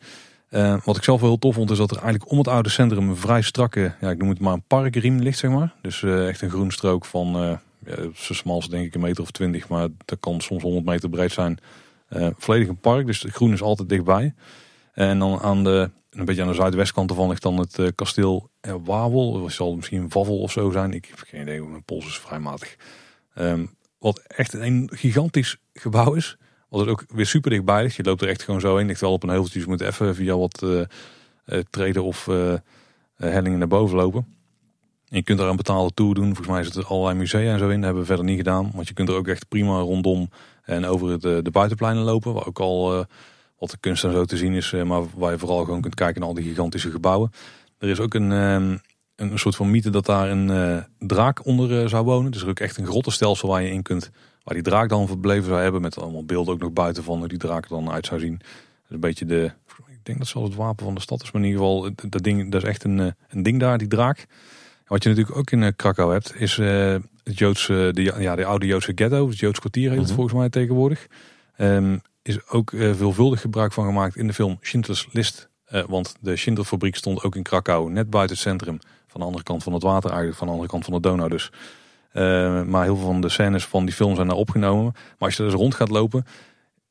Uh, 0.50 0.76
wat 0.84 0.98
ik 0.98 1.04
zelf 1.04 1.20
wel 1.20 1.30
heel 1.30 1.40
tof 1.40 1.56
vond 1.56 1.72
is 1.72 1.78
dat 1.78 1.92
er 1.92 1.98
eigenlijk 1.98 2.32
om 2.32 2.38
het 2.38 2.48
oude 2.48 2.70
centrum 2.70 3.10
een 3.10 3.16
vrij 3.16 3.42
strakke, 3.42 3.94
ja, 4.02 4.10
ik 4.10 4.18
noem 4.18 4.30
het 4.30 4.40
maar 4.40 4.54
een 4.54 4.64
parkriem 4.68 5.20
ligt 5.20 5.38
zeg 5.38 5.52
maar. 5.52 5.74
Dus 5.82 6.02
uh, 6.02 6.28
echt 6.28 6.42
een 6.42 6.50
groenstrook 6.50 7.06
van, 7.06 7.44
uh, 7.44 7.58
ja, 7.86 7.96
zo 8.16 8.34
smal 8.34 8.70
denk 8.70 8.86
ik 8.86 8.96
een 8.96 9.02
meter 9.02 9.24
of 9.24 9.32
twintig, 9.32 9.68
maar 9.68 9.88
dat 10.06 10.20
kan 10.20 10.42
soms 10.42 10.64
100 10.64 10.86
meter 10.86 11.10
breed 11.10 11.32
zijn. 11.32 11.60
volledig 12.38 12.68
een 12.68 12.80
park, 12.80 13.06
dus 13.06 13.26
groen 13.30 13.54
is 13.54 13.62
altijd 13.62 13.90
dichtbij. 13.90 14.34
En 14.94 15.20
dan 15.20 15.40
aan 15.40 15.64
de, 15.64 15.90
een 16.10 16.26
beetje 16.26 16.42
aan 16.42 16.48
de 16.48 16.54
zuidwestkant 16.54 17.10
ervan 17.10 17.30
ligt 17.30 17.42
dan 17.42 17.58
het 17.58 17.96
kasteel 17.96 18.50
Wawel. 18.62 19.42
Dat 19.42 19.52
zal 19.52 19.76
misschien 19.76 20.12
Vavel 20.12 20.40
of 20.40 20.52
zo 20.52 20.72
zijn. 20.72 20.94
Ik 20.94 21.06
heb 21.06 21.20
geen 21.28 21.42
idee, 21.42 21.62
mijn 21.62 21.84
pols 21.84 22.06
is 22.06 22.20
vrij 22.20 22.40
matig. 22.40 22.76
Um, 23.36 23.76
wat 23.98 24.20
echt 24.28 24.54
een 24.54 24.90
gigantisch 24.94 25.58
gebouw 25.74 26.14
is. 26.14 26.38
Wat 26.70 26.80
het 26.80 26.90
ook 26.90 27.06
weer 27.08 27.26
super 27.26 27.50
dichtbij 27.50 27.84
ligt. 27.84 27.96
Je 27.96 28.04
loopt 28.04 28.22
er 28.22 28.28
echt 28.28 28.44
gewoon 28.44 28.60
zo 28.60 28.78
in. 28.78 28.88
Ligt 28.88 29.02
wel 29.02 29.12
op 29.12 29.24
een 29.24 29.30
heuveltje. 29.30 29.54
Dus 29.54 29.64
je 29.64 29.70
moet 29.70 29.82
even 29.82 30.16
via 30.16 30.38
wat 30.38 30.62
uh, 30.64 30.82
treden 31.70 32.04
of 32.04 32.26
hellingen 33.16 33.60
naar 33.60 33.68
boven 33.68 33.98
lopen. 33.98 34.28
En 35.10 35.18
je 35.18 35.24
kunt 35.24 35.40
er 35.40 35.48
een 35.48 35.56
betaalde 35.56 35.94
tour 35.94 36.14
doen. 36.14 36.26
Volgens 36.26 36.48
mij 36.48 36.60
is 36.60 36.76
het 36.76 36.86
allerlei 36.86 37.18
musea 37.18 37.54
en 37.54 37.60
zo 37.60 37.70
in. 37.70 37.76
Dat 37.76 37.84
hebben 37.84 38.02
we 38.02 38.08
verder 38.08 38.26
niet 38.26 38.38
gedaan. 38.38 38.72
Want 38.74 38.88
je 38.88 38.94
kunt 38.94 39.10
er 39.10 39.16
ook 39.16 39.28
echt 39.28 39.48
prima 39.48 39.80
rondom 39.80 40.30
en 40.64 40.86
over 40.86 41.20
de 41.20 41.52
buitenpleinen 41.52 42.04
lopen. 42.04 42.34
Waar 42.34 42.48
ook 42.48 42.60
al 42.60 43.06
wat 43.64 43.72
de 43.72 43.88
kunst 43.88 44.04
en 44.04 44.12
zo 44.12 44.26
te 44.26 44.38
zien 44.38 44.54
is. 44.54 44.72
maar 44.72 45.02
waar 45.16 45.32
je 45.32 45.38
vooral 45.38 45.64
gewoon 45.64 45.82
kunt 45.82 45.96
kijken 45.96 46.20
naar 46.20 46.30
al 46.30 46.36
die 46.36 46.44
gigantische 46.44 46.92
gebouwen. 46.92 47.32
Er 47.78 47.90
is 47.90 48.00
ook 48.00 48.14
een, 48.14 48.32
ehm, 48.32 48.78
een 49.16 49.40
soort 49.40 49.56
van 49.56 49.72
mythe 49.72 49.90
dat 49.90 50.06
daar 50.06 50.30
een 50.30 50.84
draak 51.00 51.46
onder 51.46 51.90
zou 51.90 52.06
wonen. 52.06 52.32
Dus 52.32 52.42
er 52.42 52.46
is 52.46 52.52
ook 52.52 52.60
echt 52.60 52.78
een 52.78 52.86
grottenstelsel 52.86 53.50
waar 53.50 53.62
je 53.62 53.72
in 53.72 53.82
kunt 53.82 54.12
Waar 54.44 54.54
die 54.54 54.64
draak 54.64 54.90
dan 54.90 55.08
verbleven 55.08 55.46
zou 55.46 55.62
hebben. 55.62 55.82
Met 55.82 56.00
allemaal 56.00 56.26
beelden 56.26 56.54
ook 56.54 56.60
nog 56.60 56.74
buiten 56.74 57.04
van 57.04 57.18
hoe 57.18 57.28
die 57.28 57.38
draak 57.38 57.64
er 57.64 57.70
dan 57.70 57.92
uit 57.92 58.06
zou 58.06 58.20
zien. 58.20 58.42
een 58.88 59.00
beetje 59.00 59.26
de, 59.26 59.52
ik 59.88 60.04
denk 60.04 60.18
dat 60.18 60.28
zelfs 60.28 60.48
het 60.48 60.58
wapen 60.58 60.86
van 60.86 60.96
de 60.96 61.02
stad 61.02 61.24
is. 61.24 61.32
Maar 61.32 61.42
in 61.42 61.48
ieder 61.48 61.62
geval, 61.62 61.90
dat, 62.10 62.24
ding, 62.24 62.52
dat 62.52 62.64
is 62.64 62.70
echt 62.70 62.84
een, 62.84 63.00
eh, 63.00 63.08
een 63.30 63.44
ding 63.44 63.60
daar, 63.60 63.78
die 63.78 63.88
draak. 63.88 64.26
Wat 64.86 65.04
je 65.04 65.10
natuurlijk 65.10 65.38
ook 65.38 65.52
in 65.52 65.64
eh, 65.64 65.72
Krakau 65.76 66.12
hebt, 66.12 66.36
is 66.36 66.58
uh, 66.58 66.96
het 67.24 67.38
Joodse, 67.38 67.90
de, 67.94 68.02
ja, 68.02 68.36
de 68.36 68.46
oude 68.46 68.66
Joodse 68.66 68.92
ghetto. 68.96 69.28
Het 69.28 69.40
Joods 69.40 69.60
kwartier 69.60 69.90
heet 69.90 69.98
het 70.00 70.08
mhm. 70.08 70.16
volgens 70.16 70.36
mij 70.38 70.50
tegenwoordig. 70.50 71.08
Um, 71.58 72.02
is 72.24 72.48
ook 72.50 72.70
veelvuldig 72.70 73.42
gebruik 73.42 73.74
van 73.74 73.86
gemaakt 73.86 74.16
in 74.16 74.28
de 74.28 74.34
film 74.34 74.58
Schindler's 74.62 75.08
List. 75.12 75.50
want 75.88 76.16
de 76.20 76.36
Schindlerfabriek 76.36 76.96
stond 76.96 77.24
ook 77.24 77.36
in 77.36 77.44
Krakau, 77.44 77.92
net 77.92 78.10
buiten 78.10 78.36
het 78.36 78.46
centrum. 78.46 78.80
Van 79.08 79.22
de 79.22 79.28
andere 79.28 79.44
kant 79.44 79.64
van 79.64 79.74
het 79.74 79.84
water 79.84 80.10
eigenlijk, 80.10 80.38
van 80.38 80.48
de 80.48 80.54
andere 80.54 80.72
kant 80.72 80.86
van 80.86 80.94
de 80.94 81.00
Donau 81.00 81.30
dus. 81.30 81.52
Uh, 82.14 82.64
maar 82.64 82.84
heel 82.84 82.96
veel 82.96 83.06
van 83.06 83.22
de 83.22 83.30
scènes 83.30 83.66
van 83.66 83.86
die 83.86 83.94
film 83.94 84.16
zijn 84.16 84.28
daar 84.28 84.38
opgenomen. 84.38 84.92
Maar 84.94 85.16
als 85.18 85.38
je 85.38 85.44
er 85.44 85.50
dus 85.50 85.60
rond 85.60 85.76
gaat 85.76 85.90
lopen, 85.90 86.26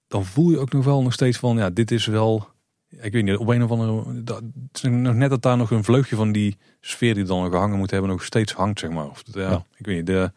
dan 0.08 0.24
voel 0.24 0.50
je 0.50 0.58
ook 0.58 0.72
nog 0.72 0.84
wel 0.84 1.02
nog 1.02 1.12
steeds 1.12 1.38
van, 1.38 1.56
ja, 1.56 1.70
dit 1.70 1.90
is 1.90 2.06
wel, 2.06 2.48
ik 2.88 3.12
weet 3.12 3.24
niet, 3.24 3.36
op 3.36 3.48
een 3.48 3.62
of 3.62 3.70
andere, 3.70 4.22
het 4.24 4.42
is 4.72 4.82
nog 4.82 5.14
net 5.14 5.30
dat 5.30 5.42
daar 5.42 5.56
nog 5.56 5.70
een 5.70 5.84
vleugje 5.84 6.16
van 6.16 6.32
die 6.32 6.56
sfeer 6.80 7.14
die 7.14 7.24
dan 7.24 7.50
gehangen 7.50 7.78
moet 7.78 7.90
hebben, 7.90 8.10
nog 8.10 8.24
steeds 8.24 8.52
hangt, 8.52 8.78
zeg 8.78 8.90
maar. 8.90 9.08
Of, 9.08 9.22
ja, 9.24 9.64
Ik 9.76 9.86
weet 9.86 9.96
niet, 9.96 10.06
de, 10.06 10.32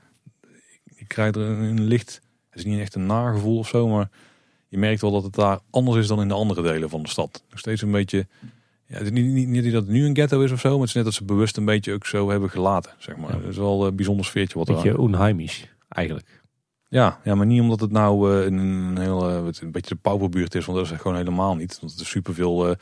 ik 0.96 1.08
krijg 1.08 1.36
er 1.36 1.42
een 1.42 1.84
licht, 1.84 2.22
het 2.50 2.60
is 2.60 2.66
niet 2.66 2.80
echt 2.80 2.96
een 2.96 3.06
nagevoel 3.06 3.58
of 3.58 3.68
zo, 3.68 3.88
maar 3.88 4.10
je 4.76 4.82
merkt 4.82 5.02
wel 5.02 5.12
dat 5.12 5.24
het 5.24 5.34
daar 5.34 5.60
anders 5.70 5.98
is 5.98 6.08
dan 6.08 6.22
in 6.22 6.28
de 6.28 6.34
andere 6.34 6.62
delen 6.62 6.90
van 6.90 7.04
de 7.04 7.10
stad. 7.10 7.44
Nog 7.50 7.60
steeds 7.60 7.82
een 7.82 7.92
beetje 7.92 8.28
ja, 8.88 8.98
het 8.98 9.04
is 9.04 9.12
niet, 9.12 9.26
niet, 9.26 9.48
niet, 9.48 9.64
dat 9.72 9.84
het 9.84 9.92
nu 9.92 10.06
een 10.06 10.16
ghetto 10.16 10.42
is 10.42 10.52
of 10.52 10.60
zo, 10.60 10.70
maar 10.70 10.80
het 10.80 10.88
is 10.88 10.94
net 10.94 11.04
dat 11.04 11.14
ze 11.14 11.24
bewust 11.24 11.58
een 11.58 11.66
beetje 11.66 11.94
ook 11.94 12.06
zo 12.06 12.30
hebben 12.30 12.50
gelaten. 12.50 12.92
Zeg 12.98 13.18
maar. 13.18 13.34
Het 13.34 13.46
is 13.46 13.58
wel 13.58 13.88
een 13.88 13.96
bijzonder 13.96 14.26
sfeertje 14.26 14.60
wat 14.60 14.68
er. 14.68 14.76
Beetje 14.76 14.98
onheimisch 14.98 15.68
eigenlijk. 15.90 16.44
Ja, 16.88 17.20
ja, 17.24 17.36
maar 17.36 17.46
niet 17.46 17.62
omdat 17.62 17.80
het 17.80 17.92
nou 17.92 18.32
uh, 18.32 18.46
een, 18.46 18.58
een, 18.58 18.98
heel, 18.98 19.30
uh, 19.30 19.48
een 19.60 19.72
beetje 19.72 19.96
de 19.96 20.02
pauperbuurt 20.02 20.56
is, 20.56 20.66
want 20.66 20.78
dat 20.78 20.92
is 20.92 20.98
gewoon 20.98 21.18
helemaal 21.18 21.56
niet. 21.56 21.78
Want 21.80 21.92
het 21.92 22.02
is 22.02 22.10
superveel, 22.10 22.68
er 22.68 22.78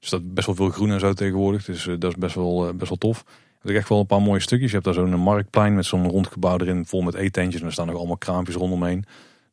staat 0.00 0.34
best 0.34 0.46
wel 0.46 0.56
veel 0.56 0.70
groen 0.70 0.90
en 0.90 1.00
zo 1.00 1.12
tegenwoordig, 1.12 1.64
dus 1.64 1.84
dat 1.98 2.10
is 2.10 2.18
best 2.18 2.34
wel, 2.34 2.74
best 2.74 2.88
wel 2.88 2.98
tof. 2.98 3.24
Er 3.62 3.70
is 3.70 3.76
echt 3.76 3.88
wel 3.88 3.98
een 3.98 4.06
paar 4.06 4.22
mooie 4.22 4.40
stukjes. 4.40 4.70
Je 4.70 4.78
hebt 4.78 4.84
daar 4.84 5.06
zo'n 5.06 5.20
marktplein 5.20 5.74
met 5.74 5.84
zo'n 5.84 6.08
rondgebouw 6.08 6.58
erin, 6.58 6.86
vol 6.86 7.00
met 7.00 7.14
eetentjes 7.14 7.60
en 7.60 7.66
er 7.66 7.72
staan 7.72 7.86
nog 7.86 7.96
allemaal 7.96 8.16
kraampjes 8.16 8.56
rondomheen. 8.56 9.04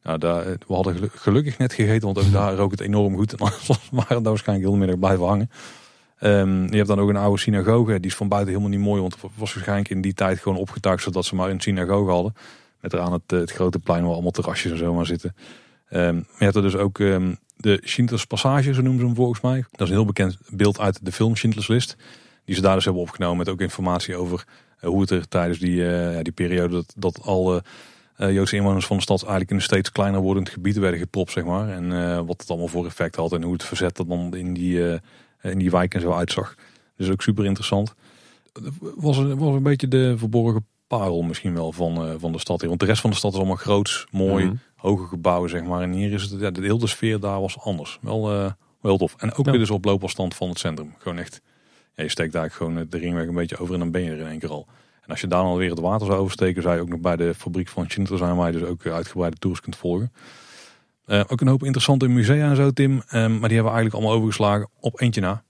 Nou, 0.04 0.18
daar, 0.18 0.46
we 0.46 0.74
hadden 0.74 1.10
gelukkig 1.14 1.58
net 1.58 1.74
gegeten, 1.74 2.14
want 2.14 2.26
ook 2.26 2.32
daar 2.32 2.56
rook 2.56 2.72
het 2.72 2.80
enorm 2.80 3.16
goed. 3.16 3.32
En 3.32 3.40
anders 3.40 3.68
waren 3.92 4.24
daar 4.24 4.32
waarschijnlijk 4.32 4.68
heel 4.68 4.78
middag 4.78 5.00
blijven 5.00 5.26
hangen. 5.26 5.50
Um, 6.22 6.70
je 6.70 6.76
hebt 6.76 6.88
dan 6.88 7.00
ook 7.00 7.10
een 7.10 7.16
oude 7.16 7.40
synagoge, 7.40 8.00
die 8.00 8.12
is 8.12 8.16
van 8.16 8.28
buiten 8.28 8.50
helemaal 8.50 8.78
niet 8.78 8.86
mooi, 8.86 9.02
want 9.02 9.14
het 9.14 9.32
was 9.36 9.54
waarschijnlijk 9.54 9.90
in 9.90 10.02
die 10.02 10.14
tijd 10.14 10.40
gewoon 10.40 10.58
opgetuigd 10.58 11.04
zodat 11.04 11.26
ze 11.26 11.36
maar 11.36 11.50
een 11.50 11.62
synagoge 11.62 12.12
hadden. 12.12 12.34
Met 12.82 12.94
eraan 12.94 13.14
het, 13.14 13.32
het 13.32 13.52
grote 13.52 13.80
plein 13.80 14.04
waar 14.04 14.14
allemaal 14.14 14.32
terrasjes 14.32 14.72
en 14.72 14.78
zo 14.78 14.94
maar 14.94 15.06
zitten. 15.06 15.36
Um, 15.90 16.16
je 16.16 16.44
hebt 16.44 16.56
er 16.56 16.62
dus 16.62 16.76
ook 16.76 17.00
um, 17.00 17.38
de 17.56 17.82
Schindlers 17.84 18.26
Passage, 18.26 18.74
zo 18.74 18.82
noemen 18.82 19.00
ze 19.00 19.06
hem 19.06 19.16
volgens 19.16 19.42
mij. 19.42 19.66
Dat 19.72 19.82
is 19.82 19.90
een 19.90 19.96
heel 19.96 20.06
bekend 20.06 20.38
beeld 20.50 20.80
uit 20.80 21.06
de 21.06 21.12
film 21.12 21.36
Schindlers 21.36 21.68
List. 21.68 21.96
Die 22.46 22.56
ze 22.56 22.62
daar 22.62 22.76
dus 22.76 22.86
hebben 22.86 23.02
opgenomen 23.02 23.38
met 23.38 23.50
ook 23.50 23.62
informatie 23.62 24.16
over 24.16 24.46
uh, 24.82 24.90
hoe 24.90 25.02
het 25.02 25.10
er 25.10 25.28
tijdens 25.28 25.60
die, 25.60 25.84
die 26.22 26.34
periode 26.34 26.74
dat, 26.74 26.94
dat 26.98 27.22
uh, 27.28 27.58
Joodse 28.18 28.56
inwoners 28.56 28.86
van 28.86 28.98
de 28.98 29.04
stad 29.04 29.20
eigenlijk 29.22 29.50
in 29.50 29.56
een 29.56 29.62
steeds 29.62 29.92
kleiner 29.92 30.22
wordend 30.22 30.50
gebied 30.50 30.78
werden 30.78 31.00
gepropt, 31.00 31.32
zeg 31.32 31.44
maar. 31.44 31.70
En 31.70 32.26
wat 32.26 32.42
het 32.42 32.50
allemaal 32.50 32.68
voor 32.68 32.86
effect 32.86 33.16
had 33.16 33.34
en 33.34 33.44
hoe 33.44 33.54
het 33.54 33.64
verzet 33.64 33.96
dat 33.96 34.08
dan 34.08 34.36
in 34.36 34.54
die, 34.54 35.00
in 35.42 35.58
die 35.58 35.72
wijk 35.72 35.94
en 35.94 36.02
zo 36.02 36.12
uitzag. 36.12 36.56
Dus 36.96 37.10
ook 37.10 37.22
super 37.22 37.46
interessant. 37.46 37.94
Was, 38.96 39.18
was 39.18 39.56
een 39.56 39.64
beetje 39.64 39.88
de 39.88 40.18
verborgen 40.18 40.66
parel 40.88 41.22
misschien 41.22 41.54
wel 41.54 41.72
van, 41.72 42.08
uh, 42.08 42.14
van 42.18 42.32
de 42.32 42.40
stad 42.40 42.60
hier. 42.60 42.70
Want 42.70 42.80
de 42.80 42.86
rest 42.86 43.02
van 43.02 43.10
de 43.10 43.16
stad 43.16 43.32
is 43.32 43.38
allemaal 43.38 43.56
groots, 43.56 44.06
mooi, 44.12 44.44
mm 44.44 44.50
-hmm. 44.50 44.60
hoge 44.76 45.08
gebouwen 45.08 45.50
zeg 45.50 45.64
maar. 45.64 45.82
En 45.82 45.92
hier 45.92 46.12
is 46.12 46.22
het, 46.22 46.40
ja, 46.40 46.52
de 46.52 46.62
hele 46.62 46.88
sfeer 46.88 47.20
daar 47.20 47.42
was 47.42 47.60
anders. 47.60 48.00
Wel, 48.02 48.34
uh, 48.34 48.52
wel 48.82 48.98
tof. 48.98 49.16
En 49.18 49.34
ook 49.34 49.46
ja. 49.46 49.52
weer 49.52 49.60
dus 49.60 49.70
op 49.70 49.86
loopafstand 49.86 50.36
van 50.36 50.50
het 50.50 50.60
centrum. 50.60 50.94
Gewoon 50.98 51.18
echt, 51.18 51.42
ja, 51.94 52.04
je 52.04 52.10
steekt 52.10 52.34
daar 52.34 52.52
gewoon 52.52 52.88
de 52.90 52.98
ringweg 52.98 53.28
een 53.28 53.34
beetje 53.34 53.58
over 53.58 53.74
en 53.74 53.80
dan 53.80 53.92
ben 53.92 54.04
je 54.04 54.12
er 54.12 54.20
in 54.20 54.28
één 54.28 54.40
keer 54.40 54.50
al. 54.50 54.68
En 55.08 55.14
als 55.14 55.22
je 55.22 55.28
daar 55.28 55.44
dan 55.44 55.58
weer 55.58 55.70
het 55.70 55.80
water 55.80 56.08
zou 56.08 56.20
oversteken, 56.20 56.62
zou 56.62 56.76
je 56.76 56.82
ook 56.82 56.90
nog 56.90 57.00
bij 57.00 57.16
de 57.16 57.34
fabriek 57.34 57.68
van 57.68 57.90
Schindler 57.90 58.18
zijn, 58.18 58.36
waar 58.36 58.52
je 58.52 58.60
dus 58.60 58.68
ook 58.68 58.86
uitgebreide 58.86 59.38
tours 59.38 59.62
kunt 59.62 59.76
volgen. 59.76 60.12
Uh, 61.06 61.24
ook 61.28 61.42
een 61.42 61.48
hoop 61.48 61.64
interessante 61.64 62.08
musea 62.08 62.50
en 62.50 62.56
zo, 62.56 62.72
Tim. 62.72 62.92
Um, 62.92 63.02
maar 63.10 63.28
die 63.30 63.30
hebben 63.40 63.50
we 63.50 63.64
eigenlijk 63.64 63.94
allemaal 63.94 64.14
overgeslagen 64.14 64.70
op 64.80 65.02
eentje 65.02 65.22
na. 65.22 65.44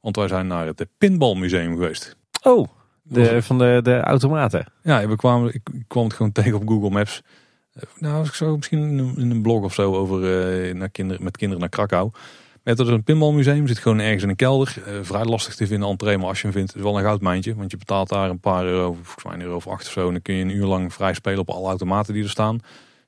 Want 0.00 0.16
wij 0.16 0.28
zijn 0.28 0.46
naar 0.46 0.66
het 0.66 0.86
Pinballmuseum 0.98 1.72
geweest. 1.72 2.16
Oh, 2.42 2.68
de, 3.02 3.42
van 3.42 3.58
de, 3.58 3.80
de 3.82 4.00
automaten. 4.00 4.66
Ja, 4.82 5.08
we 5.08 5.16
kwamen, 5.16 5.54
ik, 5.54 5.70
kwam 5.86 6.04
het 6.04 6.14
gewoon 6.14 6.32
tegen 6.32 6.54
op 6.54 6.68
Google 6.68 6.90
Maps. 6.90 7.22
Nou, 7.98 8.18
als 8.18 8.28
ik 8.28 8.34
zo 8.34 8.56
misschien 8.56 8.78
in 8.78 8.98
een, 8.98 9.16
in 9.16 9.30
een 9.30 9.42
blog 9.42 9.62
of 9.62 9.74
zo 9.74 9.94
over 9.94 10.20
uh, 10.66 10.74
naar 10.74 10.88
kinderen, 10.88 11.24
met 11.24 11.36
kinderen 11.36 11.60
naar 11.60 11.86
Krakau. 11.86 12.10
Met 12.64 12.76
dat 12.76 12.86
is 12.86 12.92
een 12.92 13.02
pinballmuseum, 13.02 13.66
zit 13.66 13.78
gewoon 13.78 14.00
ergens 14.00 14.22
in 14.22 14.28
een 14.28 14.36
kelder. 14.36 14.82
Uh, 14.88 14.98
vrij 15.02 15.24
lastig 15.24 15.54
te 15.54 15.66
vinden, 15.66 15.88
entree, 15.88 16.18
maar 16.18 16.28
als 16.28 16.38
je 16.40 16.46
hem 16.46 16.56
vindt, 16.56 16.76
is 16.76 16.82
wel 16.82 16.98
een 16.98 17.04
goudmijntje. 17.04 17.54
Want 17.54 17.70
je 17.70 17.76
betaalt 17.76 18.08
daar 18.08 18.30
een 18.30 18.40
paar 18.40 18.64
euro, 18.64 18.92
volgens 18.92 19.24
mij 19.24 19.34
een 19.34 19.42
euro 19.42 19.56
of 19.56 19.66
acht 19.66 19.86
of 19.86 19.92
zo. 19.92 20.06
En 20.06 20.12
dan 20.12 20.22
kun 20.22 20.34
je 20.34 20.42
een 20.42 20.56
uur 20.56 20.66
lang 20.66 20.92
vrij 20.92 21.14
spelen 21.14 21.38
op 21.38 21.50
alle 21.50 21.68
automaten 21.68 22.14
die 22.14 22.22
er 22.22 22.30
staan. 22.30 22.54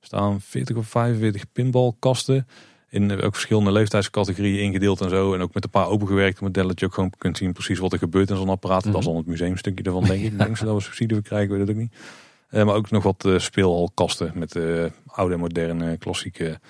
Er 0.00 0.06
staan 0.06 0.40
40 0.40 0.76
of 0.76 0.86
45 0.86 1.44
pinballkasten 1.52 2.46
in 2.88 3.22
ook 3.22 3.32
verschillende 3.32 3.72
leeftijdscategorieën 3.72 4.62
ingedeeld 4.62 5.00
en 5.00 5.10
zo. 5.10 5.34
En 5.34 5.40
ook 5.40 5.54
met 5.54 5.64
een 5.64 5.70
paar 5.70 5.88
opengewerkte 5.88 6.42
modellen 6.42 6.68
dat 6.68 6.80
je 6.80 6.86
ook 6.86 6.94
gewoon 6.94 7.12
kunt 7.18 7.36
zien 7.36 7.52
precies 7.52 7.78
wat 7.78 7.92
er 7.92 7.98
gebeurt 7.98 8.30
in 8.30 8.36
zo'n 8.36 8.48
apparaat. 8.48 8.84
Mm 8.84 8.92
-hmm. 8.92 8.92
Dat 8.92 9.00
is 9.00 9.06
dan 9.06 9.16
het 9.16 9.26
museumstukje 9.26 9.84
ervan, 9.84 10.04
denk 10.04 10.24
ik. 10.24 10.38
Denk 10.38 10.56
ze 10.56 10.64
dat 10.64 10.74
we 10.74 10.80
subsidie 10.80 11.22
krijgen, 11.22 11.58
weet 11.58 11.68
ik 11.68 11.74
ook 11.74 11.80
niet. 11.80 11.94
Uh, 12.50 12.64
maar 12.64 12.74
ook 12.74 12.90
nog 12.90 13.02
wat 13.02 13.24
uh, 13.26 13.38
speelhalkasten 13.38 14.32
met 14.34 14.58
oude, 15.06 15.36
moderne, 15.36 15.96
klassieke 15.96 16.60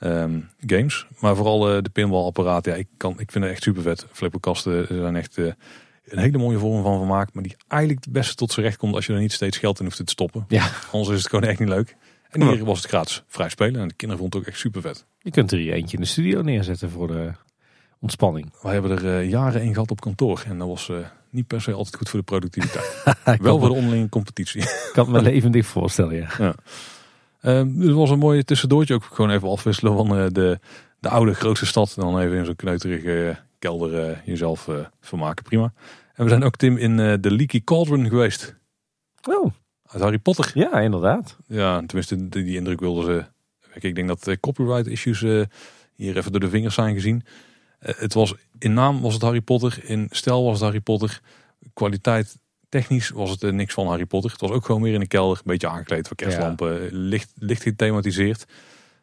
um, 0.00 0.48
games. 0.66 1.06
Maar 1.18 1.36
vooral 1.36 1.82
de 1.82 1.90
pinballapparaten, 1.92 2.72
ja, 2.72 2.78
ik, 2.78 2.86
kan, 2.96 3.20
ik 3.20 3.30
vind 3.30 3.44
het 3.44 3.52
echt 3.52 3.62
super 3.62 3.82
vet. 3.82 4.06
Flipperkasten 4.12 4.86
zijn 4.86 5.16
echt 5.16 5.36
een 5.36 6.18
hele 6.18 6.38
mooie 6.38 6.58
vorm 6.58 6.82
van 6.82 6.98
vermaak. 6.98 7.32
Maar 7.32 7.42
die 7.42 7.56
eigenlijk 7.68 8.04
het 8.04 8.12
beste 8.12 8.34
tot 8.34 8.52
z'n 8.52 8.60
recht 8.60 8.76
komt 8.76 8.94
als 8.94 9.06
je 9.06 9.12
er 9.12 9.18
niet 9.18 9.32
steeds 9.32 9.58
geld 9.58 9.78
in 9.78 9.84
hoeft 9.84 9.96
te 9.96 10.02
stoppen. 10.06 10.44
Ja. 10.48 10.70
Anders 10.92 11.16
is 11.16 11.22
het 11.22 11.30
gewoon 11.30 11.48
echt 11.48 11.58
niet 11.58 11.68
leuk. 11.68 11.96
En 12.30 12.42
hier 12.42 12.64
was 12.64 12.78
het 12.78 12.88
gratis 12.88 13.22
vrij 13.26 13.48
spelen. 13.48 13.80
En 13.80 13.88
de 13.88 13.94
kinderen 13.94 14.22
vonden 14.22 14.38
het 14.38 14.48
ook 14.48 14.54
echt 14.54 14.62
super 14.62 14.80
vet. 14.80 15.06
Je 15.18 15.30
kunt 15.30 15.52
er 15.52 15.58
hier 15.58 15.72
eentje 15.72 15.96
in 15.96 16.02
de 16.02 16.08
studio 16.08 16.42
neerzetten 16.42 16.90
voor 16.90 17.06
de 17.06 17.32
ontspanning. 18.00 18.52
Wij 18.62 18.72
hebben 18.72 18.90
er 18.90 19.04
uh, 19.04 19.30
jaren 19.30 19.62
in 19.62 19.72
gehad 19.72 19.90
op 19.90 20.00
kantoor. 20.00 20.42
En 20.46 20.58
dat 20.58 20.68
was 20.68 20.88
uh, 20.88 20.96
niet 21.30 21.46
per 21.46 21.60
se 21.60 21.72
altijd 21.72 21.96
goed 21.96 22.08
voor 22.08 22.18
de 22.18 22.24
productiviteit. 22.24 23.04
Wel 23.40 23.58
voor 23.58 23.68
de 23.68 23.74
onderlinge 23.74 24.08
competitie. 24.08 24.60
Ik 24.60 24.90
kan 24.92 25.14
het 25.14 25.22
me 25.22 25.22
levendig 25.32 25.66
voorstellen, 25.66 26.16
ja. 26.16 26.28
ja. 26.38 26.54
Uh, 27.42 27.62
dus 27.66 27.86
het 27.86 27.94
was 27.94 28.10
een 28.10 28.18
mooie 28.18 28.44
tussendoortje. 28.44 28.94
Ook 28.94 29.04
gewoon 29.04 29.30
even 29.30 29.48
afwisselen 29.48 29.96
van 29.96 30.18
uh, 30.18 30.26
de, 30.32 30.58
de 30.98 31.08
oude 31.08 31.34
grootste 31.34 31.66
stad. 31.66 31.94
En 31.96 32.02
dan 32.02 32.18
even 32.18 32.36
in 32.36 32.44
zo'n 32.44 32.56
kneuterige 32.56 33.38
kelder 33.58 34.22
jezelf 34.24 34.68
vermaken. 35.00 35.44
Prima. 35.44 35.72
En 36.14 36.24
we 36.24 36.30
zijn 36.30 36.44
ook, 36.44 36.56
Tim, 36.56 36.76
in 36.76 36.96
de 36.96 37.34
Leaky 37.36 37.64
Cauldron 37.64 38.08
geweest. 38.08 38.56
Oh. 39.28 39.50
Uit 39.86 40.02
Harry 40.02 40.18
Potter. 40.18 40.50
Ja, 40.54 40.80
inderdaad. 40.80 41.36
Ja, 41.46 41.82
tenminste 41.86 42.28
die, 42.28 42.44
die 42.44 42.56
indruk 42.56 42.80
wilden 42.80 43.04
ze 43.04 43.24
ik 43.74 43.94
denk 43.94 44.08
dat 44.08 44.24
de 44.24 44.40
copyright 44.40 44.86
issues 44.86 45.20
uh, 45.20 45.44
hier 45.94 46.16
even 46.16 46.30
door 46.30 46.40
de 46.40 46.48
vingers 46.48 46.74
zijn 46.74 46.94
gezien. 46.94 47.22
Uh, 47.82 47.94
het 47.96 48.14
was, 48.14 48.34
in 48.58 48.72
naam 48.72 49.00
was 49.00 49.14
het 49.14 49.22
Harry 49.22 49.40
Potter, 49.40 49.80
in 49.84 50.06
stijl 50.10 50.44
was 50.44 50.52
het 50.52 50.62
Harry 50.62 50.80
Potter. 50.80 51.20
Kwaliteit 51.74 52.38
technisch 52.70 53.10
was 53.10 53.30
het 53.30 53.42
uh, 53.42 53.52
niks 53.52 53.74
van 53.74 53.86
Harry 53.86 54.06
Potter. 54.06 54.30
Het 54.30 54.40
was 54.40 54.50
ook 54.50 54.64
gewoon 54.64 54.82
weer 54.82 54.94
in 54.94 55.00
de 55.00 55.06
kelder, 55.06 55.36
een 55.36 55.42
beetje 55.44 55.68
aangekleed 55.68 56.06
voor 56.06 56.16
kerstlampen. 56.16 56.82
Ja. 56.82 56.88
Licht, 56.90 57.32
licht 57.34 57.62
gethematiseerd. 57.62 58.46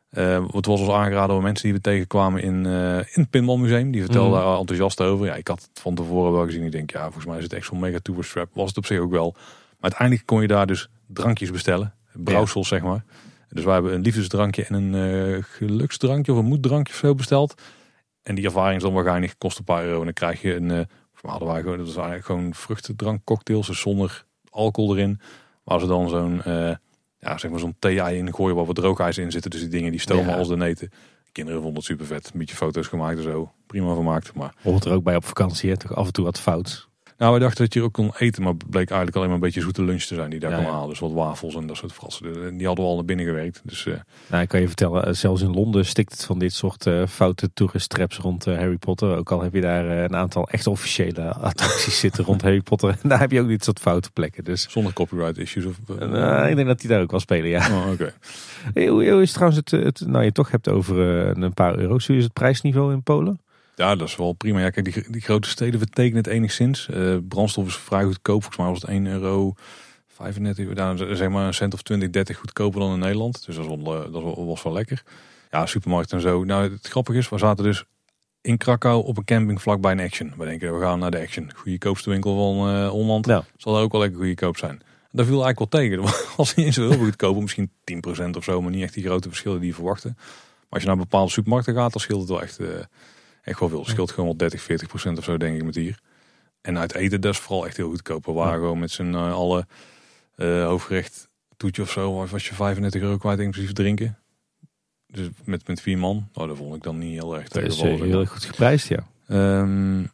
het 0.09 0.65
was 0.65 0.79
ons 0.79 0.89
aangeraden 0.89 1.29
door 1.29 1.41
mensen 1.41 1.63
die 1.63 1.73
we 1.73 1.81
tegenkwamen 1.81 2.41
in, 2.41 2.65
in 2.65 3.21
het 3.21 3.29
Pinballmuseum. 3.29 3.91
Die 3.91 4.01
vertelden 4.01 4.39
mm. 4.39 4.45
daar 4.45 4.57
enthousiast 4.57 5.01
over. 5.01 5.25
Ja, 5.25 5.35
ik 5.35 5.47
had 5.47 5.61
het 5.61 5.79
van 5.79 5.95
tevoren 5.95 6.31
wel 6.31 6.45
gezien. 6.45 6.63
Ik 6.63 6.71
denk, 6.71 6.91
ja, 6.91 7.03
volgens 7.03 7.25
mij 7.25 7.37
is 7.37 7.43
het 7.43 7.53
echt 7.53 7.65
zo'n 7.65 7.79
mega 7.79 7.99
tour 8.01 8.23
strap. 8.23 8.49
Was 8.53 8.67
het 8.67 8.77
op 8.77 8.85
zich 8.85 8.99
ook 8.99 9.11
wel. 9.11 9.31
Maar 9.31 9.75
uiteindelijk 9.79 10.27
kon 10.27 10.41
je 10.41 10.47
daar 10.47 10.67
dus 10.67 10.89
drankjes 11.07 11.51
bestellen. 11.51 11.93
Brouwsels, 12.13 12.69
ja. 12.69 12.75
zeg 12.75 12.85
maar. 12.87 13.03
Dus 13.49 13.63
wij 13.63 13.73
hebben 13.73 13.93
een 13.93 14.01
liefdesdrankje 14.01 14.65
en 14.65 14.73
een 14.73 14.93
uh, 14.93 15.43
geluksdrankje 15.43 16.31
of 16.31 16.37
een 16.37 16.45
moeddrankje 16.45 16.93
of 16.93 16.99
zo 16.99 17.15
besteld. 17.15 17.61
En 18.23 18.35
die 18.35 18.45
ervaring 18.45 18.75
is 18.75 18.83
dan 18.83 18.93
waarschijnlijk 18.93 19.35
kost 19.37 19.57
een 19.57 19.63
paar 19.63 19.83
euro. 19.83 19.99
En 19.99 20.03
dan 20.03 20.13
krijg 20.13 20.41
je 20.41 20.55
een, 20.55 20.87
uh, 21.23 21.31
hadden 21.31 21.47
wij 21.47 21.61
gewoon, 21.61 21.77
dat 21.77 21.85
was 21.85 21.95
eigenlijk 21.95 22.25
gewoon 22.25 22.53
vruchtendраnkcocktails, 22.53 23.67
dus 23.67 23.79
zonder 23.79 24.25
alcohol 24.49 24.95
erin. 24.97 25.19
Waar 25.63 25.79
ze 25.79 25.87
dan 25.87 26.09
zo'n, 26.09 26.41
uh, 26.47 26.75
ja, 27.19 27.37
zeg 27.37 27.51
maar 27.51 27.59
zo'n 27.59 27.75
thee-ei 27.79 28.17
in 28.17 28.33
gooien 28.33 28.55
waar 28.55 28.65
wat 28.65 28.75
droogijs 28.75 29.17
in 29.17 29.31
zitten. 29.31 29.51
Dus 29.51 29.59
die 29.59 29.69
dingen 29.69 29.91
die 29.91 29.99
stomen 29.99 30.27
ja. 30.27 30.37
als 30.37 30.47
de 30.47 30.57
neten. 30.57 30.91
Kinderen 31.31 31.61
vonden 31.61 31.79
het 31.79 31.87
super 31.87 32.05
vet. 32.05 32.29
Een 32.33 32.39
beetje 32.39 32.55
foto's 32.55 32.87
gemaakt 32.87 33.17
en 33.17 33.23
zo. 33.23 33.51
Prima 33.65 33.93
vermaakt. 33.93 34.33
Maar... 34.33 34.53
Hoort 34.61 34.85
er 34.85 34.91
ook 34.91 35.03
bij 35.03 35.15
op 35.15 35.25
vakantie, 35.25 35.69
hè? 35.69 35.77
toch 35.77 35.95
af 35.95 36.05
en 36.05 36.13
toe 36.13 36.25
wat 36.25 36.39
fout. 36.39 36.89
Nou, 37.17 37.31
wij 37.31 37.39
dachten 37.39 37.63
dat 37.63 37.73
je 37.73 37.81
ook 37.81 37.93
kon 37.93 38.11
eten, 38.17 38.43
maar 38.43 38.53
het 38.53 38.69
bleek 38.69 38.89
eigenlijk 38.89 39.15
alleen 39.15 39.27
maar 39.27 39.37
een 39.37 39.43
beetje 39.43 39.61
zoete 39.61 39.83
lunch 39.83 40.03
te 40.03 40.15
zijn 40.15 40.29
die 40.29 40.39
daar 40.39 40.51
ja, 40.51 40.57
kon 40.57 40.65
halen. 40.65 40.89
Dus 40.89 40.99
wat 40.99 41.11
wafels 41.11 41.55
en 41.55 41.67
dat 41.67 41.77
soort 41.77 41.93
frassen. 41.93 42.57
Die 42.57 42.67
hadden 42.67 42.85
we 42.85 42.91
al 42.91 42.95
naar 42.95 43.05
binnen 43.05 43.25
gewerkt. 43.25 43.61
Dus, 43.63 43.85
uh... 43.85 43.93
nou, 44.27 44.43
ik 44.43 44.49
kan 44.49 44.59
je 44.59 44.67
vertellen, 44.67 45.15
zelfs 45.15 45.41
in 45.41 45.53
Londen 45.53 45.85
stikt 45.85 46.11
het 46.11 46.25
van 46.25 46.39
dit 46.39 46.53
soort 46.53 46.85
uh, 46.85 47.07
foute 47.07 47.53
tourist 47.53 47.97
rond 48.21 48.47
uh, 48.47 48.57
Harry 48.57 48.77
Potter. 48.77 49.17
Ook 49.17 49.31
al 49.31 49.41
heb 49.41 49.53
je 49.53 49.61
daar 49.61 49.85
een 49.85 50.15
aantal 50.15 50.49
echt 50.49 50.67
officiële 50.67 51.33
attracties 51.33 51.99
zitten 51.99 52.23
rond 52.23 52.41
Harry 52.47 52.61
Potter. 52.61 52.97
En 53.01 53.09
daar 53.09 53.19
heb 53.19 53.31
je 53.31 53.41
ook 53.41 53.47
dit 53.47 53.63
soort 53.63 53.79
foute 53.79 54.11
plekken. 54.11 54.43
Dus... 54.43 54.67
Zonder 54.69 54.93
copyright 54.93 55.37
issues? 55.37 55.65
Of, 55.65 55.79
nou, 55.87 56.47
ik 56.47 56.55
denk 56.55 56.67
dat 56.67 56.79
die 56.79 56.89
daar 56.89 57.01
ook 57.01 57.11
wel 57.11 57.19
spelen, 57.19 57.49
ja. 57.49 57.67
Oh, 57.71 57.91
okay. 57.91 58.13
hey, 58.73 58.87
hoe 58.87 59.21
is 59.21 59.31
trouwens 59.31 59.59
het, 59.59 59.83
het, 59.83 60.07
nou 60.07 60.23
je 60.23 60.31
toch 60.31 60.51
hebt 60.51 60.69
over 60.69 60.97
een 61.37 61.53
paar 61.53 61.77
euro's. 61.77 62.07
Hoe 62.07 62.17
is 62.17 62.23
het 62.23 62.33
prijsniveau 62.33 62.93
in 62.93 63.03
Polen? 63.03 63.39
Ja, 63.77 63.95
dat 63.95 64.07
is 64.07 64.15
wel 64.15 64.33
prima. 64.33 64.59
Ja, 64.59 64.69
kijk, 64.69 64.93
die, 64.93 65.11
die 65.11 65.21
grote 65.21 65.49
steden 65.49 65.79
vertekenen 65.79 66.17
het 66.17 66.27
enigszins. 66.27 66.87
Uh, 66.91 67.17
brandstof 67.27 67.67
is 67.67 67.75
vrij 67.75 68.03
goedkoop. 68.03 68.41
Volgens 68.41 68.57
mij 68.57 68.67
was 68.67 68.81
het 68.81 68.89
1 68.89 69.05
euro 69.05 69.53
35. 70.07 70.73
Daar 70.73 70.97
zeg 70.97 71.29
maar 71.29 71.47
een 71.47 71.53
cent 71.53 71.73
of 71.73 71.81
20, 71.81 72.09
30 72.09 72.37
goedkoper 72.37 72.79
dan 72.79 72.93
in 72.93 72.99
Nederland. 72.99 73.45
Dus 73.45 73.55
dat, 73.55 73.65
is 73.65 73.83
wel, 73.83 74.05
uh, 74.05 74.13
dat 74.13 74.45
was 74.45 74.63
wel 74.63 74.73
lekker. 74.73 75.03
Ja, 75.49 75.65
supermarkt 75.65 76.11
en 76.11 76.21
zo. 76.21 76.43
Nou, 76.43 76.71
het 76.71 76.87
grappige 76.87 77.17
is, 77.17 77.29
we 77.29 77.37
zaten 77.37 77.63
dus 77.63 77.83
in 78.41 78.57
Krakau 78.57 79.05
op 79.05 79.17
een 79.17 79.23
camping 79.23 79.61
vlakbij 79.61 79.91
een 79.91 79.99
Action. 79.99 80.33
We 80.37 80.45
denken, 80.45 80.79
we 80.79 80.85
gaan 80.85 80.99
naar 80.99 81.11
de 81.11 81.19
Action. 81.19 81.51
Goedkoopste 81.55 82.09
winkel 82.09 82.35
van 82.35 82.75
uh, 82.75 82.89
Holland. 82.89 83.25
Ja. 83.25 83.43
Zal 83.57 83.73
daar 83.73 83.81
ook 83.81 83.91
wel 83.91 84.01
lekker 84.01 84.19
goedkoop 84.19 84.57
zijn. 84.57 84.81
Dat 85.11 85.25
viel 85.25 85.43
eigenlijk 85.43 85.71
wel 85.71 85.81
tegen. 85.81 86.01
Dat 86.05 86.35
was 86.37 86.55
niet 86.55 86.65
eens 86.65 86.75
zo 86.75 86.89
heel 86.89 86.99
goedkoop. 86.99 87.41
Misschien 87.41 87.71
10% 88.25 88.29
of 88.37 88.43
zo, 88.43 88.61
maar 88.61 88.71
niet 88.71 88.83
echt 88.83 88.93
die 88.93 89.03
grote 89.03 89.27
verschillen 89.27 89.59
die 89.59 89.69
je 89.69 89.75
verwachten. 89.75 90.13
Maar 90.15 90.25
als 90.69 90.81
je 90.81 90.87
naar 90.87 90.97
bepaalde 90.97 91.31
supermarkten 91.31 91.73
gaat, 91.73 91.91
dan 91.91 92.01
scheelt 92.01 92.19
het 92.19 92.29
wel 92.29 92.41
echt... 92.41 92.59
Uh, 92.59 92.67
echt 93.47 93.59
wel 93.59 93.69
veel. 93.69 93.79
Het 93.79 93.89
scheelt 93.89 94.11
gewoon 94.11 94.25
wel 94.25 94.37
30, 94.37 94.61
40 94.61 94.87
procent 94.87 95.17
of 95.17 95.23
zo, 95.23 95.37
denk 95.37 95.55
ik, 95.55 95.63
met 95.63 95.75
hier. 95.75 95.99
En 96.61 96.77
uit 96.77 96.95
eten, 96.95 97.21
dat 97.21 97.33
is 97.33 97.39
vooral 97.39 97.65
echt 97.65 97.77
heel 97.77 97.89
goedkoop. 97.89 98.25
We 98.25 98.31
waren 98.31 98.59
gewoon 98.59 98.79
met 98.79 98.91
z'n 98.91 99.13
uh, 99.13 99.33
alle 99.33 99.65
uh, 100.35 100.65
hoofdgerecht 100.65 101.29
toetje 101.57 101.81
of 101.81 101.91
zo, 101.91 102.25
was 102.25 102.47
je 102.47 102.55
35 102.55 103.01
euro 103.01 103.17
kwijt 103.17 103.39
inclusief 103.39 103.73
drinken. 103.73 104.17
Dus 105.07 105.27
met, 105.43 105.67
met 105.67 105.81
vier 105.81 105.97
man, 105.97 106.29
nou, 106.33 106.47
dat 106.47 106.57
vond 106.57 106.75
ik 106.75 106.83
dan 106.83 106.97
niet 106.97 107.13
heel 107.13 107.37
erg 107.37 107.47
tegenvallig. 107.47 107.99
heel 107.99 108.25
goed 108.25 108.43
geprijsd, 108.43 108.87
ja. 108.87 109.07
Um, 109.59 110.11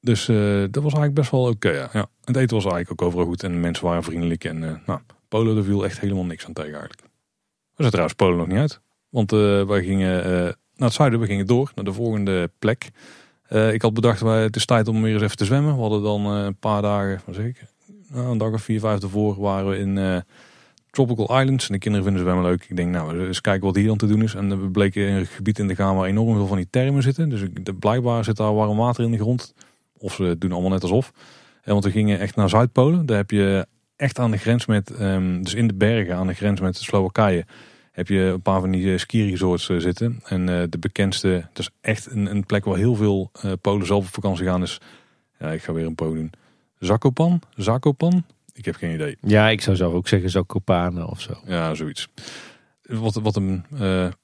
dus 0.00 0.28
uh, 0.28 0.60
dat 0.70 0.82
was 0.82 0.92
eigenlijk 0.92 1.14
best 1.14 1.30
wel 1.30 1.40
oké, 1.40 1.50
okay, 1.50 1.74
ja. 1.74 1.88
ja. 1.92 2.06
Het 2.24 2.36
eten 2.36 2.56
was 2.56 2.64
eigenlijk 2.64 3.02
ook 3.02 3.08
overal 3.08 3.26
goed 3.26 3.42
en 3.42 3.52
de 3.52 3.58
mensen 3.58 3.84
waren 3.84 4.02
vriendelijk. 4.02 4.44
En 4.44 4.82
nou, 4.86 5.00
Polo, 5.28 5.56
er 5.56 5.64
viel 5.64 5.84
echt 5.84 6.00
helemaal 6.00 6.24
niks 6.24 6.46
aan 6.46 6.52
tegen 6.52 6.72
eigenlijk. 6.72 7.02
zijn 7.76 7.90
trouwens 7.90 8.16
Polen 8.16 8.36
nog 8.36 8.46
niet 8.46 8.58
uit. 8.58 8.80
Want 9.08 9.32
uh, 9.32 9.66
wij 9.66 9.84
gingen 9.84 10.44
uh, 10.46 10.52
naar 10.78 10.88
het 10.88 10.96
zuiden, 10.96 11.20
we 11.20 11.26
gingen 11.26 11.46
door 11.46 11.72
naar 11.74 11.84
de 11.84 11.92
volgende 11.92 12.50
plek. 12.58 12.90
Uh, 13.50 13.72
ik 13.72 13.82
had 13.82 13.94
bedacht, 13.94 14.20
wij, 14.20 14.42
het 14.42 14.56
is 14.56 14.64
tijd 14.64 14.88
om 14.88 15.02
weer 15.02 15.12
eens 15.12 15.22
even 15.22 15.36
te 15.36 15.44
zwemmen. 15.44 15.74
We 15.74 15.80
hadden 15.80 16.02
dan 16.02 16.26
een 16.26 16.56
paar 16.56 16.82
dagen, 16.82 17.20
ik, 17.44 17.64
nou, 18.12 18.30
een 18.30 18.38
dag 18.38 18.52
of 18.52 18.62
vier, 18.62 18.80
vijf 18.80 19.02
ervoor 19.02 19.40
waren 19.40 19.68
we 19.68 19.78
in 19.78 20.24
Tropical 20.90 21.40
Islands. 21.40 21.66
En 21.66 21.72
de 21.72 21.78
kinderen 21.78 22.06
vinden 22.06 22.22
zwemmen 22.22 22.44
leuk. 22.44 22.66
Ik 22.68 22.76
denk, 22.76 22.90
nou, 22.90 23.26
eens 23.26 23.40
kijken 23.40 23.66
wat 23.66 23.76
hier 23.76 23.86
dan 23.86 23.96
te 23.96 24.06
doen 24.06 24.22
is. 24.22 24.34
En 24.34 24.62
we 24.62 24.70
bleken 24.70 25.08
in 25.08 25.14
een 25.14 25.26
gebied 25.26 25.58
in 25.58 25.68
te 25.68 25.74
gaan 25.74 25.96
waar 25.96 26.08
enorm 26.08 26.34
veel 26.34 26.46
van 26.46 26.56
die 26.56 26.68
termen 26.70 27.02
zitten. 27.02 27.28
Dus 27.28 27.42
blijkbaar 27.78 28.24
zit 28.24 28.36
daar 28.36 28.54
warm 28.54 28.76
water 28.76 29.04
in 29.04 29.10
de 29.10 29.18
grond. 29.18 29.54
Of 29.98 30.14
ze 30.14 30.36
doen 30.38 30.52
allemaal 30.52 30.70
net 30.70 30.82
alsof. 30.82 31.12
En 31.62 31.72
want 31.72 31.84
we 31.84 31.90
gingen 31.90 32.18
echt 32.18 32.36
naar 32.36 32.48
Zuidpolen. 32.48 33.06
Daar 33.06 33.16
heb 33.16 33.30
je 33.30 33.66
echt 33.96 34.18
aan 34.18 34.30
de 34.30 34.36
grens 34.36 34.66
met, 34.66 35.00
um, 35.00 35.42
dus 35.42 35.54
in 35.54 35.66
de 35.66 35.74
bergen 35.74 36.16
aan 36.16 36.26
de 36.26 36.34
grens 36.34 36.60
met 36.60 36.76
Slowakije, 36.76 37.46
heb 37.98 38.08
je 38.08 38.20
een 38.20 38.42
paar 38.42 38.60
van 38.60 38.70
die 38.70 38.84
uh, 38.84 38.98
ski 38.98 39.30
resorts 39.30 39.68
uh, 39.68 39.80
zitten. 39.80 40.20
En 40.24 40.48
uh, 40.48 40.62
de 40.68 40.78
bekendste, 40.78 41.28
het 41.28 41.58
is 41.58 41.70
echt 41.80 42.10
een, 42.10 42.30
een 42.30 42.46
plek 42.46 42.64
waar 42.64 42.76
heel 42.76 42.94
veel 42.94 43.30
Polen 43.60 43.86
zelf 43.86 44.06
op 44.06 44.14
vakantie 44.14 44.44
gaan. 44.44 44.60
Dus 44.60 44.80
ja, 45.38 45.50
ik 45.50 45.62
ga 45.62 45.72
weer 45.72 45.86
een 45.86 45.94
Polen 45.94 46.14
doen. 46.14 46.32
Zakopan? 46.78 47.40
Zakopan? 47.56 48.24
Ik 48.52 48.64
heb 48.64 48.74
geen 48.74 48.94
idee. 48.94 49.16
Ja, 49.20 49.48
ik 49.48 49.60
zou 49.60 49.76
zelf 49.76 49.92
ook 49.92 50.08
zeggen 50.08 50.30
Zakopane 50.30 51.06
of 51.06 51.20
zo. 51.20 51.32
Ja, 51.46 51.74
zoiets. 51.74 52.08
Wat, 52.82 53.14
wat 53.14 53.36
een, 53.36 53.64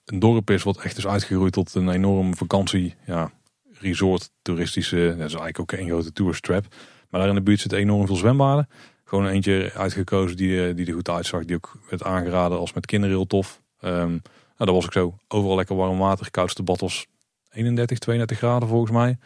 een 0.04 0.18
dorp 0.18 0.50
is, 0.50 0.62
wat 0.62 0.82
echt 0.82 0.96
is 0.96 1.06
uitgegroeid 1.06 1.52
tot 1.52 1.74
een 1.74 1.88
enorm 1.88 2.36
vakantie, 2.36 2.94
ja, 3.06 3.32
resort, 3.72 4.30
toeristische, 4.42 4.96
dat 4.96 5.26
is 5.26 5.34
eigenlijk 5.34 5.60
ook 5.60 5.72
een 5.72 5.88
grote 5.88 6.12
tourist 6.12 6.42
trap. 6.42 6.64
Maar 7.10 7.20
daar 7.20 7.28
in 7.28 7.34
de 7.34 7.42
buurt 7.42 7.60
zitten 7.60 7.78
enorm 7.78 8.06
veel 8.06 8.16
zwembaden. 8.16 8.68
Gewoon 9.04 9.26
eentje 9.26 9.70
uitgekozen 9.74 10.36
die, 10.36 10.68
eh, 10.68 10.76
die 10.76 10.86
er 10.86 10.92
goed 10.92 11.08
uitzag. 11.08 11.44
Die 11.44 11.56
ook 11.56 11.78
werd 11.88 12.04
aangeraden 12.04 12.58
als 12.58 12.72
met 12.72 12.86
kinderen 12.86 13.16
heel 13.16 13.26
tof. 13.26 13.62
Um, 13.84 14.08
nou, 14.10 14.20
dat 14.56 14.68
was 14.68 14.84
ik 14.84 14.92
zo. 14.92 15.14
Overal 15.28 15.56
lekker 15.56 15.76
warm 15.76 15.98
water. 15.98 16.30
Koudste 16.30 16.62
bad 16.62 16.80
was 16.80 17.06
31, 17.52 17.98
32 17.98 18.38
graden 18.38 18.68
volgens 18.68 18.90
mij. 18.90 19.18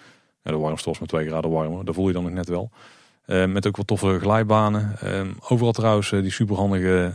Ja, 0.43 0.51
de 0.51 0.57
warmste 0.57 0.89
was 0.89 0.99
met 0.99 1.09
2 1.09 1.27
graden 1.27 1.51
warmer. 1.51 1.85
Dat 1.85 1.95
voel 1.95 2.07
je 2.07 2.13
dan 2.13 2.23
nog 2.23 2.33
net 2.33 2.49
wel. 2.49 2.71
Uh, 3.27 3.47
met 3.47 3.67
ook 3.67 3.77
wat 3.77 3.87
toffe 3.87 4.19
glijbanen. 4.21 4.97
Um, 5.05 5.37
overal 5.49 5.73
trouwens 5.73 6.11
uh, 6.11 6.23
die 6.23 6.31
superhandige 6.31 7.13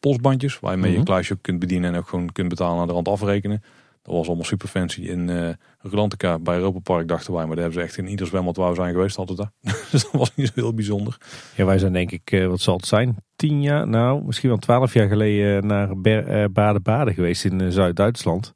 polsbandjes. 0.00 0.60
Waarmee 0.60 0.82
je 0.82 0.88
mm 0.88 0.94
-hmm. 0.94 1.04
je 1.04 1.10
kluisje 1.10 1.38
kunt 1.40 1.58
bedienen 1.58 1.92
en 1.92 1.98
ook 1.98 2.08
gewoon 2.08 2.32
kunt 2.32 2.48
betalen 2.48 2.80
aan 2.80 2.86
de 2.86 2.92
rand 2.92 3.08
afrekenen. 3.08 3.62
Dat 4.02 4.14
was 4.14 4.26
allemaal 4.26 4.44
super 4.44 4.68
fancy. 4.68 5.00
In 5.00 5.28
uh, 5.28 6.38
bij 6.40 6.56
Europa 6.56 6.78
Park 6.78 7.08
dachten 7.08 7.32
wij. 7.32 7.46
Maar 7.46 7.56
daar 7.56 7.64
hebben 7.64 7.82
ze 7.82 7.88
echt 7.88 7.96
in 7.96 8.08
ieder 8.08 8.26
zwembad 8.26 8.56
waar 8.56 8.68
we 8.68 8.74
zijn 8.74 8.92
geweest 8.92 9.18
altijd 9.18 9.38
daar. 9.38 9.52
dus 9.90 10.02
dat 10.02 10.12
was 10.12 10.34
niet 10.34 10.46
zo 10.46 10.52
heel 10.54 10.74
bijzonder. 10.74 11.16
Ja, 11.56 11.64
wij 11.64 11.78
zijn 11.78 11.92
denk 11.92 12.10
ik, 12.10 12.32
uh, 12.32 12.46
wat 12.46 12.60
zal 12.60 12.76
het 12.76 12.86
zijn? 12.86 13.16
Tien 13.36 13.62
jaar, 13.62 13.88
nou 13.88 14.24
misschien 14.24 14.48
wel 14.48 14.58
twaalf 14.58 14.94
jaar 14.94 15.08
geleden 15.08 15.66
naar 15.66 15.90
uh, 16.02 16.44
Baden-Baden 16.52 17.14
geweest 17.14 17.44
in 17.44 17.72
Zuid-Duitsland. 17.72 18.52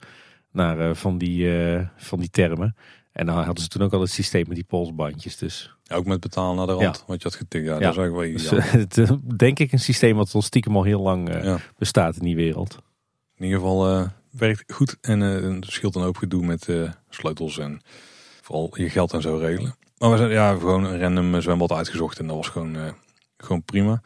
Naar 0.53 0.95
van, 0.95 1.19
die, 1.19 1.51
van 1.97 2.19
die 2.19 2.31
termen. 2.31 2.77
En 3.13 3.27
dan 3.27 3.37
hadden 3.37 3.63
ze 3.63 3.69
toen 3.69 3.83
ook 3.83 3.93
al 3.93 4.01
het 4.01 4.11
systeem 4.11 4.45
met 4.47 4.57
die 4.57 4.65
polsbandjes. 4.65 5.37
Dus. 5.37 5.77
Ja, 5.83 5.97
ook 5.97 6.07
met 6.07 6.21
betalen 6.21 6.57
naar 6.57 6.67
de 6.67 6.73
rand, 6.73 6.97
ja. 6.97 7.03
wat 7.07 7.23
je 7.23 7.29
had 7.29 7.35
getikt. 7.35 7.65
Ja, 7.65 7.75
ja. 7.75 7.81
dat 7.81 7.91
is 7.91 7.99
eigenlijk 7.99 8.49
wel 8.49 8.89
dus, 8.89 9.11
Denk 9.37 9.59
ik 9.59 9.73
een 9.73 9.79
systeem 9.79 10.17
wat 10.17 10.35
al 10.35 10.43
stiekem 10.43 10.77
al 10.77 10.83
heel 10.83 11.01
lang 11.01 11.51
bestaat 11.79 12.17
in 12.17 12.23
die 12.23 12.37
wereld. 12.37 12.79
In 13.37 13.45
ieder 13.45 13.59
geval 13.59 14.09
werkt 14.39 14.73
goed 14.73 14.97
en 15.01 15.21
uh, 15.21 15.57
scheelt 15.61 15.95
een 15.95 16.03
hoop 16.03 16.17
gedoe 16.17 16.47
met 16.47 16.69
uh, 16.69 16.91
sleutels 17.09 17.59
en 17.59 17.81
vooral 18.43 18.73
je 18.75 18.91
geld 18.91 19.13
en 19.13 19.23
zo 19.23 19.37
regelen. 19.37 19.75
Maar 19.99 20.11
we 20.11 20.17
zijn 20.17 20.31
ja, 20.31 20.55
gewoon 20.55 20.85
een 20.85 21.01
random 21.01 21.41
zwembad 21.41 21.73
uitgezocht 21.73 22.19
en 22.19 22.27
dat 22.27 22.37
was 22.37 22.49
gewoon, 22.49 22.77
uh, 22.77 22.83
gewoon 23.37 23.63
prima. 23.63 24.03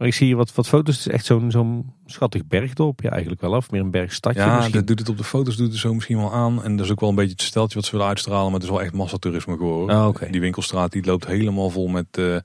Maar 0.00 0.08
ik 0.08 0.14
zie 0.14 0.26
hier 0.26 0.36
wat, 0.36 0.54
wat 0.54 0.68
foto's. 0.68 0.96
Het 0.96 1.06
is 1.06 1.12
echt 1.12 1.24
zo'n 1.24 1.50
zo'n 1.50 1.92
schattig 2.06 2.46
bergdorp. 2.46 3.00
Ja, 3.00 3.10
eigenlijk 3.10 3.40
wel. 3.40 3.52
Of 3.52 3.70
meer 3.70 3.80
een 3.80 3.90
bergstadje 3.90 4.40
Ja, 4.40 4.54
misschien. 4.54 4.74
dat 4.74 4.86
doet 4.86 4.98
het 4.98 5.08
op 5.08 5.16
de 5.16 5.24
foto's 5.24 5.56
doet 5.56 5.70
het 5.70 5.78
zo 5.78 5.94
misschien 5.94 6.16
wel 6.16 6.32
aan. 6.32 6.64
En 6.64 6.76
dat 6.76 6.86
is 6.86 6.92
ook 6.92 7.00
wel 7.00 7.08
een 7.08 7.14
beetje 7.14 7.32
het 7.32 7.42
steltje 7.42 7.74
wat 7.74 7.84
ze 7.84 7.90
willen 7.90 8.06
uitstralen. 8.06 8.44
Maar 8.44 8.54
het 8.54 8.62
is 8.62 8.68
wel 8.68 8.82
echt 8.82 8.92
massatoerisme 8.92 9.56
geworden. 9.56 9.96
Oh, 9.96 10.06
okay. 10.06 10.30
Die 10.30 10.40
winkelstraat 10.40 10.92
die 10.92 11.04
loopt 11.04 11.26
helemaal 11.26 11.70
vol 11.70 11.88
met... 11.88 12.06
Uh, 12.18 12.24
nou, 12.26 12.42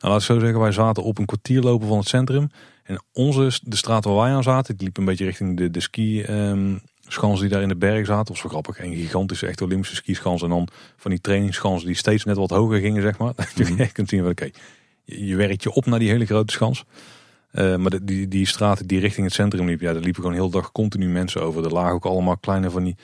laat 0.00 0.20
ik 0.20 0.26
zo 0.26 0.38
zeggen. 0.38 0.60
Wij 0.60 0.72
zaten 0.72 1.02
op 1.02 1.18
een 1.18 1.26
kwartier 1.26 1.60
lopen 1.60 1.88
van 1.88 1.98
het 1.98 2.08
centrum. 2.08 2.50
En 2.82 3.02
onze, 3.12 3.60
de 3.62 3.76
straat 3.76 4.04
waar 4.04 4.14
wij 4.14 4.30
aan 4.30 4.42
zaten, 4.42 4.76
die 4.76 4.86
liep 4.86 4.96
een 4.96 5.04
beetje 5.04 5.24
richting 5.24 5.56
de, 5.56 5.70
de 5.70 5.80
ski... 5.80 6.22
Um, 6.22 6.80
schans 7.12 7.40
die 7.40 7.48
daar 7.48 7.62
in 7.62 7.68
de 7.68 7.76
berg 7.76 8.06
zaten. 8.06 8.16
Dat 8.16 8.28
was 8.28 8.42
wel 8.42 8.50
grappig. 8.50 8.78
Een 8.84 8.94
gigantische, 8.94 9.46
echt 9.46 9.62
Olympische 9.62 9.96
skischans. 9.96 10.42
En 10.42 10.48
dan 10.48 10.68
van 10.96 11.10
die 11.10 11.20
trainingsschans 11.20 11.84
die 11.84 11.94
steeds 11.94 12.24
net 12.24 12.36
wat 12.36 12.50
hoger 12.50 12.80
gingen, 12.80 13.02
zeg 13.02 13.18
maar. 13.18 13.32
Dat 13.54 13.68
je 13.68 13.74
echt 13.76 13.92
kunt 13.92 14.08
zien 14.08 14.20
van, 14.20 14.30
oké, 14.30 14.50
je, 15.04 15.26
je 15.26 15.36
werkt 15.36 15.62
je 15.62 15.72
op 15.72 15.86
naar 15.86 15.98
die 15.98 16.08
hele 16.08 16.26
grote 16.26 16.52
schans. 16.52 16.84
Uh, 17.52 17.76
maar 17.76 17.90
de, 17.90 18.04
die, 18.04 18.28
die 18.28 18.46
straten 18.46 18.86
die 18.86 19.00
richting 19.00 19.26
het 19.26 19.34
centrum 19.34 19.66
liepen, 19.66 19.86
ja, 19.86 19.92
daar 19.92 20.02
liepen 20.02 20.22
gewoon 20.22 20.36
heel 20.36 20.50
dag 20.50 20.72
continu 20.72 21.08
mensen 21.08 21.42
over. 21.42 21.64
Er 21.64 21.72
lagen 21.72 21.94
ook 21.94 22.06
allemaal 22.06 22.36
kleine 22.36 22.70
van 22.70 22.84
die 22.84 22.96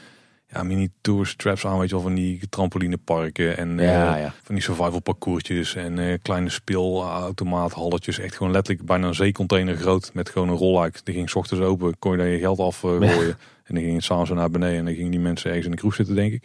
ja, 0.50 0.62
mini 0.62 0.88
tourist 1.00 1.38
traps 1.38 1.66
aan, 1.66 1.78
weet 1.78 1.88
je 1.88 1.94
wel, 1.94 2.04
van 2.04 2.14
die 2.14 2.48
trampolineparken 2.48 3.56
en 3.56 3.78
ja, 3.78 4.16
uh, 4.16 4.22
ja. 4.22 4.34
van 4.42 4.54
die 4.54 4.64
survival 4.64 5.00
parcoursjes 5.00 5.74
en 5.74 5.98
uh, 5.98 6.18
kleine 6.22 6.48
speelautomaathalletjes. 6.48 8.18
Echt 8.18 8.36
gewoon 8.36 8.52
letterlijk 8.52 8.86
bijna 8.86 9.06
een 9.06 9.14
zeecontainer 9.14 9.76
groot 9.76 10.10
met 10.14 10.28
gewoon 10.28 10.48
een 10.48 10.56
rolluik. 10.56 11.04
Die 11.04 11.14
ging 11.14 11.30
s 11.30 11.34
ochtends 11.34 11.64
open, 11.64 11.98
kon 11.98 12.12
je 12.12 12.18
daar 12.18 12.26
je 12.26 12.38
geld 12.38 12.58
afgooien. 12.58 13.38
En 13.64 13.74
dan 13.74 13.82
ging 13.82 13.94
het 13.94 14.04
s'avonds 14.04 14.30
naar 14.30 14.50
beneden 14.50 14.78
en 14.78 14.84
dan 14.84 14.94
gingen 14.94 15.10
die 15.10 15.20
mensen 15.20 15.48
ergens 15.48 15.66
in 15.66 15.72
de 15.72 15.78
kroeg 15.78 15.94
zitten, 15.94 16.14
denk 16.14 16.32
ik. 16.32 16.44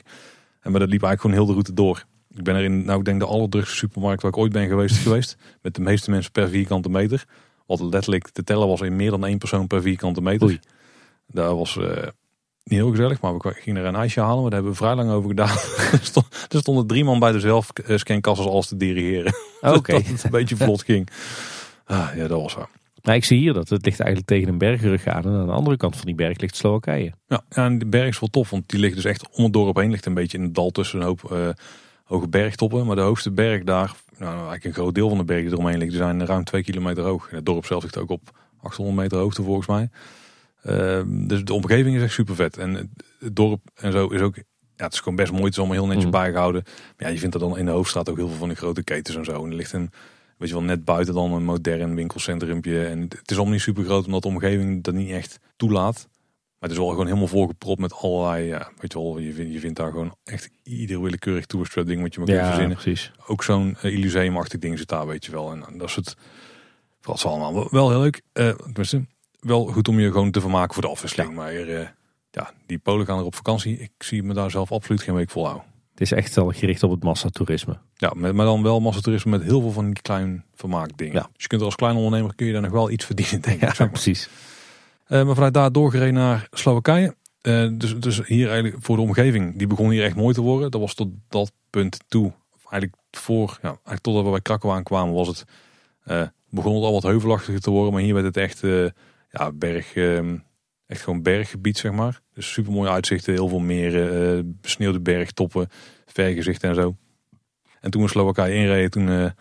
En 0.60 0.72
maar 0.72 0.80
dat 0.80 0.89
liep 0.89 1.04
eigenlijk 1.04 1.22
gewoon 1.22 1.36
heel 1.36 1.45
de 1.45 1.51
route 1.51 1.74
door. 1.74 2.06
Ik 2.36 2.43
ben 2.43 2.56
er 2.56 2.64
in, 2.64 2.86
nou 2.86 2.99
ik 2.99 3.06
denk 3.06 3.20
de 3.20 3.26
allerdrukste 3.26 3.76
supermarkt 3.76 4.22
waar 4.22 4.32
ik 4.32 4.38
ooit 4.38 4.51
ben 4.51 4.68
geweest 4.68 4.95
geweest. 5.08 5.38
Met 5.62 5.76
de 5.76 5.82
meeste 5.82 6.12
mensen 6.12 6.32
per 6.32 6.49
vierkante 6.49 6.89
meter. 6.89 7.26
Wat 7.66 7.80
letterlijk 7.80 8.30
te 8.30 8.43
tellen 8.43 8.68
was 8.68 8.82
in 8.82 8.95
meer 8.95 9.10
dan 9.10 9.26
één 9.26 9.38
persoon 9.38 9.68
per 9.68 9.82
vierkante 9.82 10.22
meter. 10.22 10.47
Oei. 10.47 10.60
Daar 11.28 11.56
was 11.56 11.76
uh, 11.76 11.88
niet 12.64 12.80
heel 12.80 12.89
gezellig, 12.89 13.22
maar 13.22 13.38
we 13.38 13.53
gingen 13.53 13.82
er 13.82 13.88
een 13.88 13.95
ijsje 13.95 14.20
halen. 14.20 14.41
Maar 14.41 14.51
daar 14.51 14.61
hebben 14.61 14.72
we 14.72 14.78
vrij 14.78 14.95
lang 14.95 15.11
over 15.11 15.30
gedaan. 15.30 15.57
er 16.49 16.59
stonden 16.59 16.88
drie 16.88 17.03
man 17.03 17.20
bij 17.20 17.32
de 17.32 17.39
zelfscankassen 17.39 18.49
alles 18.49 18.68
te 18.68 18.78
dirigeren. 18.78 19.34
Oké. 19.61 19.78
Okay. 19.78 19.95
dat 20.01 20.05
het 20.05 20.24
een 20.24 20.32
beetje 20.32 20.55
vlot 20.55 20.84
ging. 20.84 21.09
Ah, 21.86 22.07
ja, 22.16 22.28
dat 22.28 22.41
was 22.41 22.51
zo. 22.51 22.68
Nou, 23.01 23.18
ik 23.18 23.26
zie 23.26 23.39
hier 23.39 23.53
dat 23.53 23.70
het 23.70 23.86
ligt 23.86 23.99
eigenlijk 23.99 24.30
tegen 24.30 24.47
een 24.47 24.57
bergrug 24.57 25.07
aan. 25.07 25.24
En 25.24 25.32
aan 25.32 25.45
de 25.45 25.51
andere 25.51 25.78
kant 25.78 25.95
van 25.95 26.05
die 26.05 26.16
berg 26.16 26.39
ligt 26.39 26.55
Slowakije. 26.55 27.14
Ja, 27.28 27.43
en 27.49 27.80
de 27.80 27.86
berg 27.86 28.07
is 28.07 28.20
wel 28.20 28.30
tof. 28.30 28.49
Want 28.49 28.70
die 28.70 28.80
ligt 28.80 28.95
dus 28.95 29.05
echt 29.05 29.30
om 29.30 29.43
het 29.43 29.53
dorp 29.53 29.76
heen. 29.76 29.91
Ligt 29.91 30.05
een 30.05 30.14
beetje 30.14 30.38
in 30.38 30.43
het 30.43 30.55
dal 30.55 30.70
tussen 30.70 30.99
een 30.99 31.05
hoop 31.05 31.30
uh, 31.32 31.49
hoge 32.03 32.28
bergtoppen. 32.28 32.86
Maar 32.86 32.95
de 32.95 33.01
hoogste 33.01 33.32
berg 33.32 33.64
daar, 33.64 33.93
nou 34.18 34.34
eigenlijk 34.34 34.64
een 34.64 34.74
groot 34.74 34.95
deel 34.95 35.09
van 35.09 35.18
de 35.18 35.24
bergen 35.24 35.45
die 35.45 35.53
eromheen 35.53 35.78
ligt, 35.78 35.91
die 35.91 35.99
zijn 35.99 36.26
ruim 36.26 36.43
twee 36.43 36.64
kilometer 36.64 37.03
hoog. 37.03 37.30
En 37.30 37.36
het 37.36 37.45
dorp 37.45 37.66
zelf 37.66 37.84
ligt 37.84 37.97
ook 37.97 38.09
op 38.09 38.22
800 38.61 38.97
meter 38.97 39.18
hoogte 39.18 39.43
volgens 39.43 39.68
mij. 39.68 39.89
Uh, 40.64 41.01
dus 41.28 41.43
de 41.43 41.53
omgeving 41.53 41.95
is 41.95 42.01
echt 42.01 42.14
super 42.14 42.36
vet. 42.36 42.57
En 42.57 42.91
het 43.20 43.36
dorp 43.36 43.61
en 43.76 43.91
zo 43.91 44.07
is 44.07 44.22
ook 44.22 44.36
ja, 44.76 44.84
het 44.84 44.93
is 44.93 44.99
gewoon 44.99 45.16
best 45.16 45.32
mooi. 45.32 45.43
Het 45.43 45.53
is 45.53 45.59
allemaal 45.59 45.78
heel 45.78 45.88
netjes 45.88 46.05
mm. 46.05 46.11
bijgehouden. 46.11 46.64
Maar 46.66 47.07
ja, 47.07 47.14
je 47.14 47.20
vindt 47.20 47.36
er 47.36 47.41
dan 47.41 47.57
in 47.57 47.66
de 47.66 47.72
hoofdstraat 47.72 48.09
ook 48.09 48.18
heel 48.18 48.28
veel 48.28 48.38
van 48.38 48.47
die 48.47 48.57
grote 48.57 48.84
ketens 48.84 49.18
en 49.18 49.26
zo. 49.26 49.43
En 49.43 49.49
er 49.49 49.55
ligt 49.55 49.74
een, 49.74 49.91
weet 50.38 50.49
je 50.49 50.55
wel, 50.55 50.64
net 50.64 50.86
buiten 50.86 51.14
dan 51.14 51.32
een 51.32 51.43
modern 51.43 51.95
winkelcentrumpje. 51.95 52.86
En 52.86 53.01
het 53.01 53.32
is 53.32 53.36
allemaal 53.36 53.53
niet 53.53 53.61
super 53.61 53.84
groot, 53.84 54.05
omdat 54.05 54.22
de 54.22 54.28
omgeving 54.28 54.84
dat 54.84 54.93
niet 54.93 55.11
echt 55.11 55.39
toelaat. 55.55 56.07
Maar 56.59 56.72
het 56.72 56.72
is 56.72 56.78
wel 56.78 56.89
gewoon 56.89 57.05
helemaal 57.07 57.28
volgepropt 57.28 57.80
met 57.80 57.93
allerlei, 57.93 58.45
ja, 58.45 58.72
weet 58.78 58.91
je 58.91 58.99
wel, 58.99 59.20
je 59.20 59.34
vindt, 59.34 59.53
je 59.53 59.59
vindt 59.59 59.78
daar 59.78 59.91
gewoon 59.91 60.16
echt 60.24 60.49
ieder 60.64 61.01
willekeurig 61.01 61.45
tourstrap 61.45 61.86
ding 61.86 62.01
wat 62.01 62.14
je 62.14 62.20
maar 62.20 62.28
kunt 62.28 62.41
ja, 62.41 62.47
verzinnen. 62.47 62.78
precies. 62.78 63.11
Ook 63.28 63.43
zo'n 63.43 63.78
uh, 63.78 63.84
Elyseum-achtig 63.84 64.59
ding 64.59 64.78
zit 64.78 64.88
daar, 64.88 65.07
weet 65.07 65.26
je 65.26 65.32
wel. 65.32 65.51
En 65.51 65.78
dat 65.78 65.89
is 65.89 65.95
het, 65.95 66.16
vooral 66.99 67.16
is 67.16 67.26
allemaal 67.26 67.53
wel, 67.53 67.68
wel 67.72 67.89
heel 67.89 67.99
leuk. 67.99 68.22
Uh, 68.34 68.49
tenminste, 68.49 69.05
wel 69.44 69.66
goed 69.66 69.88
om 69.88 70.00
je 70.00 70.12
gewoon 70.12 70.32
te 70.32 70.41
vermaken 70.41 70.74
voor 70.74 70.84
de 70.84 70.89
afwisseling. 70.89 71.30
Ja. 71.30 71.36
Maar 71.36 71.54
uh, 71.54 71.88
ja, 72.32 72.52
die 72.66 72.78
Polen 72.78 73.06
gaan 73.06 73.20
er 73.20 73.26
op 73.26 73.36
vakantie. 73.36 73.80
Ik 73.80 73.91
zie 73.98 74.24
me 74.24 74.34
daar 74.34 74.52
zelf 74.52 74.72
absoluut 74.72 75.02
geen 75.02 75.16
week 75.16 75.30
vol 75.30 75.46
houden. 75.46 75.66
Het 75.91 76.02
is 76.02 76.12
echt 76.12 76.36
wel 76.36 76.52
gericht 76.52 76.84
op 76.84 76.91
het 76.91 77.04
massatoerisme. 77.04 77.78
Ja, 77.96 78.14
maar 78.16 78.34
dan 78.34 78.64
wel 78.64 78.80
massatoerisme 78.80 79.32
met 79.32 79.44
heel 79.44 79.62
veel 79.62 79.72
van 79.72 79.86
die 79.86 80.02
klein 80.02 80.46
vermaakdingen. 80.54 81.14
Ja. 81.14 81.22
Dus 81.22 81.41
je 81.41 81.48
kunt 81.48 81.62
er 81.62 81.68
als 81.68 81.76
klein 81.76 81.96
ondernemer 81.96 82.36
kun 82.36 82.46
je 82.46 82.54
daar 82.54 82.62
nog 82.62 82.72
wel 82.72 82.89
iets 82.89 83.06
verdienen, 83.06 83.41
denk 83.41 83.56
ik. 83.56 83.62
Ja, 83.62 83.68
zeg 83.68 83.80
maar. 83.80 83.89
precies. 83.89 84.30
Uh, 85.08 85.24
maar 85.24 85.36
vanuit 85.36 85.54
daar 85.54 85.72
doorgereden 85.72 86.14
naar 86.14 86.48
Slowakije. 86.52 87.16
Uh, 87.41 87.70
dus, 87.74 88.00
dus 88.00 88.28
hier 88.28 88.50
eigenlijk 88.50 88.84
voor 88.84 88.96
de 88.96 89.02
omgeving, 89.02 89.58
die 89.58 89.68
begon 89.68 89.89
hier 89.89 90.04
echt 90.04 90.16
mooi 90.16 90.34
te 90.34 90.41
worden. 90.41 90.72
Dat 90.72 90.82
was 90.82 90.94
tot 90.94 91.10
dat 91.30 91.52
punt 91.70 92.00
toe, 92.08 92.32
eigenlijk 92.70 93.02
voor, 93.12 93.58
ja, 93.62 93.68
eigenlijk 93.68 94.02
totdat 94.02 94.24
we 94.24 94.30
bij 94.30 94.41
Krakau 94.41 94.74
aankwamen, 94.74 95.14
was 95.14 95.28
het, 95.28 95.46
uh, 96.08 96.22
begon 96.50 96.76
het 96.76 96.84
al 96.84 96.94
wat 96.94 97.04
heuvelachtiger 97.04 97.62
te 97.62 97.70
worden. 97.70 97.94
Maar 97.94 98.02
hier 98.02 98.14
werd 98.14 98.26
het 98.26 98.38
echt, 98.38 98.62
ja, 99.34 99.52
berg, 99.52 99.96
echt 100.86 101.02
gewoon 101.02 101.22
berggebied, 101.22 101.78
zeg 101.78 101.92
maar. 101.92 102.22
Dus 102.34 102.52
super 102.52 102.72
mooie 102.72 102.90
uitzichten, 102.90 103.34
heel 103.34 103.48
veel 103.48 103.60
meren, 103.60 104.58
besneeuwde 104.62 105.00
bergtoppen, 105.00 105.68
vergezichten 106.06 106.70
en 106.70 106.76
zo. 106.76 106.96
En 107.80 107.92
toen 107.92 108.02
we 108.02 108.10
Slowakije 108.10 108.56
inreden, 108.56 108.92
toen 108.92 109.34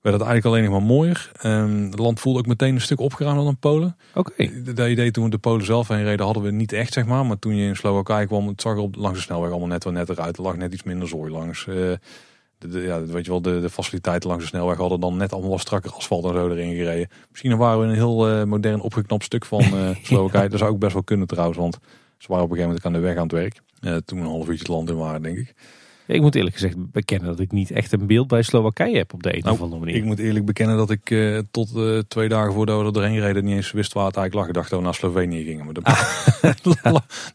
werd 0.00 0.20
het 0.20 0.28
eigenlijk 0.28 0.44
alleen 0.44 0.70
nog 0.70 0.72
maar 0.72 0.96
mooier. 0.96 1.30
Um, 1.44 1.84
het 1.84 1.98
land 1.98 2.20
voelde 2.20 2.38
ook 2.38 2.46
meteen 2.46 2.74
een 2.74 2.80
stuk 2.80 3.00
opgeruimder 3.00 3.44
dan 3.44 3.58
Polen. 3.58 3.96
Oké. 4.14 4.32
Okay. 4.32 4.62
Dat 4.74 4.88
idee 4.88 5.10
toen 5.10 5.24
we 5.24 5.30
de 5.30 5.38
Polen 5.38 5.64
zelf 5.64 5.88
heen 5.88 6.04
reden 6.04 6.24
hadden 6.24 6.42
we 6.42 6.50
niet 6.50 6.72
echt, 6.72 6.92
zeg 6.92 7.06
maar. 7.06 7.26
Maar 7.26 7.38
toen 7.38 7.56
je 7.56 7.66
in 7.66 7.76
Slowakije 7.76 8.26
kwam, 8.26 8.48
het 8.48 8.60
zag 8.60 8.72
er 8.72 8.78
op, 8.78 8.94
langs 8.96 9.18
de 9.18 9.24
snelweg 9.24 9.50
allemaal 9.50 9.68
net 9.68 9.84
wat 9.84 9.92
netter 9.92 10.20
uit. 10.20 10.36
Er 10.36 10.42
lag 10.42 10.56
net 10.56 10.72
iets 10.72 10.82
minder 10.82 11.08
zooi 11.08 11.30
langs. 11.30 11.66
Uh, 11.66 11.92
de, 12.58 12.68
de- 12.68 12.80
ja, 12.80 13.04
weet 13.04 13.24
je 13.24 13.30
wel, 13.30 13.42
de, 13.42 13.60
de 13.60 13.70
faciliteiten 13.70 14.28
langs 14.28 14.44
de 14.44 14.50
snelweg 14.50 14.76
hadden 14.76 15.00
dan 15.00 15.16
net 15.16 15.32
allemaal 15.32 15.50
wat 15.50 15.60
strakker 15.60 15.92
asfalt 15.92 16.24
en 16.24 16.32
zo 16.32 16.48
erin 16.48 16.74
gereden. 16.74 17.08
Misschien 17.30 17.56
waren 17.56 17.80
we 17.80 17.86
een 17.86 17.94
heel 17.94 18.28
eh, 18.28 18.44
modern 18.44 18.80
opgeknapt 18.80 19.24
stuk 19.24 19.44
van 19.44 19.60
eh 19.62 19.90
Slowakije. 20.02 20.48
Dat 20.48 20.58
zou 20.58 20.70
ook 20.70 20.78
best 20.78 20.92
wel 20.92 21.02
kunnen 21.02 21.26
trouwens, 21.26 21.58
want 21.58 21.78
ze 22.18 22.26
waren 22.28 22.44
op 22.44 22.50
een 22.50 22.56
gegeven 22.56 22.66
moment 22.82 22.84
aan 22.86 22.92
de 22.92 23.08
weg 23.08 23.16
aan 23.16 23.22
het 23.22 23.32
werk. 23.32 23.60
Eh, 23.80 23.96
toen 24.04 24.18
we 24.18 24.24
een 24.24 24.30
half 24.30 24.46
uurtje 24.48 24.58
het 24.58 24.68
land 24.68 24.88
in 24.90 24.96
waren, 24.96 25.22
denk 25.22 25.38
ik. 25.38 25.54
Ik 26.08 26.20
moet 26.20 26.34
eerlijk 26.34 26.54
gezegd 26.54 26.90
bekennen 26.92 27.26
dat 27.28 27.40
ik 27.40 27.52
niet 27.52 27.70
echt 27.70 27.92
een 27.92 28.06
beeld 28.06 28.28
bij 28.28 28.42
Slowakije 28.42 28.96
heb 28.96 29.12
op 29.14 29.22
de 29.22 29.34
een 29.36 29.40
Nou, 29.42 29.54
of 29.54 29.60
andere 29.62 29.80
manier. 29.80 29.96
Ik 29.96 30.04
moet 30.04 30.18
eerlijk 30.18 30.44
bekennen 30.44 30.76
dat 30.76 30.90
ik 30.90 31.10
eh, 31.10 31.38
tot 31.50 31.76
eh, 31.76 31.98
twee 31.98 32.28
dagen 32.28 32.52
voordat 32.52 32.80
we 32.80 32.86
er 32.86 32.92
doorheen 32.92 33.20
reden 33.20 33.44
niet 33.44 33.54
eens 33.54 33.72
wist 33.72 33.92
waar 33.92 34.06
het 34.06 34.16
eigenlijk 34.16 34.34
lag. 34.34 34.48
Ik 34.48 34.60
dacht 34.60 34.70
dat 34.70 34.78
we 34.78 34.84
naar 34.84 34.94
Slovenië 34.94 35.44
gingen. 35.44 35.64
Maar 35.64 35.74
dat, 35.74 35.84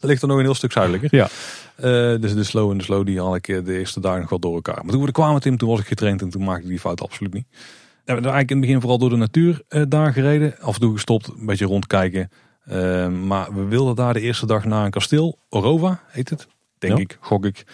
ligt 0.00 0.22
er 0.22 0.28
nog 0.28 0.36
een 0.36 0.44
heel 0.44 0.54
stuk 0.54 0.72
zuidelijker. 0.72 1.14
Ja. 1.16 1.28
Eh, 1.76 2.20
dus 2.20 2.34
de 2.34 2.44
slow 2.44 2.70
en 2.70 2.78
de 2.78 2.84
slow 2.84 3.06
die 3.06 3.20
had 3.20 3.34
ik 3.36 3.46
de 3.46 3.78
eerste 3.78 4.00
dagen 4.00 4.20
nog 4.20 4.30
wel 4.30 4.38
door 4.38 4.54
elkaar. 4.54 4.82
Maar 4.82 4.92
toen 4.92 5.00
we 5.00 5.06
er 5.06 5.12
kwamen 5.12 5.40
Tim, 5.40 5.56
toen 5.56 5.68
was 5.68 5.80
ik 5.80 5.86
getraind 5.86 6.22
en 6.22 6.30
toen 6.30 6.44
maakte 6.44 6.62
ik 6.62 6.68
die 6.68 6.80
fout 6.80 7.00
absoluut 7.02 7.32
niet. 7.32 7.46
We 7.50 8.12
hebben 8.12 8.30
eigenlijk 8.30 8.50
in 8.50 8.56
het 8.56 8.66
begin 8.66 8.80
vooral 8.80 8.98
door 8.98 9.10
de 9.10 9.16
natuur 9.16 9.62
daar 9.88 10.12
gereden. 10.12 10.54
Af 10.60 10.74
en 10.74 10.80
toe 10.80 10.92
gestopt, 10.92 11.26
een 11.38 11.46
beetje 11.46 11.66
rondkijken. 11.66 12.30
Maar 13.26 13.54
we 13.54 13.64
wilden 13.68 13.94
daar 13.96 14.12
de 14.12 14.20
eerste 14.20 14.46
dag 14.46 14.64
naar 14.64 14.84
een 14.84 14.90
kasteel. 14.90 15.38
Orova 15.48 16.00
heet 16.06 16.30
het, 16.30 16.46
denk 16.78 16.92
Ja. 16.96 17.00
ik, 17.02 17.16
gok 17.20 17.44
ik. 17.44 17.64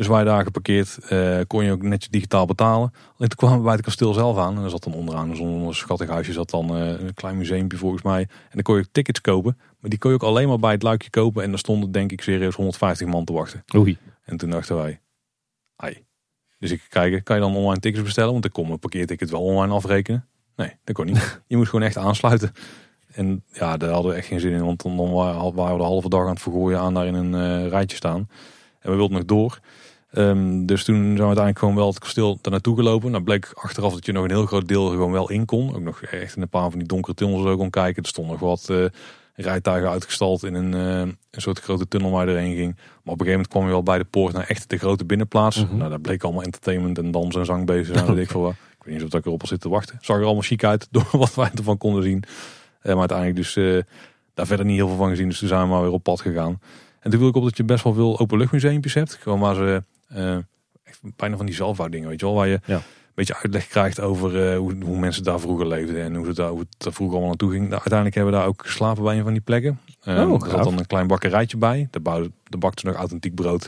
Dus 0.00 0.08
wij 0.08 0.24
daar 0.24 0.44
geparkeerd, 0.44 0.98
eh, 0.98 1.38
kon 1.46 1.64
je 1.64 1.72
ook 1.72 1.82
netjes 1.82 2.10
digitaal 2.10 2.46
betalen. 2.46 2.92
Alleen 3.16 3.28
toen 3.28 3.36
kwamen 3.36 3.56
we 3.58 3.64
bij 3.64 3.72
het 3.72 3.82
kasteel 3.82 4.12
zelf 4.12 4.38
aan. 4.38 4.56
En 4.56 4.64
er 4.64 4.70
zat 4.70 4.84
dan 4.84 4.94
onderaan 4.94 5.36
zo'n 5.36 5.74
schattig 5.74 6.08
huisje, 6.08 6.32
zat 6.32 6.50
dan 6.50 6.76
eh, 6.76 6.88
een 6.88 7.14
klein 7.14 7.36
museumpje 7.36 7.78
volgens 7.78 8.02
mij. 8.02 8.20
En 8.20 8.50
dan 8.50 8.62
kon 8.62 8.76
je 8.76 8.90
tickets 8.92 9.20
kopen. 9.20 9.58
Maar 9.80 9.90
die 9.90 9.98
kon 9.98 10.10
je 10.10 10.16
ook 10.16 10.22
alleen 10.22 10.48
maar 10.48 10.58
bij 10.58 10.72
het 10.72 10.82
luikje 10.82 11.10
kopen. 11.10 11.42
En 11.42 11.48
daar 11.50 11.58
stonden 11.58 11.92
denk 11.92 12.12
ik 12.12 12.22
serieus 12.22 12.54
150 12.54 13.06
man 13.06 13.24
te 13.24 13.32
wachten. 13.32 13.64
Oei. 13.76 13.98
En 14.24 14.36
toen 14.36 14.50
dachten 14.50 14.76
wij, 14.76 15.00
ai. 15.76 16.04
Dus 16.58 16.70
ik 16.70 16.86
kijken, 16.88 17.22
kan 17.22 17.36
je 17.36 17.42
dan 17.42 17.56
online 17.56 17.80
tickets 17.80 18.04
bestellen? 18.04 18.32
Want 18.32 18.44
ik 18.44 18.52
kon 18.52 18.66
mijn 18.66 18.78
parkeerticket 18.78 19.30
wel 19.30 19.42
online 19.42 19.72
afrekenen. 19.72 20.28
Nee, 20.56 20.76
dat 20.84 20.94
kon 20.94 21.06
niet. 21.06 21.40
je 21.46 21.56
moet 21.56 21.68
gewoon 21.68 21.84
echt 21.84 21.96
aansluiten. 21.96 22.52
En 23.12 23.44
ja, 23.52 23.76
daar 23.76 23.90
hadden 23.90 24.10
we 24.10 24.16
echt 24.16 24.26
geen 24.26 24.40
zin 24.40 24.52
in. 24.52 24.64
Want 24.64 24.82
dan 24.82 24.96
dan 24.96 25.12
wa- 25.12 25.52
waren 25.52 25.72
we 25.76 25.82
de 25.82 25.88
halve 25.88 26.08
dag 26.08 26.22
aan 26.22 26.28
het 26.28 26.42
vergooien 26.42 26.80
aan 26.80 26.94
daar 26.94 27.06
in 27.06 27.14
een 27.14 27.34
eh, 27.34 27.68
rijtje 27.68 27.96
staan. 27.96 28.28
En 28.80 28.90
we 28.90 28.96
wilden 28.96 29.16
nog 29.16 29.24
door. 29.24 29.60
Ehm, 30.12 30.66
dus 30.66 30.84
toen 30.84 30.96
zijn 30.96 31.14
we 31.14 31.22
uiteindelijk 31.22 31.58
gewoon 31.58 31.74
wel 31.74 31.88
het 31.88 31.98
kasteel 31.98 32.38
daar 32.40 32.52
naartoe 32.52 32.76
gelopen. 32.76 33.10
Nou 33.10 33.22
bleek 33.24 33.50
achteraf 33.54 33.92
dat 33.92 34.06
je 34.06 34.12
nog 34.12 34.24
een 34.24 34.30
heel 34.30 34.46
groot 34.46 34.68
deel 34.68 34.88
gewoon 34.88 35.12
wel 35.12 35.30
in 35.30 35.44
kon. 35.44 35.74
Ook 35.74 35.82
nog 35.82 36.02
echt 36.02 36.36
in 36.36 36.42
een 36.42 36.48
paar 36.48 36.70
van 36.70 36.78
die 36.78 36.88
donkere 36.88 37.14
tunnels 37.14 37.46
ook 37.46 37.58
kon 37.58 37.70
kijken. 37.70 38.02
Er 38.02 38.08
stonden 38.08 38.32
nog 38.32 38.48
wat 38.48 38.68
eh, 38.68 38.84
rijtuigen 39.34 39.90
uitgestald 39.90 40.44
in 40.44 40.54
een, 40.54 40.74
eh, 40.74 41.12
een 41.30 41.40
soort 41.40 41.60
grote 41.60 41.88
tunnel 41.88 42.10
waar 42.10 42.28
je 42.28 42.34
erheen 42.34 42.56
ging. 42.56 42.74
Maar 42.74 42.84
op 43.14 43.20
een 43.20 43.26
gegeven 43.26 43.30
moment 43.30 43.48
kwam 43.48 43.64
je 43.64 43.70
wel 43.70 43.82
bij 43.82 43.98
de 43.98 44.04
poort 44.04 44.32
naar 44.32 44.46
echt 44.46 44.70
de 44.70 44.78
grote 44.78 45.04
binnenplaats. 45.04 45.64
Mhm. 45.64 45.76
Nou, 45.76 45.90
daar 45.90 46.00
bleek 46.00 46.22
allemaal 46.22 46.42
entertainment 46.42 46.98
en 46.98 47.10
dans 47.10 47.36
en 47.36 47.44
zang 47.44 47.66
bezig 47.66 48.02
weet 48.06 48.16
Ik, 48.16 48.30
veel 48.30 48.40
wat. 48.40 48.52
ik 48.52 48.84
weet 48.84 48.94
niet 48.94 49.04
of 49.04 49.14
ik 49.14 49.26
erop 49.26 49.40
al 49.40 49.46
zit 49.46 49.60
te 49.60 49.68
wachten. 49.68 49.98
Zag 50.00 50.16
er 50.16 50.24
allemaal 50.24 50.42
chic 50.42 50.64
uit 50.64 50.88
door 50.90 51.08
wat 51.12 51.34
wij 51.34 51.50
ervan 51.54 51.78
konden 51.78 52.02
zien. 52.02 52.22
Eh, 52.80 52.90
maar 52.90 53.08
uiteindelijk 53.10 53.36
dus 53.36 53.54
daar 54.34 54.46
verder 54.46 54.66
niet 54.66 54.76
heel 54.76 54.88
veel 54.88 54.96
van 54.96 55.08
gezien. 55.08 55.28
Dus 55.28 55.38
toen 55.38 55.48
zijn 55.48 55.62
we 55.62 55.68
maar 55.68 55.82
weer 55.82 55.92
op 55.92 56.02
pad 56.02 56.20
gegaan. 56.20 56.60
En 57.00 57.10
toen 57.10 57.20
viel 57.20 57.28
ik 57.28 57.36
op 57.36 57.44
dat 57.44 57.56
je 57.56 57.64
best 57.64 57.84
wel 57.84 57.94
veel 57.94 58.18
openluchtmuseumpjes 58.18 58.94
hebt. 58.94 59.14
Gewoon 59.14 59.40
waar 59.40 59.54
ze 59.54 59.82
echt 60.82 61.00
bijna 61.16 61.36
van 61.36 61.46
die 61.46 61.54
zelfbouwdingen, 61.54 62.08
weet 62.08 62.20
je 62.20 62.26
wel. 62.26 62.34
Waar 62.34 62.48
je 62.48 62.60
Ja. 62.64 62.76
een 62.76 62.82
beetje 63.14 63.36
uitleg 63.36 63.66
krijgt 63.66 64.00
over 64.00 64.50
eh, 64.50 64.58
hoe, 64.58 64.74
hoe 64.84 64.98
mensen 64.98 65.22
daar 65.22 65.40
vroeger 65.40 65.66
leefden. 65.66 66.02
En 66.02 66.14
hoe, 66.14 66.26
het 66.26 66.36
daar, 66.36 66.50
hoe 66.50 66.60
het 66.60 66.84
er 66.86 66.92
vroeger 66.92 67.16
allemaal 67.16 67.28
naartoe 67.28 67.50
ging. 67.50 67.62
Nou, 67.62 67.72
uiteindelijk 67.72 68.14
hebben 68.14 68.32
we 68.32 68.38
daar 68.38 68.48
ook 68.48 68.62
geslapen 68.66 69.02
bij 69.02 69.16
een 69.16 69.22
van 69.22 69.32
die 69.32 69.42
plekken. 69.42 69.80
Eh, 70.02 70.30
Oh, 70.30 70.42
er 70.44 70.50
zat 70.50 70.64
dan 70.64 70.78
een 70.78 70.86
klein 70.86 71.06
bakkerijtje 71.06 71.56
bij. 71.56 71.88
Daar, 71.90 72.02
bouwde, 72.02 72.30
daar 72.44 72.60
bakte 72.60 72.86
nog 72.86 72.94
authentiek 72.94 73.34
brood. 73.34 73.64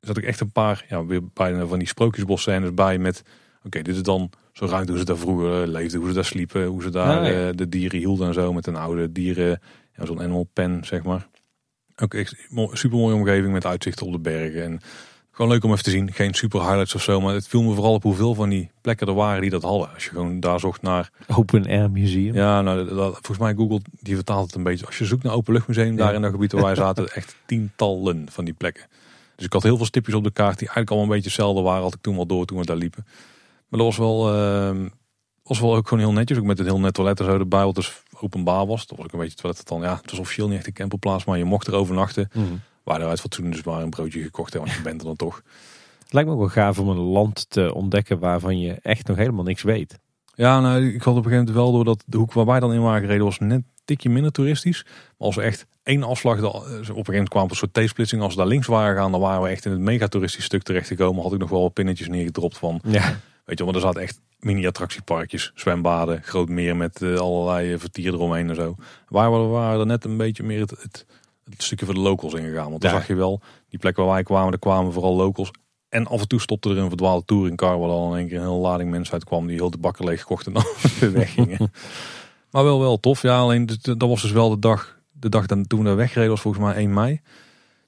Er 0.00 0.06
zat 0.06 0.18
ook 0.18 0.24
echt 0.24 0.40
een 0.40 0.52
paar, 0.52 0.84
ja, 0.88 1.04
weer 1.04 1.20
bijna 1.32 1.66
van 1.66 1.78
die 1.78 1.88
sprookjesbosscènes 1.88 2.74
bij 2.74 2.98
met... 2.98 3.22
Oké, 3.64 3.82
dit 3.82 3.94
is 3.96 4.02
dan 4.02 4.30
zo 4.52 4.66
ruimte 4.66 4.90
hoe 4.90 4.98
ze 5.00 5.04
daar 5.06 5.16
vroeger 5.16 5.66
leefden, 5.66 5.98
hoe 6.00 6.08
ze 6.08 6.14
daar 6.14 6.24
sliepen, 6.24 6.66
hoe 6.66 6.82
ze 6.82 6.90
daar 6.90 7.18
Ah, 7.18 7.26
ja. 7.26 7.52
de 7.52 7.68
dieren 7.68 7.98
hielden 7.98 8.26
en 8.26 8.34
zo 8.34 8.52
met 8.52 8.66
een 8.66 8.76
oude 8.76 9.12
dieren, 9.12 9.60
ja, 9.96 10.04
zo'n 10.06 10.18
animal 10.20 10.48
pen 10.52 10.80
zeg 10.84 11.02
maar. 11.02 11.26
Ook 12.02 12.14
echt 12.14 12.34
super 12.72 12.98
mooie 12.98 13.14
omgeving 13.14 13.52
met 13.52 13.66
uitzicht 13.66 14.02
op 14.02 14.12
de 14.12 14.18
bergen 14.18 14.62
en 14.62 14.80
gewoon 15.36 15.50
leuk 15.50 15.64
om 15.64 15.70
even 15.70 15.84
te 15.84 15.90
zien. 15.90 16.12
Geen 16.12 16.34
super 16.34 16.60
highlights 16.60 16.94
of 16.94 17.02
zo, 17.02 17.20
maar 17.20 17.34
het 17.34 17.48
viel 17.48 17.62
me 17.62 17.74
vooral 17.74 17.92
op 17.94 18.02
hoeveel 18.02 18.34
van 18.34 18.48
die 18.48 18.70
plekken 18.80 19.06
er 19.06 19.14
waren 19.14 19.40
die 19.40 19.50
dat 19.50 19.62
hadden. 19.62 19.92
Als 19.94 20.04
je 20.04 20.10
gewoon 20.10 20.40
daar 20.40 20.60
zocht 20.60 20.82
naar, 20.82 21.10
Open 21.36 21.66
Air 21.66 21.90
Museum. 21.90 22.34
ja, 22.34 22.62
nou, 22.62 22.94
dat, 22.94 23.12
volgens 23.12 23.38
mij 23.38 23.54
Google 23.54 23.80
die 24.00 24.14
vertaalt 24.14 24.46
het 24.46 24.54
een 24.54 24.62
beetje. 24.62 24.86
Als 24.86 24.98
je 24.98 25.04
zoekt 25.04 25.22
naar 25.22 25.32
openluchtmuseum, 25.32 25.96
daar 25.96 26.08
Ja. 26.10 26.14
in 26.14 26.22
dat 26.22 26.30
gebied 26.30 26.52
waar 26.52 26.62
wij 26.70 26.74
zaten, 26.74 27.08
echt 27.14 27.36
tientallen 27.46 28.26
van 28.30 28.44
die 28.44 28.54
plekken. 28.54 28.84
Dus 29.36 29.46
ik 29.46 29.52
had 29.52 29.62
heel 29.62 29.76
veel 29.76 29.86
stipjes 29.86 30.14
op 30.14 30.24
de 30.24 30.30
kaart 30.30 30.58
die 30.58 30.68
eigenlijk 30.68 30.90
allemaal 30.90 31.08
een 31.08 31.14
beetje 31.14 31.28
hetzelfde 31.36 31.62
waren. 31.62 31.82
Had 31.82 31.94
ik 31.94 32.00
toen 32.02 32.16
wel 32.16 32.26
door 32.26 32.44
toen 32.46 32.58
we 32.58 32.64
daar 32.64 32.76
liepen. 32.76 33.04
Maar 33.68 33.78
dat 33.80 33.88
was 33.88 33.96
wel, 33.96 34.34
ehm, 34.34 34.88
was 35.42 35.60
wel 35.60 35.76
ook 35.76 35.88
gewoon 35.88 36.04
heel 36.04 36.12
netjes. 36.12 36.38
Ook 36.38 36.44
met 36.44 36.58
een 36.58 36.64
heel 36.64 36.80
net 36.80 36.94
toilet 36.94 37.20
en 37.20 37.26
zo 37.26 37.38
erbij, 37.38 37.64
wat 37.64 37.74
dus 37.74 38.02
openbaar 38.20 38.66
was. 38.66 38.86
Dat 38.86 38.96
was 38.96 39.06
ook 39.06 39.12
een 39.12 39.18
beetje 39.18 39.32
het 39.34 39.42
toilet 39.42 39.66
dan, 39.68 39.80
ja, 39.80 40.00
het 40.02 40.10
was 40.10 40.20
officieel 40.20 40.48
niet 40.48 40.56
echt 40.58 40.66
een 40.66 40.72
campingplaats, 40.72 41.24
maar 41.24 41.38
je 41.38 41.44
mocht 41.44 41.66
er 41.66 41.74
overnachten. 41.74 42.28
Mhm. 42.34 42.44
Waar 42.86 43.00
eruit 43.00 43.20
fatsoen 43.20 43.50
dus 43.50 43.62
maar 43.62 43.82
een 43.82 43.90
broodje 43.90 44.22
gekocht 44.22 44.52
hebben, 44.52 44.68
want 44.70 44.82
je 44.82 44.88
bent 44.88 45.00
er 45.00 45.06
dan 45.06 45.16
toch. 45.16 45.42
Het 46.02 46.12
lijkt 46.12 46.28
me 46.28 46.34
ook 46.34 46.40
wel 46.40 46.50
gaaf 46.50 46.78
om 46.78 46.88
een 46.88 46.96
land 46.96 47.50
te 47.50 47.74
ontdekken 47.74 48.18
waarvan 48.18 48.58
je 48.60 48.72
echt 48.82 49.06
nog 49.08 49.16
helemaal 49.16 49.44
niks 49.44 49.62
weet. 49.62 49.98
Ja, 50.34 50.60
nou, 50.60 50.86
ik 50.86 51.02
had 51.02 51.16
op 51.16 51.24
een 51.24 51.30
gegeven 51.30 51.30
moment 51.38 51.54
wel 51.56 51.72
door 51.72 51.84
dat 51.84 52.02
de 52.06 52.16
hoek 52.16 52.32
waar 52.32 52.44
wij 52.46 52.60
dan 52.60 52.72
in 52.72 52.82
waren 52.82 53.00
gereden 53.00 53.24
was 53.24 53.38
net 53.38 53.50
een 53.50 53.66
tikje 53.84 54.08
minder 54.10 54.32
toeristisch. 54.32 54.82
Maar 54.84 54.94
als 55.26 55.36
we 55.36 55.42
echt 55.42 55.66
één 55.82 56.02
afslag, 56.02 56.40
de- 56.40 56.46
op 56.52 56.54
een 56.62 56.70
gegeven 56.74 57.04
moment 57.12 57.28
kwamen 57.28 57.48
we 57.48 57.54
een 57.60 57.70
soort 57.72 57.86
T-splitsing. 57.86 58.22
Als 58.22 58.32
we 58.34 58.38
daar 58.38 58.48
links 58.48 58.66
waren 58.66 58.96
gaan, 58.96 59.10
dan 59.10 59.20
waren 59.20 59.42
we 59.42 59.48
echt 59.48 59.64
in 59.64 59.70
het 59.70 59.80
megatoeristisch 59.80 60.44
stuk 60.44 60.62
terechtgekomen. 60.62 61.22
Had 61.22 61.32
ik 61.32 61.38
nog 61.38 61.50
wel 61.50 61.62
wat 61.62 61.72
pinnetjes 61.72 62.08
neergedropt 62.08 62.58
van, 62.58 62.80
Ja. 62.84 63.02
weet 63.44 63.58
je 63.58 63.64
wel, 63.64 63.66
maar 63.66 63.74
er 63.74 63.80
zaten 63.80 64.02
echt 64.02 64.20
mini-attractieparkjes, 64.38 65.52
zwembaden, 65.54 66.22
groot 66.22 66.48
meer 66.48 66.76
met 66.76 67.02
eh, 67.02 67.14
allerlei 67.16 67.72
eh, 67.72 67.78
vertier 67.78 68.12
eromheen 68.12 68.48
en 68.48 68.54
zo. 68.54 68.74
Waar 69.08 69.32
we 69.32 69.38
waren 69.38 69.80
er 69.80 69.86
net 69.86 70.04
een 70.04 70.16
beetje 70.16 70.42
meer 70.42 70.60
het, 70.60 70.70
het, 70.70 71.06
het 71.50 71.62
stukje 71.62 71.84
voor 71.84 71.94
de 71.94 72.00
locals 72.00 72.34
ingegaan. 72.34 72.70
Want 72.70 72.80
dan 72.82 72.90
Ja. 72.90 72.96
zag 72.96 73.06
je 73.06 73.14
wel, 73.14 73.40
die 73.68 73.78
plek 73.78 73.96
waar 73.96 74.06
wij 74.06 74.22
kwamen, 74.22 74.50
daar 74.50 74.58
kwamen 74.58 74.92
vooral 74.92 75.14
locals. 75.16 75.50
En 75.88 76.06
af 76.06 76.20
en 76.20 76.28
toe 76.28 76.40
stopte 76.40 76.70
er 76.70 76.78
een 76.78 76.88
verdwaalde 76.88 77.24
touringcar 77.24 77.78
waar 77.78 77.88
dan 77.88 78.10
in 78.12 78.18
één 78.18 78.28
keer 78.28 78.36
een 78.36 78.42
hele 78.46 78.56
lading 78.56 78.90
mensen 78.90 79.12
uitkwam 79.14 79.46
die 79.46 79.56
heel 79.56 79.70
de 79.70 79.78
bakker 79.78 80.04
leeg 80.04 80.20
gekocht 80.20 80.46
en 80.46 80.52
dan 80.52 80.64
weggingen. 81.12 81.72
maar 82.50 82.64
wel 82.64 82.80
wel 82.80 83.00
tof. 83.00 83.22
Ja, 83.22 83.38
alleen 83.38 83.66
dat 83.82 84.08
was 84.08 84.22
dus 84.22 84.30
wel 84.32 84.48
de 84.50 84.58
dag, 84.58 85.00
de 85.12 85.28
dag 85.28 85.46
dan, 85.46 85.66
toen 85.66 85.84
we 85.84 85.94
wegreden 85.94 86.30
was 86.30 86.40
volgens 86.40 86.64
mij 86.64 86.74
1 86.74 86.92
mei. 86.94 87.20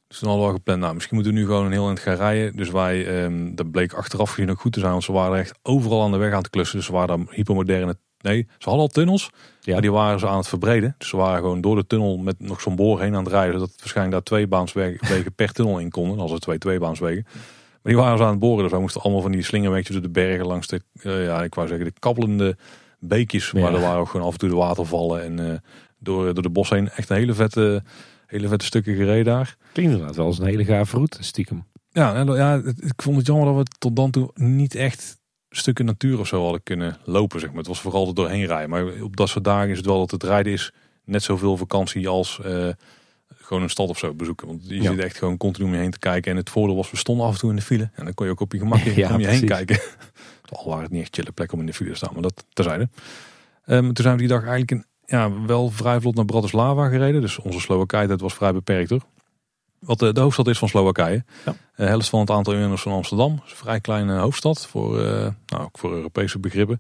Dus 0.09 0.19
toen 0.19 0.29
hadden 0.29 0.47
we 0.47 0.53
al 0.53 0.59
gepland, 0.59 0.81
nou 0.81 0.95
misschien 0.95 1.15
moeten 1.15 1.35
we 1.35 1.39
nu 1.41 1.47
gewoon 1.47 1.65
een 1.67 1.73
heel 1.73 1.87
eind 1.87 1.99
gaan 2.01 2.15
rijden. 2.17 2.57
Dus 2.57 2.71
wij, 2.71 3.23
ehm, 3.25 3.55
dat 3.55 3.71
bleek 3.71 3.93
achteraf 3.93 4.31
gezien 4.31 4.51
ook 4.51 4.61
goed 4.61 4.73
te 4.73 4.81
zijn, 4.81 4.93
want 4.93 5.05
ze 5.05 5.13
waren 5.13 5.39
echt 5.39 5.59
overal 5.63 6.03
aan 6.03 6.11
de 6.11 6.17
weg 6.17 6.33
aan 6.33 6.39
het 6.39 6.51
klussen. 6.51 6.77
Dus 6.77 6.87
ze 6.87 6.93
waren 6.93 7.17
daar 7.25 7.35
hypermoderne, 7.35 7.97
nee, 8.21 8.47
ze 8.59 8.65
hadden 8.69 8.83
al 8.83 8.89
tunnels, 8.89 9.31
Ja. 9.61 9.73
maar 9.73 9.81
die 9.83 9.93
waren 9.93 10.19
ze 10.19 10.29
aan 10.29 10.37
het 10.37 10.49
verbreden. 10.49 10.95
Dus 10.99 11.09
ze 11.09 11.17
waren 11.17 11.41
gewoon 11.41 11.61
door 11.61 11.77
de 11.77 11.87
tunnel 11.87 12.17
met 12.17 12.41
nog 12.41 12.61
zo'n 12.61 12.77
boor 12.77 13.01
heen 13.01 13.15
aan 13.15 13.25
het 13.25 13.33
rijden, 13.33 13.53
zodat 13.53 13.75
waarschijnlijk 13.79 14.17
daar 14.17 14.25
twee 14.25 14.47
baanswegen 14.47 15.35
per 15.35 15.53
tunnel 15.53 15.79
in 15.79 15.91
konden. 15.91 16.19
Als 16.19 16.33
er 16.33 16.39
twee 16.41 16.59
tweebaanswegen. 16.59 17.25
Maar 17.83 17.93
die 17.93 17.97
waren 18.03 18.19
ze 18.19 18.25
aan 18.25 18.31
het 18.31 18.39
boren, 18.39 18.63
dus 18.63 18.71
wij 18.73 18.81
moesten 18.81 19.01
allemaal 19.03 19.23
van 19.23 19.33
die 19.33 19.43
slingerwegjes 19.43 19.93
door 19.93 20.03
de 20.03 20.11
bergen 20.11 20.47
langs 20.47 20.67
de, 20.67 20.83
eh, 21.03 21.25
ja, 21.25 21.43
ik 21.43 21.55
wou 21.55 21.69
zeggen, 21.69 21.87
de 21.87 21.93
kabbelende 21.99 22.57
beekjes. 22.99 23.53
Maar 23.53 23.75
er 23.75 23.81
waren 23.81 24.01
ook 24.01 24.09
gewoon 24.09 24.27
af 24.27 24.33
en 24.33 24.39
toe 24.39 24.49
de 24.49 24.55
watervallen 24.55 25.23
en 25.23 25.51
eh, 25.53 25.59
door, 25.99 26.35
door 26.35 26.43
de 26.43 26.51
bos 26.51 26.71
heen 26.71 26.89
echt 26.91 27.11
een 27.11 27.17
hele 27.17 27.35
vette, 27.35 27.83
hele 28.27 28.49
vette 28.49 28.65
stukken 28.65 28.95
gereden 28.95 29.25
daar. 29.25 29.57
Klinkt 29.73 29.93
inderdaad 29.93 30.17
wel 30.17 30.27
als 30.27 30.39
een 30.39 30.47
hele 30.47 30.65
gaaf 30.65 30.93
route, 30.93 31.23
stiekem. 31.23 31.67
Ja, 31.91 32.21
ja, 32.21 32.55
ik 32.81 33.03
vond 33.03 33.17
het 33.17 33.27
jammer 33.27 33.47
dat 33.47 33.57
we 33.57 33.63
tot 33.79 33.97
dan 33.97 34.11
toe 34.11 34.31
niet 34.35 34.75
echt 34.75 35.18
stukken 35.51 35.85
natuur 35.85 36.19
of 36.19 36.27
zo 36.27 36.43
hadden 36.43 36.63
kunnen 36.63 36.97
lopen. 37.05 37.41
Zeg 37.41 37.49
maar. 37.49 37.59
Het 37.59 37.67
was 37.67 37.81
vooral 37.81 38.07
er 38.09 38.15
doorheen 38.15 38.47
rijden. 38.47 38.71
Maar 38.71 38.85
op 39.03 39.17
dat 39.17 39.29
soort 39.29 39.45
dagen 39.45 39.71
is 39.71 39.77
het 39.77 39.87
wel 39.87 39.99
dat 39.99 40.11
het 40.11 40.23
rijden 40.23 40.53
is 40.53 40.73
net 41.05 41.23
zoveel 41.23 41.57
vakantie 41.57 42.09
als 42.09 42.41
eh, 42.45 42.69
gewoon 43.37 43.63
een 43.63 43.71
stad 43.71 43.89
of 43.89 43.99
zo 43.99 44.15
bezoeken. 44.15 44.47
Want 44.47 44.69
je 44.69 44.83
Ja. 44.83 44.91
zit 44.91 44.99
echt 44.99 45.17
gewoon 45.19 45.37
continu 45.37 45.67
om 45.67 45.73
je 45.73 45.79
heen 45.81 45.91
te 45.91 45.99
kijken. 45.99 46.31
En 46.31 46.37
het 46.37 46.51
voordeel 46.51 46.77
was, 46.77 46.91
we 46.91 46.97
stonden 46.97 47.27
af 47.27 47.33
en 47.33 47.39
toe 47.39 47.51
in 47.51 47.57
de 47.57 47.63
file. 47.63 47.91
En 47.95 48.05
dan 48.05 48.15
kon 48.15 48.27
je 48.27 48.33
ook 48.33 48.41
op 48.41 48.53
je 48.53 48.59
gemak 48.59 48.79
Ja, 48.85 49.15
om 49.15 49.21
je 49.21 49.27
heen 49.27 49.45
kijken. 49.45 49.79
Al 50.53 50.69
waren 50.69 50.83
het 50.83 50.93
niet 50.93 51.01
echt 51.03 51.15
chille 51.15 51.33
plek 51.33 51.53
om 51.53 51.61
in 51.61 51.67
de 51.67 51.73
file 51.75 51.91
te 51.91 51.97
staan, 51.97 52.11
maar 52.13 52.23
dat 52.23 52.45
terzijde. 52.53 52.89
Ehm 53.65 53.85
toen 53.85 54.05
zijn 54.05 54.13
we 54.15 54.19
die 54.21 54.29
dag 54.29 54.41
eigenlijk 54.41 54.71
in, 54.71 54.85
ja, 55.07 55.43
wel 55.47 55.71
vrij 55.71 56.01
vlot 56.01 56.15
naar 56.15 56.25
Bratislava 56.25 56.89
gereden. 56.89 57.21
Dus 57.21 57.39
onze 57.39 57.61
Slowakije, 57.61 58.07
dat 58.07 58.21
was 58.21 58.35
vrij 58.35 58.53
beperkt 58.53 58.91
hoor. 58.91 59.03
Wat 59.79 59.99
de, 59.99 60.13
de 60.13 60.21
hoofdstad 60.21 60.49
is 60.49 60.59
van 60.59 60.69
Slowakije. 60.69 61.25
Ja. 61.45 61.55
Eh, 61.75 61.87
helft 61.87 62.09
van 62.09 62.21
het 62.21 62.31
aantal 62.31 62.53
inwoners 62.53 62.83
van 62.83 62.93
Amsterdam. 62.93 63.33
Het 63.33 63.45
is 63.45 63.51
een 63.51 63.57
vrij 63.57 63.81
kleine 63.81 64.19
hoofdstad 64.19 64.67
voor, 64.67 65.01
eh, 65.05 65.29
nou, 65.47 65.63
ook 65.63 65.79
voor 65.79 65.93
Europese 65.93 66.39
begrippen. 66.39 66.79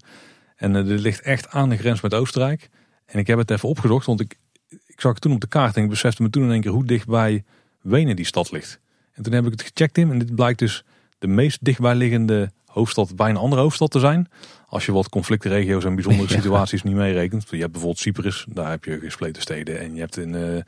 En 0.56 0.76
eh, 0.76 0.84
dit 0.84 1.00
ligt 1.00 1.20
echt 1.20 1.48
aan 1.48 1.68
de 1.68 1.76
grens 1.76 2.00
met 2.00 2.14
Oostenrijk. 2.14 2.68
En 3.06 3.18
ik 3.18 3.26
heb 3.26 3.38
het 3.38 3.50
even 3.50 3.68
opgezocht, 3.68 4.06
want 4.06 4.20
ik, 4.20 4.38
ik 4.68 5.00
zag 5.00 5.12
het 5.12 5.20
toen 5.20 5.32
op 5.32 5.40
de 5.40 5.46
kaart 5.46 5.76
en 5.76 5.82
ik 5.82 5.88
besefte 5.88 6.22
me 6.22 6.30
toen 6.30 6.42
in 6.42 6.50
één 6.50 6.60
keer 6.60 6.70
hoe 6.70 6.84
dichtbij 6.84 7.44
Wenen 7.80 8.16
die 8.16 8.24
stad 8.24 8.50
ligt. 8.50 8.80
En 9.12 9.22
toen 9.22 9.32
heb 9.32 9.44
ik 9.44 9.50
het 9.50 9.62
gecheckt 9.62 9.98
in 9.98 10.10
en 10.10 10.18
dit 10.18 10.34
blijkt 10.34 10.58
dus 10.58 10.84
de 11.18 11.26
meest 11.26 11.64
dichtbijliggende 11.64 12.50
hoofdstad 12.66 13.16
bij 13.16 13.30
een 13.30 13.36
andere 13.36 13.62
hoofdstad 13.62 13.90
te 13.90 13.98
zijn. 14.00 14.28
Als 14.66 14.86
je 14.86 14.92
wat 14.92 15.08
conflictregio's 15.08 15.84
en 15.84 15.94
bijzondere 15.94 16.28
Ja. 16.34 16.34
situaties 16.34 16.82
niet 16.82 16.94
meerekent. 16.94 17.46
Je 17.50 17.56
hebt 17.56 17.72
bijvoorbeeld 17.72 18.00
Cyprus, 18.00 18.46
daar 18.48 18.70
heb 18.70 18.84
je 18.84 18.98
gespleten 18.98 19.42
steden. 19.42 19.80
En 19.80 19.94
je 19.94 20.00
hebt 20.00 20.16
in, 20.16 20.34
eh, 20.34 20.62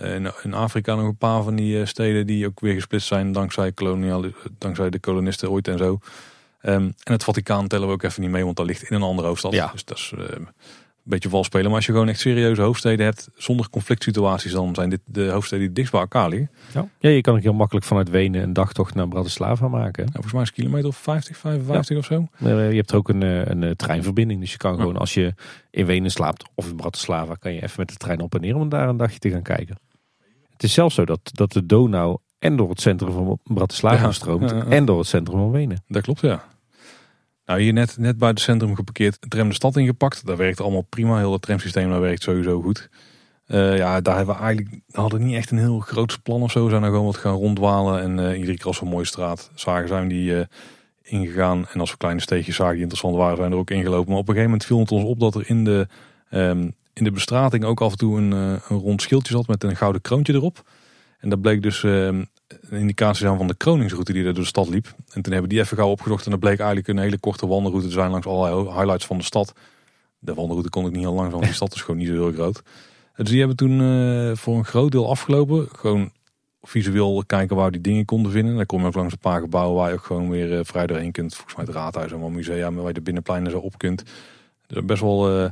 in, 0.00 0.32
in 0.42 0.54
Afrika 0.54 0.94
nog 0.94 1.06
een 1.06 1.16
paar 1.16 1.42
van 1.42 1.56
die 1.56 1.80
eh, 1.80 1.86
steden 1.86 2.26
die 2.26 2.46
ook 2.46 2.60
weer 2.60 2.74
gesplitst 2.74 3.08
zijn 3.08 3.32
dankzij, 3.32 3.72
koloniale, 3.72 4.32
dankzij 4.58 4.90
de 4.90 4.98
kolonisten 4.98 5.50
ooit 5.50 5.68
en 5.68 5.78
zo. 5.78 5.98
Ehm, 6.60 6.82
en 6.82 7.12
het 7.12 7.24
Vaticaan 7.24 7.68
tellen 7.68 7.86
we 7.86 7.92
ook 7.92 8.02
even 8.02 8.22
niet 8.22 8.30
mee, 8.30 8.44
want 8.44 8.56
dat 8.56 8.66
ligt 8.66 8.90
in 8.90 8.96
een 8.96 9.02
andere 9.02 9.28
hoofdstad. 9.28 9.52
Ja. 9.52 9.70
Dus 9.72 9.84
dat 9.84 9.96
is 9.96 10.12
eh, 10.16 10.24
een 10.28 10.48
beetje 11.10 11.28
vals 11.28 11.46
spelen. 11.46 11.66
Maar 11.66 11.76
als 11.76 11.86
je 11.86 11.92
gewoon 11.92 12.08
echt 12.08 12.20
serieuze 12.20 12.62
hoofdsteden 12.62 13.04
hebt 13.04 13.28
zonder 13.36 13.70
conflict 13.70 14.02
situaties, 14.02 14.52
dan 14.52 14.74
zijn 14.74 14.90
dit 14.90 15.00
de 15.04 15.28
hoofdsteden 15.28 15.64
die 15.64 15.74
dichtst 15.74 15.92
bij 15.92 16.00
elkaar 16.00 16.28
liggen. 16.28 16.50
Ja. 16.74 16.88
ja, 16.98 17.10
je 17.10 17.20
kan 17.20 17.34
ook 17.36 17.42
heel 17.42 17.52
makkelijk 17.52 17.86
vanuit 17.86 18.10
Wenen 18.10 18.42
een 18.42 18.52
dagtocht 18.52 18.94
naar 18.94 19.08
Bratislava 19.08 19.68
maken. 19.68 20.02
Nou, 20.02 20.12
volgens 20.12 20.32
mij 20.32 20.42
is 20.42 20.48
het 20.48 20.56
kilometer 20.56 20.88
of 20.88 20.96
50, 20.96 21.36
55 21.36 21.96
of 21.96 22.04
zo. 22.04 22.28
Eh, 22.38 22.70
Je 22.70 22.76
hebt 22.76 22.90
er 22.90 22.96
ook 22.96 23.08
een, 23.08 23.22
eh, 23.22 23.44
een 23.44 23.62
eh, 23.62 23.70
treinverbinding. 23.70 24.40
Dus 24.40 24.52
je 24.52 24.58
kan 24.58 24.76
gewoon 24.76 24.96
als 24.96 25.14
je 25.14 25.34
in 25.70 25.86
Wenen 25.86 26.10
slaapt 26.10 26.44
of 26.54 26.68
in 26.68 26.76
Bratislava, 26.76 27.34
kan 27.34 27.52
je 27.52 27.62
even 27.62 27.74
met 27.76 27.88
de 27.88 27.96
trein 27.96 28.20
op 28.20 28.34
en 28.34 28.40
neer 28.40 28.56
om 28.56 28.68
daar 28.68 28.88
een 28.88 28.96
dagje 28.96 29.18
te 29.18 29.30
gaan 29.30 29.42
kijken. 29.42 29.76
Het 30.60 30.68
is 30.68 30.74
zelfs 30.74 30.94
zo 30.94 31.04
dat, 31.04 31.20
dat 31.22 31.52
de 31.52 31.66
Donau 31.66 32.18
en 32.38 32.56
door 32.56 32.68
het 32.68 32.80
centrum 32.80 33.12
van 33.12 33.38
Bratislava 33.44 34.02
Ja. 34.02 34.12
stroomt 34.12 34.50
Ja, 34.50 34.64
en 34.64 34.84
door 34.84 34.98
het 34.98 35.06
centrum 35.06 35.38
van 35.38 35.50
Wenen. 35.50 35.82
Dat 35.88 36.02
klopt, 36.02 36.20
ja. 36.20 36.44
Nou, 37.44 37.60
hier 37.60 37.72
net, 37.72 37.98
net 37.98 38.18
bij 38.18 38.28
het 38.28 38.40
centrum 38.40 38.74
geparkeerd, 38.74 39.18
tram 39.28 39.48
de 39.48 39.54
stad 39.54 39.76
ingepakt. 39.76 40.26
Dat 40.26 40.36
werkt 40.36 40.60
allemaal 40.60 40.86
prima. 40.88 41.18
Heel 41.18 41.32
het 41.32 41.42
tramsysteem 41.42 41.90
dat 41.90 42.00
werkt 42.00 42.22
sowieso 42.22 42.60
goed. 42.60 42.88
Eh, 43.46 43.76
ja, 43.76 44.00
daar 44.00 44.16
hebben 44.16 44.34
we 44.34 44.40
eigenlijk 44.40 44.80
hadden 44.90 45.24
niet 45.24 45.36
echt 45.36 45.50
een 45.50 45.58
heel 45.58 45.78
groot 45.78 46.22
plan 46.22 46.42
of 46.42 46.50
zo. 46.50 46.64
We 46.64 46.70
zijn 46.70 46.82
er 46.82 46.90
gewoon 46.90 47.04
wat 47.04 47.16
gaan 47.16 47.34
rondwalen. 47.34 48.00
En 48.02 48.18
eh, 48.18 48.38
iedere 48.38 48.56
keer 48.56 48.66
als 48.66 48.78
we 48.78 48.84
een 48.84 48.90
mooie 48.92 49.04
straat 49.04 49.50
zagen, 49.54 49.88
zijn 49.88 50.08
die 50.08 50.38
eh, 50.38 50.46
ingegaan. 51.02 51.66
En 51.72 51.80
als 51.80 51.90
we 51.90 51.96
kleine 51.96 52.20
steegjes 52.20 52.56
zagen 52.56 52.72
die 52.72 52.82
interessant 52.82 53.16
waren, 53.16 53.36
zijn 53.36 53.48
we 53.48 53.54
er 53.54 53.60
ook 53.60 53.70
ingelopen. 53.70 54.10
Maar 54.10 54.20
op 54.20 54.28
een 54.28 54.34
gegeven 54.34 54.50
moment 54.50 54.64
viel 54.64 54.78
het 54.78 54.90
ons 54.90 55.04
op 55.04 55.20
dat 55.20 55.34
er 55.34 55.48
in 55.48 55.64
de, 55.64 55.86
ehm, 56.30 56.68
in 57.00 57.06
de 57.06 57.12
bestrating 57.12 57.64
ook 57.64 57.80
af 57.80 57.90
en 57.90 57.98
toe 57.98 58.18
een, 58.18 58.32
eh, 58.32 58.38
een 58.68 58.78
rond 58.78 59.02
schildje 59.02 59.32
zat 59.32 59.46
met 59.46 59.64
een 59.64 59.76
gouden 59.76 60.00
kroontje 60.00 60.32
erop. 60.32 60.62
En 61.18 61.28
dat 61.28 61.40
bleek 61.40 61.62
dus 61.62 61.84
ehm, 61.84 62.24
een 62.46 62.78
indicatie 62.78 63.26
zijn 63.26 63.36
van 63.36 63.46
de 63.46 63.54
kroningsroute 63.54 64.12
die 64.12 64.24
er 64.24 64.34
door 64.34 64.42
de 64.42 64.48
stad 64.48 64.68
liep. 64.68 64.94
En 65.12 65.22
toen 65.22 65.32
hebben 65.32 65.50
die 65.50 65.60
even 65.60 65.76
gauw 65.76 65.90
opgezocht. 65.90 66.24
En 66.24 66.30
dat 66.30 66.40
bleek 66.40 66.58
eigenlijk 66.58 66.88
een 66.88 66.98
hele 66.98 67.18
korte 67.18 67.46
wandelroute 67.46 67.86
te 67.86 67.92
zijn 67.92 68.10
langs 68.10 68.26
allerlei 68.26 68.70
highlights 68.70 69.06
van 69.06 69.18
de 69.18 69.24
stad. 69.24 69.52
De 70.18 70.34
wandelroute 70.34 70.70
kon 70.70 70.86
ik 70.86 70.92
niet 70.92 71.00
heel 71.00 71.14
lang, 71.14 71.30
want 71.30 71.44
die 71.44 71.52
stad 71.52 71.74
is 71.74 71.80
gewoon 71.80 71.96
niet 71.96 72.08
zo 72.08 72.14
heel 72.14 72.32
groot. 72.32 72.62
Dus 73.16 73.28
die 73.28 73.38
hebben 73.38 73.56
toen 73.56 73.80
eh, 73.80 74.36
voor 74.36 74.56
een 74.56 74.64
groot 74.64 74.92
deel 74.92 75.10
afgelopen. 75.10 75.68
Gewoon 75.72 76.10
visueel 76.62 77.22
kijken 77.26 77.56
waar 77.56 77.70
die 77.70 77.80
dingen 77.80 78.04
konden 78.04 78.32
vinden. 78.32 78.56
Dan 78.56 78.66
kom 78.66 78.80
je 78.80 78.86
ook 78.86 78.94
langs 78.94 79.12
een 79.12 79.18
paar 79.18 79.40
gebouwen 79.40 79.76
waar 79.76 79.88
je 79.88 79.94
ook 79.94 80.04
gewoon 80.04 80.30
weer 80.30 80.58
eh, 80.58 80.64
vrij 80.64 80.86
doorheen 80.86 81.12
kunt. 81.12 81.34
Volgens 81.34 81.56
mij 81.56 81.64
het 81.64 81.74
raadhuis 81.74 82.12
en 82.12 82.20
wel 82.20 82.30
musea, 82.30 82.72
waar 82.72 82.86
je 82.86 82.92
de 82.92 83.00
binnenpleinen 83.00 83.50
zo 83.50 83.58
op 83.58 83.78
kunt. 83.78 84.02
Dus 84.66 84.84
best 84.84 85.00
wel 85.00 85.38
eh, 85.38 85.50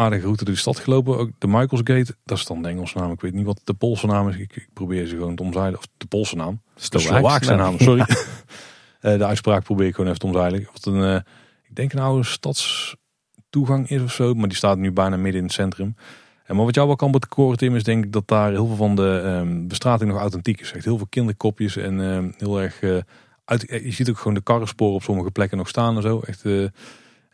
aardige 0.00 0.22
route 0.22 0.44
door 0.44 0.54
de 0.54 0.60
stad 0.60 0.78
gelopen. 0.78 1.18
Ook 1.18 1.30
de 1.38 1.46
Michaels 1.46 1.80
Gate, 1.84 2.16
dat 2.24 2.38
is 2.38 2.44
dan 2.44 2.62
de 2.62 2.68
Engelse 2.68 2.98
naam. 2.98 3.12
Ik 3.12 3.20
weet 3.20 3.32
niet 3.32 3.44
wat 3.44 3.60
de 3.64 3.74
Poolse 3.74 4.06
naam 4.06 4.28
is. 4.28 4.36
Ik, 4.36 4.56
ik 4.56 4.68
probeer 4.72 5.06
ze 5.06 5.16
gewoon 5.16 5.34
te 5.36 5.42
omzeilen. 5.42 5.78
Of 5.78 5.86
de 5.96 6.06
Poolse 6.06 6.36
naam. 6.36 6.60
De 6.88 6.98
Slovaakse 6.98 7.54
naam, 7.54 7.78
sorry. 7.78 8.04
Eh, 9.00 9.18
de 9.18 9.24
uitspraak 9.24 9.64
probeer 9.64 9.86
ik 9.86 9.94
gewoon 9.94 10.06
even 10.06 10.20
te 10.20 10.26
omzeilen. 10.26 10.68
Wat 10.72 10.84
een, 10.84 11.02
eh, 11.04 11.20
ik 11.68 11.74
denk 11.76 11.92
een 11.92 11.98
oude 11.98 12.24
stadstoegang 12.24 13.88
is 13.88 14.02
of 14.02 14.12
zo. 14.12 14.34
Maar 14.34 14.48
die 14.48 14.56
staat 14.56 14.78
nu 14.78 14.92
bijna 14.92 15.16
midden 15.16 15.40
in 15.40 15.46
het 15.46 15.52
centrum. 15.52 15.94
En 16.44 16.56
maar 16.56 16.64
wat 16.64 16.74
jou 16.74 16.86
wel 16.86 16.96
kan 16.96 17.10
bekoren, 17.10 17.56
Tim, 17.56 17.76
is 17.76 17.84
denk 17.84 18.04
ik 18.04 18.12
dat 18.12 18.28
daar 18.28 18.50
heel 18.50 18.66
veel 18.66 18.76
van 18.76 18.94
de 18.94 19.22
ehm, 19.24 19.66
bestrating 19.66 20.10
nog 20.10 20.20
authentiek 20.20 20.60
is. 20.60 20.72
Echt 20.72 20.84
heel 20.84 20.96
veel 20.96 21.06
kinderkopjes 21.10 21.76
en 21.76 22.00
ehm, 22.00 22.30
heel 22.36 22.60
erg... 22.60 22.80
eh, 22.80 22.96
uit, 23.44 23.64
je 23.68 23.90
ziet 23.90 24.10
ook 24.10 24.18
gewoon 24.18 24.34
de 24.34 24.42
karrensporen 24.42 24.94
op 24.94 25.02
sommige 25.02 25.30
plekken 25.30 25.58
nog 25.58 25.68
staan 25.68 25.96
en 25.96 26.02
zo. 26.02 26.20
Echt, 26.20 26.44
eh, 26.44 26.64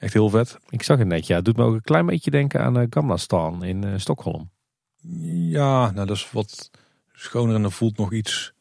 echt 0.07 0.15
heel 0.15 0.31
vet. 0.31 0.59
Ik 0.69 0.83
zag 0.83 0.99
het 0.99 1.07
net, 1.07 1.27
ja. 1.27 1.37
Het 1.37 1.45
doet 1.45 1.57
me 1.57 1.65
ook 1.65 1.75
een 1.75 1.83
klein 1.83 2.07
beetje 2.07 2.31
denken 2.31 2.61
aan 2.61 2.79
uh, 2.79 2.87
Gamla 2.91 3.17
Stan 3.17 3.65
in 3.65 3.85
eh, 3.85 3.93
Stockholm. 3.97 4.51
Ja, 5.31 5.91
nou 5.91 6.07
dat 6.07 6.17
is 6.17 6.31
wat 6.33 6.71
schoner 7.13 7.55
en 7.55 7.63
dat 7.63 7.73
voelt 7.73 7.97
nog 7.97 8.13
iets 8.13 8.53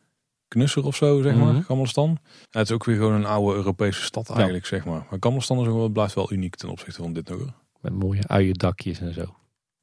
knusser 0.47 0.85
of 0.85 0.95
zo, 0.95 1.21
zeg 1.21 1.35
maar. 1.35 1.63
Gamelstan. 1.63 2.17
Ja, 2.21 2.59
het 2.59 2.69
is 2.69 2.75
ook 2.75 2.85
weer 2.85 2.95
gewoon 2.95 3.13
een 3.13 3.25
oude 3.25 3.55
Europese 3.55 4.01
stad 4.01 4.29
eigenlijk, 4.29 4.65
zeg 4.65 4.85
maar. 4.85 5.05
Maar 5.09 5.19
Gamelstan 5.19 5.59
is 5.59 5.67
ook 5.67 5.75
wel, 5.75 5.89
blijft 5.89 6.13
wel 6.13 6.33
uniek 6.33 6.55
ten 6.55 6.69
opzichte 6.69 7.01
van 7.01 7.13
dit 7.13 7.29
nog. 7.29 7.53
Met 7.81 7.93
mooie 7.93 8.27
uiendakjes 8.27 8.99
en 8.99 9.13
zo. 9.13 9.35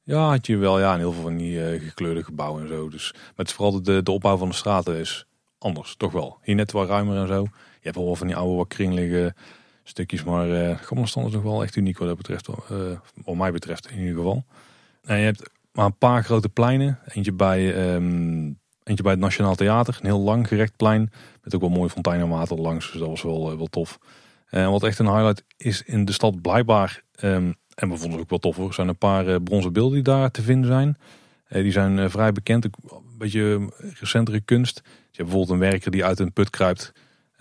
Ja, 0.03 0.29
had 0.29 0.47
je 0.47 0.57
wel. 0.57 0.79
Ja, 0.79 0.93
en 0.93 0.99
heel 0.99 1.11
veel 1.11 1.21
van 1.21 1.37
die 1.37 1.65
eh, 1.65 1.81
gekleurde 1.81 2.23
gebouwen 2.23 2.61
en 2.61 2.67
zo. 2.67 2.89
Dus, 2.89 3.11
maar 3.13 3.31
het 3.35 3.47
is 3.47 3.53
vooral 3.53 3.81
de, 3.81 4.03
de 4.03 4.11
opbouw 4.11 4.37
van 4.37 4.49
de 4.49 4.55
straten 4.55 4.95
is 4.95 5.25
anders, 5.57 5.95
toch 5.95 6.11
wel. 6.11 6.37
Hier 6.41 6.55
net 6.55 6.71
wat 6.71 6.87
ruimer 6.87 7.17
en 7.17 7.27
zo. 7.27 7.41
Je 7.43 7.89
hebt 7.89 7.95
wel 7.95 8.15
van 8.15 8.27
die 8.27 8.35
oude, 8.35 8.55
wat 8.55 8.67
kringelige 8.67 9.35
stukjes. 9.83 10.23
Maar 10.23 10.77
Gamelstan 10.77 11.25
is 11.25 11.31
nog 11.33 11.43
wel 11.43 11.63
echt 11.63 11.75
uniek 11.75 11.97
wat 11.97 12.07
dat 12.07 12.17
betreft. 12.17 12.47
eh 12.47 12.55
wat 13.25 13.35
mij 13.35 13.51
betreft 13.51 13.89
in 13.91 13.99
ieder 13.99 14.15
geval. 14.15 14.45
Je 15.01 15.13
hebt 15.13 15.49
maar 15.73 15.85
een 15.85 15.97
paar 15.97 16.23
grote 16.23 16.49
pleinen. 16.49 16.99
Eentje 17.07 17.31
bij, 17.33 17.75
ehm, 17.75 18.51
eentje 18.83 19.03
bij 19.03 19.11
het 19.11 19.21
Nationaal 19.21 19.55
Theater. 19.55 19.97
Een 19.99 20.05
heel 20.05 20.19
lang 20.19 20.47
gerekt 20.47 20.75
plein. 20.75 21.11
Met 21.43 21.55
ook 21.55 21.61
wel 21.61 21.69
mooie 21.69 21.89
fonteinen 21.89 22.25
en 22.25 22.33
water 22.33 22.57
langs. 22.57 22.91
Dus 22.91 22.99
dat 22.99 23.09
was 23.09 23.21
wel, 23.21 23.51
eh, 23.51 23.57
wel 23.57 23.67
tof. 23.67 23.99
En 24.49 24.71
wat 24.71 24.83
echt 24.83 24.99
een 24.99 25.07
highlight 25.13 25.43
is 25.57 25.81
in 25.81 26.05
de 26.05 26.11
stad 26.11 26.41
blijkbaar... 26.41 27.03
ehm, 27.15 27.51
en 27.75 27.89
we 27.89 27.97
vonden 27.97 28.11
het 28.11 28.19
ook 28.19 28.29
wel 28.29 28.39
tof 28.39 28.55
hoor. 28.55 28.67
Er 28.67 28.73
zijn 28.73 28.87
een 28.87 28.97
paar 28.97 29.41
bronzen 29.41 29.73
beelden 29.73 29.93
die 29.93 30.03
daar 30.03 30.31
te 30.31 30.41
vinden 30.41 30.69
zijn. 30.69 30.97
Die 31.49 31.71
zijn 31.71 32.09
vrij 32.09 32.31
bekend. 32.31 32.65
Een 32.65 32.71
beetje 33.17 33.69
eh, 33.77 33.89
recentere 33.99 34.39
kunst. 34.39 34.81
Je 34.83 34.91
hebt 34.91 35.29
bijvoorbeeld 35.29 35.49
een 35.49 35.69
werker 35.69 35.91
die 35.91 36.05
uit 36.05 36.19
een 36.19 36.33
put 36.33 36.49
kruipt. 36.49 36.91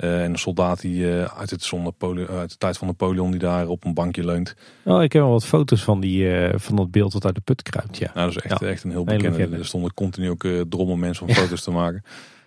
Eh, 0.03 0.23
en 0.23 0.31
een 0.31 0.39
soldaat 0.39 0.81
die 0.81 1.11
eh, 1.11 1.39
uit, 1.39 1.51
het 1.51 1.62
zon 1.62 1.95
uit 2.29 2.51
de 2.51 2.57
tijd 2.59 2.79
van 2.79 2.87
Napoleon 2.87 3.31
die 3.31 3.41
daar 3.41 3.69
op 3.69 3.85
een 3.85 3.95
bankje 3.95 4.24
leunt. 4.24 4.55
Oh, 4.85 5.03
ik 5.03 5.12
heb 5.12 5.23
wel 5.23 5.31
wat 5.31 5.45
foto's 5.45 5.83
van, 5.83 6.01
die, 6.01 6.37
eh, 6.37 6.59
van 6.59 6.77
dat 6.77 6.91
beeld 6.91 7.12
dat 7.12 7.24
uit 7.24 7.35
de 7.35 7.41
put 7.41 7.62
kruipt, 7.62 7.99
ja. 7.99 8.11
Nou, 8.15 8.27
dat 8.27 8.37
is 8.37 8.51
echt, 8.51 8.61
Ja, 8.61 8.66
echt 8.66 8.85
een 8.85 8.91
heel 8.91 9.05
bekende. 9.05 9.57
Er 9.57 9.66
stonden 9.66 9.95
continu 9.95 10.31
ook 10.31 10.47
drommel 10.69 10.97
mensen 10.97 11.27
om 11.27 11.35
foto's 11.35 11.62
te 11.62 11.70
maken. 11.70 12.03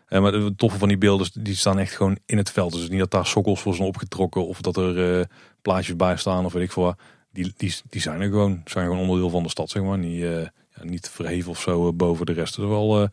Eh, 0.05 0.21
maar 0.21 0.33
het 0.33 0.57
toffe 0.57 0.77
van 0.77 0.87
die 0.87 0.97
beelden, 0.97 1.27
die 1.33 1.55
staan 1.55 1.79
echt 1.79 1.95
gewoon 1.95 2.17
in 2.25 2.37
het 2.37 2.51
veld. 2.51 2.73
Dus 2.73 2.89
niet 2.89 2.99
dat 2.99 3.11
daar 3.11 3.25
sokkels 3.25 3.61
voor 3.61 3.75
zijn 3.75 3.87
opgetrokken 3.87 4.47
of 4.47 4.61
dat 4.61 4.77
er 4.77 5.27
plaatjes 5.61 5.95
bij 5.95 6.17
staan 6.17 6.45
of 6.45 6.53
weet 6.53 6.63
ik 6.63 6.71
veel 6.71 6.83
wat. 6.83 6.99
Die, 7.31 7.53
die, 7.57 7.75
die 7.89 8.01
zijn 8.01 8.21
er 8.21 8.29
gewoon. 8.29 8.61
Zijn 8.65 8.85
gewoon 8.85 9.01
onderdeel 9.01 9.29
van 9.29 9.43
de 9.43 9.49
stad, 9.49 9.69
zeg 9.69 9.83
maar. 9.83 9.97
Niet, 9.97 10.23
eh, 10.23 10.41
ja, 10.41 10.83
niet 10.83 11.09
verheven 11.09 11.51
of 11.51 11.61
zo 11.61 11.93
boven 11.93 12.25
de 12.25 12.33
rest. 12.33 12.57
Is 12.57 12.65
wel, 12.65 13.09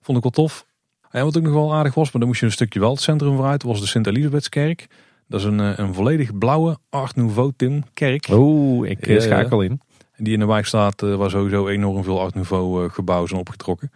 vond 0.00 0.16
ik 0.16 0.22
wel 0.22 0.32
tof. 0.32 0.66
En 1.10 1.24
wat 1.24 1.36
ook 1.36 1.42
nog 1.42 1.52
wel 1.52 1.74
aardig 1.74 1.94
was, 1.94 2.04
maar 2.04 2.20
dan 2.20 2.26
moest 2.26 2.40
je 2.40 2.46
een 2.46 2.52
stukje 2.52 2.80
wel 2.80 2.90
het 2.90 3.00
centrum 3.00 3.36
vooruit, 3.36 3.62
was 3.62 3.80
de 3.80 3.86
Sint-Elisabethskerk. 3.86 4.86
Dat 5.28 5.40
is 5.40 5.46
een, 5.46 5.60
eh, 5.60 5.72
een 5.76 5.94
volledig 5.94 6.38
blauwe 6.38 6.78
Art 6.88 7.16
Nouveau 7.16 7.52
Tim 7.56 7.82
kerk. 7.94 8.28
Oeh, 8.30 8.90
ik 8.90 9.00
eh, 9.00 9.08
Ja, 9.08 9.14
ja. 9.14 9.20
schakel 9.20 9.62
in. 9.62 9.80
Die 10.16 10.32
in 10.32 10.38
de 10.38 10.46
wijk 10.46 10.66
staat, 10.66 11.02
eh, 11.02 11.14
waar 11.14 11.30
sowieso 11.30 11.68
enorm 11.68 12.04
veel 12.04 12.20
Art 12.20 12.34
Nouveau 12.34 12.88
gebouwen 12.88 13.28
zijn 13.28 13.40
opgetrokken. 13.40 13.92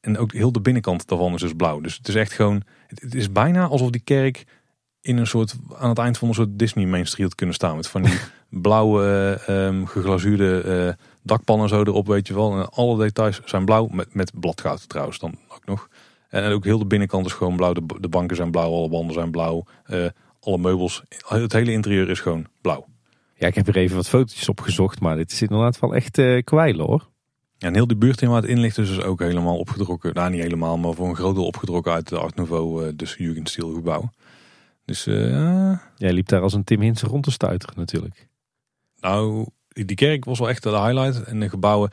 En 0.00 0.18
ook 0.18 0.32
heel 0.32 0.52
de 0.52 0.60
binnenkant 0.60 1.08
daarvan 1.08 1.34
is 1.34 1.40
dus 1.40 1.52
blauw. 1.52 1.80
Dus 1.80 1.96
het 1.96 2.08
is 2.08 2.14
echt 2.14 2.32
gewoon, 2.32 2.62
het, 2.86 3.14
is 3.14 3.32
bijna 3.32 3.66
alsof 3.66 3.90
die 3.90 4.00
kerk 4.04 4.44
in 5.00 5.16
een 5.16 5.26
soort, 5.26 5.54
aan 5.76 5.88
het 5.88 5.98
eind 5.98 6.18
van 6.18 6.28
een 6.28 6.34
soort 6.34 6.58
Disney 6.58 6.86
Main 6.86 7.06
Street 7.06 7.26
had 7.26 7.34
kunnen 7.34 7.54
staan. 7.54 7.76
Met 7.76 7.88
van 7.88 8.02
die 8.02 8.18
blauwe, 8.62 9.40
ehm, 9.46 9.84
geglazuurde 9.84 10.96
dakpannen 11.22 11.68
zo 11.68 11.82
erop, 11.82 12.06
weet 12.06 12.26
je 12.26 12.34
wel. 12.34 12.52
En 12.52 12.68
alle 12.68 12.98
details 12.98 13.40
zijn 13.44 13.64
blauw, 13.64 13.88
met, 13.92 14.14
met 14.14 14.32
bladgoud 14.40 14.88
trouwens 14.88 15.18
dan 15.18 15.34
ook 15.48 15.64
nog. 15.64 15.88
En 16.42 16.52
ook 16.52 16.64
heel 16.64 16.78
de 16.78 16.86
binnenkant 16.86 17.26
is 17.26 17.32
gewoon 17.32 17.56
blauw. 17.56 17.72
De, 17.72 17.82
de 18.00 18.08
banken 18.08 18.36
zijn 18.36 18.50
blauw, 18.50 18.72
alle 18.72 18.88
wanden 18.88 19.14
zijn 19.14 19.30
blauw. 19.30 19.64
eh, 19.84 20.06
alle 20.40 20.58
meubels, 20.58 21.02
het 21.26 21.52
hele 21.52 21.72
interieur 21.72 22.10
is 22.10 22.20
gewoon 22.20 22.46
blauw. 22.60 22.86
Ja, 23.34 23.46
ik 23.46 23.54
heb 23.54 23.66
er 23.68 23.76
even 23.76 23.96
wat 23.96 24.08
fotootjes 24.08 24.48
opgezocht, 24.48 25.00
maar 25.00 25.16
dit 25.16 25.32
is 25.32 25.42
inderdaad 25.42 25.78
wel 25.80 25.94
echt 25.94 26.18
eh 26.18 26.42
kwijlen 26.42 26.86
hoor. 26.86 27.08
Ja, 27.58 27.68
en 27.68 27.74
heel 27.74 27.86
die 27.86 27.96
buurt 27.96 28.22
in 28.22 28.28
waar 28.28 28.40
het 28.40 28.50
in 28.50 28.58
ligt 28.58 28.78
is 28.78 28.88
dus 28.88 29.00
ook 29.02 29.20
helemaal 29.20 29.58
opgedrokken. 29.58 30.14
Nou, 30.14 30.30
niet 30.30 30.42
helemaal, 30.42 30.78
maar 30.78 30.94
voor 30.94 31.08
een 31.08 31.16
groot 31.16 31.34
deel 31.34 31.46
opgedrokken 31.46 31.92
uit 31.92 32.08
de 32.08 32.18
Art 32.18 32.34
Nouveau, 32.34 32.86
eh, 32.86 32.92
dus 32.96 33.14
Jugendstil 33.18 33.72
gebouw. 33.72 34.10
Dus 34.84 35.04
Jij 35.04 36.12
liep 36.12 36.28
daar 36.28 36.40
als 36.40 36.52
een 36.52 36.64
Tim 36.64 36.80
Hinsen 36.80 37.08
rond 37.08 37.24
te 37.24 37.30
stuiteren 37.30 37.74
natuurlijk. 37.76 38.28
nou, 39.00 39.46
die 39.68 39.96
kerk 39.96 40.24
was 40.24 40.38
wel 40.38 40.48
echt 40.48 40.62
de 40.62 40.68
highlight. 40.70 41.22
En 41.22 41.40
de 41.40 41.48
gebouwen, 41.48 41.90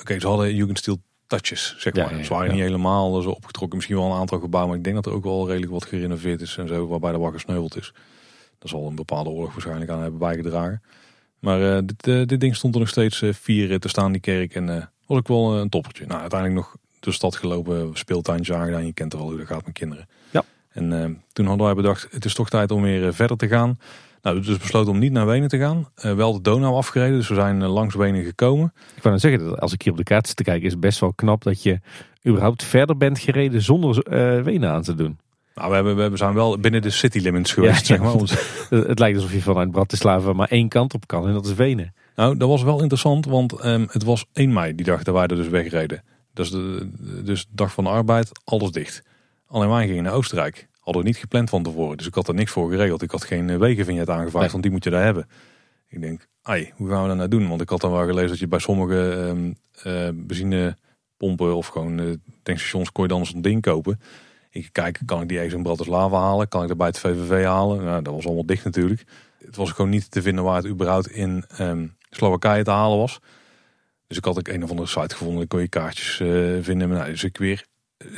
oké, 0.00 0.20
ze 0.20 0.26
hadden 0.26 0.54
Jugendstil 0.54 0.98
touches, 1.38 1.74
zeg 1.78 1.94
maar. 1.94 2.16
ja, 2.16 2.22
Ze 2.22 2.32
waren 2.32 2.46
ja. 2.46 2.52
niet 2.52 2.62
helemaal 2.62 3.20
zo 3.22 3.30
opgetrokken. 3.30 3.76
Misschien 3.76 3.98
wel 3.98 4.06
een 4.06 4.18
aantal 4.18 4.40
gebouwen, 4.40 4.68
maar 4.70 4.78
ik 4.78 4.84
denk 4.84 4.96
dat 4.96 5.06
er 5.06 5.12
ook 5.12 5.24
wel 5.24 5.46
redelijk 5.46 5.72
wat 5.72 5.84
gerenoveerd 5.84 6.40
is 6.40 6.56
en 6.56 6.68
zo, 6.68 6.86
waarbij 6.86 7.12
er 7.12 7.18
wat 7.18 7.32
gesneuveld 7.32 7.76
is. 7.76 7.92
Dat 8.58 8.70
zal 8.70 8.86
een 8.86 8.94
bepaalde 8.94 9.30
oorlog 9.30 9.52
waarschijnlijk 9.52 9.90
aan 9.90 10.00
hebben 10.02 10.18
bijgedragen. 10.18 10.82
Maar 11.38 11.76
eh, 11.76 11.82
dit, 11.84 12.06
eh, 12.08 12.26
dit 12.26 12.40
ding 12.40 12.56
stond 12.56 12.74
er 12.74 12.80
nog 12.80 12.88
steeds 12.88 13.22
eh, 13.22 13.32
vier 13.32 13.70
eh, 13.70 13.76
te 13.78 13.88
staan, 13.88 14.12
die 14.12 14.20
kerk. 14.20 14.54
En 14.54 14.68
eh, 14.76 14.84
was 15.06 15.18
ook 15.18 15.28
wel 15.28 15.54
eh, 15.54 15.60
een 15.60 15.68
toppertje. 15.68 16.06
Nou, 16.06 16.20
uiteindelijk 16.20 16.60
nog 16.60 16.76
de 17.00 17.12
stad 17.12 17.36
gelopen, 17.36 17.90
speeltuintje 17.92 18.54
aangedaan. 18.54 18.86
Je 18.86 18.92
kent 18.92 19.12
er 19.12 19.18
wel 19.18 19.28
hoe 19.28 19.38
dat 19.38 19.46
gaat 19.46 19.64
met 19.64 19.74
kinderen. 19.74 20.08
Ja. 20.30 20.44
En 20.68 21.02
eh, 21.02 21.10
toen 21.32 21.46
hadden 21.46 21.66
wij 21.66 21.74
bedacht, 21.74 22.08
het 22.10 22.24
is 22.24 22.34
toch 22.34 22.48
tijd 22.48 22.70
om 22.70 22.82
weer 22.82 23.06
eh, 23.06 23.12
verder 23.12 23.36
te 23.36 23.48
gaan. 23.48 23.78
Nou, 24.22 24.40
dus 24.40 24.58
besloten 24.58 24.92
om 24.92 24.98
niet 24.98 25.12
naar 25.12 25.26
Wenen 25.26 25.48
te 25.48 25.58
gaan. 25.58 25.88
Eh, 25.94 26.14
wel 26.14 26.32
de 26.32 26.40
Donau 26.40 26.74
afgereden, 26.74 27.16
dus 27.16 27.28
we 27.28 27.34
zijn 27.34 27.62
eh, 27.62 27.72
langs 27.72 27.94
Wenen 27.94 28.24
gekomen. 28.24 28.72
Ik 28.74 29.02
wou 29.02 29.16
nou 29.16 29.18
zeggen, 29.18 29.44
dat 29.48 29.60
als 29.60 29.72
ik 29.72 29.82
hier 29.82 29.92
op 29.92 29.98
de 29.98 30.04
kaart 30.04 30.26
zit 30.26 30.36
te 30.36 30.42
kijken, 30.42 30.64
is 30.64 30.72
het 30.72 30.80
best 30.80 31.00
wel 31.00 31.12
knap 31.12 31.42
dat 31.42 31.62
je 31.62 31.80
überhaupt 32.26 32.64
verder 32.64 32.96
bent 32.96 33.18
gereden 33.18 33.62
zonder 33.62 33.98
eh 33.98 34.42
Wenen 34.42 34.70
aan 34.70 34.82
te 34.82 34.94
doen. 34.94 35.18
Nou, 35.54 35.68
we, 35.70 35.74
hebben, 35.74 36.10
we 36.10 36.16
zijn 36.16 36.34
wel 36.34 36.58
binnen 36.58 36.82
de 36.82 36.90
city 36.90 37.18
limits 37.18 37.52
geweest, 37.52 37.86
Ja, 37.86 37.96
zeg 37.96 37.98
maar. 37.98 38.12
Het 38.78 38.86
het 38.86 38.98
lijkt 38.98 39.16
alsof 39.16 39.32
je 39.32 39.42
vanuit 39.42 39.70
Bratislava 39.70 40.32
maar 40.32 40.48
één 40.48 40.68
kant 40.68 40.94
op 40.94 41.06
kan 41.06 41.26
en 41.26 41.32
dat 41.32 41.46
is 41.46 41.54
Wenen. 41.54 41.94
Nou, 42.16 42.36
dat 42.36 42.48
was 42.48 42.62
wel 42.62 42.80
interessant, 42.80 43.26
want 43.26 43.52
ehm, 43.52 43.86
het 43.90 44.04
was 44.04 44.24
1 44.32 44.52
mei 44.52 44.74
die 44.74 44.86
dag 44.86 45.02
dat 45.02 45.14
wij 45.14 45.26
er 45.26 45.36
dus 45.36 45.48
wegreden. 45.48 46.02
Dat 46.34 46.44
is 46.44 46.50
de, 46.50 46.90
dus 47.24 47.40
de 47.40 47.54
dag 47.54 47.72
van 47.72 47.84
de 47.84 47.90
arbeid, 47.90 48.30
alles 48.44 48.70
dicht. 48.70 49.02
Alleen 49.46 49.68
wij 49.68 49.86
gingen 49.86 50.02
naar 50.02 50.12
Oostenrijk. 50.12 50.68
Hadden 50.82 51.02
we 51.02 51.08
niet 51.08 51.16
gepland 51.18 51.50
van 51.50 51.62
tevoren. 51.62 51.96
Dus 51.96 52.06
ik 52.06 52.14
had 52.14 52.28
er 52.28 52.34
niks 52.34 52.50
voor 52.50 52.70
geregeld. 52.70 53.02
Ik 53.02 53.10
had 53.10 53.24
geen 53.24 53.50
eh, 53.50 53.56
wegenvignet 53.56 54.08
aangevraagd, 54.10 54.42
Nee. 54.44 54.50
want 54.50 54.62
die 54.62 54.72
moet 54.72 54.84
je 54.84 54.90
daar 54.90 55.04
hebben. 55.04 55.28
Ik 55.88 56.00
denk, 56.00 56.28
ai, 56.42 56.72
hoe 56.76 56.88
gaan 56.88 57.02
we 57.02 57.08
dat 57.08 57.16
nou 57.16 57.28
doen? 57.28 57.48
Want 57.48 57.60
ik 57.60 57.68
had 57.68 57.80
dan 57.80 57.92
wel 57.92 58.06
gelezen 58.06 58.28
dat 58.28 58.38
je 58.38 58.46
bij 58.48 58.58
sommige 58.58 59.10
ehm 59.12 59.52
eh, 59.82 60.08
benzinepompen 60.14 61.56
of 61.56 61.66
gewoon 61.66 61.98
eh, 62.00 62.06
tankstations 62.42 62.92
kon 62.92 63.02
je 63.02 63.08
dan 63.08 63.26
zo'n 63.26 63.40
ding 63.42 63.62
kopen. 63.62 64.00
Ik 64.50 64.68
kijk, 64.72 65.00
kan 65.04 65.22
ik 65.22 65.28
die 65.28 65.36
ergens 65.36 65.54
in 65.54 65.62
Bratislava 65.62 66.16
halen? 66.16 66.48
Kan 66.48 66.62
ik 66.62 66.68
dat 66.68 66.76
bij 66.76 66.86
het 66.86 66.98
VVV 66.98 67.44
halen? 67.44 67.84
Nou, 67.84 68.02
dat 68.02 68.14
was 68.14 68.24
allemaal 68.26 68.46
dicht 68.46 68.64
natuurlijk. 68.64 69.04
Het 69.44 69.56
was 69.56 69.70
gewoon 69.70 69.90
niet 69.90 70.10
te 70.10 70.22
vinden 70.22 70.44
waar 70.44 70.56
het 70.56 70.66
überhaupt 70.66 71.10
in 71.10 71.44
ehm, 71.56 71.86
Slowakije 72.10 72.64
te 72.64 72.70
halen 72.70 72.98
was. 72.98 73.20
Dus 74.06 74.16
ik 74.16 74.24
had 74.24 74.38
ook 74.38 74.48
een 74.48 74.62
of 74.64 74.70
andere 74.70 74.88
site 74.88 75.14
gevonden. 75.14 75.36
Dan 75.38 75.46
kon 75.46 75.60
je 75.60 75.68
kaartjes 75.68 76.16
vinden. 76.64 76.88
Maar 76.88 76.98
nou, 76.98 77.10
dus 77.10 77.24
ik 77.24 77.36
weer, 77.38 77.66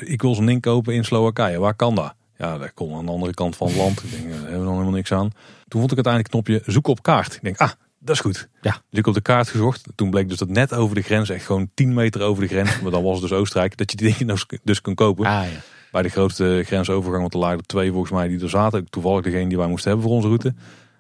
ik 0.01 0.23
wil 0.23 0.35
zo'n 0.35 0.47
ding 0.47 0.61
kopen 0.61 0.95
in 0.95 1.05
Slowakije. 1.05 1.59
Waar 1.59 1.75
kan 1.75 1.95
dat? 1.95 2.15
Ja, 2.45 2.59
dat 2.59 2.75
kon 2.75 2.95
aan 2.95 3.07
de 3.07 3.13
andere 3.13 3.35
kant 3.35 3.57
van 3.57 3.67
het 3.67 3.77
land. 3.77 4.03
Ik 4.05 4.11
denk, 4.11 4.23
daar 4.23 4.33
hebben 4.33 4.59
we 4.59 4.65
dan 4.65 4.73
helemaal 4.73 4.93
niks 4.93 5.13
aan. 5.13 5.31
Toen 5.69 5.81
vond 5.81 5.93
ik 5.93 6.05
uiteindelijk 6.05 6.35
het 6.35 6.45
knopje 6.45 6.73
zoek 6.73 6.87
op 6.87 7.03
kaart. 7.03 7.35
Ik 7.35 7.43
denk, 7.43 7.57
ah, 7.57 7.71
dat 7.99 8.15
is 8.15 8.21
goed. 8.21 8.49
Ja. 8.61 8.83
Dus 8.91 8.99
ik 8.99 9.07
op 9.07 9.15
de 9.15 9.21
kaart 9.21 9.49
gezocht. 9.49 9.83
Toen 9.95 10.11
bleek 10.11 10.29
dus 10.29 10.39
dat 10.39 10.49
net 10.49 10.75
over 10.75 10.95
de 10.95 11.03
grens, 11.03 11.29
echt 11.29 11.45
gewoon 11.47 11.71
10 11.75 11.95
meter 11.95 12.23
over 12.23 12.43
de 12.43 12.49
grens, 12.49 12.81
maar 12.81 12.91
dan 12.91 13.03
was 13.03 13.21
het 13.21 13.29
dus 13.29 13.39
Oostenrijk, 13.39 13.77
dat 13.77 13.91
je 13.91 13.97
die 13.97 14.13
dingen 14.13 14.27
dus- 14.27 14.47
dus 14.65 14.81
kon 14.81 14.95
kopen. 14.95 15.27
Ah 15.27 15.33
ja. 15.33 15.61
Bij 15.93 16.03
de 16.03 16.09
grootste 16.09 16.63
grensovergang, 16.67 17.21
want 17.21 17.35
er 17.35 17.41
lagen 17.41 17.59
er 17.59 17.67
twee 17.67 17.91
volgens 17.91 18.13
mij 18.13 18.29
die 18.29 18.41
er 18.41 18.49
zaten. 18.51 18.91
Toevallig 18.91 19.23
degene 19.23 19.49
die 19.49 19.59
wij 19.59 19.67
moesten 19.67 19.91
hebben 19.91 20.09
voor 20.09 20.17
onze 20.17 20.29
route. 20.29 20.55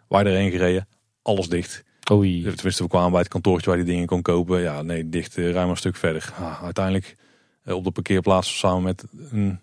Wij 0.09 0.25
erheen 0.25 0.51
gereden, 0.51 0.89
alles 1.23 1.49
dicht. 1.49 1.85
Oei. 2.11 2.43
Tenminste, 2.43 2.83
we 2.83 2.89
kwamen 2.89 3.11
bij 3.11 3.21
het 3.21 3.29
kantoortje 3.29 3.67
waar 3.71 3.79
die 3.79 3.87
dingen 3.87 4.07
kon 4.07 4.23
kopen. 4.23 4.61
Ja, 4.61 4.83
nee, 4.83 5.09
dicht, 5.09 5.37
eh, 5.37 5.51
ruim 5.51 5.71
een 5.71 5.77
stuk 5.77 5.97
verder. 5.97 6.33
Ah, 6.39 6.63
uiteindelijk 6.63 7.17
eh, 7.65 7.75
op 7.75 7.85
de 7.85 7.91
parkeerplaats 7.91 8.59
samen 8.59 8.83
met 8.83 9.05
een 9.31 9.61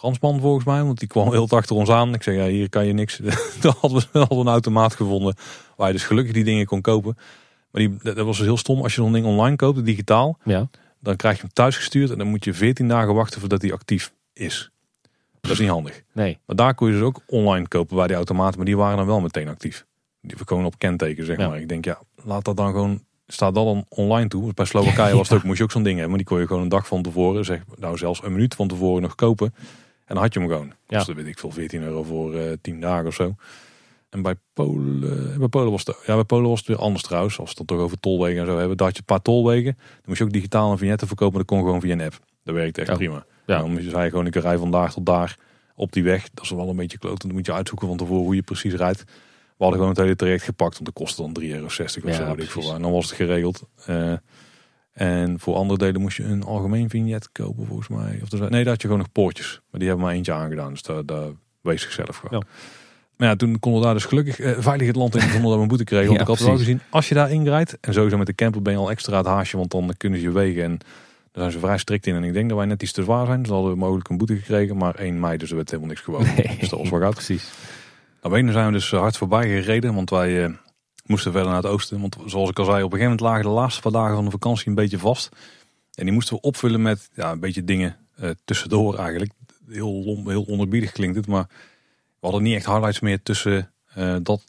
Fransman 0.00 0.40
volgens 0.40 0.64
mij. 0.64 0.82
Want 0.84 0.98
die 0.98 1.08
kwam 1.08 1.30
heel 1.30 1.48
achter 1.48 1.76
ons 1.76 1.88
aan. 1.90 2.14
Ik 2.14 2.22
zei, 2.22 2.36
ja, 2.36 2.46
hier 2.46 2.68
kan 2.68 2.86
je 2.86 2.92
niks. 2.92 3.16
Daar 3.60 3.74
hadden 3.80 4.02
we 4.12 4.26
wel 4.28 4.40
een 4.40 4.48
automaat 4.48 4.94
gevonden 4.94 5.34
waar 5.76 5.86
je 5.86 5.92
dus 5.92 6.04
gelukkig 6.04 6.32
die 6.34 6.44
dingen 6.44 6.66
kon 6.66 6.80
kopen. 6.80 7.14
Maar 7.70 7.82
die, 7.82 7.96
dat 8.02 8.16
dat 8.16 8.26
was 8.26 8.36
dus 8.36 8.46
heel 8.46 8.56
stom. 8.56 8.82
Als 8.82 8.94
je 8.94 9.00
zo'n 9.00 9.12
ding 9.12 9.26
online 9.26 9.56
koopt, 9.56 9.84
digitaal, 9.84 10.38
Ja. 10.44 10.68
dan 11.00 11.16
krijg 11.16 11.34
je 11.36 11.40
hem 11.42 11.52
thuis 11.52 11.76
gestuurd. 11.76 12.10
En 12.10 12.18
dan 12.18 12.26
moet 12.26 12.44
je 12.44 12.54
14 12.54 12.88
dagen 12.88 13.14
wachten 13.14 13.40
voordat 13.40 13.62
hij 13.62 13.72
actief 13.72 14.12
is. 14.32 14.70
Dat 15.40 15.50
is 15.50 15.58
niet 15.58 15.68
handig. 15.68 16.02
Nee. 16.12 16.38
Maar 16.46 16.56
daar 16.56 16.74
kon 16.74 16.86
je 16.88 16.92
dus 16.94 17.02
ook 17.02 17.20
online 17.26 17.68
kopen 17.68 17.96
bij 17.96 18.06
die 18.06 18.16
automaten. 18.16 18.56
Maar 18.56 18.66
die 18.66 18.76
waren 18.76 18.96
dan 18.96 19.06
wel 19.06 19.20
meteen 19.20 19.48
actief. 19.48 19.86
Die 20.20 20.36
verkomen 20.36 20.66
op 20.66 20.78
kenteken, 20.78 21.24
zeg 21.24 21.38
Ja. 21.38 21.48
maar. 21.48 21.60
Ik 21.60 21.68
denk, 21.68 21.84
ja, 21.84 22.00
laat 22.24 22.44
dat 22.44 22.56
dan 22.56 22.70
gewoon... 22.72 23.02
Staat 23.26 23.54
dat 23.54 23.64
dan 23.64 23.84
online 23.88 24.28
toe? 24.28 24.54
Bij 24.54 24.64
Slowakije 24.64 25.16
was 25.16 25.28
het 25.28 25.38
ook, 25.38 25.44
moest 25.44 25.58
je 25.58 25.64
ook 25.64 25.70
zo'n 25.70 25.82
ding 25.82 25.98
hebben. 25.98 26.08
Maar 26.08 26.18
die 26.18 26.28
kon 26.28 26.40
je 26.40 26.46
gewoon 26.46 26.62
een 26.62 26.68
dag 26.68 26.86
van 26.86 27.02
tevoren, 27.02 27.44
zeg, 27.44 27.62
nou 27.76 27.98
zelfs 27.98 28.22
een 28.22 28.32
minuut 28.32 28.54
van 28.54 28.68
tevoren 28.68 29.02
nog 29.02 29.14
kopen. 29.14 29.54
En 30.10 30.16
dan 30.16 30.24
had 30.24 30.34
je 30.34 30.40
hem 30.40 30.48
gewoon. 30.48 30.66
Ja. 30.86 30.96
Dus 30.98 31.06
dat 31.06 31.16
weet 31.16 31.26
ik 31.26 31.38
veel, 31.38 31.50
14 31.50 31.82
euro 31.82 32.02
voor 32.02 32.34
eh 32.34 32.52
10 32.60 32.80
dagen 32.80 33.06
of 33.06 33.14
zo. 33.14 33.34
En 34.08 34.22
bij 34.22 34.34
Polen, 34.52 35.38
bij 35.38 35.48
Polen 35.48 35.70
was 35.70 35.84
het, 35.86 35.96
ja, 36.06 36.14
bij 36.14 36.24
Polen 36.24 36.48
was 36.48 36.58
het 36.58 36.68
weer 36.68 36.78
anders 36.78 37.02
trouwens. 37.02 37.38
Als 37.38 37.50
we 37.52 37.58
het 37.58 37.68
dan 37.68 37.76
toch 37.76 37.86
over 37.86 38.00
tolwegen 38.00 38.40
en 38.40 38.46
zo 38.46 38.58
hebben. 38.58 38.76
Daar 38.76 38.86
had 38.86 38.96
je 38.96 39.02
een 39.02 39.14
paar 39.14 39.22
tolwegen. 39.22 39.72
Dan 39.76 40.02
moest 40.04 40.18
je 40.18 40.24
ook 40.24 40.32
digitaal 40.32 40.70
een 40.72 40.78
vignetten 40.78 41.06
verkopen. 41.06 41.38
Dat 41.38 41.46
kon 41.46 41.58
gewoon 41.60 41.80
via 41.80 41.92
een 41.92 42.00
app. 42.00 42.18
Dat 42.44 42.54
werkte 42.54 42.80
echt 42.80 42.90
Ja. 42.90 42.96
prima. 42.96 43.24
Ja. 43.46 43.54
En 43.56 43.60
dan 43.60 43.70
moet 43.72 43.82
je 43.84 43.90
zei 43.90 44.10
gewoon, 44.10 44.26
ik 44.26 44.34
rij 44.34 44.58
van 44.58 44.70
daar 44.70 44.92
tot 44.92 45.06
daar 45.06 45.36
op 45.74 45.92
die 45.92 46.02
weg. 46.02 46.28
Dat 46.34 46.44
is 46.44 46.50
wel 46.50 46.68
een 46.68 46.76
beetje 46.76 46.98
kloten. 46.98 47.28
Dan 47.28 47.36
moet 47.36 47.46
je 47.46 47.52
uitzoeken 47.52 47.88
van 47.88 47.96
tevoren 47.96 48.24
hoe 48.24 48.34
je 48.34 48.42
precies 48.42 48.74
rijdt. 48.74 49.02
We 49.04 49.66
hadden 49.66 49.74
gewoon 49.78 49.88
het 49.94 49.98
hele 50.04 50.16
traject 50.16 50.42
gepakt. 50.42 50.72
Want 50.72 50.84
dat 50.84 50.94
kostte 50.94 51.22
dan 51.22 51.32
3,60 51.32 51.44
euro 51.54 51.64
of 51.64 51.76
Ja, 51.76 52.12
zo. 52.14 52.34
weet 52.34 52.44
ik 52.44 52.50
veel 52.50 52.62
waar. 52.66 52.74
En 52.74 52.82
dan 52.82 52.92
was 52.92 53.04
het 53.06 53.14
geregeld. 53.16 53.62
Eh, 53.86 54.12
en 54.92 55.40
voor 55.40 55.54
andere 55.54 55.78
delen 55.78 56.00
moest 56.00 56.16
je 56.16 56.24
een 56.24 56.42
algemeen 56.42 56.90
vignet 56.90 57.32
kopen 57.32 57.66
volgens 57.66 57.88
mij. 57.88 58.20
Of 58.22 58.30
nee, 58.30 58.50
daar 58.50 58.66
had 58.66 58.82
je 58.82 58.86
gewoon 58.86 58.98
nog 58.98 59.12
poortjes. 59.12 59.60
Maar 59.70 59.80
die 59.80 59.88
hebben 59.88 60.06
maar 60.06 60.14
eentje 60.14 60.32
aangedaan. 60.32 60.72
Dus 60.72 60.82
daar, 60.82 61.06
daar 61.06 61.28
wees 61.60 61.82
zichzelf 61.82 62.16
gewoon. 62.16 62.40
Ja. 62.40 62.46
Maar 63.16 63.28
ja, 63.28 63.36
toen 63.36 63.58
konden 63.58 63.80
we 63.80 63.86
daar 63.86 63.94
dus 63.94 64.04
gelukkig 64.04 64.40
eh, 64.40 64.52
veilig 64.58 64.86
het 64.86 64.96
land 64.96 65.14
in 65.14 65.20
zonder 65.20 65.42
dat 65.42 65.54
we 65.54 65.60
een 65.60 65.68
boete 65.68 65.84
kregen. 65.84 66.06
Want 66.06 66.18
Ja, 66.20 66.22
ik 66.22 66.38
had 66.38 66.46
wel 66.46 66.56
gezien, 66.56 66.80
als 66.90 67.08
je 67.08 67.14
daar 67.14 67.30
ingrijdt. 67.30 67.78
En 67.80 67.92
sowieso 67.92 68.16
met 68.16 68.26
de 68.26 68.34
camper 68.34 68.62
ben 68.62 68.72
je 68.72 68.78
al 68.78 68.90
extra 68.90 69.16
het 69.16 69.26
haasje. 69.26 69.56
Want 69.56 69.70
dan 69.70 69.94
kunnen 69.96 70.18
ze 70.18 70.24
je 70.24 70.32
wegen. 70.32 70.62
En 70.62 70.78
daar 71.32 71.42
zijn 71.42 71.50
ze 71.50 71.58
vrij 71.58 71.78
strikt 71.78 72.06
in. 72.06 72.14
En 72.14 72.24
ik 72.24 72.32
denk 72.32 72.48
dat 72.48 72.58
wij 72.58 72.66
net 72.66 72.82
iets 72.82 72.92
te 72.92 73.02
zwaar 73.02 73.26
zijn. 73.26 73.42
Dus 73.42 73.50
hadden 73.50 73.70
we 73.70 73.78
mogelijk 73.78 74.08
een 74.08 74.16
boete 74.16 74.36
gekregen. 74.36 74.76
Maar 74.76 74.94
1 74.94 75.20
mei, 75.20 75.36
dus 75.36 75.50
er 75.50 75.56
werd 75.56 75.70
helemaal 75.70 75.90
niks 75.90 76.02
gewoon. 76.02 76.22
Nee. 76.22 76.56
Dus 76.60 76.68
dat 76.68 76.78
was 76.78 76.90
wel 76.90 77.00
goud. 77.00 77.14
Precies. 77.24 77.50
Nou, 78.22 78.34
benen 78.34 78.52
zijn 78.52 78.66
we 78.66 78.72
dus 78.72 78.90
hard 78.90 79.16
voorbij 79.16 79.48
gereden, 79.48 79.94
want 79.94 80.10
wij 80.10 80.44
eh, 80.44 80.50
moesten 81.10 81.32
verder 81.32 81.50
naar 81.50 81.62
het 81.62 81.70
oosten. 81.70 82.00
Want 82.00 82.16
zoals 82.26 82.50
ik 82.50 82.58
al 82.58 82.64
zei, 82.64 82.76
op 82.76 82.92
een 82.92 82.98
gegeven 82.98 83.16
moment 83.16 83.20
lagen 83.20 83.42
de 83.42 83.60
laatste 83.60 83.80
paar 83.80 83.92
dagen 83.92 84.14
van 84.14 84.24
de 84.24 84.30
vakantie 84.30 84.68
een 84.68 84.74
beetje 84.74 84.98
vast. 84.98 85.28
En 85.94 86.04
die 86.04 86.14
moesten 86.14 86.34
we 86.34 86.40
opvullen 86.40 86.82
met 86.82 87.10
ja, 87.14 87.30
een 87.30 87.40
beetje 87.40 87.64
dingen 87.64 87.96
eh, 88.16 88.30
tussendoor 88.44 88.98
eigenlijk. 88.98 89.32
Heel, 89.68 90.22
heel 90.26 90.42
onderbiedig 90.42 90.92
klinkt 90.92 91.16
het, 91.16 91.26
maar 91.26 91.46
we 92.20 92.26
hadden 92.26 92.42
niet 92.42 92.54
echt 92.54 92.66
highlights 92.66 93.00
meer 93.00 93.22
tussen, 93.22 93.72
eh, 93.94 94.16
dat, 94.22 94.44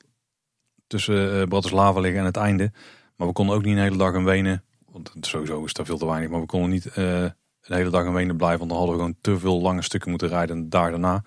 tussen 0.88 1.42
eh, 1.42 1.48
Bratislava 1.48 2.00
liggen 2.00 2.20
en 2.20 2.26
het 2.26 2.38
einde. 2.38 2.72
Maar 3.16 3.28
we 3.28 3.34
konden 3.34 3.56
ook 3.56 3.64
niet 3.64 3.76
een 3.76 3.82
hele 3.82 3.98
dag 3.98 4.14
in 4.14 4.24
Wenen, 4.24 4.64
want 4.92 5.12
sowieso 5.22 5.64
is 5.66 5.74
daar 5.74 5.86
veel 5.86 5.98
te 5.98 6.06
weinig. 6.06 6.30
Maar 6.30 6.40
we 6.40 6.46
konden 6.46 6.70
niet 6.70 6.96
een 6.96 7.34
hele 7.62 7.90
dag 7.90 8.06
in 8.06 8.14
Wenen 8.14 8.38
blijven, 8.38 8.60
want 8.60 8.70
dan 8.70 8.80
hadden 8.80 8.98
we 8.98 9.02
gewoon 9.02 9.18
te 9.22 9.40
veel 9.40 9.62
lange 9.62 9.82
stukken 9.82 10.10
moeten 10.10 10.28
rijden 10.28 10.70
daar 10.70 10.92
daarna. 10.92 11.24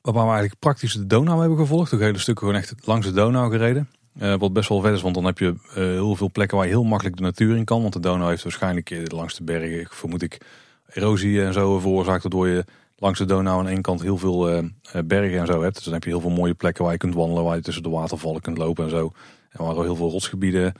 Waarbij 0.00 0.22
we 0.22 0.28
eigenlijk 0.28 0.60
praktisch 0.60 0.92
de 0.92 1.06
Donau 1.06 1.40
hebben 1.40 1.58
gevolgd. 1.58 1.94
Ook 1.94 2.00
hele 2.00 2.18
stukken 2.18 2.46
gewoon 2.46 2.60
echt 2.62 2.86
langs 2.86 3.06
de 3.06 3.12
Donau 3.12 3.50
gereden. 3.50 3.88
Eh, 4.18 4.34
wat 4.38 4.52
best 4.52 4.68
wel 4.68 4.80
vet 4.80 4.94
is, 4.94 5.02
want 5.02 5.14
dan 5.14 5.24
heb 5.24 5.38
je 5.38 5.54
eh, 5.68 5.74
heel 5.74 6.16
veel 6.16 6.30
plekken 6.30 6.56
waar 6.56 6.66
je 6.66 6.72
heel 6.72 6.84
makkelijk 6.84 7.16
de 7.16 7.22
natuur 7.22 7.56
in 7.56 7.64
kan. 7.64 7.80
Want 7.80 7.92
de 7.92 8.00
Donau 8.00 8.30
heeft 8.30 8.42
waarschijnlijk 8.42 9.12
langs 9.12 9.34
de 9.34 9.44
bergen, 9.44 9.86
vermoed 9.90 10.22
ik, 10.22 10.40
erosie 10.88 11.42
en 11.42 11.52
zo 11.52 11.78
veroorzaakt. 11.78 12.22
Waardoor 12.22 12.48
je 12.48 12.64
langs 12.96 13.18
de 13.18 13.24
Donau 13.24 13.58
aan 13.58 13.68
één 13.68 13.82
kant 13.82 14.02
heel 14.02 14.18
veel 14.18 14.50
eh, 14.50 14.62
bergen 15.04 15.38
en 15.38 15.46
zo 15.46 15.62
hebt. 15.62 15.74
Dus 15.74 15.84
dan 15.84 15.92
heb 15.92 16.04
je 16.04 16.10
heel 16.10 16.20
veel 16.20 16.30
mooie 16.30 16.54
plekken 16.54 16.84
waar 16.84 16.92
je 16.92 16.98
kunt 16.98 17.14
wandelen. 17.14 17.44
Waar 17.44 17.56
je 17.56 17.62
tussen 17.62 17.82
de 17.82 17.88
watervallen 17.88 18.40
kunt 18.40 18.58
lopen 18.58 18.84
en 18.84 18.90
zo. 18.90 19.12
En 19.50 19.64
waar 19.64 19.76
er 19.76 19.82
heel 19.82 19.96
veel 19.96 20.10
rotsgebieden 20.10 20.72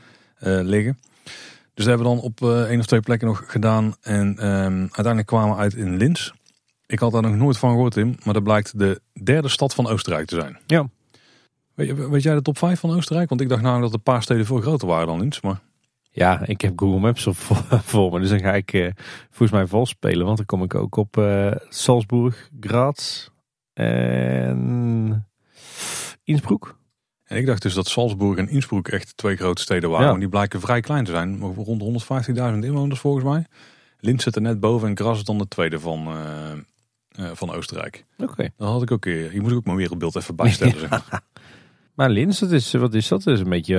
liggen. 0.63 0.99
Dus 1.75 1.85
dat 1.85 1.87
hebben 1.87 2.07
we 2.07 2.15
dan 2.15 2.25
op 2.25 2.43
één 2.69 2.79
of 2.79 2.87
twee 2.87 3.01
plekken 3.01 3.27
nog 3.27 3.45
gedaan. 3.47 3.95
En 4.01 4.39
ehm, 4.39 4.79
uiteindelijk 4.81 5.27
kwamen 5.27 5.57
we 5.57 5.63
uit 5.63 5.75
in 5.75 5.97
Linz. 5.97 6.33
Ik 6.87 6.99
had 6.99 7.13
daar 7.13 7.23
nog 7.23 7.35
nooit 7.35 7.59
van 7.59 7.71
gehoord, 7.71 7.93
Tim. 7.93 8.17
Maar 8.25 8.35
dat 8.35 8.43
blijkt 8.43 8.79
de 8.79 9.01
derde 9.23 9.49
stad 9.49 9.75
van 9.75 9.87
Oostenrijk 9.87 10.27
te 10.27 10.35
zijn. 10.35 10.59
Ja. 10.67 10.89
Weet, 11.77 12.23
jij 12.23 12.35
de 12.35 12.43
top 12.43 12.59
5 12.59 12.81
van 12.81 12.91
Oostenrijk? 12.91 13.29
Want 13.29 13.41
ik 13.41 13.49
dacht 13.49 13.63
namelijk 13.63 13.87
dat 13.87 13.95
een 13.95 14.13
paar 14.13 14.23
steden 14.23 14.47
veel 14.47 14.61
groter 14.61 14.89
waren 14.89 15.07
dan 15.07 15.21
Linz. 15.21 15.41
Maar 15.41 15.61
Ja, 16.11 16.47
ik 16.47 16.61
heb 16.61 16.73
Google 16.79 16.99
Maps 17.01 17.27
op 17.27 17.37
voor 17.91 18.13
me. 18.13 18.21
Dus 18.21 18.29
dan 18.29 18.41
ga 18.41 18.55
ik 18.55 18.73
eh, 18.73 18.91
volgens 19.29 19.51
mij 19.51 19.67
vals 19.67 19.89
spelen. 19.89 20.25
Want 20.27 20.37
dan 20.37 20.47
kom 20.47 20.63
ik 20.63 20.75
ook 20.75 20.97
op 20.97 21.17
eh, 21.17 21.53
Salzburg, 21.69 22.51
Graz 22.61 23.29
en 23.73 25.27
Innsbruck. 26.25 26.77
en 27.25 27.37
ik 27.37 27.47
dacht 27.47 27.63
dus 27.63 27.75
dat 27.75 27.89
Salzburg 27.89 28.39
en 28.39 28.49
Innsbruck 28.49 28.89
echt 28.89 29.17
twee 29.17 29.37
grote 29.37 29.63
steden 29.63 29.89
waren. 29.91 30.05
Ja. 30.05 30.11
Maar 30.11 30.21
die 30.21 30.29
blijken 30.29 30.61
vrij 30.61 30.81
klein 30.81 31.05
te 31.05 31.11
zijn. 31.11 31.41
Rond 31.41 32.05
150.000 32.29 32.35
inwoners 32.37 33.01
volgens 33.01 33.25
mij. 33.25 33.47
Linz 33.99 34.23
zit 34.23 34.37
er 34.37 34.43
net 34.43 34.61
boven 34.61 34.89
en 34.89 34.97
Graz 34.97 35.19
is 35.19 35.25
dan 35.25 35.39
de 35.39 35.49
tweede 35.49 35.81
van, 35.81 36.09
eh, 37.17 37.31
van 37.33 37.53
Oostenrijk. 37.53 38.05
Oké. 38.19 38.49
Dan 38.57 38.71
had 38.71 38.83
ik 38.83 38.91
ook, 38.91 39.05
hier 39.05 39.41
moet 39.43 39.51
ik 39.51 39.57
ook 39.57 39.65
mijn 39.65 39.77
wereldbeeld 39.77 40.17
even 40.17 40.37
bijstellen. 40.37 40.79
zeg 40.89 40.91
maar. 40.91 41.25
Maar 41.97 42.11
Linz, 42.11 42.39
dat 42.41 42.51
is, 42.53 42.73
wat 42.73 42.95
is 42.95 43.09
dat? 43.09 43.23
Dat 43.23 43.35
is 43.35 43.41
een 43.41 43.49
beetje, 43.49 43.79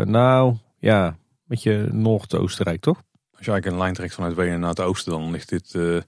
eh, 0.00 0.06
nou 0.06 0.56
ja, 0.78 1.06
een 1.06 1.14
beetje 1.46 1.88
Noord-Oostenrijk 1.92 2.80
toch? 2.80 2.96
Als 3.36 3.46
je 3.46 3.52
eigenlijk 3.52 3.66
een 3.66 3.78
lijn 3.82 3.94
trekt 3.94 4.14
vanuit 4.14 4.34
Wenen 4.34 4.60
naar 4.60 4.68
het 4.68 4.80
oosten, 4.80 5.12
dan 5.12 5.30
ligt 5.30 5.48
dit 5.48 5.74
eh, 5.74 5.82
nou 5.82 6.02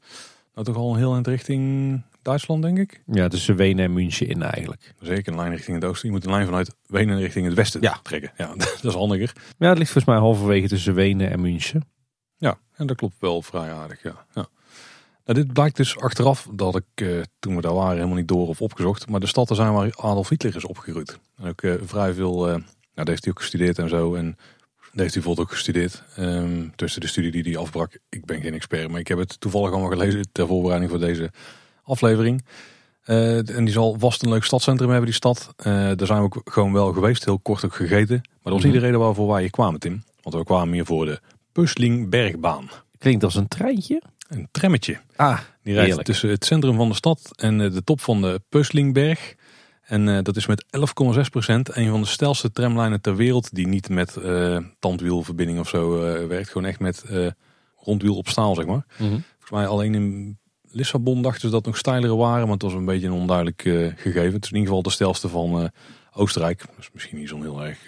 toch 0.63 0.77
al 0.77 0.93
een 0.93 0.99
heel 0.99 1.15
eind 1.15 1.27
richting 1.27 2.03
Duitsland, 2.23 2.63
denk 2.63 2.79
ik. 2.79 3.03
Ja, 3.07 3.29
tussen 3.29 3.57
Wenen 3.57 3.85
en 3.85 3.93
München 3.93 4.29
in 4.29 4.43
eigenlijk. 4.43 4.95
Zeker 5.01 5.33
een 5.33 5.39
lijn 5.39 5.51
richting 5.51 5.77
het 5.77 5.85
oosten. 5.85 6.09
Je 6.09 6.15
moet 6.15 6.25
een 6.25 6.31
lijn 6.31 6.45
vanuit 6.47 6.75
Wenen 6.87 7.19
richting 7.19 7.47
het 7.47 7.55
westen 7.55 7.81
Ja. 7.81 7.99
trekken. 8.03 8.31
Ja, 8.37 8.47
dat 8.57 8.85
is 8.85 8.95
handiger. 8.95 9.33
Ja, 9.59 9.69
het 9.69 9.79
ligt 9.79 9.91
volgens 9.91 10.13
mij 10.15 10.23
halverwege 10.23 10.69
tussen 10.69 10.95
Wenen 10.95 11.31
en 11.31 11.41
München. 11.41 11.85
Ja, 12.37 12.59
en 12.77 12.87
dat 12.87 12.97
klopt 12.97 13.15
wel 13.21 13.43
vrij 13.43 13.73
aardig, 13.73 14.03
ja. 14.03 14.27
ja. 14.35 14.47
Nou, 15.31 15.43
dit 15.43 15.53
blijkt 15.53 15.77
dus 15.77 15.99
achteraf 15.99 16.49
dat 16.53 16.77
ik, 16.77 16.85
eh, 16.95 17.21
toen 17.39 17.57
we 17.57 17.61
daar 17.61 17.75
waren, 17.75 17.95
helemaal 17.97 18.17
niet 18.17 18.29
door 18.29 18.49
of 18.49 18.61
opgezocht. 18.61 19.09
Maar 19.09 19.21
de 19.21 19.27
stad 19.27 19.47
te 19.47 19.55
zijn 19.55 19.73
waar 19.73 19.93
Adolf 19.97 20.29
Hitler 20.29 20.57
is 20.57 20.65
opgegroeid. 20.65 21.19
En 21.37 21.49
ook 21.49 21.63
eh, 21.63 21.75
vrij 21.83 22.13
veel, 22.15 22.47
eh 22.47 22.53
nou, 22.53 22.63
daar 22.95 23.09
heeft 23.09 23.25
hij 23.25 23.33
ook 23.33 23.41
gestudeerd 23.41 23.79
en 23.79 23.89
zo. 23.89 24.15
En 24.15 24.25
daar 24.25 24.35
heeft 24.81 24.95
hij 24.95 25.23
bijvoorbeeld 25.23 25.39
ook 25.47 25.53
gestudeerd. 25.53 26.03
Ehm, 26.17 26.69
tussen 26.77 27.01
de 27.01 27.07
studie 27.07 27.31
die 27.31 27.43
hij 27.43 27.57
afbrak. 27.57 27.99
Ik 28.09 28.25
ben 28.25 28.41
geen 28.41 28.55
expert, 28.55 28.91
maar 28.91 29.01
ik 29.01 29.09
heb 29.09 29.19
het 29.19 29.41
toevallig 29.41 29.71
allemaal 29.71 29.91
gelezen 29.91 30.29
ter 30.33 30.47
voorbereiding 30.47 30.91
voor 30.91 31.01
deze 31.01 31.31
aflevering. 31.83 32.45
Eh, 33.03 33.57
en 33.57 33.65
die 33.65 33.75
zal 33.75 33.97
vast 33.99 34.23
een 34.23 34.31
leuk 34.31 34.45
stadscentrum 34.45 34.89
hebben, 34.89 35.07
die 35.07 35.15
stad. 35.15 35.53
Daar 35.57 36.07
zijn 36.07 36.19
we 36.19 36.25
ook 36.25 36.41
gewoon 36.45 36.73
wel 36.73 36.93
geweest, 36.93 37.25
heel 37.25 37.39
kort 37.39 37.65
ook 37.65 37.75
gegeten. 37.75 38.17
Maar 38.17 38.39
dat 38.43 38.53
was 38.53 38.63
niet 38.63 38.73
de 38.73 38.79
Mhm. 38.79 38.87
reden 38.87 39.01
waarvoor 39.01 39.29
wij 39.29 39.41
hier 39.41 39.51
kwamen, 39.51 39.81
Tim. 39.81 40.03
Want 40.23 40.37
we 40.37 40.45
kwamen 40.45 40.75
hier 40.75 40.85
voor 40.87 41.05
de 41.07 41.21
Puslingbergbaan. 41.53 42.71
Klinkt 42.99 43.25
als 43.25 43.35
een 43.35 43.49
treintje. 43.49 44.03
Een 44.31 44.49
trammetje. 44.51 45.01
Ah, 45.17 45.39
Die 45.63 45.73
rijdt 45.73 45.87
Heerlijk. 45.87 46.07
tussen 46.07 46.29
het 46.29 46.45
centrum 46.45 46.77
van 46.77 46.89
de 46.89 46.95
stad 46.95 47.31
en 47.37 47.61
eh, 47.61 47.73
de 47.73 47.85
top 47.85 48.01
van 48.01 48.23
de 48.23 48.41
Puslingberg. 48.49 49.35
En 49.83 50.09
eh, 50.09 50.23
dat 50.23 50.37
is 50.37 50.47
met 50.47 50.65
11,6% 50.65 50.71
een 51.73 51.91
van 51.91 52.01
de 52.01 52.07
stelste 52.07 52.53
tramlijnen 52.53 53.01
ter 53.01 53.17
wereld 53.17 53.55
die 53.55 53.67
niet 53.67 53.89
met 53.89 54.17
eh, 54.17 54.59
tandwielverbinding 54.79 55.59
of 55.59 55.69
zo 55.69 55.99
werkt. 56.29 56.49
Gewoon 56.49 56.69
echt 56.69 56.81
met 56.81 57.05
rondwiel 57.77 58.17
op 58.17 58.29
staal, 58.29 58.55
zeg 58.55 58.67
maar. 58.67 58.85
Mhm. 58.99 59.09
Volgens 59.09 59.51
mij 59.51 59.67
alleen 59.67 59.95
in 59.95 60.39
Lissabon 60.63 61.23
dachten 61.23 61.41
ze 61.41 61.51
dat 61.51 61.67
nog 61.67 61.77
steilere 61.77 62.17
waren, 62.17 62.43
maar 62.43 62.53
het 62.53 62.63
was 62.63 62.73
een 62.73 62.85
beetje 62.85 63.07
een 63.07 63.13
onduidelijk 63.13 63.61
gegeven. 63.97 64.33
Het 64.33 64.45
is 64.45 64.51
in 64.51 64.57
ieder 64.57 64.67
geval 64.69 64.83
de 64.83 64.91
stelste 64.91 65.29
van 65.29 65.71
Oostenrijk. 66.13 66.65
Dus 66.77 66.91
misschien 66.93 67.19
niet 67.19 67.29
zo'n 67.29 67.43
heel 67.43 67.65
erg 67.65 67.79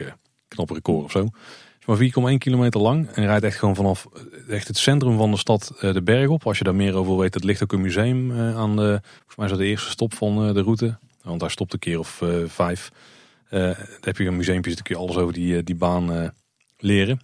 knap 0.49 0.71
record 0.71 1.05
of 1.05 1.11
zo. 1.11 1.25
Het 1.25 1.99
is 1.99 2.15
maar 2.15 2.33
4,1 2.33 2.39
kilometer 2.39 2.81
lang 2.81 3.09
en 3.09 3.25
rijdt 3.27 3.45
echt 3.45 3.59
gewoon 3.59 3.77
vanaf 3.77 4.07
echt 4.49 4.69
het 4.69 4.77
centrum 4.77 5.17
van 5.17 5.31
de 5.31 5.37
stad 5.37 5.75
de 5.81 6.03
berg 6.03 6.29
op. 6.29 6.47
Als 6.47 6.59
je 6.59 6.65
daar 6.65 6.75
meer 6.75 6.95
over 6.95 7.17
weet, 7.17 7.35
het 7.35 7.45
ligt 7.45 7.63
ook 7.63 7.73
een 7.73 7.81
museum 7.81 8.33
aan 8.33 8.77
de, 8.77 9.01
volgens 9.17 9.37
mij 9.37 9.45
is 9.45 9.51
dat 9.51 9.61
de 9.61 9.67
eerste 9.67 9.91
stop 9.91 10.15
van 10.15 10.55
de 10.55 10.63
route. 10.63 10.99
Want 11.23 11.41
daar 11.41 11.51
stopt 11.51 11.73
een 11.73 11.79
keer 11.79 11.99
of 11.99 12.23
vijf. 12.47 12.91
daar 13.51 13.89
heb 14.01 14.17
je 14.17 14.27
een 14.27 14.37
museumpje, 14.37 14.71
dus 14.71 14.75
dan 14.75 14.85
kun 14.85 14.97
je 14.97 15.03
alles 15.03 15.17
over 15.17 15.35
die, 15.35 15.63
die 15.63 15.75
baan 15.75 16.33
leren. 16.79 17.21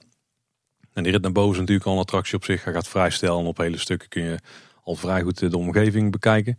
En 0.92 1.02
die 1.02 1.12
rit 1.12 1.22
naar 1.22 1.32
boven 1.32 1.52
is 1.52 1.58
natuurlijk 1.58 1.86
al 1.86 1.92
een 1.92 1.98
attractie 1.98 2.36
op 2.36 2.44
zich. 2.44 2.64
Hij 2.64 2.72
gaat 2.72 2.88
vrij 2.88 3.12
en 3.20 3.30
op 3.30 3.56
hele 3.56 3.78
stukken 3.78 4.08
kun 4.08 4.22
je 4.22 4.38
al 4.82 4.94
vrij 4.94 5.22
goed 5.22 5.38
de 5.38 5.56
omgeving 5.56 6.12
bekijken. 6.12 6.58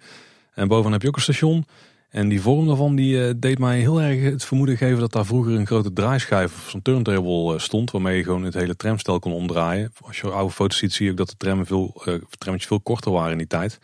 En 0.54 0.68
bovenaan 0.68 0.92
heb 0.92 1.02
je 1.02 1.08
ook 1.08 1.16
een 1.16 1.22
station. 1.22 1.66
En 2.10 2.30
die 2.30 2.42
vorm 2.42 2.68
daarvan 2.68 2.96
die, 2.96 3.16
uh, 3.16 3.34
deed 3.38 3.60
mij 3.60 3.80
heel 3.80 4.02
erg 4.02 4.22
het 4.22 4.46
vermoeden 4.46 4.78
geven 4.78 5.00
dat 5.00 5.12
daar 5.12 5.26
vroeger 5.26 5.54
een 5.54 5.68
grote 5.68 5.94
draaischijf 5.94 6.54
of 6.54 6.70
zo'n 6.70 6.82
turntable 6.82 7.54
uh, 7.54 7.60
stond. 7.60 7.92
Waarmee 7.92 8.18
je 8.18 8.24
gewoon 8.24 8.44
het 8.44 8.54
hele 8.54 8.76
tramstel 8.76 9.20
kon 9.20 9.34
omdraaien. 9.34 9.94
Als 10.02 10.20
je 10.20 10.30
oude 10.30 10.54
foto's 10.54 10.78
ziet 10.78 10.94
zie 10.94 11.06
je 11.06 11.12
ook 11.12 11.18
dat 11.18 11.30
de 11.30 11.38
trammen 11.38 11.66
veel, 11.66 12.02
uh, 12.06 12.16
trammetjes 12.38 12.68
veel 12.68 12.80
korter 12.80 13.12
waren 13.12 13.32
in 13.32 13.38
die 13.38 13.48
tijd. 13.48 13.80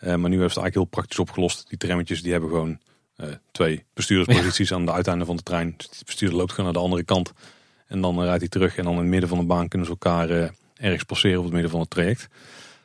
maar 0.00 0.16
nu 0.16 0.18
heeft 0.18 0.26
het 0.28 0.40
eigenlijk 0.40 0.74
heel 0.74 0.84
praktisch 0.84 1.18
opgelost. 1.18 1.68
Die 1.68 1.78
trammetjes 1.78 2.22
die 2.22 2.32
hebben 2.32 2.50
gewoon 2.50 2.78
twee 3.50 3.84
bestuurdersposities 3.94 4.72
aan 4.72 4.84
de 4.84 4.92
uiteinde 4.92 5.24
van 5.24 5.36
de 5.36 5.42
trein. 5.42 5.74
Dus 5.76 5.88
de 5.88 6.04
bestuurder 6.04 6.38
loopt 6.38 6.50
gewoon 6.50 6.64
naar 6.64 6.80
de 6.80 6.86
andere 6.86 7.04
kant. 7.04 7.32
En 7.86 8.00
dan 8.00 8.22
rijdt 8.22 8.40
hij 8.40 8.48
terug 8.48 8.76
en 8.76 8.84
dan 8.84 8.92
in 8.92 8.98
het 8.98 9.08
midden 9.08 9.28
van 9.28 9.38
de 9.38 9.44
baan 9.44 9.68
kunnen 9.68 9.86
ze 9.86 9.92
elkaar 9.92 10.52
ergens 10.74 11.04
passeren 11.04 11.38
op 11.38 11.44
het 11.44 11.52
midden 11.52 11.70
van 11.70 11.80
het 11.80 11.90
traject. 11.90 12.28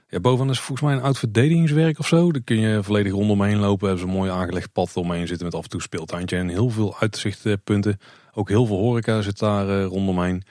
Ja, 0.10 0.19
bovenaan 0.19 0.49
is 0.49 0.60
volgens 0.60 0.88
mij 0.88 0.98
een 0.98 1.03
oud 1.03 1.19
verdedigingswerk 1.19 1.99
of 1.99 2.07
zo. 2.07 2.31
Daar 2.31 2.41
kun 2.41 2.60
je 2.60 2.84
volledig 2.84 3.11
rondomheen 3.11 3.57
lopen. 3.57 3.88
Hebben 3.88 4.06
ze 4.06 4.11
een 4.11 4.18
mooi 4.18 4.31
aangelegd 4.31 4.72
pad 4.72 4.98
omheen 4.98 5.27
zitten 5.27 5.45
met 5.45 5.56
af 5.56 5.64
en 5.64 5.69
toe 5.69 5.81
speeltuintje. 5.81 6.38
En 6.38 6.48
heel 6.48 6.69
veel 6.69 6.95
uitzichtpunten. 6.99 7.99
Ook 8.34 8.49
heel 8.49 8.65
veel 8.65 8.77
horeca 8.77 9.22
zit 9.22 9.40
daar 9.40 9.68
uh, 9.68 9.86
rondomheen. 9.86 10.44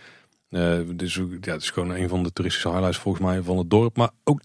Uh, 0.51 0.78
dus 0.94 1.14
ja, 1.40 1.52
het 1.52 1.62
is 1.62 1.70
gewoon 1.70 1.90
een 1.90 2.09
van 2.09 2.22
de 2.22 2.32
toeristische 2.32 2.68
highlights 2.68 2.98
volgens 2.98 3.24
mij 3.24 3.43
van 3.43 3.59
het 3.59 3.70
dorp. 3.70 3.97
Maar 3.97 4.10
ook, 4.24 4.40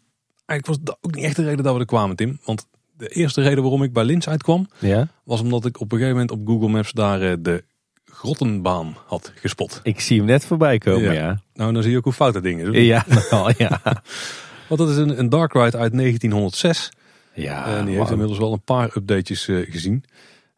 eigenlijk 0.45 0.67
was 0.67 0.77
dat 0.81 0.97
ook 1.01 1.15
niet 1.15 1.23
echt 1.23 1.35
de 1.35 1.43
reden 1.43 1.63
dat 1.63 1.73
we 1.73 1.79
er 1.79 1.85
kwamen, 1.85 2.15
Tim. 2.15 2.39
Want 2.45 2.67
de 2.97 3.07
eerste 3.07 3.41
reden 3.41 3.61
waarom 3.61 3.83
ik 3.83 3.93
bij 3.93 4.03
Lins 4.03 4.29
uitkwam, 4.29 4.67
ja? 4.79 5.07
was 5.23 5.41
omdat 5.41 5.65
ik 5.65 5.79
op 5.79 5.91
een 5.91 5.97
gegeven 5.97 6.19
moment 6.19 6.31
op 6.31 6.47
Google 6.47 6.69
Maps 6.69 6.91
daar 6.91 7.21
uh, 7.21 7.33
de 7.39 7.63
Grottenbaan 8.05 8.97
had 9.05 9.31
gespot. 9.35 9.79
Ik 9.83 9.99
zie 9.99 10.17
hem 10.17 10.25
net 10.25 10.45
voorbij 10.45 10.77
komen, 10.77 11.13
ja. 11.13 11.41
Nou, 11.53 11.73
dan 11.73 11.81
zie 11.81 11.91
je 11.91 11.97
ook 11.97 12.03
hoe 12.03 12.13
fout 12.13 12.33
dat 12.33 12.43
ding 12.43 12.61
is. 12.61 12.85
Ja, 12.85 13.05
nou, 13.31 13.53
ja. 13.57 13.81
Want 14.67 14.79
dat 14.79 14.89
is 14.89 14.97
een, 14.97 15.19
een 15.19 15.29
Dark 15.29 15.53
Ride 15.53 15.77
uit 15.77 15.93
1906. 15.93 16.91
Ja, 17.33 17.77
en 17.77 17.85
die 17.85 17.97
heeft 17.97 18.11
inmiddels 18.11 18.39
wel 18.39 18.53
een 18.53 18.63
paar 18.63 18.91
updates 18.95 19.47
uh, 19.47 19.71
gezien. 19.71 20.03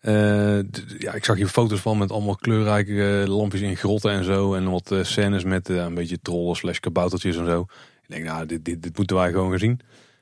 Uh, 0.02 0.60
ja, 0.98 1.14
ik 1.14 1.26
zag 1.26 1.36
hier 1.36 1.48
foto's 1.48 1.80
van 1.80 1.98
met 1.98 2.12
allemaal 2.12 2.36
kleurrijke 2.36 2.92
uh, 2.92 3.28
lampjes 3.28 3.62
in 3.62 3.76
grotten 3.76 4.12
en 4.12 4.24
zo. 4.24 4.54
En 4.54 4.70
wat 4.70 4.92
uh, 4.92 5.04
scènes 5.04 5.44
met 5.44 5.70
een 5.70 5.94
beetje 5.94 6.20
trollen 6.22 6.56
slash 6.56 6.80
kaboutertjes 6.80 7.38
en 7.38 7.46
zo. 7.46 7.66
Ik 8.02 8.16
denk, 8.16 8.24
nou, 8.24 8.46
dit, 8.46 8.66
dit, 8.66 8.84
dit 8.84 8.98
moeten 8.98 9.16
wij 9.16 9.32
gewoon 9.32 9.50
gaan 9.50 9.60
zien. 9.60 9.80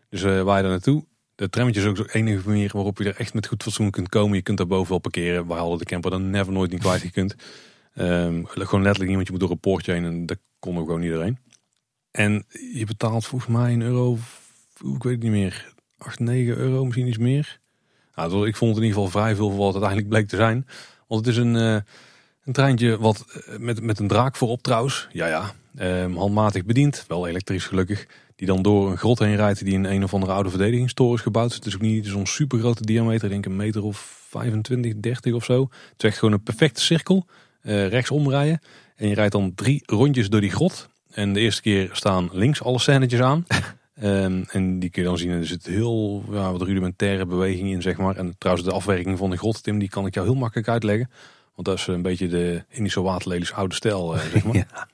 Dus 0.09 0.21
wij 0.21 0.43
daar 0.43 0.63
naartoe. 0.63 1.05
De 1.35 1.49
trammetje 1.49 1.81
is 1.81 1.87
ook 1.87 1.95
de 1.95 2.13
enige 2.13 2.47
manier 2.47 2.71
waarop 2.73 2.97
je 2.97 3.05
er 3.05 3.15
echt 3.17 3.33
met 3.33 3.47
goed 3.47 3.63
fatsoen 3.63 3.91
kunt 3.91 4.09
komen. 4.09 4.35
Je 4.35 4.41
kunt 4.41 4.57
daar 4.57 4.67
boven 4.67 4.89
wel 4.89 4.99
parkeren. 4.99 5.47
Wij 5.47 5.57
hadden 5.57 5.77
de 5.77 5.85
camper 5.85 6.11
dan 6.11 6.29
never 6.29 6.53
nooit 6.53 6.71
niet 6.71 6.81
kwijt 6.81 7.01
gekund. 7.01 7.35
Um, 7.95 8.45
gewoon 8.47 8.81
letterlijk 8.81 9.09
iemand, 9.09 9.25
je 9.25 9.31
moet 9.31 9.41
door 9.41 9.51
een 9.51 9.59
poortje 9.59 9.91
heen 9.91 10.05
en 10.05 10.25
dat 10.25 10.37
kon 10.59 10.77
ook 10.77 10.85
gewoon 10.85 11.01
iedereen. 11.01 11.37
En 12.13 12.45
je 12.73 12.85
betaalt 12.85 13.25
volgens 13.25 13.51
mij 13.51 13.73
een 13.73 13.81
euro, 13.81 14.13
ik 14.95 15.03
weet 15.03 15.13
het 15.13 15.23
niet 15.23 15.31
meer, 15.31 15.73
8, 15.97 16.19
9 16.19 16.55
euro, 16.55 16.83
misschien 16.85 17.07
iets 17.07 17.17
meer. 17.17 17.59
Nou, 18.15 18.47
ik 18.47 18.55
vond 18.55 18.75
het 18.75 18.83
in 18.83 18.87
ieder 18.87 19.03
geval 19.03 19.21
vrij 19.21 19.35
veel 19.35 19.49
voor 19.49 19.57
wat 19.57 19.73
het 19.73 19.83
uiteindelijk 19.83 20.09
bleek 20.09 20.27
te 20.27 20.35
zijn. 20.35 20.67
Want 21.07 21.25
het 21.25 21.35
is 21.35 21.41
een, 21.41 21.55
uh, 21.55 21.77
een 22.43 22.53
treintje 22.53 22.97
wat 22.97 23.25
eh, 23.27 23.57
met, 23.57 23.81
met 23.81 23.99
een 23.99 24.07
draak 24.07 24.35
voorop 24.35 24.61
trouwens. 24.61 25.07
Ja, 25.11 25.27
ja. 25.27 25.53
Um, 25.79 26.17
handmatig 26.17 26.65
bediend, 26.65 27.05
wel 27.07 27.27
elektrisch 27.27 27.65
gelukkig. 27.65 28.07
Die 28.35 28.47
dan 28.47 28.61
door 28.61 28.91
een 28.91 28.97
grot 28.97 29.19
heen 29.19 29.35
rijdt 29.35 29.65
die 29.65 29.73
in 29.73 29.83
een 29.83 30.03
of 30.03 30.13
andere 30.13 30.31
oude 30.31 30.49
verdedigingstoren 30.49 31.15
is 31.15 31.21
gebouwd. 31.21 31.53
Het 31.53 31.65
is 31.65 31.75
ook 31.75 31.81
niet 31.81 32.07
zo'n 32.07 32.25
super 32.25 32.59
grote 32.59 32.85
diameter, 32.85 33.29
denk 33.29 33.45
ik 33.45 33.51
een 33.51 33.57
meter 33.57 33.83
of 33.83 34.25
25, 34.29 34.93
30 34.95 35.33
of 35.33 35.43
zo. 35.43 35.69
Het 35.91 36.03
is 36.03 36.17
gewoon 36.17 36.33
een 36.33 36.43
perfecte 36.43 36.81
cirkel. 36.81 37.27
Uh, 37.63 37.87
rechts 37.87 38.11
omrijden. 38.11 38.61
En 38.95 39.07
je 39.07 39.15
rijdt 39.15 39.31
dan 39.31 39.55
drie 39.55 39.83
rondjes 39.85 40.29
door 40.29 40.41
die 40.41 40.51
grot. 40.51 40.89
En 41.13 41.33
de 41.33 41.39
eerste 41.39 41.61
keer 41.61 41.89
staan 41.91 42.29
links 42.31 42.63
alle 42.63 42.79
scènetjes 42.79 43.21
aan. 43.21 43.45
um, 44.03 44.45
en 44.51 44.79
die 44.79 44.89
kun 44.89 45.01
je 45.01 45.07
dan 45.07 45.17
zien, 45.17 45.29
er 45.29 45.45
zit 45.45 45.65
heel 45.65 46.23
ja, 46.31 46.51
wat 46.51 46.61
rudimentaire 46.61 47.25
beweging 47.25 47.69
in, 47.69 47.81
zeg 47.81 47.97
maar. 47.97 48.15
En 48.15 48.35
trouwens, 48.37 48.67
de 48.67 48.73
afwerking 48.73 49.17
van 49.17 49.29
de 49.29 49.37
grot, 49.37 49.63
Tim, 49.63 49.79
die 49.79 49.89
kan 49.89 50.05
ik 50.05 50.13
jou 50.13 50.27
heel 50.27 50.35
makkelijk 50.35 50.67
uitleggen. 50.67 51.09
Want 51.55 51.67
dat 51.67 51.77
is 51.77 51.87
een 51.87 52.01
beetje 52.01 52.27
de 52.27 52.63
Indische 52.69 53.01
waterlelies 53.01 53.53
oude 53.53 53.75
stijl, 53.75 54.15
uh, 54.15 54.21
zeg 54.21 54.43
maar. 54.43 54.55
ja. 54.71 54.87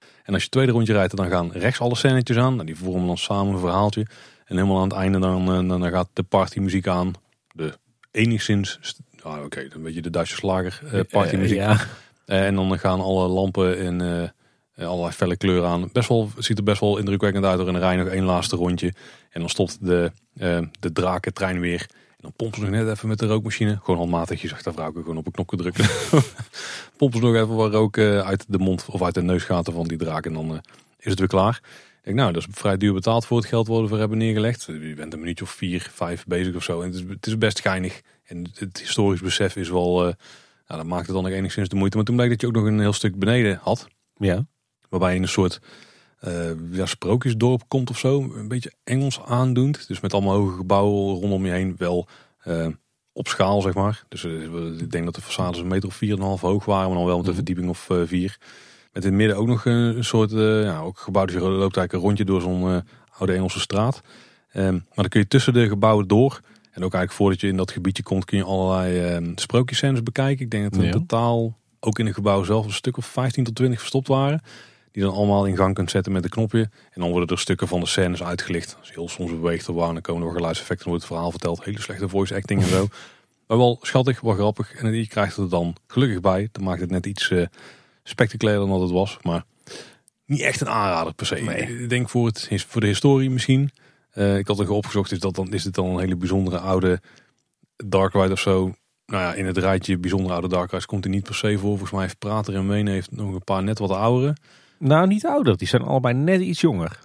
En 0.00 0.36
als 0.36 0.36
je 0.36 0.48
het 0.48 0.50
tweede 0.50 0.72
rondje 0.72 0.92
rijdt, 0.92 1.16
dan 1.16 1.28
gaan 1.28 1.52
rechts 1.52 1.80
alle 1.80 1.96
scènetjes 1.96 2.36
aan. 2.36 2.54
Nou, 2.54 2.66
die 2.66 2.76
vormen 2.76 3.06
dan 3.06 3.18
samen 3.18 3.52
een 3.52 3.60
verhaaltje. 3.60 4.06
En 4.44 4.56
helemaal 4.56 4.76
aan 4.76 4.88
het 4.88 4.92
einde 4.92 5.18
dan, 5.18 5.46
dan, 5.46 5.68
dan 5.68 5.90
gaat 5.90 6.08
de 6.12 6.22
partymuziek 6.22 6.86
aan. 6.86 7.12
De 7.52 7.78
enigszins, 8.10 8.78
ah, 9.22 9.34
oké, 9.34 9.44
okay, 9.44 9.70
een 9.74 9.82
beetje 9.82 10.02
de 10.02 10.10
Duitse 10.10 10.34
slager 10.34 10.80
uh, 10.94 11.00
partymuziek. 11.10 11.58
Uh, 11.58 11.64
ja. 11.64 11.78
en 12.24 12.54
dan 12.54 12.78
gaan 12.78 13.00
alle 13.00 13.28
lampen 13.28 13.78
en 13.78 14.32
allerlei 14.86 15.12
felle 15.12 15.36
kleuren 15.36 15.68
aan. 15.68 15.88
Best 15.92 16.08
wel, 16.08 16.30
ziet 16.38 16.58
er 16.58 16.64
best 16.64 16.80
wel 16.80 16.98
indrukwekkend 16.98 17.44
uit 17.44 17.58
door 17.58 17.66
in 17.66 17.72
de 17.72 17.78
rij 17.78 17.96
nog 17.96 18.06
één 18.06 18.24
laatste 18.24 18.56
rondje. 18.56 18.92
En 19.30 19.40
dan 19.40 19.48
stopt 19.48 19.86
de, 19.86 20.12
uh, 20.36 20.58
de 20.80 20.92
drakentrein 20.92 21.60
weer. 21.60 21.86
En 21.90 22.16
dan 22.26 22.32
pompen 22.36 22.58
ze 22.58 22.64
nog 22.64 22.74
net 22.74 22.88
even 22.88 23.08
met 23.08 23.18
de 23.18 23.26
rookmachine. 23.26 23.78
Gewoon 23.82 24.00
handmatig, 24.00 24.42
je 24.42 24.48
zag 24.48 24.62
daar 24.62 24.72
vrouw 24.72 24.92
gewoon 24.92 25.16
op 25.16 25.26
een 25.26 25.32
knopje 25.32 25.56
drukken. 25.56 25.84
pompen 26.96 27.18
ze 27.20 27.26
nog 27.26 27.34
even 27.34 27.54
wat 27.54 27.72
rook 27.72 27.96
uh, 27.96 28.20
uit 28.20 28.44
de 28.48 28.58
mond 28.58 28.86
of 28.88 29.02
uit 29.02 29.14
de 29.14 29.22
neusgaten 29.22 29.72
van 29.72 29.88
die 29.88 29.98
draak. 29.98 30.26
En 30.26 30.32
dan 30.32 30.60
is 30.98 31.10
het 31.10 31.18
weer 31.18 31.28
klaar. 31.28 31.60
Ik 31.98 32.04
denk, 32.04 32.16
nou, 32.16 32.32
dat 32.32 32.42
is 32.42 32.48
vrij 32.50 32.76
duur 32.76 32.92
betaald 32.92 33.26
voor 33.26 33.36
het 33.36 33.46
geld 33.46 33.66
wat 33.66 33.80
we 33.80 33.88
voor 33.88 33.98
hebben 33.98 34.18
neergelegd. 34.18 34.64
Je 34.64 34.94
bent 34.96 35.12
een 35.12 35.20
minuutje 35.20 35.44
of 35.44 35.50
vier, 35.50 35.90
vijf 35.92 36.24
bezig 36.26 36.54
of 36.54 36.62
zo. 36.62 36.80
En 36.80 36.86
het 36.86 36.94
is, 36.94 37.04
het 37.08 37.26
is 37.26 37.38
best 37.38 37.60
geinig. 37.60 38.00
En 38.24 38.46
het 38.54 38.78
historisch 38.78 39.20
besef 39.20 39.56
is 39.56 39.68
wel... 39.68 40.02
nou, 40.02 40.14
dat 40.66 40.84
maakt 40.84 41.06
het 41.06 41.14
dan 41.14 41.24
nog 41.24 41.32
enigszins 41.32 41.68
de 41.68 41.76
moeite. 41.76 41.96
Maar 41.96 42.06
toen 42.06 42.16
bleek 42.16 42.28
dat 42.28 42.40
je 42.40 42.46
ook 42.46 42.52
nog 42.52 42.64
een 42.64 42.80
heel 42.80 42.92
stuk 42.92 43.18
beneden 43.18 43.58
had. 43.62 43.86
Ja. 44.16 44.46
Waarbij 44.90 45.10
je 45.10 45.16
in 45.16 45.22
een 45.22 45.28
soort 45.28 45.60
uh, 46.24 46.50
ja, 46.70 46.86
sprookjesdorp 46.86 47.62
komt 47.68 47.90
of 47.90 47.98
zo. 47.98 48.32
Een 48.34 48.48
beetje 48.48 48.72
Engels 48.84 49.20
aandoend. 49.20 49.88
Dus 49.88 50.00
met 50.00 50.14
allemaal 50.14 50.34
hoge 50.34 50.56
gebouwen 50.56 51.14
rondom 51.14 51.46
je 51.46 51.52
heen. 51.52 51.74
Wel 51.78 52.08
uh, 52.44 52.66
op 53.12 53.28
schaal, 53.28 53.60
zeg 53.60 53.74
maar. 53.74 54.04
Dus 54.08 54.22
uh, 54.22 54.80
ik 54.80 54.90
denk 54.90 55.04
dat 55.04 55.14
de 55.14 55.22
façades 55.22 55.58
een 55.58 55.66
meter 55.66 55.88
of 55.88 55.94
vier 55.94 56.12
en 56.12 56.18
een 56.18 56.24
half 56.24 56.40
hoog 56.40 56.64
waren. 56.64 56.88
Maar 56.88 56.96
dan 56.96 57.06
wel 57.06 57.18
met 57.18 57.26
een 57.26 57.34
verdieping 57.34 57.68
of 57.68 57.88
vier. 58.04 58.38
Met 58.92 59.04
in 59.04 59.10
het 59.10 59.18
midden 59.18 59.36
ook 59.36 59.46
nog 59.46 59.64
een 59.64 60.04
soort 60.04 60.30
ja, 60.30 60.80
ook 60.80 60.98
gebouw. 60.98 61.24
Dus 61.24 61.34
je 61.34 61.40
loopt 61.40 61.76
eigenlijk 61.76 61.92
een 61.92 62.00
rondje 62.00 62.24
door 62.24 62.40
zo'n 62.40 62.82
oude 63.18 63.32
Engelse 63.32 63.60
straat. 63.60 64.00
Um, 64.54 64.72
maar 64.72 64.84
dan 64.94 65.08
kun 65.08 65.20
je 65.20 65.28
tussen 65.28 65.52
de 65.52 65.68
gebouwen 65.68 66.08
door. 66.08 66.40
En 66.70 66.84
ook 66.84 66.94
eigenlijk 66.94 67.12
voordat 67.12 67.40
je 67.40 67.48
in 67.48 67.56
dat 67.56 67.70
gebiedje 67.70 68.02
komt 68.02 68.24
kun 68.24 68.38
je 68.38 68.44
allerlei 68.44 69.20
uh, 69.20 69.32
sprookjescènes 69.34 70.02
bekijken. 70.02 70.44
Ik 70.44 70.50
denk 70.50 70.64
dat 70.64 70.80
er 70.80 70.86
in 70.86 70.92
totaal 70.92 71.58
ook 71.80 71.98
in 71.98 72.06
het 72.06 72.14
gebouw 72.14 72.42
zelf 72.42 72.64
een 72.64 72.72
stuk 72.72 72.96
of 72.96 73.06
15 73.06 73.44
tot 73.44 73.54
20 73.54 73.78
verstopt 73.78 74.08
waren. 74.08 74.40
Die 74.92 75.02
dan 75.02 75.12
allemaal 75.14 75.46
in 75.46 75.56
gang 75.56 75.74
kunt 75.74 75.90
zetten 75.90 76.12
met 76.12 76.24
een 76.24 76.30
knopje. 76.30 76.70
En 76.90 77.00
dan 77.00 77.10
worden 77.10 77.28
er 77.28 77.38
stukken 77.38 77.68
van 77.68 77.80
de 77.80 77.86
scènes 77.86 78.22
uitgelicht. 78.22 78.76
Je 78.82 78.92
heel 78.92 79.08
soms 79.08 79.30
beweegt 79.30 79.66
er 79.66 79.74
waar, 79.74 79.92
dan 79.92 80.02
komen 80.02 80.26
er 80.26 80.34
geluidseffecten. 80.34 80.88
Wordt 80.88 81.02
het 81.02 81.12
verhaal 81.12 81.30
verteld. 81.30 81.64
Hele 81.64 81.80
slechte 81.80 82.08
voice 82.08 82.34
acting 82.34 82.62
en 82.62 82.68
zo. 82.68 82.86
Maar 83.46 83.58
wel 83.58 83.78
schattig, 83.82 84.20
wel 84.20 84.34
grappig. 84.34 84.74
En 84.74 84.92
je 84.92 85.06
krijgt 85.06 85.36
er 85.36 85.48
dan 85.48 85.76
gelukkig 85.86 86.20
bij. 86.20 86.48
Dat 86.52 86.62
maakt 86.62 86.80
het 86.80 86.90
net 86.90 87.06
iets 87.06 87.30
uh, 87.30 87.46
spectaculairder 88.02 88.68
dan 88.68 88.80
het 88.80 88.90
was. 88.90 89.18
Maar 89.22 89.44
niet 90.26 90.40
echt 90.40 90.60
een 90.60 90.68
aanrader 90.68 91.14
per 91.14 91.26
se. 91.26 91.34
Nee. 91.34 91.82
Ik 91.82 91.88
denk 91.88 92.08
voor, 92.08 92.26
het, 92.26 92.64
voor 92.68 92.80
de 92.80 92.86
historie 92.86 93.30
misschien. 93.30 93.70
Uh, 94.14 94.36
ik 94.36 94.46
had 94.46 94.58
er 94.58 94.70
opgezocht, 94.70 95.12
is, 95.12 95.18
dat 95.18 95.34
dan, 95.34 95.52
is 95.52 95.62
dit 95.62 95.74
dan 95.74 95.86
een 95.86 95.98
hele 95.98 96.16
bijzondere 96.16 96.58
oude 96.58 97.00
Dark 97.76 98.12
Ride 98.12 98.32
of 98.32 98.40
zo. 98.40 98.74
Nou 99.06 99.22
ja, 99.22 99.34
in 99.34 99.46
het 99.46 99.58
rijtje 99.58 99.98
bijzondere 99.98 100.32
oude 100.32 100.48
Dark 100.48 100.70
Rides 100.70 100.86
komt 100.86 101.04
hij 101.04 101.12
niet 101.12 101.24
per 101.24 101.34
se 101.34 101.52
voor. 101.52 101.68
Volgens 101.68 101.90
mij 101.90 102.02
heeft 102.02 102.18
Prater 102.18 102.54
en 102.54 102.68
Ween 102.68 102.86
heeft 102.86 103.10
nog 103.10 103.34
een 103.34 103.44
paar 103.44 103.62
net 103.62 103.78
wat 103.78 103.90
oudere. 103.90 104.36
Nou, 104.80 105.06
niet 105.06 105.26
ouder. 105.26 105.56
Die 105.56 105.68
zijn 105.68 105.82
allebei 105.82 106.14
net 106.14 106.40
iets 106.40 106.60
jonger. 106.60 106.98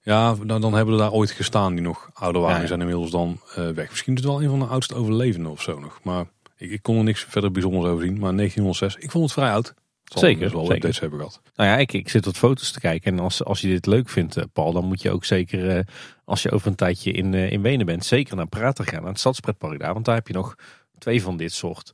Ja, 0.00 0.34
dan, 0.34 0.60
dan 0.60 0.74
hebben 0.74 0.94
we 0.94 1.00
daar 1.00 1.12
ooit 1.12 1.30
gestaan 1.30 1.72
die 1.74 1.82
nog 1.82 2.10
ouder 2.14 2.40
waren. 2.40 2.56
Ja, 2.56 2.62
ja. 2.62 2.68
zijn 2.68 2.80
inmiddels 2.80 3.10
dan 3.10 3.40
uh, 3.58 3.70
weg. 3.70 3.88
Misschien 3.88 4.14
is 4.14 4.20
het 4.20 4.30
wel 4.30 4.42
een 4.42 4.48
van 4.48 4.58
de 4.58 4.64
oudste 4.64 4.94
overlevenden 4.94 5.52
of 5.52 5.62
zo 5.62 5.78
nog. 5.78 6.00
Maar 6.02 6.24
ik, 6.56 6.70
ik 6.70 6.82
kon 6.82 6.96
er 6.96 7.04
niks 7.04 7.24
verder 7.28 7.50
bijzonders 7.50 7.86
over 7.86 8.04
zien. 8.04 8.18
Maar 8.18 8.36
1906, 8.36 8.96
ik 8.96 9.10
vond 9.10 9.24
het 9.24 9.32
vrij 9.32 9.50
oud. 9.50 9.74
Het 10.04 10.18
zeker, 10.18 10.42
dus 10.42 10.52
wel 10.52 10.66
zeker. 10.66 10.80
Deze 10.80 11.00
hebben 11.00 11.18
gehad. 11.18 11.40
Nou 11.54 11.70
ja, 11.70 11.76
ik, 11.76 11.92
ik 11.92 12.08
zit 12.08 12.24
wat 12.24 12.36
foto's 12.36 12.70
te 12.70 12.80
kijken. 12.80 13.12
En 13.12 13.18
als, 13.18 13.44
als 13.44 13.60
je 13.60 13.68
dit 13.68 13.86
leuk 13.86 14.08
vindt, 14.08 14.36
uh, 14.36 14.44
Paul, 14.52 14.72
dan 14.72 14.84
moet 14.84 15.02
je 15.02 15.10
ook 15.10 15.24
zeker, 15.24 15.76
uh, 15.76 15.82
als 16.24 16.42
je 16.42 16.50
over 16.50 16.66
een 16.66 16.74
tijdje 16.74 17.12
in, 17.12 17.32
uh, 17.32 17.52
in 17.52 17.62
Wenen 17.62 17.86
bent, 17.86 18.04
zeker 18.04 18.36
naar 18.36 18.46
Prater 18.46 18.84
gaan. 18.84 19.00
Naar 19.00 19.10
het 19.10 19.20
Stadspretpark 19.20 19.78
daar. 19.78 19.92
Want 19.92 20.04
daar 20.04 20.14
heb 20.14 20.26
je 20.26 20.34
nog 20.34 20.54
twee 20.98 21.22
van 21.22 21.36
dit 21.36 21.52
soort 21.52 21.92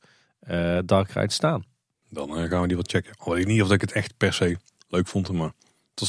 dark 0.85 1.11
rides 1.11 1.35
staan. 1.35 1.65
Dan 2.09 2.49
gaan 2.49 2.61
we 2.61 2.67
die 2.69 2.77
wat 2.77 2.91
checken. 2.91 3.15
Al 3.17 3.33
weet 3.33 3.43
ik 3.43 3.47
niet 3.47 3.63
of 3.63 3.71
ik 3.71 3.81
het 3.81 3.93
echt 3.93 4.17
per 4.17 4.33
se 4.33 4.57
leuk 4.89 5.07
vond, 5.07 5.33
maar 5.33 5.53
het, 5.91 6.01
was, 6.01 6.09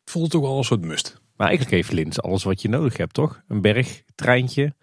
het 0.00 0.10
voelde 0.10 0.28
toch 0.28 0.42
wel 0.42 0.58
een 0.58 0.64
soort 0.64 0.84
must. 0.84 1.20
Maar 1.36 1.46
eigenlijk 1.46 1.76
heeft 1.76 1.92
Linz 1.92 2.18
alles 2.18 2.42
wat 2.42 2.62
je 2.62 2.68
nodig 2.68 2.96
hebt, 2.96 3.14
toch? 3.14 3.42
Een 3.48 3.60
berg, 3.60 4.02
treintje 4.14 4.74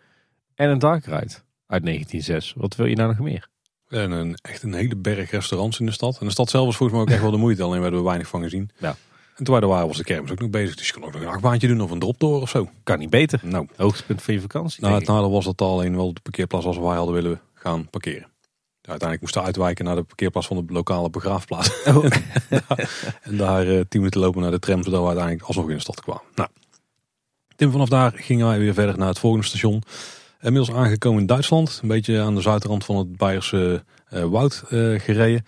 en 0.55 0.69
een 0.69 0.79
dark 0.79 1.05
ride 1.05 1.33
uit 1.67 1.83
1906. 1.83 2.53
Wat 2.57 2.75
wil 2.75 2.85
je 2.85 2.95
nou 2.95 3.09
nog 3.09 3.19
meer? 3.19 3.49
En 3.87 4.11
een, 4.11 4.35
echt 4.41 4.63
een 4.63 4.73
hele 4.73 4.95
berg 4.95 5.31
restaurants 5.31 5.79
in 5.79 5.85
de 5.85 5.91
stad. 5.91 6.19
En 6.19 6.25
de 6.25 6.31
stad 6.31 6.49
zelf 6.49 6.65
was 6.65 6.75
volgens 6.75 6.97
mij 6.97 7.07
ook 7.07 7.13
echt 7.13 7.21
wel 7.21 7.31
de 7.31 7.37
moeite. 7.37 7.63
Alleen 7.63 7.81
werden 7.81 7.99
we 7.99 8.05
weinig 8.05 8.27
van 8.27 8.41
gezien. 8.41 8.69
Ja. 8.77 8.95
En 9.35 9.43
toen 9.43 9.53
wij 9.53 9.63
er 9.63 9.69
waren 9.69 9.87
was 9.87 9.97
de 9.97 10.03
kermis 10.03 10.31
ook 10.31 10.39
nog 10.39 10.49
bezig. 10.49 10.75
Dus 10.75 10.87
je 10.87 10.93
kon 10.93 11.03
ook 11.03 11.13
nog 11.13 11.21
een 11.21 11.27
achtbaantje 11.27 11.67
doen 11.67 11.81
of 11.81 11.91
een 11.91 11.99
dropdoor 11.99 12.41
of 12.41 12.49
zo. 12.49 12.69
Kan 12.83 12.99
niet 12.99 13.09
beter. 13.09 13.39
Nou, 13.43 13.67
Hoogtepunt 13.75 14.21
van 14.21 14.33
je 14.33 14.41
vakantie. 14.41 14.81
nou 14.81 14.95
het 14.95 15.07
nadeel 15.07 15.31
was 15.31 15.45
dat 15.45 15.61
al 15.61 15.71
alleen 15.71 15.95
wel 15.95 16.13
de 16.13 16.19
parkeerplaats 16.21 16.65
waar 16.65 16.81
wij 16.81 16.95
hadden 16.95 17.13
willen 17.13 17.41
gaan 17.53 17.89
parkeren. 17.89 18.30
Uiteindelijk 18.91 19.21
moesten 19.21 19.41
we 19.41 19.47
uitwijken 19.47 19.85
naar 19.85 19.95
de 19.95 20.03
parkeerplaats 20.03 20.47
van 20.47 20.65
de 20.65 20.73
lokale 20.73 21.09
begraafplaats. 21.09 21.69
Oh. 21.95 22.05
En 23.21 23.37
daar 23.37 23.67
eh, 23.67 23.73
tien 23.73 23.99
minuten 23.99 24.21
lopen 24.21 24.41
naar 24.41 24.51
de 24.51 24.59
tram, 24.59 24.83
zodat 24.83 24.99
we 24.99 25.05
uiteindelijk 25.05 25.45
alsnog 25.45 25.69
in 25.69 25.75
de 25.75 25.81
stad 25.81 26.01
kwamen. 26.01 26.23
Nou, 26.35 26.49
Tim, 27.61 27.71
vanaf 27.71 27.89
daar 27.89 28.11
gingen 28.15 28.47
wij 28.47 28.59
weer 28.59 28.73
verder 28.73 28.97
naar 28.97 29.07
het 29.07 29.19
volgende 29.19 29.45
station. 29.45 29.83
Inmiddels 30.41 30.77
aangekomen 30.77 31.19
in 31.19 31.25
Duitsland. 31.25 31.79
Een 31.81 31.87
beetje 31.87 32.21
aan 32.21 32.35
de 32.35 32.41
zuidrand 32.41 32.85
van 32.85 32.95
het 32.95 33.17
Beierse 33.17 33.83
eh, 34.09 34.23
woud 34.23 34.63
eh, 34.69 34.99
gereden. 34.99 35.45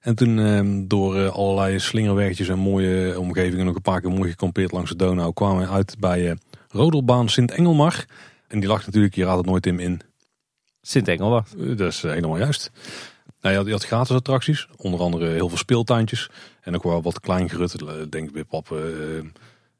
En 0.00 0.14
toen 0.14 0.38
eh, 0.38 0.88
door 0.88 1.30
allerlei 1.30 1.78
slingerweggetjes 1.78 2.48
en 2.48 2.58
mooie 2.58 3.20
omgevingen... 3.20 3.64
nog 3.64 3.74
een 3.74 3.82
paar 3.82 4.00
keer 4.00 4.10
mooi 4.10 4.30
gekampeerd 4.30 4.72
langs 4.72 4.90
de 4.90 4.96
Donau... 4.96 5.32
kwamen 5.32 5.66
we 5.66 5.72
uit 5.72 5.96
bij 5.98 6.36
Rodelbaan 6.68 7.28
Sint-Engelmar. 7.28 8.04
En 8.48 8.60
die 8.60 8.68
lag 8.68 8.86
natuurlijk, 8.86 9.14
je 9.14 9.24
raadt 9.24 9.38
het 9.38 9.46
nooit 9.46 9.62
Tim, 9.62 9.78
in 9.78 10.00
Sint-Engelbart. 10.82 11.54
eh, 11.54 11.76
Dat 11.76 11.88
is 11.88 12.04
eh, 12.04 12.10
helemaal 12.10 12.38
juist. 12.38 12.70
Nou, 13.40 13.54
je, 13.54 13.60
had, 13.60 13.70
had 13.70 13.84
gratis 13.84 14.16
attracties, 14.16 14.68
onder 14.76 15.00
andere 15.00 15.26
heel 15.26 15.48
veel 15.48 15.58
speeltuintjes. 15.58 16.30
En 16.60 16.74
ook 16.74 16.82
wel 16.82 17.02
wat 17.02 17.20
kleingerut, 17.20 17.82
eh, 17.82 17.88
denk 18.10 18.30
wippappen, 18.30 18.78
eh, 18.78 19.24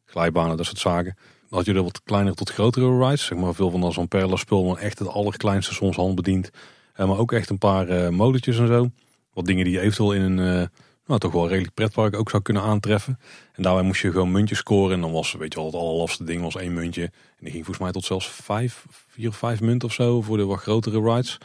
glijbanen, 0.04 0.56
dat 0.56 0.66
soort 0.66 0.78
zaken. 0.78 1.16
Dan 1.48 1.58
had 1.58 1.64
je 1.66 1.74
er 1.74 1.82
wat 1.82 2.02
kleinere 2.02 2.34
tot 2.34 2.50
grotere 2.50 2.98
rides. 2.98 3.24
Zeg 3.24 3.38
maar 3.38 3.54
veel 3.54 3.70
van 3.70 3.82
als 3.82 3.94
zo'n 3.94 4.08
perla 4.08 4.36
spul, 4.36 4.64
maar 4.64 4.76
echt 4.76 4.98
het 4.98 5.08
allerkleinste 5.08 5.74
soms 5.74 5.96
handbediend. 5.96 6.50
Maar 6.96 7.18
ook 7.18 7.32
echt 7.32 7.50
een 7.50 7.58
paar 7.58 8.12
molentjes 8.12 8.58
en 8.58 8.66
zo. 8.66 8.90
Wat 9.32 9.44
dingen 9.44 9.64
die 9.64 9.72
je 9.74 9.80
eventueel 9.80 10.12
in 10.12 10.22
een 10.38 10.70
eh, 11.12 11.18
nou, 11.18 11.32
toch 11.32 11.40
wel 11.40 11.48
redelijk 11.48 11.74
pretpark 11.74 12.16
ook 12.16 12.30
zou 12.30 12.42
kunnen 12.42 12.62
aantreffen. 12.62 13.18
En 13.52 13.62
daarbij 13.62 13.82
moest 13.82 14.02
je 14.02 14.10
gewoon 14.10 14.32
muntjes 14.32 14.58
scoren. 14.58 14.94
En 14.94 15.00
dan 15.00 15.12
was, 15.12 15.32
weet 15.32 15.52
je 15.52 15.58
wel, 15.58 15.68
het 15.68 15.78
allerlastigste 15.80 16.24
ding 16.24 16.42
was 16.42 16.56
één 16.56 16.74
muntje. 16.74 17.02
En 17.02 17.40
die 17.40 17.50
ging 17.50 17.64
volgens 17.64 17.84
mij 17.84 17.92
tot 17.92 18.04
zelfs 18.04 18.28
vijf, 18.28 18.86
vier 19.08 19.28
of 19.28 19.36
vijf 19.36 19.60
munten 19.60 19.88
of 19.88 19.94
zo 19.94 20.22
voor 20.22 20.36
de 20.36 20.44
wat 20.44 20.58
grotere 20.58 21.14
rides. 21.14 21.38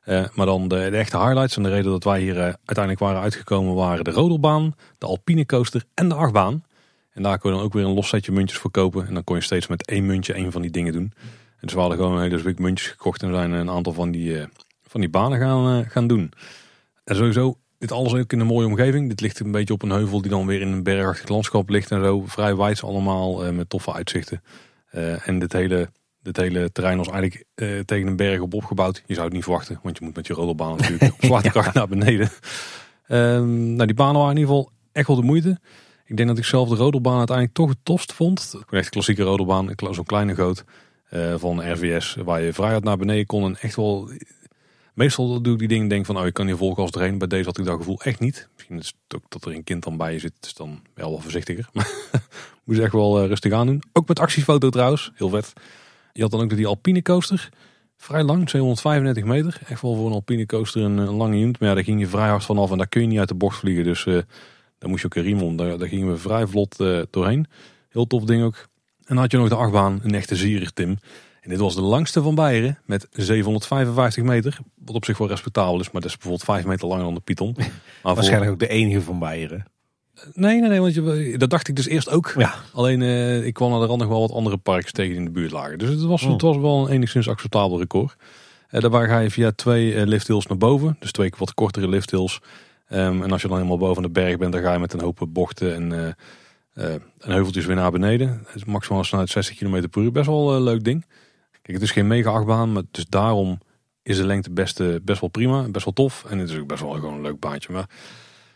Eh, 0.00 0.24
maar 0.34 0.46
dan 0.46 0.68
de, 0.68 0.84
echte 0.84 1.18
highlights 1.18 1.56
en 1.56 1.62
de 1.62 1.68
reden 1.68 1.90
dat 1.90 2.04
wij 2.04 2.20
hier 2.20 2.36
eh, 2.36 2.42
uiteindelijk 2.42 2.98
waren 2.98 3.20
uitgekomen 3.20 3.74
waren 3.74 4.04
de 4.04 4.10
rodelbaan, 4.10 4.74
de 4.98 5.06
alpine 5.06 5.46
coaster 5.46 5.84
en 5.94 6.08
de 6.08 6.14
achtbaan. 6.14 6.64
En 7.12 7.22
daar 7.22 7.38
kon 7.38 7.50
je 7.50 7.56
dan 7.56 7.66
ook 7.66 7.72
weer 7.72 7.84
een 7.84 7.94
los 7.94 8.08
setje 8.08 8.32
muntjes 8.32 8.58
voor 8.58 8.70
kopen. 8.70 9.06
En 9.06 9.14
dan 9.14 9.24
kon 9.24 9.36
je 9.36 9.42
steeds 9.42 9.66
met 9.66 9.86
één 9.86 10.06
muntje 10.06 10.32
één 10.32 10.52
van 10.52 10.62
die 10.62 10.70
dingen 10.70 10.92
doen. 10.92 11.12
En 11.60 11.66
dus 11.66 11.72
we 11.72 11.80
hadden 11.80 11.98
gewoon 11.98 12.16
een 12.16 12.22
hele 12.22 12.42
week 12.42 12.58
muntjes 12.58 12.88
gekocht 12.88 13.22
en 13.22 13.32
zijn 13.32 13.52
een 13.52 13.70
aantal 13.70 13.92
van 13.92 14.10
die, 14.10 14.38
eh, 14.38 14.46
van 14.82 15.00
die 15.00 15.10
banen 15.10 15.38
gaan, 15.38 15.84
gaan 15.90 16.06
doen. 16.06 16.32
En 17.04 17.16
sowieso, 17.16 17.56
dit 17.80 17.92
alles 17.92 18.14
ook 18.14 18.32
in 18.32 18.40
een 18.40 18.46
mooie 18.46 18.66
omgeving. 18.66 19.08
Dit 19.08 19.20
ligt 19.20 19.40
een 19.40 19.50
beetje 19.50 19.74
op 19.74 19.82
een 19.82 19.90
heuvel 19.90 20.20
die 20.20 20.30
dan 20.30 20.46
weer 20.46 20.60
in 20.60 20.72
een 20.72 20.82
bergachtig 20.82 21.28
landschap 21.28 21.68
ligt 21.68 21.90
en 21.90 22.04
zo. 22.04 22.24
Vrij 22.26 22.56
wijds 22.56 22.84
allemaal 22.84 23.44
eh, 23.44 23.52
met 23.52 23.68
toffe 23.68 23.92
uitzichten. 23.92 24.42
Eh, 24.90 25.28
en 25.28 25.38
dit 25.38 25.52
hele, 25.52 25.90
dit 26.22 26.36
hele 26.36 26.72
terrein 26.72 26.96
was 26.96 27.08
eigenlijk 27.08 27.44
eh, 27.54 27.78
tegen 27.78 28.06
een 28.06 28.16
berg 28.16 28.40
op 28.40 28.54
opgebouwd. 28.54 29.02
Je 29.06 29.14
zou 29.14 29.26
het 29.26 29.34
niet 29.34 29.44
verwachten, 29.44 29.80
want 29.82 29.98
je 29.98 30.04
moet 30.04 30.16
met 30.16 30.26
je 30.26 30.34
rollerbaan 30.34 30.76
natuurlijk 30.76 31.12
op 31.14 31.24
zwaartekracht 31.24 31.74
naar 31.74 31.88
beneden. 31.88 32.30
Ehm, 33.06 33.74
nou, 33.74 33.86
die 33.86 33.96
banen 33.96 34.20
waren 34.20 34.30
in 34.30 34.40
ieder 34.40 34.54
geval 34.54 34.72
echt 34.92 35.06
wel 35.06 35.16
de 35.16 35.22
moeite. 35.22 35.58
Ik 36.04 36.16
denk 36.16 36.28
dat 36.28 36.38
ik 36.38 36.44
zelf 36.44 36.68
de 36.68 36.74
rodelbaan 36.74 37.18
uiteindelijk 37.18 37.56
toch 37.56 37.68
het 37.68 37.78
tofst 37.82 38.12
vond. 38.12 38.54
Echt 38.70 38.88
klassieke 38.88 39.22
rodelbaan, 39.22 39.74
zo'n 39.90 40.04
kleine 40.04 40.34
goot 40.34 40.64
van 41.36 41.72
RVS. 41.72 42.16
Waar 42.24 42.42
je 42.42 42.52
vrij 42.52 42.72
uit 42.72 42.84
naar 42.84 42.96
beneden 42.96 43.26
kon 43.26 43.44
en 43.44 43.56
echt 43.60 43.76
wel... 43.76 44.10
Meestal 45.00 45.42
doe 45.42 45.52
ik 45.52 45.58
die 45.58 45.68
dingen 45.68 45.88
denk 45.88 46.06
van, 46.06 46.18
oh 46.18 46.24
je 46.24 46.32
kan 46.32 46.46
hier 46.46 46.56
volgas 46.56 46.90
doorheen. 46.90 47.18
Bij 47.18 47.28
deze 47.28 47.44
had 47.44 47.58
ik 47.58 47.64
dat 47.64 47.76
gevoel 47.76 48.00
echt 48.00 48.20
niet. 48.20 48.48
Misschien 48.54 48.78
is 48.78 48.86
het 48.86 49.20
ook 49.20 49.24
dat 49.28 49.44
er 49.44 49.52
een 49.52 49.64
kind 49.64 49.84
dan 49.84 49.96
bij 49.96 50.12
je 50.12 50.18
zit, 50.18 50.32
dus 50.40 50.54
dan 50.54 50.80
wel 50.94 51.10
wel 51.10 51.20
voorzichtiger. 51.20 51.68
Maar 51.74 51.90
moest 52.64 52.78
je 52.78 52.84
echt 52.84 52.92
wel 52.92 53.20
eh, 53.20 53.26
rustig 53.26 53.52
aan 53.52 53.66
doen. 53.66 53.82
Ook 53.92 54.08
met 54.08 54.18
actiefoto 54.18 54.68
trouwens, 54.68 55.10
heel 55.14 55.28
vet. 55.28 55.52
Je 56.12 56.22
had 56.22 56.30
dan 56.30 56.40
ook 56.40 56.56
die 56.56 56.66
alpine 56.66 57.02
coaster. 57.02 57.48
Vrij 57.96 58.22
lang, 58.22 58.48
235 58.48 59.24
meter. 59.24 59.60
Echt 59.66 59.82
wel 59.82 59.94
voor 59.94 60.06
een 60.06 60.12
alpine 60.12 60.46
coaster 60.46 60.82
een, 60.82 61.00
lange 61.00 61.36
unit. 61.36 61.60
Maar 61.60 61.68
ja, 61.68 61.74
daar 61.74 61.84
ging 61.84 62.00
je 62.00 62.06
vrij 62.06 62.28
hard 62.28 62.44
vanaf 62.44 62.70
en 62.70 62.78
daar 62.78 62.88
kun 62.88 63.00
je 63.00 63.06
niet 63.06 63.18
uit 63.18 63.28
de 63.28 63.34
bocht 63.34 63.58
vliegen. 63.58 63.84
Dus 63.84 64.06
eh 64.06 64.18
daar 64.78 64.90
moest 64.90 65.02
je 65.02 65.06
ook 65.06 65.14
een 65.14 65.22
riem 65.22 65.42
om. 65.42 65.56
Daar, 65.56 65.78
daar 65.78 65.88
gingen 65.88 66.10
we 66.10 66.16
vrij 66.16 66.46
vlot 66.46 66.80
eh, 66.80 67.00
doorheen. 67.10 67.46
Heel 67.88 68.06
tof 68.06 68.24
ding 68.24 68.42
ook. 68.42 68.56
En 68.56 69.14
dan 69.14 69.16
had 69.16 69.30
je 69.30 69.38
nog 69.38 69.48
de 69.48 69.54
achtbaan, 69.54 70.00
een 70.02 70.14
echte 70.14 70.36
zierig 70.36 70.70
Tim. 70.70 70.98
En 71.40 71.50
dit 71.50 71.58
was 71.58 71.74
de 71.74 71.80
langste 71.80 72.22
van 72.22 72.34
Beieren 72.34 72.78
met 72.84 73.06
755 73.10 74.22
meter. 74.24 74.58
Wat 74.84 74.94
op 74.94 75.04
zich 75.04 75.18
wel 75.18 75.28
respectabel 75.28 75.80
is, 75.80 75.90
maar 75.90 76.00
dat 76.00 76.10
is 76.10 76.16
bijvoorbeeld 76.16 76.44
5 76.44 76.64
meter 76.64 76.88
langer 76.88 77.04
dan 77.04 77.14
de 77.14 77.20
Python. 77.20 77.54
Maar 77.58 77.66
voor- 78.02 78.14
Waarschijnlijk 78.14 78.50
ook 78.52 78.58
de 78.58 78.68
enige 78.68 79.00
van 79.02 79.18
Beieren. 79.18 79.64
Nee, 80.34 80.60
nee, 80.60 80.68
nee, 80.68 80.80
want 80.80 80.94
je, 80.94 81.34
dat 81.38 81.50
dacht 81.50 81.68
ik 81.68 81.76
dus 81.76 81.86
eerst 81.88 82.10
ook. 82.10 82.32
Ja. 82.36 82.54
Alleen 82.72 83.02
eh, 83.02 83.46
ik 83.46 83.54
kwam 83.54 83.70
naar 83.70 83.80
de 83.80 83.86
rand 83.86 84.00
nog 84.00 84.08
wel 84.08 84.20
wat 84.20 84.32
andere 84.32 84.56
parks 84.56 84.92
tegen 84.92 85.16
in 85.16 85.24
de 85.24 85.30
buurt 85.30 85.50
lagen. 85.50 85.78
Dus 85.78 85.88
het 85.88 86.00
was, 86.02 86.22
Oh. 86.22 86.32
het 86.32 86.40
was 86.42 86.56
wel 86.56 86.86
een 86.86 86.92
enigszins 86.92 87.28
acceptabel 87.28 87.78
record. 87.78 88.16
Eh 88.68 88.80
daarbij 88.80 89.06
ga 89.06 89.18
je 89.18 89.30
via 89.30 89.52
twee 89.54 89.94
eh, 89.94 90.06
lifthills 90.06 90.46
naar 90.46 90.58
boven. 90.58 90.96
Dus 91.00 91.12
twee 91.12 91.32
wat 91.38 91.54
kortere 91.54 91.88
lifthills. 91.88 92.40
Ehm, 92.88 93.22
en 93.22 93.30
als 93.32 93.42
je 93.42 93.48
dan 93.48 93.56
helemaal 93.56 93.78
boven 93.78 94.02
de 94.02 94.10
berg 94.10 94.36
bent, 94.36 94.52
dan 94.52 94.62
ga 94.62 94.72
je 94.72 94.78
met 94.78 94.92
een 94.92 95.00
hoop 95.00 95.26
bochten 95.28 95.74
en, 95.74 96.16
en 96.74 97.02
heuveltjes 97.18 97.64
weer 97.66 97.76
naar 97.76 97.90
beneden. 97.90 98.28
Het 98.46 98.54
is 98.54 98.64
maximaal 98.64 99.04
snelheid 99.04 99.30
60 99.30 99.56
km 99.56 99.88
per 99.88 100.02
uur. 100.02 100.12
Best 100.12 100.26
wel 100.26 100.54
een 100.54 100.62
leuk 100.62 100.84
ding. 100.84 101.06
Kijk, 101.70 101.82
het 101.82 101.90
is 101.90 101.96
geen 101.96 102.06
mega 102.06 102.30
achtbaan, 102.30 102.72
maar 102.72 102.82
dus 102.90 103.06
daarom 103.06 103.58
is 104.02 104.16
de 104.16 104.26
lengte 104.26 104.50
best, 104.50 104.80
eh, 104.80 104.94
best 105.02 105.20
wel 105.20 105.30
prima. 105.30 105.68
Best 105.68 105.84
wel 105.84 105.94
tof. 105.94 106.24
En 106.28 106.38
het 106.38 106.50
is 106.50 106.56
ook 106.56 106.66
best 106.66 106.82
wel 106.82 106.92
gewoon 106.92 107.14
een 107.14 107.20
leuk 107.20 107.38
baantje. 107.38 107.72
Maar 107.72 107.88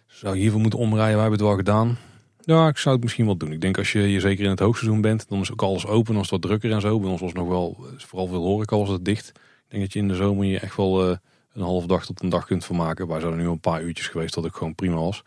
zou 0.07 0.35
je 0.35 0.41
hiervoor 0.41 0.61
moeten 0.61 0.79
omrijden? 0.79 1.13
Wij 1.13 1.21
hebben 1.21 1.39
het 1.39 1.49
wel 1.49 1.57
gedaan. 1.57 1.99
Ja, 2.41 2.69
ik 2.69 2.77
zou 2.77 2.95
het 2.95 3.05
misschien 3.05 3.27
wel 3.27 3.37
doen. 3.37 3.53
Ik 3.53 3.61
denk 3.61 3.79
als 3.79 3.93
je 3.93 4.01
hier 4.01 4.21
zeker 4.21 4.45
in 4.45 4.51
het 4.51 4.59
hoogseizoen 4.59 5.01
bent, 5.01 5.29
dan 5.29 5.41
is 5.41 5.53
ook 5.53 5.63
alles 5.63 5.87
open, 5.87 6.13
dan 6.13 6.23
is 6.23 6.31
het 6.31 6.41
wat 6.41 6.43
drukker 6.43 6.73
en 6.73 6.81
zo. 6.81 7.01
Bij 7.01 7.11
ons 7.11 7.21
was 7.21 7.33
nog 7.33 7.49
wel, 7.49 7.87
vooral 7.97 8.27
veel 8.27 8.43
horeca 8.43 8.77
was 8.77 8.89
het 8.89 9.05
dicht. 9.05 9.29
Ik 9.29 9.35
denk 9.69 9.83
dat 9.83 9.93
je 9.93 9.99
in 9.99 10.09
de 10.09 10.15
zomer 10.15 10.45
je 10.45 10.59
echt 10.59 10.77
wel 10.77 11.11
eh, 11.11 11.17
een 11.53 11.63
half 11.63 11.87
dag 11.87 12.07
tot 12.07 12.23
een 12.23 12.29
dag 12.29 12.47
kunt 12.47 12.65
vermaken. 12.65 13.07
Wij 13.07 13.21
zijn 13.21 13.37
nu 13.37 13.49
een 13.49 13.61
paar 13.61 13.83
uurtjes 13.83 14.09
geweest 14.09 14.35
dat 14.35 14.45
het 14.45 14.57
gewoon 14.57 14.75
prima 14.75 14.97
was. 14.97 15.23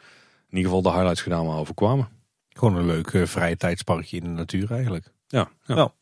In 0.49 0.57
ieder 0.57 0.71
geval 0.71 0.81
de 0.81 0.91
highlights 0.91 1.21
gedaan 1.21 1.45
waar 1.45 1.55
we 1.55 1.61
overkwamen. 1.61 2.07
Gewoon 2.49 2.75
een 2.75 2.85
leuk 2.85 3.07
eh, 3.07 3.25
vrije 3.25 3.57
tijdsparkje 3.57 4.17
in 4.17 4.23
de 4.23 4.29
natuur 4.29 4.71
eigenlijk. 4.71 5.11
Ja, 5.27 5.49
ja. 5.65 5.75
Ja. 5.75 5.93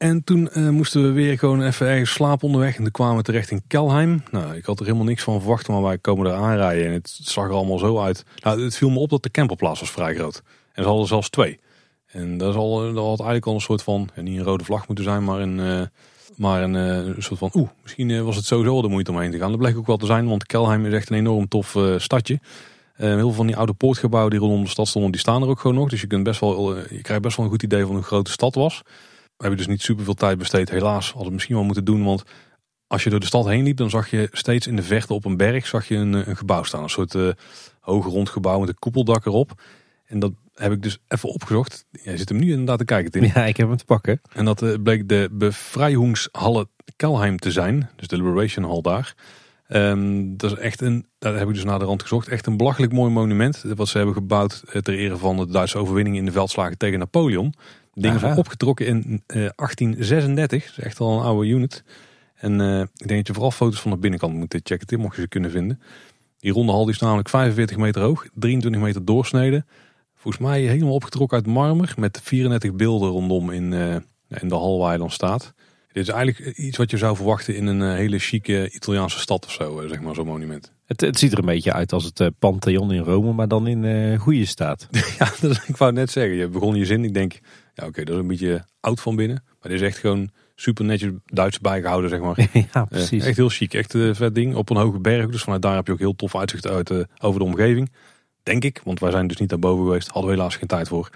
En 0.00 0.24
toen 0.24 0.50
eh, 0.50 0.68
moesten 0.68 1.02
we 1.02 1.12
weer 1.12 1.38
gewoon 1.38 1.62
even 1.62 1.86
ergens 1.86 2.10
slapen 2.10 2.46
onderweg. 2.46 2.76
En 2.76 2.82
toen 2.82 2.92
kwamen 2.92 3.16
we 3.16 3.22
terecht 3.22 3.50
in 3.50 3.62
Kelheim. 3.66 4.22
Nou, 4.30 4.54
ik 4.54 4.64
had 4.64 4.78
er 4.78 4.84
helemaal 4.84 5.06
niks 5.06 5.22
van 5.22 5.40
verwacht, 5.40 5.68
maar 5.68 5.82
wij 5.82 5.98
komen 5.98 6.26
er 6.26 6.36
aanrijden. 6.36 6.86
En 6.86 6.92
het 6.92 7.18
zag 7.22 7.44
er 7.44 7.52
allemaal 7.52 7.78
zo 7.78 8.00
uit. 8.00 8.24
Nou, 8.42 8.62
het 8.64 8.76
viel 8.76 8.90
me 8.90 8.98
op 8.98 9.10
dat 9.10 9.22
de 9.22 9.30
camperplaats 9.30 9.80
was 9.80 9.90
vrij 9.90 10.14
groot. 10.14 10.42
En 10.72 10.82
ze 10.82 10.88
hadden 10.88 11.06
zelfs 11.06 11.28
twee. 11.28 11.60
En 12.06 12.38
dat, 12.38 12.50
is 12.50 12.56
al, 12.56 12.76
dat 12.78 13.04
had 13.04 13.18
eigenlijk 13.18 13.46
al 13.46 13.54
een 13.54 13.60
soort 13.60 13.82
van, 13.82 14.08
niet 14.14 14.38
een 14.38 14.44
rode 14.44 14.64
vlag 14.64 14.86
moeten 14.86 15.04
zijn, 15.04 15.24
maar 15.24 15.40
een, 15.40 15.60
eh, 15.60 15.82
maar 16.36 16.62
een, 16.62 16.76
eh, 16.76 16.96
een 17.16 17.22
soort 17.22 17.38
van, 17.38 17.50
oeh, 17.54 17.68
misschien 17.82 18.24
was 18.24 18.36
het 18.36 18.44
sowieso 18.44 18.82
de 18.82 18.88
moeite 18.88 19.10
om 19.10 19.20
heen 19.20 19.30
te 19.30 19.38
gaan. 19.38 19.50
Dat 19.50 19.58
bleek 19.58 19.76
ook 19.76 19.86
wel 19.86 19.96
te 19.96 20.06
zijn, 20.06 20.28
want 20.28 20.46
Kelheim 20.46 20.86
is 20.86 20.92
echt 20.92 21.10
een 21.10 21.16
enorm 21.16 21.48
tof 21.48 21.78
stadje. 21.96 22.40
Heel 22.94 23.18
veel 23.18 23.32
van 23.32 23.46
die 23.46 23.56
oude 23.56 23.72
poortgebouwen 23.72 24.30
die 24.30 24.40
rondom 24.40 24.62
de 24.62 24.70
stad 24.70 24.88
stonden, 24.88 25.10
die 25.10 25.20
staan 25.20 25.42
er 25.42 25.48
ook 25.48 25.60
gewoon 25.60 25.76
nog. 25.76 25.88
Dus 25.88 26.00
je, 26.00 26.06
kunt 26.06 26.24
best 26.24 26.40
wel, 26.40 26.76
je 26.76 27.02
krijgt 27.02 27.22
best 27.22 27.36
wel 27.36 27.44
een 27.44 27.52
goed 27.52 27.62
idee 27.62 27.84
van 27.84 27.94
hoe 27.94 28.04
groot 28.04 28.26
de 28.26 28.32
stad 28.32 28.54
was. 28.54 28.82
We 29.40 29.46
hebben 29.46 29.66
dus 29.66 29.74
niet 29.74 29.82
super 29.82 30.04
veel 30.04 30.14
tijd 30.14 30.38
besteed, 30.38 30.70
helaas. 30.70 31.06
Hadden 31.06 31.26
we 31.26 31.32
misschien 31.32 31.54
wel 31.54 31.64
moeten 31.64 31.84
doen, 31.84 32.04
want 32.04 32.22
als 32.86 33.04
je 33.04 33.10
door 33.10 33.20
de 33.20 33.26
stad 33.26 33.46
heen 33.46 33.64
liep, 33.64 33.76
dan 33.76 33.90
zag 33.90 34.10
je 34.10 34.28
steeds 34.32 34.66
in 34.66 34.76
de 34.76 34.82
verte 34.82 35.14
op 35.14 35.24
een 35.24 35.36
berg 35.36 35.66
zag 35.66 35.88
je 35.88 35.94
een, 35.94 36.14
eh, 36.14 36.26
een 36.26 36.36
gebouw 36.36 36.62
staan. 36.62 36.82
Een 36.82 36.88
soort 36.88 37.14
eh 37.14 37.28
hoog 37.80 38.06
rond 38.06 38.28
gebouw 38.28 38.60
met 38.60 38.68
een 38.68 38.78
koepeldak 38.78 39.26
erop. 39.26 39.62
En 40.04 40.18
dat 40.18 40.32
heb 40.54 40.72
ik 40.72 40.82
dus 40.82 40.98
even 41.08 41.28
opgezocht. 41.28 41.84
Jij 41.90 42.16
zit 42.16 42.28
hem 42.28 42.38
nu 42.38 42.50
inderdaad 42.50 42.78
te 42.78 42.84
kijken, 42.84 43.10
Tim. 43.10 43.24
Ja, 43.24 43.44
ik 43.44 43.56
heb 43.56 43.68
hem 43.68 43.76
te 43.76 43.84
pakken. 43.84 44.20
En 44.32 44.44
dat 44.44 44.62
eh, 44.62 44.74
bleek 44.82 45.08
de 45.08 45.28
Bevrijungshalle 45.32 46.68
Kelheim 46.96 47.38
te 47.38 47.50
zijn. 47.50 47.90
Dus 47.96 48.08
de 48.08 48.16
Liberation 48.16 48.64
Hall 48.64 48.80
daar. 48.80 49.14
Ehm, 49.66 50.36
dat 50.36 50.52
is 50.52 50.58
echt 50.58 50.80
een, 50.80 51.06
daar 51.18 51.38
heb 51.38 51.48
ik 51.48 51.54
dus 51.54 51.64
naar 51.64 51.78
de 51.78 51.84
rand 51.84 52.02
gezocht. 52.02 52.28
Echt 52.28 52.46
een 52.46 52.56
belachelijk 52.56 52.92
mooi 52.92 53.12
monument. 53.12 53.64
Wat 53.74 53.88
ze 53.88 53.96
hebben 53.96 54.14
gebouwd 54.14 54.62
ter 54.82 54.94
ere 54.94 55.16
van 55.16 55.36
de 55.36 55.46
Duitse 55.46 55.78
overwinning 55.78 56.16
in 56.16 56.24
de 56.24 56.32
veldslagen 56.32 56.78
tegen 56.78 56.98
Napoleon. 56.98 57.54
Aha. 57.94 58.18
zijn 58.18 58.36
opgetrokken 58.36 58.86
in 58.86 59.22
eh, 59.26 59.34
1836. 59.36 60.64
Dat 60.64 60.78
is 60.78 60.84
echt 60.84 61.00
al 61.00 61.18
een 61.18 61.24
oude 61.24 61.48
unit. 61.48 61.84
En 62.34 62.60
eh, 62.60 62.80
ik 62.80 63.08
denk 63.08 63.08
dat 63.08 63.26
je 63.26 63.32
vooral 63.32 63.50
foto's 63.50 63.80
van 63.80 63.90
de 63.90 63.96
binnenkant 63.96 64.34
moet 64.34 64.60
checken, 64.62 65.00
mocht 65.00 65.16
je 65.16 65.22
ze 65.22 65.28
kunnen 65.28 65.50
vinden. 65.50 65.80
Die 66.38 66.52
ronde 66.52 66.72
hal 66.72 66.84
die 66.84 66.94
is 66.94 67.00
namelijk 67.00 67.28
45 67.28 67.76
meter 67.76 68.02
hoog, 68.02 68.26
23 68.34 68.82
meter 68.82 69.04
doorsnede. 69.04 69.64
Volgens 70.14 70.42
mij 70.42 70.60
helemaal 70.60 70.94
opgetrokken 70.94 71.36
uit 71.36 71.46
marmer 71.46 71.94
met 71.96 72.20
34 72.22 72.74
beelden 72.74 73.08
rondom 73.08 73.50
in, 73.50 73.72
eh, 73.72 73.96
in 74.40 74.48
de 74.48 74.54
hal 74.54 74.78
waar 74.78 74.92
je 74.92 74.98
dan 74.98 75.10
staat. 75.10 75.54
Dit 75.92 76.02
is 76.02 76.08
eigenlijk 76.08 76.56
iets 76.56 76.76
wat 76.76 76.90
je 76.90 76.96
zou 76.96 77.16
verwachten 77.16 77.56
in 77.56 77.66
een 77.66 77.82
eh, 77.82 77.94
hele 77.94 78.18
chique 78.18 78.70
Italiaanse 78.72 79.18
stad 79.18 79.44
of 79.46 79.52
zo, 79.52 79.80
eh, 79.80 79.88
zeg 79.88 80.00
maar, 80.00 80.14
zo'n 80.14 80.26
monument. 80.26 80.72
Het, 80.84 81.00
het 81.00 81.18
ziet 81.18 81.32
er 81.32 81.38
een 81.38 81.44
beetje 81.44 81.72
uit 81.72 81.92
als 81.92 82.04
het 82.04 82.30
Pantheon 82.38 82.92
in 82.92 83.02
Rome, 83.02 83.32
maar 83.32 83.48
dan 83.48 83.66
in 83.66 83.82
uh, 83.82 84.20
goede 84.20 84.44
staat. 84.44 84.88
ja, 85.18 85.32
dat, 85.40 85.62
ik 85.66 85.76
wou 85.76 85.92
net 85.92 86.10
zeggen. 86.10 86.36
Je 86.36 86.48
begon 86.48 86.74
je 86.74 86.84
zin. 86.84 87.04
Ik 87.04 87.14
denk, 87.14 87.40
oké, 87.86 88.04
dat 88.04 88.14
is 88.14 88.20
een 88.20 88.26
beetje 88.26 88.64
oud 88.80 89.00
van 89.00 89.16
binnen. 89.16 89.42
Maar 89.46 89.70
dit 89.70 89.80
is 89.80 89.86
echt 89.86 89.98
gewoon 89.98 90.30
super 90.54 90.84
netjes 90.84 91.12
Duits 91.24 91.58
bijgehouden, 91.58 92.10
zeg 92.10 92.20
maar. 92.20 92.48
ja, 92.72 92.84
precies. 92.84 93.22
Uh, 93.22 93.28
echt 93.28 93.36
heel 93.36 93.48
chic. 93.48 93.74
Echt 93.74 93.94
een 93.94 94.14
vet 94.14 94.34
ding. 94.34 94.54
Op 94.54 94.70
een 94.70 94.76
hoge 94.76 94.98
berg. 94.98 95.28
Dus 95.28 95.42
vanuit 95.42 95.62
daar 95.62 95.74
heb 95.74 95.86
je 95.86 95.92
ook 95.92 95.98
heel 95.98 96.16
tof 96.16 96.36
uitzicht 96.36 96.66
uit 96.66 96.90
over 97.18 97.40
de 97.40 97.46
omgeving. 97.46 97.92
Denk 98.42 98.64
ik. 98.64 98.80
Want 98.84 99.00
wij 99.00 99.10
zijn 99.10 99.26
dus 99.26 99.36
niet 99.36 99.48
daarboven 99.48 99.84
geweest. 99.84 100.08
Hadden 100.08 100.30
we 100.30 100.36
helaas 100.36 100.56
geen 100.56 100.68
tijd 100.68 100.88
voor. 100.88 101.10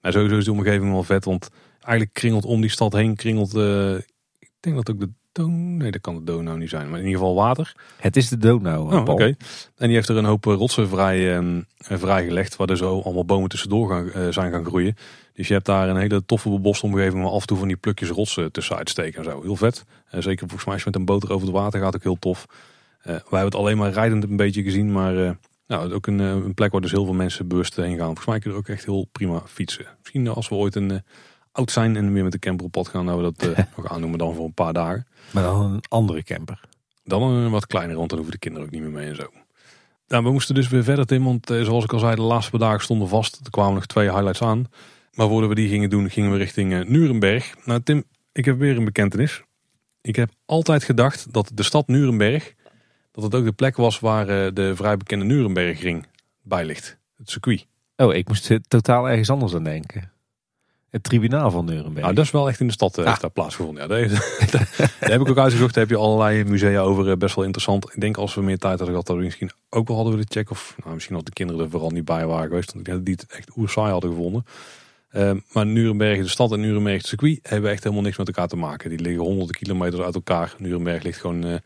Maar 0.00 0.12
sowieso 0.12 0.36
is 0.36 0.44
de 0.44 0.52
omgeving 0.52 0.92
wel 0.92 1.02
vet. 1.02 1.24
Want 1.24 1.48
eigenlijk 1.80 2.14
kringelt 2.14 2.44
om 2.44 2.60
die 2.60 2.70
stad 2.70 2.92
heen. 2.92 3.16
Kringelt, 3.16 3.54
ik 4.38 4.50
denk 4.60 4.76
dat 4.76 4.90
ook 4.90 5.00
de 5.00 5.10
Donau. 5.36 5.58
Nee, 5.58 5.90
dat 5.90 6.00
kan 6.00 6.14
de 6.14 6.24
Donau 6.24 6.58
niet 6.58 6.70
zijn. 6.70 6.90
Maar 6.90 6.98
in 6.98 7.04
ieder 7.04 7.20
geval 7.20 7.34
water. 7.34 7.74
Het 7.96 8.16
is 8.16 8.28
de 8.28 8.36
Donau. 8.36 8.94
Oh, 8.94 9.08
Oké. 9.08 9.24
En 9.76 9.86
die 9.86 9.94
heeft 9.94 10.08
er 10.08 10.16
een 10.16 10.24
hoop 10.24 10.44
rotsen 10.44 10.88
vrij, 10.88 11.38
uh, 11.38 11.60
vrijgelegd. 11.76 12.56
Waar 12.56 12.68
er 12.68 12.76
zo 12.76 13.00
allemaal 13.00 13.24
bomen 13.24 13.48
tussendoor 13.48 13.88
gaan, 13.88 14.06
uh, 14.06 14.32
zijn 14.32 14.52
gaan 14.52 14.64
groeien. 14.64 14.96
Dus 15.36 15.48
je 15.48 15.54
hebt 15.54 15.66
daar 15.66 15.88
een 15.88 15.96
hele 15.96 16.24
toffe 16.24 16.48
beboste 16.48 16.86
omgeving. 16.86 17.22
Maar 17.22 17.32
af 17.32 17.40
en 17.40 17.46
toe 17.46 17.58
van 17.58 17.68
die 17.68 17.76
plukjes 17.76 18.08
rotsen 18.08 18.52
tussen 18.52 18.76
uitsteken 18.76 19.18
en 19.18 19.24
zo. 19.24 19.42
Heel 19.42 19.56
vet. 19.56 19.84
Uh, 20.14 20.22
zeker 20.22 20.38
volgens 20.38 20.64
mij 20.64 20.74
als 20.74 20.82
je 20.82 20.90
met 20.90 20.98
een 20.98 21.04
boter 21.04 21.32
over 21.32 21.46
het 21.46 21.56
water 21.56 21.80
gaat 21.80 21.94
ook 21.94 22.02
heel 22.02 22.18
tof. 22.18 22.46
wij 23.02 23.12
hebben 23.14 23.44
het 23.44 23.54
alleen 23.54 23.76
maar 23.76 23.92
rijdend 23.92 24.24
een 24.24 24.36
beetje 24.36 24.62
gezien. 24.62 24.92
Maar 24.92 25.38
nou, 25.66 25.92
ook 25.92 26.06
een, 26.06 26.18
een, 26.18 26.54
plek 26.54 26.72
waar 26.72 26.80
dus 26.80 26.90
heel 26.90 27.04
veel 27.04 27.14
mensen 27.14 27.48
bewust 27.48 27.76
heen 27.76 27.96
gaan. 27.96 28.06
Volgens 28.06 28.26
mij 28.26 28.38
kun 28.38 28.50
je 28.50 28.56
er 28.56 28.62
ook 28.62 28.68
echt 28.68 28.84
heel 28.84 29.08
prima 29.12 29.42
fietsen. 29.46 29.86
Misschien 29.98 30.28
als 30.28 30.48
we 30.48 30.54
ooit 30.54 30.74
een 30.74 31.02
oud 31.52 31.70
zijn 31.70 31.96
en 31.96 32.12
weer 32.12 32.22
met 32.22 32.32
de 32.32 32.38
camper 32.38 32.66
op 32.66 32.72
pad 32.72 32.88
gaan. 32.88 33.04
Nou 33.04 33.22
we 33.22 33.32
dat 33.32 33.56
nog 33.76 33.88
aannoemen 33.88 34.18
dan 34.18 34.34
voor 34.34 34.44
een 34.44 34.54
paar 34.54 34.72
dagen. 34.72 35.06
Maar 35.30 35.42
dan 35.42 35.60
een 35.60 35.84
andere 35.88 36.22
camper. 36.22 36.60
Dan 37.04 37.22
een 37.22 37.50
wat 37.50 37.66
kleiner, 37.66 37.96
want 37.96 38.08
dan 38.08 38.18
hoeven 38.18 38.34
de 38.34 38.40
kinderen 38.40 38.66
ook 38.66 38.72
niet 38.72 38.82
meer 38.82 38.90
mee 38.90 39.08
en 39.08 39.16
zo. 39.16 39.30
Nou, 40.08 40.24
we 40.24 40.30
moesten 40.30 40.54
dus 40.54 40.68
weer 40.68 40.84
verder, 40.84 41.06
Tim. 41.06 41.24
Want 41.24 41.50
eh, 41.50 41.62
zoals 41.62 41.84
ik 41.84 41.92
al 41.92 41.98
zei, 41.98 42.14
de 42.14 42.22
laatste 42.22 42.50
paar 42.50 42.60
dagen 42.60 42.80
stonden 42.80 43.08
vast. 43.08 43.40
Er 43.44 43.50
kwamen 43.50 43.74
nog 43.74 43.86
twee 43.86 44.10
highlights 44.10 44.42
aan. 44.42 44.66
Maar 45.16 45.28
voordat 45.28 45.48
we 45.48 45.54
die 45.54 45.68
gingen 45.68 45.90
doen, 45.90 46.10
gingen 46.10 46.30
we 46.30 46.36
richting 46.36 46.72
uh, 46.72 46.84
Nuremberg. 46.84 47.54
Nou, 47.64 47.82
Tim, 47.82 48.04
ik 48.32 48.44
heb 48.44 48.58
weer 48.58 48.76
een 48.76 48.84
bekentenis. 48.84 49.42
Ik 50.00 50.16
heb 50.16 50.30
altijd 50.44 50.84
gedacht 50.84 51.32
dat 51.32 51.50
de 51.54 51.62
stad 51.62 51.88
Nuremberg, 51.88 52.54
dat 53.12 53.24
het 53.24 53.34
ook 53.34 53.44
de 53.44 53.52
plek 53.52 53.76
was 53.76 54.00
waar 54.00 54.28
uh, 54.28 54.54
de 54.54 54.76
vrij 54.76 54.96
bekende 54.96 55.24
Nurembergring 55.24 56.06
bij 56.42 56.64
ligt. 56.64 56.96
Het 57.16 57.30
circuit. 57.30 57.66
Oh, 57.96 58.14
ik 58.14 58.28
moest 58.28 58.58
totaal 58.68 59.08
ergens 59.08 59.30
anders 59.30 59.54
aan 59.54 59.64
denken. 59.64 60.10
Het 60.90 61.02
tribunaal 61.02 61.50
van 61.50 61.64
Nuremberg. 61.64 62.02
Nou, 62.02 62.14
dat 62.14 62.24
is 62.24 62.30
wel 62.30 62.48
echt 62.48 62.60
in 62.60 62.66
de 62.66 62.72
stad 62.72 62.98
uh, 62.98 63.06
ah. 63.06 63.20
daar 63.20 63.30
plaatsgevonden. 63.30 63.82
Ja, 63.82 63.88
daar, 63.88 64.08
daar, 64.50 64.96
heb 64.98 65.20
ik 65.20 65.28
ook 65.28 65.38
uitgezocht. 65.38 65.74
Daar 65.74 65.82
heb 65.82 65.92
je 65.92 66.02
allerlei 66.02 66.44
musea 66.44 66.80
over. 66.80 67.08
Uh, 67.08 67.16
best 67.16 67.34
wel 67.34 67.44
interessant. 67.44 67.84
Ik 67.94 68.00
denk 68.00 68.16
als 68.16 68.34
we 68.34 68.42
meer 68.42 68.58
tijd 68.58 68.78
hadden 68.78 68.88
gehad, 68.88 69.06
dat 69.06 69.16
we 69.16 69.22
misschien 69.22 69.50
ook 69.70 69.86
wel 69.86 69.96
hadden 69.96 70.14
willen 70.14 70.30
checken. 70.30 70.52
Of 70.52 70.76
nou, 70.82 70.94
misschien 70.94 71.16
had 71.16 71.26
de 71.26 71.32
kinderen 71.32 71.64
er 71.64 71.70
vooral 71.70 71.90
niet 71.90 72.04
bij 72.04 72.26
waren 72.26 72.48
geweest. 72.48 72.72
Want 72.72 72.78
ik 72.78 72.84
denk 72.84 72.96
dat 72.96 73.06
die 73.06 73.14
het 73.14 73.38
echt 73.38 73.56
oerzaai 73.56 73.90
hadden 73.90 74.10
gevonden. 74.10 74.44
Uh, 75.16 75.30
maar 75.52 75.66
Nuremberg, 75.66 76.18
de 76.18 76.28
stad 76.28 76.52
en 76.52 76.60
Nuremberg, 76.60 76.96
het 76.96 77.06
circuit, 77.06 77.38
hebben 77.42 77.70
echt 77.70 77.82
helemaal 77.82 78.04
niks 78.04 78.16
met 78.16 78.26
elkaar 78.26 78.48
te 78.48 78.56
maken. 78.56 78.90
Die 78.90 79.00
liggen 79.00 79.22
honderden 79.22 79.54
kilometer 79.54 80.04
uit 80.04 80.14
elkaar. 80.14 80.54
Nuremberg 80.58 81.02
ligt 81.02 81.20
gewoon 81.20 81.60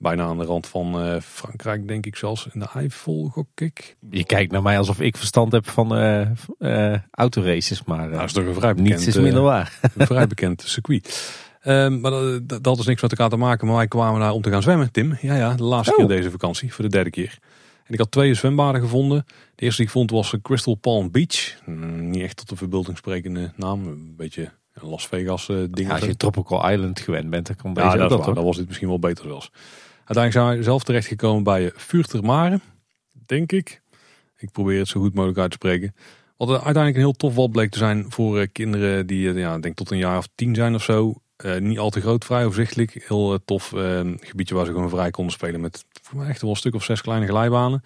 bijna 0.00 0.24
aan 0.24 0.38
de 0.38 0.44
rand 0.44 0.66
van 0.66 1.06
uh, 1.06 1.20
Frankrijk, 1.20 1.88
denk 1.88 2.06
ik 2.06 2.16
zelfs. 2.16 2.48
In 2.52 2.60
de 2.60 2.68
Eifel, 2.74 3.28
gok 3.32 3.46
ik. 3.54 3.96
Je 4.10 4.24
kijkt 4.24 4.52
naar 4.52 4.62
mij 4.62 4.78
alsof 4.78 5.00
ik 5.00 5.16
verstand 5.16 5.52
heb 5.52 5.68
van 5.68 5.98
uh, 6.58 6.94
autoraces, 7.10 7.84
maar 7.84 8.08
nou, 8.08 8.24
is 8.24 8.32
toch 8.32 8.44
een 8.44 8.54
vrij 8.54 8.74
bekend, 8.74 8.88
niets 8.88 9.06
is 9.06 9.16
minder 9.16 9.42
waar. 9.42 9.78
een 9.96 10.06
vrij 10.06 10.26
bekend 10.26 10.62
circuit. 10.62 11.32
Um, 11.64 12.00
maar 12.00 12.10
dat, 12.10 12.64
dat, 12.64 12.78
is 12.78 12.86
niks 12.86 13.02
met 13.02 13.10
elkaar 13.10 13.28
te 13.28 13.36
maken. 13.36 13.66
Maar 13.66 13.76
wij 13.76 13.88
kwamen 13.88 14.20
daar 14.20 14.32
om 14.32 14.42
te 14.42 14.50
gaan 14.50 14.62
zwemmen, 14.62 14.92
Tim. 14.92 15.18
Ja, 15.20 15.36
ja, 15.36 15.54
de 15.54 15.62
laatste 15.62 15.92
oh. 15.92 15.98
keer 15.98 16.16
deze 16.16 16.30
vakantie, 16.30 16.74
voor 16.74 16.84
de 16.84 16.90
derde 16.90 17.10
keer. 17.10 17.38
En 17.84 17.92
ik 17.92 17.98
had 17.98 18.10
twee 18.10 18.34
zwembaden 18.34 18.80
gevonden. 18.80 19.26
De 19.60 19.66
eerste 19.66 19.82
die 19.82 19.90
ik 19.90 19.96
vond 19.96 20.10
was 20.10 20.34
Crystal 20.42 20.74
Palm 20.74 21.10
Beach. 21.10 21.58
Mm, 21.64 22.10
niet 22.10 22.22
echt 22.22 22.36
tot 22.36 22.48
de 22.48 22.56
verbeelding 22.56 22.96
sprekende 22.96 23.52
naam. 23.56 23.86
Een 23.86 24.14
beetje 24.16 24.50
Las 24.74 25.06
Vegas 25.06 25.48
uh, 25.48 25.56
ding. 25.70 25.88
Ja, 25.88 25.94
als 25.94 26.04
je 26.04 26.16
Tropical 26.16 26.70
Island 26.70 27.00
gewend 27.00 27.30
bent, 27.30 27.46
dan 27.46 27.56
kan 27.56 27.74
deze 27.74 27.86
ja, 27.86 28.08
dat, 28.08 28.24
Dan 28.24 28.44
was 28.44 28.56
dit 28.56 28.66
misschien 28.66 28.88
wel 28.88 28.98
beter 28.98 29.24
zelfs. 29.24 29.50
Uiteindelijk 30.04 30.32
zijn 30.32 30.58
we 30.58 30.62
zelf 30.62 30.82
terechtgekomen 30.82 31.42
bij 31.42 31.72
Vuurtermare, 31.74 32.60
denk 33.26 33.52
ik. 33.52 33.82
Ik 34.36 34.50
probeer 34.50 34.78
het 34.78 34.88
zo 34.88 35.00
goed 35.00 35.14
mogelijk 35.14 35.38
uit 35.38 35.50
te 35.50 35.56
spreken. 35.56 35.94
Wat 36.36 36.48
uiteindelijk 36.48 36.94
een 36.94 37.02
heel 37.02 37.12
tof 37.12 37.34
wat 37.34 37.50
bleek 37.50 37.70
te 37.70 37.78
zijn 37.78 38.06
voor 38.08 38.38
eh, 38.38 38.46
kinderen 38.52 39.06
die 39.06 39.30
eh, 39.30 39.38
ja, 39.38 39.58
denk 39.58 39.76
tot 39.76 39.90
een 39.90 39.98
jaar 39.98 40.18
of 40.18 40.28
tien 40.34 40.54
zijn 40.54 40.74
of 40.74 40.82
zo. 40.82 41.14
Uh, 41.44 41.56
niet 41.56 41.78
al 41.78 41.90
te 41.90 42.00
groot, 42.00 42.24
vrij 42.24 42.44
overzichtelijk. 42.44 43.04
Heel 43.06 43.38
tof 43.44 43.68
gebiedje 44.20 44.54
waar 44.54 44.66
ze 44.66 44.72
gewoon 44.72 44.90
vrij 44.90 45.10
konden 45.10 45.32
spelen 45.32 45.60
met 45.60 45.84
voor 46.02 46.18
mij 46.18 46.28
echt 46.28 46.40
wel 46.40 46.50
een 46.50 46.56
stuk 46.56 46.74
of 46.74 46.84
zes 46.84 47.00
kleine 47.00 47.26
glijbanen. 47.26 47.82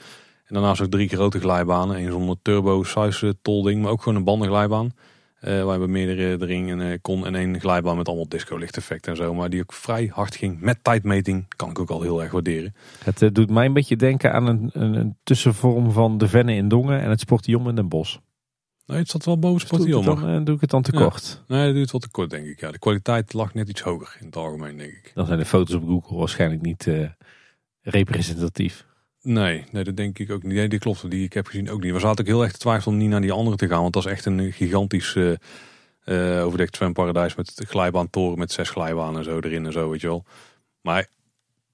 En 0.47 0.55
daarnaast 0.55 0.81
ook 0.81 0.91
drie 0.91 1.09
grote 1.09 1.41
glijbanen. 1.41 1.97
Een 1.97 2.11
zonder 2.11 2.37
turbo, 2.43 2.83
size 2.83 3.37
tolding, 3.43 3.83
maar 3.83 3.91
ook 3.91 4.03
gewoon 4.03 4.19
een 4.19 4.25
bandenglijbaan. 4.25 4.93
Uh, 5.45 5.65
we 5.65 5.71
hebben 5.71 5.91
meerdere 5.91 6.37
erin 6.41 6.69
en 6.69 6.81
uh, 6.81 6.99
kon 7.03 7.27
en 7.27 7.35
één 7.35 7.61
glijbaan 7.61 7.97
met 7.97 8.07
allemaal 8.07 8.29
disco 8.29 8.57
lichteffecten 8.57 9.11
en 9.11 9.17
zo. 9.17 9.35
Maar 9.35 9.51
die 9.51 9.61
ook 9.61 9.73
vrij 9.73 10.11
hard 10.13 10.37
ging 10.37 10.61
met 10.61 10.79
tijdmeting. 10.85 11.49
Kan 11.57 11.71
ik 11.71 11.79
ook 11.79 11.91
al 11.91 12.03
heel 12.03 12.23
erg 12.23 12.33
waarderen. 12.33 12.75
Het 13.05 13.23
uh, 13.23 13.31
doet 13.33 13.51
mij 13.51 13.67
een 13.67 13.73
beetje 13.73 13.97
denken 13.97 14.33
aan 14.33 14.47
een, 14.47 14.71
een, 14.73 14.95
een, 14.95 15.17
tussenvorm 15.23 15.93
van 15.93 16.19
de 16.19 16.29
Venne 16.29 16.55
in 16.55 16.69
Dongen 16.69 17.01
en 17.01 17.11
het 17.11 17.21
Sportium 17.21 17.69
in 17.69 17.75
Den 17.75 17.89
Bosch. 17.89 18.17
Nee, 18.87 18.99
het 18.99 19.09
zat 19.09 19.25
wel 19.25 19.39
boven 19.39 19.61
Sportium. 19.61 20.05
Dan 20.05 20.45
doe 20.45 20.55
ik 20.55 20.61
het 20.61 20.71
dan 20.71 20.83
te 20.83 20.93
kort. 20.93 21.43
Nee, 21.49 21.67
dat 21.67 21.75
doet 21.75 21.91
wel 21.91 22.01
te 22.01 22.11
kort 22.11 22.31
denk 22.31 22.47
ik. 22.47 22.61
Ja, 22.61 22.71
de 22.71 22.79
kwaliteit 22.79 23.33
lag 23.33 23.55
net 23.55 23.69
iets 23.69 23.81
hoger 23.81 24.17
in 24.21 24.27
het 24.27 24.37
algemeen 24.37 24.77
denk 24.77 24.93
ik. 24.93 25.11
Dan 25.15 25.27
zijn 25.27 25.39
de 25.39 25.45
foto's 25.45 25.75
op 25.75 25.87
Google 25.87 26.17
waarschijnlijk 26.17 26.63
niet 26.63 26.89
representatief. 27.83 28.87
Nee, 29.25 29.65
nee, 29.71 29.85
dat 29.85 29.97
denk 29.97 30.19
ik 30.19 30.31
ook 30.31 30.43
niet. 30.43 30.53
Nee, 30.53 30.69
die 30.69 30.79
klopt. 30.79 31.11
Die 31.11 31.25
ik 31.25 31.33
heb 31.33 31.47
gezien 31.47 31.71
ook 31.71 31.83
niet. 31.83 31.93
We 31.93 31.99
zaten 31.99 32.21
ook 32.21 32.31
heel 32.31 32.43
erg 32.43 32.53
te 32.53 32.59
twijfelen 32.59 32.95
om 32.95 33.01
niet 33.01 33.11
naar 33.11 33.21
die 33.21 33.33
andere 33.33 33.57
te 33.57 33.69
gaan. 33.69 33.81
Want 33.81 33.93
dat 33.93 34.05
is 34.05 34.11
echt 34.11 34.25
een 34.25 34.53
gigantisch 34.53 35.15
uh, 35.15 35.33
uh, 36.05 36.45
overdekt 36.45 36.77
zwemparadijs 36.77 37.35
met 37.35 37.53
glijbaantoren 37.69 38.39
met 38.39 38.53
zes 38.53 38.71
glijbanen 38.71 39.19
en 39.19 39.25
zo 39.25 39.39
erin 39.39 39.67
en 39.67 39.73
zo, 39.73 39.91
weet 39.91 40.01
je 40.01 40.07
wel. 40.07 40.25
Maar 40.81 41.07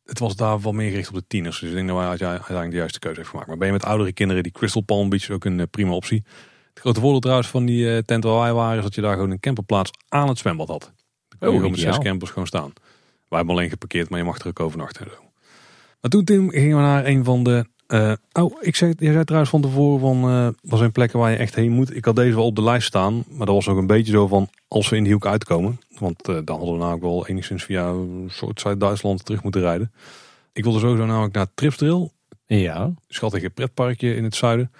het 0.05 0.18
was 0.18 0.36
daar 0.36 0.60
wel 0.60 0.72
meer 0.72 0.90
gericht 0.90 1.09
op 1.09 1.14
de 1.14 1.24
tieners. 1.27 1.60
Dus 1.60 1.68
ik 1.68 1.74
denk 1.74 1.89
dat 1.89 1.97
wij 1.97 2.06
uiteindelijk 2.06 2.70
de 2.70 2.77
juiste 2.77 2.98
keuze 2.98 3.20
hebben 3.20 3.31
gemaakt. 3.31 3.48
Maar 3.48 3.59
ben 3.59 3.66
je 3.66 3.72
met 3.72 3.85
oudere 3.85 4.12
kinderen, 4.12 4.43
die 4.43 4.52
Crystal 4.52 4.82
Palm 4.82 5.09
Beach 5.09 5.31
ook 5.31 5.44
een 5.44 5.59
uh, 5.59 5.64
prima 5.70 5.93
optie. 5.93 6.24
Het 6.68 6.81
grote 6.81 7.01
voordeel 7.01 7.20
trouwens 7.20 7.48
van 7.48 7.64
die 7.64 8.05
tent 8.05 8.24
waar 8.24 8.40
wij 8.40 8.52
waren, 8.52 8.77
is 8.77 8.85
dat 8.85 8.94
je 8.94 9.01
daar 9.01 9.14
gewoon 9.14 9.31
een 9.31 9.40
camperplaats 9.40 9.90
aan 10.09 10.28
het 10.28 10.39
zwembad 10.39 10.68
had. 10.68 10.81
Dan 11.28 11.39
kon 11.39 11.48
je 11.48 11.55
oh, 11.55 11.55
gewoon 11.55 11.70
met 11.70 11.81
zes 11.81 11.98
campers 11.98 12.31
gewoon 12.31 12.47
staan. 12.47 12.72
Wij 13.28 13.39
hebben 13.39 13.55
alleen 13.55 13.70
geparkeerd, 13.70 14.09
maar 14.09 14.18
je 14.18 14.24
mag 14.24 14.39
er 14.39 14.47
ook 14.47 14.60
overnachten 14.60 15.05
en 15.05 15.10
zo. 15.10 15.30
Maar 16.01 16.10
toen 16.10 16.24
Tim 16.24 16.51
gingen 16.51 16.77
we 16.77 16.82
naar 16.82 17.06
een 17.06 17.24
van 17.24 17.44
de... 17.44 17.64
Uh, 17.89 18.12
oh, 18.32 18.56
ik 18.60 18.77
zei, 18.77 18.94
jij 18.98 19.12
zei 19.12 19.24
trouwens 19.24 19.51
van 19.51 19.60
tevoren 19.60 20.01
van... 20.01 20.31
Uh, 20.31 20.48
was 20.62 20.78
zijn 20.78 20.93
plekken 20.93 21.18
waar 21.18 21.31
je 21.31 21.36
echt 21.36 21.55
heen 21.55 21.72
moet. 21.72 21.97
Ik 21.97 22.05
had 22.05 22.16
deze 22.16 22.35
wel 22.35 22.44
op 22.44 22.56
de 22.56 22.62
lijst 22.62 22.86
staan. 22.86 23.24
Maar 23.28 23.47
dat 23.47 23.55
was 23.55 23.68
ook 23.68 23.78
een 23.78 23.86
beetje 23.86 24.12
zo 24.12 24.27
van... 24.27 24.48
Als 24.68 24.89
we 24.89 24.97
in 24.97 25.02
die 25.05 25.12
hoek 25.12 25.27
uitkomen. 25.27 25.81
Want 25.98 26.28
uh, 26.28 26.39
dan 26.44 26.56
hadden 26.56 26.74
we 26.74 26.81
namelijk 26.81 27.02
wel 27.02 27.27
enigszins 27.27 27.64
via 27.64 27.86
een 27.86 28.28
soort 28.32 28.60
Zuid-Duitsland 28.60 29.24
terug 29.24 29.43
moeten 29.43 29.60
rijden. 29.60 29.93
Ik 30.52 30.64
wilde 30.64 30.78
sowieso 30.78 31.06
namelijk 31.06 31.35
naar 31.35 31.47
Tripsdrill. 31.55 32.10
Ja. 32.47 32.94
Schattige 33.09 33.51
pretparkje 33.51 34.14
in 34.14 34.24
het 34.24 34.35
zuiden. 34.35 34.72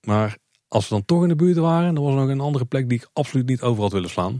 Maar 0.00 0.36
als 0.68 0.88
we 0.88 0.94
dan 0.94 1.04
toch 1.04 1.22
in 1.22 1.28
de 1.28 1.36
buurt 1.36 1.56
waren... 1.56 1.94
dan 1.94 2.04
was 2.04 2.12
er 2.12 2.20
nog 2.20 2.28
een 2.28 2.40
andere 2.40 2.64
plek 2.64 2.88
die 2.88 2.98
ik 2.98 3.08
absoluut 3.12 3.46
niet 3.46 3.62
over 3.62 3.82
had 3.82 3.92
willen 3.92 4.10
slaan. 4.10 4.38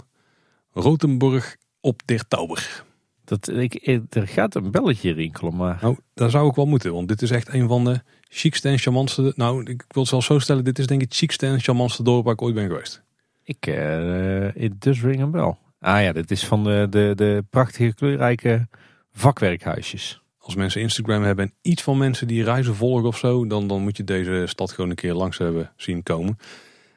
Rotenburg 0.73 1.57
op 1.81 2.03
der 2.05 2.29
Tauber. 2.29 2.85
Dat, 3.25 3.49
ik, 3.49 3.87
er 4.11 4.29
gaat 4.29 4.55
een 4.55 4.71
belletje 4.71 5.13
rinkelen, 5.13 5.57
maar... 5.57 5.79
Nou, 5.81 5.97
dat 6.15 6.31
zou 6.31 6.49
ik 6.49 6.55
wel 6.55 6.67
moeten, 6.67 6.93
want 6.93 7.09
dit 7.09 7.23
is 7.23 7.31
echt 7.31 7.55
een 7.55 7.69
van 7.69 7.85
de 7.85 8.01
chicste 8.29 8.69
en 8.69 8.79
charmantste... 8.79 9.33
Nou, 9.37 9.61
ik 9.61 9.85
wil 9.89 10.03
het 10.03 10.09
zelfs 10.09 10.27
zo 10.27 10.39
stellen, 10.39 10.65
dit 10.65 10.79
is 10.79 10.87
denk 10.87 11.01
ik 11.01 11.09
het 11.09 11.17
chicste 11.17 11.47
en 11.47 11.61
charmantste 11.61 12.03
dorp 12.03 12.25
waar 12.25 12.33
ik 12.33 12.43
ooit 12.43 12.55
ben 12.55 12.67
geweest. 12.67 13.03
Ik, 13.43 13.67
uh, 13.67 14.57
it 14.57 14.83
does 14.83 15.03
ring 15.03 15.21
een 15.21 15.31
bel. 15.31 15.59
Ah 15.81 16.03
ja, 16.03 16.13
dit 16.13 16.31
is 16.31 16.47
van 16.47 16.65
de, 16.65 16.87
de, 16.91 17.13
de 17.15 17.45
prachtige 17.51 17.95
kleurrijke 17.95 18.69
vakwerkhuisjes. 19.13 20.23
Als 20.39 20.55
mensen 20.55 20.81
Instagram 20.81 21.23
hebben 21.23 21.45
en 21.45 21.55
iets 21.63 21.83
van 21.83 21.99
mensen 21.99 22.27
die 22.27 22.45
reizen 22.45 22.75
volgen 22.75 23.07
of 23.07 23.19
zo... 23.19 23.47
dan, 23.47 23.67
dan 23.69 23.83
moet 23.83 23.97
je 23.97 24.05
deze 24.05 24.43
stad 24.47 24.73
gewoon 24.73 24.91
een 24.91 24.97
keer 24.97 25.15
langs 25.15 25.39
hebben 25.39 25.73
zien 25.77 26.03
komen. 26.03 26.39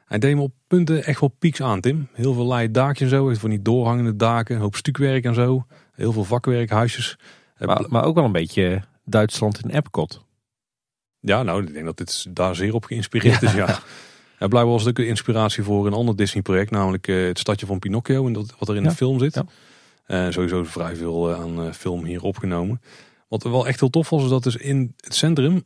Hij 0.04 0.18
deed 0.18 0.34
me 0.34 0.42
op 0.42 0.52
punten 0.66 1.04
echt 1.04 1.20
wel 1.20 1.34
pieks 1.38 1.62
aan, 1.62 1.80
Tim. 1.80 2.08
Heel 2.12 2.34
veel 2.34 2.44
laaie 2.44 2.70
daakjes 2.70 3.12
en 3.12 3.16
zo, 3.16 3.34
van 3.34 3.50
die 3.50 3.62
doorhangende 3.62 4.16
daken, 4.16 4.54
een 4.54 4.60
hoop 4.60 4.76
stukwerk 4.76 5.24
en 5.24 5.34
zo. 5.34 5.66
Heel 5.98 6.12
veel 6.12 6.24
vakwerkhuisjes. 6.24 7.16
Maar, 7.58 7.84
maar 7.88 8.04
ook 8.04 8.14
wel 8.14 8.24
een 8.24 8.32
beetje 8.32 8.82
Duitsland 9.04 9.64
in 9.64 9.70
Epcot. 9.70 10.24
Ja, 11.20 11.42
nou, 11.42 11.62
ik 11.62 11.72
denk 11.72 11.84
dat 11.84 11.96
dit 11.96 12.36
daar 12.36 12.56
zeer 12.56 12.74
op 12.74 12.84
geïnspireerd 12.84 13.42
is, 13.42 13.52
ja. 13.52 13.66
ja. 14.38 14.48
blijkbaar 14.48 14.66
was 14.66 14.80
het 14.80 14.90
ook 14.90 14.98
een 14.98 15.10
inspiratie 15.10 15.62
voor 15.62 15.86
een 15.86 15.92
ander 15.92 16.16
Disney-project, 16.16 16.70
namelijk 16.70 17.08
uh, 17.08 17.26
het 17.26 17.38
stadje 17.38 17.66
van 17.66 17.78
Pinocchio, 17.78 18.26
en 18.26 18.32
dat, 18.32 18.54
wat 18.58 18.68
er 18.68 18.76
in 18.76 18.82
de 18.82 18.90
film 18.90 19.18
zit. 19.18 19.34
Ja. 19.34 19.44
Uh, 20.26 20.32
sowieso 20.32 20.64
vrij 20.64 20.96
veel 20.96 21.30
uh, 21.30 21.40
aan 21.40 21.74
film 21.74 22.04
hier 22.04 22.22
opgenomen. 22.22 22.80
Wat 23.28 23.42
wel 23.42 23.66
echt 23.66 23.80
heel 23.80 23.90
tof 23.90 24.10
was, 24.10 24.22
is 24.22 24.28
dat 24.28 24.42
dus 24.42 24.56
in 24.56 24.94
het 24.96 25.14
centrum 25.14 25.64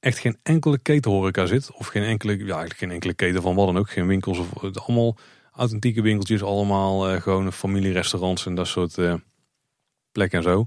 echt 0.00 0.18
geen 0.18 0.38
enkele 0.42 0.78
ketenhoreca 0.78 1.46
zit. 1.46 1.70
Of 1.72 1.86
geen 1.86 2.02
enkele, 2.02 2.32
ja, 2.32 2.44
eigenlijk 2.44 2.78
geen 2.78 2.90
enkele 2.90 3.14
keten 3.14 3.42
van 3.42 3.54
wat 3.54 3.66
dan 3.66 3.78
ook. 3.78 3.90
Geen 3.90 4.06
winkels 4.06 4.38
of 4.38 4.78
allemaal 4.78 5.16
authentieke 5.52 6.02
winkeltjes, 6.02 6.42
allemaal 6.42 7.20
gewoon 7.20 7.52
familierestaurants 7.52 8.46
en 8.46 8.54
dat 8.54 8.66
soort 8.66 8.98
plek 10.16 10.32
en 10.32 10.42
zo. 10.42 10.66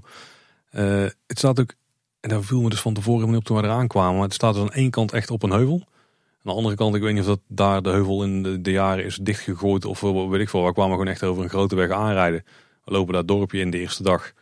Uh, 0.72 1.06
het 1.26 1.38
staat 1.38 1.60
ook 1.60 1.74
En 2.20 2.28
daar 2.28 2.42
viel 2.42 2.60
me 2.60 2.70
dus 2.70 2.80
van 2.80 2.94
tevoren 2.94 3.20
helemaal 3.20 3.40
niet 3.40 3.48
op 3.48 3.56
toen 3.56 3.62
we 3.62 3.68
eraan 3.68 3.88
kwamen. 3.88 4.22
Het 4.22 4.34
staat 4.34 4.54
dus 4.54 4.62
aan 4.62 4.72
één 4.72 4.90
kant 4.90 5.12
echt 5.12 5.30
op 5.30 5.42
een 5.42 5.50
heuvel. 5.50 5.80
Aan 5.80 6.52
de 6.52 6.52
andere 6.52 6.74
kant, 6.74 6.94
ik 6.94 7.02
weet 7.02 7.12
niet 7.12 7.22
of 7.22 7.26
dat 7.26 7.40
daar 7.46 7.82
de 7.82 7.90
heuvel 7.90 8.24
in 8.24 8.62
de, 8.62 8.70
jaren 8.70 9.04
is 9.04 9.16
dichtgegooid 9.16 9.84
of 9.84 10.00
weet 10.00 10.40
ik 10.40 10.48
veel. 10.48 10.64
We 10.64 10.72
kwamen 10.72 10.92
gewoon 10.92 11.08
echt 11.08 11.22
over 11.22 11.42
een 11.42 11.48
grote 11.48 11.76
weg 11.76 11.90
aanrijden. 11.90 12.44
We 12.84 12.92
lopen 12.92 13.14
dat 13.14 13.28
dorpje 13.28 13.60
in 13.60 13.70
de 13.70 13.78
eerste 13.78 14.02
dag. 14.02 14.32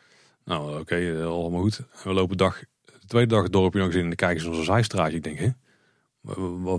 Nou, 0.44 0.80
oké, 0.80 1.24
allemaal 1.24 1.60
goed. 1.60 1.80
We 2.04 2.12
lopen 2.12 2.36
dag, 2.36 2.60
de 2.84 3.06
tweede 3.06 3.34
dag 3.34 3.42
het 3.42 3.52
dorpje 3.52 3.78
nog 3.78 3.88
eens 3.88 3.96
in 3.96 4.10
en 4.10 4.16
kijken 4.16 4.40
ze 4.40 4.48
onze 4.48 4.64
zijstraatje. 4.64 5.16
Ik 5.16 5.22
denk, 5.22 5.38
hè, 5.38 5.48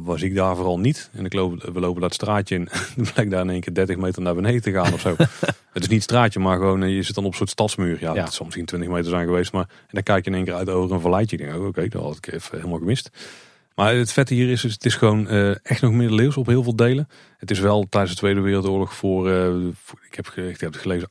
was 0.04 0.22
ik 0.22 0.36
daar 0.36 0.56
vooral 0.56 0.80
niet? 0.80 1.10
En 1.14 1.26
ik 1.26 1.34
loop, 1.34 1.64
we 1.74 1.80
lopen 1.80 2.02
dat 2.02 2.14
straatje 2.14 2.56
in. 2.56 2.70
Dan 2.96 3.06
blijkt 3.14 3.32
daar 3.32 3.42
in 3.42 3.50
één 3.50 3.62
keer 3.62 3.74
30 3.74 3.98
meter 3.98 4.22
naar 4.22 4.36
beneden 4.36 4.62
te 4.62 4.72
gaan 4.72 4.94
of 4.94 5.00
zo. 5.00 5.16
het 5.74 5.84
is 5.84 5.88
niet 5.88 6.04
straatje, 6.04 6.40
maar 6.40 6.58
gewoon 6.58 6.84
eh, 6.84 6.96
je 6.96 7.04
zit 7.04 7.16
dan 7.16 7.26
op 7.26 7.32
een 7.32 7.38
soort 7.38 7.50
stadsmuur. 7.50 7.98
Ja, 8.00 8.14
ja. 8.14 8.24
het 8.24 8.34
zal 8.34 8.46
misschien 8.46 8.66
20 8.66 8.90
meter 8.90 9.10
zijn 9.10 9.26
geweest. 9.26 9.52
Maar 9.52 9.68
en 9.70 9.88
dan 9.92 10.04
kijk 10.04 10.24
je 10.24 10.30
in 10.30 10.36
één 10.36 10.46
keer 10.46 10.54
uit 10.54 10.70
over 10.70 10.96
een 10.96 11.02
valleitje. 11.02 11.38
Ik 11.38 11.44
denk, 11.44 11.58
oh, 11.58 11.68
oké, 11.68 11.88
dat 11.88 12.02
had 12.02 12.18
ik 12.18 12.34
even 12.34 12.58
helemaal 12.58 12.80
gemist. 12.80 13.10
Maar 13.76 13.96
het 13.96 14.12
vette 14.12 14.34
hier 14.34 14.50
is, 14.50 14.64
het 14.64 14.86
is 14.86 14.96
gewoon 14.96 15.34
uh, 15.34 15.56
echt 15.64 15.82
nog 15.82 15.92
middeleeuws 15.92 16.38
op 16.38 16.46
heel 16.46 16.64
veel 16.64 16.76
delen. 16.76 17.08
Het 17.38 17.52
is 17.52 17.60
wel 17.60 17.86
tijdens 17.90 18.14
de 18.14 18.20
Tweede 18.20 18.42
Wereldoorlog 18.42 18.94
voor, 18.94 19.30
uh, 19.30 19.68
ik, 20.10 20.16
heb, 20.16 20.28
ik 20.28 20.60
heb 20.60 20.74
het 20.74 20.82
gelezen, 20.82 21.10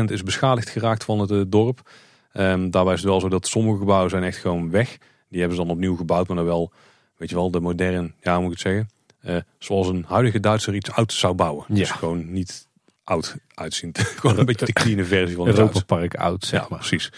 38% 0.00 0.04
is 0.04 0.22
beschadigd 0.22 0.68
geraakt 0.68 1.04
van 1.04 1.18
het 1.18 1.30
uh, 1.30 1.42
dorp. 1.46 1.90
Um, 2.32 2.70
daarbij 2.70 2.94
is 2.94 3.00
het 3.00 3.08
wel 3.08 3.20
zo 3.20 3.28
dat 3.28 3.46
sommige 3.46 3.78
gebouwen 3.78 4.10
zijn 4.10 4.22
echt 4.22 4.36
gewoon 4.36 4.70
weg. 4.70 4.98
Die 5.28 5.40
hebben 5.40 5.56
ze 5.58 5.62
dan 5.64 5.72
opnieuw 5.72 5.96
gebouwd, 5.96 6.28
maar 6.28 6.36
dan 6.36 6.46
wel 6.46 6.72
weet 7.18 7.28
je 7.28 7.34
wel, 7.34 7.50
de 7.50 7.60
modern, 7.60 8.14
ja 8.20 8.40
moet 8.40 8.52
ik 8.52 8.58
het 8.58 8.60
zeggen, 8.60 8.90
uh, 9.24 9.36
zoals 9.58 9.88
een 9.88 10.04
huidige 10.08 10.40
Duitser 10.40 10.74
iets 10.74 10.90
oud 10.90 11.12
zou 11.12 11.34
bouwen. 11.34 11.64
Ja. 11.68 11.74
Dus 11.74 11.90
gewoon 11.90 12.32
niet 12.32 12.68
oud 13.04 13.36
uitzien. 13.54 13.94
gewoon 14.20 14.38
een 14.38 14.44
beetje 14.44 14.66
de 14.66 14.72
clean 14.72 15.04
versie 15.04 15.36
van 15.36 15.46
het 15.46 15.58
Europa 15.58 15.80
Park 15.80 16.14
oud, 16.14 16.44
zeg 16.44 16.60
ja, 16.60 16.66
maar. 16.70 16.78
precies. 16.78 17.12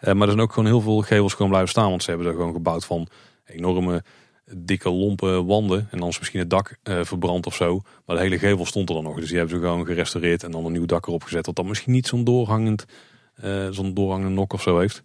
Uh, 0.00 0.12
maar 0.12 0.22
er 0.22 0.34
zijn 0.34 0.40
ook 0.40 0.52
gewoon 0.52 0.68
heel 0.68 0.80
veel 0.80 1.00
gevels 1.00 1.32
gewoon 1.32 1.48
blijven 1.48 1.70
staan, 1.70 1.88
want 1.88 2.02
ze 2.02 2.10
hebben 2.10 2.28
er 2.28 2.34
gewoon 2.34 2.52
gebouwd 2.52 2.84
van 2.84 3.08
enorme 3.46 4.02
dikke 4.54 4.90
lompe 4.90 5.44
wanden 5.44 5.88
en 5.90 5.98
dan 5.98 6.08
is 6.08 6.18
misschien 6.18 6.40
het 6.40 6.50
dak 6.50 6.76
uh, 6.84 7.04
verbrand 7.04 7.46
of 7.46 7.54
zo. 7.54 7.82
Maar 8.04 8.16
de 8.16 8.22
hele 8.22 8.38
gevel 8.38 8.66
stond 8.66 8.88
er 8.88 8.94
dan 8.94 9.04
nog. 9.04 9.16
Dus 9.16 9.28
die 9.28 9.38
hebben 9.38 9.56
ze 9.56 9.62
gewoon 9.62 9.86
gerestaureerd 9.86 10.42
en 10.42 10.50
dan 10.50 10.64
een 10.64 10.72
nieuw 10.72 10.86
dak 10.86 11.06
erop 11.06 11.22
gezet. 11.22 11.46
Wat 11.46 11.56
dan 11.56 11.66
misschien 11.66 11.92
niet 11.92 12.06
zo'n 12.06 12.24
doorhangend, 12.24 12.84
uh, 13.44 13.68
zo'n 13.70 13.94
doorhangende 13.94 14.34
nok 14.34 14.52
of 14.52 14.62
zo 14.62 14.78
heeft. 14.78 15.02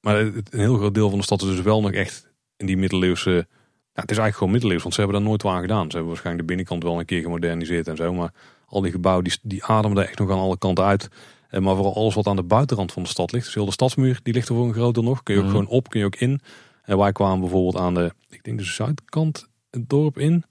Maar 0.00 0.20
een 0.20 0.44
heel 0.50 0.76
groot 0.76 0.94
deel 0.94 1.08
van 1.08 1.18
de 1.18 1.24
stad 1.24 1.42
is 1.42 1.48
dus 1.48 1.60
wel 1.60 1.80
nog 1.80 1.92
echt 1.92 2.30
in 2.56 2.66
die 2.66 2.76
middeleeuwse 2.76 3.46
het 3.92 4.10
is 4.10 4.16
eigenlijk 4.16 4.36
gewoon 4.36 4.52
middeleeuws, 4.52 4.82
want 4.82 4.94
ze 4.94 5.00
hebben 5.00 5.18
daar 5.18 5.28
nooit 5.28 5.44
aan 5.44 5.60
gedaan. 5.60 5.84
Ze 5.84 5.90
hebben 5.90 6.06
waarschijnlijk 6.06 6.46
de 6.46 6.54
binnenkant 6.54 6.82
wel 6.82 6.98
een 6.98 7.04
keer 7.04 7.22
gemoderniseerd 7.22 7.88
en 7.88 7.96
zo. 7.96 8.12
Maar 8.12 8.32
al 8.66 8.80
die 8.80 8.90
gebouwen 8.90 9.24
die, 9.24 9.38
die 9.42 9.64
ademen 9.64 10.08
echt 10.08 10.18
nog 10.18 10.30
aan 10.30 10.38
alle 10.38 10.58
kanten 10.58 10.84
uit. 10.84 11.08
En 11.48 11.58
eh, 11.58 11.64
maar 11.64 11.74
vooral 11.74 11.94
alles 11.94 12.14
wat 12.14 12.26
aan 12.26 12.36
de 12.36 12.42
buitenrand 12.42 12.92
van 12.92 13.02
de 13.02 13.08
stad 13.08 13.32
ligt. 13.32 13.44
Dus 13.44 13.54
heel 13.54 13.64
de 13.64 13.72
stadsmuur, 13.72 14.20
die 14.22 14.34
ligt 14.34 14.48
er 14.48 14.54
voor 14.54 14.66
een 14.66 14.72
groter 14.72 15.02
nog. 15.02 15.22
Kun 15.22 15.34
je 15.34 15.40
ook 15.40 15.46
mhm. 15.46 15.56
gewoon 15.56 15.70
op, 15.72 15.88
kun 15.88 16.00
je 16.00 16.06
ook 16.06 16.16
in. 16.16 16.40
En 16.82 16.98
wij 16.98 17.12
kwamen 17.12 17.40
bijvoorbeeld 17.40 17.76
aan 17.76 17.94
de, 17.94 18.12
ik 18.28 18.44
denk 18.44 18.58
de 18.58 18.64
zuidkant 18.64 19.48
het 19.70 19.88
dorp 19.88 20.18
in. 20.18 20.44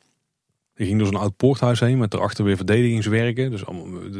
Die 0.74 0.88
ging 0.88 1.00
door 1.00 1.08
zo'n 1.08 1.22
oud 1.22 1.38
poorthuis 1.38 1.80
heen 1.80 1.98
met 1.98 2.14
erachter 2.14 2.44
weer 2.44 2.56
verdedigingswerken. 2.56 3.52
Dus 3.52 3.64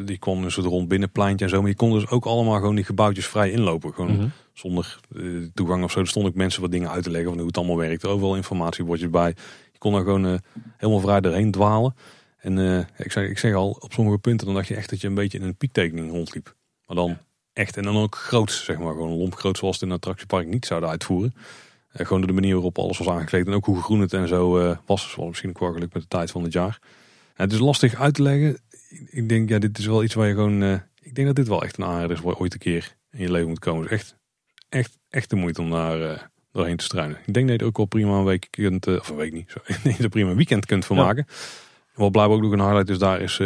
die 0.06 0.20
kon 0.20 0.44
een 0.44 0.52
soort 0.52 0.66
rond 0.66 0.88
binnenpleintje 0.88 1.46
en 1.46 1.52
zo. 1.52 1.60
Maar 1.60 1.70
je 1.70 1.76
kon 1.76 1.92
dus 1.92 2.08
ook 2.08 2.26
allemaal 2.26 2.60
gewoon 2.60 2.76
die 2.76 2.84
gebouwtjes 2.84 3.28
vrij 3.28 3.52
inlopen. 3.52 3.94
Gewoon 3.94 4.16
mhm. 4.16 4.28
Zonder 4.54 5.00
eh, 5.16 5.24
toegang 5.54 5.84
of 5.84 5.92
zo. 5.92 6.04
Stonden 6.04 6.32
ook 6.32 6.38
mensen 6.38 6.62
wat 6.62 6.72
dingen 6.72 6.90
uit 6.90 7.04
te 7.04 7.12
leggen 7.12 7.30
van 7.30 7.38
hoe 7.38 7.48
het 7.48 7.58
allemaal 7.58 7.78
werkt. 7.78 8.06
Overal 8.06 8.36
informatiebordjes 8.36 9.10
bij. 9.10 9.36
Je 9.72 9.78
kon 9.78 9.94
er 9.94 10.04
gewoon 10.04 10.26
uh, 10.26 10.36
helemaal 10.78 11.02
vrij 11.02 11.22
doorheen 11.22 11.52
dwalen. 11.52 11.96
En 12.38 12.58
uh, 12.58 12.80
ik, 12.98 13.12
zeg, 13.12 13.30
ik 13.30 13.38
zeg 13.38 13.54
al, 13.54 13.78
op 13.80 13.94
sommige 13.94 14.18
punten 14.18 14.46
dan 14.46 14.56
dacht 14.56 14.68
je 14.68 14.76
echt 14.76 14.90
dat 14.90 15.02
je 15.02 15.08
een 15.08 15.14
beetje 15.14 15.38
in 15.38 15.44
een 15.44 15.56
piektekening 15.56 16.12
rondliep. 16.12 16.56
Maar 16.86 16.96
dan 16.96 17.18
echt 17.54 17.78
en 17.78 17.84
dan 17.84 17.98
ook 17.98 18.16
groot, 18.16 18.52
zeg 18.52 18.78
maar. 18.78 18.94
Gewoon 18.94 19.18
lomp 19.18 19.36
groot 19.36 19.58
zoals 19.58 19.76
het 19.76 19.84
in 19.84 19.90
een 19.90 19.96
attractiepark 19.96 20.48
niet 20.48 20.66
zouden 20.66 20.90
uitvoeren. 20.90 21.34
Uh, 21.36 22.06
gewoon 22.06 22.18
door 22.18 22.28
de 22.28 22.34
manier 22.34 22.54
waarop 22.54 22.78
alles 22.78 22.98
was 22.98 23.10
aangekleed. 23.10 23.48
En 23.48 23.54
ook 23.54 23.66
hoe 23.66 23.82
groen 23.82 24.00
het 24.00 24.14
en 24.14 24.28
zo 24.28 24.60
uh, 24.60 24.78
was. 24.86 25.12
Zoals 25.12 25.30
misschien 25.30 25.50
ook 25.50 25.60
wel 25.60 25.74
geluk 25.74 25.94
met 25.94 26.02
de 26.02 26.08
tijd 26.08 26.32
van 26.32 26.44
het 26.44 26.54
jaar. 26.54 26.80
het 27.34 27.52
is 27.52 27.60
lastig 27.60 27.96
uit 27.96 28.14
te 28.14 28.22
leggen. 28.22 28.60
Ik 29.10 29.30
denk, 29.30 29.50
ja, 29.50 29.60
dit 29.60 29.78
is 29.78 29.86
wel 29.86 30.04
iets 30.04 30.14
waar 30.14 30.28
je 30.28 30.34
gewoon... 30.34 30.62
Uh, 30.62 30.78
ik 31.02 31.16
denk 31.16 31.28
dat 31.28 31.36
dit 31.36 31.48
wel 31.48 31.64
echt 31.64 31.78
een 31.78 31.84
aanrader 31.84 32.12
is 32.12 32.22
waar 32.22 32.36
ooit 32.36 32.54
een 32.54 32.60
keer 32.60 32.96
in 33.12 33.22
je 33.22 33.32
leven 33.32 33.48
moet 33.48 33.60
komen. 33.60 33.82
Dus 33.82 33.92
echt, 33.92 34.16
echt, 34.72 34.98
echt 35.10 35.30
de 35.30 35.36
moeite 35.36 35.62
om 35.62 35.70
daar 35.70 36.30
doorheen 36.52 36.78
te 36.78 36.84
struinen. 36.84 37.18
Ik 37.26 37.34
denk 37.34 37.48
dat 37.48 37.56
je 37.56 37.62
er 37.62 37.70
ook 37.70 37.78
wel 37.78 37.86
prima 37.86 38.18
een 38.18 38.24
week 38.24 38.48
kunt... 38.50 38.88
of 38.88 39.10
een 39.10 39.16
week 39.16 39.34
niet, 39.34 39.52
sorry. 39.52 39.96
er 40.04 40.10
prima 40.10 40.30
een 40.30 40.36
weekend 40.36 40.66
kunt 40.66 40.86
van 40.86 40.96
maken. 40.96 41.26
Wat 41.94 42.12
blijkbaar 42.12 42.38
ook 42.38 42.44
nog 42.44 42.52
een 42.52 42.60
highlight 42.60 42.90
is 42.90 42.98
daar 42.98 43.22
is 43.22 43.40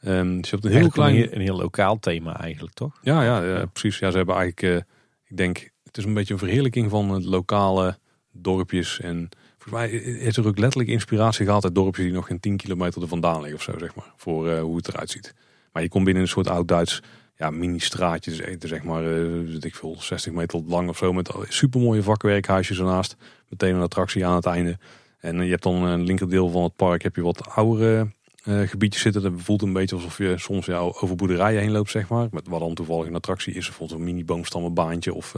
Um, 0.06 0.42
dus 0.42 0.50
je 0.50 0.56
hebt 0.56 0.68
een 0.68 0.80
heel 0.80 0.90
klein... 0.90 1.36
Een 1.36 1.42
heel, 1.42 1.56
lokaal 1.56 2.00
thema 2.00 2.40
eigenlijk, 2.40 2.74
toch? 2.74 3.00
Ja, 3.02 3.24
ja, 3.24 3.44
ja, 3.44 3.66
precies. 3.66 4.00
Ja, 4.00 4.12
ze 4.12 4.18
hebben 4.18 4.36
eigenlijk, 4.36 4.86
ik 5.26 5.38
denk 5.38 5.72
het 5.84 5.98
is 5.98 6.06
een 6.06 6.14
beetje 6.14 6.34
een 6.34 6.40
verheerlijking 6.40 6.90
van 6.90 7.10
het 7.10 7.26
lokale 7.26 7.98
dorpjes. 8.32 9.00
En 9.00 9.30
volgens 9.58 9.74
mij 9.74 9.92
is 10.02 10.38
er 10.38 10.48
ook 10.48 10.60
letterlijk 10.60 10.92
inspiratie 10.92 11.46
gehad 11.46 11.64
uit 11.64 11.76
dorpjes 11.76 12.06
die 12.06 12.14
nog 12.14 12.28
geen 12.28 12.40
10 12.40 12.58
kilometer 12.58 13.02
er 13.02 13.08
vandaan 13.08 13.42
liggen 13.42 13.56
of 13.56 13.62
zo, 13.62 13.74
zeg 13.78 13.96
maar. 13.96 14.14
Voor 14.16 14.60
hoe 14.60 14.76
het 14.76 14.88
eruit 14.88 15.10
ziet. 15.10 15.34
Maar 15.74 15.84
je 15.84 15.90
komt 15.90 16.06
binnen 16.06 16.24
een 16.24 16.30
soort 16.30 16.48
oud-Duits 16.48 17.02
ja, 17.36 17.50
mini-straatje. 17.50 18.32
Dus 18.32 18.40
eten, 18.40 18.70
zeg 18.70 18.84
maar, 18.84 19.04
uh, 19.04 19.56
ik 19.60 19.76
veel, 19.76 19.96
60 20.00 20.34
meter 20.34 20.62
lang 20.68 20.90
of 20.90 20.98
zo. 20.98 21.14
Met 21.14 21.34
supermooie 21.48 22.04
vakwerkhuisjes 22.04 22.80
ernaast. 22.80 23.16
Meteen 23.50 23.76
een 23.76 23.82
attractie 23.82 24.26
aan 24.26 24.36
het 24.36 24.46
einde. 24.46 24.78
En 25.20 25.44
je 25.44 25.50
hebt 25.50 25.64
dan 25.64 25.84
een 25.84 26.04
linkerdeel 26.04 26.50
van 26.50 26.64
het 26.64 26.76
park 26.76 27.02
heb 27.04 27.16
je 27.16 27.22
wat 27.22 27.50
oudere 27.50 28.08
uh, 28.46 28.68
gebiedjes 28.68 29.02
zitten. 29.02 29.22
Dat 29.22 29.32
voelt 29.36 29.62
een 29.62 29.74
beetje 29.74 29.96
alsof 29.96 30.18
je 30.18 30.38
soms 30.38 30.66
ja, 30.66 30.78
over 30.78 31.16
boerderijen 31.16 31.62
heen 31.62 31.72
loopt, 31.72 31.90
zeg 31.90 32.08
maar. 32.08 32.28
Met 32.32 32.48
wat 32.48 32.60
dan 32.60 32.74
toevallig 32.74 33.08
een 33.08 33.16
attractie 33.16 33.54
is. 33.54 33.66
Bijvoorbeeld 33.66 34.00
een 34.00 34.06
mini 34.06 34.26
boomstammenbaantje 34.26 35.14
of, 35.14 35.36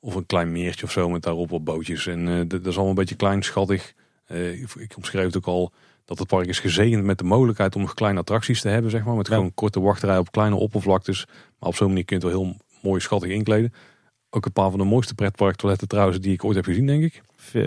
of 0.00 0.14
een 0.14 0.26
klein 0.26 0.52
meertje 0.52 0.86
of 0.86 0.92
zo 0.92 1.08
met 1.08 1.22
daarop 1.22 1.50
wat 1.50 1.64
bootjes. 1.64 2.06
En 2.06 2.26
uh, 2.26 2.40
dat 2.48 2.60
is 2.60 2.66
allemaal 2.66 2.88
een 2.88 2.94
beetje 2.94 3.14
klein, 3.14 3.42
schattig. 3.42 3.94
ik 4.78 4.96
omschreef 4.96 5.24
het 5.24 5.36
ook 5.36 5.46
al 5.46 5.72
dat 6.04 6.18
het 6.18 6.28
park 6.28 6.46
is 6.46 6.60
gezegend 6.60 7.04
met 7.04 7.18
de 7.18 7.24
mogelijkheid 7.24 7.76
om 7.76 7.80
nog 7.80 7.94
kleine 7.94 8.20
attracties 8.20 8.60
te 8.60 8.68
hebben, 8.68 8.90
zeg 8.90 9.04
maar. 9.04 9.14
Met 9.14 9.28
gewoon 9.28 9.54
korte 9.54 9.80
wachtrijen 9.80 10.20
op 10.20 10.32
kleine 10.32 10.56
oppervlaktes. 10.56 11.26
Maar 11.58 11.68
op 11.68 11.76
zo'n 11.76 11.88
manier 11.88 12.04
kun 12.04 12.18
je 12.18 12.26
het 12.26 12.34
wel 12.34 12.42
heel 12.42 12.56
mooi 12.82 13.00
schattig 13.00 13.30
inkleden. 13.30 13.72
Ook 14.30 14.44
een 14.44 14.52
paar 14.52 14.70
van 14.70 14.78
de 14.78 14.84
mooiste 14.84 15.14
pretparktoiletten 15.14 15.88
trouwens 15.88 16.20
die 16.20 16.32
ik 16.32 16.44
ooit 16.44 16.56
heb 16.56 16.64
gezien, 16.64 16.86
denk 16.86 17.02
ik. 17.02 17.22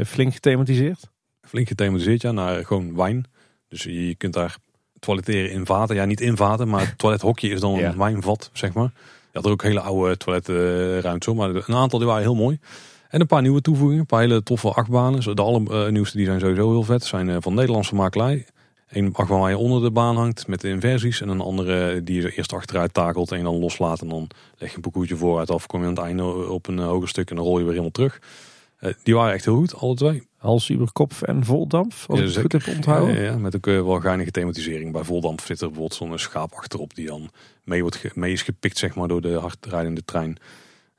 Flink 0.06 0.34
gethematiseerd? 0.34 1.10
Flink 1.42 1.68
gethematiseerd, 1.68 2.22
ja. 2.22 2.32
Naar 2.32 2.66
gewoon 2.66 2.96
wijn. 2.96 3.26
Dus 3.68 3.84
je 3.84 4.16
kunt 4.16 4.34
daar 4.34 4.58
toiletteren 5.00 5.52
in 5.52 5.66
vaten. 5.66 5.96
Ja, 5.96 6.06
niet 6.06 6.22
in 6.22 6.38
vaten, 6.38 6.70
maar 6.70 6.80
het 6.80 6.98
toilethokje 7.04 7.50
is 7.50 7.60
dan 7.60 7.80
een 7.80 7.98
wijnvat, 7.98 8.50
zeg 8.54 8.74
maar. 8.74 8.92
Je 9.32 9.44
had 9.44 9.46
er 9.46 9.52
ook 9.52 9.64
hele 9.64 9.80
oude 9.80 10.18
toiletruimte, 10.18 11.34
maar 11.34 11.50
een 11.50 11.76
aantal 11.76 12.00
die 12.00 12.08
waren 12.08 12.24
heel 12.24 12.36
mooi. 12.36 12.60
En 13.10 13.22
een 13.22 13.28
paar 13.28 13.42
nieuwe 13.42 13.62
toevoegingen, 13.62 14.00
een 14.00 14.06
paar 14.06 14.22
hele 14.22 14.44
toffe 14.44 14.72
achtbanen. 14.72 15.36
De 15.36 15.42
allernieuwste 15.42 16.18
die 16.18 16.26
zijn 16.26 16.40
sowieso 16.40 16.72
heel 16.72 16.84
vet. 16.84 17.04
Zijn 17.04 17.42
van 17.42 17.54
Nederlandse 17.54 17.96
makelij. 17.96 18.46
Een 18.90 19.14
achtbaan 19.14 19.40
waar 19.40 19.50
je 19.50 19.58
onder 19.58 19.82
de 19.82 19.92
baan 19.92 20.16
hangt 20.16 20.48
met 20.48 20.62
de 20.62 20.70
inversies. 20.70 21.22
En 21.22 21.30
een 21.30 21.42
andere 21.42 22.04
die 22.04 22.22
je 22.22 22.36
eerst 22.36 22.54
achteruit 22.54 22.94
takelt 22.94 23.32
en 23.32 23.38
je 23.38 23.44
dan 23.44 23.60
loslaat. 23.60 24.02
En 24.02 24.08
dan 24.08 24.28
leg 24.58 24.70
je 24.70 24.76
een 24.76 24.82
parcoursje 24.82 25.18
vooruit 25.18 25.52
af. 25.52 25.66
Kom 25.66 25.80
je 25.82 25.88
aan 25.88 25.94
het 25.94 26.04
einde 26.04 26.50
op 26.50 26.68
een 26.68 26.80
hoger 26.80 27.08
stuk 27.08 27.30
en 27.30 27.36
dan 27.36 27.46
rol 27.46 27.58
je 27.58 27.64
weer 27.64 27.72
helemaal 27.72 27.92
terug. 27.92 28.20
die 29.04 29.16
waren 29.16 29.34
echt 29.34 29.46
heel 29.46 29.56
goed, 29.56 29.76
alle 29.76 29.96
twee. 29.96 30.28
Hals 30.38 30.70
über 30.70 30.92
kop 30.92 31.12
en 31.22 31.46
voldamp, 31.46 31.94
als 32.08 32.20
ja, 32.20 32.26
ik 32.26 32.32
het 32.32 32.42
goed 32.42 32.52
heb 32.52 32.76
onthouden. 32.76 33.16
Ja, 33.16 33.22
ja, 33.22 33.38
met 33.38 33.56
ook 33.56 33.68
uh, 33.68 33.82
wel 33.82 34.00
geinige 34.00 34.32
thematisering. 34.32 34.92
Bij 34.92 35.04
voldamp 35.04 35.42
zit 35.42 35.62
er 35.62 35.68
bijvoorbeeld 35.68 35.94
zo'n 35.94 36.20
schaap 36.20 36.54
achterop 36.54 36.96
die 36.96 37.06
dan 37.06 37.30
mee, 37.64 37.82
wordt 37.82 38.16
mee 38.16 38.32
is 38.32 38.42
gepikt 38.42 38.78
zeg 38.78 38.96
maar, 38.96 39.08
door 39.08 39.22
de 39.22 39.34
hardrijdende 39.34 40.06
trein. 40.06 40.38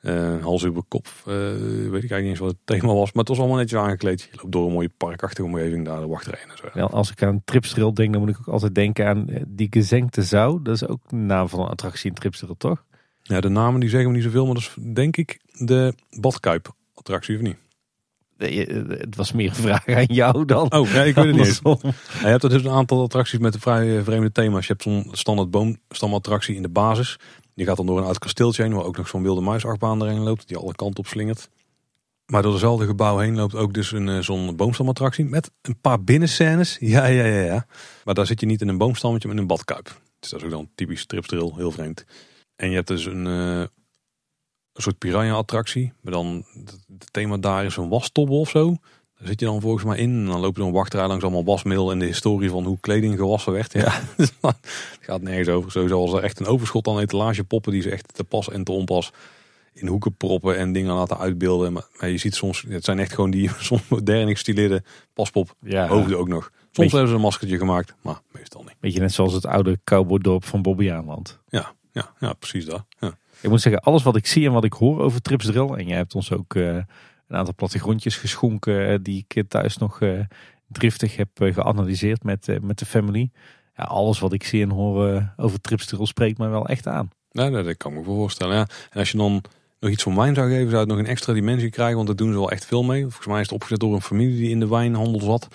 Uh, 0.02 0.42
hals 0.42 0.64
über 0.64 0.82
kop, 0.88 1.06
uh, 1.06 1.34
weet 1.34 2.02
ik 2.02 2.10
eigenlijk 2.10 2.22
niet 2.22 2.30
eens 2.30 2.38
wat 2.38 2.50
het 2.50 2.58
thema 2.64 2.92
was. 2.92 3.12
Maar 3.12 3.24
het 3.24 3.28
was 3.28 3.38
allemaal 3.38 3.56
netjes 3.56 3.80
aangekleed. 3.80 4.20
Je 4.20 4.38
loopt 4.40 4.52
door 4.52 4.66
een 4.66 4.72
mooie 4.72 4.90
parkachtige 4.96 5.48
omgeving 5.48 5.84
daar, 5.84 6.00
de 6.00 6.06
wachtrijen 6.06 6.48
en 6.50 6.56
zo. 6.56 6.68
Ja, 6.74 6.84
als 6.84 7.10
ik 7.10 7.22
aan 7.22 7.42
Tripsdrill 7.44 7.92
denk, 7.92 8.12
dan 8.12 8.20
moet 8.20 8.30
ik 8.30 8.38
ook 8.38 8.48
altijd 8.48 8.74
denken 8.74 9.06
aan 9.06 9.26
die 9.48 9.66
gezenkte 9.70 10.22
zou. 10.22 10.62
Dat 10.62 10.74
is 10.74 10.86
ook 10.86 11.00
de 11.08 11.16
naam 11.16 11.48
van 11.48 11.60
een 11.60 11.66
attractie 11.66 12.08
in 12.08 12.14
Tripsdrill, 12.16 12.54
toch? 12.58 12.84
Ja, 13.22 13.40
de 13.40 13.48
namen 13.48 13.80
die 13.80 13.88
zeggen 13.88 14.08
we 14.08 14.14
niet 14.14 14.24
zoveel, 14.24 14.44
maar 14.44 14.54
dat 14.54 14.62
is 14.62 14.74
denk 14.94 15.16
ik 15.16 15.40
de 15.52 15.94
Badkuip 16.10 16.74
attractie 16.94 17.36
of 17.36 17.42
niet? 17.42 17.56
Het 18.38 19.16
was 19.16 19.32
meer 19.32 19.48
een 19.48 19.54
vraag 19.54 19.86
aan 19.86 20.04
jou 20.04 20.44
dan. 20.44 20.72
Oh, 20.72 20.92
nee, 20.92 21.08
ik 21.08 21.14
weet 21.14 21.24
het 21.24 21.36
niet. 21.44 21.80
je 22.20 22.26
hebt 22.26 22.50
dus 22.50 22.64
een 22.64 22.70
aantal 22.70 23.02
attracties 23.02 23.38
met 23.38 23.54
een 23.54 23.60
vrij 23.60 24.02
vreemde 24.02 24.32
thema's. 24.32 24.66
Je 24.66 24.72
hebt 24.72 24.82
zo'n 24.82 25.08
standaard 25.12 25.50
boomstamattractie 25.50 26.56
in 26.56 26.62
de 26.62 26.68
basis. 26.68 27.18
Die 27.58 27.66
gaat 27.66 27.76
dan 27.76 27.86
door 27.86 27.98
een 27.98 28.04
oud 28.04 28.18
kasteeltje 28.18 28.62
heen, 28.62 28.72
waar 28.72 28.84
ook 28.84 28.96
nog 28.96 29.08
zo'n 29.08 29.22
wilde 29.22 29.40
muisachtbaan 29.40 30.02
erheen 30.02 30.22
loopt, 30.22 30.48
die 30.48 30.56
alle 30.56 30.74
kanten 30.74 30.98
op 30.98 31.06
slingert. 31.06 31.48
Maar 32.26 32.42
door 32.42 32.52
dezelfde 32.52 32.86
gebouw 32.86 33.18
heen 33.18 33.36
loopt 33.36 33.54
ook 33.54 33.74
dus 33.74 33.92
een, 33.92 34.08
eh, 34.08 34.18
zo'n 34.18 34.56
boomstamattractie 34.56 35.24
met 35.24 35.50
een 35.62 35.80
paar 35.80 36.02
binnenscènes. 36.02 36.76
Ja, 36.80 37.06
ja, 37.06 37.24
ja, 37.24 37.42
ja. 37.42 37.66
Maar 38.04 38.14
daar 38.14 38.26
zit 38.26 38.40
je 38.40 38.46
niet 38.46 38.60
in 38.60 38.68
een 38.68 38.78
boomstammetje, 38.78 39.28
maar 39.28 39.36
in 39.36 39.42
een 39.42 39.48
badkuip. 39.48 40.00
Dus 40.18 40.30
dat 40.30 40.40
is 40.40 40.46
ook 40.46 40.52
dan 40.52 40.70
typisch 40.74 41.06
tripsdrill, 41.06 41.52
heel 41.54 41.70
vreemd. 41.70 42.04
En 42.56 42.68
je 42.68 42.74
hebt 42.74 42.88
dus 42.88 43.04
een, 43.04 43.26
uh, 43.26 43.60
een 43.60 43.68
soort 44.82 44.98
piranha-attractie. 44.98 45.92
Maar 46.00 46.12
dan, 46.12 46.44
het 46.98 47.12
thema 47.12 47.36
daar 47.36 47.64
is 47.64 47.76
een 47.76 47.88
wastobbe 47.88 48.34
of 48.34 48.48
zo. 48.48 48.76
Daar 49.18 49.28
zit 49.28 49.40
je 49.40 49.46
dan 49.46 49.60
volgens 49.60 49.84
mij 49.84 49.98
in. 49.98 50.10
En 50.10 50.26
dan 50.26 50.40
loop 50.40 50.56
je 50.56 50.62
dan 50.62 50.72
wachtrij 50.72 51.06
langs 51.06 51.22
allemaal 51.22 51.44
wasmeel 51.44 51.90
en 51.90 51.98
de 51.98 52.04
historie 52.04 52.50
van 52.50 52.64
hoe 52.64 52.78
kleding 52.80 53.16
gewassen 53.16 53.52
werd. 53.52 53.72
Ja, 53.72 54.00
het 54.16 54.32
gaat 55.00 55.22
nergens 55.22 55.48
over. 55.48 55.70
Sowieso 55.70 56.00
als 56.00 56.12
er 56.12 56.22
echt 56.22 56.40
een 56.40 56.46
overschot 56.46 56.88
aan 56.88 56.98
etalagepoppen 56.98 57.72
die 57.72 57.82
ze 57.82 57.90
echt 57.90 58.14
te 58.14 58.24
pas 58.24 58.50
en 58.50 58.64
te 58.64 58.72
onpas 58.72 59.12
in 59.72 59.86
hoeken 59.86 60.14
proppen 60.14 60.58
en 60.58 60.72
dingen 60.72 60.94
laten 60.94 61.18
uitbeelden. 61.18 61.72
Maar, 61.72 62.08
je 62.10 62.18
ziet 62.18 62.34
soms, 62.34 62.64
het 62.68 62.84
zijn 62.84 62.98
echt 62.98 63.12
gewoon 63.12 63.30
die 63.30 63.50
soms 63.58 63.88
moderne 63.88 64.30
gestileerde 64.30 64.82
paspop 65.12 65.54
ja. 65.60 65.86
hoofden 65.86 66.18
ook 66.18 66.28
nog. 66.28 66.50
Soms 66.70 66.92
hebben 66.92 67.08
ze 67.08 67.14
een 67.14 67.20
maskertje 67.20 67.58
gemaakt, 67.58 67.94
maar 68.02 68.20
meestal 68.32 68.62
niet. 68.62 68.76
Beetje 68.80 69.00
net 69.00 69.12
zoals 69.12 69.32
het 69.32 69.46
oude 69.46 69.78
cowboydorp 69.84 70.44
van 70.44 70.62
Bobby 70.62 70.90
Aanland. 70.90 71.38
Ja, 71.48 71.72
ja, 71.92 72.12
ja 72.20 72.32
precies 72.32 72.64
dat. 72.64 72.84
Ja. 72.98 73.18
Ik 73.40 73.50
moet 73.50 73.60
zeggen, 73.60 73.82
alles 73.82 74.02
wat 74.02 74.16
ik 74.16 74.26
zie 74.26 74.46
en 74.46 74.52
wat 74.52 74.64
ik 74.64 74.72
hoor 74.72 75.00
over 75.00 75.22
Trips 75.22 75.46
Drill. 75.46 75.68
En 75.68 75.86
jij 75.86 75.96
hebt 75.96 76.14
ons 76.14 76.32
ook 76.32 76.54
uh, 76.54 76.78
een 77.28 77.36
aantal 77.36 77.54
plattegrondjes 77.54 78.16
geschonken 78.16 78.90
uh, 78.90 78.98
die 79.02 79.24
ik 79.26 79.48
thuis 79.48 79.76
nog 79.76 80.00
uh, 80.00 80.20
driftig 80.66 81.16
heb 81.16 81.28
geanalyseerd 81.34 82.22
met, 82.22 82.58
met 82.60 82.78
de 82.78 82.86
family. 82.86 83.30
Ja, 83.76 83.84
alles 83.84 84.18
wat 84.18 84.32
ik 84.32 84.44
zie 84.44 84.62
en 84.62 84.70
hoor 84.70 85.32
over 85.36 85.60
Trips 85.60 85.86
Drill 85.86 86.06
spreekt 86.06 86.38
mij 86.38 86.48
wel 86.48 86.66
echt 86.66 86.86
aan. 86.86 87.10
Ja, 87.30 87.50
dat 87.50 87.76
kan 87.76 87.92
ik 87.92 87.98
me 87.98 88.04
voorstellen. 88.04 88.56
Ja. 88.56 88.66
En 88.90 88.98
als 88.98 89.10
je 89.10 89.16
dan 89.16 89.42
nog 89.80 89.90
iets 89.90 90.02
van 90.02 90.16
wijn 90.16 90.34
zou 90.34 90.48
geven, 90.48 90.68
zou 90.68 90.80
het 90.80 90.88
nog 90.88 90.98
een 90.98 91.06
extra 91.06 91.32
dimensie 91.32 91.70
krijgen. 91.70 91.94
Want 91.94 92.06
daar 92.06 92.16
doen 92.16 92.32
ze 92.32 92.38
wel 92.38 92.50
echt 92.50 92.64
veel 92.66 92.82
mee. 92.82 93.02
Volgens 93.02 93.26
mij 93.26 93.40
is 93.40 93.46
het 93.46 93.54
opgezet 93.54 93.80
door 93.80 93.94
een 93.94 94.02
familie 94.02 94.36
die 94.36 94.50
in 94.50 94.60
de 94.60 94.68
wijnhandel 94.68 95.20
zat. 95.20 95.48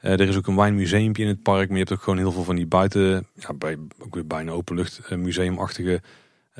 er 0.00 0.20
is 0.20 0.36
ook 0.36 0.46
een 0.46 0.56
wijnmuseumpje 0.56 1.22
in 1.22 1.28
het 1.28 1.42
park. 1.42 1.68
Maar 1.68 1.78
je 1.78 1.84
hebt 1.84 1.92
ook 1.92 2.02
gewoon 2.02 2.18
heel 2.18 2.32
veel 2.32 2.44
van 2.44 2.56
die 2.56 2.66
buiten, 2.66 3.26
ja, 3.34 3.52
bij, 3.54 3.76
ook 3.98 4.14
weer 4.14 4.26
bijna 4.26 4.50
openlucht 4.50 5.10
museumachtige 5.16 6.02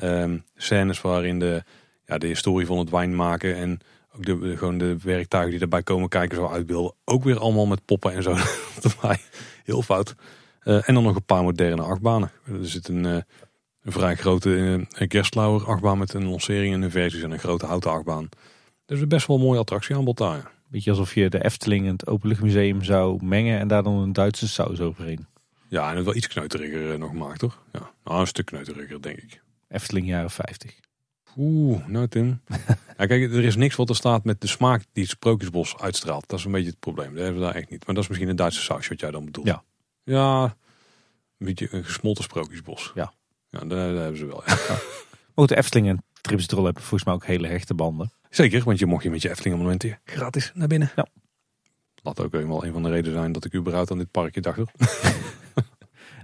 um, 0.03 0.43
scènes 0.55 1.01
waarin 1.01 1.39
de, 1.39 1.63
ja, 2.05 2.17
de 2.17 2.27
historie 2.27 2.65
van 2.65 2.77
het 2.77 2.89
wijn 2.89 3.15
maken 3.15 3.55
en 3.55 3.79
ook 4.15 4.25
de, 4.25 4.57
gewoon 4.57 4.77
de 4.77 4.97
werktuigen 5.03 5.51
die 5.51 5.61
erbij 5.61 5.83
komen 5.83 6.09
kijken 6.09 6.37
zo 6.37 6.47
uitbeelden. 6.47 6.93
Ook 7.05 7.23
weer 7.23 7.39
allemaal 7.39 7.65
met 7.65 7.85
poppen 7.85 8.13
en 8.13 8.23
zo. 8.23 8.35
Heel 9.63 9.81
fout. 9.81 10.15
Uh, 10.63 10.89
en 10.89 10.93
dan 10.93 11.03
nog 11.03 11.15
een 11.15 11.25
paar 11.25 11.43
moderne 11.43 11.81
achtbanen. 11.81 12.31
Er 12.45 12.67
zit 12.67 12.87
een, 12.87 13.03
uh, 13.03 13.17
een 13.81 13.91
vrij 13.91 14.15
grote 14.15 14.49
uh, 14.49 14.85
Gerstlauer 14.89 15.65
achtbaan 15.65 15.97
met 15.97 16.13
een 16.13 16.27
lancering 16.27 16.73
en 16.73 16.81
een 16.81 16.91
versies 16.91 17.21
en 17.21 17.31
een 17.31 17.39
grote 17.39 17.65
houten 17.65 17.91
achtbaan. 17.91 18.29
Dus 18.85 19.07
best 19.07 19.27
wel 19.27 19.37
een 19.37 19.43
mooie 19.43 19.59
attractie 19.59 19.95
aan 19.95 20.11
daar. 20.13 20.51
Beetje 20.67 20.89
alsof 20.89 21.15
je 21.15 21.29
de 21.29 21.43
Efteling 21.43 21.85
en 21.85 21.91
het 21.91 22.07
Openluchtmuseum 22.07 22.83
zou 22.83 23.25
mengen 23.25 23.59
en 23.59 23.67
daar 23.67 23.83
dan 23.83 23.97
een 23.97 24.13
Duitse 24.13 24.47
saus 24.47 24.79
overheen. 24.79 25.27
Ja, 25.67 25.89
en 25.89 25.95
het 25.95 26.05
wel 26.05 26.15
iets 26.15 26.27
kneuteriger 26.27 26.99
nog 26.99 27.13
maakt, 27.13 27.39
toch? 27.39 27.63
Ja, 27.71 27.91
nou, 28.03 28.19
een 28.19 28.27
stuk 28.27 28.45
kneuteriger, 28.45 29.01
denk 29.01 29.17
ik. 29.17 29.41
Efteling 29.67 30.07
jaren 30.07 30.31
50. 30.31 30.82
Oeh, 31.37 31.87
nou 31.87 32.07
Tim. 32.07 32.41
ja, 32.97 33.05
kijk, 33.05 33.33
er 33.33 33.43
is 33.43 33.55
niks 33.55 33.75
wat 33.75 33.89
er 33.89 33.95
staat 33.95 34.23
met 34.23 34.41
de 34.41 34.47
smaak 34.47 34.83
die 34.93 35.03
het 35.03 35.11
Sprookjesbos 35.11 35.77
uitstraalt. 35.77 36.27
Dat 36.27 36.39
is 36.39 36.45
een 36.45 36.51
beetje 36.51 36.69
het 36.69 36.79
probleem. 36.79 37.13
Dat 37.13 37.23
hebben 37.23 37.41
we 37.41 37.47
daar 37.47 37.55
echt 37.55 37.69
niet. 37.69 37.85
Maar 37.85 37.95
dat 37.95 38.03
is 38.03 38.09
misschien 38.09 38.29
een 38.29 38.35
Duitse 38.35 38.61
saus 38.61 38.87
wat 38.87 38.99
jij 38.99 39.11
dan 39.11 39.25
bedoelt. 39.25 39.47
Ja. 39.47 39.63
Ja, 40.03 40.43
een 41.37 41.45
beetje 41.45 41.67
een 41.71 41.83
gesmolten 41.83 42.23
Sprookjesbos. 42.23 42.91
Ja. 42.95 43.13
Ja, 43.49 43.59
daar, 43.59 43.93
hebben 43.95 44.17
ze 44.17 44.25
wel. 44.25 44.43
Ja. 44.45 44.77
Ook 45.35 45.47
de 45.47 45.57
Efteling 45.57 45.87
en 45.87 46.03
Tripsdrol 46.21 46.63
hebben 46.63 46.83
volgens 46.83 47.03
mij 47.03 47.13
ook 47.13 47.25
hele 47.25 47.47
hechte 47.47 47.73
banden. 47.73 48.11
Zeker, 48.29 48.63
want 48.63 48.79
je 48.79 48.85
mocht 48.85 49.03
je 49.03 49.09
met 49.09 49.21
je 49.21 49.29
Efteling 49.29 49.57
momenten 49.57 49.99
gratis 50.05 50.51
naar 50.53 50.67
binnen. 50.67 50.91
Ja. 50.95 51.07
Dat 52.03 52.21
ook 52.21 52.33
eenmaal 52.33 52.65
een 52.65 52.73
van 52.73 52.83
de 52.83 52.89
redenen 52.89 53.17
zijn 53.17 53.31
dat 53.31 53.45
ik 53.45 53.55
überhaupt 53.55 53.91
aan 53.91 53.97
dit 53.97 54.11
parkje 54.11 54.41
dacht. 54.41 54.59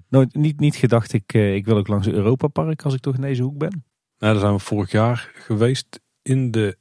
Nooit, 0.10 0.36
niet, 0.36 0.60
niet 0.60 0.76
gedacht, 0.76 1.14
ik, 1.14 1.34
eh, 1.34 1.56
ik 1.56 1.65
wil 1.65 1.77
ook 1.77 1.88
langs 1.88 2.06
het 2.06 2.15
Europa 2.15 2.48
Park 2.48 2.81
als 2.81 2.94
ik 2.94 2.99
toch 2.99 3.15
in 3.15 3.22
deze 3.22 3.44
hoek 3.44 3.57
ben. 3.57 3.84
Nou, 4.19 4.33
daar 4.33 4.41
zijn 4.41 4.53
we 4.53 4.59
vorig 4.59 4.91
jaar 4.91 5.31
geweest 5.33 5.99
in 6.21 6.51
de 6.51 6.77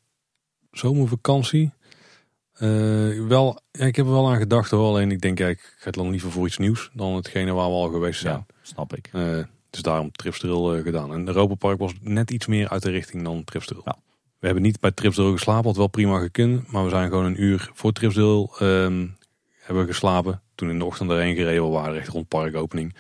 zomervakantie. 0.71 1.73
Uh, 2.61 3.27
wel, 3.27 3.61
ja, 3.71 3.85
ik 3.85 3.97
heb 3.97 4.07
er 4.07 4.13
wel 4.13 4.31
aan 4.31 4.39
gedacht 4.39 4.71
hoor. 4.71 4.87
Alleen 4.87 5.11
ik 5.11 5.21
denk, 5.21 5.39
ja, 5.39 5.47
ik 5.47 5.75
ga 5.77 5.85
het 5.85 5.95
dan 5.95 6.11
liever 6.11 6.31
voor 6.31 6.47
iets 6.47 6.59
nieuws 6.59 6.91
dan 6.93 7.15
hetgene 7.15 7.53
waar 7.53 7.69
we 7.69 7.75
al 7.75 7.89
geweest 7.89 8.21
zijn. 8.21 8.35
Ja, 8.49 8.55
snap 8.63 8.97
ik. 8.97 9.11
Uh, 9.13 9.45
dus 9.71 9.83
daarom 9.83 10.13
Tripsdrill 10.13 10.77
uh, 10.77 10.83
gedaan. 10.83 11.13
En 11.13 11.27
Europa 11.27 11.55
Park 11.55 11.79
was 11.79 11.93
net 12.01 12.31
iets 12.31 12.47
meer 12.47 12.69
uit 12.69 12.83
de 12.83 12.91
richting 12.91 13.25
dan 13.25 13.45
Tripsdrill. 13.45 13.83
Ja. 13.85 13.97
We 14.39 14.47
hebben 14.47 14.65
niet 14.65 14.81
bij 14.81 14.91
Tripsdrill 14.91 15.33
geslapen, 15.33 15.65
wat 15.65 15.77
wel 15.77 15.89
prima 15.89 16.19
gekund. 16.19 16.73
Maar 16.73 16.85
we 16.85 16.91
zijn 16.91 17.09
gewoon 17.09 17.25
een 17.25 17.43
uur 17.43 17.71
voor 17.75 17.93
Tripsdrill 17.93 18.49
um, 18.61 19.17
hebben 19.59 19.83
we 19.83 19.93
geslapen. 19.93 20.43
Toen 20.55 20.71
in 20.71 20.79
de 20.79 20.85
ochtend 20.85 21.11
erheen 21.11 21.37
gereden, 21.37 21.63
we 21.63 21.71
waren 21.71 21.99
echt 21.99 22.09
rond 22.09 22.29
parkopening. 22.29 22.95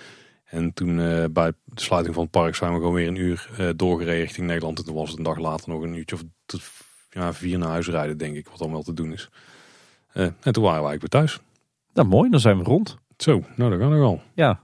En 0.48 0.72
toen 0.72 0.98
uh, 0.98 1.24
bij 1.30 1.52
de 1.64 1.80
sluiting 1.80 2.14
van 2.14 2.22
het 2.22 2.32
park 2.32 2.54
zijn 2.54 2.72
we 2.72 2.78
gewoon 2.78 2.94
weer 2.94 3.08
een 3.08 3.16
uur 3.16 3.50
uh, 3.60 3.68
doorgereden 3.76 4.20
richting 4.20 4.46
Nederland. 4.46 4.78
En 4.78 4.84
toen 4.84 4.94
was 4.94 5.08
het 5.08 5.18
een 5.18 5.24
dag 5.24 5.38
later 5.38 5.68
nog 5.68 5.82
een 5.82 5.94
uurtje 5.94 6.16
of 6.16 6.22
tot, 6.46 6.62
ja, 7.10 7.32
vier 7.32 7.58
naar 7.58 7.68
huis 7.68 7.88
rijden, 7.88 8.18
denk 8.18 8.36
ik, 8.36 8.48
wat 8.48 8.58
dan 8.58 8.70
wel 8.70 8.82
te 8.82 8.94
doen 8.94 9.12
is. 9.12 9.30
Uh, 10.14 10.22
en 10.22 10.52
toen 10.52 10.62
waren 10.62 10.82
we 10.82 10.88
eigenlijk 10.88 11.00
weer 11.00 11.20
thuis. 11.20 11.40
Nou, 11.92 12.08
mooi, 12.08 12.30
dan 12.30 12.40
zijn 12.40 12.58
we 12.58 12.64
rond. 12.64 12.96
Zo, 13.16 13.42
nou 13.56 13.70
dat 13.70 13.80
gaan 13.80 13.90
we 13.90 13.96
wel. 13.96 14.22
Ja. 14.34 14.60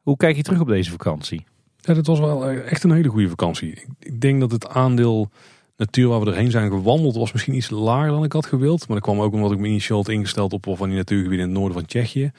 Hoe 0.00 0.16
kijk 0.16 0.36
je 0.36 0.42
terug 0.42 0.60
op 0.60 0.68
deze 0.68 0.90
vakantie? 0.90 1.44
Ja, 1.76 1.94
dat 1.94 2.06
was 2.06 2.18
wel 2.18 2.48
echt 2.48 2.84
een 2.84 2.92
hele 2.92 3.08
goede 3.08 3.28
vakantie. 3.28 3.70
Ik, 3.70 3.86
ik 3.98 4.20
denk 4.20 4.40
dat 4.40 4.50
het 4.50 4.68
aandeel 4.68 5.30
natuur 5.76 6.08
waar 6.08 6.20
we 6.20 6.30
erheen 6.30 6.50
zijn 6.50 6.70
gewandeld 6.70 7.16
was 7.16 7.32
misschien 7.32 7.54
iets 7.54 7.70
lager 7.70 8.10
dan 8.10 8.24
ik 8.24 8.32
had 8.32 8.46
gewild. 8.46 8.88
Maar 8.88 8.96
dat 8.96 9.06
kwam 9.06 9.20
ook 9.20 9.32
omdat 9.32 9.52
ik 9.52 9.58
me 9.58 9.68
initieel 9.68 9.98
had 9.98 10.08
ingesteld 10.08 10.52
op 10.52 10.64
van 10.76 10.88
die 10.88 10.96
natuurgebieden 10.96 11.46
in 11.46 11.50
het 11.50 11.58
noorden 11.58 11.78
van 11.78 11.86
Tsjechië. 11.86 12.32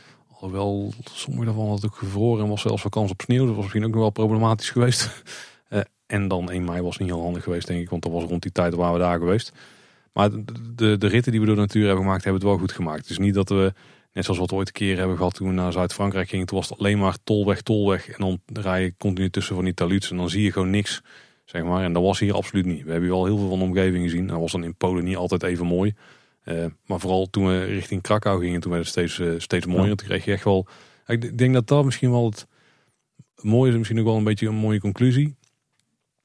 Alhoewel 0.43 0.93
sommige 1.11 1.45
daarvan 1.45 1.67
had 1.67 1.85
ook 1.85 1.95
gevroren 1.95 2.43
en 2.43 2.49
was 2.49 2.61
zelfs 2.61 2.85
kans 2.89 3.11
op 3.11 3.21
sneeuw. 3.21 3.45
Dat 3.45 3.55
was 3.55 3.63
misschien 3.63 3.85
ook 3.85 3.91
nog 3.91 3.99
wel 3.99 4.09
problematisch 4.09 4.69
geweest. 4.69 5.23
Uh, 5.69 5.79
en 6.05 6.27
dan 6.27 6.51
1 6.51 6.63
mei 6.63 6.81
was 6.81 6.97
niet 6.97 7.09
heel 7.09 7.21
handig 7.21 7.43
geweest 7.43 7.67
denk 7.67 7.81
ik, 7.81 7.89
want 7.89 8.03
dat 8.03 8.11
was 8.11 8.23
rond 8.23 8.41
die 8.41 8.51
tijd 8.51 8.73
waar 8.73 8.93
we 8.93 8.99
daar 8.99 9.17
geweest. 9.17 9.51
Maar 10.13 10.29
de, 10.75 10.97
de, 10.97 11.07
ritten 11.07 11.31
die 11.31 11.41
we 11.41 11.45
door 11.45 11.55
de 11.55 11.61
natuur 11.61 11.85
hebben 11.85 12.03
gemaakt, 12.03 12.23
hebben 12.23 12.41
het 12.41 12.49
wel 12.49 12.59
goed 12.59 12.71
gemaakt. 12.71 13.09
Is 13.09 13.17
niet 13.17 13.33
dat 13.33 13.49
we, 13.49 13.73
net 14.13 14.23
zoals 14.23 14.39
wat 14.39 14.49
we 14.49 14.55
ooit 14.55 14.67
een 14.67 14.73
keer 14.73 14.97
hebben 14.97 15.17
gehad 15.17 15.33
toen 15.33 15.47
we 15.47 15.53
naar 15.53 15.71
Zuid-Frankrijk 15.71 16.29
gingen. 16.29 16.45
Toen 16.45 16.57
was 16.57 16.69
het 16.69 16.79
alleen 16.79 16.99
maar 16.99 17.17
tolweg, 17.23 17.61
tolweg. 17.61 18.09
En 18.09 18.19
dan 18.19 18.39
rij 18.63 18.83
je 18.83 18.93
continu 18.97 19.29
tussen 19.29 19.55
van 19.55 19.63
die 19.63 19.73
taluts 19.73 20.11
en 20.11 20.17
dan 20.17 20.29
zie 20.29 20.43
je 20.43 20.51
gewoon 20.51 20.69
niks. 20.69 21.01
Zeg 21.45 21.63
maar. 21.63 21.83
En 21.83 21.93
dat 21.93 22.03
was 22.03 22.19
hier 22.19 22.33
absoluut 22.33 22.65
niet. 22.65 22.83
We 22.83 22.91
hebben 22.91 23.09
hier 23.09 23.25
heel 23.25 23.37
veel 23.37 23.49
van 23.49 23.59
de 23.59 23.65
omgeving 23.65 24.03
gezien. 24.03 24.27
Dat 24.27 24.39
was 24.39 24.51
dan 24.51 24.63
in 24.63 24.75
Polen 24.75 25.03
niet 25.03 25.15
altijd 25.15 25.43
even 25.43 25.65
mooi. 25.65 25.93
Uh, 26.45 26.65
maar 26.85 26.99
vooral 26.99 27.29
toen 27.29 27.47
we 27.47 27.63
richting 27.63 28.01
Krakau 28.01 28.41
gingen, 28.41 28.61
toen 28.61 28.71
werd 28.71 28.83
het 28.83 28.91
steeds, 28.91 29.17
uh, 29.17 29.39
steeds 29.39 29.65
mooier. 29.65 29.87
Ja. 29.87 29.95
Toen 29.95 30.07
kreeg 30.07 30.25
je 30.25 30.31
echt 30.31 30.43
wel... 30.43 30.67
Ik 31.05 31.37
denk 31.37 31.53
dat 31.53 31.67
dat 31.67 31.85
misschien 31.85 32.11
wel 32.11 32.25
het 32.25 32.47
mooie 33.41 33.71
is. 33.71 33.77
Misschien 33.77 33.99
ook 33.99 34.05
wel 34.05 34.17
een 34.17 34.23
beetje 34.23 34.47
een 34.47 34.55
mooie 34.55 34.79
conclusie. 34.79 35.35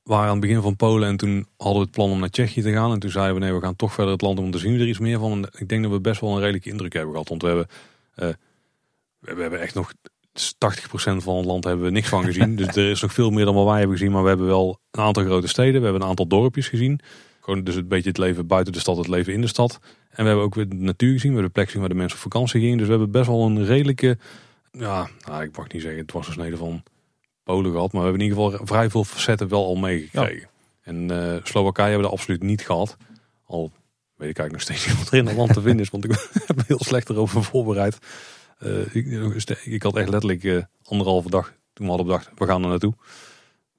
We 0.02 0.14
waren 0.14 0.26
aan 0.26 0.36
het 0.36 0.40
begin 0.40 0.62
van 0.62 0.76
Polen 0.76 1.08
en 1.08 1.16
toen 1.16 1.46
hadden 1.56 1.76
we 1.76 1.82
het 1.82 1.90
plan 1.90 2.10
om 2.10 2.20
naar 2.20 2.30
Tsjechië 2.30 2.62
te 2.62 2.72
gaan. 2.72 2.92
En 2.92 2.98
toen 2.98 3.10
zeiden 3.10 3.34
we 3.34 3.40
nee, 3.40 3.52
we 3.52 3.60
gaan 3.60 3.76
toch 3.76 3.92
verder 3.92 4.12
het 4.12 4.22
land 4.22 4.38
om 4.38 4.50
te 4.50 4.58
zien 4.58 4.72
we 4.72 4.78
er 4.78 4.88
iets 4.88 4.98
meer 4.98 5.18
van. 5.18 5.32
En 5.32 5.50
ik 5.58 5.68
denk 5.68 5.82
dat 5.82 5.92
we 5.92 6.00
best 6.00 6.20
wel 6.20 6.30
een 6.30 6.40
redelijke 6.40 6.70
indruk 6.70 6.92
hebben 6.92 7.12
gehad. 7.12 7.28
Want 7.28 7.42
we 7.42 7.48
hebben, 7.48 7.66
uh, 8.16 8.28
we 9.18 9.42
hebben 9.42 9.60
echt 9.60 9.74
nog 9.74 9.92
80% 9.92 11.22
van 11.22 11.36
het 11.36 11.44
land 11.44 11.64
hebben 11.64 11.84
we 11.84 11.90
niks 11.90 12.08
van 12.08 12.24
gezien. 12.24 12.56
dus 12.56 12.76
er 12.76 12.90
is 12.90 13.02
nog 13.02 13.12
veel 13.12 13.30
meer 13.30 13.44
dan 13.44 13.54
wat 13.54 13.66
wij 13.66 13.78
hebben 13.78 13.96
gezien. 13.96 14.12
Maar 14.12 14.22
we 14.22 14.28
hebben 14.28 14.46
wel 14.46 14.80
een 14.90 15.02
aantal 15.02 15.24
grote 15.24 15.46
steden. 15.46 15.78
We 15.78 15.84
hebben 15.84 16.02
een 16.02 16.08
aantal 16.08 16.26
dorpjes 16.26 16.68
gezien. 16.68 17.00
Gewoon 17.48 17.64
dus 17.64 17.74
een 17.74 17.88
beetje 17.88 18.08
het 18.08 18.18
leven 18.18 18.46
buiten 18.46 18.72
de 18.72 18.78
stad, 18.78 18.96
het 18.96 19.08
leven 19.08 19.32
in 19.32 19.40
de 19.40 19.46
stad. 19.46 19.78
En 19.82 20.22
we 20.22 20.28
hebben 20.28 20.44
ook 20.44 20.54
weer 20.54 20.68
de 20.68 20.74
natuur 20.74 21.12
gezien. 21.12 21.30
We 21.30 21.34
hebben 21.34 21.44
de 21.44 21.50
plek 21.50 21.64
gezien 21.64 21.80
waar 21.80 21.90
de 21.90 21.94
mensen 21.94 22.16
op 22.16 22.22
vakantie 22.22 22.60
gingen. 22.60 22.76
Dus 22.76 22.86
we 22.86 22.92
hebben 22.92 23.10
best 23.10 23.26
wel 23.26 23.46
een 23.46 23.64
redelijke, 23.64 24.18
ja, 24.70 25.08
nou, 25.26 25.42
ik 25.42 25.56
mag 25.56 25.68
niet 25.68 25.82
zeggen, 25.82 26.00
het 26.00 26.12
was 26.12 26.26
een 26.26 26.32
snede 26.32 26.56
van 26.56 26.82
Polen 27.42 27.72
gehad. 27.72 27.92
Maar 27.92 28.02
we 28.02 28.08
hebben 28.08 28.26
in 28.26 28.30
ieder 28.30 28.50
geval 28.50 28.66
vrij 28.66 28.90
veel 28.90 29.04
facetten 29.04 29.48
wel 29.48 29.64
al 29.64 29.76
meegekregen. 29.76 30.48
En 30.82 31.12
uh, 31.12 31.36
Slowakije 31.42 31.88
hebben 31.88 32.06
we 32.06 32.12
absoluut 32.12 32.42
niet 32.42 32.62
gehad. 32.62 32.96
Al 33.44 33.72
weet 34.14 34.30
ik 34.30 34.38
eigenlijk 34.38 34.52
nog 34.52 34.60
steeds 34.60 34.86
niet 34.86 34.98
wat 34.98 35.12
er 35.12 35.18
in 35.18 35.26
het 35.26 35.36
land 35.36 35.52
te 35.52 35.60
vinden 35.60 35.80
is. 35.80 35.90
Want 35.90 36.04
ik 36.04 36.28
heb 36.46 36.66
heel 36.66 36.84
slecht 36.84 37.08
erover 37.08 37.44
voorbereid. 37.44 37.98
Uh, 38.62 38.94
ik, 38.94 39.06
ik, 39.64 39.82
had 39.82 39.96
echt 39.96 40.08
letterlijk 40.08 40.42
uh, 40.42 40.62
anderhalve 40.82 41.30
dag 41.30 41.52
toen 41.72 41.86
we 41.86 41.92
hadden 41.92 42.06
bedacht, 42.06 42.30
we 42.34 42.46
gaan 42.46 42.62
er 42.62 42.68
naartoe. 42.68 42.94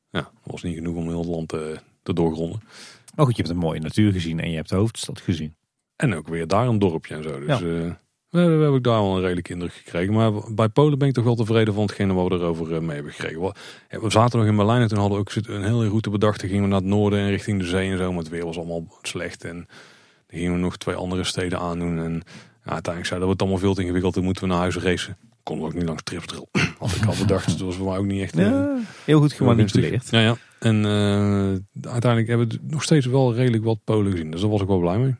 Ja, 0.10 0.22
dat 0.22 0.52
was 0.52 0.64
niet 0.64 0.76
genoeg 0.76 0.96
om 0.96 1.08
heel 1.08 1.20
het 1.20 1.28
land 1.28 1.50
te 2.04 2.14
doorgronden. 2.14 2.62
Maar 3.20 3.28
goed, 3.28 3.38
je 3.38 3.44
hebt 3.44 3.56
een 3.56 3.62
mooie 3.62 3.80
natuur 3.80 4.12
gezien 4.12 4.40
en 4.40 4.50
je 4.50 4.56
hebt 4.56 4.70
de 4.70 4.76
hoofdstad 4.76 5.22
gezien. 5.22 5.56
En 5.96 6.16
ook 6.16 6.28
weer 6.28 6.48
daar 6.48 6.68
een 6.68 6.80
dorpje 6.80 7.16
en 7.16 7.24
zo. 7.24 7.40
Dus 7.40 7.60
ja. 7.60 7.66
uh, 7.66 7.92
we, 8.30 8.44
we 8.46 8.62
hebben 8.62 8.82
daar 8.82 9.02
wel 9.02 9.16
een 9.16 9.22
redelijke 9.22 9.54
indruk 9.54 9.74
gekregen. 9.74 10.14
Maar 10.14 10.32
bij 10.54 10.70
Polen 10.70 10.98
ben 10.98 11.08
ik 11.08 11.14
toch 11.14 11.24
wel 11.24 11.36
tevreden 11.36 11.74
van 11.74 11.84
hetgene 11.84 12.14
wat 12.14 12.28
we 12.28 12.36
erover 12.36 12.84
mee 12.84 12.96
hebben 12.96 13.14
gekregen. 13.14 13.54
We 13.90 14.10
zaten 14.10 14.40
nog 14.40 14.48
in 14.48 14.56
Berlijn 14.56 14.82
en 14.82 14.88
toen 14.88 14.98
hadden 14.98 15.18
we 15.18 15.24
ook 15.24 15.48
een 15.48 15.64
hele 15.64 15.88
route 15.88 16.10
bedacht. 16.10 16.40
Dan 16.40 16.50
gingen 16.50 16.64
we 16.64 16.70
naar 16.70 16.80
het 16.80 16.90
noorden 16.90 17.20
en 17.20 17.30
richting 17.30 17.60
de 17.60 17.66
zee 17.66 17.92
en 17.92 17.98
zo. 17.98 18.10
Maar 18.10 18.22
het 18.22 18.30
weer 18.30 18.46
was 18.46 18.58
allemaal 18.58 18.98
slecht. 19.02 19.44
En 19.44 19.56
dan 20.28 20.40
gingen 20.40 20.54
we 20.54 20.60
nog 20.60 20.78
twee 20.78 20.96
andere 20.96 21.24
steden 21.24 21.60
aandoen. 21.60 21.98
En 21.98 22.14
ja, 22.64 22.72
uiteindelijk 22.72 23.06
zeiden 23.06 23.28
we 23.28 23.34
het 23.34 23.42
allemaal 23.42 23.60
veel 23.60 23.74
te 23.74 23.82
ingewikkeld. 23.82 24.14
Dan 24.14 24.24
moeten 24.24 24.44
we 24.44 24.50
naar 24.50 24.60
huis 24.60 24.76
racen. 24.76 25.18
Konden 25.44 25.66
we 25.66 25.72
ook 25.72 25.78
niet 25.78 25.88
langs 25.88 26.04
Tripsdrill. 26.04 26.46
Had 26.80 26.92
ik 26.92 27.06
al 27.06 27.16
bedacht. 27.20 27.46
Dus 27.46 27.58
dat 27.58 27.66
was 27.66 27.76
voor 27.76 27.88
mij 27.90 27.98
ook 27.98 28.06
niet 28.06 28.22
echt... 28.22 28.36
Ja, 28.36 28.76
eh, 28.76 28.84
heel 29.06 29.20
goed 29.20 29.34
gemanipuleerd. 29.34 30.10
Ja, 30.10 30.20
ja. 30.20 30.38
En 30.60 30.76
uh, 30.76 31.92
uiteindelijk 31.92 32.28
hebben 32.28 32.48
we 32.48 32.60
nog 32.62 32.84
steeds 32.84 33.06
wel 33.06 33.34
redelijk 33.34 33.64
wat 33.64 33.84
Polen 33.84 34.12
gezien. 34.12 34.32
Dus 34.32 34.42
daar 34.42 34.50
was 34.50 34.62
ik 34.62 34.68
wel 34.68 34.80
blij 34.80 34.98
mee. 34.98 35.16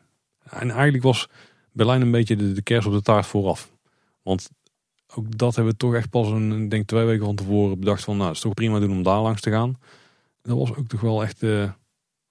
En 0.50 0.70
eigenlijk 0.70 1.02
was 1.02 1.28
Berlijn 1.72 2.00
een 2.00 2.10
beetje 2.10 2.36
de, 2.36 2.52
de 2.52 2.62
kers 2.62 2.86
op 2.86 2.92
de 2.92 3.02
taart 3.02 3.26
vooraf. 3.26 3.70
Want 4.22 4.50
ook 5.14 5.38
dat 5.38 5.54
hebben 5.54 5.72
we 5.72 5.78
toch 5.78 5.94
echt 5.94 6.10
pas 6.10 6.28
een, 6.28 6.68
denk 6.68 6.86
twee 6.86 7.04
weken 7.04 7.24
van 7.24 7.34
tevoren 7.34 7.78
bedacht 7.78 8.04
van, 8.04 8.16
nou, 8.16 8.28
het 8.28 8.36
is 8.36 8.42
toch 8.42 8.54
prima 8.54 8.78
doen 8.78 8.90
om 8.90 9.02
daar 9.02 9.20
langs 9.20 9.40
te 9.40 9.50
gaan. 9.50 9.78
Dat 10.42 10.58
was 10.58 10.74
ook 10.74 10.86
toch 10.86 11.00
wel 11.00 11.22
echt, 11.22 11.42
uh, 11.42 11.70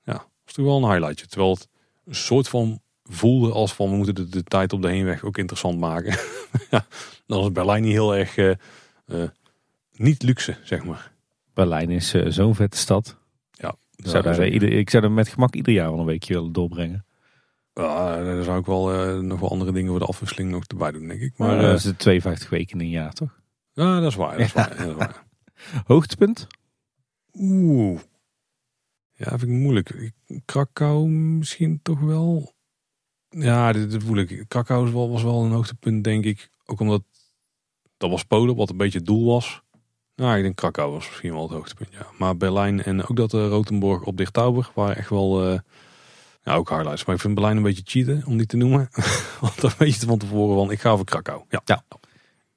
ja, 0.04 0.26
was 0.46 0.54
toch 0.54 0.66
wel 0.66 0.78
een 0.78 0.92
highlightje. 0.92 1.28
Terwijl 1.28 1.52
het 1.52 1.68
een 2.06 2.16
soort 2.16 2.48
van 2.48 2.82
voelde 3.04 3.52
als 3.52 3.74
van, 3.74 3.90
we 3.90 3.96
moeten 3.96 4.32
de, 4.32 4.44
tijd 4.44 4.74
op 4.74 4.82
de 4.82 4.90
heenweg 4.90 5.24
ook 5.24 5.38
interessant 5.38 5.80
maken. 5.80 6.18
ja, 6.72 6.86
dan 7.26 7.40
was 7.40 7.52
Berlijn 7.52 7.84
niet 7.84 7.92
heel 7.92 8.16
erg, 8.16 8.38
uh, 8.38 9.24
niet 9.92 10.24
luxe, 10.24 10.58
zeg 10.64 10.84
maar. 10.84 11.09
Berlijn 11.60 11.90
is 11.90 12.10
zo'n 12.28 12.56
vette 12.56 12.78
stad. 12.78 13.18
Ja. 13.52 13.76
Ik 13.96 14.08
zou, 14.08 14.24
daar, 14.24 14.48
ieder, 14.48 14.72
ik 14.72 14.90
zou 14.90 15.04
er 15.04 15.12
met 15.12 15.28
gemak 15.28 15.56
ieder 15.56 15.74
jaar 15.74 15.90
wel 15.90 16.00
een 16.00 16.06
weekje 16.06 16.34
willen 16.34 16.52
doorbrengen. 16.52 17.06
Ja, 17.74 18.24
daar 18.24 18.44
zou 18.44 18.60
ik 18.60 18.66
wel 18.66 18.94
uh, 18.94 19.20
nog 19.20 19.40
wel 19.40 19.50
andere 19.50 19.72
dingen 19.72 19.90
voor 19.90 20.00
de 20.00 20.06
afwisseling 20.06 20.52
nog 20.52 20.64
erbij 20.64 20.92
doen, 20.92 21.08
denk 21.08 21.22
ik. 21.22 21.38
Maar 21.38 21.56
uh, 21.56 21.62
dat 21.62 21.84
is 21.84 21.94
52 21.98 22.50
weken 22.50 22.80
in 22.80 22.86
een 22.86 22.92
jaar, 22.92 23.14
toch? 23.14 23.40
Ja, 23.72 24.00
dat 24.00 24.10
is 24.10 24.16
waar. 24.16 24.38
Dat 24.38 24.46
is 24.46 24.54
waar, 24.54 24.78
dat 24.78 24.88
is 24.88 24.94
waar. 24.94 25.26
Hoogtepunt? 25.86 26.48
Oeh. 27.34 28.00
Ja, 29.14 29.30
vind 29.30 29.42
ik 29.42 29.48
moeilijk. 29.58 30.12
Krakau 30.46 31.08
misschien 31.10 31.80
toch 31.82 32.00
wel. 32.00 32.54
Ja, 33.30 33.72
dit, 33.72 33.92
dit 33.92 34.04
voel 34.04 34.18
ik. 34.18 34.46
Krakau 34.48 34.84
was 34.84 34.92
wel, 34.92 35.10
was 35.10 35.24
wel 35.24 35.44
een 35.44 35.52
hoogtepunt, 35.52 36.04
denk 36.04 36.26
ik. 36.26 36.50
Ook 36.66 36.80
omdat 36.80 37.04
dat 37.98 38.10
was 38.10 38.24
Polen, 38.24 38.56
wat 38.56 38.70
een 38.70 38.78
beetje 38.78 38.98
het 38.98 39.08
doel 39.08 39.26
was. 39.26 39.62
Nou, 40.20 40.38
ik 40.38 40.44
denk 40.44 40.56
Krakau 40.56 40.92
was 40.92 41.08
misschien 41.08 41.34
wel 41.34 41.42
het 41.42 41.52
hoogtepunt, 41.52 41.92
ja. 41.92 42.08
Maar 42.18 42.38
Berlijn 42.38 42.84
en 42.84 43.08
ook 43.08 43.16
dat 43.16 43.34
uh, 43.34 43.48
Rotenborg 43.48 44.04
op 44.04 44.18
Dichtauber 44.18 44.72
waren 44.74 44.96
echt 44.96 45.10
wel... 45.10 45.52
Uh, 45.52 45.60
ja, 46.44 46.56
ook 46.56 46.70
highlights. 46.70 47.06
Maar 47.06 47.16
ik 47.16 47.22
vind 47.22 47.34
Berlijn 47.34 47.58
een 47.58 47.64
beetje 47.64 47.84
cheaten, 47.86 48.24
om 48.26 48.38
die 48.38 48.46
te 48.46 48.58
noemen. 48.58 48.90
Want 49.42 49.62
dan 49.62 49.72
weet 49.78 49.96
je 49.96 50.06
van 50.06 50.18
tevoren 50.18 50.56
van, 50.56 50.72
ik 50.72 50.80
ga 50.80 50.96
voor 50.96 51.06
Krakau. 51.06 51.44
Ja. 51.50 51.62
ja. 51.66 51.84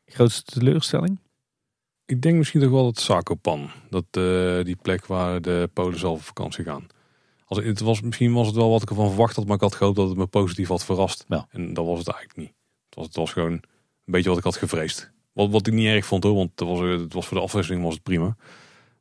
Grootste 0.07 0.59
teleurstelling? 0.59 1.19
Ik 2.05 2.23
denk 2.23 2.37
misschien 2.37 2.61
toch 2.61 2.71
wel 2.71 2.87
het 2.87 3.01
Zakopan. 3.01 3.71
Dat, 3.91 4.05
uh, 4.19 4.65
die 4.65 4.77
plek 4.77 5.07
waar 5.07 5.43
de 5.43 5.71
Polen 5.73 5.99
zelf 5.99 6.19
op 6.19 6.25
vakantie 6.25 6.65
gaan. 6.65 6.87
Als, 7.45 7.59
het 7.59 7.81
was, 7.81 8.01
misschien 8.01 8.33
was 8.33 8.47
het 8.47 8.57
wel 8.57 8.71
wat 8.71 8.83
ik 8.83 8.91
ervan 8.91 9.09
verwacht 9.09 9.37
had, 9.37 9.47
maar 9.47 9.57
ik 9.57 9.63
had 9.63 9.75
gehoopt 9.75 9.97
dat 9.97 10.09
het 10.09 10.19
me 10.19 10.27
positief 10.27 10.69
had 10.69 10.85
verrast. 10.85 11.25
Ja. 11.29 11.47
En 11.51 11.75
dat 11.75 11.87
was 11.87 11.99
het 11.99 12.09
eigenlijk 12.09 12.39
niet. 12.39 12.55
Het 12.85 12.95
was, 12.95 13.07
het 13.07 13.17
was 13.17 13.33
gewoon 13.33 13.53
een 13.53 13.63
beetje 14.05 14.29
wat 14.29 14.39
ik 14.39 14.45
had 14.45 14.57
gevreesd. 14.57 15.12
Wat, 15.33 15.51
wat 15.51 15.67
ik 15.67 15.73
niet 15.73 15.87
erg 15.87 16.07
vond 16.07 16.25
hoor, 16.25 16.35
want 16.35 16.51
het 16.51 16.69
was, 16.69 16.81
het 16.81 17.13
was 17.13 17.27
voor 17.27 17.37
de 17.37 17.43
afwisseling 17.43 17.83
was 17.83 17.95
het 17.95 18.03
prima. 18.03 18.37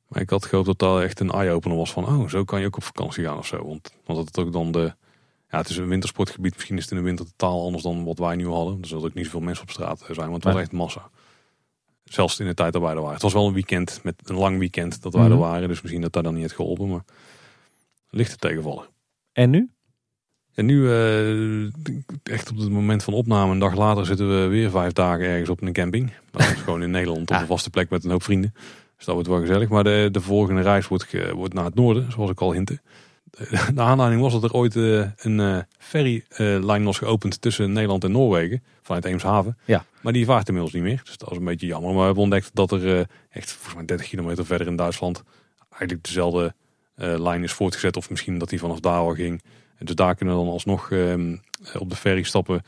Maar 0.08 0.22
ik 0.22 0.30
had 0.30 0.46
gehoopt 0.46 0.68
dat 0.68 0.80
dat 0.80 1.02
echt 1.02 1.20
een 1.20 1.32
eye-opener 1.32 1.78
was 1.78 1.92
van, 1.92 2.06
oh, 2.06 2.30
zo 2.30 2.44
kan 2.44 2.60
je 2.60 2.66
ook 2.66 2.76
op 2.76 2.84
vakantie 2.84 3.24
gaan 3.24 3.38
of 3.38 3.46
zo. 3.46 3.68
Want, 3.68 3.94
want 4.06 4.18
dat 4.18 4.28
het 4.28 4.40
ook 4.40 4.54
dan 4.54 4.72
de, 4.72 4.94
ja, 5.50 5.58
het 5.58 5.70
is 5.70 5.78
een 5.78 5.88
wintersportgebied. 5.88 6.54
Misschien 6.54 6.78
is 6.78 6.84
het 6.84 6.92
in 6.92 6.98
de 6.98 7.04
winter 7.04 7.26
totaal 7.26 7.64
anders 7.64 7.84
dan 7.84 8.04
wat 8.04 8.18
wij 8.18 8.36
nu 8.36 8.48
hadden. 8.48 8.82
Dus 8.82 8.92
er 8.92 8.98
ook 8.98 9.14
niet 9.14 9.26
zoveel 9.26 9.40
mensen 9.40 9.64
op 9.64 9.72
straat 9.72 10.04
zijn, 10.10 10.30
want 10.30 10.44
het 10.44 10.54
was 10.54 10.62
echt 10.62 10.72
massa. 10.72 11.10
Zelfs 12.04 12.40
in 12.40 12.46
de 12.46 12.54
tijd 12.54 12.74
dat 12.74 12.82
wij 12.82 12.92
er 12.92 12.98
waren. 12.98 13.14
Het 13.14 13.22
was 13.22 13.34
wel 13.34 13.48
een 13.48 13.54
weekend, 13.54 14.00
met 14.04 14.16
een 14.24 14.36
lang 14.36 14.58
weekend 14.60 15.02
dat 15.02 15.14
wij 15.14 15.30
er 15.30 15.38
waren. 15.38 15.68
Dus 15.68 15.82
misschien 15.82 16.02
dat 16.02 16.14
daar 16.14 16.24
dan 16.24 16.34
niet 16.34 16.44
het 16.44 16.52
geholpen, 16.52 16.90
maar 16.90 17.04
ligt 18.10 18.32
het 18.32 18.42
tegenvallen. 18.42 18.86
En 19.32 19.50
nu? 19.50 19.70
En 20.54 20.66
nu, 20.66 20.82
uh, 20.82 21.64
echt 22.24 22.50
op 22.50 22.58
het 22.58 22.70
moment 22.70 23.04
van 23.04 23.14
opname, 23.14 23.52
een 23.52 23.60
dag 23.60 23.76
later 23.76 24.06
zitten 24.06 24.42
we 24.42 24.48
weer 24.48 24.70
vijf 24.70 24.94
dagen 24.94 25.26
ergens 25.26 25.50
op 25.50 25.62
een 25.62 25.74
camping. 25.74 26.12
Dat 26.32 26.42
is 26.42 26.48
gewoon 26.64 26.84
in 26.84 26.92
Nederland 26.92 27.32
op 27.32 27.38
een 27.38 27.46
vaste 27.46 27.70
plek 27.70 27.90
met 27.90 28.04
een 28.04 28.12
hoop 28.12 28.24
vrienden. 28.24 28.54
Dus 28.96 29.06
dat 29.06 29.14
wordt 29.16 29.30
wel 29.30 29.40
gezellig. 29.40 29.70
Maar 29.70 29.84
de, 29.84 30.10
de 30.12 30.22
volgende 30.22 30.62
reis 30.62 30.88
wordt, 30.88 31.32
wordt 31.34 31.54
naar 31.54 31.66
het 31.66 31.76
noorden, 31.76 32.12
zoals 32.12 32.30
ik 32.30 32.42
al 32.42 32.54
hintte. 32.54 32.80
De 33.74 33.82
aanleiding 33.82 34.22
was 34.22 34.34
dat 34.34 34.44
er 34.44 34.54
ooit 34.54 34.76
uh, 34.76 35.06
een 35.18 35.40
uh, 35.40 35.58
ferrylijn 35.78 36.84
was 36.84 36.98
geopend 36.98 37.42
tussen 37.42 37.72
Nederland 37.72 38.04
en 38.04 38.12
Noorwegen. 38.12 38.64
Vanuit 38.82 39.06
Eemshaven. 39.06 39.58
Ja. 39.66 39.86
Maar 40.02 40.14
die 40.14 40.26
vaart 40.26 40.48
inmiddels 40.48 40.74
niet 40.74 40.84
meer. 40.84 41.02
Dus 41.04 41.18
dat 41.18 41.30
was 41.30 41.38
een 41.38 41.44
beetje 41.44 41.68
jammer. 41.68 41.90
Maar 41.90 42.00
we 42.00 42.06
hebben 42.06 42.24
ontdekt 42.24 42.50
dat 42.54 42.72
er 42.72 43.08
echt 43.30 43.52
volgens 43.52 43.76
mij 43.76 43.86
30 43.86 44.08
kilometer 44.08 44.46
verder 44.46 44.68
in 44.68 44.76
Duitsland 44.76 45.24
eigenlijk 45.70 46.04
dezelfde 46.04 46.54
lijn 46.96 47.44
is 47.44 47.52
voortgezet. 47.52 47.98
Of 47.98 48.10
misschien 48.10 48.38
dat 48.38 48.50
die 48.50 48.60
vanaf 48.60 48.80
daar 48.80 48.98
al 48.98 49.14
ging. 49.14 49.42
En 49.82 49.88
dus 49.88 49.96
daar 49.96 50.16
kunnen 50.16 50.38
we 50.38 50.44
dan 50.44 50.52
alsnog 50.52 50.92
ehm, 50.92 51.36
op 51.78 51.90
de 51.90 51.96
ferry 51.96 52.24
stappen. 52.24 52.62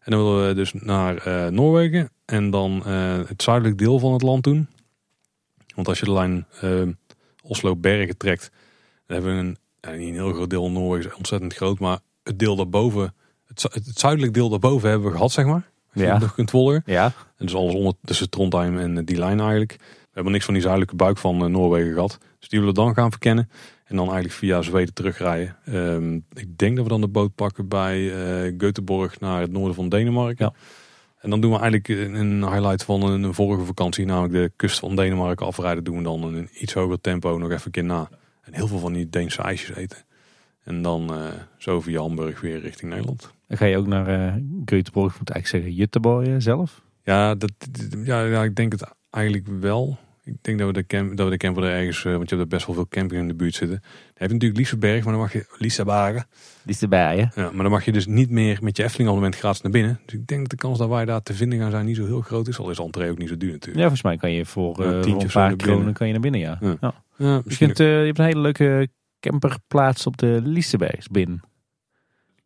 En 0.00 0.10
dan 0.10 0.24
willen 0.24 0.48
we 0.48 0.54
dus 0.54 0.72
naar 0.72 1.52
Noorwegen. 1.52 2.10
En 2.24 2.50
dan 2.50 2.82
het 3.26 3.42
zuidelijk 3.42 3.78
deel 3.78 3.98
van 3.98 4.12
het 4.12 4.22
land 4.22 4.44
doen. 4.44 4.68
Want 5.78 5.88
als 5.88 5.98
je 5.98 6.04
de 6.04 6.12
lijn 6.12 6.46
ehm, 6.60 6.92
Oslo-Bergen 7.42 8.16
trekt, 8.16 8.50
dan 9.06 9.16
hebben 9.16 9.34
we 9.34 9.40
een, 9.40 9.56
ja, 9.80 9.90
niet 9.90 10.08
een 10.08 10.14
heel 10.14 10.32
groot 10.32 10.50
deel 10.50 10.70
Noorwegen, 10.70 11.16
ontzettend 11.16 11.54
groot, 11.54 11.78
maar 11.78 11.98
het 12.22 12.38
deel 12.38 12.56
daarboven, 12.56 13.14
het, 13.46 13.62
het 13.62 13.98
zuidelijk 13.98 14.34
deel 14.34 14.48
daarboven 14.48 14.88
hebben 14.88 15.08
we 15.08 15.14
gehad, 15.14 15.32
zeg 15.32 15.44
maar. 15.44 15.70
Als 15.94 16.02
ja. 16.02 16.14
je 16.14 16.20
nog 16.20 16.34
kunt. 16.34 16.82
Ja. 16.84 17.04
En 17.36 17.46
dus 17.46 17.54
alles 17.54 17.74
onder 17.74 17.92
tussen 18.04 18.30
Trondheim 18.30 18.78
en 18.78 19.04
die 19.04 19.18
lijn 19.18 19.40
eigenlijk. 19.40 19.76
We 19.78 20.14
hebben 20.14 20.32
niks 20.32 20.44
van 20.44 20.54
die 20.54 20.62
zuidelijke 20.62 20.96
buik 20.96 21.18
van 21.18 21.50
Noorwegen 21.50 21.92
gehad. 21.92 22.18
Dus 22.38 22.48
die 22.48 22.58
willen 22.58 22.74
we 22.74 22.80
dan 22.80 22.94
gaan 22.94 23.10
verkennen. 23.10 23.50
En 23.88 23.96
dan 23.96 24.04
eigenlijk 24.04 24.34
via 24.34 24.62
Zweden 24.62 24.94
terugrijden. 24.94 25.56
Um, 25.68 26.24
ik 26.32 26.58
denk 26.58 26.76
dat 26.76 26.84
we 26.84 26.90
dan 26.90 27.00
de 27.00 27.08
boot 27.08 27.34
pakken 27.34 27.68
bij 27.68 27.98
uh, 28.00 28.52
Göteborg 28.58 29.18
naar 29.18 29.40
het 29.40 29.52
noorden 29.52 29.74
van 29.74 29.88
Denemarken. 29.88 30.44
Ja. 30.44 30.52
En 31.20 31.30
dan 31.30 31.40
doen 31.40 31.50
we 31.52 31.58
eigenlijk 31.58 31.88
een 32.14 32.42
highlight 32.42 32.84
van 32.84 33.02
een 33.02 33.34
vorige 33.34 33.64
vakantie, 33.64 34.04
namelijk 34.04 34.32
de 34.32 34.52
kust 34.56 34.78
van 34.78 34.96
Denemarken 34.96 35.46
afrijden, 35.46 35.84
doen 35.84 35.96
we 35.96 36.02
dan 36.02 36.22
een 36.22 36.48
iets 36.52 36.72
hoger 36.72 37.00
tempo 37.00 37.38
nog 37.38 37.50
even 37.50 37.64
een 37.64 37.70
keer 37.70 37.84
na. 37.84 38.08
En 38.42 38.54
heel 38.54 38.66
veel 38.66 38.78
van 38.78 38.92
die 38.92 39.08
Deense 39.08 39.42
ijsjes 39.42 39.76
eten. 39.76 39.98
En 40.64 40.82
dan 40.82 41.14
uh, 41.14 41.26
zo 41.56 41.80
via 41.80 42.00
Hamburg 42.00 42.40
weer 42.40 42.60
richting 42.60 42.90
Nederland. 42.90 43.30
Ga 43.48 43.64
je 43.64 43.76
ook 43.76 43.86
naar 43.86 44.08
uh, 44.08 44.34
Göteborg, 44.60 45.18
moet 45.18 45.30
eigenlijk 45.30 45.46
zeggen 45.46 45.72
Jutteborg 45.72 46.42
zelf? 46.42 46.82
Ja, 47.02 47.34
dat, 47.34 47.52
ja, 48.04 48.24
ja, 48.24 48.42
ik 48.42 48.54
denk 48.54 48.72
het 48.72 48.94
eigenlijk 49.10 49.46
wel. 49.60 49.98
Ik 50.28 50.36
denk 50.40 50.58
dat 50.58 50.66
we 50.66 50.72
de, 50.72 50.86
camp, 50.86 51.16
dat 51.16 51.26
we 51.26 51.32
de 51.32 51.38
camper 51.38 51.64
er 51.64 51.70
ergens, 51.70 52.04
uh, 52.04 52.16
want 52.16 52.30
je 52.30 52.36
hebt 52.36 52.40
er 52.40 52.56
best 52.56 52.66
wel 52.66 52.74
veel 52.74 52.88
camping 52.88 53.20
in 53.20 53.28
de 53.28 53.34
buurt 53.34 53.54
zitten. 53.54 53.78
Dan 53.80 53.90
heb 54.14 54.28
je 54.28 54.34
natuurlijk 54.34 54.60
Liseberg, 54.60 55.04
maar 55.04 55.12
dan 55.12 55.22
mag 55.22 55.32
je 55.32 55.46
Lisebergen. 55.58 56.26
Lisebergen. 56.62 57.30
Ja, 57.34 57.50
maar 57.50 57.62
dan 57.62 57.70
mag 57.70 57.84
je 57.84 57.92
dus 57.92 58.06
niet 58.06 58.30
meer 58.30 58.58
met 58.62 58.76
je 58.76 58.82
Efteling 58.82 59.08
abonnement 59.08 59.40
gratis 59.40 59.60
naar 59.60 59.72
binnen. 59.72 60.00
Dus 60.04 60.14
ik 60.14 60.26
denk 60.26 60.40
dat 60.40 60.50
de 60.50 60.56
kans 60.56 60.78
dat 60.78 60.88
wij 60.88 61.04
daar 61.04 61.22
te 61.22 61.34
vinden 61.34 61.58
gaan 61.58 61.70
zijn 61.70 61.86
niet 61.86 61.96
zo 61.96 62.06
heel 62.06 62.20
groot 62.20 62.48
is. 62.48 62.58
Al 62.58 62.70
is 62.70 62.78
entree 62.78 63.10
ook 63.10 63.18
niet 63.18 63.28
zo 63.28 63.36
duur 63.36 63.52
natuurlijk. 63.52 63.76
Ja, 63.76 63.82
volgens 63.82 64.02
mij 64.02 64.16
kan 64.16 64.32
je 64.32 64.46
voor, 64.46 64.80
uh, 64.80 65.02
een 65.02 65.26
paar 65.32 65.56
kronen 65.56 65.92
kan 65.92 66.06
je 66.06 66.12
naar 66.12 66.22
binnen, 66.22 66.40
ja. 66.40 66.58
Ja. 66.60 66.76
ja. 66.80 66.94
ja 67.16 67.42
je, 67.44 67.56
kunt, 67.56 67.80
uh, 67.80 68.00
je 68.00 68.06
hebt 68.06 68.18
een 68.18 68.24
hele 68.24 68.40
leuke 68.40 68.88
camperplaats 69.20 70.06
op 70.06 70.16
de 70.16 70.40
Lisebergs 70.44 71.08
binnen. 71.08 71.40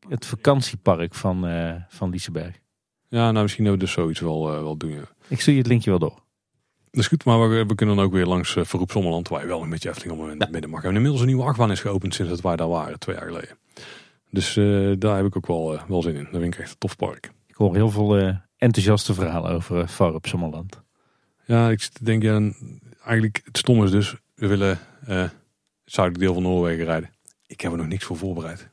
Het 0.09 0.27
vakantiepark 0.27 1.15
van, 1.15 1.47
van 1.89 2.11
Liseberg. 2.11 2.61
Ja, 3.09 3.31
nou 3.31 3.43
misschien 3.43 3.65
dat 3.65 3.73
we 3.73 3.79
dus 3.79 3.93
zoiets 3.93 4.21
wel, 4.21 4.47
wel 4.47 4.77
doen. 4.77 5.05
Ik 5.29 5.41
stuur 5.41 5.55
je 5.55 5.61
het 5.61 5.69
linkje 5.69 5.91
wel 5.91 5.99
door. 5.99 6.23
Dat 6.93 7.01
is 7.01 7.09
goed, 7.09 7.25
maar 7.25 7.49
we, 7.49 7.67
we 7.67 7.75
kunnen 7.75 7.97
dan 7.97 8.05
ook 8.05 8.13
weer 8.13 8.27
langs 8.27 8.55
uh, 8.55 8.65
Verroep 8.65 8.91
Sommerland, 8.91 9.29
waar 9.29 9.41
je 9.41 9.47
wel 9.47 9.63
een 9.63 9.71
beetje 9.71 9.89
Efteling 9.89 10.21
op 10.21 10.39
het 10.39 10.51
midden 10.51 10.71
mag. 10.71 10.85
En 10.85 10.95
inmiddels 10.95 11.21
een 11.21 11.27
nieuwe 11.27 11.45
achtbaan 11.45 11.71
is 11.71 11.81
geopend 11.81 12.15
sinds 12.15 12.31
dat 12.31 12.41
wij 12.41 12.57
daar 12.57 12.69
waren, 12.69 12.99
twee 12.99 13.17
jaar 13.17 13.27
geleden. 13.27 13.59
Dus 14.31 14.57
uh, 14.57 14.95
daar 14.99 15.17
heb 15.17 15.27
ik 15.27 15.37
ook 15.37 15.47
wel, 15.47 15.75
uh, 15.75 15.83
wel 15.89 16.03
zin 16.03 16.15
in. 16.15 16.29
Dat 16.31 16.41
vind 16.41 16.55
ik 16.55 16.61
echt 16.61 16.71
een 16.71 16.79
tof 16.79 16.97
park. 16.97 17.33
Ik 17.47 17.55
hoor 17.55 17.75
heel 17.75 17.91
veel 17.91 18.37
enthousiaste 18.57 19.15
verhalen 19.15 19.51
over 19.51 19.89
Verroep 19.89 20.27
Sommerland. 20.27 20.83
Ja, 21.47 21.71
ik 21.71 21.89
denk, 22.01 22.23
ja, 22.23 22.51
eigenlijk 23.05 23.41
het 23.45 23.59
stom 23.59 23.85
is 23.85 23.91
dus, 23.91 24.15
we 24.35 24.47
willen 24.47 24.79
het 25.05 25.35
zuidelijk 25.85 26.25
deel 26.25 26.35
van 26.35 26.43
Noorwegen 26.43 26.85
rijden. 26.85 27.11
Ik 27.47 27.61
heb 27.61 27.73
er 27.73 27.79
nog 27.79 27.87
niks 27.87 28.05
voor 28.05 28.17
voorbereid. 28.17 28.61
heb 28.61 28.71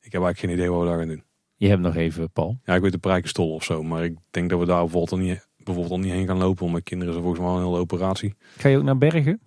eigenlijk 0.00 0.38
geen 0.38 0.50
idee 0.50 0.70
wat 0.70 0.80
we 0.80 0.86
daar 0.86 0.98
gaan 0.98 1.08
doen. 1.08 1.24
Je 1.56 1.68
hebt 1.68 1.82
nog 1.82 1.96
even, 1.96 2.30
Paul. 2.30 2.60
Ja, 2.64 2.74
ik 2.74 2.82
weet 2.82 2.92
de 2.92 2.98
Prijkenstol 2.98 3.54
of 3.54 3.64
zo. 3.64 3.82
Maar 3.82 4.04
ik 4.04 4.16
denk 4.30 4.50
dat 4.50 4.58
we 4.58 4.66
daar 4.66 4.82
bijvoorbeeld 4.82 5.20
niet, 5.20 5.43
bijvoorbeeld 5.64 5.94
al 5.94 5.98
niet 5.98 6.12
heen 6.12 6.26
gaan 6.26 6.38
lopen. 6.38 6.58
Want 6.58 6.72
mijn 6.72 6.82
kinderen 6.82 7.14
is 7.14 7.20
volgens 7.20 7.40
mij 7.40 7.50
al 7.50 7.56
een 7.56 7.64
hele 7.64 7.78
operatie. 7.78 8.34
Ga 8.56 8.68
je 8.68 8.76
ook 8.76 8.82
naar 8.82 8.98
Bergen? 8.98 9.40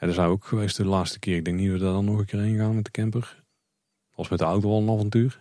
Ja, 0.00 0.06
daar 0.06 0.12
zijn 0.12 0.26
we 0.26 0.32
ook 0.32 0.44
geweest 0.44 0.76
de 0.76 0.84
laatste 0.84 1.18
keer. 1.18 1.36
Ik 1.36 1.44
denk 1.44 1.56
niet 1.56 1.70
dat 1.70 1.78
we 1.78 1.84
daar 1.84 1.92
dan 1.92 2.04
nog 2.04 2.18
een 2.18 2.24
keer 2.24 2.40
heen 2.40 2.56
gaan 2.56 2.74
met 2.74 2.84
de 2.84 2.90
camper. 2.90 3.42
Als 4.14 4.28
met 4.28 4.38
de 4.38 4.44
auto 4.44 4.70
al 4.70 4.80
een 4.80 4.90
avontuur. 4.90 5.40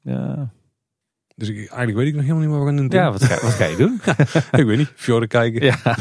Ja. 0.00 0.50
Dus 1.34 1.48
ik, 1.48 1.56
eigenlijk 1.56 1.96
weet 1.96 2.06
ik 2.06 2.14
nog 2.14 2.22
helemaal 2.22 2.42
niet 2.42 2.50
wat 2.50 2.60
we 2.60 2.66
gaan 2.66 2.76
doen. 2.76 2.88
Ja, 2.88 3.12
wat 3.12 3.24
ga, 3.24 3.40
wat 3.46 3.52
ga 3.52 3.64
je 3.64 3.76
doen? 3.76 4.00
ik 4.60 4.66
weet 4.66 4.78
niet. 4.78 4.92
Fjorden 4.94 5.28
kijken. 5.28 5.64
ja. 5.64 5.78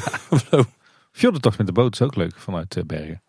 Fjordentocht 1.12 1.58
met 1.58 1.68
de 1.68 1.74
boot 1.74 1.94
is 1.94 2.02
ook 2.02 2.16
leuk 2.16 2.36
vanuit 2.36 2.76
eh, 2.76 2.84
Bergen. 2.84 3.22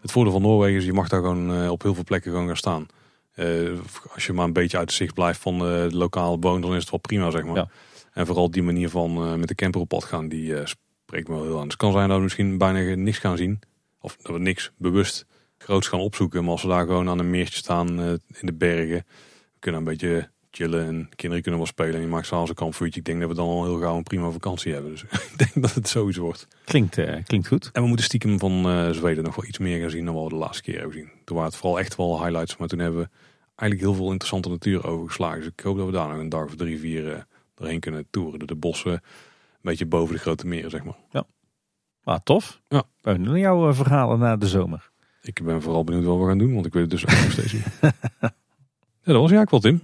Het 0.00 0.12
voordeel 0.12 0.32
van 0.32 0.42
Noorwegen 0.42 0.78
is, 0.78 0.84
je 0.84 0.92
mag 0.92 1.08
daar 1.08 1.20
gewoon 1.20 1.54
eh, 1.54 1.70
op 1.70 1.82
heel 1.82 1.94
veel 1.94 2.04
plekken 2.04 2.30
gewoon 2.30 2.46
gaan 2.46 2.56
staan. 2.56 2.86
Eh, 3.32 3.78
als 4.14 4.26
je 4.26 4.32
maar 4.32 4.44
een 4.44 4.52
beetje 4.52 4.78
uit 4.78 4.92
zicht 4.92 5.14
blijft 5.14 5.40
van 5.40 5.58
de, 5.58 5.88
lokale 5.90 6.38
bewoners, 6.38 6.66
dan 6.66 6.74
is 6.74 6.80
het 6.80 6.90
wel 6.90 7.00
prima, 7.00 7.30
zeg 7.30 7.44
maar. 7.44 7.56
Ja. 7.56 7.68
En 8.20 8.26
vooral 8.26 8.50
die 8.50 8.62
manier 8.62 8.88
van 8.90 9.16
eh, 9.16 9.34
met 9.34 9.48
de 9.48 9.54
camper 9.54 9.80
op 9.80 9.88
pad 9.88 10.04
gaan, 10.04 10.28
die 10.28 10.56
eh, 10.56 10.66
spreekt 11.04 11.28
me 11.28 11.34
wel 11.34 11.44
heel 11.44 11.56
aan. 11.56 11.62
Dus 11.62 11.72
het 11.72 11.80
kan 11.80 11.92
zijn 11.92 12.08
dat 12.08 12.16
we 12.16 12.22
misschien 12.22 12.58
bijna 12.58 12.94
niks 12.94 13.18
gaan 13.18 13.36
zien. 13.36 13.60
Of 14.00 14.16
dat 14.16 14.32
we 14.32 14.38
niks 14.38 14.72
bewust 14.76 15.26
groots 15.58 15.88
gaan 15.88 16.00
opzoeken. 16.00 16.42
Maar 16.42 16.52
als 16.52 16.62
we 16.62 16.68
daar 16.68 16.86
gewoon 16.86 17.08
aan 17.08 17.18
een 17.18 17.30
meertje 17.30 17.56
staan 17.56 18.00
eh, 18.00 18.08
in 18.10 18.46
de 18.46 18.52
bergen, 18.52 19.04
we 19.52 19.58
kunnen 19.58 19.80
een 19.80 19.86
beetje 19.86 20.30
chillen 20.50 20.86
en 20.86 21.08
kinderen 21.16 21.42
kunnen 21.42 21.60
wel 21.60 21.70
spelen. 21.70 21.94
En 21.94 22.00
je 22.00 22.06
maakt 22.06 22.26
s'avonds 22.26 22.50
een 22.50 22.56
kampvuurtje. 22.56 23.00
Ik 23.00 23.06
denk 23.06 23.20
dat 23.20 23.28
we 23.28 23.34
dan 23.34 23.48
al 23.48 23.64
heel 23.64 23.78
gauw 23.78 23.96
een 23.96 24.02
prima 24.02 24.30
vakantie 24.30 24.72
hebben. 24.72 24.90
Dus 24.90 25.02
ik 25.32 25.34
denk 25.36 25.52
dat 25.54 25.74
het 25.74 25.88
zoiets 25.88 26.18
wordt. 26.18 26.48
Klinkt, 26.64 26.98
eh, 26.98 27.24
klinkt 27.24 27.48
goed. 27.48 27.70
En 27.72 27.82
we 27.82 27.88
moeten 27.88 28.06
stiekem 28.06 28.38
van 28.38 28.94
Zweden 28.94 29.24
nog 29.24 29.36
wel 29.36 29.46
iets 29.46 29.58
meer 29.58 29.80
gaan 29.80 29.90
zien 29.90 30.04
dan 30.04 30.14
wat 30.14 30.24
we 30.24 30.30
de 30.30 30.36
laatste 30.36 30.62
keer 30.62 30.74
hebben 30.74 30.92
gezien. 30.92 31.10
Toen 31.24 31.36
waren 31.36 31.50
het 31.50 31.60
vooral 31.60 31.78
echt 31.78 31.96
wel 31.96 32.22
highlights, 32.22 32.56
maar 32.56 32.68
toen 32.68 32.78
hebben 32.78 33.00
we 33.00 33.08
eigenlijk 33.54 33.80
heel 33.80 33.94
veel 33.94 34.10
interessante 34.10 34.48
natuur 34.48 34.86
overgeslagen. 34.86 35.38
Dus 35.38 35.50
ik 35.56 35.60
hoop 35.60 35.76
dat 35.76 35.86
we 35.86 35.92
daar 35.92 36.08
nog 36.08 36.18
een 36.18 36.28
dag 36.28 36.44
of 36.44 36.56
drie, 36.56 36.78
vier 36.78 37.28
doorheen 37.60 37.80
kunnen 37.80 38.06
toeren. 38.10 38.38
Door 38.38 38.48
de 38.48 38.54
bossen, 38.54 38.92
een 38.92 39.00
beetje 39.62 39.86
boven 39.86 40.14
de 40.14 40.20
grote 40.20 40.46
meren, 40.46 40.70
zeg 40.70 40.84
maar. 40.84 40.96
Ah, 42.04 42.18
tof. 42.24 42.60
Ja. 42.68 42.82
Doen 43.02 43.38
jouw 43.38 43.68
eh, 43.68 43.74
verhalen 43.74 44.18
na 44.18 44.36
de 44.36 44.48
zomer. 44.48 44.90
Ik 45.22 45.42
ben 45.44 45.62
vooral 45.62 45.84
benieuwd 45.84 46.04
wat 46.04 46.18
we 46.18 46.26
gaan 46.26 46.38
doen, 46.38 46.54
want 46.54 46.66
ik 46.66 46.72
weet 46.72 46.82
het 46.82 46.90
dus 46.90 47.02
ook 47.02 47.10
nog 47.22 47.30
steeds 47.32 47.52
niet. 47.52 47.64
ja, 47.80 49.12
dat 49.12 49.20
was 49.20 49.30
eigenlijk 49.30 49.50
wel, 49.50 49.60
Tim. 49.60 49.80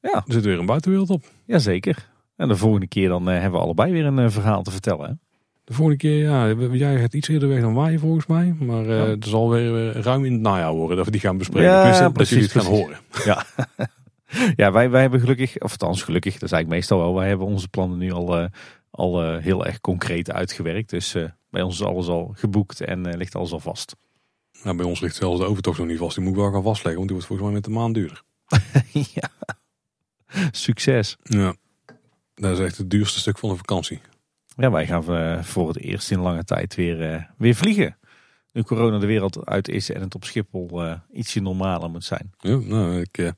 Ja. 0.00 0.14
Er 0.26 0.32
zit 0.32 0.44
weer 0.44 0.58
een 0.58 0.66
buitenwereld 0.66 1.10
op. 1.10 1.24
Jazeker. 1.44 2.10
En 2.36 2.48
de 2.48 2.56
volgende 2.56 2.86
keer 2.86 3.08
dan 3.08 3.28
eh, 3.30 3.40
hebben 3.40 3.58
we 3.58 3.64
allebei 3.64 3.92
weer 3.92 4.04
een 4.06 4.18
eh, 4.18 4.30
verhaal 4.30 4.62
te 4.62 4.70
vertellen. 4.70 5.08
Hè? 5.08 5.12
De 5.64 5.72
volgende 5.72 5.98
keer, 5.98 6.18
ja, 6.18 6.52
jij 6.72 7.00
gaat 7.00 7.14
iets 7.14 7.28
eerder 7.28 7.48
weg 7.48 7.60
dan 7.60 7.74
wij 7.74 7.98
volgens 7.98 8.26
mij. 8.26 8.54
Maar 8.60 8.84
Ja. 8.84 9.06
het 9.06 9.24
zal 9.26 9.50
weer 9.50 9.92
ruim 10.00 10.24
in 10.24 10.32
het 10.32 10.40
najaar 10.40 10.72
worden 10.72 10.96
dat 10.96 11.06
we 11.06 11.12
die 11.12 11.20
gaan 11.20 11.38
bespreken. 11.38 11.70
Ja, 11.70 12.00
dat 12.00 12.12
precies, 12.12 12.30
jullie 12.36 12.50
het 12.52 12.62
gaan 12.62 12.72
horen. 12.72 12.98
Ja. 13.24 13.44
ja, 14.56 14.72
wij, 14.72 14.90
wij 14.90 15.00
hebben 15.00 15.20
gelukkig, 15.20 15.58
of 15.58 15.70
althans 15.70 16.02
gelukkig, 16.02 16.32
dat 16.32 16.42
is 16.42 16.52
eigenlijk 16.52 16.80
meestal 16.80 16.98
wel. 16.98 17.14
Wij 17.14 17.28
hebben 17.28 17.46
onze 17.46 17.68
plannen 17.68 17.98
nu 17.98 18.12
al, 18.12 18.38
eh, 18.38 18.48
al 18.90 19.22
eh, 19.22 19.42
heel 19.42 19.66
erg 19.66 19.80
concreet 19.80 20.30
uitgewerkt. 20.30 20.90
Dus 20.90 21.14
eh, 21.14 21.24
bij 21.50 21.62
ons 21.62 21.80
is 21.80 21.86
alles 21.86 22.06
al 22.06 22.32
geboekt 22.36 22.80
en 22.80 23.16
ligt 23.16 23.34
alles 23.34 23.52
al 23.52 23.60
vast. 23.60 23.96
Nou, 24.62 24.76
bij 24.76 24.86
ons 24.86 25.00
ligt 25.00 25.16
zelfs 25.16 25.38
de 25.38 25.46
overtocht 25.46 25.78
nog 25.78 25.86
niet 25.86 25.98
vast. 25.98 26.14
Die 26.14 26.24
moet 26.24 26.32
ik 26.32 26.40
wel 26.40 26.52
gaan 26.52 26.62
vastleggen, 26.62 26.94
want 26.94 27.06
die 27.06 27.16
wordt 27.16 27.26
volgens 27.26 27.48
mij 27.48 27.56
met 27.56 27.64
de 27.64 27.70
maand 27.70 27.94
duurder. 27.94 28.22
ja. 29.20 29.30
Succes. 30.50 31.16
Ja, 31.22 31.54
dat 32.34 32.58
is 32.58 32.64
echt 32.64 32.78
het 32.78 32.90
duurste 32.90 33.18
stuk 33.18 33.38
van 33.38 33.48
de 33.48 33.56
vakantie. 33.56 34.00
Ja, 34.56 34.70
wij 34.70 34.86
gaan 34.86 35.44
voor 35.44 35.68
het 35.68 35.78
eerst 35.78 36.10
in 36.10 36.20
lange 36.20 36.44
tijd 36.44 36.74
weer, 36.74 37.30
weer 37.38 37.54
vliegen. 37.54 37.98
Nu 38.52 38.62
corona 38.62 38.98
de 38.98 39.06
wereld 39.06 39.46
uit 39.46 39.68
is 39.68 39.90
en 39.90 40.00
het 40.00 40.14
op 40.14 40.24
Schiphol 40.24 40.82
ietsje 41.12 41.40
normaler 41.40 41.90
moet 41.90 42.04
zijn. 42.04 42.32
Ja, 42.38 42.56
nou, 42.56 43.00
ik 43.00 43.32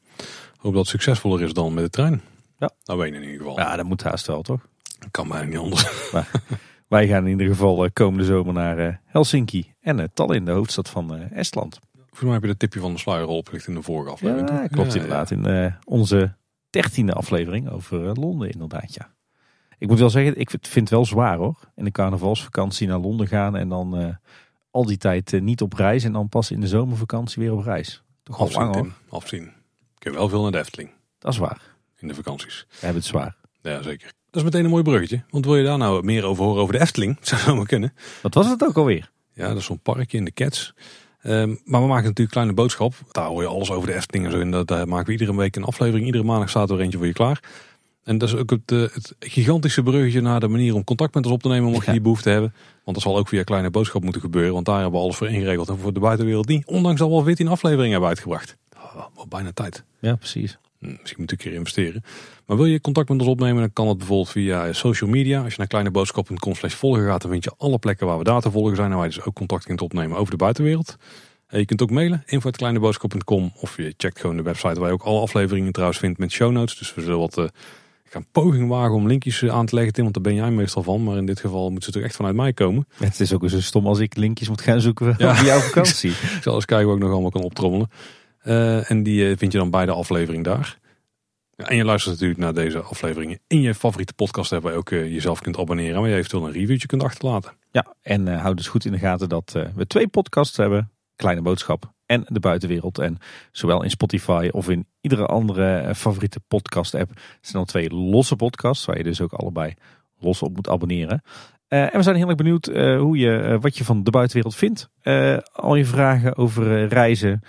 hoop 0.64 0.74
dat 0.74 0.82
het 0.82 0.90
succesvoller 0.90 1.42
is 1.42 1.52
dan 1.52 1.74
met 1.74 1.84
de 1.84 1.90
trein. 1.90 2.22
Ja. 2.58 2.70
Nou, 2.84 2.98
weet 2.98 3.08
ik 3.08 3.14
in 3.14 3.22
ieder 3.22 3.38
geval. 3.38 3.58
Ja, 3.58 3.76
dat 3.76 3.86
moet 3.86 4.02
haast 4.02 4.26
wel, 4.26 4.42
toch? 4.42 4.66
Kan 5.10 5.28
bijna 5.28 5.44
niet 5.44 5.58
anders. 5.58 6.10
Wij 6.88 7.06
gaan 7.06 7.24
in 7.24 7.30
ieder 7.30 7.46
geval 7.46 7.84
eh, 7.84 7.90
komende 7.92 8.24
zomer 8.24 8.54
naar 8.54 8.78
eh, 8.78 8.94
Helsinki 9.04 9.72
en 9.80 9.98
uh, 9.98 10.04
Tallinn, 10.14 10.44
de 10.44 10.50
hoofdstad 10.50 10.90
van 10.90 11.14
eh, 11.14 11.38
Estland. 11.38 11.80
Volgens 11.94 12.22
mij 12.22 12.32
heb 12.32 12.42
je 12.42 12.48
de 12.48 12.56
tipje 12.56 12.80
van 12.80 12.92
de 12.92 12.98
sluier 12.98 13.26
al 13.26 13.36
opgelicht 13.36 13.66
in 13.66 13.74
de 13.74 13.82
vorige 13.82 14.10
aflevering. 14.10 14.48
Ja, 14.48 14.60
toch? 14.60 14.70
klopt 14.70 14.92
Ja, 14.92 15.00
inderdaad. 15.00 15.30
In 15.30 15.46
eh, 15.46 15.72
onze 15.84 16.34
dertiende 16.70 17.12
aflevering 17.12 17.70
over 17.70 18.08
eh, 18.08 18.14
Londen 18.14 18.50
inderdaad, 18.50 18.94
ja. 18.94 19.12
Ik 19.78 19.88
moet 19.88 19.98
wel 19.98 20.10
zeggen, 20.10 20.36
ik 20.36 20.50
vind 20.50 20.74
het 20.74 20.90
wel 20.90 21.04
zwaar 21.04 21.36
hoor. 21.36 21.58
In 21.74 21.84
de 21.84 21.90
carnavalsvakantie 21.90 22.88
naar 22.88 22.98
Londen 22.98 23.26
gaan 23.26 23.56
en 23.56 23.68
dan 23.68 23.96
eh, 23.98 24.14
al 24.70 24.84
die 24.84 24.96
tijd 24.96 25.32
eh, 25.32 25.40
niet 25.40 25.62
op 25.62 25.72
reis 25.72 26.04
en 26.04 26.12
dan 26.12 26.28
pas 26.28 26.50
in 26.50 26.60
de 26.60 26.68
zomervakantie 26.68 27.42
weer 27.42 27.52
op 27.52 27.64
reis. 27.64 28.02
Toch 28.22 28.40
Afzien, 28.40 28.60
lang 28.60 28.74
hoor. 28.74 28.82
Tim. 28.82 28.92
Afzien. 29.08 29.52
Ik 30.04 30.10
heb 30.10 30.18
wel 30.18 30.28
veel 30.28 30.42
naar 30.42 30.52
de 30.52 30.58
Efteling 30.58 30.90
Dat 31.18 31.32
is 31.32 31.38
waar. 31.38 31.60
in 31.98 32.08
de 32.08 32.14
vakanties. 32.14 32.66
We 32.68 32.76
hebben 32.80 32.96
het 32.96 33.04
zwaar. 33.04 33.36
Ja, 33.62 33.82
zeker. 33.82 34.12
Dat 34.30 34.36
is 34.36 34.42
meteen 34.42 34.64
een 34.64 34.70
mooi 34.70 34.82
bruggetje. 34.82 35.22
Want 35.30 35.44
wil 35.44 35.56
je 35.56 35.64
daar 35.64 35.78
nou 35.78 36.04
meer 36.04 36.24
over 36.24 36.44
horen 36.44 36.62
over 36.62 36.74
de 36.74 36.80
Efteling? 36.80 37.18
Zou 37.22 37.40
zo 37.40 37.56
maar 37.56 37.66
kunnen. 37.66 37.94
Wat 38.22 38.34
was 38.34 38.48
het 38.48 38.64
ook 38.64 38.76
alweer? 38.76 39.10
Ja, 39.32 39.48
dat 39.48 39.56
is 39.56 39.64
zo'n 39.64 39.80
parkje 39.80 40.16
in 40.18 40.24
de 40.24 40.32
Cats. 40.32 40.74
Ehm, 41.20 41.54
maar 41.64 41.80
we 41.80 41.86
maken 41.86 42.04
natuurlijk 42.04 42.30
kleine 42.30 42.52
boodschap. 42.52 42.94
Daar 43.10 43.26
hoor 43.26 43.42
je 43.42 43.48
alles 43.48 43.70
over 43.70 43.88
de 43.88 43.94
Efteling 43.94 44.26
en 44.26 44.32
zo. 44.32 44.40
En 44.40 44.50
dat, 44.50 44.66
daar 44.66 44.88
maken 44.88 45.06
we 45.06 45.12
iedere 45.12 45.36
week 45.36 45.56
een 45.56 45.64
aflevering. 45.64 46.06
Iedere 46.06 46.24
maandag 46.24 46.48
staat 46.50 46.70
er 46.70 46.80
eentje 46.80 46.98
voor 46.98 47.06
je 47.06 47.12
klaar. 47.12 47.40
En 48.02 48.18
dat 48.18 48.28
is 48.28 48.34
ook 48.34 48.50
het, 48.50 48.72
eh, 48.72 48.78
het 48.78 49.14
gigantische 49.18 49.82
bruggetje 49.82 50.20
naar 50.20 50.40
de 50.40 50.48
manier 50.48 50.74
om 50.74 50.84
contact 50.84 51.14
met 51.14 51.24
ons 51.24 51.34
op 51.34 51.42
te 51.42 51.48
nemen. 51.48 51.70
Mocht 51.70 51.86
je 51.86 51.92
die 51.92 52.00
behoefte 52.00 52.30
hebben. 52.30 52.54
Want 52.84 52.96
dat 52.96 53.06
zal 53.06 53.16
ook 53.16 53.28
via 53.28 53.42
kleine 53.42 53.70
boodschap 53.70 54.02
moeten 54.02 54.20
gebeuren. 54.20 54.52
Want 54.52 54.66
daar 54.66 54.80
hebben 54.80 54.92
we 54.98 55.04
alles 55.04 55.16
voor 55.16 55.28
ingeregeld. 55.28 55.68
En 55.68 55.78
voor 55.78 55.92
de 55.92 56.00
buitenwereld 56.00 56.48
niet. 56.48 56.66
Ondanks 56.66 57.00
dat 57.00 57.08
we 57.08 57.14
al 57.14 57.22
14 57.22 57.48
afleveringen 57.48 57.90
hebben 57.90 58.08
uitgebracht. 58.08 58.56
Wel 58.94 59.26
bijna 59.28 59.52
tijd. 59.52 59.84
Ja, 60.00 60.14
precies. 60.14 60.58
Hm, 60.78 60.86
Misschien 61.00 61.20
moet 61.20 61.32
ik 61.32 61.38
een 61.38 61.44
keer 61.50 61.58
investeren. 61.58 62.04
Maar 62.46 62.56
wil 62.56 62.66
je 62.66 62.80
contact 62.80 63.08
met 63.08 63.20
ons 63.20 63.28
opnemen, 63.28 63.60
dan 63.60 63.72
kan 63.72 63.86
dat 63.86 63.98
bijvoorbeeld 63.98 64.30
via 64.30 64.72
social 64.72 65.10
media. 65.10 65.42
Als 65.42 65.52
je 65.52 65.58
naar 65.58 65.66
kleineboodschap.com 65.66 66.54
slash 66.54 66.74
volgen 66.74 67.04
gaat, 67.06 67.22
dan 67.22 67.30
vind 67.30 67.44
je 67.44 67.52
alle 67.56 67.78
plekken 67.78 68.06
waar 68.06 68.18
we 68.18 68.24
daar 68.24 68.40
te 68.40 68.50
volgen 68.50 68.76
zijn. 68.76 68.90
En 68.90 68.96
waar 68.96 69.06
je 69.08 69.12
dus 69.14 69.24
ook 69.24 69.34
contact 69.34 69.64
kunt 69.64 69.80
opnemen 69.82 70.16
over 70.18 70.30
de 70.30 70.36
buitenwereld. 70.36 70.96
En 71.46 71.58
je 71.58 71.64
kunt 71.64 71.82
ook 71.82 71.90
mailen, 71.90 72.22
info.kleineboodschap.com. 72.26 73.52
Of 73.60 73.76
je 73.76 73.94
checkt 73.96 74.20
gewoon 74.20 74.36
de 74.36 74.42
website 74.42 74.80
waar 74.80 74.88
je 74.88 74.94
ook 74.94 75.02
alle 75.02 75.20
afleveringen 75.20 75.72
trouwens 75.72 75.98
vindt 76.00 76.18
met 76.18 76.30
show 76.32 76.52
notes. 76.52 76.78
Dus 76.78 76.94
we 76.94 77.02
zullen 77.02 77.18
wat... 77.18 77.38
eh, 77.38 77.44
ik 78.04 78.10
ga 78.10 78.18
een 78.18 78.26
poging 78.32 78.68
wagen 78.68 78.94
om 78.94 79.06
linkjes 79.06 79.42
eh, 79.42 79.50
aan 79.50 79.66
te 79.66 79.74
leggen, 79.74 79.92
Tim, 79.92 80.02
want 80.02 80.14
daar 80.14 80.22
ben 80.22 80.34
jij 80.34 80.50
meestal 80.50 80.82
van. 80.82 81.04
Maar 81.04 81.16
in 81.16 81.26
dit 81.26 81.40
geval 81.40 81.70
moeten 81.70 81.92
ze 81.92 81.98
toch 81.98 82.06
echt 82.08 82.16
vanuit 82.16 82.34
mij 82.36 82.52
komen. 82.52 82.86
Het 82.94 83.20
is 83.20 83.32
ook 83.32 83.42
eens 83.42 83.52
zo 83.52 83.60
stom 83.60 83.86
als 83.86 83.98
ik 83.98 84.16
linkjes 84.16 84.48
moet 84.48 84.60
gaan 84.60 84.80
zoeken 84.80 85.14
Ja. 85.18 85.34
voor 85.36 85.46
jouw 85.46 85.58
vakantie. 85.60 86.10
Ik 86.36 86.42
zal 86.42 86.54
eens 86.54 86.64
kijken 86.64 86.86
wat 86.86 86.96
ik 86.96 87.02
nog 87.02 87.12
allemaal 87.12 87.30
kan 87.30 87.42
optrommelen. 87.42 87.90
Eh, 88.44 88.90
en 88.90 89.02
die 89.02 89.28
eh, 89.30 89.36
vind 89.36 89.52
je 89.52 89.58
dan 89.58 89.70
bij 89.70 89.86
de 89.86 89.92
aflevering 89.92 90.44
daar. 90.44 90.78
En 91.56 91.76
je 91.76 91.84
luistert 91.84 92.12
natuurlijk 92.12 92.40
naar 92.40 92.54
deze 92.54 92.80
afleveringen 92.80 93.38
in 93.46 93.60
je 93.60 93.74
favoriete 93.74 94.14
podcast 94.14 94.52
app 94.52 94.62
waar 94.62 94.72
je 94.72 94.78
ook 94.78 94.90
eh, 94.90 95.12
jezelf 95.12 95.40
kunt 95.40 95.58
abonneren. 95.58 96.00
Waar 96.00 96.10
je 96.10 96.16
eventueel 96.16 96.46
een 96.46 96.52
reviewtje 96.52 96.86
kunt 96.86 97.02
achterlaten. 97.02 97.52
Ja, 97.70 97.94
en 98.02 98.28
eh, 98.28 98.40
houd 98.40 98.56
dus 98.56 98.68
goed 98.68 98.84
in 98.84 98.92
de 98.92 98.98
gaten 98.98 99.28
dat 99.28 99.52
we 99.74 99.86
twee 99.86 100.08
podcasts 100.08 100.56
hebben. 100.56 100.90
Kleine 101.16 101.42
Boodschap 101.42 101.92
en 102.06 102.24
De 102.28 102.40
Buitenwereld. 102.40 102.98
En 102.98 103.18
zowel 103.52 103.82
in 103.82 103.90
Spotify 103.90 104.48
of 104.52 104.68
in 104.68 104.86
iedere 105.00 105.26
andere 105.26 105.94
favoriete 105.94 106.40
podcast 106.48 106.94
app 106.94 107.10
zijn 107.40 107.56
al 107.56 107.64
twee 107.64 107.90
losse 107.90 108.36
podcasts. 108.36 108.84
Waar 108.84 108.96
je 108.96 109.04
dus 109.04 109.20
ook 109.20 109.32
allebei 109.32 109.74
los 110.18 110.42
op 110.42 110.54
moet 110.54 110.68
abonneren. 110.68 111.22
Eh, 111.74 111.82
en 111.82 111.92
we 111.92 112.02
zijn 112.02 112.16
heel 112.16 112.28
erg 112.28 112.36
benieuwd 112.36 112.66
eh, 112.66 112.98
hoe 112.98 113.16
je, 113.16 113.36
eh, 113.36 113.60
wat 113.60 113.78
je 113.78 113.84
van 113.84 114.02
De 114.02 114.10
Buitenwereld 114.10 114.56
vindt. 114.56 114.88
Al 115.52 115.74
je 115.74 115.84
vragen 115.84 116.36
over 116.36 116.86
reizen 116.86 117.40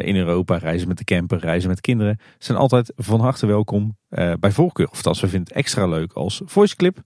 in 0.00 0.16
Europa, 0.16 0.56
reizen 0.56 0.88
met 0.88 0.98
de 0.98 1.04
camper, 1.04 1.38
reizen 1.38 1.68
met 1.68 1.80
kinderen. 1.80 2.20
Zijn 2.38 2.58
altijd 2.58 2.92
van 2.96 3.20
harte 3.20 3.46
welkom 3.46 3.96
bij 4.40 4.50
voorkeur. 4.50 4.88
Of 4.90 5.06
als 5.06 5.20
we 5.20 5.28
vinden 5.28 5.48
het 5.48 5.56
extra 5.56 5.86
leuk 5.86 6.12
als 6.12 6.42
voiceclip. 6.44 6.98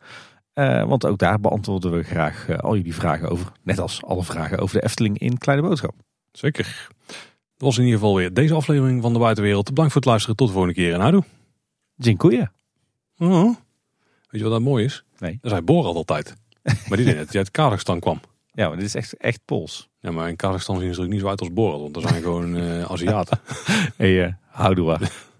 Eh, 0.52 0.84
want 0.84 1.06
ook 1.06 1.18
daar 1.18 1.40
beantwoorden 1.40 1.92
we 1.92 2.02
graag 2.02 2.60
al 2.60 2.76
jullie 2.76 2.94
vragen 2.94 3.28
over. 3.28 3.52
Net 3.62 3.78
als 3.78 4.02
alle 4.02 4.24
vragen 4.24 4.58
over 4.58 4.76
de 4.76 4.84
Efteling 4.84 5.18
in 5.18 5.38
Kleine 5.38 5.68
Boodschap. 5.68 5.94
Zeker. 6.32 6.88
Dat 7.06 7.16
was 7.56 7.78
in 7.78 7.84
ieder 7.84 7.98
geval 7.98 8.16
weer 8.16 8.34
deze 8.34 8.54
aflevering 8.54 9.02
van 9.02 9.12
de 9.12 9.18
buitenwereld. 9.18 9.68
Bedankt 9.68 9.92
voor 9.92 10.00
het 10.00 10.10
luisteren. 10.10 10.36
Tot 10.36 10.46
de 10.46 10.52
volgende 10.52 10.76
keer. 10.76 10.92
En 10.94 11.00
houdoe. 11.00 11.24
Dziękuję. 11.96 12.50
Oh. 13.18 13.54
Weet 14.30 14.42
je 14.42 14.42
wat 14.42 14.52
dat 14.52 14.60
mooi 14.60 14.84
is? 14.84 15.04
Nee. 15.18 15.38
Dat 15.40 15.50
zei 15.50 15.62
Borat 15.62 15.94
altijd. 15.94 16.34
Maar 16.88 16.96
die 16.96 17.06
deed 17.06 17.06
het. 17.06 17.16
Dat 17.16 17.28
hij 17.28 17.38
uit 17.38 17.50
Kazachstan 17.50 18.00
kwam. 18.00 18.20
Ja, 18.52 18.68
maar 18.68 18.76
dit 18.76 18.86
is 18.86 18.94
echt, 18.94 19.16
echt 19.16 19.40
Pools. 19.44 19.88
Ja, 20.00 20.10
maar 20.10 20.28
in 20.28 20.36
Kazachstan 20.36 20.80
zien 20.80 20.94
ze 20.94 21.02
er 21.02 21.08
niet 21.08 21.20
zo 21.20 21.28
uit 21.28 21.40
als 21.40 21.52
Borat. 21.52 21.80
Want 21.80 21.94
daar 21.94 22.08
zijn 22.08 22.22
gewoon 22.22 22.56
eh 22.56 22.90
Aziaten. 22.90 23.40
Hey, 23.96 24.26
uh, 24.26 24.32
houdoe. 24.46 24.98